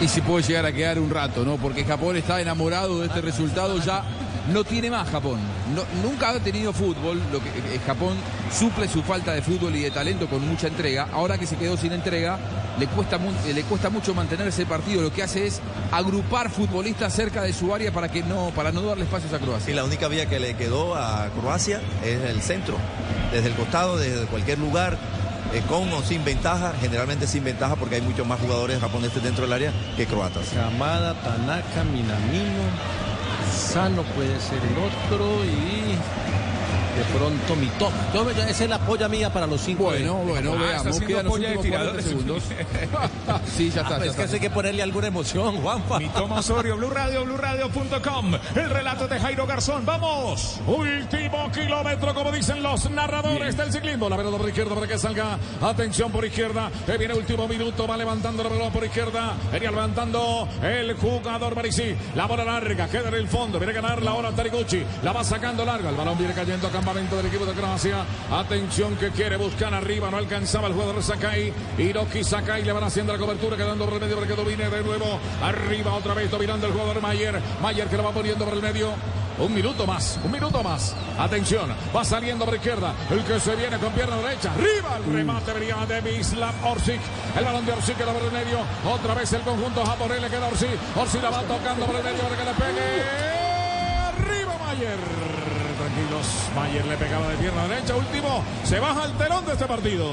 Y 0.00 0.08
se 0.08 0.22
puede 0.22 0.46
llegar 0.46 0.66
a 0.66 0.72
quedar 0.72 0.98
un 0.98 1.10
rato, 1.10 1.44
¿no? 1.44 1.56
Porque 1.56 1.84
Japón 1.84 2.16
está 2.16 2.40
enamorado 2.40 3.00
de 3.00 3.06
este 3.06 3.20
resultado, 3.20 3.78
ya 3.78 4.04
no 4.52 4.64
tiene 4.64 4.90
más 4.90 5.08
Japón. 5.08 5.38
No- 5.74 5.84
nunca 6.08 6.30
ha 6.30 6.40
tenido 6.40 6.72
fútbol, 6.72 7.20
lo 7.32 7.40
que 7.40 7.48
eh, 7.48 7.80
Japón 7.86 8.16
suple 8.56 8.88
su 8.88 9.02
falta 9.02 9.32
de 9.32 9.42
fútbol 9.42 9.74
y 9.76 9.80
de 9.82 9.90
talento 9.90 10.26
con 10.28 10.46
mucha 10.48 10.66
entrega. 10.68 11.08
Ahora 11.12 11.38
que 11.38 11.46
se 11.46 11.56
quedó 11.56 11.76
sin 11.76 11.92
entrega, 11.92 12.38
le 12.78 12.86
cuesta, 12.86 13.18
mu- 13.18 13.30
eh, 13.46 13.52
le 13.54 13.62
cuesta 13.62 13.90
mucho 13.90 14.14
mantenerse 14.14 14.62
el 14.62 14.68
partido. 14.68 15.02
Lo 15.02 15.12
que 15.12 15.22
hace 15.22 15.46
es 15.46 15.60
agrupar 15.92 16.50
futbolistas 16.50 17.12
cerca 17.12 17.42
de 17.42 17.52
su 17.52 17.74
área 17.74 17.92
para 17.92 18.08
que 18.08 18.22
no, 18.22 18.50
para 18.54 18.72
no 18.72 18.82
darle 18.82 19.04
espacios 19.04 19.32
a 19.32 19.38
Croacia. 19.38 19.70
Y 19.72 19.74
la 19.76 19.84
única 19.84 20.08
vía 20.08 20.26
que 20.26 20.38
le 20.40 20.54
quedó 20.54 20.94
a 20.94 21.28
Croacia 21.40 21.80
es 22.04 22.20
el 22.22 22.40
centro, 22.42 22.76
desde 23.32 23.48
el 23.48 23.54
costado, 23.54 23.96
desde 23.98 24.26
cualquier 24.26 24.58
lugar, 24.58 24.96
eh, 25.52 25.62
con 25.68 25.90
o 25.92 26.02
sin 26.02 26.24
ventaja, 26.24 26.72
generalmente 26.80 27.26
sin 27.26 27.42
ventaja 27.44 27.74
porque 27.76 27.96
hay 27.96 28.02
muchos 28.02 28.26
más 28.26 28.38
jugadores 28.40 28.80
japoneses 28.80 29.22
dentro 29.22 29.44
del 29.44 29.52
área 29.54 29.72
que 29.96 30.06
croatas. 30.06 30.48
Kamada, 30.54 31.14
Tanaka, 31.22 31.84
Minamino, 31.84 32.64
Sano 33.50 34.04
puede 34.04 34.40
ser 34.40 34.64
el 34.64 34.78
otro 34.78 35.44
y 35.44 35.98
de 36.98 37.04
pronto 37.16 37.56
Mitoma. 37.56 37.96
Yo, 38.12 38.30
yo- 38.32 38.42
esa 38.42 38.64
es 38.64 38.70
la 38.70 38.78
polla 38.78 39.08
mía 39.08 39.32
para 39.32 39.46
los 39.46 39.60
cinco. 39.60 39.84
Bueno, 39.84 40.18
de- 40.18 40.24
bueno, 40.32 40.52
Ah, 40.54 40.62
veamos. 40.82 41.00
Quedan 41.00 41.24
los 41.24 41.32
polla 41.32 41.48
de 41.50 41.56
últimos 41.56 41.58
40 41.58 41.62
tiradores. 41.62 42.04
segundos. 42.04 42.42
sí, 43.56 43.70
ya 43.70 43.80
Ah, 43.80 43.84
está. 43.84 43.96
pues 43.96 44.04
ya 44.06 44.10
es 44.10 44.16
que 44.16 44.22
está. 44.24 44.34
hay 44.34 44.40
que 44.40 44.50
ponerle 44.50 44.82
alguna 44.82 45.06
emoción, 45.06 45.56
Juanpa. 45.62 45.98
Mitoma 45.98 46.38
Osorio, 46.40 46.76
Blue 46.76 46.90
Radio, 46.90 47.24
Blue 47.24 47.36
Radio.com. 47.36 48.34
El 48.56 48.70
relato 48.70 49.06
de 49.08 49.18
Jairo 49.20 49.46
Garzón. 49.46 49.84
¡Vamos! 49.86 50.60
Último 50.66 51.50
kilómetro, 51.52 52.14
como 52.14 52.32
dicen 52.32 52.62
los 52.62 52.90
narradores 52.90 53.56
del 53.56 53.72
ciclismo. 53.72 54.08
La 54.08 54.16
pelota 54.16 54.38
por 54.38 54.48
izquierda 54.48 54.74
para 54.74 54.86
que 54.86 54.98
salga. 54.98 55.38
Atención 55.62 56.10
por 56.10 56.24
izquierda. 56.24 56.70
Que 56.86 56.96
viene 56.98 57.14
último 57.14 57.46
minuto. 57.46 57.86
Va 57.86 57.96
levantando 57.96 58.42
la 58.42 58.48
pelota 58.48 58.70
por 58.72 58.84
izquierda. 58.84 59.34
Venía 59.52 59.70
levantando 59.70 60.48
el 60.62 60.94
jugador 60.94 61.54
Marisi. 61.54 61.96
La 62.14 62.26
bola 62.26 62.44
larga. 62.44 62.88
Queda 62.88 63.08
en 63.08 63.14
el 63.14 63.28
fondo. 63.28 63.58
Viene 63.58 63.72
a 63.78 63.80
ganar 63.82 64.02
la 64.02 64.14
hora 64.14 64.30
Tariguchi. 64.32 64.82
La 65.02 65.12
va 65.12 65.22
sacando 65.24 65.64
larga. 65.64 65.90
El 65.90 65.96
balón 65.96 66.18
viene 66.18 66.34
cayendo 66.34 66.66
a 66.66 66.70
campo 66.70 66.87
del 66.94 67.26
equipo 67.26 67.44
de 67.44 67.52
Croacia. 67.52 68.02
Atención 68.30 68.96
que 68.96 69.10
quiere 69.10 69.36
buscar 69.36 69.74
arriba. 69.74 70.10
No 70.10 70.16
alcanzaba 70.16 70.68
el 70.68 70.72
jugador 70.72 71.02
Sakai. 71.02 71.52
Hiroki 71.76 72.24
Sakai 72.24 72.64
le 72.64 72.72
van 72.72 72.84
haciendo 72.84 73.12
la 73.12 73.18
cobertura, 73.18 73.58
quedando 73.58 73.84
por 73.84 73.94
el 73.94 74.00
medio 74.00 74.16
para 74.16 74.26
que 74.26 74.34
domine 74.34 74.70
de 74.70 74.82
nuevo. 74.82 75.20
Arriba 75.42 75.92
otra 75.92 76.14
vez, 76.14 76.30
dominando 76.30 76.66
el 76.66 76.72
jugador 76.72 77.02
Mayer. 77.02 77.40
Mayer 77.60 77.88
que 77.88 77.96
lo 77.96 78.04
va 78.04 78.12
poniendo 78.12 78.42
por 78.42 78.54
el 78.54 78.62
medio. 78.62 78.92
Un 79.38 79.54
minuto 79.54 79.86
más, 79.86 80.18
un 80.24 80.32
minuto 80.32 80.62
más. 80.62 80.96
Atención, 81.18 81.70
va 81.94 82.04
saliendo 82.04 82.46
por 82.46 82.54
izquierda. 82.54 82.94
El 83.10 83.22
que 83.22 83.38
se 83.38 83.54
viene 83.54 83.76
con 83.78 83.92
pierna 83.92 84.16
derecha. 84.16 84.50
Arriba 84.52 84.96
el 84.96 85.12
remate 85.12 85.52
venía 85.52 85.76
de 85.86 86.00
Mislav 86.00 86.54
Orsic. 86.64 87.00
El 87.36 87.44
balón 87.44 87.66
de 87.66 87.72
Orsic 87.72 87.98
queda 87.98 88.12
por 88.12 88.22
el 88.22 88.32
medio. 88.32 88.60
Otra 88.90 89.14
vez 89.14 89.30
el 89.34 89.42
conjunto 89.42 89.84
japonés 89.84 90.22
le 90.22 90.28
queda 90.28 90.46
Orsic. 90.46 90.96
Orsic 90.96 91.22
la 91.22 91.30
va 91.30 91.42
tocando 91.42 91.84
por 91.84 91.96
el 91.96 92.02
medio 92.02 92.22
para 92.22 92.36
que 92.36 92.44
le 92.44 92.54
pegue. 92.54 92.87
Mayer 96.54 96.84
le 96.86 96.96
pegaba 96.96 97.28
de 97.28 97.36
pierna 97.36 97.66
derecha. 97.68 97.94
Último, 97.94 98.42
se 98.64 98.78
baja 98.78 99.04
el 99.04 99.12
telón 99.12 99.44
de 99.46 99.52
este 99.52 99.66
partido. 99.66 100.12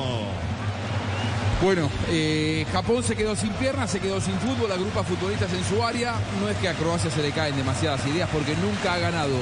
Bueno, 1.62 1.90
eh, 2.10 2.66
Japón 2.72 3.02
se 3.04 3.16
quedó 3.16 3.36
sin 3.36 3.52
piernas, 3.54 3.90
se 3.90 4.00
quedó 4.00 4.20
sin 4.20 4.38
fútbol, 4.40 4.72
agrupa 4.72 5.04
futbolistas 5.04 5.52
en 5.54 5.64
su 5.64 5.84
área. 5.84 6.14
No 6.42 6.50
es 6.50 6.58
que 6.58 6.68
a 6.68 6.74
Croacia 6.74 7.10
se 7.10 7.22
le 7.22 7.32
caen 7.32 7.56
demasiadas 7.56 8.06
ideas 8.08 8.30
porque 8.32 8.56
nunca 8.58 8.94
ha 8.94 9.00
ganado 9.00 9.36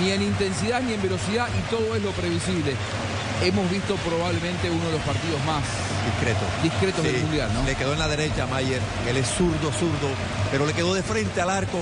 ni 0.00 0.10
en 0.10 0.22
intensidad 0.22 0.82
ni 0.82 0.94
en 0.94 1.02
velocidad 1.02 1.48
y 1.58 1.70
todo 1.70 1.94
es 1.94 2.02
lo 2.02 2.10
previsible. 2.10 2.74
Hemos 3.42 3.70
visto 3.70 3.96
probablemente 3.96 4.70
uno 4.70 4.84
de 4.86 4.92
los 4.92 5.00
partidos 5.02 5.42
más 5.44 5.62
discretos, 6.04 6.48
discretos 6.62 7.04
del 7.04 7.22
Mundial, 7.22 7.50
¿no? 7.54 7.64
Le 7.64 7.74
quedó 7.74 7.92
en 7.92 7.98
la 7.98 8.08
derecha 8.08 8.46
Mayer, 8.46 8.80
él 9.08 9.16
es 9.16 9.26
zurdo, 9.28 9.72
zurdo, 9.72 10.08
pero 10.50 10.66
le 10.66 10.72
quedó 10.72 10.94
de 10.94 11.02
frente 11.02 11.40
al 11.40 11.50
arco. 11.50 11.78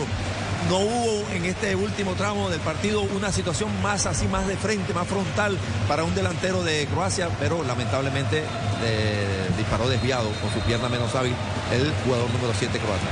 No 0.69 0.79
hubo 0.79 1.27
en 1.33 1.45
este 1.45 1.75
último 1.75 2.13
tramo 2.15 2.51
del 2.51 2.61
partido 2.61 3.03
una 3.03 3.33
situación 3.33 3.71
más 3.83 4.07
así, 4.07 4.27
más 4.29 4.47
de 4.47 4.57
frente, 4.57 4.93
más 4.93 5.07
frontal 5.07 5.57
para 5.89 6.05
un 6.05 6.15
delantero 6.15 6.63
de 6.63 6.87
Croacia, 6.87 7.29
pero 7.41 7.65
lamentablemente 7.65 8.43
eh, 8.85 9.49
disparó 9.57 9.89
desviado 9.89 10.31
con 10.41 10.53
su 10.53 10.61
pierna 10.61 10.89
menos 10.89 11.15
hábil 11.15 11.35
el 11.73 11.93
jugador 12.05 12.31
número 12.31 12.53
7 12.57 12.79
croata. 12.79 13.07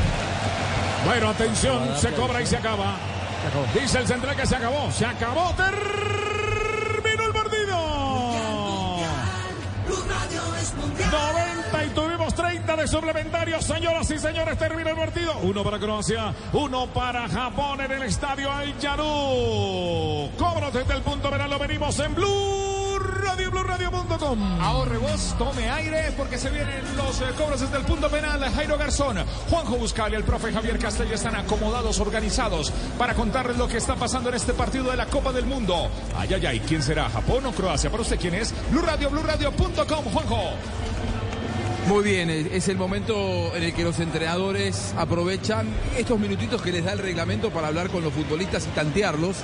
Bueno, 1.04 1.28
atención, 1.30 1.96
se 1.98 2.12
cobra 2.12 2.42
y 2.42 2.46
se 2.46 2.56
acaba. 2.56 2.96
Dice 3.72 3.98
el 3.98 4.06
central 4.06 4.36
que 4.36 4.46
se 4.46 4.56
acabó, 4.56 4.90
se 4.92 5.06
acabó, 5.06 5.54
30 12.38 12.76
de 12.76 12.86
suplementarios, 12.86 13.64
señoras 13.64 14.08
y 14.12 14.16
señores, 14.16 14.56
termina 14.56 14.90
el 14.90 14.96
partido. 14.96 15.36
Uno 15.42 15.64
para 15.64 15.76
Croacia, 15.80 16.32
uno 16.52 16.86
para 16.86 17.28
Japón 17.28 17.80
en 17.80 17.90
el 17.90 18.04
estadio 18.04 18.48
Al 18.52 18.78
Yarú. 18.78 20.30
Cobros 20.38 20.72
desde 20.72 20.94
el 20.94 21.02
punto 21.02 21.30
penal, 21.30 21.50
lo 21.50 21.58
venimos 21.58 21.98
en 21.98 22.14
Blue 22.14 22.96
Radio, 23.24 23.50
BlueRadio.com. 23.50 24.60
Ahorre 24.60 24.98
vos, 24.98 25.34
tome 25.36 25.68
aire 25.68 26.12
porque 26.16 26.38
se 26.38 26.50
vienen 26.50 26.96
los 26.96 27.20
eh, 27.20 27.24
cobros 27.36 27.60
desde 27.60 27.76
el 27.76 27.84
punto 27.84 28.08
penal. 28.08 28.40
Jairo 28.54 28.78
Garzón, 28.78 29.16
Juanjo 29.50 29.76
Buscal 29.76 30.12
y 30.12 30.14
el 30.14 30.22
profe 30.22 30.52
Javier 30.52 30.78
Castillo 30.78 31.16
están 31.16 31.34
acomodados, 31.34 31.98
organizados 31.98 32.70
para 32.96 33.14
contarles 33.14 33.56
lo 33.56 33.66
que 33.66 33.78
está 33.78 33.96
pasando 33.96 34.28
en 34.28 34.36
este 34.36 34.54
partido 34.54 34.92
de 34.92 34.96
la 34.96 35.06
Copa 35.06 35.32
del 35.32 35.46
Mundo. 35.46 35.90
Ay, 36.16 36.34
ay, 36.34 36.46
ay, 36.46 36.60
¿quién 36.60 36.84
será? 36.84 37.10
¿Japón 37.10 37.46
o 37.46 37.52
Croacia? 37.52 37.90
¿Para 37.90 38.02
usted 38.02 38.20
quién 38.20 38.34
es? 38.34 38.54
Blue 38.70 38.82
Radio, 38.82 39.10
BlueRadio.com, 39.10 40.04
Juanjo. 40.12 40.87
Muy 41.88 42.04
bien, 42.04 42.28
es 42.28 42.68
el 42.68 42.76
momento 42.76 43.56
en 43.56 43.62
el 43.62 43.72
que 43.72 43.82
los 43.82 43.98
entrenadores 43.98 44.92
aprovechan 44.98 45.66
estos 45.96 46.20
minutitos 46.20 46.60
que 46.60 46.70
les 46.70 46.84
da 46.84 46.92
el 46.92 46.98
reglamento 46.98 47.50
para 47.50 47.68
hablar 47.68 47.88
con 47.88 48.04
los 48.04 48.12
futbolistas 48.12 48.66
y 48.66 48.74
tantearlos, 48.74 49.38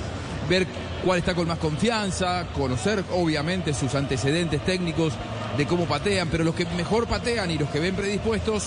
ver 0.47 0.67
cuál 1.03 1.17
está 1.17 1.33
con 1.33 1.47
más 1.47 1.57
confianza, 1.57 2.45
conocer 2.53 3.03
obviamente 3.13 3.73
sus 3.73 3.95
antecedentes 3.95 4.63
técnicos 4.63 5.13
de 5.57 5.65
cómo 5.65 5.85
patean, 5.85 6.27
pero 6.29 6.43
los 6.43 6.53
que 6.53 6.65
mejor 6.77 7.07
patean 7.07 7.49
y 7.49 7.57
los 7.57 7.67
que 7.69 7.79
ven 7.79 7.95
predispuestos, 7.95 8.65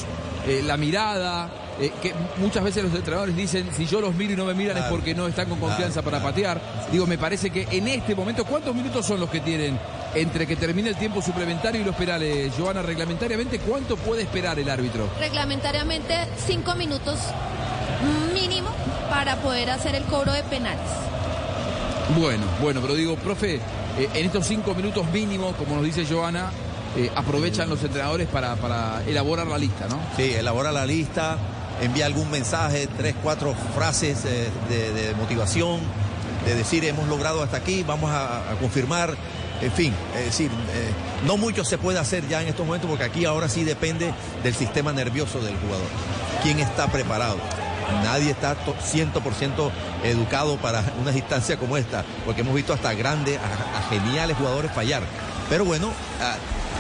eh, 0.49 0.61
la 0.67 0.77
mirada, 0.77 1.49
eh, 1.81 1.93
que 2.03 2.13
muchas 2.39 2.65
veces 2.65 2.83
los 2.83 2.93
entrenadores 2.93 3.37
dicen, 3.37 3.69
si 3.77 3.87
yo 3.87 4.01
los 4.01 4.13
miro 4.13 4.33
y 4.33 4.37
no 4.37 4.45
me 4.45 4.55
miran 4.55 4.77
es 4.77 4.85
porque 4.85 5.15
no 5.15 5.29
están 5.29 5.49
con 5.49 5.61
confianza 5.61 6.03
Claro, 6.03 6.11
para 6.11 6.23
patear. 6.25 6.61
Digo, 6.91 7.07
me 7.07 7.17
parece 7.17 7.51
que 7.51 7.69
en 7.71 7.87
este 7.87 8.17
momento, 8.17 8.45
¿cuántos 8.45 8.75
minutos 8.75 9.07
son 9.07 9.21
los 9.21 9.31
que 9.31 9.39
tienen 9.39 9.79
entre 10.15 10.47
que 10.47 10.57
termine 10.57 10.89
el 10.91 10.97
tiempo 10.97 11.23
suplementario 11.23 11.81
y 11.81 11.85
los 11.85 11.95
penales? 11.95 12.53
Joana, 12.59 12.83
reglamentariamente, 12.83 13.59
¿cuánto 13.61 13.97
puede 13.97 14.23
esperar 14.23 14.59
el 14.59 14.69
árbitro? 14.69 15.09
Reglamentariamente, 15.19 16.15
cinco 16.47 16.75
minutos 16.75 17.19
mínimo 18.33 18.71
para 19.11 19.37
poder 19.37 19.71
hacer 19.71 19.95
el 19.95 20.05
cobro 20.05 20.33
de 20.33 20.43
penales. 20.45 20.81
Bueno, 22.19 22.45
bueno, 22.63 22.81
pero 22.81 22.95
digo, 22.95 23.17
profe, 23.17 23.57
eh, 23.57 24.09
en 24.15 24.27
estos 24.27 24.47
cinco 24.47 24.75
minutos 24.75 25.07
mínimos, 25.13 25.55
como 25.57 25.77
nos 25.77 25.85
dice 25.85 26.07
Joana, 26.07 26.51
eh, 26.97 27.11
aprovechan 27.15 27.69
los 27.69 27.83
entrenadores 27.83 28.29
para, 28.29 28.57
para 28.57 29.03
elaborar 29.07 29.47
la 29.47 29.59
lista, 29.59 29.89
¿no? 29.89 29.99
Sí, 30.17 30.33
elabora 30.35 30.73
la 30.73 30.87
lista, 30.87 31.37
envía 31.83 32.07
algún 32.07 32.31
mensaje, 32.31 32.89
tres, 32.97 33.15
cuatro 33.23 33.55
frases 33.75 34.25
eh, 34.25 34.49
de, 34.71 34.93
de 34.93 35.15
motivación, 35.17 35.81
de 36.47 36.55
decir 36.55 36.85
hemos 36.85 37.09
logrado 37.09 37.43
hasta 37.43 37.59
aquí, 37.59 37.83
vamos 37.87 38.11
a, 38.11 38.53
a 38.53 38.55
confirmar. 38.55 39.15
En 39.61 39.73
fin, 39.73 39.93
decir, 40.25 40.51
eh, 40.51 40.91
no 41.27 41.37
mucho 41.37 41.65
se 41.65 41.79
puede 41.79 41.99
hacer 41.99 42.27
ya 42.29 42.41
en 42.43 42.49
estos 42.49 42.65
momentos 42.65 42.89
porque 42.89 43.05
aquí 43.05 43.25
ahora 43.25 43.49
sí 43.49 43.65
depende 43.65 44.13
del 44.45 44.55
sistema 44.55 44.93
nervioso 44.93 45.41
del 45.41 45.57
jugador. 45.57 45.87
¿Quién 46.43 46.61
está 46.61 46.87
preparado? 46.87 47.39
Nadie 48.05 48.31
está 48.31 48.55
to- 48.55 48.75
100% 48.75 49.71
educado 50.05 50.57
para 50.59 50.85
una 51.01 51.11
instancia 51.13 51.57
como 51.57 51.77
esta, 51.77 52.05
porque 52.25 52.43
hemos 52.43 52.55
visto 52.55 52.73
hasta 52.73 52.93
grandes, 52.93 53.39
a, 53.39 53.89
geniales 53.91 54.37
jugadores 54.37 54.71
fallar. 54.73 55.03
Pero 55.49 55.65
bueno, 55.65 55.89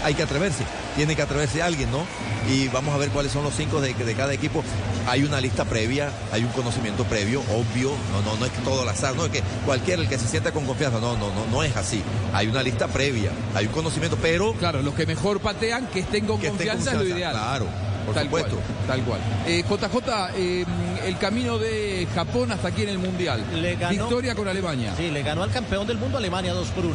hay 0.05 0.15
que 0.15 0.23
atreverse, 0.23 0.65
tiene 0.97 1.15
que 1.17 1.23
atreverse 1.23 1.63
alguien, 1.63 1.91
¿no? 1.91 2.05
Y 2.51 2.69
vamos 2.69 2.95
a 2.95 2.99
ver 2.99 3.11
cuáles 3.11 3.33
son 3.33 3.45
los 3.45 3.55
cinco 3.55 3.81
de, 3.81 3.93
de 3.95 4.15
cada 4.15 4.33
equipo. 4.33 4.63
Hay 5.07 5.23
una 5.25 5.41
lista 5.41 5.65
previa, 5.65 6.11
hay 6.33 6.43
un 6.45 6.51
conocimiento 6.51 7.05
previo, 7.05 7.41
obvio, 7.53 7.91
no, 8.13 8.23
no, 8.23 8.37
no 8.39 8.47
es 8.47 8.53
que 8.53 8.61
todo 8.63 8.83
al 8.83 8.89
azar, 8.89 9.15
no 9.17 9.25
es 9.27 9.31
que 9.31 9.43
cualquiera 9.65 10.03
el 10.03 10.09
que 10.09 10.19
se 10.19 10.27
sienta 10.29 10.53
con 10.53 10.65
confianza, 10.67 10.99
no, 11.01 11.17
no, 11.17 11.29
no, 11.35 11.47
no 11.51 11.63
es 11.63 11.77
así. 11.77 12.03
Hay 12.33 12.47
una 12.47 12.63
lista 12.63 12.87
previa, 12.89 13.31
hay 13.55 13.67
un 13.67 13.73
conocimiento, 13.73 14.17
pero... 14.21 14.53
Claro, 14.55 14.83
los 14.83 14.95
que 14.95 15.07
mejor 15.07 15.41
patean, 15.41 15.87
que 15.89 16.01
estén 16.01 16.27
con 16.27 16.41
Que 16.41 16.49
estén 16.49 16.69
con 16.69 16.77
confianza, 16.77 17.03
es 17.03 17.09
lo 17.09 17.17
ideal. 17.17 17.33
claro, 17.33 17.67
por 18.07 18.15
tal 18.15 18.25
supuesto. 18.25 18.57
Cual, 18.57 18.87
tal 18.87 19.03
cual. 19.03 19.21
Eh, 19.47 19.65
JJ, 19.69 20.31
eh, 20.37 20.65
el 21.07 21.19
camino 21.19 21.59
de 21.59 22.07
Japón 22.15 22.51
hasta 22.53 22.69
aquí 22.69 22.83
en 22.83 22.89
el 22.91 22.99
Mundial. 22.99 23.45
Le 23.55 23.77
ganó- 23.77 23.91
Victoria 23.91 24.35
con 24.35 24.49
Alemania. 24.49 24.95
Sí, 24.97 25.11
le 25.11 25.23
ganó 25.23 25.43
al 25.43 25.51
campeón 25.51 25.87
del 25.87 25.99
mundo 25.99 26.19
Alemania 26.19 26.53
2 26.55 26.69
por 26.69 26.85
1. 26.87 26.95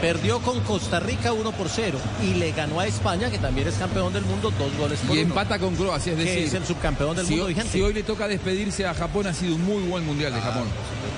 Perdió 0.00 0.38
con 0.40 0.60
Costa 0.60 1.00
Rica 1.00 1.32
1 1.32 1.52
por 1.52 1.68
0 1.68 1.98
y 2.22 2.34
le 2.34 2.52
ganó 2.52 2.78
a 2.78 2.86
España, 2.86 3.30
que 3.30 3.38
también 3.38 3.66
es 3.66 3.74
campeón 3.74 4.12
del 4.12 4.24
mundo, 4.24 4.52
dos 4.56 4.76
goles 4.78 5.00
por 5.00 5.16
Y 5.16 5.20
uno. 5.22 5.30
empata 5.30 5.58
con 5.58 5.74
Croacia, 5.74 6.12
es 6.12 6.18
Que 6.18 6.24
decir, 6.24 6.44
es 6.44 6.54
el 6.54 6.64
subcampeón 6.66 7.16
del 7.16 7.26
si, 7.26 7.32
mundo 7.32 7.46
hoy- 7.46 7.54
vigente. 7.54 7.72
si 7.72 7.82
hoy 7.82 7.92
le 7.92 8.04
toca 8.04 8.28
despedirse 8.28 8.86
a 8.86 8.94
Japón, 8.94 9.26
ha 9.26 9.34
sido 9.34 9.56
un 9.56 9.64
muy 9.64 9.82
buen 9.82 10.06
mundial 10.06 10.32
de 10.32 10.40
Japón. 10.40 10.68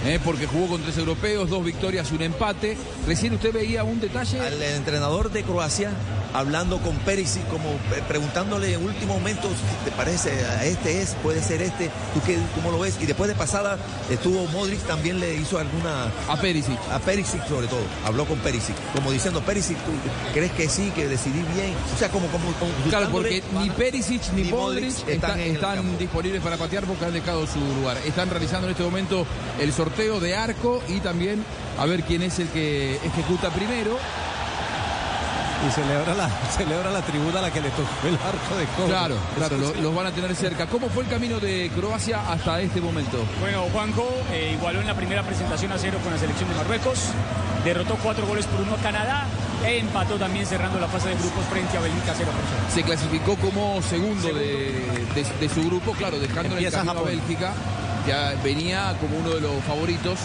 Eh, 0.06 0.18
porque 0.24 0.46
jugó 0.46 0.66
con 0.68 0.82
tres 0.82 0.96
europeos, 0.96 1.50
dos 1.50 1.62
victorias 1.62 2.10
y 2.10 2.14
un 2.14 2.22
empate. 2.22 2.74
Recién 3.06 3.34
usted 3.34 3.52
veía 3.52 3.84
un 3.84 4.00
detalle. 4.00 4.40
Al 4.40 4.62
entrenador 4.62 5.30
de 5.30 5.42
Croacia 5.42 5.90
hablando 6.32 6.78
con 6.78 6.96
Perisic, 6.98 7.46
como 7.48 7.68
eh, 7.70 8.02
preguntándole 8.08 8.72
en 8.72 8.82
último 8.84 9.14
momento, 9.14 9.48
si 9.48 9.84
¿te 9.84 9.94
parece 9.94 10.30
a 10.46 10.64
este 10.64 11.02
es? 11.02 11.16
¿Puede 11.22 11.42
ser 11.42 11.60
este? 11.60 11.90
¿Tú 12.14 12.20
qué, 12.24 12.38
cómo 12.54 12.70
lo 12.70 12.78
ves? 12.78 12.94
Y 13.02 13.04
después 13.06 13.28
de 13.28 13.34
pasada 13.34 13.76
estuvo 14.08 14.46
Modric, 14.46 14.78
también 14.86 15.20
le 15.20 15.34
hizo 15.34 15.58
alguna... 15.58 16.04
A 16.28 16.36
Perisic. 16.40 16.78
A 16.92 16.98
Perisic 17.00 17.46
sobre 17.48 17.66
todo, 17.66 17.80
habló 18.06 18.24
con 18.26 18.38
Perisic, 18.38 18.69
como 18.94 19.10
diciendo, 19.10 19.40
Perisic, 19.40 19.76
¿tú 19.78 19.92
crees 20.32 20.52
que 20.52 20.68
sí, 20.68 20.90
que 20.94 21.08
decidí 21.08 21.42
bien? 21.54 21.74
O 21.94 21.98
sea, 21.98 22.08
como... 22.10 22.26
como, 22.28 22.52
como 22.54 22.72
Claro, 22.88 23.08
porque 23.10 23.42
ni 23.60 23.70
Perisic 23.70 24.32
ni, 24.32 24.42
ni 24.42 24.50
Modric 24.50 24.92
Modric 24.92 25.08
están, 25.08 25.98
disponibles 25.98 26.42
para 26.42 26.56
patear 26.56 26.84
porque 26.84 27.04
han 27.04 27.12
dejado 27.12 27.46
su 27.46 27.58
lugar. 27.76 27.98
Están 28.06 28.30
realizando 28.30 28.66
en 28.66 28.72
este 28.72 28.82
momento 28.82 29.26
el 29.60 29.72
sorteo 29.72 30.20
de 30.20 30.34
arco 30.34 30.82
y 30.88 31.00
también 31.00 31.44
a 31.78 31.86
ver 31.86 32.02
quién 32.02 32.22
es 32.22 32.38
el 32.38 32.48
que 32.48 32.96
ejecuta 32.96 33.50
primero. 33.50 33.98
Y 35.66 35.70
celebra 35.72 36.14
la, 36.14 36.28
celebra 36.56 36.90
la 36.90 37.02
tribuna 37.02 37.38
a 37.40 37.42
la 37.42 37.50
que 37.50 37.60
le 37.60 37.68
tocó 37.70 37.88
el 38.08 38.14
arco 38.14 38.56
de 38.56 38.64
cobro. 38.76 38.88
Claro, 38.88 39.16
claro, 39.36 39.58
lo- 39.58 39.74
los 39.74 39.94
van 39.94 40.06
a 40.06 40.10
tener 40.12 40.34
cerca. 40.34 40.66
¿Cómo 40.66 40.88
fue 40.88 41.04
el 41.04 41.10
camino 41.10 41.38
de 41.38 41.70
Croacia 41.76 42.20
hasta 42.30 42.60
este 42.60 42.80
momento? 42.80 43.18
Bueno, 43.40 43.64
Juanjo 43.72 44.08
eh, 44.32 44.52
igualó 44.58 44.80
en 44.80 44.86
la 44.86 44.94
primera 44.94 45.22
presentación 45.22 45.70
a 45.72 45.78
cero 45.78 45.98
con 46.02 46.12
la 46.12 46.18
selección 46.18 46.48
de 46.48 46.54
Marruecos, 46.56 46.98
derrotó 47.64 47.96
cuatro 47.96 48.26
goles 48.26 48.46
por 48.46 48.60
uno 48.62 48.74
a 48.74 48.78
Canadá 48.78 49.26
e 49.66 49.78
empató 49.80 50.16
también 50.16 50.46
cerrando 50.46 50.80
la 50.80 50.88
fase 50.88 51.10
de 51.10 51.16
grupos 51.16 51.44
frente 51.50 51.76
a 51.76 51.80
Bélgica 51.82 52.14
0 52.16 52.30
por 52.34 52.42
0. 52.48 52.62
Se 52.74 52.82
clasificó 52.82 53.36
como 53.36 53.82
segundo, 53.82 54.28
De, 54.28 54.34
de- 55.14 55.26
de 55.40 55.48
su 55.54 55.62
grupo, 55.66 55.92
claro, 55.92 56.18
dejando 56.18 56.56
en 56.56 56.64
el 56.64 56.72
camino 56.72 57.00
a. 57.00 57.02
Bélgica. 57.02 57.52
Ya 58.08 58.32
venía 58.42 58.94
como 58.98 59.18
uno 59.18 59.28
de 59.34 59.42
los 59.42 59.62
favoritos. 59.64 60.18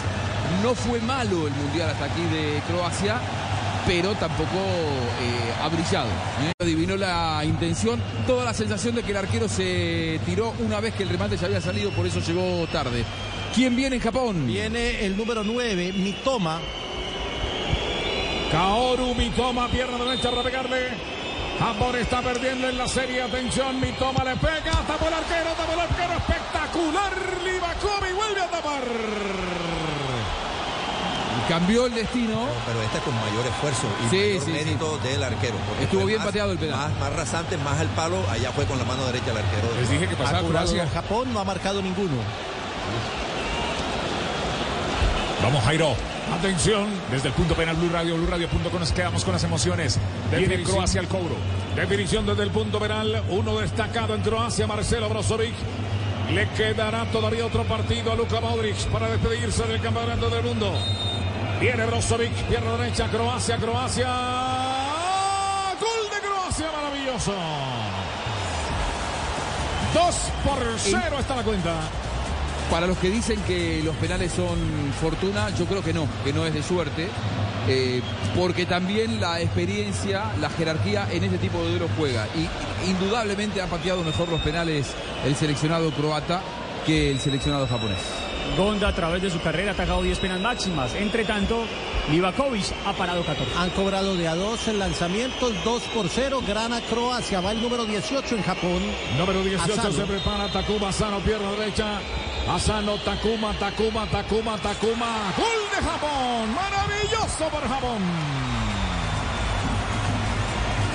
No 0.62 0.74
fue 0.74 0.98
malo 1.00 1.46
el 1.46 1.52
mundial 1.52 1.90
hasta 1.90 2.06
aquí 2.06 2.22
de 2.32 2.62
Croacia, 2.72 3.16
pero 3.86 4.14
tampoco 4.14 4.58
eh, 5.20 5.54
ha 5.62 5.68
brillado. 5.68 6.08
¿eh? 6.42 6.52
Adivinó 6.60 6.96
la 6.96 7.42
intención, 7.44 8.02
toda 8.26 8.44
la 8.44 8.52
sensación 8.52 8.94
de 8.96 9.02
que 9.02 9.12
el 9.12 9.16
arquero 9.16 9.48
se 9.48 10.20
tiró 10.26 10.52
una 10.58 10.80
vez 10.80 10.94
que 10.94 11.04
el 11.04 11.08
remate 11.08 11.36
ya 11.36 11.46
había 11.46 11.60
salido, 11.60 11.90
por 11.90 12.06
eso 12.06 12.20
llegó 12.20 12.66
tarde. 12.66 13.04
¿Quién 13.54 13.76
viene 13.76 13.96
en 13.96 14.02
Japón? 14.02 14.46
Viene 14.46 15.06
el 15.06 15.16
número 15.16 15.42
9, 15.44 15.92
Mitoma. 15.94 16.60
Kaoru 18.50 19.14
Mitoma, 19.14 19.68
pierna 19.68 20.04
derecha 20.04 20.30
para 20.30 20.42
pegarle. 20.42 21.16
Japón 21.58 21.96
está 21.96 22.20
perdiendo 22.20 22.68
en 22.68 22.76
la 22.76 22.86
serie. 22.86 23.22
Atención, 23.22 23.80
Mitoma 23.80 24.24
le 24.24 24.36
pega. 24.36 24.72
Tapó 24.86 25.08
el 25.08 25.14
arquero, 25.14 25.50
tapó 25.56 25.72
el 25.72 25.80
arquero. 25.80 26.12
Espectacular. 26.18 27.12
Livakovic 27.44 28.14
vuelve 28.14 28.40
a 28.42 28.50
tapar. 28.50 29.95
Cambió 31.48 31.86
el 31.86 31.94
destino. 31.94 32.46
Pero 32.66 32.82
este 32.82 32.98
con 33.00 33.14
mayor 33.14 33.46
esfuerzo 33.46 33.86
y 34.06 34.10
Sí, 34.10 34.16
mayor 34.16 34.44
sí, 34.44 34.50
mérito 34.50 34.98
del 34.98 35.22
arquero. 35.22 35.54
Estuvo 35.80 36.04
bien 36.04 36.18
más- 36.18 36.26
pateado 36.26 36.52
el 36.52 36.58
penal. 36.58 36.90
Más, 36.90 36.98
más 37.00 37.12
rasante, 37.12 37.56
más 37.58 37.80
el 37.80 37.88
palo. 37.88 38.16
Allá 38.30 38.50
fue 38.52 38.64
con 38.66 38.78
la 38.78 38.84
mano 38.84 39.04
derecha 39.06 39.30
el 39.30 39.36
arquero. 39.38 39.68
Les 39.80 39.88
dije 39.88 40.08
que 40.08 40.16
pasaba 40.16 40.46
Croacia. 40.46 40.88
Japón 40.92 41.32
no 41.32 41.38
ha 41.40 41.44
marcado 41.44 41.80
ninguno. 41.82 42.16
Vamos, 45.42 45.62
Jairo. 45.64 45.94
Atención, 46.36 46.86
desde 47.12 47.28
el 47.28 47.34
punto 47.34 47.54
penal 47.54 47.76
Blue 47.76 47.88
Radio, 47.92 48.16
BlueRadio.com 48.16 48.80
nos 48.80 48.90
quedamos 48.90 49.22
con 49.24 49.32
las 49.32 49.44
emociones. 49.44 50.00
Viene. 50.36 50.64
Croacia 50.64 51.00
al 51.00 51.06
cobro. 51.06 51.36
Definición 51.76 52.26
desde 52.26 52.42
el 52.42 52.50
punto 52.50 52.80
penal. 52.80 53.22
Uno 53.28 53.58
destacado 53.58 54.16
en 54.16 54.22
Croacia, 54.22 54.66
Marcelo 54.66 55.08
Brozovic. 55.08 55.54
Le 56.32 56.48
quedará 56.50 57.04
todavía 57.12 57.46
otro 57.46 57.62
partido 57.62 58.10
a 58.10 58.16
Luka 58.16 58.40
Modric 58.40 58.74
para 58.86 59.06
despedirse 59.08 59.62
del 59.68 59.80
campeonato 59.80 60.28
del 60.28 60.42
mundo. 60.42 60.72
Viene 61.60 61.86
Brozovic, 61.86 62.32
pierna 62.48 62.76
derecha, 62.76 63.08
Croacia, 63.08 63.56
Croacia. 63.56 64.08
Gol 65.80 66.10
de 66.10 66.26
Croacia, 66.26 66.66
maravilloso. 66.70 67.32
Dos 69.94 70.16
por 70.44 70.58
cero 70.78 71.16
está 71.18 71.34
la 71.36 71.42
cuenta. 71.42 71.80
Para 72.70 72.86
los 72.86 72.98
que 72.98 73.08
dicen 73.08 73.40
que 73.46 73.80
los 73.82 73.96
penales 73.96 74.32
son 74.32 74.58
fortuna, 75.00 75.48
yo 75.50 75.64
creo 75.64 75.82
que 75.82 75.94
no, 75.94 76.06
que 76.24 76.32
no 76.34 76.44
es 76.44 76.52
de 76.52 76.62
suerte, 76.62 77.08
eh, 77.68 78.02
porque 78.36 78.66
también 78.66 79.18
la 79.20 79.40
experiencia, 79.40 80.24
la 80.40 80.50
jerarquía 80.50 81.08
en 81.10 81.24
este 81.24 81.38
tipo 81.38 81.62
de 81.62 81.70
duelos 81.70 81.90
juega. 81.96 82.26
Y 82.34 82.90
indudablemente 82.90 83.62
ha 83.62 83.66
pateado 83.66 84.04
mejor 84.04 84.28
los 84.28 84.42
penales 84.42 84.88
el 85.24 85.34
seleccionado 85.36 85.90
croata 85.92 86.42
que 86.84 87.10
el 87.10 87.18
seleccionado 87.18 87.66
japonés. 87.66 88.25
Gonda 88.56 88.88
a 88.88 88.92
través 88.92 89.22
de 89.22 89.30
su 89.30 89.40
carrera 89.40 89.72
ha 89.72 89.74
atajado 89.74 90.02
10 90.02 90.18
penas 90.18 90.40
máximas. 90.40 90.94
Entre 90.94 91.24
tanto, 91.24 91.64
Livakovic 92.10 92.64
ha 92.86 92.92
parado 92.92 93.24
14. 93.24 93.52
Han 93.58 93.70
cobrado 93.70 94.16
de 94.16 94.28
a 94.28 94.34
dos 94.34 94.68
en 94.68 94.78
lanzamientos, 94.78 95.52
2 95.64 95.82
por 95.94 96.08
0. 96.08 96.40
Gana 96.46 96.80
Croacia, 96.82 97.40
va 97.40 97.52
el 97.52 97.60
número 97.60 97.84
18 97.84 98.36
en 98.36 98.42
Japón. 98.42 98.82
Número 99.18 99.42
18 99.42 99.72
Asano. 99.72 99.92
se 99.92 100.04
prepara 100.04 100.48
Takuma 100.48 100.88
Asano, 100.88 101.20
pierna 101.20 101.50
derecha. 101.52 102.00
Asano, 102.48 102.96
Takuma, 102.98 103.52
Takuma, 103.54 104.06
Takuma, 104.06 104.56
Takuma. 104.58 105.32
Gol 105.36 105.46
de 105.74 105.86
Japón. 105.86 106.54
Maravilloso 106.54 107.48
por 107.50 107.68
Japón. 107.68 108.55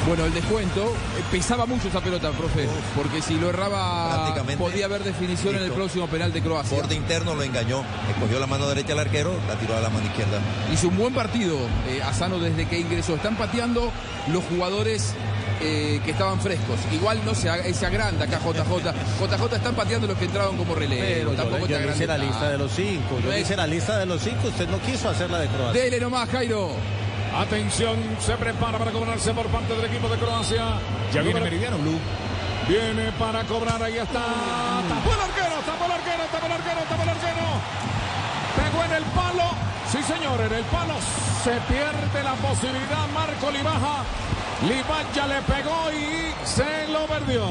Bueno, 0.08 0.26
el 0.26 0.34
descuento, 0.34 0.82
eh, 0.84 1.24
pesaba 1.32 1.66
mucho 1.68 1.88
esa 1.88 2.02
pelota, 2.02 2.32
profe, 2.32 2.68
porque 2.96 3.22
si 3.22 3.36
lo 3.40 3.50
erraba 3.50 4.34
podía 4.58 4.86
haber 4.86 5.04
definición 5.04 5.56
en 5.56 5.64
el 5.64 5.72
próximo 5.72 6.08
penal 6.08 6.34
de 6.34 6.42
Croacia. 6.42 6.76
Borde 6.76 6.96
interno 6.96 7.36
lo 7.36 7.44
engañó. 7.44 7.84
Escogió 8.10 8.40
la 8.40 8.48
mano 8.48 8.68
derecha 8.68 8.94
al 8.94 9.00
arquero, 9.00 9.32
la 9.48 9.56
tiró 9.56 9.78
a 9.78 9.80
la 9.82 9.90
mano 9.90 10.06
izquierda. 10.08 10.40
Hizo 10.74 10.88
un 10.88 10.98
buen 10.98 11.14
partido 11.14 11.56
eh, 11.88 12.02
Asano 12.02 12.40
desde 12.40 12.68
que 12.68 12.80
ingresó. 12.80 13.16
Están 13.16 13.38
pateando 13.38 13.92
los 14.34 14.44
jugadores 14.46 15.14
eh, 15.62 16.02
que 16.04 16.12
estaban 16.12 16.42
frescos. 16.42 16.80
Igual 16.92 17.22
no 17.24 17.36
se, 17.36 17.74
se 17.74 17.86
agranda 17.86 18.26
acá 18.26 18.40
JJ. 18.40 18.64
JJ 19.20 19.56
están 19.56 19.76
pateando 19.76 20.08
los 20.08 20.18
que 20.18 20.26
entraron 20.26 20.58
como 20.58 20.74
relevo. 20.74 21.04
Pero 21.08 21.32
Tampoco 21.34 21.68
yo 21.68 21.80
hice 21.80 22.08
la 22.08 22.18
lista 22.18 22.50
de 22.50 22.58
los 22.58 22.72
cinco. 22.72 23.20
Yo 23.20 23.26
No 23.26 23.30
le 23.30 23.38
es- 23.38 23.44
hice 23.44 23.56
la 23.56 23.68
lista 23.68 24.00
de 24.00 24.08
los 24.08 24.20
cinco. 24.22 24.48
Usted 24.48 24.68
no 24.68 24.80
quiso 24.80 25.10
hacer 25.10 25.30
la 25.30 25.40
de 25.42 25.48
Croacia. 25.48 25.80
Dele 25.80 26.00
nomás, 26.00 26.28
Jairo. 26.30 26.72
Atención, 27.38 27.98
se 28.20 28.36
prepara 28.36 28.78
para 28.78 28.92
cobrarse 28.92 29.34
por 29.34 29.48
parte 29.48 29.74
del 29.76 29.86
equipo 29.86 30.10
de 30.10 30.18
Croacia. 30.18 30.80
Ya 31.14 31.22
viene 31.22 31.40
Meridiano 31.40 31.78
Blue. 31.78 32.00
Viene 32.68 33.12
para 33.14 33.44
cobrar, 33.46 33.82
ahí 33.82 33.98
está. 33.98 34.22
Tapó 34.88 35.14
el 35.14 35.22
arquero, 35.22 35.56
tapó 35.66 35.86
el 35.86 35.92
arquero, 35.92 36.24
tapó 36.32 36.46
el 36.46 36.52
arquero, 36.52 36.82
tapó 36.90 37.04
el 37.04 37.10
arquero. 37.10 37.48
Pegó 38.56 38.84
en 38.84 38.92
el 38.92 39.04
palo. 39.12 39.50
Sí, 39.92 40.04
señor, 40.04 40.40
en 40.42 40.54
el 40.54 40.64
palo 40.66 40.96
se 41.44 41.52
pierde 41.72 42.24
la 42.24 42.34
posibilidad. 42.36 43.08
Marco 43.14 43.50
Libaja. 43.52 44.04
Libaya 44.68 45.28
le 45.28 45.42
pegó 45.42 45.92
y 45.92 46.46
se 46.46 46.88
lo 46.90 47.08
perdió. 47.08 47.46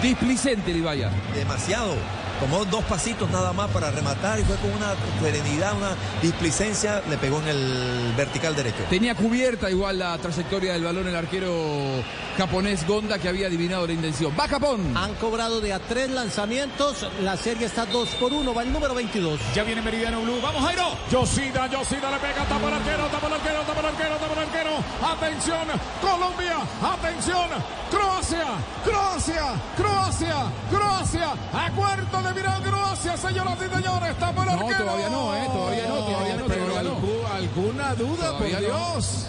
Displicente, 0.00 0.72
Libaya. 0.72 1.10
Demasiado. 1.34 1.94
Tomó 2.40 2.64
dos 2.64 2.82
pasitos 2.84 3.30
nada 3.30 3.52
más 3.52 3.70
para 3.70 3.90
rematar 3.90 4.40
y 4.40 4.44
fue 4.44 4.56
con 4.56 4.72
una 4.72 4.94
serenidad, 5.20 5.76
una 5.76 5.90
displicencia. 6.22 7.02
Le 7.08 7.18
pegó 7.18 7.38
en 7.40 7.48
el 7.48 8.14
vertical 8.16 8.56
derecho. 8.56 8.82
Tenía 8.88 9.14
cubierta 9.14 9.70
igual 9.70 9.98
la 9.98 10.16
trayectoria 10.18 10.72
del 10.72 10.84
balón 10.84 11.06
el 11.06 11.16
arquero 11.16 12.02
japonés 12.38 12.86
Gonda 12.86 13.18
que 13.18 13.28
había 13.28 13.46
adivinado 13.46 13.86
la 13.86 13.92
intención. 13.92 14.32
Va 14.38 14.48
Japón. 14.48 14.96
Han 14.96 15.14
cobrado 15.16 15.60
de 15.60 15.74
a 15.74 15.78
tres 15.80 16.10
lanzamientos. 16.10 17.06
La 17.22 17.36
serie 17.36 17.66
está 17.66 17.84
2 17.84 18.08
por 18.20 18.32
1. 18.32 18.54
Va 18.54 18.62
el 18.62 18.72
número 18.72 18.94
22. 18.94 19.38
Ya 19.54 19.62
viene 19.62 19.82
Meridiano 19.82 20.22
Blue. 20.22 20.40
Vamos, 20.42 20.64
Jairo. 20.64 20.96
Yosida, 21.10 21.66
Yosida 21.66 22.10
le 22.10 22.18
pega, 22.18 22.44
tapa 22.48 22.68
el 22.68 22.74
arquero, 22.74 23.06
tapa 23.06 23.26
el 23.26 23.32
arquero, 23.34 23.60
tapa 23.62 23.80
el 23.80 23.86
arquero, 23.86 24.16
tapa 24.16 24.32
el 24.32 24.48
arquero. 24.48 24.70
Atención, 25.02 25.68
Colombia, 26.00 26.56
atención, 26.82 27.48
Croacia, 27.90 28.46
Croacia, 28.84 29.44
Croacia, 29.76 30.36
Croacia. 30.70 31.32
A 31.52 31.70
cuarto 31.72 32.22
de 32.22 32.29
final 32.34 32.62
Croacia, 32.62 33.16
señoras 33.16 33.56
y 33.58 33.74
señores, 33.74 34.18
tapa 34.18 34.42
el 34.42 34.46
No, 34.48 34.52
arquero. 34.68 34.84
todavía 34.84 35.08
no, 35.10 35.34
eh, 35.36 35.48
todavía 35.52 35.86
no, 35.88 35.94
todavía 35.96 36.36
no, 36.36 36.44
Pero 36.46 36.64
todavía 36.66 36.82
no. 36.90 36.96
algu- 37.00 37.34
alguna 37.34 37.94
duda, 37.94 38.26
Todavía 38.28 38.58
por 38.58 38.62
no. 38.68 38.92
Dios. 38.94 39.26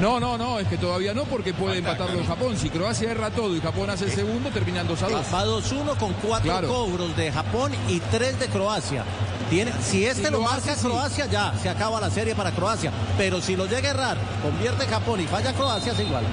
No, 0.00 0.18
no, 0.18 0.38
no, 0.38 0.58
es 0.58 0.66
que 0.68 0.78
todavía 0.78 1.12
no 1.12 1.24
porque 1.24 1.52
puede 1.52 1.78
empatarlo 1.78 2.18
en 2.18 2.26
Japón. 2.26 2.56
Si 2.56 2.70
Croacia 2.70 3.10
erra 3.10 3.30
todo 3.30 3.54
y 3.54 3.60
Japón 3.60 3.90
hace 3.90 4.06
el 4.06 4.10
segundo, 4.12 4.48
terminan 4.50 4.88
2 4.88 5.02
a 5.02 5.08
2. 5.08 5.26
Va 5.34 5.44
2-1 5.44 5.96
con 5.96 6.12
cuatro 6.14 6.50
Claro. 6.50 6.68
cobros 6.68 7.14
de 7.16 7.30
Japón 7.30 7.72
y 7.88 8.00
tres 8.10 8.40
de 8.40 8.46
Croacia. 8.48 9.04
Tiene, 9.50 9.70
si 9.82 10.06
este 10.06 10.24
Si 10.26 10.30
lo, 10.32 10.38
lo 10.38 10.44
marca 10.44 10.72
hace, 10.72 10.80
sí. 10.80 10.86
Croacia, 10.88 11.26
ya 11.26 11.52
se 11.62 11.68
acaba 11.68 12.00
la 12.00 12.08
serie 12.10 12.34
para 12.34 12.52
Croacia. 12.52 12.90
Pero 13.18 13.42
si 13.42 13.54
lo 13.54 13.66
llega 13.66 13.88
a 13.88 13.90
errar, 13.90 14.16
convierte 14.42 14.86
Japón 14.86 15.20
y 15.20 15.26
falla 15.26 15.52
Croacia, 15.52 15.94
se 15.94 16.04
igual. 16.04 16.24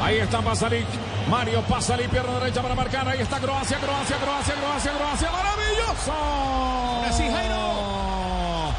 Ahí 0.00 0.18
está 0.18 0.40
Pasalic. 0.40 0.86
Mario 1.28 1.62
Pasalic, 1.62 2.10
pierna 2.10 2.38
derecha 2.38 2.62
para 2.62 2.74
marcar. 2.74 3.08
Ahí 3.08 3.20
está 3.20 3.38
Croacia, 3.38 3.78
Croacia, 3.78 4.16
Croacia, 4.18 4.54
Croacia, 4.54 4.92
Croacia. 4.92 5.30
¡Maravilloso! 5.30 6.12
Ahora 6.12 7.12
sí, 7.12 7.24
Jairo. 7.30 8.74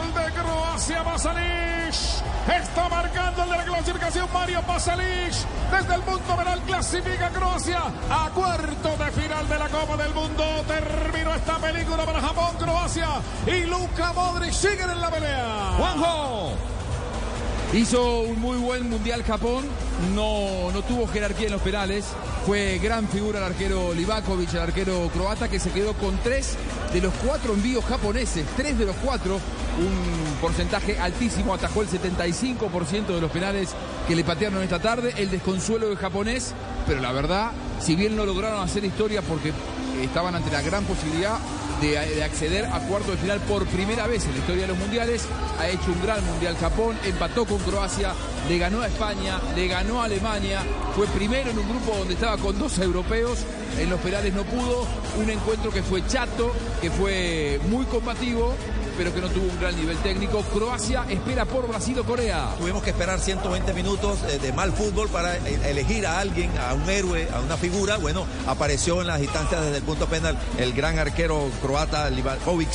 Gol 0.00 0.14
de 0.14 0.32
Croacia, 0.32 1.04
Pasalic. 1.04 1.69
Está 2.56 2.88
marcando 2.88 3.44
el 3.44 3.50
de 3.50 3.56
la 3.56 3.64
clasificación 3.64 4.28
Mario 4.32 4.60
Pasalic. 4.62 5.34
Desde 5.70 5.94
el 5.94 6.02
punto 6.02 6.36
penal 6.36 6.60
clasifica 6.62 7.28
Croacia 7.30 7.82
a 8.10 8.30
cuarto 8.30 8.96
de 8.96 9.10
final 9.12 9.48
de 9.48 9.58
la 9.58 9.68
Copa 9.68 9.96
del 9.96 10.12
Mundo. 10.12 10.44
Terminó 10.66 11.34
esta 11.34 11.58
película 11.58 12.04
para 12.04 12.20
Japón, 12.20 12.56
Croacia 12.58 13.08
y 13.46 13.66
Luka 13.66 14.12
Modric 14.12 14.52
siguen 14.52 14.90
en 14.90 15.00
la 15.00 15.10
pelea. 15.10 15.74
Juanjo. 15.78 16.79
Hizo 17.72 18.22
un 18.22 18.40
muy 18.40 18.58
buen 18.58 18.90
mundial 18.90 19.22
Japón, 19.22 19.64
no, 20.12 20.72
no 20.72 20.82
tuvo 20.82 21.06
jerarquía 21.06 21.46
en 21.46 21.52
los 21.52 21.62
penales, 21.62 22.04
fue 22.44 22.80
gran 22.82 23.06
figura 23.08 23.38
el 23.38 23.44
arquero 23.44 23.94
Livakovic, 23.94 24.52
el 24.54 24.60
arquero 24.60 25.08
croata, 25.14 25.48
que 25.48 25.60
se 25.60 25.70
quedó 25.70 25.94
con 25.94 26.18
tres 26.18 26.56
de 26.92 27.00
los 27.00 27.14
cuatro 27.24 27.54
envíos 27.54 27.84
japoneses, 27.84 28.44
tres 28.56 28.76
de 28.76 28.86
los 28.86 28.96
cuatro, 28.96 29.34
un 29.34 30.40
porcentaje 30.40 30.98
altísimo, 30.98 31.54
atajó 31.54 31.82
el 31.82 31.88
75% 31.88 33.06
de 33.06 33.20
los 33.20 33.30
penales 33.30 33.68
que 34.08 34.16
le 34.16 34.24
patearon 34.24 34.64
esta 34.64 34.80
tarde, 34.80 35.14
el 35.16 35.30
desconsuelo 35.30 35.88
del 35.88 35.96
japonés, 35.96 36.54
pero 36.88 37.00
la 37.00 37.12
verdad, 37.12 37.52
si 37.80 37.94
bien 37.94 38.16
no 38.16 38.26
lograron 38.26 38.62
hacer 38.62 38.84
historia 38.84 39.22
porque 39.22 39.52
estaban 40.04 40.34
ante 40.34 40.50
la 40.50 40.62
gran 40.62 40.84
posibilidad 40.84 41.38
de, 41.80 41.90
de 41.90 42.24
acceder 42.24 42.66
a 42.66 42.80
cuarto 42.80 43.12
de 43.12 43.16
final 43.16 43.40
por 43.40 43.66
primera 43.66 44.06
vez 44.06 44.24
en 44.26 44.32
la 44.32 44.38
historia 44.38 44.62
de 44.62 44.68
los 44.68 44.78
mundiales. 44.78 45.26
Ha 45.58 45.68
hecho 45.68 45.92
un 45.92 46.02
gran 46.02 46.24
mundial 46.26 46.56
Japón, 46.56 46.96
empató 47.04 47.44
con 47.44 47.58
Croacia, 47.58 48.12
le 48.48 48.58
ganó 48.58 48.80
a 48.80 48.88
España, 48.88 49.40
le 49.54 49.68
ganó 49.68 50.00
a 50.02 50.04
Alemania, 50.04 50.62
fue 50.94 51.06
primero 51.08 51.50
en 51.50 51.58
un 51.58 51.68
grupo 51.68 51.96
donde 51.96 52.14
estaba 52.14 52.36
con 52.36 52.58
dos 52.58 52.78
europeos, 52.78 53.38
en 53.78 53.90
los 53.90 54.00
penales 54.00 54.34
no 54.34 54.44
pudo, 54.44 54.86
un 55.16 55.30
encuentro 55.30 55.70
que 55.70 55.82
fue 55.82 56.06
chato, 56.06 56.52
que 56.80 56.90
fue 56.90 57.60
muy 57.68 57.84
combativo, 57.86 58.54
pero 59.00 59.14
que 59.14 59.22
no 59.22 59.30
tuvo 59.30 59.46
un 59.46 59.58
gran 59.58 59.74
nivel 59.74 59.96
técnico. 60.02 60.42
Croacia 60.42 61.06
espera 61.08 61.46
por 61.46 61.66
Brasil 61.66 61.98
o 61.98 62.04
Corea. 62.04 62.54
Tuvimos 62.58 62.82
que 62.82 62.90
esperar 62.90 63.18
120 63.18 63.72
minutos 63.72 64.18
eh, 64.28 64.38
de 64.38 64.52
mal 64.52 64.74
fútbol 64.74 65.08
para 65.08 65.38
eh, 65.38 65.58
elegir 65.70 66.06
a 66.06 66.20
alguien, 66.20 66.50
a 66.58 66.74
un 66.74 66.86
héroe, 66.90 67.26
a 67.32 67.40
una 67.40 67.56
figura. 67.56 67.96
Bueno, 67.96 68.26
apareció 68.46 69.00
en 69.00 69.06
las 69.06 69.22
instancias 69.22 69.62
desde 69.62 69.78
el 69.78 69.84
punto 69.84 70.04
penal 70.04 70.36
el 70.58 70.74
gran 70.74 70.98
arquero 70.98 71.48
croata 71.62 72.10
Livakovic 72.10 72.68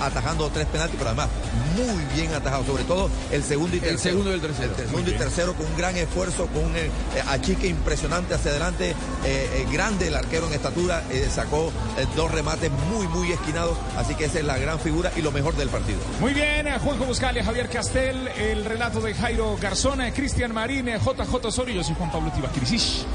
atajando 0.00 0.50
tres 0.50 0.66
penaltis, 0.66 0.96
pero 0.98 1.10
además 1.10 1.28
muy 1.76 2.04
bien 2.14 2.34
atajado, 2.34 2.64
sobre 2.64 2.84
todo 2.84 3.10
el 3.30 3.42
segundo 3.42 3.74
y 3.74 3.80
tercero. 3.80 3.94
El 3.94 4.00
segundo 4.00 4.30
y 4.30 4.34
el 4.34 4.40
tercero. 4.40 4.74
El 4.76 4.86
segundo 4.86 5.10
y 5.10 5.14
tercero 5.14 5.54
con 5.54 5.64
un 5.64 5.76
gran 5.78 5.96
esfuerzo, 5.96 6.46
con 6.48 6.64
un 6.64 6.76
eh, 6.76 6.90
achique 7.26 7.68
impresionante 7.68 8.34
hacia 8.34 8.50
adelante, 8.50 8.94
eh, 9.24 9.66
grande 9.72 10.08
el 10.08 10.14
arquero 10.14 10.46
en 10.46 10.52
estatura, 10.52 11.02
sacó 11.30 11.72
dos 12.16 12.30
remates 12.30 12.70
muy, 12.92 13.08
muy 13.08 13.32
esquinados, 13.32 13.78
así 13.96 14.14
que 14.14 14.26
esa 14.26 14.40
es 14.40 14.44
la 14.44 14.58
gran 14.58 14.78
figura 14.78 15.10
y 15.16 15.22
lo 15.22 15.32
mejor 15.32 15.56
del 15.56 15.69
partido. 15.70 15.98
Muy 16.20 16.34
bien, 16.34 16.66
Juanjo 16.78 17.04
Buscalia, 17.04 17.44
Javier 17.44 17.68
Castel, 17.68 18.28
el 18.28 18.64
relato 18.64 19.00
de 19.00 19.14
Jairo 19.14 19.56
Garzón, 19.60 20.00
Cristian 20.14 20.52
Marín, 20.52 20.86
JJ 20.86 21.46
Osorio, 21.46 21.76
yo 21.76 21.84
soy 21.84 21.94
Juan 21.94 22.10
Pablo 22.10 22.30
Tibaquirisish. 22.32 23.04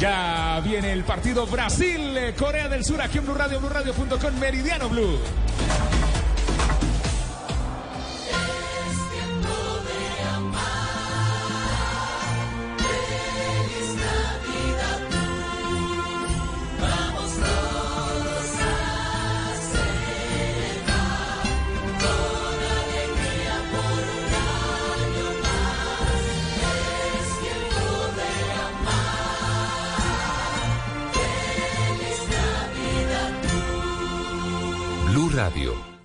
Ya 0.00 0.60
viene 0.64 0.92
el 0.92 1.04
partido 1.04 1.46
Brasil, 1.46 2.34
Corea 2.36 2.68
del 2.68 2.84
Sur, 2.84 3.00
aquí 3.00 3.18
en 3.18 3.24
Blue 3.24 3.34
Radio, 3.34 3.60
BlueRadio.com, 3.60 4.34
Meridiano 4.40 4.88
Blue. 4.88 5.18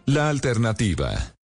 La 0.07 0.29
alternativa. 0.29 1.37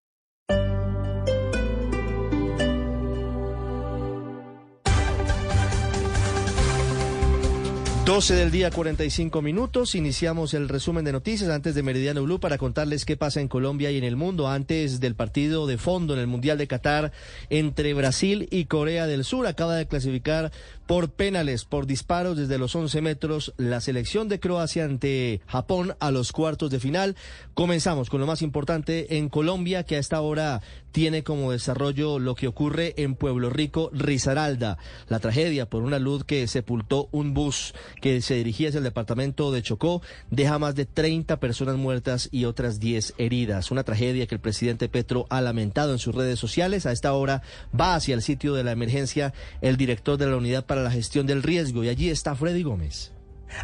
12 8.04 8.34
del 8.34 8.50
día, 8.50 8.70
45 8.70 9.42
minutos. 9.42 9.94
Iniciamos 9.94 10.54
el 10.54 10.68
resumen 10.68 11.04
de 11.04 11.12
noticias 11.12 11.50
antes 11.50 11.74
de 11.74 11.82
Meridiano 11.82 12.22
Blue 12.24 12.40
para 12.40 12.58
contarles 12.58 13.04
qué 13.04 13.16
pasa 13.16 13.40
en 13.40 13.46
Colombia 13.48 13.90
y 13.90 13.96
en 13.96 14.04
el 14.04 14.16
mundo 14.16 14.48
antes 14.48 14.98
del 14.98 15.14
partido 15.14 15.66
de 15.66 15.78
fondo 15.78 16.12
en 16.12 16.20
el 16.20 16.26
Mundial 16.26 16.58
de 16.58 16.66
Qatar 16.66 17.12
entre 17.48 17.94
Brasil 17.94 18.48
y 18.50 18.64
Corea 18.64 19.06
del 19.06 19.24
Sur. 19.24 19.46
Acaba 19.46 19.76
de 19.76 19.86
clasificar 19.86 20.50
por 20.86 21.10
penales, 21.10 21.64
por 21.64 21.86
disparos 21.86 22.36
desde 22.36 22.58
los 22.58 22.74
11 22.74 23.00
metros, 23.00 23.54
la 23.56 23.80
selección 23.80 24.28
de 24.28 24.40
Croacia 24.40 24.84
ante 24.84 25.40
Japón 25.46 25.94
a 26.00 26.10
los 26.10 26.32
cuartos 26.32 26.70
de 26.70 26.80
final. 26.80 27.16
Comenzamos 27.54 28.10
con 28.10 28.20
lo 28.20 28.26
más 28.26 28.42
importante 28.42 29.16
en 29.16 29.28
Colombia, 29.28 29.84
que 29.84 29.96
a 29.96 29.98
esta 29.98 30.20
hora 30.20 30.60
tiene 30.92 31.24
como 31.24 31.52
desarrollo 31.52 32.18
lo 32.18 32.34
que 32.34 32.46
ocurre 32.46 32.94
en 32.98 33.14
Pueblo 33.14 33.50
Rico, 33.50 33.90
Risaralda. 33.92 34.78
La 35.08 35.18
tragedia 35.18 35.68
por 35.68 35.82
una 35.82 35.98
luz 35.98 36.24
que 36.24 36.46
sepultó 36.46 37.08
un 37.12 37.34
bus 37.34 37.74
que 38.00 38.20
se 38.20 38.34
dirigía 38.34 38.68
hacia 38.68 38.78
el 38.78 38.84
departamento 38.84 39.50
de 39.52 39.62
Chocó 39.62 40.02
deja 40.30 40.58
más 40.58 40.74
de 40.74 40.84
30 40.84 41.40
personas 41.40 41.76
muertas 41.76 42.28
y 42.30 42.44
otras 42.44 42.78
10 42.78 43.14
heridas. 43.18 43.70
Una 43.70 43.84
tragedia 43.84 44.26
que 44.26 44.34
el 44.34 44.40
presidente 44.40 44.88
Petro 44.88 45.26
ha 45.30 45.40
lamentado 45.40 45.92
en 45.92 45.98
sus 45.98 46.14
redes 46.14 46.38
sociales. 46.38 46.86
A 46.86 46.92
esta 46.92 47.14
hora 47.14 47.42
va 47.78 47.94
hacia 47.94 48.14
el 48.14 48.22
sitio 48.22 48.54
de 48.54 48.64
la 48.64 48.72
emergencia 48.72 49.32
el 49.62 49.76
director 49.76 50.18
de 50.18 50.26
la 50.26 50.36
unidad 50.36 50.66
para 50.72 50.84
la 50.84 50.90
gestión 50.90 51.26
del 51.26 51.42
riesgo 51.42 51.84
y 51.84 51.90
allí 51.90 52.08
está 52.08 52.34
Freddy 52.34 52.62
Gómez. 52.62 53.12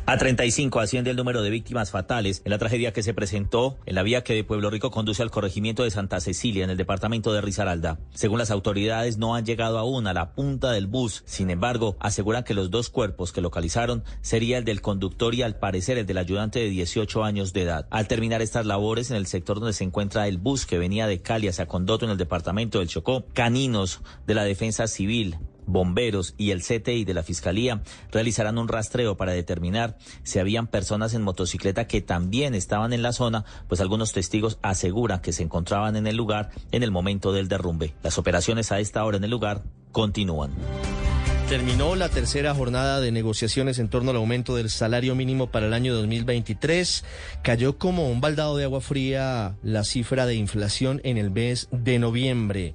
A 0.04 0.18
35 0.18 0.78
asciende 0.78 1.10
el 1.10 1.16
número 1.16 1.40
de 1.40 1.48
víctimas 1.48 1.90
fatales 1.90 2.42
en 2.44 2.50
la 2.50 2.58
tragedia 2.58 2.92
que 2.92 3.02
se 3.02 3.14
presentó 3.14 3.78
en 3.86 3.94
la 3.94 4.02
vía 4.02 4.22
que 4.22 4.34
de 4.34 4.44
Pueblo 4.44 4.68
Rico 4.68 4.90
conduce 4.90 5.22
al 5.22 5.30
corregimiento 5.30 5.84
de 5.84 5.90
Santa 5.90 6.20
Cecilia 6.20 6.64
en 6.64 6.68
el 6.68 6.76
departamento 6.76 7.32
de 7.32 7.40
Risaralda. 7.40 7.98
Según 8.12 8.40
las 8.40 8.50
autoridades, 8.50 9.16
no 9.16 9.34
han 9.34 9.46
llegado 9.46 9.78
aún 9.78 10.06
a 10.06 10.12
la 10.12 10.34
punta 10.34 10.70
del 10.70 10.86
bus. 10.86 11.22
Sin 11.24 11.48
embargo, 11.48 11.96
aseguran 11.98 12.44
que 12.44 12.52
los 12.52 12.70
dos 12.70 12.90
cuerpos 12.90 13.32
que 13.32 13.40
localizaron 13.40 14.04
sería 14.20 14.58
el 14.58 14.66
del 14.66 14.82
conductor 14.82 15.34
y 15.34 15.40
al 15.40 15.58
parecer 15.58 15.96
el 15.96 16.04
del 16.04 16.18
ayudante 16.18 16.58
de 16.58 16.68
18 16.68 17.24
años 17.24 17.54
de 17.54 17.62
edad. 17.62 17.86
Al 17.88 18.06
terminar 18.06 18.42
estas 18.42 18.66
labores 18.66 19.10
en 19.10 19.16
el 19.16 19.26
sector 19.26 19.60
donde 19.60 19.72
se 19.72 19.84
encuentra 19.84 20.28
el 20.28 20.36
bus 20.36 20.66
que 20.66 20.76
venía 20.76 21.06
de 21.06 21.22
Cali 21.22 21.48
hacia 21.48 21.64
Condoto 21.64 22.04
en 22.04 22.10
el 22.10 22.18
departamento 22.18 22.80
del 22.80 22.88
Chocó, 22.88 23.24
caninos 23.32 24.02
de 24.26 24.34
la 24.34 24.44
defensa 24.44 24.86
civil 24.88 25.38
bomberos 25.68 26.34
y 26.36 26.50
el 26.50 26.62
CTI 26.62 27.04
de 27.04 27.14
la 27.14 27.22
Fiscalía 27.22 27.82
realizarán 28.10 28.58
un 28.58 28.68
rastreo 28.68 29.16
para 29.16 29.32
determinar 29.32 29.96
si 30.24 30.38
habían 30.38 30.66
personas 30.66 31.14
en 31.14 31.22
motocicleta 31.22 31.86
que 31.86 32.00
también 32.00 32.54
estaban 32.54 32.92
en 32.92 33.02
la 33.02 33.12
zona, 33.12 33.44
pues 33.68 33.80
algunos 33.80 34.12
testigos 34.12 34.58
aseguran 34.62 35.20
que 35.20 35.32
se 35.32 35.42
encontraban 35.42 35.96
en 35.96 36.06
el 36.06 36.16
lugar 36.16 36.50
en 36.72 36.82
el 36.82 36.90
momento 36.90 37.32
del 37.32 37.48
derrumbe. 37.48 37.94
Las 38.02 38.18
operaciones 38.18 38.72
a 38.72 38.80
esta 38.80 39.04
hora 39.04 39.18
en 39.18 39.24
el 39.24 39.30
lugar 39.30 39.62
continúan. 39.92 40.52
Terminó 41.48 41.96
la 41.96 42.10
tercera 42.10 42.54
jornada 42.54 43.00
de 43.00 43.10
negociaciones 43.10 43.78
en 43.78 43.88
torno 43.88 44.10
al 44.10 44.18
aumento 44.18 44.54
del 44.54 44.68
salario 44.68 45.14
mínimo 45.14 45.50
para 45.50 45.66
el 45.66 45.72
año 45.72 45.94
2023. 45.94 47.06
Cayó 47.42 47.78
como 47.78 48.10
un 48.10 48.20
baldado 48.20 48.58
de 48.58 48.64
agua 48.64 48.82
fría 48.82 49.56
la 49.62 49.82
cifra 49.84 50.26
de 50.26 50.34
inflación 50.34 51.00
en 51.04 51.16
el 51.16 51.30
mes 51.30 51.68
de 51.72 51.98
noviembre. 51.98 52.74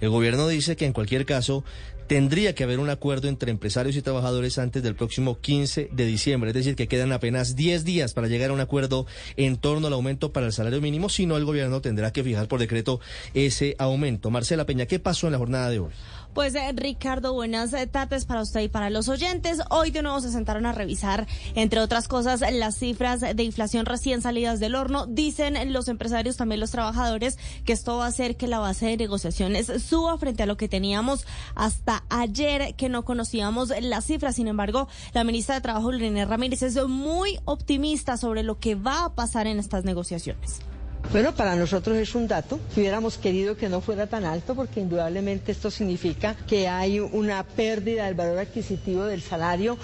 El 0.00 0.10
gobierno 0.10 0.46
dice 0.46 0.76
que 0.76 0.86
en 0.86 0.92
cualquier 0.92 1.26
caso 1.26 1.64
tendría 2.12 2.54
que 2.54 2.64
haber 2.64 2.78
un 2.78 2.90
acuerdo 2.90 3.28
entre 3.28 3.50
empresarios 3.50 3.96
y 3.96 4.02
trabajadores 4.02 4.58
antes 4.58 4.82
del 4.82 4.94
próximo 4.94 5.40
15 5.40 5.88
de 5.90 6.04
diciembre, 6.04 6.50
es 6.50 6.54
decir, 6.54 6.76
que 6.76 6.86
quedan 6.86 7.10
apenas 7.10 7.56
10 7.56 7.86
días 7.86 8.12
para 8.12 8.28
llegar 8.28 8.50
a 8.50 8.52
un 8.52 8.60
acuerdo 8.60 9.06
en 9.38 9.56
torno 9.56 9.86
al 9.86 9.94
aumento 9.94 10.30
para 10.30 10.44
el 10.44 10.52
salario 10.52 10.82
mínimo, 10.82 11.08
si 11.08 11.24
no 11.24 11.38
el 11.38 11.46
gobierno 11.46 11.80
tendrá 11.80 12.12
que 12.12 12.22
fijar 12.22 12.48
por 12.48 12.60
decreto 12.60 13.00
ese 13.32 13.76
aumento. 13.78 14.28
Marcela 14.28 14.66
Peña, 14.66 14.84
¿qué 14.84 14.98
pasó 14.98 15.26
en 15.26 15.32
la 15.32 15.38
jornada 15.38 15.70
de 15.70 15.78
hoy? 15.78 15.90
Pues 16.34 16.54
eh, 16.54 16.72
Ricardo, 16.74 17.34
buenas 17.34 17.72
tardes 17.90 18.24
para 18.24 18.40
usted 18.40 18.60
y 18.60 18.68
para 18.68 18.88
los 18.88 19.08
oyentes. 19.10 19.60
Hoy 19.68 19.90
de 19.90 20.02
nuevo 20.02 20.18
se 20.20 20.30
sentaron 20.30 20.64
a 20.64 20.72
revisar, 20.72 21.26
entre 21.54 21.80
otras 21.80 22.08
cosas, 22.08 22.40
las 22.52 22.78
cifras 22.78 23.20
de 23.20 23.42
inflación 23.42 23.84
recién 23.84 24.22
salidas 24.22 24.58
del 24.58 24.74
horno. 24.74 25.06
Dicen 25.06 25.72
los 25.74 25.88
empresarios, 25.88 26.38
también 26.38 26.60
los 26.60 26.70
trabajadores, 26.70 27.36
que 27.66 27.74
esto 27.74 27.98
va 27.98 28.06
a 28.06 28.08
hacer 28.08 28.36
que 28.38 28.46
la 28.46 28.60
base 28.60 28.86
de 28.86 28.96
negociaciones 28.96 29.70
suba 29.82 30.16
frente 30.16 30.42
a 30.42 30.46
lo 30.46 30.56
que 30.56 30.68
teníamos 30.68 31.26
hasta 31.54 32.02
ayer, 32.08 32.74
que 32.76 32.88
no 32.88 33.04
conocíamos 33.04 33.70
las 33.82 34.06
cifras. 34.06 34.36
Sin 34.36 34.48
embargo, 34.48 34.88
la 35.12 35.24
ministra 35.24 35.56
de 35.56 35.60
Trabajo, 35.60 35.92
Lorena 35.92 36.24
Ramírez, 36.24 36.62
es 36.62 36.82
muy 36.88 37.38
optimista 37.44 38.16
sobre 38.16 38.42
lo 38.42 38.58
que 38.58 38.74
va 38.74 39.04
a 39.04 39.14
pasar 39.14 39.46
en 39.46 39.58
estas 39.58 39.84
negociaciones. 39.84 40.62
Bueno, 41.10 41.34
para 41.34 41.56
nosotros 41.56 41.96
es 41.98 42.14
un 42.14 42.26
dato. 42.28 42.58
Hubiéramos 42.76 43.18
querido 43.18 43.56
que 43.56 43.68
no 43.68 43.80
fuera 43.80 44.06
tan 44.06 44.24
alto 44.24 44.54
porque 44.54 44.80
indudablemente 44.80 45.52
esto 45.52 45.70
significa 45.70 46.36
que 46.46 46.68
hay 46.68 47.00
una 47.00 47.42
pérdida 47.44 48.06
del 48.06 48.14
valor 48.14 48.38
adquisitivo 48.38 49.04
del 49.04 49.20
salario. 49.20 49.76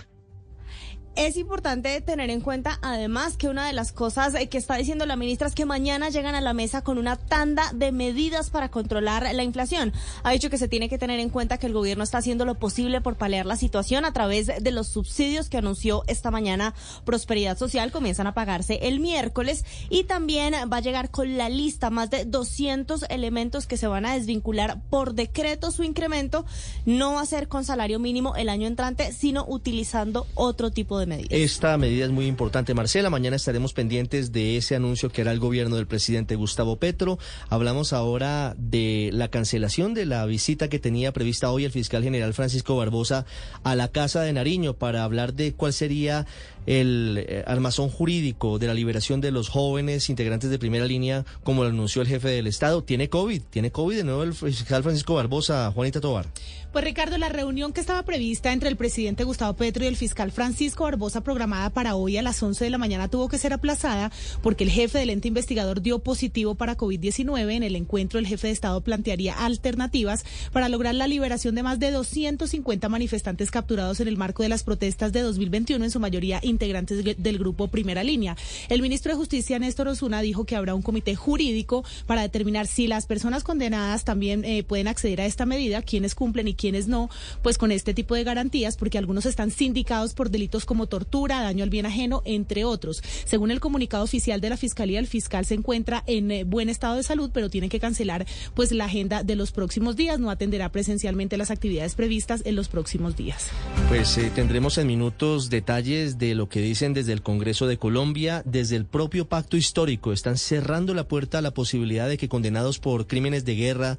Es 1.18 1.36
importante 1.36 2.00
tener 2.00 2.30
en 2.30 2.40
cuenta, 2.40 2.78
además, 2.80 3.36
que 3.36 3.48
una 3.48 3.66
de 3.66 3.72
las 3.72 3.90
cosas 3.90 4.36
eh, 4.36 4.48
que 4.48 4.56
está 4.56 4.76
diciendo 4.76 5.04
la 5.04 5.16
ministra 5.16 5.48
es 5.48 5.54
que 5.56 5.64
mañana 5.64 6.10
llegan 6.10 6.36
a 6.36 6.40
la 6.40 6.52
mesa 6.52 6.84
con 6.84 6.96
una 6.96 7.16
tanda 7.16 7.72
de 7.74 7.90
medidas 7.90 8.50
para 8.50 8.68
controlar 8.68 9.28
la 9.34 9.42
inflación. 9.42 9.92
Ha 10.22 10.30
dicho 10.30 10.48
que 10.48 10.58
se 10.58 10.68
tiene 10.68 10.88
que 10.88 10.96
tener 10.96 11.18
en 11.18 11.28
cuenta 11.28 11.58
que 11.58 11.66
el 11.66 11.72
gobierno 11.72 12.04
está 12.04 12.18
haciendo 12.18 12.44
lo 12.44 12.54
posible 12.54 13.00
por 13.00 13.16
paliar 13.16 13.46
la 13.46 13.56
situación 13.56 14.04
a 14.04 14.12
través 14.12 14.46
de 14.46 14.70
los 14.70 14.86
subsidios 14.86 15.48
que 15.48 15.58
anunció 15.58 16.04
esta 16.06 16.30
mañana 16.30 16.72
Prosperidad 17.04 17.58
Social. 17.58 17.90
Comienzan 17.90 18.28
a 18.28 18.34
pagarse 18.34 18.78
el 18.82 19.00
miércoles 19.00 19.64
y 19.90 20.04
también 20.04 20.54
va 20.72 20.76
a 20.76 20.82
llegar 20.82 21.10
con 21.10 21.36
la 21.36 21.48
lista 21.48 21.90
más 21.90 22.10
de 22.10 22.26
200 22.26 23.06
elementos 23.08 23.66
que 23.66 23.76
se 23.76 23.88
van 23.88 24.06
a 24.06 24.14
desvincular 24.14 24.80
por 24.88 25.14
decreto 25.14 25.72
su 25.72 25.82
incremento. 25.82 26.46
No 26.86 27.14
va 27.14 27.22
a 27.22 27.26
ser 27.26 27.48
con 27.48 27.64
salario 27.64 27.98
mínimo 27.98 28.36
el 28.36 28.48
año 28.48 28.68
entrante, 28.68 29.12
sino 29.12 29.44
utilizando 29.48 30.28
otro 30.36 30.70
tipo 30.70 30.96
de 31.00 31.07
esta 31.30 31.76
medida 31.78 32.04
es 32.04 32.10
muy 32.10 32.26
importante, 32.26 32.74
Marcela. 32.74 33.10
Mañana 33.10 33.36
estaremos 33.36 33.72
pendientes 33.72 34.32
de 34.32 34.56
ese 34.56 34.76
anuncio 34.76 35.10
que 35.10 35.22
hará 35.22 35.32
el 35.32 35.38
gobierno 35.38 35.76
del 35.76 35.86
presidente 35.86 36.36
Gustavo 36.36 36.76
Petro. 36.76 37.18
Hablamos 37.48 37.92
ahora 37.92 38.54
de 38.58 39.10
la 39.12 39.28
cancelación 39.28 39.94
de 39.94 40.06
la 40.06 40.24
visita 40.26 40.68
que 40.68 40.78
tenía 40.78 41.12
prevista 41.12 41.50
hoy 41.50 41.64
el 41.64 41.72
fiscal 41.72 42.02
general 42.02 42.34
Francisco 42.34 42.76
Barbosa 42.76 43.26
a 43.64 43.74
la 43.74 43.88
Casa 43.88 44.22
de 44.22 44.32
Nariño 44.32 44.74
para 44.74 45.04
hablar 45.04 45.34
de 45.34 45.52
cuál 45.54 45.72
sería 45.72 46.26
el 46.68 47.24
eh, 47.26 47.44
armazón 47.46 47.88
jurídico 47.88 48.58
de 48.58 48.66
la 48.66 48.74
liberación 48.74 49.22
de 49.22 49.30
los 49.30 49.48
jóvenes 49.48 50.10
integrantes 50.10 50.50
de 50.50 50.58
primera 50.58 50.84
línea, 50.84 51.24
como 51.42 51.62
lo 51.62 51.70
anunció 51.70 52.02
el 52.02 52.08
jefe 52.08 52.28
del 52.28 52.46
Estado. 52.46 52.82
Tiene 52.82 53.08
COVID, 53.08 53.42
tiene 53.50 53.70
COVID 53.70 53.96
de 53.96 54.04
nuevo 54.04 54.22
el 54.22 54.34
fiscal 54.34 54.82
Francisco 54.82 55.14
Barbosa, 55.14 55.72
Juanita 55.72 56.00
Tobar. 56.00 56.26
Pues 56.72 56.84
Ricardo, 56.84 57.16
la 57.16 57.30
reunión 57.30 57.72
que 57.72 57.80
estaba 57.80 58.02
prevista 58.04 58.52
entre 58.52 58.68
el 58.68 58.76
presidente 58.76 59.24
Gustavo 59.24 59.54
Petro 59.56 59.84
y 59.84 59.86
el 59.86 59.96
fiscal 59.96 60.30
Francisco 60.30 60.84
Barbosa, 60.84 61.22
programada 61.22 61.70
para 61.70 61.96
hoy 61.96 62.18
a 62.18 62.22
las 62.22 62.40
11 62.42 62.62
de 62.62 62.70
la 62.70 62.76
mañana, 62.76 63.08
tuvo 63.08 63.26
que 63.28 63.38
ser 63.38 63.54
aplazada 63.54 64.12
porque 64.42 64.64
el 64.64 64.70
jefe 64.70 64.98
del 64.98 65.08
ente 65.08 65.28
investigador 65.28 65.80
dio 65.80 65.98
positivo 66.00 66.54
para 66.56 66.76
COVID-19. 66.76 67.52
En 67.52 67.62
el 67.62 67.74
encuentro, 67.74 68.18
el 68.20 68.26
jefe 68.26 68.48
de 68.48 68.52
Estado 68.52 68.82
plantearía 68.82 69.32
alternativas 69.32 70.24
para 70.52 70.68
lograr 70.68 70.94
la 70.94 71.06
liberación 71.08 71.54
de 71.54 71.62
más 71.62 71.78
de 71.80 71.90
250 71.90 72.88
manifestantes 72.90 73.50
capturados 73.50 74.00
en 74.00 74.08
el 74.08 74.18
marco 74.18 74.42
de 74.42 74.50
las 74.50 74.62
protestas 74.62 75.10
de 75.12 75.22
2021, 75.22 75.82
en 75.86 75.90
su 75.90 76.00
mayoría 76.00 76.38
integrantes 76.42 77.02
de- 77.02 77.14
del 77.14 77.38
grupo 77.38 77.68
Primera 77.68 78.04
Línea. 78.04 78.36
El 78.68 78.82
ministro 78.82 79.10
de 79.10 79.16
Justicia, 79.16 79.58
Néstor 79.58 79.88
Osuna, 79.88 80.20
dijo 80.20 80.44
que 80.44 80.54
habrá 80.54 80.74
un 80.74 80.82
comité 80.82 81.16
jurídico 81.16 81.82
para 82.06 82.20
determinar 82.22 82.66
si 82.66 82.86
las 82.88 83.06
personas 83.06 83.42
condenadas 83.42 84.04
también 84.04 84.44
eh, 84.44 84.62
pueden 84.64 84.86
acceder 84.86 85.22
a 85.22 85.26
esta 85.26 85.46
medida, 85.46 85.80
quienes 85.80 86.14
cumplen 86.14 86.46
y 86.46 86.58
no, 86.88 87.10
pues 87.42 87.58
con 87.58 87.72
este 87.72 87.94
tipo 87.94 88.14
de 88.14 88.24
garantías, 88.24 88.76
porque 88.76 88.98
algunos 88.98 89.26
están 89.26 89.50
sindicados 89.50 90.14
por 90.14 90.30
delitos 90.30 90.64
como 90.64 90.86
tortura, 90.86 91.40
daño 91.42 91.64
al 91.64 91.70
bien 91.70 91.86
ajeno, 91.86 92.22
entre 92.24 92.64
otros. 92.64 93.02
Según 93.24 93.50
el 93.50 93.60
comunicado 93.60 94.04
oficial 94.04 94.40
de 94.40 94.50
la 94.50 94.56
Fiscalía, 94.56 94.98
el 94.98 95.06
fiscal 95.06 95.44
se 95.44 95.54
encuentra 95.54 96.04
en 96.06 96.30
eh, 96.30 96.44
buen 96.44 96.68
estado 96.68 96.96
de 96.96 97.02
salud, 97.02 97.30
pero 97.32 97.50
tiene 97.50 97.68
que 97.68 97.80
cancelar 97.80 98.26
pues 98.54 98.72
la 98.72 98.84
agenda 98.84 99.22
de 99.22 99.36
los 99.36 99.52
próximos 99.52 99.96
días, 99.96 100.18
no 100.20 100.30
atenderá 100.30 100.70
presencialmente 100.70 101.36
las 101.36 101.50
actividades 101.50 101.94
previstas 101.94 102.42
en 102.44 102.56
los 102.56 102.68
próximos 102.68 103.16
días. 103.16 103.48
Pues 103.88 104.18
eh, 104.18 104.30
tendremos 104.34 104.78
en 104.78 104.86
minutos 104.86 105.50
detalles 105.50 106.18
de 106.18 106.34
lo 106.34 106.48
que 106.48 106.60
dicen 106.60 106.94
desde 106.94 107.12
el 107.12 107.22
Congreso 107.22 107.66
de 107.66 107.78
Colombia, 107.78 108.42
desde 108.44 108.76
el 108.76 108.84
propio 108.84 109.28
pacto 109.28 109.56
histórico. 109.56 110.12
Están 110.12 110.36
cerrando 110.36 110.94
la 110.94 111.08
puerta 111.08 111.38
a 111.38 111.42
la 111.42 111.52
posibilidad 111.52 112.08
de 112.08 112.18
que 112.18 112.28
condenados 112.28 112.78
por 112.78 113.06
crímenes 113.06 113.44
de 113.44 113.54
guerra 113.54 113.98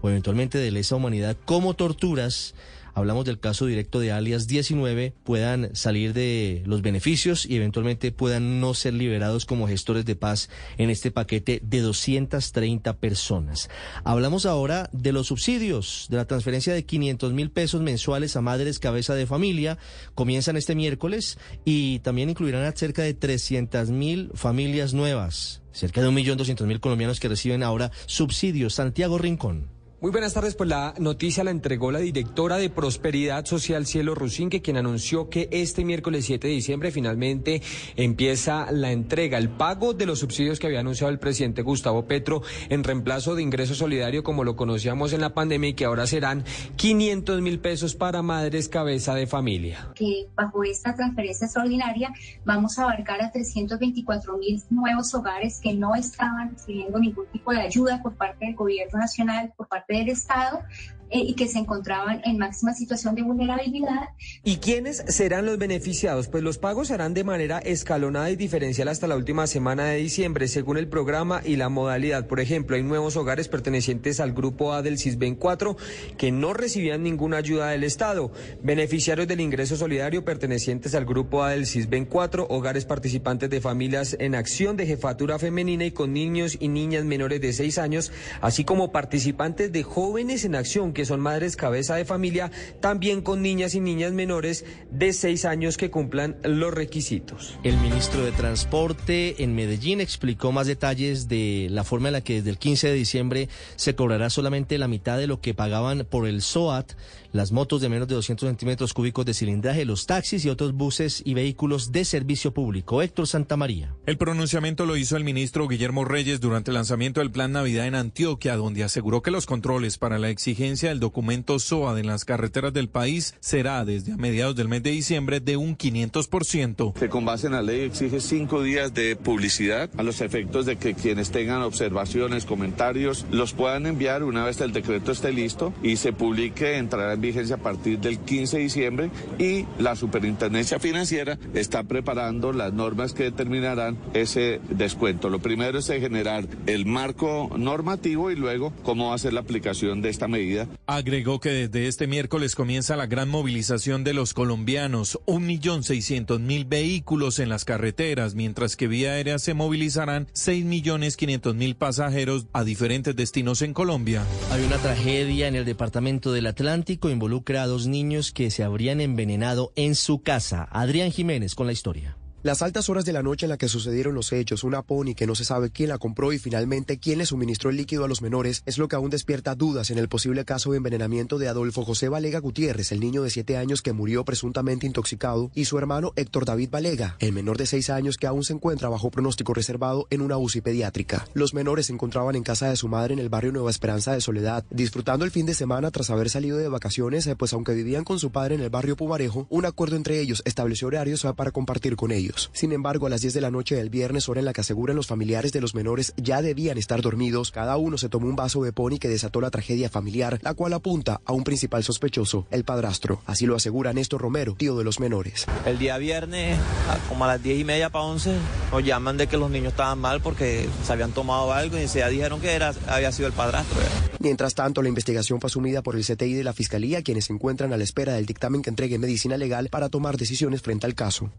o 0.00 0.08
eventualmente 0.08 0.58
de 0.58 0.70
lesa 0.70 0.96
humanidad 0.96 1.36
como 1.44 1.74
torturas, 1.74 2.54
hablamos 2.98 3.24
del 3.24 3.38
caso 3.38 3.66
directo 3.66 4.00
de 4.00 4.12
alias 4.12 4.46
19, 4.46 5.14
puedan 5.24 5.74
salir 5.74 6.12
de 6.12 6.62
los 6.66 6.82
beneficios 6.82 7.46
y 7.46 7.56
eventualmente 7.56 8.12
puedan 8.12 8.60
no 8.60 8.74
ser 8.74 8.94
liberados 8.94 9.46
como 9.46 9.68
gestores 9.68 10.04
de 10.04 10.16
paz 10.16 10.50
en 10.78 10.90
este 10.90 11.10
paquete 11.10 11.60
de 11.62 11.80
230 11.80 12.96
personas. 12.96 13.70
Hablamos 14.04 14.46
ahora 14.46 14.90
de 14.92 15.12
los 15.12 15.28
subsidios, 15.28 16.06
de 16.10 16.16
la 16.16 16.26
transferencia 16.26 16.74
de 16.74 16.84
500 16.84 17.32
mil 17.32 17.50
pesos 17.50 17.82
mensuales 17.82 18.36
a 18.36 18.40
madres 18.40 18.78
cabeza 18.78 19.14
de 19.14 19.26
familia. 19.26 19.78
Comienzan 20.14 20.56
este 20.56 20.74
miércoles 20.74 21.38
y 21.64 22.00
también 22.00 22.30
incluirán 22.30 22.64
a 22.64 22.72
cerca 22.72 23.02
de 23.02 23.14
300 23.14 23.90
mil 23.90 24.30
familias 24.34 24.92
nuevas, 24.92 25.62
cerca 25.72 26.02
de 26.02 26.08
1.200.000 26.08 26.80
colombianos 26.80 27.20
que 27.20 27.28
reciben 27.28 27.62
ahora 27.62 27.92
subsidios. 28.06 28.74
Santiago 28.74 29.18
Rincón. 29.18 29.77
Muy 30.00 30.12
buenas 30.12 30.32
tardes, 30.32 30.54
pues 30.54 30.70
la 30.70 30.94
noticia 31.00 31.42
la 31.42 31.50
entregó 31.50 31.90
la 31.90 31.98
directora 31.98 32.56
de 32.56 32.70
Prosperidad 32.70 33.44
Social 33.46 33.84
Cielo 33.84 34.14
Rusinque, 34.14 34.62
quien 34.62 34.76
anunció 34.76 35.28
que 35.28 35.48
este 35.50 35.84
miércoles 35.84 36.24
7 36.24 36.46
de 36.46 36.54
diciembre 36.54 36.92
finalmente 36.92 37.62
empieza 37.96 38.70
la 38.70 38.92
entrega, 38.92 39.38
el 39.38 39.48
pago 39.48 39.94
de 39.94 40.06
los 40.06 40.20
subsidios 40.20 40.60
que 40.60 40.68
había 40.68 40.78
anunciado 40.78 41.12
el 41.12 41.18
presidente 41.18 41.62
Gustavo 41.62 42.06
Petro 42.06 42.42
en 42.68 42.84
reemplazo 42.84 43.34
de 43.34 43.42
ingreso 43.42 43.74
solidario 43.74 44.22
como 44.22 44.44
lo 44.44 44.54
conocíamos 44.54 45.12
en 45.12 45.20
la 45.20 45.34
pandemia 45.34 45.70
y 45.70 45.74
que 45.74 45.86
ahora 45.86 46.06
serán 46.06 46.44
500 46.76 47.40
mil 47.40 47.58
pesos 47.58 47.96
para 47.96 48.22
madres 48.22 48.68
cabeza 48.68 49.16
de 49.16 49.26
familia. 49.26 49.90
que 49.96 50.28
bajo 50.36 50.62
esta 50.62 50.94
transferencia 50.94 51.46
extraordinaria 51.46 52.12
vamos 52.44 52.78
a 52.78 52.84
abarcar 52.84 53.20
a 53.20 53.32
324 53.32 54.38
mil 54.38 54.62
nuevos 54.70 55.12
hogares 55.12 55.58
que 55.60 55.74
no 55.74 55.96
estaban 55.96 56.50
recibiendo 56.52 57.00
ningún 57.00 57.26
tipo 57.32 57.50
de 57.50 57.62
ayuda 57.62 58.00
por 58.00 58.14
parte 58.14 58.46
del 58.46 58.54
gobierno 58.54 58.96
nacional, 59.00 59.52
por 59.56 59.66
parte 59.66 59.87
del 59.88 60.10
Estado 60.10 60.62
eh, 61.10 61.20
y 61.20 61.34
que 61.34 61.48
se 61.48 61.58
encontraban 61.58 62.20
en 62.24 62.38
máxima 62.38 62.74
situación 62.74 63.14
de 63.14 63.22
vulnerabilidad. 63.22 64.10
¿Y 64.44 64.56
quiénes 64.56 65.04
serán 65.08 65.46
los 65.46 65.58
beneficiados? 65.58 66.28
Pues 66.28 66.42
los 66.42 66.58
pagos 66.58 66.88
serán 66.88 67.14
de 67.14 67.24
manera 67.24 67.58
escalonada 67.58 68.30
y 68.30 68.36
diferencial 68.36 68.88
hasta 68.88 69.06
la 69.06 69.16
última 69.16 69.46
semana 69.46 69.86
de 69.86 69.96
diciembre, 69.96 70.48
según 70.48 70.78
el 70.78 70.88
programa 70.88 71.40
y 71.44 71.56
la 71.56 71.68
modalidad. 71.68 72.26
Por 72.26 72.40
ejemplo, 72.40 72.76
hay 72.76 72.82
nuevos 72.82 73.16
hogares 73.16 73.48
pertenecientes 73.48 74.20
al 74.20 74.32
grupo 74.32 74.72
A 74.72 74.82
del 74.82 74.98
CISBEN 74.98 75.34
4 75.34 75.76
que 76.16 76.32
no 76.32 76.52
recibían 76.52 77.02
ninguna 77.02 77.38
ayuda 77.38 77.70
del 77.70 77.84
Estado. 77.84 78.32
Beneficiarios 78.62 79.28
del 79.28 79.40
ingreso 79.40 79.76
solidario 79.76 80.24
pertenecientes 80.24 80.94
al 80.94 81.04
grupo 81.04 81.42
A 81.42 81.50
del 81.50 81.66
CISBEN 81.66 82.04
4, 82.04 82.46
hogares 82.50 82.84
participantes 82.84 83.50
de 83.50 83.60
familias 83.60 84.16
en 84.18 84.34
acción 84.34 84.76
de 84.76 84.86
jefatura 84.86 85.38
femenina 85.38 85.84
y 85.84 85.90
con 85.90 86.12
niños 86.12 86.56
y 86.60 86.68
niñas 86.68 87.04
menores 87.04 87.40
de 87.40 87.52
6 87.52 87.78
años, 87.78 88.12
así 88.40 88.64
como 88.64 88.92
participantes 88.92 89.72
de 89.72 89.82
jóvenes 89.82 90.44
en 90.44 90.54
acción 90.54 90.92
que 90.98 91.04
son 91.04 91.20
madres 91.20 91.54
cabeza 91.54 91.94
de 91.94 92.04
familia, 92.04 92.50
también 92.80 93.22
con 93.22 93.40
niñas 93.40 93.76
y 93.76 93.80
niñas 93.80 94.10
menores 94.10 94.64
de 94.90 95.12
6 95.12 95.44
años 95.44 95.76
que 95.76 95.92
cumplan 95.92 96.34
los 96.42 96.74
requisitos. 96.74 97.56
El 97.62 97.76
ministro 97.76 98.24
de 98.24 98.32
Transporte 98.32 99.44
en 99.44 99.54
Medellín 99.54 100.00
explicó 100.00 100.50
más 100.50 100.66
detalles 100.66 101.28
de 101.28 101.68
la 101.70 101.84
forma 101.84 102.08
en 102.08 102.14
la 102.14 102.20
que 102.20 102.38
desde 102.38 102.50
el 102.50 102.58
15 102.58 102.88
de 102.88 102.94
diciembre 102.94 103.48
se 103.76 103.94
cobrará 103.94 104.28
solamente 104.28 104.76
la 104.76 104.88
mitad 104.88 105.18
de 105.18 105.28
lo 105.28 105.40
que 105.40 105.54
pagaban 105.54 106.04
por 106.04 106.26
el 106.26 106.42
SOAT, 106.42 106.94
las 107.32 107.52
motos 107.52 107.80
de 107.80 107.88
menos 107.88 108.08
de 108.08 108.14
200 108.14 108.48
centímetros 108.48 108.94
cúbicos 108.94 109.24
de 109.24 109.34
cilindraje, 109.34 109.84
los 109.84 110.06
taxis 110.06 110.44
y 110.44 110.48
otros 110.48 110.72
buses 110.72 111.22
y 111.24 111.34
vehículos 111.34 111.92
de 111.92 112.04
servicio 112.04 112.52
público. 112.52 113.02
Héctor 113.02 113.26
Santamaría. 113.26 113.94
El 114.06 114.18
pronunciamiento 114.18 114.86
lo 114.86 114.96
hizo 114.96 115.16
el 115.16 115.24
ministro 115.24 115.68
Guillermo 115.68 116.04
Reyes 116.04 116.40
durante 116.40 116.70
el 116.70 116.76
lanzamiento 116.76 117.20
del 117.20 117.30
Plan 117.30 117.52
Navidad 117.52 117.86
en 117.86 117.94
Antioquia, 117.94 118.56
donde 118.56 118.84
aseguró 118.84 119.22
que 119.22 119.30
los 119.30 119.46
controles 119.46 119.98
para 119.98 120.18
la 120.18 120.30
exigencia 120.30 120.88
del 120.88 121.00
documento 121.00 121.58
SOA 121.58 121.98
en 121.98 122.06
las 122.06 122.24
carreteras 122.24 122.72
del 122.72 122.88
país 122.88 123.34
será 123.40 123.84
desde 123.84 124.12
a 124.12 124.16
mediados 124.16 124.56
del 124.56 124.68
mes 124.68 124.82
de 124.82 124.90
diciembre 124.90 125.40
de 125.40 125.56
un 125.56 125.76
500%. 125.76 126.94
que 126.94 127.08
con 127.08 127.24
base 127.24 127.46
en 127.46 127.52
la 127.52 127.62
ley 127.62 127.80
exige 127.80 128.20
cinco 128.20 128.62
días 128.62 128.94
de 128.94 129.16
publicidad 129.16 129.90
a 129.96 130.02
los 130.02 130.20
efectos 130.20 130.66
de 130.66 130.76
que 130.76 130.94
quienes 130.94 131.30
tengan 131.30 131.62
observaciones, 131.62 132.44
comentarios, 132.44 133.26
los 133.30 133.52
puedan 133.52 133.86
enviar 133.86 134.22
una 134.22 134.44
vez 134.44 134.60
el 134.60 134.72
decreto 134.72 135.12
esté 135.12 135.32
listo 135.32 135.72
y 135.82 135.96
se 135.96 136.12
publique, 136.12 136.76
entrará 136.76 137.17
en 137.18 137.22
vigencia 137.22 137.56
a 137.56 137.58
partir 137.58 137.98
del 137.98 138.20
15 138.20 138.56
de 138.56 138.62
diciembre 138.62 139.10
y 139.38 139.66
la 139.78 139.96
Superintendencia 139.96 140.78
Financiera 140.78 141.36
está 141.52 141.82
preparando 141.82 142.52
las 142.52 142.72
normas 142.72 143.12
que 143.12 143.24
determinarán 143.24 143.98
ese 144.14 144.60
descuento. 144.70 145.28
Lo 145.28 145.40
primero 145.40 145.78
es 145.78 145.88
generar 145.88 146.46
el 146.66 146.86
marco 146.86 147.50
normativo 147.56 148.30
y 148.30 148.36
luego 148.36 148.72
cómo 148.84 149.08
va 149.08 149.14
a 149.14 149.18
ser 149.18 149.32
la 149.32 149.40
aplicación 149.40 150.00
de 150.00 150.10
esta 150.10 150.28
medida. 150.28 150.68
Agregó 150.86 151.40
que 151.40 151.50
desde 151.50 151.88
este 151.88 152.06
miércoles 152.06 152.54
comienza 152.54 152.96
la 152.96 153.06
gran 153.06 153.28
movilización 153.28 154.04
de 154.04 154.14
los 154.14 154.32
colombianos, 154.32 155.18
un 155.26 155.46
millón 155.46 155.82
seiscientos 155.82 156.40
mil 156.40 156.66
vehículos 156.66 157.38
en 157.40 157.48
las 157.48 157.64
carreteras, 157.64 158.34
mientras 158.34 158.76
que 158.76 158.86
vía 158.86 159.12
aérea 159.12 159.38
se 159.38 159.54
movilizarán 159.54 160.28
seis 160.32 160.64
millones 160.64 161.16
quinientos 161.16 161.54
mil 161.54 161.74
pasajeros 161.74 162.46
a 162.52 162.64
diferentes 162.64 163.16
destinos 163.16 163.62
en 163.62 163.74
Colombia. 163.74 164.22
Hay 164.52 164.62
una 164.62 164.76
tragedia 164.76 165.48
en 165.48 165.56
el 165.56 165.64
departamento 165.64 166.32
del 166.32 166.46
Atlántico, 166.46 167.07
involucra 167.10 167.62
a 167.62 167.66
dos 167.66 167.86
niños 167.86 168.32
que 168.32 168.50
se 168.50 168.62
habrían 168.62 169.00
envenenado 169.00 169.72
en 169.76 169.94
su 169.94 170.22
casa. 170.22 170.68
Adrián 170.70 171.10
Jiménez 171.10 171.54
con 171.54 171.66
la 171.66 171.72
historia. 171.72 172.17
Las 172.48 172.62
altas 172.62 172.88
horas 172.88 173.04
de 173.04 173.12
la 173.12 173.22
noche 173.22 173.44
en 173.44 173.50
la 173.50 173.58
que 173.58 173.68
sucedieron 173.68 174.14
los 174.14 174.32
hechos, 174.32 174.64
una 174.64 174.80
pony 174.80 175.12
que 175.14 175.26
no 175.26 175.34
se 175.34 175.44
sabe 175.44 175.68
quién 175.68 175.90
la 175.90 175.98
compró 175.98 176.32
y 176.32 176.38
finalmente 176.38 176.98
quién 176.98 177.18
le 177.18 177.26
suministró 177.26 177.68
el 177.68 177.76
líquido 177.76 178.06
a 178.06 178.08
los 178.08 178.22
menores, 178.22 178.62
es 178.64 178.78
lo 178.78 178.88
que 178.88 178.96
aún 178.96 179.10
despierta 179.10 179.54
dudas 179.54 179.90
en 179.90 179.98
el 179.98 180.08
posible 180.08 180.46
caso 180.46 180.70
de 180.70 180.78
envenenamiento 180.78 181.36
de 181.36 181.48
Adolfo 181.48 181.84
José 181.84 182.08
Valega 182.08 182.38
Gutiérrez, 182.38 182.90
el 182.90 183.00
niño 183.00 183.22
de 183.22 183.28
siete 183.28 183.58
años 183.58 183.82
que 183.82 183.92
murió 183.92 184.24
presuntamente 184.24 184.86
intoxicado, 184.86 185.50
y 185.54 185.66
su 185.66 185.76
hermano 185.76 186.14
Héctor 186.16 186.46
David 186.46 186.70
Valega, 186.70 187.16
el 187.18 187.34
menor 187.34 187.58
de 187.58 187.66
seis 187.66 187.90
años 187.90 188.16
que 188.16 188.26
aún 188.26 188.42
se 188.44 188.54
encuentra 188.54 188.88
bajo 188.88 189.10
pronóstico 189.10 189.52
reservado 189.52 190.06
en 190.08 190.22
una 190.22 190.38
UCI 190.38 190.62
pediátrica. 190.62 191.28
Los 191.34 191.52
menores 191.52 191.84
se 191.88 191.92
encontraban 191.92 192.34
en 192.34 192.44
casa 192.44 192.70
de 192.70 192.76
su 192.76 192.88
madre 192.88 193.12
en 193.12 193.20
el 193.20 193.28
barrio 193.28 193.52
Nueva 193.52 193.68
Esperanza 193.68 194.14
de 194.14 194.22
Soledad, 194.22 194.64
disfrutando 194.70 195.26
el 195.26 195.30
fin 195.32 195.44
de 195.44 195.52
semana 195.52 195.90
tras 195.90 196.08
haber 196.08 196.30
salido 196.30 196.56
de 196.56 196.68
vacaciones, 196.68 197.26
eh, 197.26 197.36
pues 197.36 197.52
aunque 197.52 197.74
vivían 197.74 198.04
con 198.04 198.18
su 198.18 198.32
padre 198.32 198.54
en 198.54 198.62
el 198.62 198.70
barrio 198.70 198.96
Pumarejo, 198.96 199.46
un 199.50 199.66
acuerdo 199.66 199.96
entre 199.96 200.18
ellos 200.18 200.40
estableció 200.46 200.88
horarios 200.88 201.26
eh, 201.26 201.34
para 201.36 201.50
compartir 201.50 201.94
con 201.94 202.10
ellos. 202.10 202.37
Sin 202.52 202.72
embargo, 202.72 203.06
a 203.06 203.10
las 203.10 203.20
10 203.20 203.34
de 203.34 203.40
la 203.40 203.50
noche 203.50 203.74
del 203.76 203.90
viernes, 203.90 204.28
hora 204.28 204.40
en 204.40 204.44
la 204.46 204.52
que 204.52 204.60
aseguran 204.60 204.96
los 204.96 205.06
familiares 205.06 205.52
de 205.52 205.60
los 205.60 205.74
menores 205.74 206.12
ya 206.16 206.42
debían 206.42 206.78
estar 206.78 207.00
dormidos, 207.02 207.50
cada 207.50 207.76
uno 207.76 207.98
se 207.98 208.08
tomó 208.08 208.26
un 208.28 208.36
vaso 208.36 208.62
de 208.62 208.72
pony 208.72 208.98
que 209.00 209.08
desató 209.08 209.40
la 209.40 209.50
tragedia 209.50 209.88
familiar, 209.90 210.38
la 210.42 210.54
cual 210.54 210.72
apunta 210.72 211.20
a 211.24 211.32
un 211.32 211.44
principal 211.44 211.82
sospechoso, 211.84 212.46
el 212.50 212.64
padrastro. 212.64 213.20
Así 213.26 213.46
lo 213.46 213.56
asegura 213.56 213.92
Néstor 213.92 214.20
Romero, 214.20 214.54
tío 214.54 214.76
de 214.76 214.84
los 214.84 215.00
menores. 215.00 215.46
El 215.66 215.78
día 215.78 215.98
viernes, 215.98 216.58
a- 216.88 216.98
como 217.08 217.24
a 217.24 217.28
las 217.28 217.42
10 217.42 217.58
y 217.60 217.64
media 217.64 217.90
para 217.90 218.04
11, 218.04 218.34
nos 218.72 218.84
llaman 218.84 219.16
de 219.16 219.26
que 219.26 219.36
los 219.36 219.50
niños 219.50 219.72
estaban 219.72 219.98
mal 219.98 220.20
porque 220.20 220.68
se 220.84 220.92
habían 220.92 221.12
tomado 221.12 221.52
algo 221.52 221.78
y 221.78 221.88
se 221.88 222.08
dijeron 222.08 222.40
que 222.40 222.52
era, 222.52 222.74
había 222.86 223.12
sido 223.12 223.26
el 223.28 223.34
padrastro. 223.34 223.78
Mientras 224.20 224.54
tanto, 224.54 224.82
la 224.82 224.88
investigación 224.88 225.40
fue 225.40 225.48
asumida 225.48 225.82
por 225.82 225.94
el 225.96 226.04
CTI 226.04 226.34
de 226.34 226.44
la 226.44 226.52
Fiscalía, 226.52 227.02
quienes 227.02 227.26
se 227.26 227.32
encuentran 227.32 227.72
a 227.72 227.76
la 227.76 227.84
espera 227.84 228.14
del 228.14 228.26
dictamen 228.26 228.62
que 228.62 228.70
entregue 228.70 228.98
medicina 228.98 229.36
legal 229.36 229.68
para 229.70 229.88
tomar 229.88 230.16
decisiones 230.16 230.60
frente 230.62 230.86
al 230.86 230.94
caso. 230.94 231.30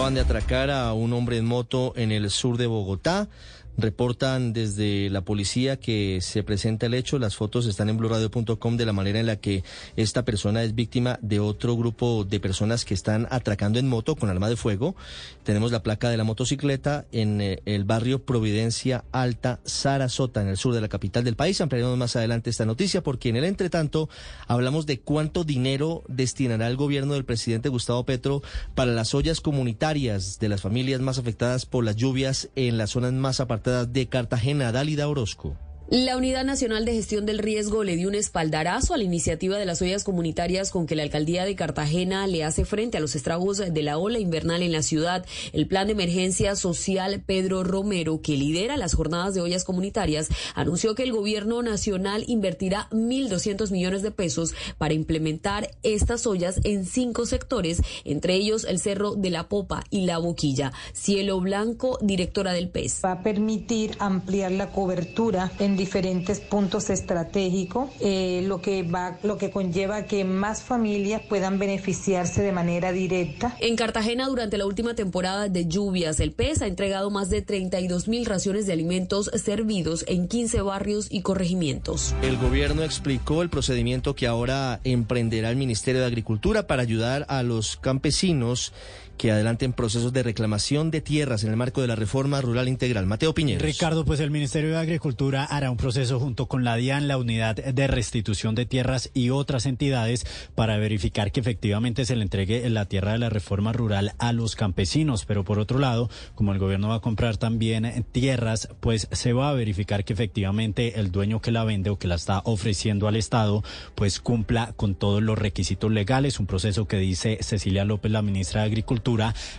Acaban 0.00 0.14
de 0.14 0.22
atracar 0.22 0.70
a 0.70 0.94
un 0.94 1.12
hombre 1.12 1.36
en 1.36 1.44
moto 1.44 1.92
en 1.94 2.10
el 2.10 2.30
sur 2.30 2.56
de 2.56 2.66
Bogotá. 2.66 3.28
Reportan 3.78 4.52
desde 4.52 5.08
la 5.10 5.22
policía 5.22 5.78
que 5.78 6.20
se 6.20 6.42
presenta 6.42 6.86
el 6.86 6.94
hecho. 6.94 7.18
Las 7.18 7.36
fotos 7.36 7.66
están 7.66 7.88
en 7.88 7.96
blurradio.com 7.96 8.76
de 8.76 8.84
la 8.84 8.92
manera 8.92 9.20
en 9.20 9.26
la 9.26 9.36
que 9.36 9.62
esta 9.96 10.24
persona 10.24 10.62
es 10.62 10.74
víctima 10.74 11.18
de 11.22 11.40
otro 11.40 11.76
grupo 11.76 12.24
de 12.24 12.40
personas 12.40 12.84
que 12.84 12.94
están 12.94 13.28
atracando 13.30 13.78
en 13.78 13.88
moto 13.88 14.16
con 14.16 14.28
arma 14.28 14.48
de 14.48 14.56
fuego. 14.56 14.96
Tenemos 15.44 15.72
la 15.72 15.82
placa 15.82 16.10
de 16.10 16.16
la 16.16 16.24
motocicleta 16.24 17.06
en 17.12 17.40
eh, 17.40 17.62
el 17.64 17.84
barrio 17.84 18.24
Providencia 18.24 19.04
Alta, 19.12 19.60
Sarasota, 19.64 20.42
en 20.42 20.48
el 20.48 20.56
sur 20.56 20.74
de 20.74 20.80
la 20.80 20.88
capital 20.88 21.22
del 21.22 21.36
país. 21.36 21.60
Ampliaremos 21.60 21.96
más 21.96 22.16
adelante 22.16 22.50
esta 22.50 22.66
noticia 22.66 23.02
porque 23.02 23.28
en 23.28 23.36
el 23.36 23.44
entretanto 23.44 24.08
hablamos 24.46 24.86
de 24.86 25.00
cuánto 25.00 25.44
dinero 25.44 26.02
destinará 26.08 26.66
el 26.66 26.76
gobierno 26.76 27.14
del 27.14 27.24
presidente 27.24 27.68
Gustavo 27.68 28.04
Petro 28.04 28.42
para 28.74 28.92
las 28.92 29.14
ollas 29.14 29.40
comunitarias 29.40 30.38
de 30.38 30.48
las 30.48 30.60
familias 30.60 31.00
más 31.00 31.18
afectadas 31.18 31.66
por 31.66 31.84
las 31.84 31.96
lluvias 31.96 32.50
en 32.56 32.76
las 32.76 32.90
zonas 32.90 33.12
más 33.12 33.40
apartadas 33.40 33.59
de 33.88 34.08
Cartagena, 34.08 34.72
Dálida 34.72 35.08
Orozco. 35.08 35.56
La 35.90 36.16
Unidad 36.16 36.44
Nacional 36.44 36.84
de 36.84 36.94
Gestión 36.94 37.26
del 37.26 37.40
Riesgo 37.40 37.82
le 37.82 37.96
dio 37.96 38.06
un 38.06 38.14
espaldarazo 38.14 38.94
a 38.94 38.96
la 38.96 39.02
iniciativa 39.02 39.58
de 39.58 39.66
las 39.66 39.82
ollas 39.82 40.04
comunitarias 40.04 40.70
con 40.70 40.86
que 40.86 40.94
la 40.94 41.02
alcaldía 41.02 41.44
de 41.44 41.56
Cartagena 41.56 42.28
le 42.28 42.44
hace 42.44 42.64
frente 42.64 42.96
a 42.96 43.00
los 43.00 43.16
estragos 43.16 43.58
de 43.58 43.82
la 43.82 43.98
ola 43.98 44.20
invernal 44.20 44.62
en 44.62 44.70
la 44.70 44.82
ciudad. 44.82 45.26
El 45.52 45.66
plan 45.66 45.88
de 45.88 45.94
emergencia 45.94 46.54
social 46.54 47.24
Pedro 47.26 47.64
Romero, 47.64 48.22
que 48.22 48.36
lidera 48.36 48.76
las 48.76 48.94
jornadas 48.94 49.34
de 49.34 49.40
ollas 49.40 49.64
comunitarias, 49.64 50.28
anunció 50.54 50.94
que 50.94 51.02
el 51.02 51.10
gobierno 51.10 51.60
nacional 51.60 52.22
invertirá 52.28 52.86
1.200 52.92 53.72
millones 53.72 54.02
de 54.02 54.12
pesos 54.12 54.54
para 54.78 54.94
implementar 54.94 55.72
estas 55.82 56.24
ollas 56.24 56.60
en 56.62 56.86
cinco 56.86 57.26
sectores, 57.26 57.82
entre 58.04 58.34
ellos 58.34 58.62
el 58.62 58.78
Cerro 58.78 59.16
de 59.16 59.30
la 59.30 59.48
Popa 59.48 59.82
y 59.90 60.02
la 60.02 60.18
Boquilla. 60.18 60.72
Cielo 60.92 61.40
Blanco, 61.40 61.98
directora 62.00 62.52
del 62.52 62.68
PES. 62.68 63.00
Va 63.04 63.10
a 63.10 63.22
permitir 63.24 63.96
ampliar 63.98 64.52
la 64.52 64.70
cobertura 64.70 65.50
en 65.58 65.79
diferentes 65.80 66.40
puntos 66.40 66.90
estratégicos, 66.90 67.88
eh, 68.00 68.42
lo 68.46 68.60
que 68.60 68.82
va, 68.82 69.18
lo 69.22 69.38
que 69.38 69.50
conlleva 69.50 70.04
que 70.04 70.24
más 70.24 70.62
familias 70.62 71.22
puedan 71.26 71.58
beneficiarse 71.58 72.42
de 72.42 72.52
manera 72.52 72.92
directa. 72.92 73.56
En 73.60 73.76
Cartagena, 73.76 74.28
durante 74.28 74.58
la 74.58 74.66
última 74.66 74.94
temporada 74.94 75.48
de 75.48 75.66
lluvias, 75.66 76.20
el 76.20 76.32
PES 76.32 76.60
ha 76.60 76.66
entregado 76.66 77.10
más 77.10 77.30
de 77.30 77.40
32 77.40 78.08
mil 78.08 78.26
raciones 78.26 78.66
de 78.66 78.74
alimentos 78.74 79.30
servidos 79.42 80.04
en 80.06 80.28
15 80.28 80.60
barrios 80.60 81.06
y 81.10 81.22
corregimientos. 81.22 82.14
El 82.20 82.36
gobierno 82.36 82.82
explicó 82.82 83.40
el 83.40 83.48
procedimiento 83.48 84.14
que 84.14 84.26
ahora 84.26 84.80
emprenderá 84.84 85.48
el 85.48 85.56
Ministerio 85.56 86.02
de 86.02 86.06
Agricultura 86.06 86.66
para 86.66 86.82
ayudar 86.82 87.24
a 87.28 87.42
los 87.42 87.78
campesinos 87.78 88.74
que 89.20 89.30
adelanten 89.30 89.74
procesos 89.74 90.14
de 90.14 90.22
reclamación 90.22 90.90
de 90.90 91.02
tierras 91.02 91.44
en 91.44 91.50
el 91.50 91.56
marco 91.56 91.82
de 91.82 91.86
la 91.86 91.94
reforma 91.94 92.40
rural 92.40 92.68
integral. 92.68 93.04
Mateo 93.04 93.34
Piñeros. 93.34 93.62
Ricardo, 93.62 94.06
pues 94.06 94.18
el 94.20 94.30
Ministerio 94.30 94.70
de 94.70 94.78
Agricultura 94.78 95.44
hará 95.44 95.70
un 95.70 95.76
proceso 95.76 96.18
junto 96.18 96.46
con 96.46 96.64
la 96.64 96.76
DIAN, 96.76 97.06
la 97.06 97.18
Unidad 97.18 97.56
de 97.56 97.86
Restitución 97.86 98.54
de 98.54 98.64
Tierras 98.64 99.10
y 99.12 99.28
otras 99.28 99.66
entidades 99.66 100.24
para 100.54 100.78
verificar 100.78 101.32
que 101.32 101.40
efectivamente 101.40 102.06
se 102.06 102.16
le 102.16 102.22
entregue 102.22 102.70
la 102.70 102.86
tierra 102.86 103.12
de 103.12 103.18
la 103.18 103.28
reforma 103.28 103.74
rural 103.74 104.14
a 104.16 104.32
los 104.32 104.56
campesinos. 104.56 105.26
Pero 105.26 105.44
por 105.44 105.58
otro 105.58 105.78
lado, 105.78 106.08
como 106.34 106.54
el 106.54 106.58
gobierno 106.58 106.88
va 106.88 106.94
a 106.94 107.00
comprar 107.00 107.36
también 107.36 108.06
tierras, 108.12 108.70
pues 108.80 109.06
se 109.12 109.34
va 109.34 109.50
a 109.50 109.52
verificar 109.52 110.02
que 110.02 110.14
efectivamente 110.14 110.98
el 110.98 111.12
dueño 111.12 111.42
que 111.42 111.50
la 111.50 111.64
vende 111.64 111.90
o 111.90 111.98
que 111.98 112.08
la 112.08 112.14
está 112.14 112.40
ofreciendo 112.46 113.06
al 113.06 113.16
Estado, 113.16 113.62
pues 113.96 114.18
cumpla 114.18 114.72
con 114.76 114.94
todos 114.94 115.22
los 115.22 115.38
requisitos 115.38 115.92
legales. 115.92 116.40
Un 116.40 116.46
proceso 116.46 116.88
que 116.88 116.96
dice 116.96 117.36
Cecilia 117.42 117.84
López, 117.84 118.10
la 118.10 118.22
ministra 118.22 118.62
de 118.62 118.68
Agricultura 118.68 119.09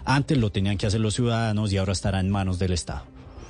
antes 0.06 0.38
lo 0.38 0.52
tenían 0.52 0.78
que 0.78 0.88
hacer 0.88 1.00
los 1.00 1.16
ciudadanos 1.16 1.72
y 1.72 1.78
ahora 1.78 1.94
estará 1.94 2.20
en 2.20 2.30
manos 2.30 2.60
del 2.60 2.74
Estado. 2.74 3.04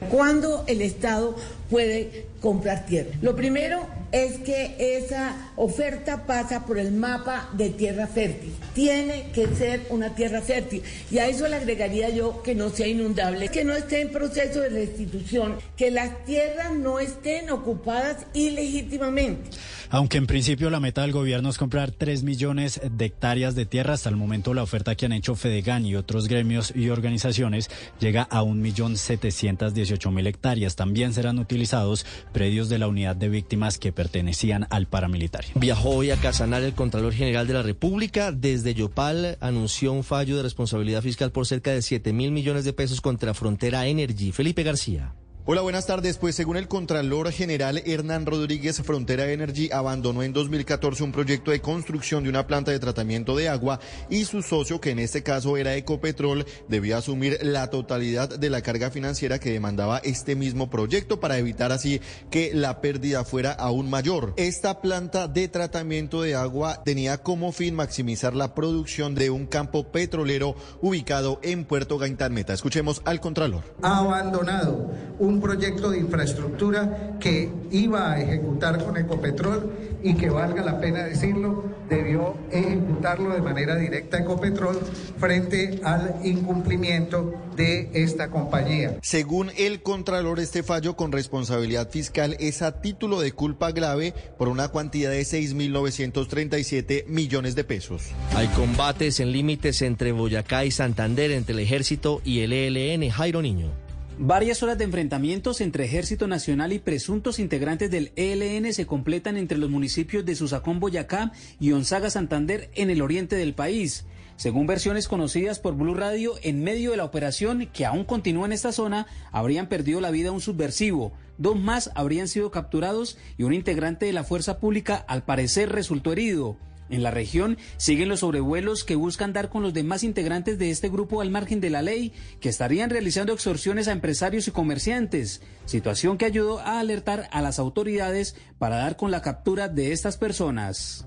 ¿Cuándo 0.09 0.63
el 0.67 0.81
Estado 0.81 1.35
puede 1.69 2.25
comprar 2.41 2.85
tierra? 2.85 3.11
Lo 3.21 3.35
primero 3.35 3.87
es 4.11 4.39
que 4.39 4.75
esa 4.97 5.51
oferta 5.55 6.25
pasa 6.25 6.65
por 6.65 6.77
el 6.77 6.91
mapa 6.91 7.49
de 7.53 7.69
tierra 7.69 8.07
fértil. 8.07 8.51
Tiene 8.73 9.31
que 9.33 9.47
ser 9.55 9.85
una 9.89 10.13
tierra 10.15 10.41
fértil. 10.41 10.81
Y 11.09 11.19
a 11.19 11.27
eso 11.27 11.47
le 11.47 11.55
agregaría 11.55 12.09
yo 12.09 12.41
que 12.43 12.55
no 12.55 12.69
sea 12.69 12.87
inundable, 12.87 13.49
que 13.49 13.63
no 13.63 13.73
esté 13.73 14.01
en 14.01 14.11
proceso 14.11 14.59
de 14.59 14.69
restitución, 14.69 15.57
que 15.77 15.91
las 15.91 16.25
tierras 16.25 16.73
no 16.73 16.99
estén 16.99 17.49
ocupadas 17.49 18.25
ilegítimamente. 18.33 19.51
Aunque 19.89 20.17
en 20.17 20.25
principio 20.25 20.69
la 20.69 20.79
meta 20.79 21.01
del 21.01 21.11
gobierno 21.11 21.49
es 21.49 21.57
comprar 21.57 21.91
3 21.91 22.23
millones 22.23 22.79
de 22.89 23.05
hectáreas 23.05 23.55
de 23.55 23.65
tierra, 23.65 23.93
hasta 23.93 24.09
el 24.09 24.15
momento 24.15 24.53
la 24.53 24.63
oferta 24.63 24.95
que 24.95 25.05
han 25.05 25.11
hecho 25.11 25.35
Fedegan 25.35 25.85
y 25.85 25.95
otros 25.95 26.29
gremios 26.29 26.73
y 26.73 26.89
organizaciones 26.89 27.69
llega 27.99 28.23
a 28.23 28.41
1.718.000 28.41 30.27
hectáreas. 30.27 30.77
También 30.77 31.13
serán 31.13 31.39
utilizados 31.39 32.05
predios 32.31 32.69
de 32.69 32.79
la 32.79 32.87
unidad 32.87 33.15
de 33.15 33.29
víctimas 33.29 33.77
que 33.77 33.91
pertenecían 33.91 34.67
al 34.69 34.87
paramilitar. 34.87 35.45
Viajó 35.55 35.89
hoy 35.89 36.11
a 36.11 36.17
Casanar 36.17 36.63
el 36.63 36.73
Contralor 36.73 37.13
General 37.13 37.47
de 37.47 37.53
la 37.53 37.61
República. 37.61 38.31
Desde 38.31 38.73
Yopal 38.73 39.37
anunció 39.39 39.93
un 39.93 40.03
fallo 40.03 40.37
de 40.37 40.43
responsabilidad 40.43 41.01
fiscal 41.01 41.31
por 41.31 41.45
cerca 41.45 41.71
de 41.71 41.81
7 41.81 42.13
mil 42.13 42.31
millones 42.31 42.65
de 42.65 42.73
pesos 42.73 43.01
contra 43.01 43.33
Frontera 43.33 43.85
Energy. 43.87 44.31
Felipe 44.31 44.63
García. 44.63 45.13
Hola, 45.43 45.61
buenas 45.61 45.87
tardes. 45.87 46.19
Pues 46.19 46.35
según 46.35 46.55
el 46.55 46.67
Contralor 46.67 47.31
General 47.31 47.81
Hernán 47.83 48.27
Rodríguez, 48.27 48.79
Frontera 48.83 49.31
Energy 49.31 49.71
abandonó 49.71 50.21
en 50.21 50.33
2014 50.33 51.03
un 51.03 51.11
proyecto 51.11 51.49
de 51.49 51.61
construcción 51.61 52.21
de 52.23 52.29
una 52.29 52.45
planta 52.45 52.69
de 52.69 52.77
tratamiento 52.77 53.35
de 53.35 53.49
agua 53.49 53.79
y 54.07 54.25
su 54.25 54.43
socio, 54.43 54.79
que 54.79 54.91
en 54.91 54.99
este 54.99 55.23
caso 55.23 55.57
era 55.57 55.75
Ecopetrol, 55.75 56.45
debía 56.67 56.97
asumir 56.97 57.39
la 57.41 57.71
totalidad 57.71 58.29
de 58.29 58.51
la 58.51 58.61
carga 58.61 58.91
financiera 58.91 59.39
que 59.39 59.51
demandaba 59.51 59.97
este 60.03 60.35
mismo 60.35 60.69
proyecto 60.69 61.19
para 61.19 61.39
evitar 61.39 61.71
así 61.71 62.01
que 62.29 62.51
la 62.53 62.79
pérdida 62.79 63.25
fuera 63.25 63.51
aún 63.51 63.89
mayor. 63.89 64.35
Esta 64.37 64.79
planta 64.79 65.27
de 65.27 65.47
tratamiento 65.47 66.21
de 66.21 66.35
agua 66.35 66.83
tenía 66.83 67.17
como 67.17 67.51
fin 67.51 67.73
maximizar 67.73 68.35
la 68.35 68.53
producción 68.53 69.15
de 69.15 69.31
un 69.31 69.47
campo 69.47 69.91
petrolero 69.91 70.55
ubicado 70.81 71.39
en 71.41 71.65
Puerto 71.65 71.97
Gaintán 71.97 72.31
Meta. 72.31 72.53
Escuchemos 72.53 73.01
al 73.05 73.19
Contralor. 73.19 73.63
Abandonado 73.81 74.91
proyecto 75.39 75.91
de 75.91 75.99
infraestructura 75.99 77.17
que 77.19 77.49
iba 77.71 78.11
a 78.11 78.21
ejecutar 78.21 78.83
con 78.83 78.97
Ecopetrol 78.97 79.71
y 80.03 80.15
que 80.15 80.29
valga 80.29 80.63
la 80.63 80.79
pena 80.79 81.03
decirlo, 81.03 81.63
debió 81.89 82.35
ejecutarlo 82.51 83.33
de 83.33 83.41
manera 83.41 83.75
directa 83.75 84.19
Ecopetrol 84.19 84.79
frente 85.19 85.79
al 85.83 86.15
incumplimiento 86.23 87.33
de 87.55 87.89
esta 87.93 88.29
compañía. 88.29 88.97
Según 89.01 89.51
el 89.57 89.81
Contralor, 89.81 90.39
este 90.39 90.63
fallo 90.63 90.95
con 90.95 91.11
responsabilidad 91.11 91.89
fiscal 91.89 92.35
es 92.39 92.61
a 92.61 92.81
título 92.81 93.21
de 93.21 93.31
culpa 93.31 93.71
grave 93.71 94.13
por 94.37 94.47
una 94.47 94.71
cantidad 94.71 95.11
de 95.11 95.21
6.937 95.21 97.05
millones 97.07 97.55
de 97.55 97.63
pesos. 97.63 98.09
Hay 98.35 98.47
combates 98.47 99.19
en 99.19 99.31
límites 99.31 99.81
entre 99.81 100.11
Boyacá 100.11 100.65
y 100.65 100.71
Santander, 100.71 101.31
entre 101.31 101.53
el 101.53 101.59
ejército 101.59 102.21
y 102.23 102.39
el 102.39 102.53
ELN. 102.53 103.09
Jairo 103.09 103.41
Niño. 103.41 103.80
Varias 104.23 104.61
horas 104.61 104.77
de 104.77 104.83
enfrentamientos 104.83 105.61
entre 105.61 105.85
Ejército 105.85 106.27
Nacional 106.27 106.73
y 106.73 106.77
presuntos 106.77 107.39
integrantes 107.39 107.89
del 107.89 108.11
ELN 108.15 108.71
se 108.71 108.85
completan 108.85 109.35
entre 109.35 109.57
los 109.57 109.71
municipios 109.71 110.23
de 110.23 110.35
Susacón, 110.35 110.79
Boyacá 110.79 111.31
y 111.59 111.71
Onzaga, 111.71 112.11
Santander, 112.11 112.69
en 112.75 112.91
el 112.91 113.01
oriente 113.01 113.35
del 113.35 113.55
país. 113.55 114.05
Según 114.35 114.67
versiones 114.67 115.07
conocidas 115.07 115.57
por 115.57 115.75
Blue 115.75 115.95
Radio, 115.95 116.35
en 116.43 116.63
medio 116.63 116.91
de 116.91 116.97
la 116.97 117.03
operación 117.03 117.67
que 117.73 117.87
aún 117.87 118.03
continúa 118.03 118.45
en 118.45 118.53
esta 118.53 118.71
zona, 118.71 119.07
habrían 119.31 119.67
perdido 119.67 119.99
la 120.01 120.11
vida 120.11 120.31
un 120.31 120.39
subversivo, 120.39 121.13
dos 121.39 121.59
más 121.59 121.89
habrían 121.95 122.27
sido 122.27 122.51
capturados 122.51 123.17
y 123.39 123.43
un 123.43 123.53
integrante 123.53 124.05
de 124.05 124.13
la 124.13 124.23
fuerza 124.23 124.59
pública 124.59 125.03
al 125.07 125.25
parecer 125.25 125.69
resultó 125.71 126.11
herido. 126.11 126.59
En 126.91 127.03
la 127.03 127.09
región 127.09 127.57
siguen 127.77 128.09
los 128.09 128.19
sobrevuelos 128.19 128.83
que 128.83 128.95
buscan 128.95 129.31
dar 129.31 129.49
con 129.49 129.63
los 129.63 129.73
demás 129.73 130.03
integrantes 130.03 130.59
de 130.59 130.69
este 130.69 130.89
grupo 130.89 131.21
al 131.21 131.31
margen 131.31 131.61
de 131.61 131.69
la 131.69 131.81
ley, 131.81 132.11
que 132.41 132.49
estarían 132.49 132.89
realizando 132.89 133.33
extorsiones 133.33 133.87
a 133.87 133.93
empresarios 133.93 134.47
y 134.49 134.51
comerciantes, 134.51 135.41
situación 135.65 136.17
que 136.17 136.25
ayudó 136.25 136.59
a 136.59 136.79
alertar 136.81 137.29
a 137.31 137.41
las 137.41 137.59
autoridades 137.59 138.35
para 138.59 138.75
dar 138.75 138.97
con 138.97 139.09
la 139.09 139.21
captura 139.21 139.69
de 139.69 139.93
estas 139.93 140.17
personas. 140.17 141.05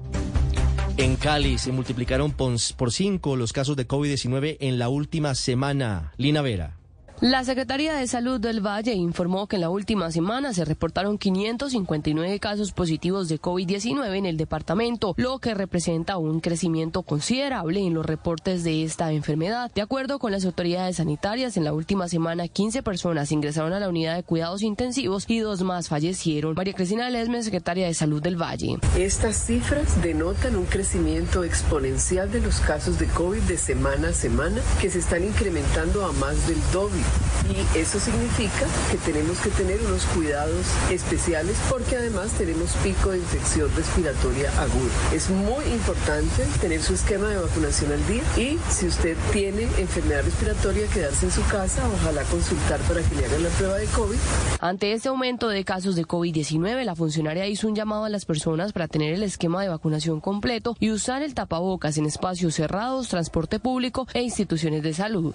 En 0.96 1.16
Cali 1.16 1.58
se 1.58 1.70
multiplicaron 1.70 2.32
por 2.32 2.92
cinco 2.92 3.36
los 3.36 3.52
casos 3.52 3.76
de 3.76 3.86
COVID-19 3.86 4.56
en 4.60 4.78
la 4.78 4.88
última 4.88 5.34
semana. 5.34 6.12
Lina 6.16 6.40
Vera. 6.40 6.78
La 7.24 7.42
Secretaría 7.42 7.94
de 7.94 8.06
Salud 8.06 8.38
del 8.38 8.60
Valle 8.60 8.92
informó 8.92 9.46
que 9.46 9.56
en 9.56 9.62
la 9.62 9.70
última 9.70 10.10
semana 10.10 10.52
se 10.52 10.66
reportaron 10.66 11.16
559 11.16 12.38
casos 12.38 12.72
positivos 12.72 13.30
de 13.30 13.40
COVID-19 13.40 14.14
en 14.14 14.26
el 14.26 14.36
departamento, 14.36 15.14
lo 15.16 15.38
que 15.38 15.54
representa 15.54 16.18
un 16.18 16.40
crecimiento 16.40 17.02
considerable 17.02 17.80
en 17.80 17.94
los 17.94 18.04
reportes 18.04 18.62
de 18.62 18.84
esta 18.84 19.10
enfermedad. 19.10 19.72
De 19.74 19.80
acuerdo 19.80 20.18
con 20.18 20.32
las 20.32 20.44
autoridades 20.44 20.96
sanitarias, 20.96 21.56
en 21.56 21.64
la 21.64 21.72
última 21.72 22.08
semana 22.08 22.46
15 22.46 22.82
personas 22.82 23.32
ingresaron 23.32 23.72
a 23.72 23.80
la 23.80 23.88
unidad 23.88 24.16
de 24.16 24.22
cuidados 24.22 24.60
intensivos 24.60 25.24
y 25.26 25.38
dos 25.38 25.62
más 25.62 25.88
fallecieron. 25.88 26.52
María 26.54 26.74
Cristina 26.74 27.08
Lesme, 27.08 27.42
secretaria 27.42 27.86
de 27.86 27.94
Salud 27.94 28.20
del 28.20 28.36
Valle. 28.36 28.76
Estas 28.98 29.46
cifras 29.46 30.02
denotan 30.02 30.56
un 30.56 30.66
crecimiento 30.66 31.42
exponencial 31.42 32.30
de 32.30 32.42
los 32.42 32.60
casos 32.60 32.98
de 32.98 33.06
COVID 33.06 33.40
de 33.44 33.56
semana 33.56 34.08
a 34.08 34.12
semana 34.12 34.60
que 34.78 34.90
se 34.90 34.98
están 34.98 35.24
incrementando 35.24 36.04
a 36.04 36.12
más 36.12 36.46
del 36.46 36.58
doble 36.70 37.00
Y 37.44 37.78
eso 37.78 38.00
significa 38.00 38.66
que 38.90 38.96
tenemos 38.98 39.38
que 39.38 39.50
tener 39.50 39.78
unos 39.82 40.04
cuidados 40.06 40.66
especiales 40.90 41.56
porque 41.68 41.96
además 41.96 42.32
tenemos 42.32 42.70
pico 42.82 43.10
de 43.10 43.18
infección 43.18 43.70
respiratoria 43.76 44.50
aguda. 44.60 44.92
Es 45.12 45.28
muy 45.28 45.64
importante 45.66 46.44
tener 46.60 46.82
su 46.82 46.94
esquema 46.94 47.28
de 47.28 47.36
vacunación 47.36 47.92
al 47.92 48.06
día 48.06 48.22
y 48.36 48.58
si 48.70 48.86
usted 48.86 49.16
tiene 49.32 49.64
enfermedad 49.78 50.24
respiratoria, 50.24 50.86
quedarse 50.88 51.26
en 51.26 51.32
su 51.32 51.44
casa, 51.48 51.86
ojalá 52.00 52.22
consultar 52.24 52.80
para 52.82 53.02
que 53.02 53.14
le 53.14 53.26
hagan 53.26 53.42
la 53.42 53.50
prueba 53.50 53.76
de 53.76 53.86
COVID. 53.86 54.18
Ante 54.60 54.92
este 54.92 55.08
aumento 55.08 55.48
de 55.48 55.64
casos 55.64 55.96
de 55.96 56.06
COVID-19, 56.06 56.82
la 56.84 56.94
funcionaria 56.94 57.46
hizo 57.46 57.68
un 57.68 57.74
llamado 57.74 58.04
a 58.04 58.08
las 58.08 58.24
personas 58.24 58.72
para 58.72 58.88
tener 58.88 59.12
el 59.12 59.22
esquema 59.22 59.62
de 59.62 59.68
vacunación 59.68 60.20
completo 60.20 60.76
y 60.80 60.90
usar 60.90 61.22
el 61.22 61.34
tapabocas 61.34 61.98
en 61.98 62.06
espacios 62.06 62.54
cerrados, 62.54 63.08
transporte 63.08 63.60
público 63.60 64.06
e 64.14 64.22
instituciones 64.22 64.82
de 64.82 64.94
salud. 64.94 65.34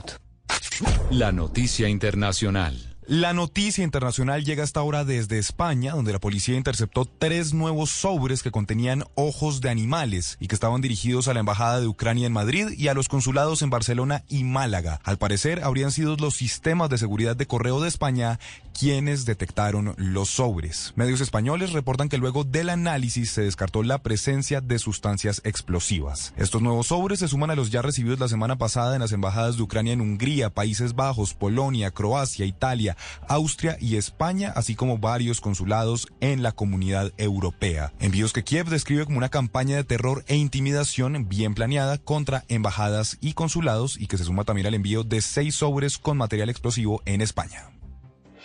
La 1.12 1.32
noticia 1.32 1.90
internacional. 1.90 2.90
La 3.10 3.34
noticia 3.34 3.84
internacional 3.84 4.46
llega 4.46 4.64
hasta 4.64 4.82
ahora 4.82 5.04
desde 5.04 5.40
España, 5.40 5.94
donde 5.94 6.14
la 6.14 6.20
policía 6.20 6.56
interceptó 6.56 7.06
tres 7.06 7.56
nuevos 7.56 7.90
sobres 7.90 8.44
que 8.44 8.52
contenían 8.52 9.04
ojos 9.16 9.62
de 9.62 9.72
animales 9.72 10.38
y 10.40 10.48
que 10.48 10.54
estaban 10.54 10.82
dirigidos 10.82 11.28
a 11.28 11.34
la 11.34 11.40
Embajada 11.40 11.82
de 11.82 11.88
Ucrania 11.88 12.28
en 12.28 12.34
Madrid 12.34 12.68
y 12.78 12.88
a 12.88 12.94
los 12.94 13.10
consulados 13.10 13.64
en 13.64 13.72
Barcelona 13.72 14.24
y 14.30 14.44
Málaga. 14.44 15.02
Al 15.04 15.18
parecer, 15.18 15.64
habrían 15.64 15.92
sido 15.92 16.18
los 16.18 16.36
sistemas 16.36 16.92
de 16.92 17.00
seguridad 17.00 17.36
de 17.36 17.48
correo 17.48 17.82
de 17.82 17.88
España 17.88 18.40
quienes 18.80 19.26
detectaron 19.26 19.94
los 19.98 20.30
sobres. 20.30 20.94
Medios 20.96 21.20
españoles 21.20 21.74
reportan 21.74 22.08
que 22.08 22.18
luego 22.18 22.46
del 22.46 22.70
análisis 22.70 23.30
se 23.30 23.42
descartó 23.42 23.84
la 23.84 24.02
presencia 24.02 24.62
de 24.62 24.80
sustancias 24.80 25.42
explosivas. 25.44 26.34
Estos 26.38 26.62
nuevos 26.62 26.88
sobres 26.88 27.20
se 27.20 27.28
suman 27.28 27.52
a 27.52 27.56
los 27.56 27.72
ya 27.72 27.82
recibidos 27.82 28.22
la 28.22 28.30
semana 28.30 28.58
pasada 28.58 28.96
en 28.96 29.02
las 29.02 29.12
embajadas 29.12 29.58
de 29.58 29.64
Ucrania 29.64 29.92
en 29.92 30.00
Hungría, 30.00 30.50
Países 30.50 30.96
Bajos, 30.96 31.34
Polonia, 31.34 31.92
Croacia, 31.92 32.46
Italia, 32.46 32.96
Austria 33.28 33.76
y 33.82 33.98
España, 33.98 34.54
así 34.56 34.76
como 34.76 34.98
varios 34.98 35.42
consulados 35.42 36.08
en 36.22 36.42
la 36.42 36.54
comunidad 36.54 37.12
europea. 37.18 37.92
Envíos 38.00 38.32
que 38.32 38.46
Kiev 38.46 38.70
describe 38.70 39.04
como 39.04 39.18
una 39.18 39.28
campaña 39.28 39.76
de 39.76 39.84
terror 39.84 40.24
e 40.28 40.38
intimidación 40.38 41.28
bien 41.28 41.54
planeada 41.54 41.98
contra 41.98 42.46
embajadas 42.48 43.18
y 43.20 43.34
consulados 43.34 44.00
y 44.00 44.08
que 44.08 44.18
se 44.18 44.24
suma 44.24 44.46
también 44.46 44.68
al 44.68 44.74
envío 44.74 45.04
de 45.04 45.22
seis 45.22 45.56
sobres 45.56 45.98
con 45.98 46.16
material 46.16 46.50
explosivo 46.50 47.02
en 47.06 47.20
España. 47.20 47.79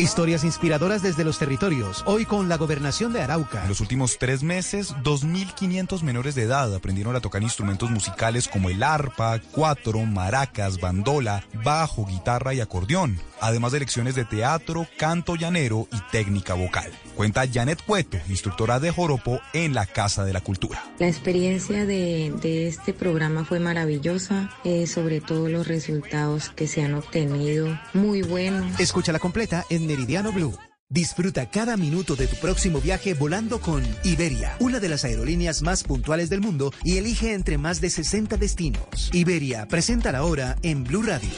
Historias 0.00 0.44
inspiradoras 0.44 1.02
desde 1.02 1.24
los 1.24 1.38
territorios, 1.38 2.02
hoy 2.06 2.24
con 2.24 2.48
la 2.48 2.56
gobernación 2.56 3.12
de 3.12 3.20
Arauca. 3.20 3.64
En 3.64 3.68
los 3.68 3.80
últimos 3.80 4.16
tres 4.16 4.42
meses, 4.42 4.94
2.500 5.04 6.00
menores 6.00 6.34
de 6.34 6.44
edad 6.44 6.74
aprendieron 6.74 7.16
a 7.16 7.20
tocar 7.20 7.42
instrumentos 7.42 7.90
musicales 7.90 8.48
como 8.48 8.70
el 8.70 8.82
arpa, 8.82 9.38
cuatro, 9.52 10.06
maracas, 10.06 10.80
bandola, 10.80 11.44
bajo, 11.62 12.06
guitarra 12.06 12.54
y 12.54 12.62
acordeón, 12.62 13.20
además 13.42 13.72
de 13.72 13.80
lecciones 13.80 14.14
de 14.14 14.24
teatro, 14.24 14.86
canto 14.96 15.36
llanero 15.36 15.86
y 15.92 16.00
técnica 16.10 16.54
vocal. 16.54 16.90
Cuenta 17.14 17.44
Janet 17.46 17.82
Cueto, 17.84 18.16
instructora 18.30 18.80
de 18.80 18.90
joropo 18.90 19.42
en 19.52 19.74
la 19.74 19.84
Casa 19.84 20.24
de 20.24 20.32
la 20.32 20.40
Cultura. 20.40 20.82
La 20.98 21.08
experiencia 21.08 21.84
de, 21.84 22.32
de 22.40 22.68
este 22.68 22.94
programa 22.94 23.44
fue 23.44 23.60
maravillosa, 23.60 24.48
eh, 24.64 24.86
sobre 24.86 25.20
todo 25.20 25.50
los 25.50 25.68
resultados 25.68 26.48
que 26.48 26.66
se 26.66 26.82
han 26.82 26.94
obtenido, 26.94 27.78
muy 27.92 28.22
buenos. 28.22 28.80
Escucha 28.80 29.12
la 29.12 29.18
completa 29.18 29.66
en 29.68 29.89
Meridiano 29.90 30.30
Blue. 30.30 30.54
Disfruta 30.88 31.50
cada 31.50 31.76
minuto 31.76 32.14
de 32.14 32.28
tu 32.28 32.36
próximo 32.36 32.80
viaje 32.80 33.12
volando 33.12 33.60
con 33.60 33.82
Iberia, 34.04 34.54
una 34.60 34.78
de 34.78 34.88
las 34.88 35.04
aerolíneas 35.04 35.62
más 35.62 35.82
puntuales 35.82 36.30
del 36.30 36.40
mundo 36.40 36.72
y 36.84 36.98
elige 36.98 37.34
entre 37.34 37.58
más 37.58 37.80
de 37.80 37.90
60 37.90 38.36
destinos. 38.36 39.10
Iberia, 39.12 39.66
presenta 39.66 40.12
la 40.12 40.22
hora 40.22 40.54
en 40.62 40.84
Blue 40.84 41.02
Radio. 41.02 41.28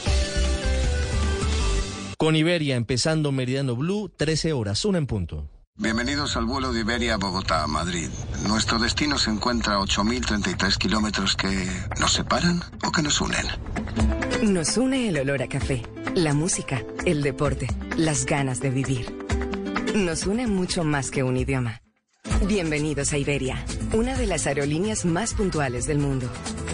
Con 2.15 2.35
Iberia 2.35 2.75
empezando 2.75 3.31
Meridiano 3.31 3.75
Blue, 3.75 4.11
13 4.15 4.53
horas, 4.53 4.85
una 4.85 4.99
en 4.99 5.07
punto. 5.07 5.49
Bienvenidos 5.75 6.37
al 6.37 6.45
vuelo 6.45 6.71
de 6.71 6.81
Iberia 6.81 7.15
a 7.15 7.17
Bogotá, 7.17 7.65
Madrid. 7.65 8.07
Nuestro 8.47 8.77
destino 8.77 9.17
se 9.17 9.31
encuentra 9.31 9.73
a 9.73 9.79
8.033 9.79 10.77
kilómetros 10.77 11.35
que 11.35 11.67
nos 11.99 12.13
separan 12.13 12.61
o 12.85 12.91
que 12.91 13.01
nos 13.01 13.19
unen. 13.19 13.47
Nos 14.43 14.77
une 14.77 15.09
el 15.09 15.17
olor 15.17 15.41
a 15.41 15.47
café, 15.49 15.81
la 16.13 16.35
música, 16.35 16.83
el 17.05 17.23
deporte, 17.23 17.67
las 17.97 18.27
ganas 18.27 18.59
de 18.61 18.69
vivir. 18.69 19.13
Nos 19.95 20.27
une 20.27 20.45
mucho 20.45 20.83
más 20.83 21.09
que 21.09 21.23
un 21.23 21.37
idioma. 21.37 21.81
Bienvenidos 22.45 23.11
a 23.11 23.17
Iberia, 23.17 23.65
una 23.93 24.15
de 24.15 24.27
las 24.27 24.45
aerolíneas 24.45 25.05
más 25.05 25.33
puntuales 25.33 25.87
del 25.87 25.97
mundo, 25.97 26.29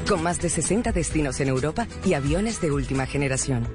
con 0.09 0.21
más 0.21 0.39
de 0.41 0.49
60 0.49 0.91
destinos 0.91 1.39
en 1.39 1.47
Europa 1.47 1.87
y 2.03 2.15
aviones 2.15 2.59
de 2.59 2.71
última 2.71 3.05
generación. 3.05 3.65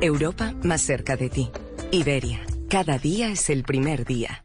Europa 0.00 0.54
más 0.64 0.82
cerca 0.82 1.16
de 1.16 1.30
ti. 1.30 1.52
Iberia, 1.92 2.40
cada 2.68 2.98
día 2.98 3.28
es 3.28 3.48
el 3.48 3.62
primer 3.62 4.04
día. 4.04 4.44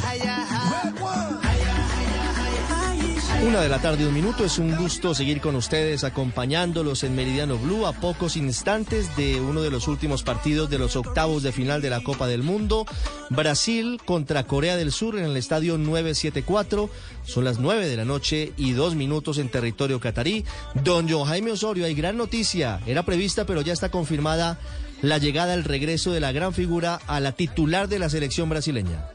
Una 3.43 3.61
de 3.61 3.69
la 3.69 3.79
tarde, 3.79 4.05
un 4.05 4.13
minuto. 4.13 4.45
Es 4.45 4.59
un 4.59 4.75
gusto 4.75 5.15
seguir 5.15 5.41
con 5.41 5.55
ustedes, 5.55 6.03
acompañándolos 6.03 7.03
en 7.03 7.15
Meridiano 7.15 7.57
Blue 7.57 7.87
a 7.87 7.93
pocos 7.93 8.37
instantes 8.37 9.15
de 9.17 9.41
uno 9.41 9.63
de 9.63 9.71
los 9.71 9.87
últimos 9.87 10.21
partidos 10.21 10.69
de 10.69 10.77
los 10.77 10.95
octavos 10.95 11.41
de 11.41 11.51
final 11.51 11.81
de 11.81 11.89
la 11.89 12.03
Copa 12.03 12.27
del 12.27 12.43
Mundo. 12.43 12.85
Brasil 13.31 13.99
contra 14.05 14.43
Corea 14.43 14.77
del 14.77 14.91
Sur 14.91 15.17
en 15.17 15.25
el 15.25 15.37
estadio 15.37 15.79
974. 15.79 16.91
Son 17.25 17.43
las 17.43 17.57
9 17.57 17.87
de 17.87 17.97
la 17.97 18.05
noche 18.05 18.53
y 18.57 18.73
dos 18.73 18.93
minutos 18.93 19.39
en 19.39 19.49
territorio 19.49 19.99
catarí. 19.99 20.45
Don 20.75 21.07
Jaime 21.07 21.51
Osorio, 21.51 21.85
hay 21.85 21.95
gran 21.95 22.17
noticia. 22.17 22.79
Era 22.85 23.03
prevista, 23.03 23.45
pero 23.45 23.61
ya 23.61 23.73
está 23.73 23.89
confirmada 23.89 24.59
la 25.01 25.17
llegada, 25.17 25.55
el 25.55 25.63
regreso 25.63 26.11
de 26.11 26.19
la 26.19 26.31
gran 26.31 26.53
figura 26.53 26.99
a 27.07 27.19
la 27.19 27.31
titular 27.31 27.87
de 27.87 27.97
la 27.97 28.09
selección 28.09 28.49
brasileña. 28.49 29.07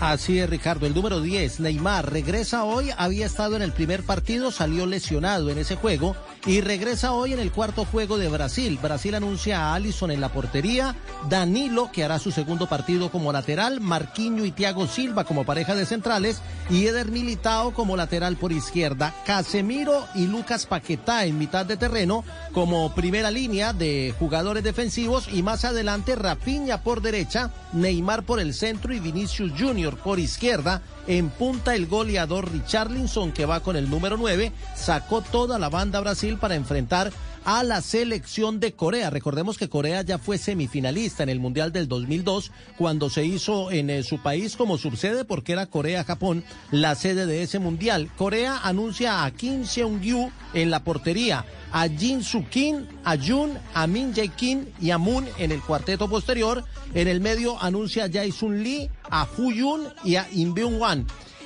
Así 0.00 0.38
es, 0.38 0.50
Ricardo. 0.50 0.86
El 0.86 0.94
número 0.94 1.20
10, 1.20 1.60
Neymar, 1.60 2.12
regresa 2.12 2.64
hoy. 2.64 2.90
Había 2.96 3.26
estado 3.26 3.56
en 3.56 3.62
el 3.62 3.72
primer 3.72 4.02
partido, 4.02 4.50
salió 4.50 4.86
lesionado 4.86 5.50
en 5.50 5.58
ese 5.58 5.76
juego 5.76 6.16
y 6.46 6.60
regresa 6.60 7.12
hoy 7.12 7.32
en 7.32 7.38
el 7.38 7.52
cuarto 7.52 7.84
juego 7.84 8.18
de 8.18 8.28
Brasil. 8.28 8.78
Brasil 8.82 9.14
anuncia 9.14 9.60
a 9.60 9.74
Allison 9.74 10.10
en 10.10 10.20
la 10.20 10.30
portería, 10.30 10.94
Danilo, 11.28 11.90
que 11.90 12.04
hará 12.04 12.18
su 12.18 12.32
segundo 12.32 12.68
partido 12.68 13.10
como 13.10 13.32
lateral, 13.32 13.80
Marquinho 13.80 14.44
y 14.44 14.50
Thiago 14.50 14.86
Silva 14.86 15.24
como 15.24 15.44
pareja 15.44 15.74
de 15.74 15.86
centrales 15.86 16.42
y 16.68 16.86
Eder 16.86 17.10
Militao 17.10 17.72
como 17.72 17.96
lateral 17.96 18.36
por 18.36 18.52
izquierda, 18.52 19.14
Casemiro 19.24 20.04
y 20.14 20.26
Lucas 20.26 20.66
Paquetá 20.66 21.24
en 21.24 21.38
mitad 21.38 21.64
de 21.64 21.76
terreno 21.76 22.24
como 22.52 22.94
primera 22.94 23.30
línea 23.30 23.72
de 23.72 24.14
jugadores 24.18 24.64
defensivos 24.64 25.28
y 25.32 25.42
más 25.42 25.64
adelante 25.64 26.14
Rapiña 26.14 26.82
por 26.82 27.00
derecha, 27.00 27.50
Neymar 27.72 28.24
por 28.24 28.40
el 28.40 28.54
centro 28.54 28.92
y 28.92 29.00
Vinicius 29.00 29.52
Junior 29.58 29.83
por 29.92 30.18
izquierda. 30.18 30.82
En 31.06 31.30
punta 31.30 31.74
el 31.74 31.86
goleador 31.86 32.50
Richarlinson 32.50 33.32
que 33.32 33.46
va 33.46 33.60
con 33.60 33.76
el 33.76 33.90
número 33.90 34.16
9. 34.16 34.52
Sacó 34.74 35.20
toda 35.20 35.58
la 35.58 35.68
banda 35.68 36.00
Brasil 36.00 36.38
para 36.38 36.54
enfrentar 36.54 37.12
a 37.44 37.62
la 37.62 37.80
selección 37.82 38.58
de 38.58 38.72
Corea. 38.72 39.10
Recordemos 39.10 39.58
que 39.58 39.68
Corea 39.68 40.02
ya 40.02 40.18
fue 40.18 40.38
semifinalista 40.38 41.22
en 41.22 41.28
el 41.28 41.40
Mundial 41.40 41.72
del 41.72 41.88
2002 41.88 42.50
cuando 42.78 43.10
se 43.10 43.24
hizo 43.24 43.70
en 43.70 43.90
eh, 43.90 44.02
su 44.02 44.22
país 44.22 44.56
como 44.56 44.78
subsede 44.78 45.24
porque 45.24 45.52
era 45.52 45.66
Corea-Japón 45.66 46.44
la 46.70 46.94
sede 46.94 47.26
de 47.26 47.42
ese 47.42 47.58
Mundial. 47.58 48.10
Corea 48.16 48.60
anuncia 48.64 49.24
a 49.24 49.30
Kim 49.30 49.64
Seung-yu 49.64 50.30
en 50.54 50.70
la 50.70 50.84
portería, 50.84 51.44
a 51.72 51.88
Jin 51.88 52.22
Soo-kim, 52.22 52.86
a 53.04 53.16
Jun, 53.16 53.58
a 53.74 53.86
Min 53.86 54.14
Jae-kim 54.14 54.66
y 54.80 54.90
a 54.90 54.98
Moon 54.98 55.26
en 55.38 55.52
el 55.52 55.60
cuarteto 55.60 56.08
posterior. 56.08 56.64
En 56.94 57.08
el 57.08 57.20
medio 57.20 57.60
anuncia 57.60 58.04
a 58.04 58.08
Jae-sun 58.08 58.62
Lee, 58.62 58.88
a 59.10 59.26
Fu-yun 59.26 59.88
y 60.04 60.14
a 60.14 60.28
Im 60.32 60.54
Byung-wan. 60.54 60.93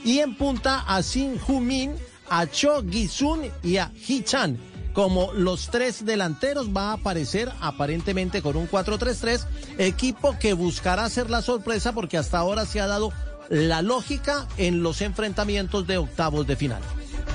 Y 0.04 0.18
en 0.18 0.36
punta 0.36 0.84
a 0.86 1.00
Shin 1.00 1.38
Hu-min, 1.46 1.94
a 2.30 2.46
Cho 2.46 2.82
Gi-sun 2.82 3.50
y 3.62 3.78
a 3.78 3.90
Hee-chan 4.06 4.58
como 4.98 5.32
los 5.32 5.68
tres 5.68 6.04
delanteros 6.04 6.70
va 6.76 6.90
a 6.90 6.94
aparecer 6.94 7.52
aparentemente 7.60 8.42
con 8.42 8.56
un 8.56 8.68
4-3-3, 8.68 9.44
equipo 9.78 10.36
que 10.40 10.54
buscará 10.54 11.04
hacer 11.04 11.30
la 11.30 11.40
sorpresa 11.40 11.92
porque 11.92 12.18
hasta 12.18 12.38
ahora 12.38 12.66
se 12.66 12.80
ha 12.80 12.88
dado 12.88 13.12
la 13.48 13.80
lógica 13.80 14.48
en 14.56 14.82
los 14.82 15.00
enfrentamientos 15.00 15.86
de 15.86 15.98
octavos 15.98 16.48
de 16.48 16.56
final. 16.56 16.82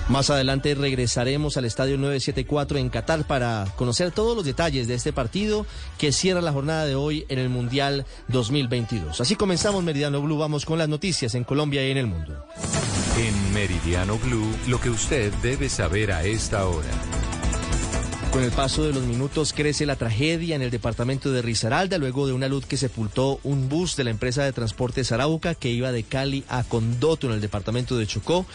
Más 0.09 0.30
adelante 0.30 0.75
regresaremos 0.75 1.57
al 1.57 1.65
Estadio 1.65 1.97
974 1.97 2.77
en 2.77 2.89
Qatar 2.89 3.25
para 3.25 3.65
conocer 3.75 4.11
todos 4.11 4.35
los 4.35 4.45
detalles 4.45 4.88
de 4.88 4.95
este 4.95 5.13
partido 5.13 5.65
que 5.97 6.11
cierra 6.11 6.41
la 6.41 6.51
jornada 6.51 6.85
de 6.85 6.95
hoy 6.95 7.25
en 7.30 7.39
el 7.39 7.49
Mundial 7.49 8.05
2022. 8.27 9.22
Así 9.22 9.35
comenzamos 9.35 9.83
Meridiano 9.83 10.22
Blue, 10.22 10.38
vamos 10.38 10.65
con 10.65 10.77
las 10.77 10.89
noticias 10.89 11.35
en 11.35 11.43
Colombia 11.45 11.88
y 11.88 11.91
en 11.91 11.97
el 11.97 12.07
mundo. 12.07 12.45
En 13.17 13.53
Meridiano 13.53 14.17
Blue, 14.17 14.53
lo 14.67 14.80
que 14.80 14.89
usted 14.89 15.31
debe 15.41 15.69
saber 15.69 16.11
a 16.11 16.23
esta 16.23 16.67
hora. 16.67 16.89
Con 18.33 18.43
el 18.43 18.51
paso 18.51 18.83
de 18.83 18.93
los 18.93 19.03
minutos 19.03 19.53
crece 19.53 19.85
la 19.85 19.95
tragedia 19.95 20.55
en 20.55 20.63
el 20.63 20.72
departamento 20.72 21.31
de 21.31 21.43
Risaralda 21.43 21.99
luego 21.99 22.25
de 22.25 22.33
una 22.33 22.47
luz 22.47 22.65
que 22.65 22.77
sepultó 22.77 23.39
un 23.43 23.69
bus 23.69 23.95
de 23.95 24.05
la 24.05 24.09
empresa 24.09 24.43
de 24.43 24.51
transporte 24.51 25.03
Arauca 25.11 25.53
que 25.53 25.69
iba 25.69 25.91
de 25.91 26.01
Cali 26.01 26.43
a 26.49 26.63
Condoto 26.63 27.27
en 27.27 27.33
el 27.33 27.41
departamento 27.41 27.95
de 27.95 28.07
Chocó 28.07 28.47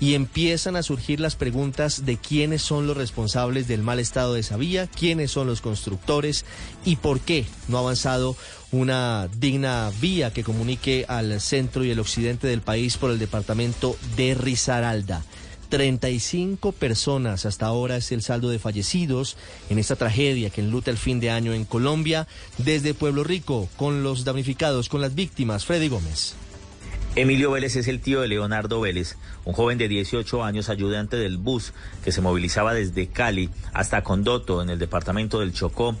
y 0.00 0.14
empiezan 0.14 0.76
a 0.76 0.82
surgir 0.82 1.20
las 1.20 1.36
preguntas 1.36 2.04
de 2.04 2.16
quiénes 2.16 2.62
son 2.62 2.86
los 2.86 2.96
responsables 2.96 3.68
del 3.68 3.82
mal 3.82 3.98
estado 3.98 4.34
de 4.34 4.40
esa 4.40 4.56
vía, 4.56 4.86
quiénes 4.86 5.30
son 5.30 5.46
los 5.46 5.60
constructores 5.60 6.44
y 6.84 6.96
por 6.96 7.20
qué 7.20 7.46
no 7.68 7.78
ha 7.78 7.80
avanzado 7.80 8.36
una 8.72 9.28
digna 9.38 9.90
vía 10.00 10.32
que 10.32 10.44
comunique 10.44 11.04
al 11.08 11.40
centro 11.40 11.84
y 11.84 11.90
el 11.90 12.00
occidente 12.00 12.46
del 12.46 12.60
país 12.60 12.96
por 12.96 13.10
el 13.10 13.18
departamento 13.18 13.96
de 14.16 14.34
Risaralda. 14.34 15.22
35 15.70 16.72
personas 16.72 17.46
hasta 17.46 17.66
ahora 17.66 17.96
es 17.96 18.12
el 18.12 18.22
saldo 18.22 18.48
de 18.48 18.58
fallecidos 18.58 19.36
en 19.70 19.78
esta 19.78 19.96
tragedia 19.96 20.50
que 20.50 20.60
enluta 20.60 20.90
el 20.90 20.98
fin 20.98 21.20
de 21.20 21.30
año 21.30 21.52
en 21.52 21.64
Colombia. 21.64 22.28
Desde 22.58 22.94
Pueblo 22.94 23.24
Rico, 23.24 23.68
con 23.76 24.02
los 24.02 24.24
damnificados, 24.24 24.88
con 24.88 25.00
las 25.00 25.14
víctimas, 25.14 25.64
Freddy 25.64 25.88
Gómez. 25.88 26.36
Emilio 27.16 27.52
Vélez 27.52 27.76
es 27.76 27.86
el 27.86 28.00
tío 28.00 28.22
de 28.22 28.26
Leonardo 28.26 28.80
Vélez, 28.80 29.16
un 29.44 29.52
joven 29.52 29.78
de 29.78 29.86
18 29.86 30.42
años 30.42 30.68
ayudante 30.68 31.16
del 31.16 31.38
bus 31.38 31.72
que 32.02 32.10
se 32.10 32.20
movilizaba 32.20 32.74
desde 32.74 33.06
Cali 33.06 33.50
hasta 33.72 34.02
Condoto 34.02 34.60
en 34.60 34.68
el 34.68 34.80
departamento 34.80 35.38
del 35.38 35.52
Chocó 35.52 35.94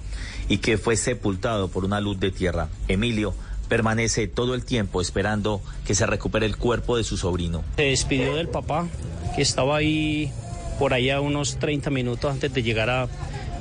y 0.48 0.58
que 0.58 0.76
fue 0.76 0.96
sepultado 0.96 1.68
por 1.68 1.84
una 1.84 2.00
luz 2.00 2.18
de 2.18 2.32
tierra. 2.32 2.68
Emilio 2.88 3.32
permanece 3.68 4.26
todo 4.26 4.56
el 4.56 4.64
tiempo 4.64 5.00
esperando 5.00 5.62
que 5.86 5.94
se 5.94 6.04
recupere 6.04 6.46
el 6.46 6.56
cuerpo 6.56 6.96
de 6.96 7.04
su 7.04 7.16
sobrino. 7.16 7.62
Se 7.76 7.82
despidió 7.82 8.34
del 8.34 8.48
papá, 8.48 8.88
que 9.36 9.42
estaba 9.42 9.76
ahí 9.76 10.32
por 10.80 10.94
allá 10.94 11.20
unos 11.20 11.60
30 11.60 11.90
minutos 11.90 12.32
antes 12.32 12.52
de 12.52 12.64
llegar 12.64 13.08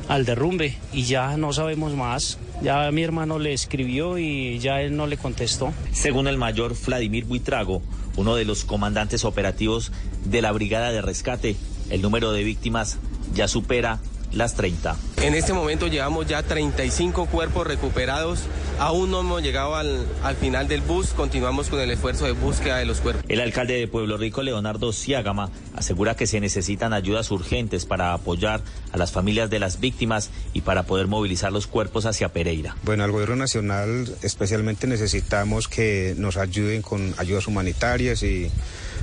al 0.08 0.26
derrumbe 0.26 0.78
y 0.92 1.04
ya 1.04 1.38
no 1.38 1.54
sabemos 1.54 1.96
más. 1.96 2.38
Ya 2.62 2.90
mi 2.92 3.04
hermano 3.04 3.40
le 3.40 3.54
escribió 3.54 4.18
y 4.18 4.60
ya 4.60 4.82
él 4.82 4.96
no 4.96 5.08
le 5.08 5.18
contestó. 5.18 5.74
Según 5.92 6.28
el 6.28 6.38
mayor 6.38 6.76
Vladimir 6.86 7.26
Buitrago, 7.26 7.82
uno 8.16 8.36
de 8.36 8.46
los 8.46 8.64
comandantes 8.64 9.26
operativos 9.26 9.92
de 10.26 10.42
la 10.42 10.52
Brigada 10.52 10.92
de 10.92 11.02
Rescate, 11.02 11.56
el 11.90 12.02
número 12.02 12.32
de 12.32 12.44
víctimas 12.44 12.98
ya 13.34 13.48
supera 13.48 14.00
las 14.34 14.56
30. 14.56 14.96
En 15.22 15.36
este 15.36 15.54
momento 15.54 15.88
llevamos 15.88 16.28
ya 16.28 16.44
35 16.44 17.28
cuerpos 17.28 17.66
recuperados. 17.66 18.42
Aún 18.80 19.12
no 19.12 19.22
hemos 19.22 19.42
llegado 19.42 19.76
al, 19.76 20.06
al, 20.24 20.36
final 20.36 20.68
del 20.68 20.82
bus. 20.82 21.10
Continuamos 21.10 21.70
con 21.70 21.80
el 21.80 21.92
esfuerzo 21.92 22.26
de 22.26 22.34
búsqueda 22.34 22.78
de 22.78 22.86
los 22.86 23.00
cuerpos. 23.00 23.24
El 23.30 23.40
alcalde 23.40 23.76
de 23.76 23.88
Pueblo 23.88 24.18
Rico, 24.18 24.42
Leonardo 24.42 24.92
Ciágama, 24.92 25.50
asegura 25.76 26.16
que 26.16 26.28
se 26.28 26.42
necesitan 26.42 26.92
ayudas 26.92 27.32
urgentes 27.32 27.86
para 27.86 28.14
apoyar 28.14 28.62
a 28.92 28.98
las 28.98 29.12
familias 29.12 29.50
de 29.50 29.60
las 29.60 29.80
víctimas 29.80 30.30
y 30.54 30.62
para 30.62 30.84
poder 30.84 31.08
movilizar 31.08 31.54
los 31.54 31.68
cuerpos 31.68 32.06
hacia 32.06 32.30
Pereira. 32.30 32.76
Bueno, 32.84 33.04
al 33.04 33.12
gobierno 33.12 33.36
nacional 33.36 34.14
especialmente 34.24 34.88
necesitamos 34.88 35.68
que 35.68 36.16
nos 36.18 36.38
ayuden 36.38 36.82
con 36.82 37.14
ayudas 37.18 37.48
humanitarias 37.48 38.24
y 38.24 38.52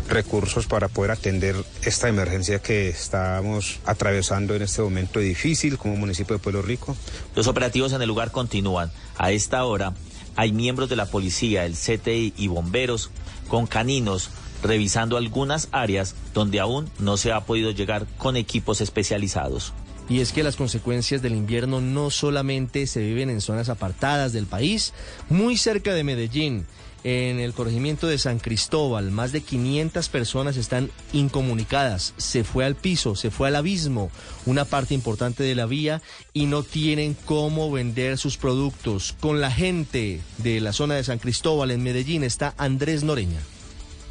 recursos 0.09 0.67
para 0.67 0.89
poder 0.89 1.12
atender 1.12 1.57
esta 1.83 2.09
emergencia 2.09 2.59
que 2.59 2.89
estamos 2.89 3.81
atravesando 3.86 4.55
en 4.55 4.62
este 4.62 4.83
momento 4.83 5.19
difícil 5.24 5.78
como 5.78 5.97
municipio 5.97 6.36
de 6.36 6.42
Pueblo 6.42 6.62
Rico. 6.62 6.97
Los 7.34 7.47
operativos 7.47 7.92
en 7.92 8.02
el 8.02 8.08
lugar 8.08 8.31
continúan. 8.31 8.90
A 9.16 9.32
esta 9.32 9.65
hora 9.65 9.94
hay 10.36 10.52
miembros 10.52 10.89
de 10.89 10.97
la 10.97 11.07
policía, 11.07 11.65
el 11.65 11.74
CTI 11.74 12.34
y 12.36 12.49
bomberos 12.49 13.10
con 13.49 13.66
caninos 13.66 14.31
revisando 14.62 15.16
algunas 15.16 15.68
áreas 15.73 16.15
donde 16.34 16.60
aún 16.60 16.90
no 16.99 17.16
se 17.16 17.32
ha 17.32 17.40
podido 17.40 17.70
llegar 17.70 18.07
con 18.18 18.36
equipos 18.36 18.81
especializados. 18.81 19.73
Y 20.08 20.20
es 20.20 20.32
que 20.32 20.42
las 20.42 20.57
consecuencias 20.57 21.23
del 21.23 21.34
invierno 21.34 21.81
no 21.81 22.10
solamente 22.10 22.86
se 22.86 23.00
viven 23.00 23.31
en 23.31 23.40
zonas 23.40 23.68
apartadas 23.68 24.32
del 24.32 24.47
país, 24.47 24.92
muy 25.28 25.57
cerca 25.57 25.94
de 25.94 26.05
Medellín 26.05 26.66
en 27.05 27.41
el 27.41 27.53
corregimiento 27.53 28.07
de 28.07 28.19
San 28.19 28.39
Cristóbal, 28.39 29.11
más 29.11 29.33
de 29.33 29.41
500 29.41 30.09
personas 30.09 30.57
están 30.57 30.91
incomunicadas. 31.12 32.15
Se 32.17 32.45
fue 32.45 32.65
al 32.65 32.75
piso, 32.75 33.17
se 33.17 33.31
fue 33.31 33.49
al 33.49 33.57
abismo, 33.57 34.11
una 34.47 34.65
parte 34.65 34.95
importante 34.95 35.43
de 35.43 35.55
la 35.55 35.67
vía 35.67 36.03
y 36.33 36.47
no 36.47 36.62
tienen 36.62 37.17
cómo 37.25 37.70
vender 37.70 38.19
sus 38.19 38.37
productos. 38.37 39.15
Con 39.20 39.41
la 39.41 39.51
gente 39.51 40.20
de 40.39 40.61
la 40.61 40.73
zona 40.73 40.95
de 40.95 41.05
San 41.05 41.19
Cristóbal 41.19 41.70
en 41.70 41.83
Medellín 41.83 42.25
está 42.25 42.55
Andrés 42.59 43.03
Noreña. 43.03 43.41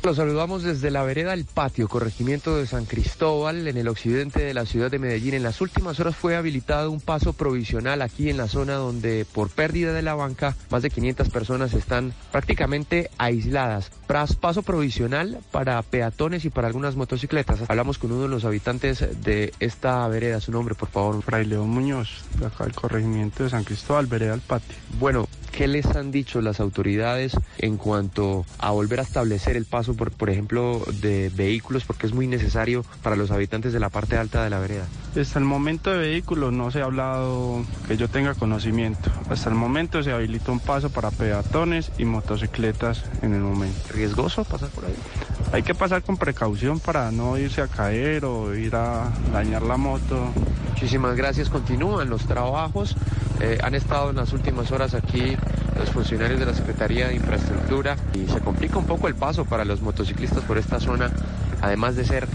Los 0.02 0.16
saludamos 0.16 0.64
desde 0.64 0.92
la 0.92 1.04
vereda 1.04 1.32
del 1.32 1.44
patio, 1.44 1.90
corregimiento 1.90 2.56
de 2.56 2.66
San 2.66 2.86
Cristóbal, 2.86 3.68
en 3.68 3.76
el 3.76 3.90
occidente 3.90 4.40
de 4.40 4.54
la 4.54 4.66
ciudad 4.66 4.90
de 4.90 4.98
Medellín. 4.98 5.34
En 5.34 5.44
las 5.44 5.60
últimas 5.60 6.00
horas 6.00 6.16
fue 6.16 6.38
habilitado 6.38 6.90
un 6.90 7.02
paso 7.02 7.34
provisional 7.34 8.02
aquí 8.02 8.30
en 8.30 8.38
la 8.38 8.48
zona 8.48 8.76
donde 8.76 9.26
por 9.26 9.50
pérdida 9.50 9.92
de 9.92 10.02
la 10.02 10.16
banca 10.16 10.56
más 10.70 10.84
de 10.84 10.90
500 10.90 11.30
personas 11.30 11.74
están 11.74 12.14
prácticamente 12.32 13.12
aisladas. 13.18 13.92
Paso 14.10 14.64
provisional 14.64 15.38
para 15.52 15.80
peatones 15.84 16.44
y 16.44 16.50
para 16.50 16.66
algunas 16.66 16.96
motocicletas. 16.96 17.60
Hablamos 17.68 18.00
con 18.00 18.12
uno 18.12 18.24
de 18.24 18.28
los 18.30 18.44
habitantes 18.44 19.06
de 19.24 19.54
esta 19.60 20.08
vereda. 20.08 20.42
Su 20.42 20.52
nombre, 20.52 20.74
por 20.74 20.90
favor. 20.90 21.22
Fray 21.22 21.46
León 21.46 21.70
Muñoz, 21.70 22.24
de 22.40 22.48
acá 22.48 22.64
del 22.64 22.74
corregimiento 22.74 23.44
de 23.44 23.52
San 23.52 23.64
Cristóbal, 23.64 24.08
vereda 24.08 24.32
del 24.32 24.42
patio. 24.42 24.76
Bueno, 24.98 25.28
¿qué 25.52 25.68
les 25.68 25.86
han 25.86 26.10
dicho 26.10 26.42
las 26.42 26.60
autoridades 26.60 27.38
en 27.60 27.78
cuanto 27.78 28.48
a 28.58 28.72
volver 28.72 29.00
a 29.00 29.04
establecer 29.04 29.56
el 29.56 29.66
paso 29.66 29.94
por, 29.94 30.12
por 30.12 30.32
ejemplo, 30.32 30.82
de 31.02 31.32
vehículos, 31.36 31.86
porque 31.86 32.08
es 32.08 32.14
muy 32.14 32.26
necesario 32.26 32.84
para 33.04 33.16
los 33.16 33.30
habitantes 33.30 33.74
de 33.74 33.80
la 33.80 33.90
parte 33.90 34.18
alta 34.18 34.44
de 34.44 34.50
la 34.50 34.58
vereda? 34.58 34.86
Hasta 35.20 35.38
el 35.38 35.46
momento 35.46 35.92
de 35.92 36.00
vehículos 36.00 36.52
no 36.52 36.72
se 36.72 36.82
ha 36.82 36.86
hablado 36.86 37.64
que 37.88 37.98
yo 37.98 38.08
tenga 38.08 38.34
conocimiento. 38.34 39.12
Hasta 39.30 39.50
el 39.50 39.56
momento 39.56 40.02
se 40.02 40.12
habilita 40.12 40.52
un 40.52 40.60
paso 40.60 40.90
para 40.90 41.12
peatones 41.12 41.92
y 42.00 42.06
motocicletas 42.06 43.04
en 43.22 43.34
el 43.34 43.42
momento. 43.42 43.99
¿Riesgoso 44.00 44.46
pasar 44.46 44.70
por 44.70 44.86
ahí? 44.86 44.96
Hay 45.52 45.62
que 45.62 45.76
pasar 45.76 46.02
con 46.02 46.16
precaución 46.16 46.80
para 46.80 47.12
no 47.12 47.38
irse 47.38 47.62
a 47.62 47.68
caer 47.68 48.24
o 48.24 48.56
ir 48.56 48.74
a 48.74 49.12
dañar 49.34 49.62
la 49.62 49.76
moto. 49.76 50.32
Muchísimas 50.70 51.18
gracias. 51.18 51.50
Continúan 51.50 52.10
los 52.10 52.26
trabajos. 52.26 52.96
Eh, 53.42 53.58
han 53.62 53.76
estado 53.76 54.12
en 54.12 54.16
las 54.16 54.32
últimas 54.32 54.72
horas 54.72 54.94
aquí 54.94 55.36
los 55.78 55.90
funcionarios 55.90 56.40
de 56.40 56.46
la 56.46 56.54
Secretaría 56.54 57.10
de 57.10 57.16
Infraestructura 57.16 57.98
y 58.14 58.26
se 58.32 58.40
complica 58.40 58.78
un 58.78 58.86
poco 58.86 59.10
el 59.10 59.16
paso 59.16 59.44
para 59.44 59.66
los 59.66 59.82
motociclistas 59.82 60.46
por 60.46 60.58
esta 60.58 60.80
zona, 60.80 61.12
además 61.62 61.98
de 61.98 62.06
ser 62.06 62.26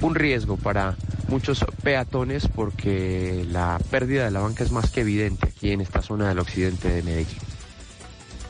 un 0.00 0.16
riesgo 0.16 0.56
para 0.56 0.96
muchos 1.28 1.64
peatones 1.84 2.48
porque 2.48 3.46
la 3.48 3.78
pérdida 3.92 4.24
de 4.24 4.32
la 4.32 4.40
banca 4.40 4.64
es 4.64 4.72
más 4.72 4.90
que 4.90 5.02
evidente 5.02 5.46
aquí 5.46 5.70
en 5.70 5.82
esta 5.82 6.02
zona 6.02 6.28
del 6.28 6.40
occidente 6.40 6.88
de 6.88 7.04
Medellín. 7.04 7.51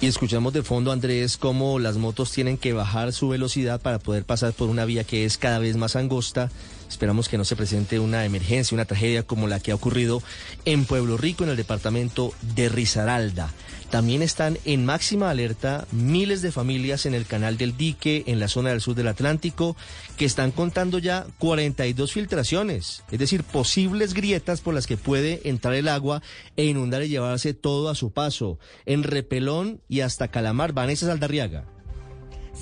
Y 0.03 0.09
escuchamos 0.09 0.53
de 0.53 0.65
fondo, 0.65 0.91
Andrés, 0.91 1.37
cómo 1.37 1.79
las 1.79 1.97
motos 1.97 2.33
tienen 2.33 2.59
que 2.59 2.73
bajar 2.73 3.13
su 3.13 3.29
velocidad 3.29 3.81
para 3.81 4.01
poder 4.01 4.25
pasar 4.25 4.53
por 4.53 4.69
una 4.69 4.85
vía 4.85 5.05
que 5.05 5.25
es 5.25 5.39
cada 5.39 5.61
vez 5.61 5.77
más 5.77 5.95
angosta. 5.95 6.51
Esperamos 6.89 7.29
que 7.29 7.39
no 7.39 7.45
se 7.45 7.55
presente 7.55 8.01
una 8.01 8.25
emergencia, 8.25 8.75
una 8.75 8.85
tragedia 8.85 9.23
como 9.23 9.47
la 9.47 9.61
que 9.61 9.71
ha 9.71 9.77
ocurrido 9.77 10.21
en 10.65 10.87
Pueblo 10.87 11.19
Rico, 11.19 11.45
en 11.45 11.51
el 11.51 11.57
departamento 11.57 12.35
de 12.57 12.69
Risaralda. 12.69 13.53
También 13.93 14.23
están 14.23 14.57
en 14.65 14.87
máxima 14.87 15.29
alerta 15.29 15.87
miles 15.93 16.41
de 16.41 16.51
familias 16.51 17.05
en 17.05 17.12
el 17.12 17.27
canal 17.27 17.59
del 17.59 17.77
dique, 17.77 18.25
en 18.27 18.41
la 18.41 18.49
zona 18.49 18.71
del 18.71 18.81
sur 18.81 18.95
del 18.95 19.07
Atlántico, 19.07 19.77
que 20.17 20.25
están 20.25 20.51
contando 20.51 20.99
ya 20.99 21.27
42 21.37 22.11
filtraciones, 22.11 23.05
es 23.11 23.19
decir, 23.19 23.45
posibles 23.45 24.15
grietas 24.15 24.62
por 24.62 24.73
las 24.73 24.87
que 24.87 24.97
puede 24.97 25.47
entrar 25.47 25.75
el 25.75 25.89
agua 25.89 26.23
e 26.57 26.65
inundar 26.65 27.03
y 27.03 27.09
llevarse 27.09 27.53
todo 27.53 27.91
a 27.91 27.95
su 27.95 28.12
paso. 28.12 28.59
En 28.87 29.03
Repelón 29.03 29.83
y 29.91 30.01
hasta 30.01 30.29
Calamar, 30.29 30.73
Vanessa 30.73 31.05
Saldarriaga. 31.05 31.67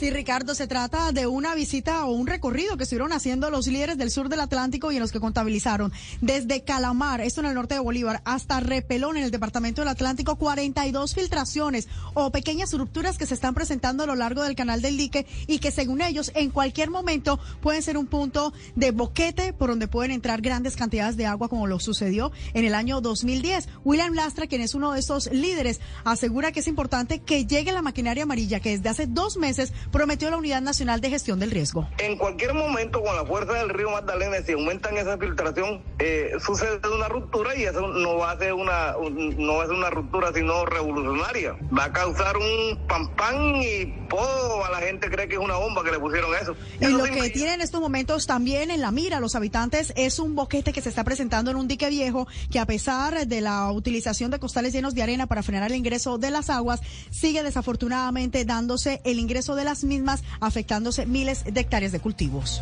Sí, 0.01 0.09
Ricardo, 0.09 0.55
se 0.55 0.67
trata 0.67 1.12
de 1.12 1.27
una 1.27 1.55
visita 1.55 2.07
o 2.07 2.12
un 2.12 2.27
recorrido 2.27 2.79
que 2.79 2.85
estuvieron 2.85 3.12
haciendo 3.12 3.51
los 3.51 3.67
líderes 3.67 3.99
del 3.99 4.11
sur 4.11 4.31
del 4.31 4.41
Atlántico 4.41 4.91
y 4.91 4.97
en 4.97 5.03
los 5.03 5.12
que 5.12 5.20
contabilizaron 5.20 5.93
desde 6.23 6.65
Calamar, 6.65 7.20
esto 7.20 7.43
en 7.43 7.49
el 7.49 7.55
norte 7.55 7.75
de 7.75 7.81
Bolívar, 7.81 8.23
hasta 8.25 8.61
Repelón 8.61 9.19
en 9.19 9.25
el 9.25 9.31
departamento 9.31 9.83
del 9.83 9.89
Atlántico, 9.89 10.37
42 10.37 11.15
filtraciones 11.15 11.87
o 12.15 12.33
pequeñas 12.33 12.73
rupturas 12.73 13.19
que 13.19 13.27
se 13.27 13.35
están 13.35 13.53
presentando 13.53 14.05
a 14.05 14.07
lo 14.07 14.15
largo 14.15 14.43
del 14.43 14.57
canal 14.57 14.81
del 14.81 14.97
dique 14.97 15.27
y 15.47 15.59
que 15.59 15.70
según 15.70 16.01
ellos 16.01 16.33
en 16.35 16.49
cualquier 16.49 16.89
momento 16.89 17.39
pueden 17.61 17.83
ser 17.83 17.99
un 17.99 18.07
punto 18.07 18.55
de 18.77 18.93
boquete 18.93 19.53
por 19.53 19.69
donde 19.69 19.87
pueden 19.87 20.12
entrar 20.12 20.41
grandes 20.41 20.77
cantidades 20.77 21.19
de 21.19 21.27
agua 21.27 21.51
como 21.51 21.67
lo 21.67 21.79
sucedió 21.79 22.33
en 22.55 22.65
el 22.65 22.75
año 22.75 23.03
2010. 23.03 23.69
William 23.85 24.15
Lastra, 24.15 24.47
quien 24.47 24.62
es 24.62 24.75
uno 24.75 24.93
de 24.93 25.01
estos 25.01 25.31
líderes, 25.31 25.79
asegura 26.05 26.53
que 26.53 26.61
es 26.61 26.69
importante 26.69 27.19
que 27.19 27.45
llegue 27.45 27.70
la 27.70 27.83
maquinaria 27.83 28.23
amarilla 28.23 28.61
que 28.61 28.70
desde 28.70 28.89
hace 28.89 29.07
dos 29.07 29.37
meses 29.37 29.75
prometió 29.91 30.31
la 30.31 30.36
Unidad 30.36 30.62
Nacional 30.62 31.01
de 31.01 31.10
Gestión 31.10 31.39
del 31.39 31.51
Riesgo. 31.51 31.89
En 31.99 32.17
cualquier 32.17 32.55
momento, 32.55 33.02
con 33.02 33.15
la 33.15 33.25
fuerza 33.25 33.55
del 33.55 33.69
río 33.69 33.91
Magdalena, 33.91 34.36
si 34.44 34.52
aumentan 34.52 34.97
esa 34.97 35.19
filtración, 35.19 35.83
eh, 35.99 36.33
sucede 36.44 36.81
una 36.94 37.09
ruptura 37.09 37.57
y 37.57 37.65
eso 37.65 37.81
no 37.81 38.17
va 38.17 38.33
a 38.33 38.39
ser 38.39 38.52
una, 38.52 38.94
no 39.10 39.57
va 39.57 39.65
a 39.65 39.67
ser 39.67 39.77
una 39.77 39.91
ruptura, 39.91 40.33
sino 40.33 40.65
revolucionaria. 40.65 41.57
Va 41.77 41.85
a 41.85 41.93
causar 41.93 42.36
un 42.36 42.86
pam 42.86 43.09
pam 43.17 43.57
y 43.57 44.09
toda 44.09 44.70
la 44.70 44.78
gente 44.78 45.10
cree 45.10 45.28
que 45.28 45.35
es 45.35 45.41
una 45.41 45.57
bomba 45.57 45.83
que 45.85 45.91
le 45.91 45.99
pusieron 45.99 46.31
eso. 46.41 46.55
Y 46.81 46.86
lo 46.86 47.05
que 47.05 47.31
tiene 47.31 47.55
en 47.55 47.60
estos 47.60 47.81
momentos 47.81 48.27
también 48.27 48.70
en 48.70 48.81
la 48.81 48.91
mira 48.91 49.20
los 49.20 49.35
habitantes 49.35 49.93
es 49.97 50.19
un 50.19 50.35
boquete 50.35 50.73
que 50.73 50.81
se 50.81 50.89
está 50.89 51.05
presentando 51.05 51.51
en 51.51 51.57
un 51.57 51.69
dique 51.69 51.89
viejo 51.89 52.27
que 52.51 52.59
a 52.59 52.67
pesar 52.67 53.27
de 53.27 53.41
la 53.41 53.70
utilización 53.73 54.31
de 54.31 54.39
costales 54.39 54.73
llenos 54.73 54.94
de 54.94 55.02
arena 55.02 55.27
para 55.27 55.43
frenar 55.43 55.70
el 55.70 55.77
ingreso 55.77 56.19
de 56.19 56.31
las 56.31 56.51
aguas, 56.51 56.81
sigue 57.10 57.43
desafortunadamente 57.43 58.44
dándose 58.44 59.01
el 59.05 59.19
ingreso 59.19 59.55
de 59.55 59.65
las 59.65 59.80
mismas, 59.84 60.23
afectándose 60.41 61.07
miles 61.07 61.44
de 61.44 61.60
hectáreas 61.60 61.92
de 61.92 62.00
cultivos. 62.00 62.60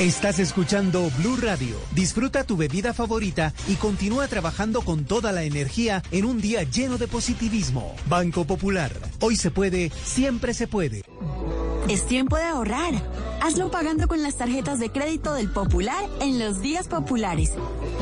Estás 0.00 0.38
escuchando 0.38 1.10
Blue 1.18 1.36
Radio. 1.36 1.76
Disfruta 1.94 2.44
tu 2.44 2.56
bebida 2.56 2.92
favorita 2.92 3.52
y 3.68 3.74
continúa 3.74 4.26
trabajando 4.26 4.80
con 4.80 5.04
toda 5.04 5.32
la 5.32 5.44
energía 5.44 6.02
en 6.10 6.24
un 6.24 6.40
día 6.40 6.62
lleno 6.64 6.98
de 6.98 7.06
positivismo. 7.06 7.94
Banco 8.08 8.44
Popular. 8.44 8.90
Hoy 9.20 9.36
se 9.36 9.50
puede, 9.50 9.92
siempre 10.04 10.54
se 10.54 10.66
puede. 10.66 11.04
Es 11.88 12.06
tiempo 12.06 12.36
de 12.36 12.44
ahorrar. 12.44 12.94
Hazlo 13.42 13.70
pagando 13.70 14.08
con 14.08 14.22
las 14.22 14.36
tarjetas 14.36 14.78
de 14.80 14.90
crédito 14.90 15.34
del 15.34 15.50
Popular 15.50 16.04
en 16.20 16.38
los 16.38 16.62
días 16.62 16.88
populares. 16.88 17.50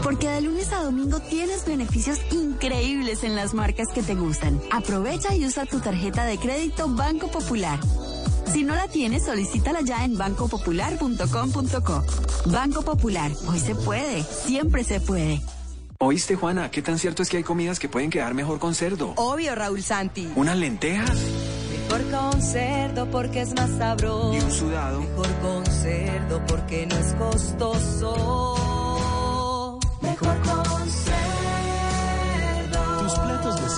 Porque 0.03 0.29
de 0.29 0.43
lunes 0.43 0.73
a 0.73 0.83
domingo 0.83 1.19
tienes 1.21 1.67
beneficios 1.67 2.19
increíbles 2.31 3.25
en 3.25 3.35
las 3.35 3.53
marcas 3.53 3.89
que 3.93 4.03
te 4.03 4.15
gustan. 4.15 4.61
Aprovecha 4.71 5.35
y 5.35 5.45
usa 5.45 5.67
tu 5.67 5.81
tarjeta 5.81 6.25
de 6.25 6.39
crédito 6.39 6.89
Banco 6.89 7.31
Popular. 7.31 7.81
Si 8.53 8.65
no 8.65 8.75
la 8.75 8.89
tienes, 8.89 9.25
solicítala 9.25 9.81
ya 9.83 10.05
en 10.05 10.17
bancopopular.com.co. 10.19 12.05
Banco 12.47 12.83
Popular, 12.83 13.31
hoy 13.47 13.61
se 13.61 13.75
puede, 13.75 14.23
siempre 14.23 14.83
se 14.85 15.01
puede. 15.01 15.41
¿Oíste, 15.99 16.35
Juana? 16.35 16.71
¿Qué 16.71 16.81
tan 16.83 16.99
cierto 16.99 17.23
es 17.23 17.29
que 17.29 17.37
hay 17.37 17.43
comidas 17.43 17.79
que 17.79 17.89
pueden 17.89 18.09
quedar 18.11 18.33
mejor 18.35 18.59
con 18.59 18.75
cerdo? 18.75 19.13
Obvio, 19.17 19.55
Raúl 19.55 19.83
Santi. 19.83 20.33
¿Unas 20.35 20.57
lentejas? 20.57 21.17
Mejor 21.91 22.11
con 22.11 22.41
cerdo 22.43 23.11
porque 23.11 23.43
es 23.43 23.55
más 23.55 23.71
sabroso. 23.77 24.33
¿Y 24.35 24.39
un 24.41 24.51
sudado? 24.51 25.01
Mejor 25.01 25.29
con 25.41 25.67
cerdo 25.67 26.43
porque 26.47 26.87
no 26.87 26.97
es 26.97 27.13
costoso. 27.15 28.57
Mejor 30.01 30.41
con 30.41 30.65
cerdo. 30.89 31.00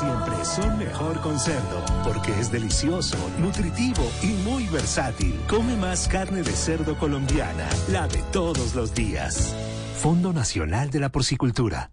Siempre 0.03 0.45
son 0.45 0.79
mejor 0.79 1.21
con 1.21 1.39
cerdo 1.39 1.85
porque 2.03 2.33
es 2.41 2.51
delicioso, 2.51 3.17
nutritivo 3.39 4.03
y 4.21 4.33
muy 4.49 4.67
versátil. 4.67 5.39
Come 5.49 5.77
más 5.77 6.09
carne 6.09 6.43
de 6.43 6.51
cerdo 6.51 6.99
colombiana, 6.99 7.69
la 7.89 8.09
de 8.09 8.21
todos 8.33 8.75
los 8.75 8.95
días. 8.95 9.55
Fondo 10.01 10.33
Nacional 10.33 10.91
de 10.91 10.99
la 10.99 11.11
Porcicultura. 11.11 11.93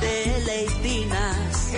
Deleitinas. 0.00 1.72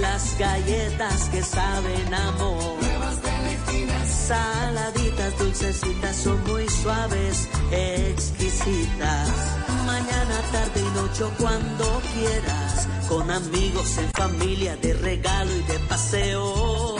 Las 0.00 0.38
galletas 0.38 1.28
que 1.28 1.42
saben 1.42 2.14
amor. 2.14 2.62
Nuevas 2.80 3.18
deleitinas. 3.22 4.08
Saladitas, 4.08 5.38
dulcecitas, 5.38 6.16
son 6.16 6.42
muy 6.44 6.66
suaves, 6.70 7.48
exquisitas. 7.70 9.57
Mañana, 9.88 10.36
tarde 10.52 10.80
y 10.80 10.90
noche 11.00 11.24
cuando 11.38 12.02
quieras. 12.12 12.88
Con 13.08 13.30
amigos, 13.30 13.96
en 13.96 14.10
familia, 14.10 14.76
de 14.76 14.92
regalo 14.92 15.50
y 15.50 15.62
de 15.62 15.78
paseo. 15.88 16.96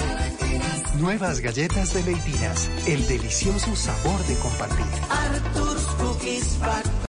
Nuevas 0.94 1.40
galletas 1.40 1.92
de 1.92 2.02
leitinas, 2.02 2.70
el 2.86 3.06
delicioso 3.06 3.76
sabor 3.76 4.20
de 4.26 4.36
compartir. 4.36 4.86
Arthur's 5.10 5.84
Cookies 5.98 6.56
Factory. 6.58 6.98